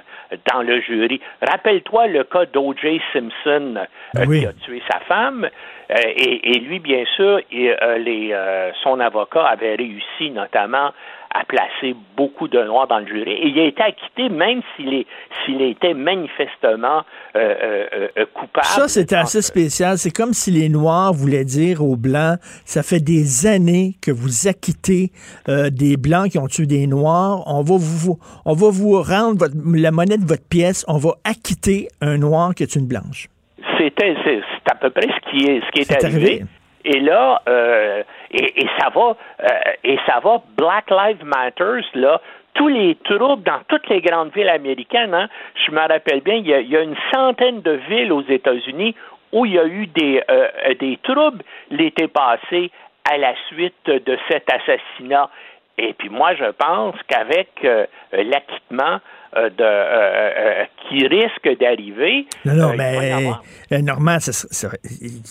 dans 0.52 0.62
le 0.62 0.82
jury. 0.82 1.22
Rappelle-toi 1.42 2.08
le 2.08 2.24
cas 2.24 2.46
d'O.J. 2.46 3.02
Simpson 3.14 3.76
euh, 4.18 4.26
qui 4.26 4.46
a 4.46 4.54
tué 4.54 4.82
sa 4.90 5.00
femme. 5.02 5.48
et, 5.90 6.56
et, 6.56 6.60
lui, 6.60 6.80
bien 6.80 7.04
sûr, 7.16 7.40
et, 7.52 7.76
les, 7.98 8.36
son 8.82 9.00
avocat 9.00 9.44
avait 9.44 9.76
réussi 9.76 10.32
notamment 10.32 10.92
a 11.34 11.46
placé 11.46 11.96
beaucoup 12.18 12.48
de 12.48 12.62
Noirs 12.62 12.88
dans 12.88 13.00
le 13.00 13.08
jury. 13.08 13.32
Et 13.32 13.48
il 13.48 13.60
a 13.60 13.66
été 13.66 13.82
acquitté 13.82 14.30
même 14.30 14.62
s'il 14.76 14.94
est 14.94 15.08
s'il 15.46 15.62
était 15.62 15.94
manifestement 15.94 17.04
euh, 17.36 17.40
euh, 17.40 18.08
euh, 18.18 18.26
coupable. 18.34 18.66
Ça, 18.66 18.88
c'était 18.88 19.16
assez 19.16 19.42
spécial. 19.42 19.98
C'est 19.98 20.12
comme 20.12 20.34
si 20.34 20.52
les 20.52 20.70
Noirs 20.70 21.14
voulaient 21.14 21.46
dire 21.46 21.84
aux 21.84 21.96
Blancs, 21.96 22.38
ça 22.66 22.84
fait 22.84 23.00
des 23.00 23.48
années 23.48 23.94
que 24.02 24.12
vous 24.12 24.48
acquittez 24.48 25.12
des 25.48 25.98
Blancs 25.98 26.30
qui 26.32 26.38
ont 26.38 26.48
tué 26.48 26.66
des 26.66 26.88
Noirs. 26.88 27.44
On 27.48 27.62
va 27.62 27.76
vous, 27.78 28.20
on 28.46 28.54
va 28.54 28.70
vous 28.70 29.02
rendre 29.02 29.40
votre, 29.40 29.56
la 29.74 29.92
monnaie 29.92 30.18
de 30.18 30.26
votre 30.26 30.48
pièce. 30.48 30.86
On 30.88 30.98
va 30.98 31.12
acquitter 31.24 31.88
un 32.02 32.18
Noir 32.18 32.54
qui 32.54 32.64
est 32.64 32.76
une 32.76 32.88
Blanche. 32.88 33.28
C'était, 33.78 34.16
c'est, 34.24 34.42
à 34.72 34.76
peu 34.76 34.90
près 34.90 35.08
ce 35.08 35.32
qui 35.32 35.46
est, 35.46 35.62
ce 35.62 35.72
qui 35.72 35.82
est, 35.82 36.06
arrivé? 36.06 36.44
Et 36.84 37.00
là, 37.00 37.42
euh, 37.48 38.04
et, 38.32 38.68
ça 38.80 38.90
va, 38.90 39.16
euh, 39.44 39.48
et 39.84 39.98
ça 40.08 40.20
va, 40.20 40.42
Black 40.58 40.90
Lives 40.90 41.24
Matters, 41.24 41.86
là, 41.96 42.22
tous 42.54 42.68
les 42.68 42.96
troubles 43.04 43.44
dans 43.44 43.62
toutes 43.68 43.88
les 43.90 44.02
grandes 44.02 44.34
villes 44.34 44.50
américaines, 44.50 45.14
hein, 45.14 45.30
je 45.66 45.72
me 45.72 45.80
rappelle 45.80 46.22
bien, 46.22 46.36
il 46.36 46.48
y, 46.48 46.76
a, 46.76 46.82
une 46.82 46.96
centaine 47.14 47.62
de 47.62 47.80
villes 47.90 48.12
aux 48.12 48.24
États-Unis 48.24 48.96
où 49.32 49.46
il 49.46 49.54
y 49.54 49.60
a 49.60 49.66
eu 49.66 49.88
des, 49.88 50.22
euh, 50.30 50.48
des 50.80 51.00
troubles 51.04 51.44
l'été 51.70 52.08
passé 52.08 52.72
à 53.10 53.18
la 53.18 53.34
suite 53.48 53.86
de 53.86 54.18
cet 54.30 54.48
assassinat. 54.52 55.30
Et 55.78 55.94
puis 55.94 56.10
moi, 56.10 56.36
je 56.36 56.52
pense 56.52 56.96
qu'avec 57.08 57.50
l'acquittement 58.12 59.00
de, 59.34 60.66
qui 60.88 61.08
risque 61.08 61.58
d'arriver. 61.60 62.28
Non, 62.46 62.54
non, 62.54 62.74
mais 62.78 63.82
Normand, 63.82 64.18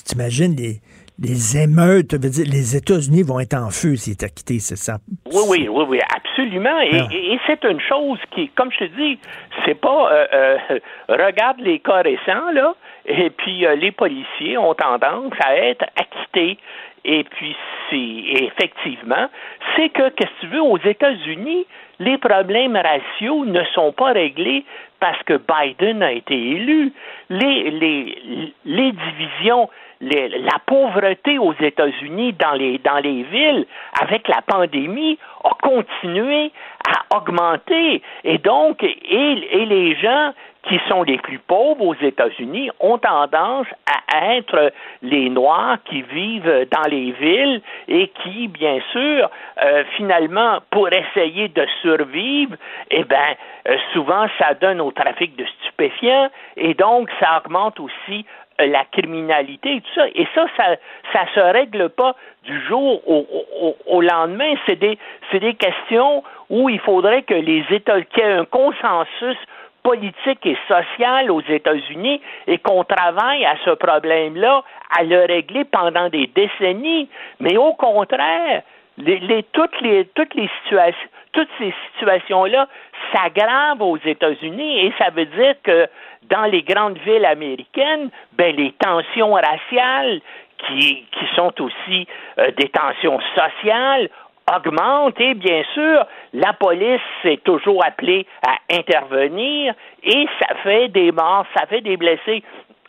t'imagines 0.06 0.56
les, 0.56 0.81
les 1.20 1.59
émeutes, 1.59 2.14
veut 2.14 2.30
dire, 2.30 2.47
les 2.51 2.76
États-Unis 2.76 3.22
vont 3.22 3.40
être 3.40 3.55
en 3.55 3.70
feu 3.70 3.94
s'il 3.97 4.12
est 4.12 4.22
acquitté, 4.22 4.59
c'est 4.59 4.76
ça? 4.76 4.98
Oui, 5.26 5.42
oui, 5.48 5.68
oui, 5.68 5.84
oui, 5.88 6.01
absolument. 6.16 6.80
Et, 6.80 6.98
ah. 6.98 7.42
c'est 7.47 7.62
une 7.64 7.80
chose 7.80 8.18
qui, 8.30 8.48
comme 8.48 8.72
je 8.72 8.86
te 8.86 8.97
dis, 8.97 9.18
c'est 9.64 9.78
pas 9.78 10.12
euh, 10.12 10.26
euh, 10.70 10.78
regarde 11.09 11.60
les 11.60 11.78
cas 11.80 12.02
récents, 12.02 12.51
là, 12.55 12.74
et 13.05 13.30
puis 13.30 13.66
euh, 13.66 13.76
les 13.76 13.92
policiers 13.92 14.56
ont 14.56 14.74
tendance 14.74 15.34
à 15.44 15.56
être 15.56 15.84
acquittés. 15.97 16.59
Et 17.05 17.24
puis, 17.24 17.56
c'est 17.88 18.44
effectivement, 18.44 19.28
c'est 19.74 19.88
que, 19.88 20.10
qu'est-ce 20.10 20.30
que 20.30 20.40
tu 20.40 20.47
veux, 20.48 20.62
aux 20.62 20.78
États-Unis, 20.78 21.66
les 21.98 22.18
problèmes 22.18 22.76
raciaux 22.76 23.47
ne 23.47 23.62
sont 23.74 23.92
pas 23.92 24.12
réglés 24.12 24.64
parce 25.01 25.22
que 25.22 25.38
Biden 25.38 26.02
a 26.02 26.12
été 26.12 26.34
élu. 26.34 26.92
Les, 27.30 27.70
les, 27.70 28.52
les 28.66 28.92
divisions 28.92 29.70
la 30.01 30.59
pauvreté 30.64 31.39
aux 31.39 31.55
États-Unis 31.60 32.32
dans 32.35 32.52
les, 32.52 32.78
dans 32.78 32.98
les 32.98 33.22
villes, 33.24 33.66
avec 34.01 34.28
la 34.28 34.40
pandémie, 34.43 35.18
a 35.44 35.51
continué 35.62 36.52
à 36.89 37.16
augmenter. 37.16 38.02
Et 38.24 38.39
donc, 38.39 38.82
et, 38.82 38.93
et 39.10 39.66
les 39.66 39.94
gens 39.97 40.32
qui 40.68 40.78
sont 40.89 41.02
les 41.02 41.16
plus 41.18 41.39
pauvres 41.39 41.85
aux 41.85 41.94
États-Unis 41.94 42.70
ont 42.81 42.98
tendance 42.98 43.66
à 44.12 44.35
être 44.35 44.72
les 45.02 45.31
Noirs 45.31 45.78
qui 45.86 46.02
vivent 46.02 46.66
dans 46.70 46.89
les 46.89 47.12
villes 47.12 47.62
et 47.89 48.09
qui, 48.22 48.48
bien 48.48 48.78
sûr, 48.93 49.31
euh, 49.62 49.85
finalement, 49.97 50.59
pour 50.70 50.89
essayer 50.93 51.48
de 51.48 51.66
survivre, 51.81 52.56
eh 52.90 53.05
bien, 53.05 53.35
euh, 53.68 53.77
souvent, 53.93 54.27
ça 54.39 54.55
donne 54.55 54.81
au 54.81 54.90
trafic 54.90 55.35
de 55.36 55.47
stupéfiants 55.47 56.28
et 56.56 56.74
donc, 56.74 57.09
ça 57.20 57.40
augmente 57.44 57.81
aussi 57.81 58.27
la 58.66 58.85
criminalité 58.85 59.77
et 59.77 59.81
tout 59.81 59.95
ça. 59.95 60.07
Et 60.15 60.27
ça, 60.35 60.47
ça, 60.57 60.77
ça 61.12 61.20
se 61.35 61.41
règle 61.41 61.89
pas 61.91 62.15
du 62.45 62.61
jour 62.66 63.03
au, 63.07 64.01
lendemain. 64.01 64.55
C'est 64.66 64.77
des, 64.77 64.99
c'est 65.31 65.41
des 65.41 65.55
questions 65.55 66.23
où 66.49 66.69
il 66.69 66.81
faudrait 66.81 67.23
que 67.23 67.35
les 67.35 67.65
États, 67.70 68.01
qu'il 68.03 68.23
y 68.23 68.27
ait 68.27 68.32
un 68.32 68.45
consensus 68.45 69.37
politique 69.82 70.45
et 70.45 70.57
social 70.69 71.31
aux 71.31 71.41
États-Unis 71.41 72.20
et 72.47 72.59
qu'on 72.59 72.85
travaille 72.85 73.45
à 73.45 73.57
ce 73.65 73.70
problème-là, 73.70 74.62
à 74.99 75.03
le 75.05 75.24
régler 75.24 75.65
pendant 75.65 76.09
des 76.09 76.27
décennies. 76.35 77.09
Mais 77.41 77.57
au 77.57 77.73
contraire, 77.74 78.62
les, 79.01 79.43
toutes 79.52 79.81
les 79.81 80.06
toutes 80.14 80.35
les 80.35 80.48
situations 80.62 81.09
toutes 81.32 81.48
ces 81.59 81.72
situations-là 81.93 82.66
s'aggravent 83.14 83.82
aux 83.82 83.98
États-Unis 83.98 84.86
et 84.86 84.93
ça 84.98 85.10
veut 85.10 85.27
dire 85.27 85.55
que 85.62 85.86
dans 86.28 86.44
les 86.44 86.62
grandes 86.62 86.98
villes 86.98 87.24
américaines, 87.24 88.10
ben, 88.32 88.55
les 88.55 88.72
tensions 88.72 89.32
raciales, 89.32 90.20
qui, 90.66 91.06
qui 91.10 91.27
sont 91.36 91.52
aussi 91.62 92.06
euh, 92.39 92.51
des 92.59 92.68
tensions 92.68 93.18
sociales, 93.35 94.10
augmentent 94.55 95.20
et 95.20 95.35
bien 95.35 95.62
sûr, 95.74 96.05
la 96.32 96.52
police 96.52 97.01
est 97.24 97.43
toujours 97.44 97.85
appelée 97.85 98.27
à 98.47 98.56
intervenir 98.74 99.74
et 100.02 100.27
ça 100.40 100.55
fait 100.62 100.89
des 100.89 101.12
morts, 101.12 101.47
ça 101.56 101.66
fait 101.66 101.81
des 101.81 101.97
blessés. 101.97 102.43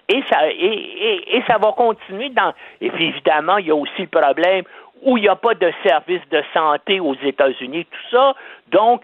Et 0.09 0.23
ça, 0.29 0.49
et, 0.49 1.37
et 1.37 1.43
ça 1.47 1.57
va 1.57 1.71
continuer 1.71 2.29
dans. 2.29 2.53
Et 2.81 2.89
puis 2.89 3.07
évidemment, 3.07 3.57
il 3.57 3.67
y 3.67 3.71
a 3.71 3.75
aussi 3.75 4.01
le 4.01 4.07
problème 4.07 4.63
où 5.03 5.17
il 5.17 5.21
n'y 5.21 5.29
a 5.29 5.35
pas 5.35 5.53
de 5.53 5.71
service 5.83 6.21
de 6.29 6.43
santé 6.53 6.99
aux 6.99 7.15
États-Unis, 7.15 7.85
tout 7.85 8.15
ça. 8.15 8.35
Donc, 8.71 9.03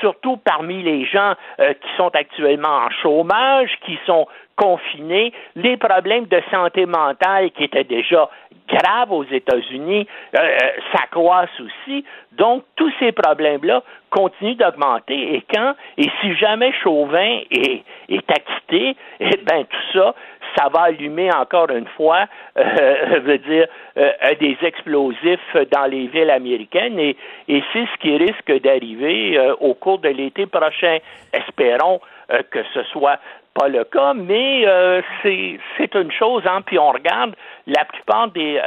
surtout 0.00 0.36
parmi 0.38 0.82
les 0.82 1.04
gens 1.04 1.34
euh, 1.60 1.74
qui 1.74 1.88
sont 1.96 2.10
actuellement 2.14 2.86
en 2.86 2.90
chômage, 2.90 3.70
qui 3.84 3.98
sont 4.06 4.26
confinés, 4.56 5.32
les 5.54 5.76
problèmes 5.76 6.26
de 6.26 6.40
santé 6.50 6.86
mentale 6.86 7.50
qui 7.52 7.64
étaient 7.64 7.84
déjà 7.84 8.28
graves 8.68 9.12
aux 9.12 9.24
États-Unis 9.24 10.06
euh, 10.34 10.38
euh, 10.40 10.58
s'accroissent 10.92 11.60
aussi. 11.60 12.04
Donc, 12.32 12.64
tous 12.74 12.92
ces 12.98 13.12
problèmes-là 13.12 13.82
continuent 14.10 14.56
d'augmenter 14.56 15.34
et 15.36 15.44
quand, 15.52 15.74
et 15.98 16.08
si 16.20 16.34
jamais 16.36 16.72
Chauvin 16.82 17.40
est, 17.50 17.84
est 18.08 18.30
acquitté, 18.30 18.96
eh 19.20 19.36
bien, 19.36 19.64
tout 19.64 19.92
ça, 19.98 20.14
ça 20.56 20.68
va 20.68 20.82
allumer 20.84 21.30
encore 21.34 21.70
une 21.70 21.86
fois, 21.96 22.26
euh, 22.58 23.20
veut 23.24 23.38
dire, 23.38 23.66
euh, 23.96 24.10
des 24.40 24.56
explosifs 24.62 25.56
dans 25.72 25.86
les 25.86 26.06
villes 26.06 26.30
américaines 26.30 26.98
et, 26.98 27.16
et 27.48 27.62
c'est 27.72 27.86
ce 27.86 28.00
qui 28.00 28.16
risque 28.16 28.62
d'arriver 28.62 29.38
euh, 29.38 29.54
au 29.60 29.74
cours 29.74 29.98
de 29.98 30.08
l'été 30.08 30.46
prochain. 30.46 30.98
Espérons 31.32 32.00
euh, 32.32 32.42
que 32.50 32.60
ce 32.74 32.82
soit 32.84 33.18
pas 33.58 33.68
le 33.68 33.84
cas, 33.84 34.14
mais 34.14 34.64
euh, 34.66 35.00
c'est 35.22 35.94
une 35.94 36.12
chose, 36.12 36.42
hein, 36.46 36.60
puis 36.64 36.78
on 36.78 36.90
regarde, 36.90 37.34
la 37.66 37.84
plupart 37.84 38.30
des, 38.30 38.60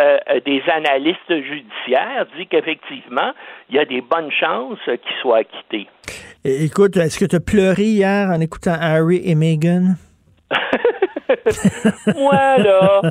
des 0.45 0.64
analystes 0.68 1.30
judiciaires 1.30 2.26
disent 2.36 2.48
qu'effectivement, 2.49 3.32
il 3.70 3.76
y 3.76 3.80
a 3.80 3.86
des 3.86 4.02
bonnes 4.02 4.32
chances 4.32 4.80
qu'il 4.86 5.16
soit 5.22 5.40
acquitté. 5.40 5.88
Écoute, 6.44 6.95
est-ce 6.98 7.20
que 7.20 7.26
tu 7.26 7.36
as 7.36 7.40
pleuré 7.40 7.84
hier 7.84 8.30
en 8.30 8.40
écoutant 8.40 8.76
Harry 8.80 9.22
et 9.26 9.36
Meghan? 9.36 9.95
Moi, 12.16 12.57
là, 12.57 13.02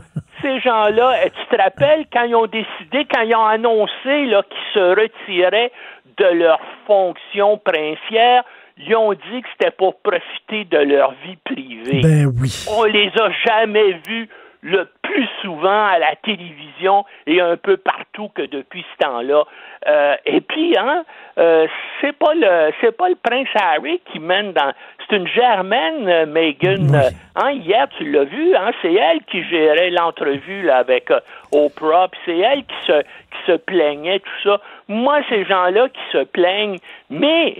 ces 0.42 0.60
gens-là, 0.60 1.12
eh, 1.24 1.30
tu 1.30 1.56
te 1.56 1.62
rappelles 1.62 2.06
quand 2.12 2.24
ils 2.24 2.34
ont 2.34 2.46
décidé, 2.46 3.06
quand 3.12 3.22
ils 3.22 3.34
ont 3.34 3.44
annoncé 3.44 3.92
qu'ils 4.05 4.72
se 4.74 4.80
retiraient 4.80 5.72
de 6.16 6.38
leur 6.38 6.59
fonction 6.86 7.59
princière, 7.59 8.44
ils 8.78 8.94
ont 8.96 9.12
dit 9.12 9.42
que 9.42 9.48
c'était 9.52 9.70
pour 9.72 10.00
profiter 10.00 10.64
de 10.64 10.78
leur 10.78 11.12
vie 11.24 11.36
privée. 11.44 12.00
Ben 12.02 12.26
oui. 12.40 12.66
On 12.70 12.84
les 12.84 13.10
a 13.18 13.30
jamais 13.44 14.00
vus 14.06 14.28
le 14.62 14.88
plus 15.02 15.28
souvent 15.42 15.86
à 15.86 15.98
la 15.98 16.16
télévision 16.16 17.05
et 17.26 17.40
un 17.40 17.56
peu 17.56 17.76
partout 17.76 18.28
que 18.34 18.42
depuis 18.42 18.84
ce 18.92 19.05
temps-là. 19.05 19.44
Euh, 19.86 20.16
et 20.26 20.40
puis, 20.40 20.76
hein, 20.76 21.05
euh, 21.38 21.66
c'est 22.00 22.16
pas 22.16 22.34
le 22.34 22.72
c'est 22.80 22.96
pas 22.96 23.09
le 23.09 23.14
prince 23.14 23.48
Harry 23.55 24.00
qui 24.10 24.18
mène 24.18 24.52
dans 24.52 24.72
c'est 25.09 25.16
une 25.16 25.28
germaine 25.28 26.09
euh, 26.09 26.26
Meghan. 26.26 26.92
Euh, 26.92 27.10
hein, 27.36 27.50
hier 27.52 27.88
tu 27.96 28.10
l'as 28.10 28.24
vu, 28.24 28.55
hein, 28.56 28.72
c'est 28.82 28.92
elle 28.92 29.22
qui 29.30 29.44
gérait 29.44 29.90
l'entrevue 29.90 30.62
là, 30.62 30.78
avec 30.78 31.10
Oprah, 31.52 32.09
puis 32.09 32.20
c'est 32.26 32.38
elle 32.38 32.64
qui 32.64 32.86
se 32.86 33.00
qui 33.02 33.46
se 33.46 33.56
plaignait 33.56 34.18
tout 34.18 34.42
ça. 34.42 34.60
Moi, 34.89 35.20
ces 35.28 35.44
gens-là 35.44 35.89
qui 35.90 36.01
se 36.12 36.24
plaignent, 36.24 36.78
mais 37.10 37.55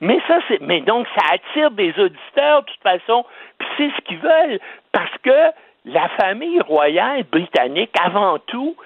mais 0.00 0.18
ça 0.26 0.38
c'est 0.48 0.60
mais 0.62 0.80
donc 0.80 1.06
ça 1.14 1.34
attire 1.34 1.70
des 1.72 1.90
auditeurs 1.98 2.62
de 2.62 2.66
toute 2.66 2.82
façon, 2.82 3.24
puis 3.58 3.68
c'est 3.76 3.90
ce 3.90 4.00
qu'ils 4.06 4.18
veulent 4.18 4.60
parce 4.92 5.16
que 5.22 5.52
la 5.84 6.08
famille 6.20 6.60
royale 6.60 7.24
britannique, 7.24 7.90
avant 8.02 8.38
tout, 8.38 8.76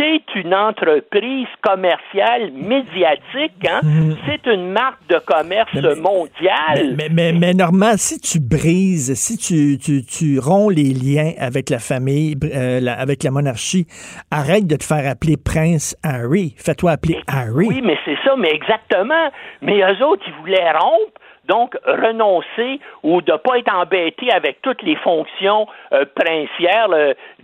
c'est 0.00 0.22
une 0.34 0.54
entreprise 0.54 1.48
commerciale 1.62 2.52
médiatique. 2.52 3.68
Hein? 3.68 3.80
Mhm. 3.82 4.16
C'est 4.26 4.50
une 4.50 4.70
marque 4.70 5.06
de 5.08 5.18
commerce 5.18 5.74
mondiale. 5.98 6.94
Mais, 6.96 7.08
mais, 7.10 7.32
mais, 7.32 7.52
Normand, 7.52 7.96
si 7.96 8.18
tu 8.18 8.40
brises, 8.40 9.14
si 9.14 9.36
tu, 9.36 9.78
tu, 9.78 10.04
tu 10.04 10.38
romps 10.38 10.70
les 10.70 10.94
liens 10.94 11.32
avec 11.38 11.68
la 11.70 11.78
famille, 11.78 12.36
euh, 12.44 12.80
avec 12.86 13.22
la 13.22 13.30
monarchie, 13.30 13.86
arrête 14.30 14.66
de 14.66 14.76
te 14.76 14.84
faire 14.84 15.08
appeler 15.08 15.36
Prince 15.36 15.96
Harry. 16.02 16.54
Fais-toi 16.56 16.92
appeler 16.92 17.18
Harry. 17.26 17.66
Oui, 17.68 17.82
mais 17.84 17.98
c'est 18.04 18.16
ça, 18.24 18.34
mais 18.38 18.50
exactement. 18.50 19.30
Mais 19.60 19.80
eux 19.80 20.04
autres, 20.04 20.22
ils 20.26 20.34
voulaient 20.40 20.70
rompre 20.72 21.19
donc 21.50 21.76
renoncer 21.84 22.78
ou 23.02 23.20
de 23.22 23.32
ne 23.32 23.36
pas 23.36 23.58
être 23.58 23.74
embêté 23.74 24.30
avec 24.32 24.62
toutes 24.62 24.82
les 24.82 24.96
fonctions 24.96 25.66
euh, 25.92 26.04
princières 26.14 26.88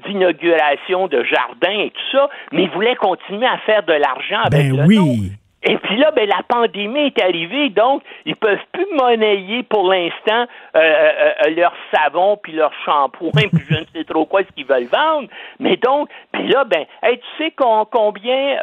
d'inauguration 0.06 1.08
de 1.08 1.24
jardin 1.24 1.78
et 1.86 1.90
tout 1.90 2.16
ça, 2.16 2.28
mais 2.52 2.62
il 2.62 2.70
voulait 2.70 2.94
continuer 2.94 3.46
à 3.46 3.58
faire 3.58 3.82
de 3.82 3.92
l'argent 3.92 4.40
avec 4.44 4.72
ben 4.72 4.86
oui. 4.86 5.32
Et 5.68 5.76
puis 5.78 5.96
là, 5.96 6.12
ben, 6.12 6.28
la 6.28 6.42
pandémie 6.46 7.06
est 7.06 7.22
arrivée, 7.22 7.70
donc 7.70 8.02
ils 8.24 8.36
peuvent 8.36 8.58
plus 8.72 8.86
monnayer 8.96 9.62
pour 9.64 9.90
l'instant 9.92 10.46
euh, 10.76 10.78
euh, 10.78 11.30
euh, 11.46 11.50
leur 11.56 11.72
savon 11.92 12.38
puis 12.40 12.52
leur 12.52 12.70
shampoing 12.84 13.48
puis 13.52 13.64
je 13.68 13.74
ne 13.74 13.84
sais 13.92 14.04
trop 14.04 14.24
quoi 14.26 14.42
ce 14.42 14.52
qu'ils 14.54 14.66
veulent 14.66 14.84
vendre. 14.86 15.28
Mais 15.58 15.76
donc, 15.76 16.08
puis 16.32 16.46
là, 16.48 16.64
ben, 16.64 16.84
hey, 17.02 17.18
tu 17.18 17.44
sais 17.44 17.52
combien 17.56 18.56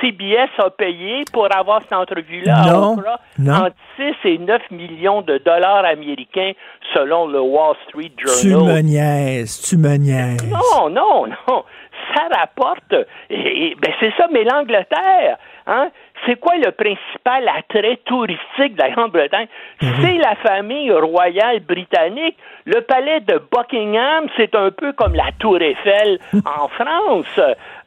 CBS 0.00 0.50
a 0.58 0.70
payé 0.70 1.24
pour 1.32 1.48
avoir 1.54 1.82
cette 1.82 1.92
entrevue-là 1.92 2.64
Non, 2.66 2.92
Oprah? 2.98 3.20
non. 3.38 3.54
Entre 3.54 3.76
6 3.96 4.28
et 4.28 4.38
9 4.38 4.70
millions 4.70 5.22
de 5.22 5.38
dollars 5.38 5.84
américains 5.84 6.52
selon 6.94 7.26
le 7.26 7.40
Wall 7.40 7.74
Street 7.88 8.12
Tu 8.16 8.48
Journal. 8.50 8.76
me 8.76 8.80
niaises, 8.82 9.60
tu 9.62 9.76
me 9.76 9.96
niaises. 9.96 10.50
Non, 10.50 10.90
non, 10.90 11.26
non. 11.26 11.64
Ça 12.14 12.26
rapporte. 12.38 12.94
Et, 13.30 13.66
et- 13.70 13.74
ben 13.76 13.92
c'est 14.00 14.12
ça, 14.16 14.26
mais 14.32 14.44
l'Angleterre, 14.44 15.36
hein, 15.66 15.90
c'est 16.26 16.36
quoi 16.40 16.54
le 16.56 16.72
principal 16.72 17.48
attrait 17.48 17.98
touristique 18.04 18.74
de 18.74 18.82
la 18.82 18.90
Grande-Bretagne? 18.90 19.46
C'est 19.80 20.18
la 20.18 20.34
famille 20.36 20.90
royale 20.92 21.60
britannique. 21.60 22.36
Le 22.64 22.80
palais 22.80 23.20
de 23.20 23.40
Buckingham, 23.52 24.26
c'est 24.36 24.54
un 24.54 24.70
peu 24.70 24.92
comme 24.92 25.14
la 25.14 25.30
Tour 25.38 25.60
Eiffel 25.60 26.18
en 26.44 26.68
France. 26.68 27.38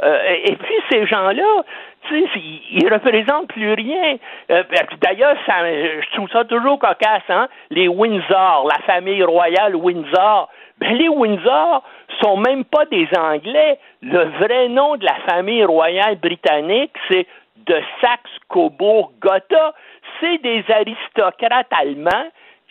Euh, 0.04 0.20
et 0.46 0.56
puis 0.56 0.76
ces 0.90 1.06
gens-là, 1.08 1.64
ils, 2.12 2.62
ils 2.72 2.92
représentent 2.94 3.48
plus 3.50 3.74
rien. 3.74 4.16
Euh, 4.52 4.64
ben, 4.70 4.86
D'ailleurs, 5.02 5.36
ça, 5.46 5.54
je 5.66 6.16
trouve 6.16 6.30
ça 6.30 6.46
toujours 6.46 6.80
cocasse, 6.80 7.30
hein? 7.30 7.48
Les 7.70 7.88
Windsor, 7.88 8.68
la 8.72 8.80
famille 8.86 9.24
royale 9.24 9.76
Windsor. 9.76 10.50
Ben, 10.82 10.98
les 10.98 11.10
Windsor 11.10 11.84
sont 12.22 12.38
même 12.38 12.66
pas 12.66 12.86
des 12.86 13.08
Anglais. 13.16 13.78
Le 14.02 14.24
vrai 14.40 14.68
nom 14.68 14.98
de 14.98 15.06
la 15.06 15.16
famille 15.28 15.64
royale 15.64 16.16
britannique, 16.16 16.92
c'est 17.10 17.28
de 17.68 17.80
Saxe-Cobourg-Gotha. 18.02 19.74
C'est 20.20 20.42
des 20.42 20.66
aristocrates 20.70 21.72
allemands 21.72 22.30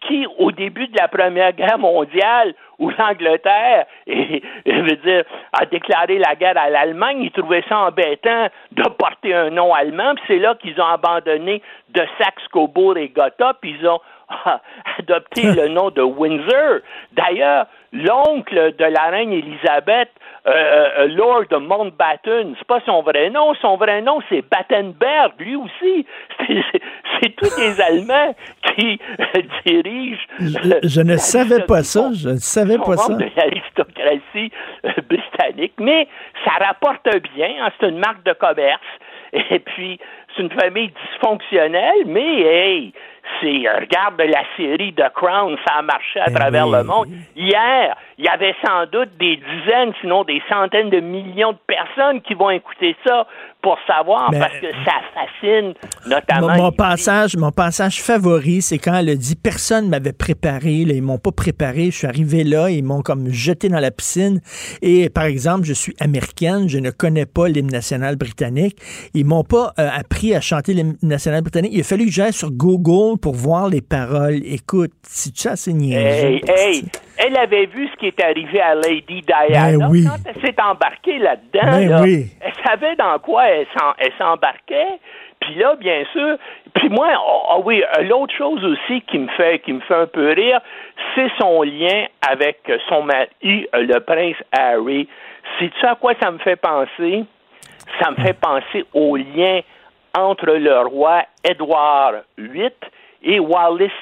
qui, 0.08 0.26
au 0.38 0.50
début 0.50 0.88
de 0.88 0.96
la 0.96 1.08
Première 1.08 1.52
Guerre 1.52 1.78
mondiale, 1.78 2.54
où 2.78 2.90
l'Angleterre 2.90 3.86
veux 4.06 4.96
dire, 5.04 5.24
a 5.52 5.66
déclaré 5.66 6.18
la 6.18 6.34
guerre 6.34 6.56
à 6.56 6.70
l'Allemagne, 6.70 7.22
ils 7.22 7.30
trouvaient 7.30 7.64
ça 7.68 7.78
embêtant 7.78 8.48
de 8.72 8.82
porter 8.82 9.34
un 9.34 9.50
nom 9.50 9.74
allemand, 9.74 10.14
c'est 10.26 10.38
là 10.38 10.54
qu'ils 10.54 10.80
ont 10.80 10.86
abandonné 10.86 11.62
de 11.90 12.02
Saxe-Cobourg 12.18 12.96
et 12.96 13.08
Gotha, 13.10 13.54
puis 13.60 13.76
ils 13.78 13.86
ont 13.86 14.00
ah, 14.30 14.60
adopté 14.98 15.42
le 15.42 15.68
nom 15.68 15.90
de 15.90 16.02
Windsor. 16.02 16.80
D'ailleurs, 17.12 17.66
l'oncle 17.92 18.74
de 18.76 18.84
la 18.84 19.10
reine 19.10 19.32
Élisabeth, 19.32 20.10
euh, 20.46 20.50
euh, 20.50 21.06
Lord 21.08 21.44
de 21.50 21.56
Mountbatten, 21.56 22.54
c'est 22.58 22.66
pas 22.66 22.80
son 22.86 23.02
vrai 23.02 23.28
nom, 23.30 23.54
son 23.60 23.76
vrai 23.76 24.00
nom 24.00 24.20
c'est 24.28 24.42
Battenberg, 24.48 25.32
lui 25.38 25.56
aussi. 25.56 26.06
C'est- 26.46 27.36
tous 27.36 27.54
des 27.56 27.80
Allemands 27.80 28.34
qui 28.62 28.98
euh, 29.18 29.42
dirigent. 29.66 30.22
Je, 30.38 30.88
je 30.88 31.00
ne 31.02 31.16
savais 31.16 31.64
pas 31.64 31.82
ça, 31.82 32.10
je 32.14 32.30
ne 32.30 32.36
savais 32.36 32.78
pas 32.78 32.96
ça. 32.96 33.14
de 33.14 33.24
l'aristocratie 33.36 34.50
euh, 34.84 34.90
britannique, 35.08 35.74
mais 35.78 36.08
ça 36.44 36.52
rapporte 36.64 37.06
bien, 37.34 37.50
hein, 37.60 37.70
c'est 37.78 37.88
une 37.88 37.98
marque 37.98 38.24
de 38.24 38.32
commerce. 38.32 38.80
Et 39.32 39.58
puis, 39.60 39.98
c'est 40.34 40.42
une 40.42 40.50
famille 40.50 40.92
dysfonctionnelle, 41.12 42.04
mais 42.06 42.40
hey, 42.40 42.92
c'est 43.40 43.66
euh, 43.66 43.80
regarde 43.80 44.20
la 44.20 44.42
série 44.56 44.92
The 44.94 45.08
Crown, 45.14 45.56
ça 45.66 45.74
a 45.78 45.82
marché 45.82 46.20
à 46.20 46.30
travers 46.30 46.66
le 46.66 46.82
monde. 46.84 47.08
Hier, 47.36 47.96
il 48.18 48.24
y 48.24 48.28
avait 48.28 48.54
sans 48.64 48.86
doute 48.86 49.10
des 49.18 49.36
dizaines, 49.36 49.92
sinon 50.00 50.24
des 50.24 50.42
centaines 50.48 50.90
de 50.90 51.00
millions 51.00 51.52
de 51.52 51.58
personnes 51.66 52.20
qui 52.22 52.34
vont 52.34 52.50
écouter 52.50 52.96
ça 53.06 53.26
pour 53.62 53.76
savoir 53.86 54.30
Mais- 54.30 54.38
parce 54.38 54.54
que 54.54 54.66
ça 54.84 54.92
fascine 55.14 55.74
notamment 56.06 56.48
Mon, 56.56 56.62
mon 56.64 56.72
passage, 56.72 57.36
mon 57.36 57.52
passage 57.52 58.00
favori, 58.02 58.62
c'est 58.62 58.78
quand 58.78 58.94
elle 58.94 59.10
a 59.10 59.14
dit 59.14 59.36
personne 59.36 59.88
m'avait 59.88 60.12
préparé, 60.12 60.84
là, 60.84 60.94
ils 60.94 61.02
m'ont 61.02 61.18
pas 61.18 61.32
préparé, 61.32 61.86
je 61.86 61.96
suis 61.98 62.06
arrivé 62.06 62.44
là, 62.44 62.70
ils 62.70 62.82
m'ont 62.84 63.02
comme 63.02 63.28
jeté 63.30 63.68
dans 63.68 63.80
la 63.80 63.90
piscine 63.90 64.40
et 64.82 65.08
par 65.10 65.24
exemple, 65.24 65.64
je 65.64 65.72
suis 65.72 65.94
américaine, 66.00 66.68
je 66.68 66.78
ne 66.78 66.90
connais 66.90 67.26
pas 67.26 67.48
l'hymne 67.48 67.70
national 67.70 68.16
britannique, 68.16 68.76
ils 69.14 69.24
m'ont 69.26 69.44
pas 69.44 69.72
euh, 69.78 69.88
appris 69.92 70.34
à 70.34 70.40
chanter 70.40 70.74
l'hymne 70.74 70.96
national 71.02 71.42
britannique, 71.42 71.72
il 71.74 71.80
a 71.80 71.84
fallu 71.84 72.06
que 72.06 72.12
j'aille 72.12 72.32
sur 72.32 72.50
Google 72.50 73.18
pour 73.18 73.34
voir 73.34 73.68
les 73.68 73.80
paroles. 73.82 74.40
Écoute, 74.44 74.92
si 75.06 75.32
tu 75.32 75.48
assez 75.48 75.72
niaiseux. 75.72 75.98
Hey, 75.98 76.42
hey, 76.48 76.84
elle 77.26 77.36
avait 77.36 77.66
vu 77.66 77.88
ce 77.88 77.96
qui 77.96 78.06
est 78.06 78.22
arrivé 78.22 78.60
à 78.60 78.74
Lady 78.74 79.22
Diana. 79.22 79.76
Ben 79.78 79.88
oui. 79.90 80.04
Quand 80.06 80.16
elle 80.26 80.40
s'est 80.42 80.60
embarquée 80.60 81.18
là-dedans, 81.18 81.70
Ben 81.72 81.88
là, 81.88 82.02
oui. 82.02 82.26
elle 82.40 82.52
savait 82.64 82.96
dans 82.96 83.18
quoi 83.18 83.44
elle 83.48 83.66
s'embarquait. 84.18 84.98
Puis 85.40 85.54
là, 85.54 85.74
bien 85.76 86.04
sûr, 86.12 86.36
puis 86.74 86.88
moi, 86.90 87.08
ah 87.14 87.58
oui, 87.64 87.82
euh, 87.98 88.02
l'autre 88.02 88.34
chose 88.36 88.62
aussi 88.64 89.00
qui 89.02 89.18
me 89.18 89.28
fait 89.28 89.58
qui 89.60 89.72
me 89.72 89.80
fait 89.80 89.94
un 89.94 90.06
peu 90.06 90.32
rire, 90.32 90.60
c'est 91.14 91.30
son 91.38 91.62
lien 91.62 92.06
avec 92.30 92.58
son 92.88 93.02
mari, 93.02 93.26
euh, 93.42 93.82
le 93.82 94.00
prince 94.00 94.36
Harry. 94.52 95.08
C'est-tu 95.58 95.86
à 95.86 95.94
quoi 95.94 96.12
ça 96.20 96.30
me 96.30 96.38
fait 96.38 96.56
penser? 96.56 97.24
Ça 98.02 98.10
me 98.10 98.16
fait 98.16 98.38
penser 98.38 98.84
au 98.92 99.16
lien 99.16 99.60
entre 100.16 100.46
le 100.46 100.80
roi 100.80 101.22
Édouard 101.42 102.12
VIII 102.36 102.70
et 103.22 103.38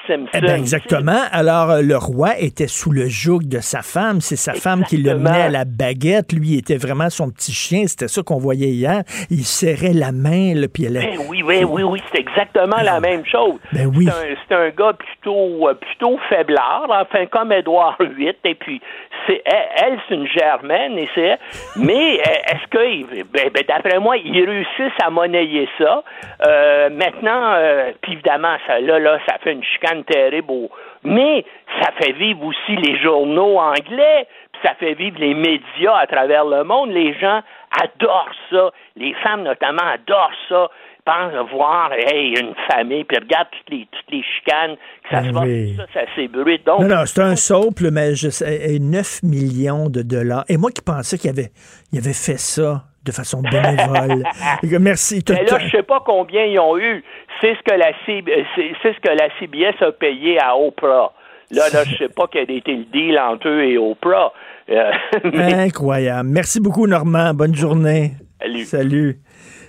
Simpson. 0.07 0.29
Eh 0.33 0.41
ben, 0.41 0.55
exactement. 0.55 1.21
Alors, 1.31 1.81
le 1.81 1.97
roi 1.97 2.37
était 2.39 2.67
sous 2.67 2.91
le 2.91 3.07
joug 3.07 3.39
de 3.43 3.59
sa 3.59 3.81
femme. 3.81 4.21
C'est 4.21 4.35
sa 4.35 4.53
femme 4.53 4.83
qui 4.83 4.97
le 4.97 5.15
menait 5.15 5.43
à 5.43 5.49
la 5.49 5.65
baguette. 5.65 6.31
Lui, 6.31 6.49
il 6.49 6.59
était 6.59 6.77
vraiment 6.77 7.09
son 7.09 7.29
petit 7.29 7.51
chien. 7.51 7.85
C'était 7.87 8.07
ça 8.07 8.23
qu'on 8.23 8.37
voyait 8.37 8.69
hier. 8.69 9.03
Il 9.29 9.43
serrait 9.43 9.93
la 9.93 10.11
main, 10.11 10.53
là, 10.55 10.67
puis 10.73 10.85
elle... 10.85 10.93
Ben 10.93 11.19
oui, 11.27 11.43
oui, 11.43 11.63
oui, 11.63 11.83
oui, 11.83 12.01
c'est 12.11 12.19
exactement 12.19 12.81
la 12.81 12.99
même 12.99 13.25
chose. 13.25 13.59
Ben 13.73 13.87
oui. 13.87 14.07
C'est 14.47 14.55
un, 14.55 14.69
gars 14.69 14.93
plutôt, 14.93 15.67
euh, 15.67 15.73
plutôt 15.73 16.17
faiblard, 16.29 16.87
enfin 16.89 17.25
comme 17.27 17.51
Édouard 17.51 17.97
VIII, 17.99 18.33
et 18.43 18.55
puis 18.55 18.81
c'est 19.27 19.41
elle, 19.45 19.67
elle, 19.77 19.99
c'est 20.07 20.15
une 20.15 20.27
germaine, 20.27 20.97
et 20.97 21.09
c'est 21.13 21.37
mais 21.75 22.19
euh, 22.19 22.53
est-ce 22.53 22.67
que, 22.69 23.23
ben, 23.31 23.49
ben, 23.53 23.63
d'après 23.67 23.99
moi, 23.99 24.17
ils 24.17 24.45
réussissent 24.45 24.99
à 25.03 25.09
monnayer 25.09 25.67
ça. 25.77 26.03
Euh, 26.45 26.89
maintenant, 26.89 27.53
euh, 27.55 27.91
puis 28.01 28.13
évidemment, 28.13 28.55
ça, 28.67 28.79
là, 28.79 28.99
là, 28.99 29.08
ça 29.27 29.37
fait 29.43 29.53
une 29.53 29.63
chicane 29.63 30.03
terrible, 30.03 30.51
au- 30.51 30.69
mais 31.03 31.45
ça 31.81 31.91
fait 31.99 32.11
vivre 32.13 32.43
aussi 32.45 32.75
les 32.75 32.99
journaux 33.01 33.57
anglais, 33.57 34.27
puis 34.51 34.61
ça 34.63 34.73
fait 34.75 34.93
vivre 34.93 35.17
les 35.19 35.33
médias 35.33 35.95
à 35.97 36.07
travers 36.07 36.45
le 36.45 36.63
monde. 36.63 36.91
Les 36.91 37.13
gens 37.19 37.41
adorent 37.81 38.31
ça. 38.49 38.71
Les 38.95 39.13
femmes, 39.23 39.43
notamment, 39.43 39.83
adorent 39.93 40.31
ça. 40.49 40.69
Pensent 41.05 41.49
voir, 41.51 41.91
hey, 41.93 42.39
une 42.39 42.53
famille, 42.69 43.03
puis 43.03 43.17
regarde 43.17 43.47
toutes 43.51 43.69
les, 43.71 43.87
toutes 43.91 44.11
les 44.11 44.21
chicanes 44.21 44.75
que 44.75 45.09
ça 45.09 45.21
Ben 45.21 45.27
se 45.29 45.33
passe, 45.33 45.43
oui. 45.45 45.75
tout 45.75 45.81
ça, 45.81 46.01
ça 46.01 46.15
s'ébruite. 46.15 46.65
Donc, 46.67 46.81
Non, 46.81 46.87
non, 46.87 47.05
c'est 47.05 47.21
un 47.21 47.35
soap, 47.35 47.79
là, 47.79 47.89
mais 47.91 48.13
je 48.15 48.29
sais, 48.29 48.73
et 48.75 48.79
9 48.79 49.23
millions 49.23 49.89
de 49.89 50.03
dollars. 50.03 50.43
Et 50.49 50.57
moi 50.57 50.69
qui 50.69 50.81
pensais 50.81 51.17
qu'il 51.17 51.31
avait, 51.31 51.49
il 51.91 51.97
avait 51.97 52.13
fait 52.13 52.37
ça 52.37 52.83
de 53.05 53.11
façon 53.11 53.41
bénévole. 53.41 54.23
Merci. 54.79 55.23
Mais 55.29 55.45
là, 55.45 55.59
je 55.59 55.69
sais 55.69 55.83
pas 55.83 56.01
combien 56.05 56.43
ils 56.45 56.59
ont 56.59 56.77
eu. 56.77 57.03
C'est 57.41 57.55
ce 57.55 57.61
que 57.63 57.75
la 57.77 57.91
c'est 58.05 58.23
c'est 58.55 58.93
ce 58.93 58.99
que 58.99 59.09
la 59.09 59.29
CBS 59.39 59.81
a 59.81 59.91
payé 59.91 60.39
à 60.39 60.55
Oprah. 60.57 61.13
Là, 61.51 61.63
là, 61.73 61.83
je 61.83 61.95
sais 61.97 62.09
pas 62.09 62.27
quel 62.31 62.51
était 62.51 62.73
le 62.75 62.85
deal 62.85 63.17
entre 63.17 63.47
eux 63.47 63.63
et 63.63 63.77
Oprah. 63.77 64.31
Euh, 64.69 64.91
mais- 65.33 65.53
Incroyable. 65.53 66.29
Merci 66.29 66.59
beaucoup, 66.59 66.85
Normand. 66.85 67.33
Bonne 67.33 67.55
journée. 67.55 68.11
Salut. 68.39 68.65
Salut. 68.65 69.19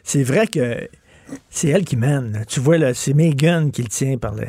C'est 0.03 0.23
vrai 0.23 0.47
que 0.47 0.89
c'est 1.49 1.69
elle 1.69 1.85
qui 1.85 1.97
mène. 1.97 2.45
Tu 2.49 2.61
vois, 2.61 2.77
là, 2.79 2.93
c'est 2.95 3.15
Megan 3.15 3.71
qui 3.71 3.83
le 3.83 3.89
tient 3.89 4.19
par 4.19 4.35
là. 4.35 4.43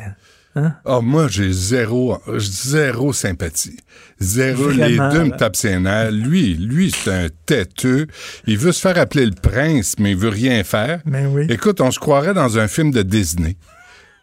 Hein? 0.54 0.74
Ah, 0.84 1.00
moi, 1.00 1.28
j'ai 1.28 1.50
zéro, 1.50 2.18
zéro 2.36 3.12
sympathie. 3.12 3.78
Zéro. 4.20 4.64
Vraiment, 4.64 4.86
les 4.86 5.16
deux 5.16 5.24
me 5.24 5.30
là. 5.30 5.36
tapent 5.36 5.56
ses 5.56 5.78
nerfs. 5.78 6.12
Lui, 6.12 6.54
lui, 6.54 6.90
c'est 6.90 7.10
un 7.10 7.28
têteux. 7.46 8.06
Il 8.46 8.58
veut 8.58 8.72
se 8.72 8.80
faire 8.80 8.98
appeler 8.98 9.24
le 9.24 9.34
prince, 9.34 9.96
mais 9.98 10.10
il 10.10 10.16
veut 10.16 10.28
rien 10.28 10.62
faire. 10.62 11.00
Ben 11.06 11.26
oui. 11.28 11.46
Écoute, 11.48 11.80
on 11.80 11.90
se 11.90 11.98
croirait 11.98 12.34
dans 12.34 12.58
un 12.58 12.68
film 12.68 12.90
de 12.90 13.02
Disney. 13.02 13.56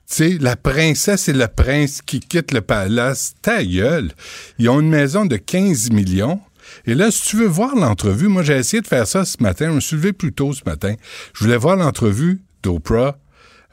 Tu 0.07 0.15
sais, 0.15 0.37
la 0.39 0.55
princesse 0.55 1.29
et 1.29 1.33
le 1.33 1.47
prince 1.47 2.01
qui 2.03 2.19
quittent 2.19 2.53
le 2.53 2.61
palace. 2.61 3.33
Ta 3.41 3.63
gueule. 3.63 4.11
Ils 4.59 4.69
ont 4.69 4.79
une 4.79 4.89
maison 4.89 5.25
de 5.25 5.37
15 5.37 5.89
millions. 5.91 6.39
Et 6.85 6.93
là, 6.93 7.09
si 7.09 7.23
tu 7.27 7.37
veux 7.37 7.47
voir 7.47 7.75
l'entrevue, 7.75 8.27
moi, 8.27 8.43
j'ai 8.43 8.57
essayé 8.57 8.81
de 8.81 8.87
faire 8.87 9.07
ça 9.07 9.25
ce 9.25 9.41
matin. 9.41 9.69
Je 9.69 9.75
me 9.75 9.79
suis 9.79 9.95
levé 9.95 10.13
plus 10.13 10.33
tôt 10.33 10.53
ce 10.53 10.61
matin. 10.65 10.93
Je 11.33 11.43
voulais 11.43 11.57
voir 11.57 11.75
l'entrevue 11.75 12.41
d'Oprah 12.61 13.17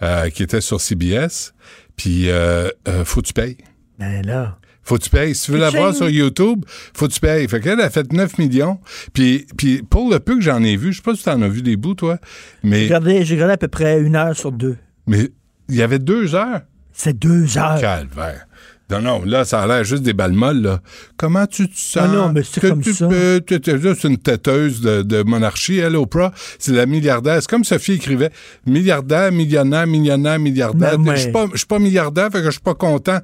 euh, 0.02 0.30
qui 0.30 0.42
était 0.42 0.60
sur 0.60 0.80
CBS. 0.80 1.52
Puis, 1.96 2.30
euh, 2.30 2.68
euh, 2.88 3.04
faut 3.04 3.20
que 3.22 3.26
tu 3.26 3.32
payes. 3.32 3.56
Ben 3.98 4.24
là. 4.24 4.58
Faut 4.82 4.98
que 4.98 5.02
tu 5.02 5.10
payes. 5.10 5.34
Si 5.34 5.46
tu 5.46 5.52
veux 5.52 5.58
la 5.58 5.70
voir 5.70 5.92
sur 5.94 6.08
YouTube, 6.08 6.64
faut 6.94 7.08
que 7.08 7.12
tu 7.12 7.18
payes. 7.18 7.48
Fait 7.48 7.60
qu'elle 7.60 7.80
a 7.80 7.90
fait 7.90 8.12
9 8.12 8.38
millions. 8.38 8.78
Puis, 9.12 9.46
puis 9.56 9.82
pour 9.82 10.08
le 10.08 10.20
peu 10.20 10.36
que 10.36 10.42
j'en 10.42 10.62
ai 10.62 10.76
vu, 10.76 10.92
je 10.92 10.98
sais 10.98 11.02
pas 11.02 11.16
si 11.16 11.24
tu 11.24 11.28
en 11.28 11.42
as 11.42 11.48
vu 11.48 11.62
des 11.62 11.76
bouts, 11.76 11.94
toi, 11.94 12.18
mais, 12.62 12.80
J'ai 12.80 12.84
regardé, 12.84 13.24
j'ai 13.24 13.34
regardé 13.34 13.54
à 13.54 13.56
peu 13.56 13.68
près 13.68 14.00
une 14.00 14.14
heure 14.14 14.36
sur 14.36 14.52
deux. 14.52 14.76
mais 15.08 15.30
il 15.68 15.74
y 15.74 15.82
avait 15.82 15.98
deux 15.98 16.36
heures. 16.36 16.60
C'est 16.92 17.18
deux 17.18 17.58
heures. 17.58 17.80
Calvaire. 17.80 18.46
Non, 18.88 19.00
non, 19.02 19.22
là, 19.24 19.44
ça 19.44 19.62
a 19.62 19.66
l'air 19.66 19.82
juste 19.82 20.04
des 20.04 20.12
balles 20.12 20.32
molles, 20.32 20.62
là. 20.62 20.80
Comment 21.16 21.46
tu 21.46 21.68
te 21.68 21.74
sens? 21.76 22.04
Ah 22.04 22.08
non, 22.08 22.32
mais 22.32 22.42
c'est 22.44 22.60
Que 22.60 22.68
comme 22.68 22.82
tu 22.82 22.94
ça. 22.94 23.08
peux- 23.08 23.40
tu- 23.44 23.60
tu- 23.60 23.72
C'est 23.80 24.06
une 24.08 24.16
têteuse 24.18 24.80
de, 24.80 25.02
de 25.02 25.22
monarchie, 25.24 25.78
elle, 25.78 25.96
Oprah. 25.96 26.32
C'est 26.60 26.70
la 26.72 26.86
milliardaire. 26.86 27.38
C'est 27.40 27.50
comme 27.50 27.64
Sophie 27.64 27.94
écrivait. 27.94 28.30
Milliardaire, 28.64 29.32
millionnaire, 29.32 29.88
millionnaire, 29.88 30.38
milliardaire. 30.38 30.98
Ben, 30.98 31.16
Je 31.16 31.22
suis 31.22 31.32
pas, 31.32 31.46
pas 31.68 31.78
milliardaire, 31.80 32.28
fait 32.30 32.38
que 32.38 32.44
je 32.46 32.50
suis 32.52 32.60
pas 32.60 32.74
content. 32.74 33.18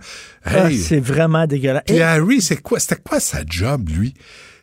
Ah, 0.44 0.68
c'est 0.76 0.98
vraiment 0.98 1.46
dégueulasse. 1.46 1.84
Et- 1.86 2.02
Harry, 2.02 2.40
c'est 2.40 2.60
quoi, 2.60 2.80
c'était 2.80 3.00
quoi 3.00 3.20
sa 3.20 3.42
job, 3.48 3.88
lui? 3.88 4.14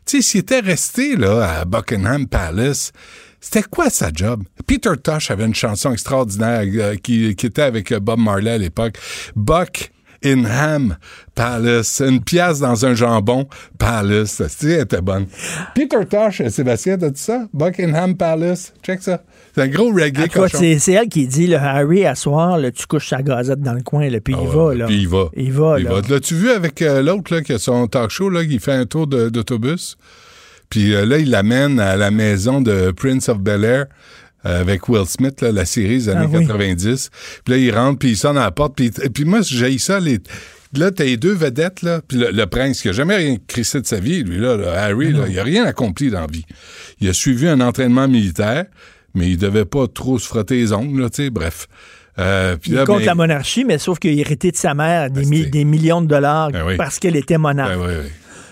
Tu 0.06 0.18
sais, 0.18 0.22
s'il 0.22 0.40
était 0.42 0.60
resté, 0.60 1.16
là, 1.16 1.60
à 1.62 1.66
Buckingham 1.66 2.28
Palace, 2.28 2.92
c'était 3.40 3.64
quoi 3.64 3.90
sa 3.90 4.10
job? 4.14 4.44
Peter 4.68 4.92
Tosh 5.02 5.32
avait 5.32 5.46
une 5.46 5.56
chanson 5.56 5.94
extraordinaire 5.94 6.64
euh, 6.76 6.96
qui, 6.96 7.36
qui 7.36 7.46
était 7.46 7.62
avec 7.62 7.92
euh, 7.94 8.00
Bob 8.02 8.20
Marley 8.20 8.52
à 8.52 8.58
l'époque. 8.58 8.96
Buck 9.36 9.92
in 10.24 10.46
Ham 10.46 10.98
Palace. 11.36 12.02
Une 12.06 12.22
pièce 12.22 12.60
dans 12.60 12.86
un 12.86 12.94
jambon 12.94 13.48
Palace. 13.78 14.42
Tu 14.60 14.74
elle 14.74 14.82
était 14.82 15.02
bonne. 15.02 15.28
Peter 15.76 16.06
Tosh, 16.10 16.42
Sébastien, 16.50 16.98
t'as 16.98 17.10
dit 17.10 17.22
ça? 17.22 17.48
Buckingham 17.54 18.16
Palace. 18.16 18.74
Check 18.84 19.02
ça. 19.02 19.22
C'est 19.56 19.62
un 19.62 19.68
gros 19.68 19.92
reggae 19.92 20.30
c'est 20.80 20.92
elle 20.94 21.10
qui 21.10 21.28
dit, 21.28 21.48
le 21.48 21.58
Harry, 21.58 22.06
à 22.06 22.16
soir, 22.16 22.58
là, 22.58 22.72
tu 22.72 22.86
couches 22.86 23.10
sa 23.10 23.22
gazette 23.22 23.62
dans 23.62 23.74
le 23.74 23.82
coin, 23.82 24.10
là, 24.10 24.20
puis 24.20 24.36
il 24.40 24.48
va. 24.48 24.74
Là. 24.76 24.86
Ah 24.86 24.88
Puis 24.88 25.02
il 25.02 25.08
va. 25.08 25.30
Il 25.36 25.52
va, 25.52 25.80
Il 25.80 25.86
là. 25.86 25.94
va. 25.94 26.02
L'as-tu 26.08 26.36
vu 26.36 26.50
avec 26.52 26.82
euh, 26.82 27.02
l'autre 27.02 27.34
là, 27.34 27.42
qui 27.42 27.54
a 27.54 27.60
son 27.60 27.88
talk 27.88 28.10
show, 28.10 28.30
là, 28.30 28.46
qui 28.46 28.60
fait 28.60 28.74
un 28.74 28.86
tour 28.86 29.08
d'autobus? 29.08 29.98
Puis 30.70 30.94
euh, 30.94 31.06
là, 31.06 31.18
il 31.18 31.32
l'amène 31.32 31.80
à 31.80 31.96
la 31.96 32.12
maison 32.12 32.62
de 32.62 32.92
Prince 32.92 33.30
of 33.30 33.40
Bel-Air 33.40 33.82
euh, 33.82 33.86
avec 34.44 34.88
Will 34.90 35.06
Smith, 35.06 35.42
là, 35.42 35.52
la 35.52 35.66
série 35.66 35.98
des 35.98 36.10
années 36.10 36.28
Ah 36.34 36.38
oui. 36.38 36.48
90. 36.48 37.10
Puis 37.44 37.54
là, 37.54 37.58
il 37.60 37.72
rentre, 37.76 38.00
puis 38.00 38.10
il 38.12 38.18
sonne 38.18 38.38
à 38.38 38.42
la 38.42 38.52
porte. 38.52 38.76
Puis, 38.76 38.90
puis 39.14 39.26
moi, 39.26 39.42
j'ai 39.42 39.78
ça, 39.78 40.00
les... 40.00 40.20
Là, 40.78 40.92
t'as 40.92 41.04
les 41.04 41.18
deux 41.18 41.34
vedettes, 41.34 41.82
là, 41.82 42.00
puis 42.08 42.18
le, 42.20 42.30
le 42.30 42.46
prince 42.46 42.82
qui 42.84 42.90
a 42.90 42.92
jamais 42.92 43.16
rien 43.16 43.38
crissé 43.48 43.82
de 43.82 43.88
sa 43.88 44.00
vie, 44.00 44.24
lui, 44.24 44.38
là, 44.38 44.56
Harry, 44.76 45.12
là, 45.12 45.26
il 45.28 45.40
a 45.40 45.44
rien 45.44 45.66
accompli 45.66 46.12
dans 46.12 46.22
la 46.22 46.28
vie. 46.28 46.46
Il 47.02 47.10
a 47.10 47.14
suivi 47.14 47.48
un 47.48 47.60
entraînement 47.60 48.08
militaire, 48.08 48.66
mais 49.16 49.30
il 49.32 49.38
devait 49.38 49.66
pas 49.66 49.88
trop 49.88 50.20
se 50.20 50.28
frotter 50.28 50.58
les 50.58 50.72
ongles, 50.72 51.02
là, 51.02 51.10
tu 51.10 51.24
sais, 51.24 51.30
bref. 51.32 51.68
Euh, 52.20 52.56
Il 52.68 52.76
là, 52.76 52.86
contre 52.86 53.00
ben- 53.00 53.06
la 53.08 53.16
monarchie, 53.16 53.66
mais 53.66 53.80
sauf 53.80 53.98
qu'il 53.98 54.12
a 54.16 54.22
hérité 54.22 54.52
de 54.52 54.58
sa 54.58 54.76
mère 54.76 55.10
des, 55.10 55.26
mi- 55.26 55.50
des 55.50 55.64
millions 55.66 56.02
de 56.04 56.08
dollars 56.08 56.52
Ben 56.52 56.64
oui. 56.68 56.78
parce 56.78 57.00
qu'elle 57.00 57.16
était 57.16 57.40
monarque. 57.40 57.76
Ben 57.80 57.88
oui, 57.88 57.94
oui. 58.04 58.10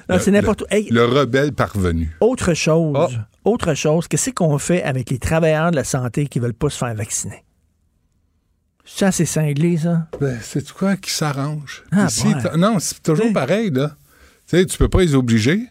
Non, 0.10 0.18
c'est 0.20 0.32
n'importe 0.32 0.62
où. 0.62 0.66
le- 0.72 0.76
Hey. 0.76 0.88
Le 0.90 1.06
rebelle 1.06 1.52
parvenu. 1.54 2.10
Autre 2.22 2.56
chose, 2.56 2.96
Ah. 2.98 3.28
Autre 3.48 3.74
chose, 3.74 4.08
qu'est-ce 4.08 4.32
qu'on 4.32 4.58
fait 4.58 4.84
avec 4.84 5.10
les 5.10 5.20
travailleurs 5.20 5.72
de 5.72 5.76
la 5.78 5.84
santé 5.84 6.28
qui 6.28 6.40
veulent 6.40 6.54
pas 6.54 6.70
se 6.70 6.78
faire 6.78 6.94
vacciner? 6.94 7.44
Ça, 8.86 9.12
c'est 9.12 9.26
cinglé, 9.26 9.78
ça. 9.78 10.08
Ben, 10.20 10.40
c'est 10.42 10.72
quoi 10.72 10.96
qui 10.96 11.12
s'arrange? 11.12 11.84
Ah, 11.92 12.08
ouais. 12.24 12.58
non, 12.58 12.80
c'est 12.80 13.04
toujours 13.04 13.34
pareil, 13.34 13.70
là. 13.70 13.96
Tu 14.48 14.58
sais, 14.58 14.66
tu 14.66 14.78
peux 14.78 14.88
pas 14.88 15.02
les 15.02 15.14
obliger. 15.14 15.68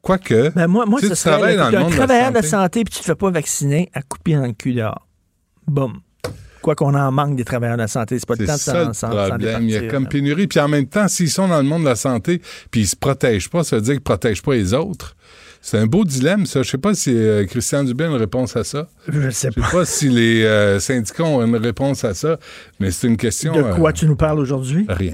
Quoique. 0.00 0.50
Ben 0.50 0.66
moi, 0.66 0.86
moi 0.86 1.00
ce 1.00 1.08
tu 1.08 1.16
serait 1.16 1.30
travailles 1.30 1.56
là, 1.56 1.64
dans 1.64 1.70
le 1.70 1.78
monde 1.78 1.86
de 1.88 1.92
la 1.92 2.06
travailleur 2.06 2.30
de 2.30 2.34
la 2.36 2.42
santé. 2.42 2.84
puis 2.84 2.94
tu 2.94 3.00
te 3.00 3.04
fais 3.04 3.14
pas 3.14 3.30
vacciner 3.30 3.90
à 3.92 4.02
couper 4.02 4.34
dans 4.34 4.46
le 4.46 4.52
cul 4.52 4.72
dehors. 4.72 5.06
Boum. 5.66 6.00
Quoi 6.62 6.74
qu'on 6.74 6.94
en 6.94 7.10
manque 7.10 7.36
des 7.36 7.44
travailleurs 7.44 7.76
de 7.76 7.82
la 7.82 7.88
santé, 7.88 8.18
c'est 8.18 8.26
pas 8.26 8.34
le 8.38 8.46
temps 8.46 8.54
de 8.54 8.58
ça 8.58 8.92
s'en 8.92 9.10
problème. 9.10 9.64
Il 9.64 9.70
y 9.70 9.76
a 9.76 9.88
comme 9.88 10.06
pénurie. 10.06 10.46
Puis 10.46 10.60
en 10.60 10.68
même 10.68 10.86
temps, 10.86 11.08
s'ils 11.08 11.30
sont 11.30 11.48
dans 11.48 11.58
le 11.58 11.64
monde 11.64 11.82
de 11.82 11.88
la 11.88 11.96
santé, 11.96 12.40
puis 12.70 12.82
ils 12.82 12.86
se 12.86 12.96
protègent 12.96 13.50
pas, 13.50 13.64
ça 13.64 13.76
veut 13.76 13.82
dire 13.82 13.94
qu'ils 13.94 14.02
protègent 14.02 14.42
pas 14.42 14.54
les 14.54 14.74
autres. 14.74 15.16
C'est 15.62 15.78
un 15.78 15.86
beau 15.86 16.04
dilemme, 16.04 16.46
ça. 16.46 16.62
Je 16.62 16.70
sais 16.70 16.78
pas 16.78 16.94
si 16.94 17.14
euh, 17.14 17.44
Christian 17.46 17.84
Dubé 17.84 18.04
a 18.04 18.08
une 18.08 18.14
réponse 18.14 18.56
à 18.56 18.64
ça. 18.64 18.88
Je 19.08 19.30
sais 19.30 19.50
Je 19.54 19.60
sais 19.60 19.70
pas 19.70 19.84
si 19.84 20.08
les 20.08 20.42
euh, 20.44 20.80
syndicats 20.80 21.24
ont 21.24 21.44
une 21.44 21.56
réponse 21.56 22.04
à 22.04 22.14
ça, 22.14 22.38
mais 22.78 22.90
c'est 22.90 23.06
une 23.08 23.18
question. 23.18 23.52
De 23.54 23.62
quoi 23.74 23.90
euh, 23.90 23.92
tu 23.92 24.06
nous 24.06 24.16
parles 24.16 24.38
aujourd'hui? 24.38 24.86
Rien. 24.88 25.12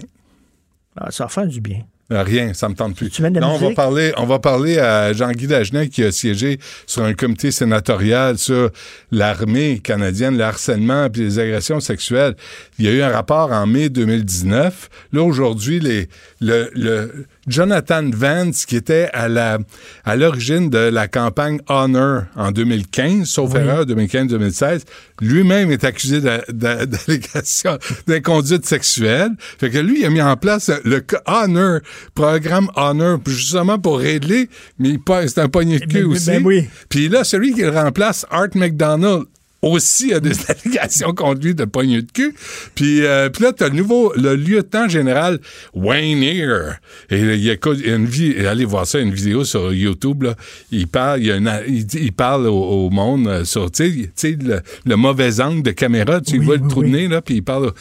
Ah, 0.96 1.10
ça 1.10 1.24
va 1.24 1.28
faire 1.28 1.46
du 1.46 1.60
bien. 1.60 1.80
Rien, 2.08 2.54
ça 2.54 2.68
me 2.68 2.74
tente 2.74 2.94
plus. 2.94 3.18
la 3.18 3.30
non, 3.30 3.54
on 3.54 3.58
va 3.58 3.74
parler, 3.74 4.12
on 4.16 4.26
va 4.26 4.38
parler 4.38 4.78
à 4.78 5.12
Jean-Guy 5.12 5.48
Dagenet 5.48 5.88
qui 5.88 6.04
a 6.04 6.12
siégé 6.12 6.60
sur 6.86 7.02
un 7.02 7.14
comité 7.14 7.50
sénatorial 7.50 8.38
sur 8.38 8.70
l'armée 9.10 9.80
canadienne, 9.80 10.38
le 10.38 10.44
harcèlement 10.44 11.06
et 11.06 11.18
les 11.18 11.40
agressions 11.40 11.80
sexuelles. 11.80 12.36
Il 12.78 12.84
y 12.84 12.88
a 12.88 12.92
eu 12.92 13.02
un 13.02 13.10
rapport 13.10 13.50
en 13.50 13.66
mai 13.66 13.88
2019. 13.88 14.88
Là, 15.12 15.22
aujourd'hui, 15.24 15.80
les, 15.80 16.08
le, 16.40 16.70
le 16.74 17.26
Jonathan 17.46 18.10
Vance, 18.12 18.66
qui 18.66 18.76
était 18.76 19.08
à 19.12 19.28
la, 19.28 19.58
à 20.04 20.16
l'origine 20.16 20.68
de 20.70 20.78
la 20.78 21.08
campagne 21.08 21.60
Honor 21.68 22.22
en 22.36 22.50
2015, 22.52 23.24
sauf 23.28 23.54
erreur, 23.54 23.84
2015-2016, 23.86 24.82
lui-même 25.20 25.70
est 25.70 25.84
accusé 25.84 26.20
d'a- 26.20 26.42
d'a- 26.48 26.86
d'allégations 26.86 27.78
d'inconduite 28.06 28.66
sexuelle. 28.66 29.30
Fait 29.58 29.70
que 29.70 29.78
lui, 29.78 30.00
il 30.00 30.06
a 30.06 30.10
mis 30.10 30.20
en 30.22 30.36
place 30.36 30.70
le 30.84 31.04
Honor, 31.26 31.80
programme 32.14 32.68
Honor, 32.76 33.18
justement 33.26 33.78
pour 33.78 33.98
régler, 33.98 34.48
mais 34.78 34.98
c'est 35.26 35.38
un 35.38 35.48
poignet 35.48 35.78
de 35.78 35.84
cul 35.86 36.02
Ben- 36.02 36.06
aussi. 36.06 36.26
ben 36.30 36.42
oui. 36.44 36.68
Puis 36.88 37.08
là, 37.08 37.24
celui 37.24 37.52
qui 37.54 37.62
le 37.62 37.70
remplace, 37.70 38.26
Art 38.30 38.48
McDonald, 38.54 39.24
aussi 39.62 40.12
a 40.14 40.20
des 40.20 40.32
allégations 40.48 41.12
contre 41.14 41.40
lui 41.42 41.54
de 41.54 41.64
poignée 41.64 42.02
de 42.02 42.10
cul. 42.12 42.34
Puis, 42.74 43.04
euh, 43.04 43.28
puis 43.28 43.42
là, 43.44 43.52
t'as 43.52 43.68
le 43.68 43.74
nouveau, 43.76 44.12
le 44.16 44.36
lieutenant 44.36 44.88
général 44.88 45.40
Wayne 45.74 46.22
Ear. 46.22 46.76
Et 47.10 47.18
il 47.18 47.42
y 47.42 47.50
a 47.50 47.56
une 47.96 48.06
vie, 48.06 48.46
allez 48.46 48.64
voir 48.64 48.86
ça, 48.86 48.98
une 49.00 49.12
vidéo 49.14 49.44
sur 49.44 49.72
YouTube, 49.72 50.22
là. 50.24 50.34
Il 50.70 50.86
parle, 50.86 51.20
il, 51.20 51.26
y 51.26 51.32
a 51.32 51.36
une- 51.36 51.86
il 51.94 52.12
parle 52.12 52.46
au, 52.46 52.54
au 52.86 52.90
monde 52.90 53.26
euh, 53.28 53.44
sur, 53.44 53.70
tu 53.70 54.10
sais, 54.14 54.36
le, 54.42 54.60
le 54.84 54.96
mauvais 54.96 55.40
angle 55.40 55.62
de 55.62 55.70
caméra, 55.72 56.20
tu 56.20 56.38
vois 56.38 56.56
le 56.56 56.68
trou 56.68 56.82
de 56.82 56.88
nez, 56.88 57.08
là, 57.08 57.20
puis 57.22 57.36
il 57.36 57.42
parle... 57.42 57.72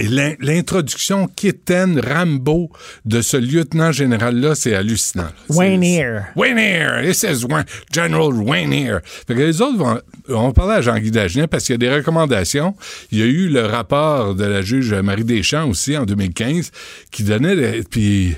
Et 0.00 0.06
l'in- 0.06 0.34
l'introduction 0.38 1.26
quétaine, 1.26 1.98
Rambo 2.00 2.70
de 3.04 3.20
ce 3.20 3.36
lieutenant 3.36 3.90
général-là, 3.90 4.54
c'est 4.54 4.72
hallucinant. 4.74 5.28
Wayne 5.48 5.82
Ear. 5.82 6.26
Wayne 6.36 6.56
Ear, 6.58 7.02
this 7.02 7.24
is 7.24 7.44
Wa- 7.44 7.64
General 7.92 8.32
Wayne 8.32 8.72
Ear. 8.72 9.00
Fait 9.04 9.34
que 9.34 9.40
les 9.40 9.60
autres 9.60 9.76
vont, 9.76 10.00
on 10.28 10.46
va 10.46 10.52
parler 10.52 10.74
à 10.74 10.80
Jean-Guy 10.82 11.10
Dagenet 11.10 11.48
parce 11.48 11.64
qu'il 11.64 11.72
y 11.72 11.74
a 11.74 11.78
des 11.78 11.92
recommandations. 11.92 12.76
Il 13.10 13.18
y 13.18 13.22
a 13.22 13.26
eu 13.26 13.48
le 13.48 13.66
rapport 13.66 14.36
de 14.36 14.44
la 14.44 14.62
juge 14.62 14.94
Marie 14.94 15.24
Deschamps 15.24 15.68
aussi 15.68 15.96
en 15.96 16.04
2015 16.06 16.70
qui 17.10 17.24
donnait, 17.24 17.82
puis 17.90 18.36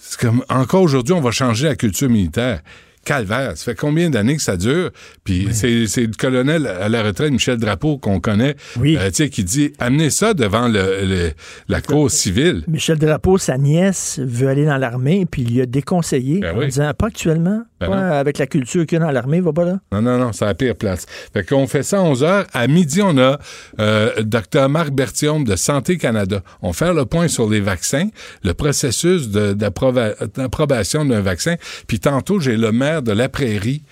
c'est 0.00 0.20
comme, 0.20 0.44
encore 0.48 0.82
aujourd'hui, 0.82 1.12
on 1.14 1.20
va 1.20 1.32
changer 1.32 1.66
la 1.66 1.74
culture 1.74 2.08
militaire. 2.08 2.60
Calvaire, 3.04 3.56
ça 3.56 3.64
fait 3.64 3.74
combien 3.74 4.10
d'années 4.10 4.36
que 4.36 4.42
ça 4.42 4.56
dure? 4.56 4.90
Puis 5.24 5.48
c'est, 5.52 5.86
c'est 5.86 6.02
le 6.02 6.12
colonel 6.16 6.66
à 6.66 6.88
la 6.88 7.02
retraite, 7.02 7.32
Michel 7.32 7.56
Drapeau, 7.58 7.98
qu'on 7.98 8.20
connaît, 8.20 8.54
euh, 8.80 9.08
tu 9.08 9.14
sais, 9.14 9.28
qui 9.30 9.42
dit 9.44 9.72
amenez 9.78 10.10
ça 10.10 10.34
devant 10.34 10.68
le, 10.68 11.04
le- 11.04 11.32
la 11.68 11.80
cour 11.80 12.10
civile. 12.10 12.62
Michel 12.68 12.98
Drapeau, 12.98 13.38
sa 13.38 13.58
nièce, 13.58 14.20
veut 14.22 14.48
aller 14.48 14.64
dans 14.66 14.76
l'armée, 14.76 15.26
puis 15.30 15.42
il 15.42 15.60
a 15.62 15.66
déconseillé 15.66 16.42
en 16.48 16.58
oui. 16.58 16.66
disant 16.66 16.92
pas 16.96 17.06
actuellement, 17.08 17.62
Ben 17.80 17.88
pas 17.88 18.18
avec 18.18 18.38
la 18.38 18.46
culture 18.46 18.86
qu'il 18.86 18.98
y 18.98 19.02
a 19.02 19.04
dans 19.04 19.10
l'armée, 19.10 19.40
va 19.40 19.52
pas 19.52 19.64
là. 19.64 19.80
Non, 19.90 20.02
non, 20.02 20.18
non, 20.18 20.32
c'est 20.32 20.44
la 20.44 20.54
pire 20.54 20.76
place. 20.76 21.06
Fait 21.32 21.44
qu'on 21.44 21.66
fait 21.66 21.82
ça 21.82 21.98
à 21.98 22.02
11 22.02 22.22
heures. 22.22 22.46
À 22.52 22.66
midi, 22.68 23.00
on 23.02 23.16
a 23.18 23.38
euh, 23.80 24.22
Dr. 24.22 24.68
Marc 24.68 24.90
Berthiaume 24.90 25.44
de 25.44 25.56
Santé 25.56 25.96
Canada. 25.96 26.42
On 26.62 26.72
fait 26.72 26.92
le 26.92 27.04
point 27.06 27.28
sur 27.28 27.48
les 27.48 27.60
vaccins, 27.60 28.08
le 28.44 28.54
processus 28.54 29.28
d'approbation 29.30 31.04
d'un 31.04 31.20
vaccin. 31.20 31.56
Puis 31.86 31.98
tantôt, 32.00 32.38
j'ai 32.40 32.56
le 32.56 32.72
maire 32.72 32.91
de 33.00 33.12
La 33.12 33.28
Prairie 33.28 33.82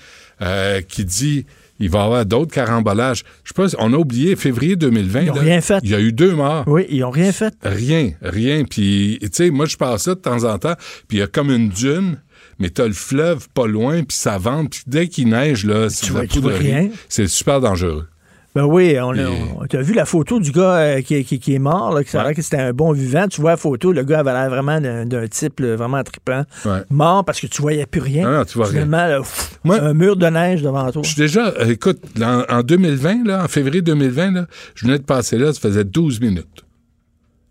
euh, 0.42 0.80
qui 0.82 1.04
dit 1.04 1.46
il 1.80 1.88
va 1.88 2.00
y 2.00 2.02
avoir 2.02 2.26
d'autres 2.26 2.52
carambolages. 2.52 3.24
Je 3.42 3.48
sais 3.48 3.54
pas, 3.54 3.82
on 3.82 3.92
a 3.94 3.96
oublié 3.96 4.36
février 4.36 4.76
2020. 4.76 5.22
Ils 5.22 5.30
ont 5.30 5.34
là, 5.34 5.40
rien 5.40 5.60
fait. 5.62 5.80
Il 5.82 5.90
y 5.90 5.94
a 5.94 6.00
eu 6.00 6.12
deux 6.12 6.34
morts. 6.34 6.64
Oui, 6.66 6.84
ils 6.90 7.02
ont 7.04 7.10
rien 7.10 7.32
fait. 7.32 7.54
Rien, 7.62 8.12
rien. 8.20 8.64
Puis, 8.64 9.18
tu 9.22 9.28
sais, 9.32 9.50
moi, 9.50 9.64
je 9.64 9.76
passe 9.76 10.02
ça 10.02 10.14
de 10.14 10.20
temps 10.20 10.44
en 10.44 10.58
temps, 10.58 10.74
puis 11.08 11.18
il 11.18 11.20
y 11.20 11.22
a 11.22 11.26
comme 11.26 11.50
une 11.50 11.70
dune, 11.70 12.18
mais 12.58 12.68
t'as 12.68 12.86
le 12.86 12.92
fleuve 12.92 13.48
pas 13.54 13.66
loin, 13.66 14.02
puis 14.02 14.16
ça 14.16 14.36
vente, 14.36 14.70
puis 14.70 14.82
dès 14.86 15.08
qu'il 15.08 15.28
neige, 15.28 15.64
là, 15.64 15.88
c'est 15.88 16.12
la 16.12 16.24
poudrerie. 16.24 16.90
C'est 17.08 17.26
super 17.26 17.60
dangereux. 17.60 18.06
Ben 18.54 18.64
oui, 18.64 18.96
on, 19.00 19.14
Et- 19.14 19.24
on- 19.24 19.64
t'as 19.68 19.80
vu 19.80 19.94
la 19.94 20.04
photo 20.04 20.40
du 20.40 20.50
gars 20.50 20.74
euh, 20.78 21.00
qui, 21.02 21.24
qui- 21.24 21.38
qui 21.38 21.54
est 21.54 21.58
mort, 21.60 21.92
là, 21.94 22.00
a 22.12 22.24
l'air 22.24 22.34
que 22.34 22.42
c'était 22.42 22.56
un 22.56 22.72
bon 22.72 22.90
vivant. 22.90 23.28
Tu 23.28 23.40
vois 23.40 23.52
la 23.52 23.56
photo, 23.56 23.92
le 23.92 24.02
gars 24.02 24.18
avait 24.20 24.32
l'air 24.32 24.50
vraiment 24.50 24.80
d'un, 24.80 25.28
type 25.28 25.60
là, 25.60 25.76
vraiment 25.76 26.02
trippant. 26.02 26.42
Ouais. 26.64 26.80
Mort 26.90 27.24
parce 27.24 27.40
que 27.40 27.46
tu 27.46 27.62
voyais 27.62 27.86
plus 27.86 28.00
rien. 28.00 28.28
Non, 28.28 28.38
non, 28.38 28.44
tu 28.44 28.58
vois 28.58 28.66
rien. 28.66 28.82
Finalement, 28.82 29.06
là, 29.06 29.18
pff, 29.18 29.58
un 29.64 29.94
mur 29.94 30.16
de 30.16 30.26
neige 30.26 30.62
devant 30.62 30.90
toi. 30.90 31.02
Je 31.04 31.10
suis 31.10 31.20
déjà, 31.20 31.46
euh, 31.60 31.66
écoute, 31.70 32.00
en, 32.20 32.42
en 32.48 32.62
2020, 32.62 33.24
là, 33.26 33.44
en 33.44 33.48
février 33.48 33.82
2020, 33.82 34.32
là, 34.32 34.46
je 34.74 34.84
venais 34.86 34.98
de 34.98 35.04
passer 35.04 35.38
là, 35.38 35.52
ça 35.52 35.60
faisait 35.60 35.84
12 35.84 36.20
minutes. 36.20 36.64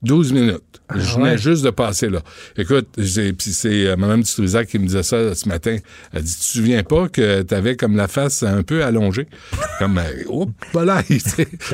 12 0.02 0.34
minutes. 0.34 0.64
Je 0.96 1.16
venais 1.16 1.32
ouais? 1.32 1.38
juste 1.38 1.64
de 1.64 1.70
passer 1.70 2.10
là. 2.10 2.20
Écoute, 2.58 2.88
c'est 2.98 3.34
euh, 3.88 3.96
Mme 3.96 4.22
Dutrisac 4.24 4.68
qui 4.68 4.80
me 4.80 4.86
disait 4.88 5.04
ça 5.04 5.36
ce 5.36 5.48
matin. 5.48 5.78
Elle 6.14 6.24
dit, 6.24 6.32
tu 6.34 6.40
te 6.40 6.44
souviens 6.44 6.84
pas 6.84 7.08
que 7.10 7.42
t'avais 7.44 7.76
comme 7.76 7.96
la 7.96 8.08
face 8.08 8.44
un 8.44 8.64
peu 8.64 8.84
allongée? 8.84 9.28
comme, 9.80 9.98
euh, 9.98 10.24
oups, 10.28 10.54
voilà. 10.74 11.02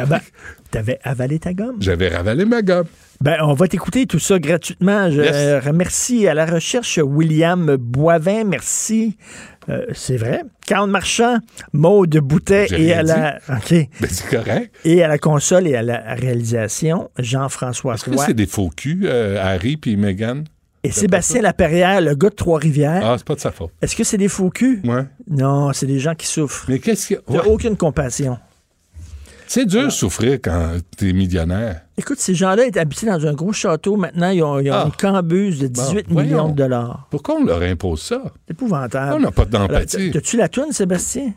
T'avais, 0.72 1.00
avalé 1.04 1.40
ta 1.40 1.54
gomme? 1.54 1.78
J'avais 1.80 2.10
ravalé 2.10 2.44
ma 2.44 2.62
gomme. 2.62 2.88
Ben, 3.22 3.38
on 3.44 3.54
va 3.54 3.68
t'écouter 3.70 4.08
tout 4.08 4.20
ça 4.20 4.40
gratuitement. 4.40 5.10
Je 5.10 5.22
Yes. 5.22 5.32
euh, 5.34 5.60
remercie 5.62 6.28
à 6.28 6.34
la 6.34 6.46
recherche 6.46 7.00
William 7.02 7.78
Boivin. 7.78 8.44
Merci. 8.44 9.16
Euh, 9.70 9.86
c'est 9.94 10.18
vrai. 10.18 10.44
Carl 10.68 10.90
Marchand, 10.90 11.38
Maude 11.74 12.18
Boutet 12.18 12.68
et 12.78 12.94
à 12.94 13.04
la. 13.04 13.40
OK. 13.50 13.72
Ben, 13.72 14.10
c'est 14.10 14.30
correct. 14.30 14.76
Et 14.86 15.04
à 15.04 15.08
la 15.08 15.18
console 15.18 15.68
et 15.68 15.76
à 15.76 15.82
la 15.82 16.14
réalisation, 16.16 17.10
Jean-François 17.18 17.96
Est-ce 17.96 18.06
que 18.06 18.18
c'est 18.18 18.34
des 18.34 18.46
faux 18.46 18.70
culs, 18.70 19.06
euh, 19.06 19.42
Harry 19.42 19.78
puis 19.78 19.96
Meghan? 19.98 20.44
Et 20.84 20.92
Sébastien 20.92 21.42
Laperrière, 21.42 22.00
le 22.00 22.14
gars 22.14 22.30
de 22.30 22.36
Trois-Rivières. 22.36 23.02
Ah, 23.04 23.16
c'est 23.18 23.26
pas 23.26 23.34
de 23.34 23.40
sa 23.40 23.52
faute. 23.52 23.72
Est-ce 23.82 23.96
que 23.96 24.04
c'est 24.04 24.20
des 24.20 24.28
faux 24.28 24.52
culs? 24.52 24.82
Ouais. 24.84 25.06
Non, 25.28 25.74
c'est 25.74 25.88
des 25.88 25.98
gens 25.98 26.14
qui 26.14 26.28
souffrent. 26.28 26.66
Mais 26.68 26.78
qu'est-ce 26.78 27.08
qu'il 27.08 27.16
y 27.16 27.38
a? 27.38 27.42
T'as 27.42 27.48
aucune 27.48 27.76
compassion. 27.76 28.38
C'est 29.48 29.66
dur 29.66 29.86
de 29.86 29.90
souffrir 29.90 30.40
quand 30.44 30.72
t'es 30.98 31.14
millionnaire. 31.14 31.82
Écoute, 31.98 32.20
ces 32.20 32.34
gens-là 32.36 32.66
étaient 32.66 32.80
habités 32.80 33.06
dans 33.06 33.26
un 33.26 33.34
gros 33.34 33.54
château. 33.54 33.96
Maintenant, 33.96 34.30
ils 34.30 34.42
ont, 34.44 34.60
ils 34.60 34.72
ont 34.72 34.76
Ah. 34.76 34.84
une 34.88 34.92
cambuse 34.92 35.60
de 35.60 35.68
18 35.68 36.08
Bon, 36.10 36.22
millions 36.22 36.50
de 36.50 36.56
dollars. 36.56 37.08
Pourquoi 37.12 37.36
on 37.36 37.46
leur 37.46 37.62
impose 37.62 38.02
ça? 38.02 38.22
C'est 38.48 38.54
épouvantable. 38.54 39.14
On 39.16 39.20
n'a 39.20 39.32
pas 39.32 39.46
d'empathie. 39.46 40.12
T'as-tu 40.12 40.38
la 40.38 40.50
toune, 40.50 40.72
Sébastien? 40.72 41.34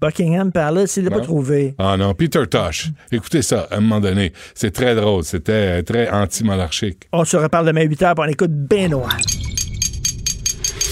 Buckingham 0.00 0.50
Palace, 0.50 0.96
il 0.96 1.04
l'a 1.04 1.10
pas 1.12 1.20
trouvé. 1.20 1.76
Ah 1.78 1.96
non, 1.96 2.12
Peter 2.14 2.42
Tosh. 2.50 2.90
Écoutez 3.12 3.40
ça, 3.42 3.68
à 3.70 3.76
un 3.76 3.80
moment 3.80 4.00
donné. 4.00 4.32
C'est 4.54 4.72
très 4.72 4.96
drôle. 4.96 5.22
C'était 5.22 5.82
très 5.84 6.10
anti-monarchique. 6.10 7.04
On 7.12 7.24
se 7.24 7.36
reparle 7.36 7.66
demain 7.66 7.82
8 7.82 8.00
h, 8.02 8.14
puis 8.14 8.24
on 8.26 8.30
écoute 8.30 8.50
Benoît. 8.50 9.08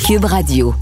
Cube 0.06 0.24
Radio. 0.24 0.74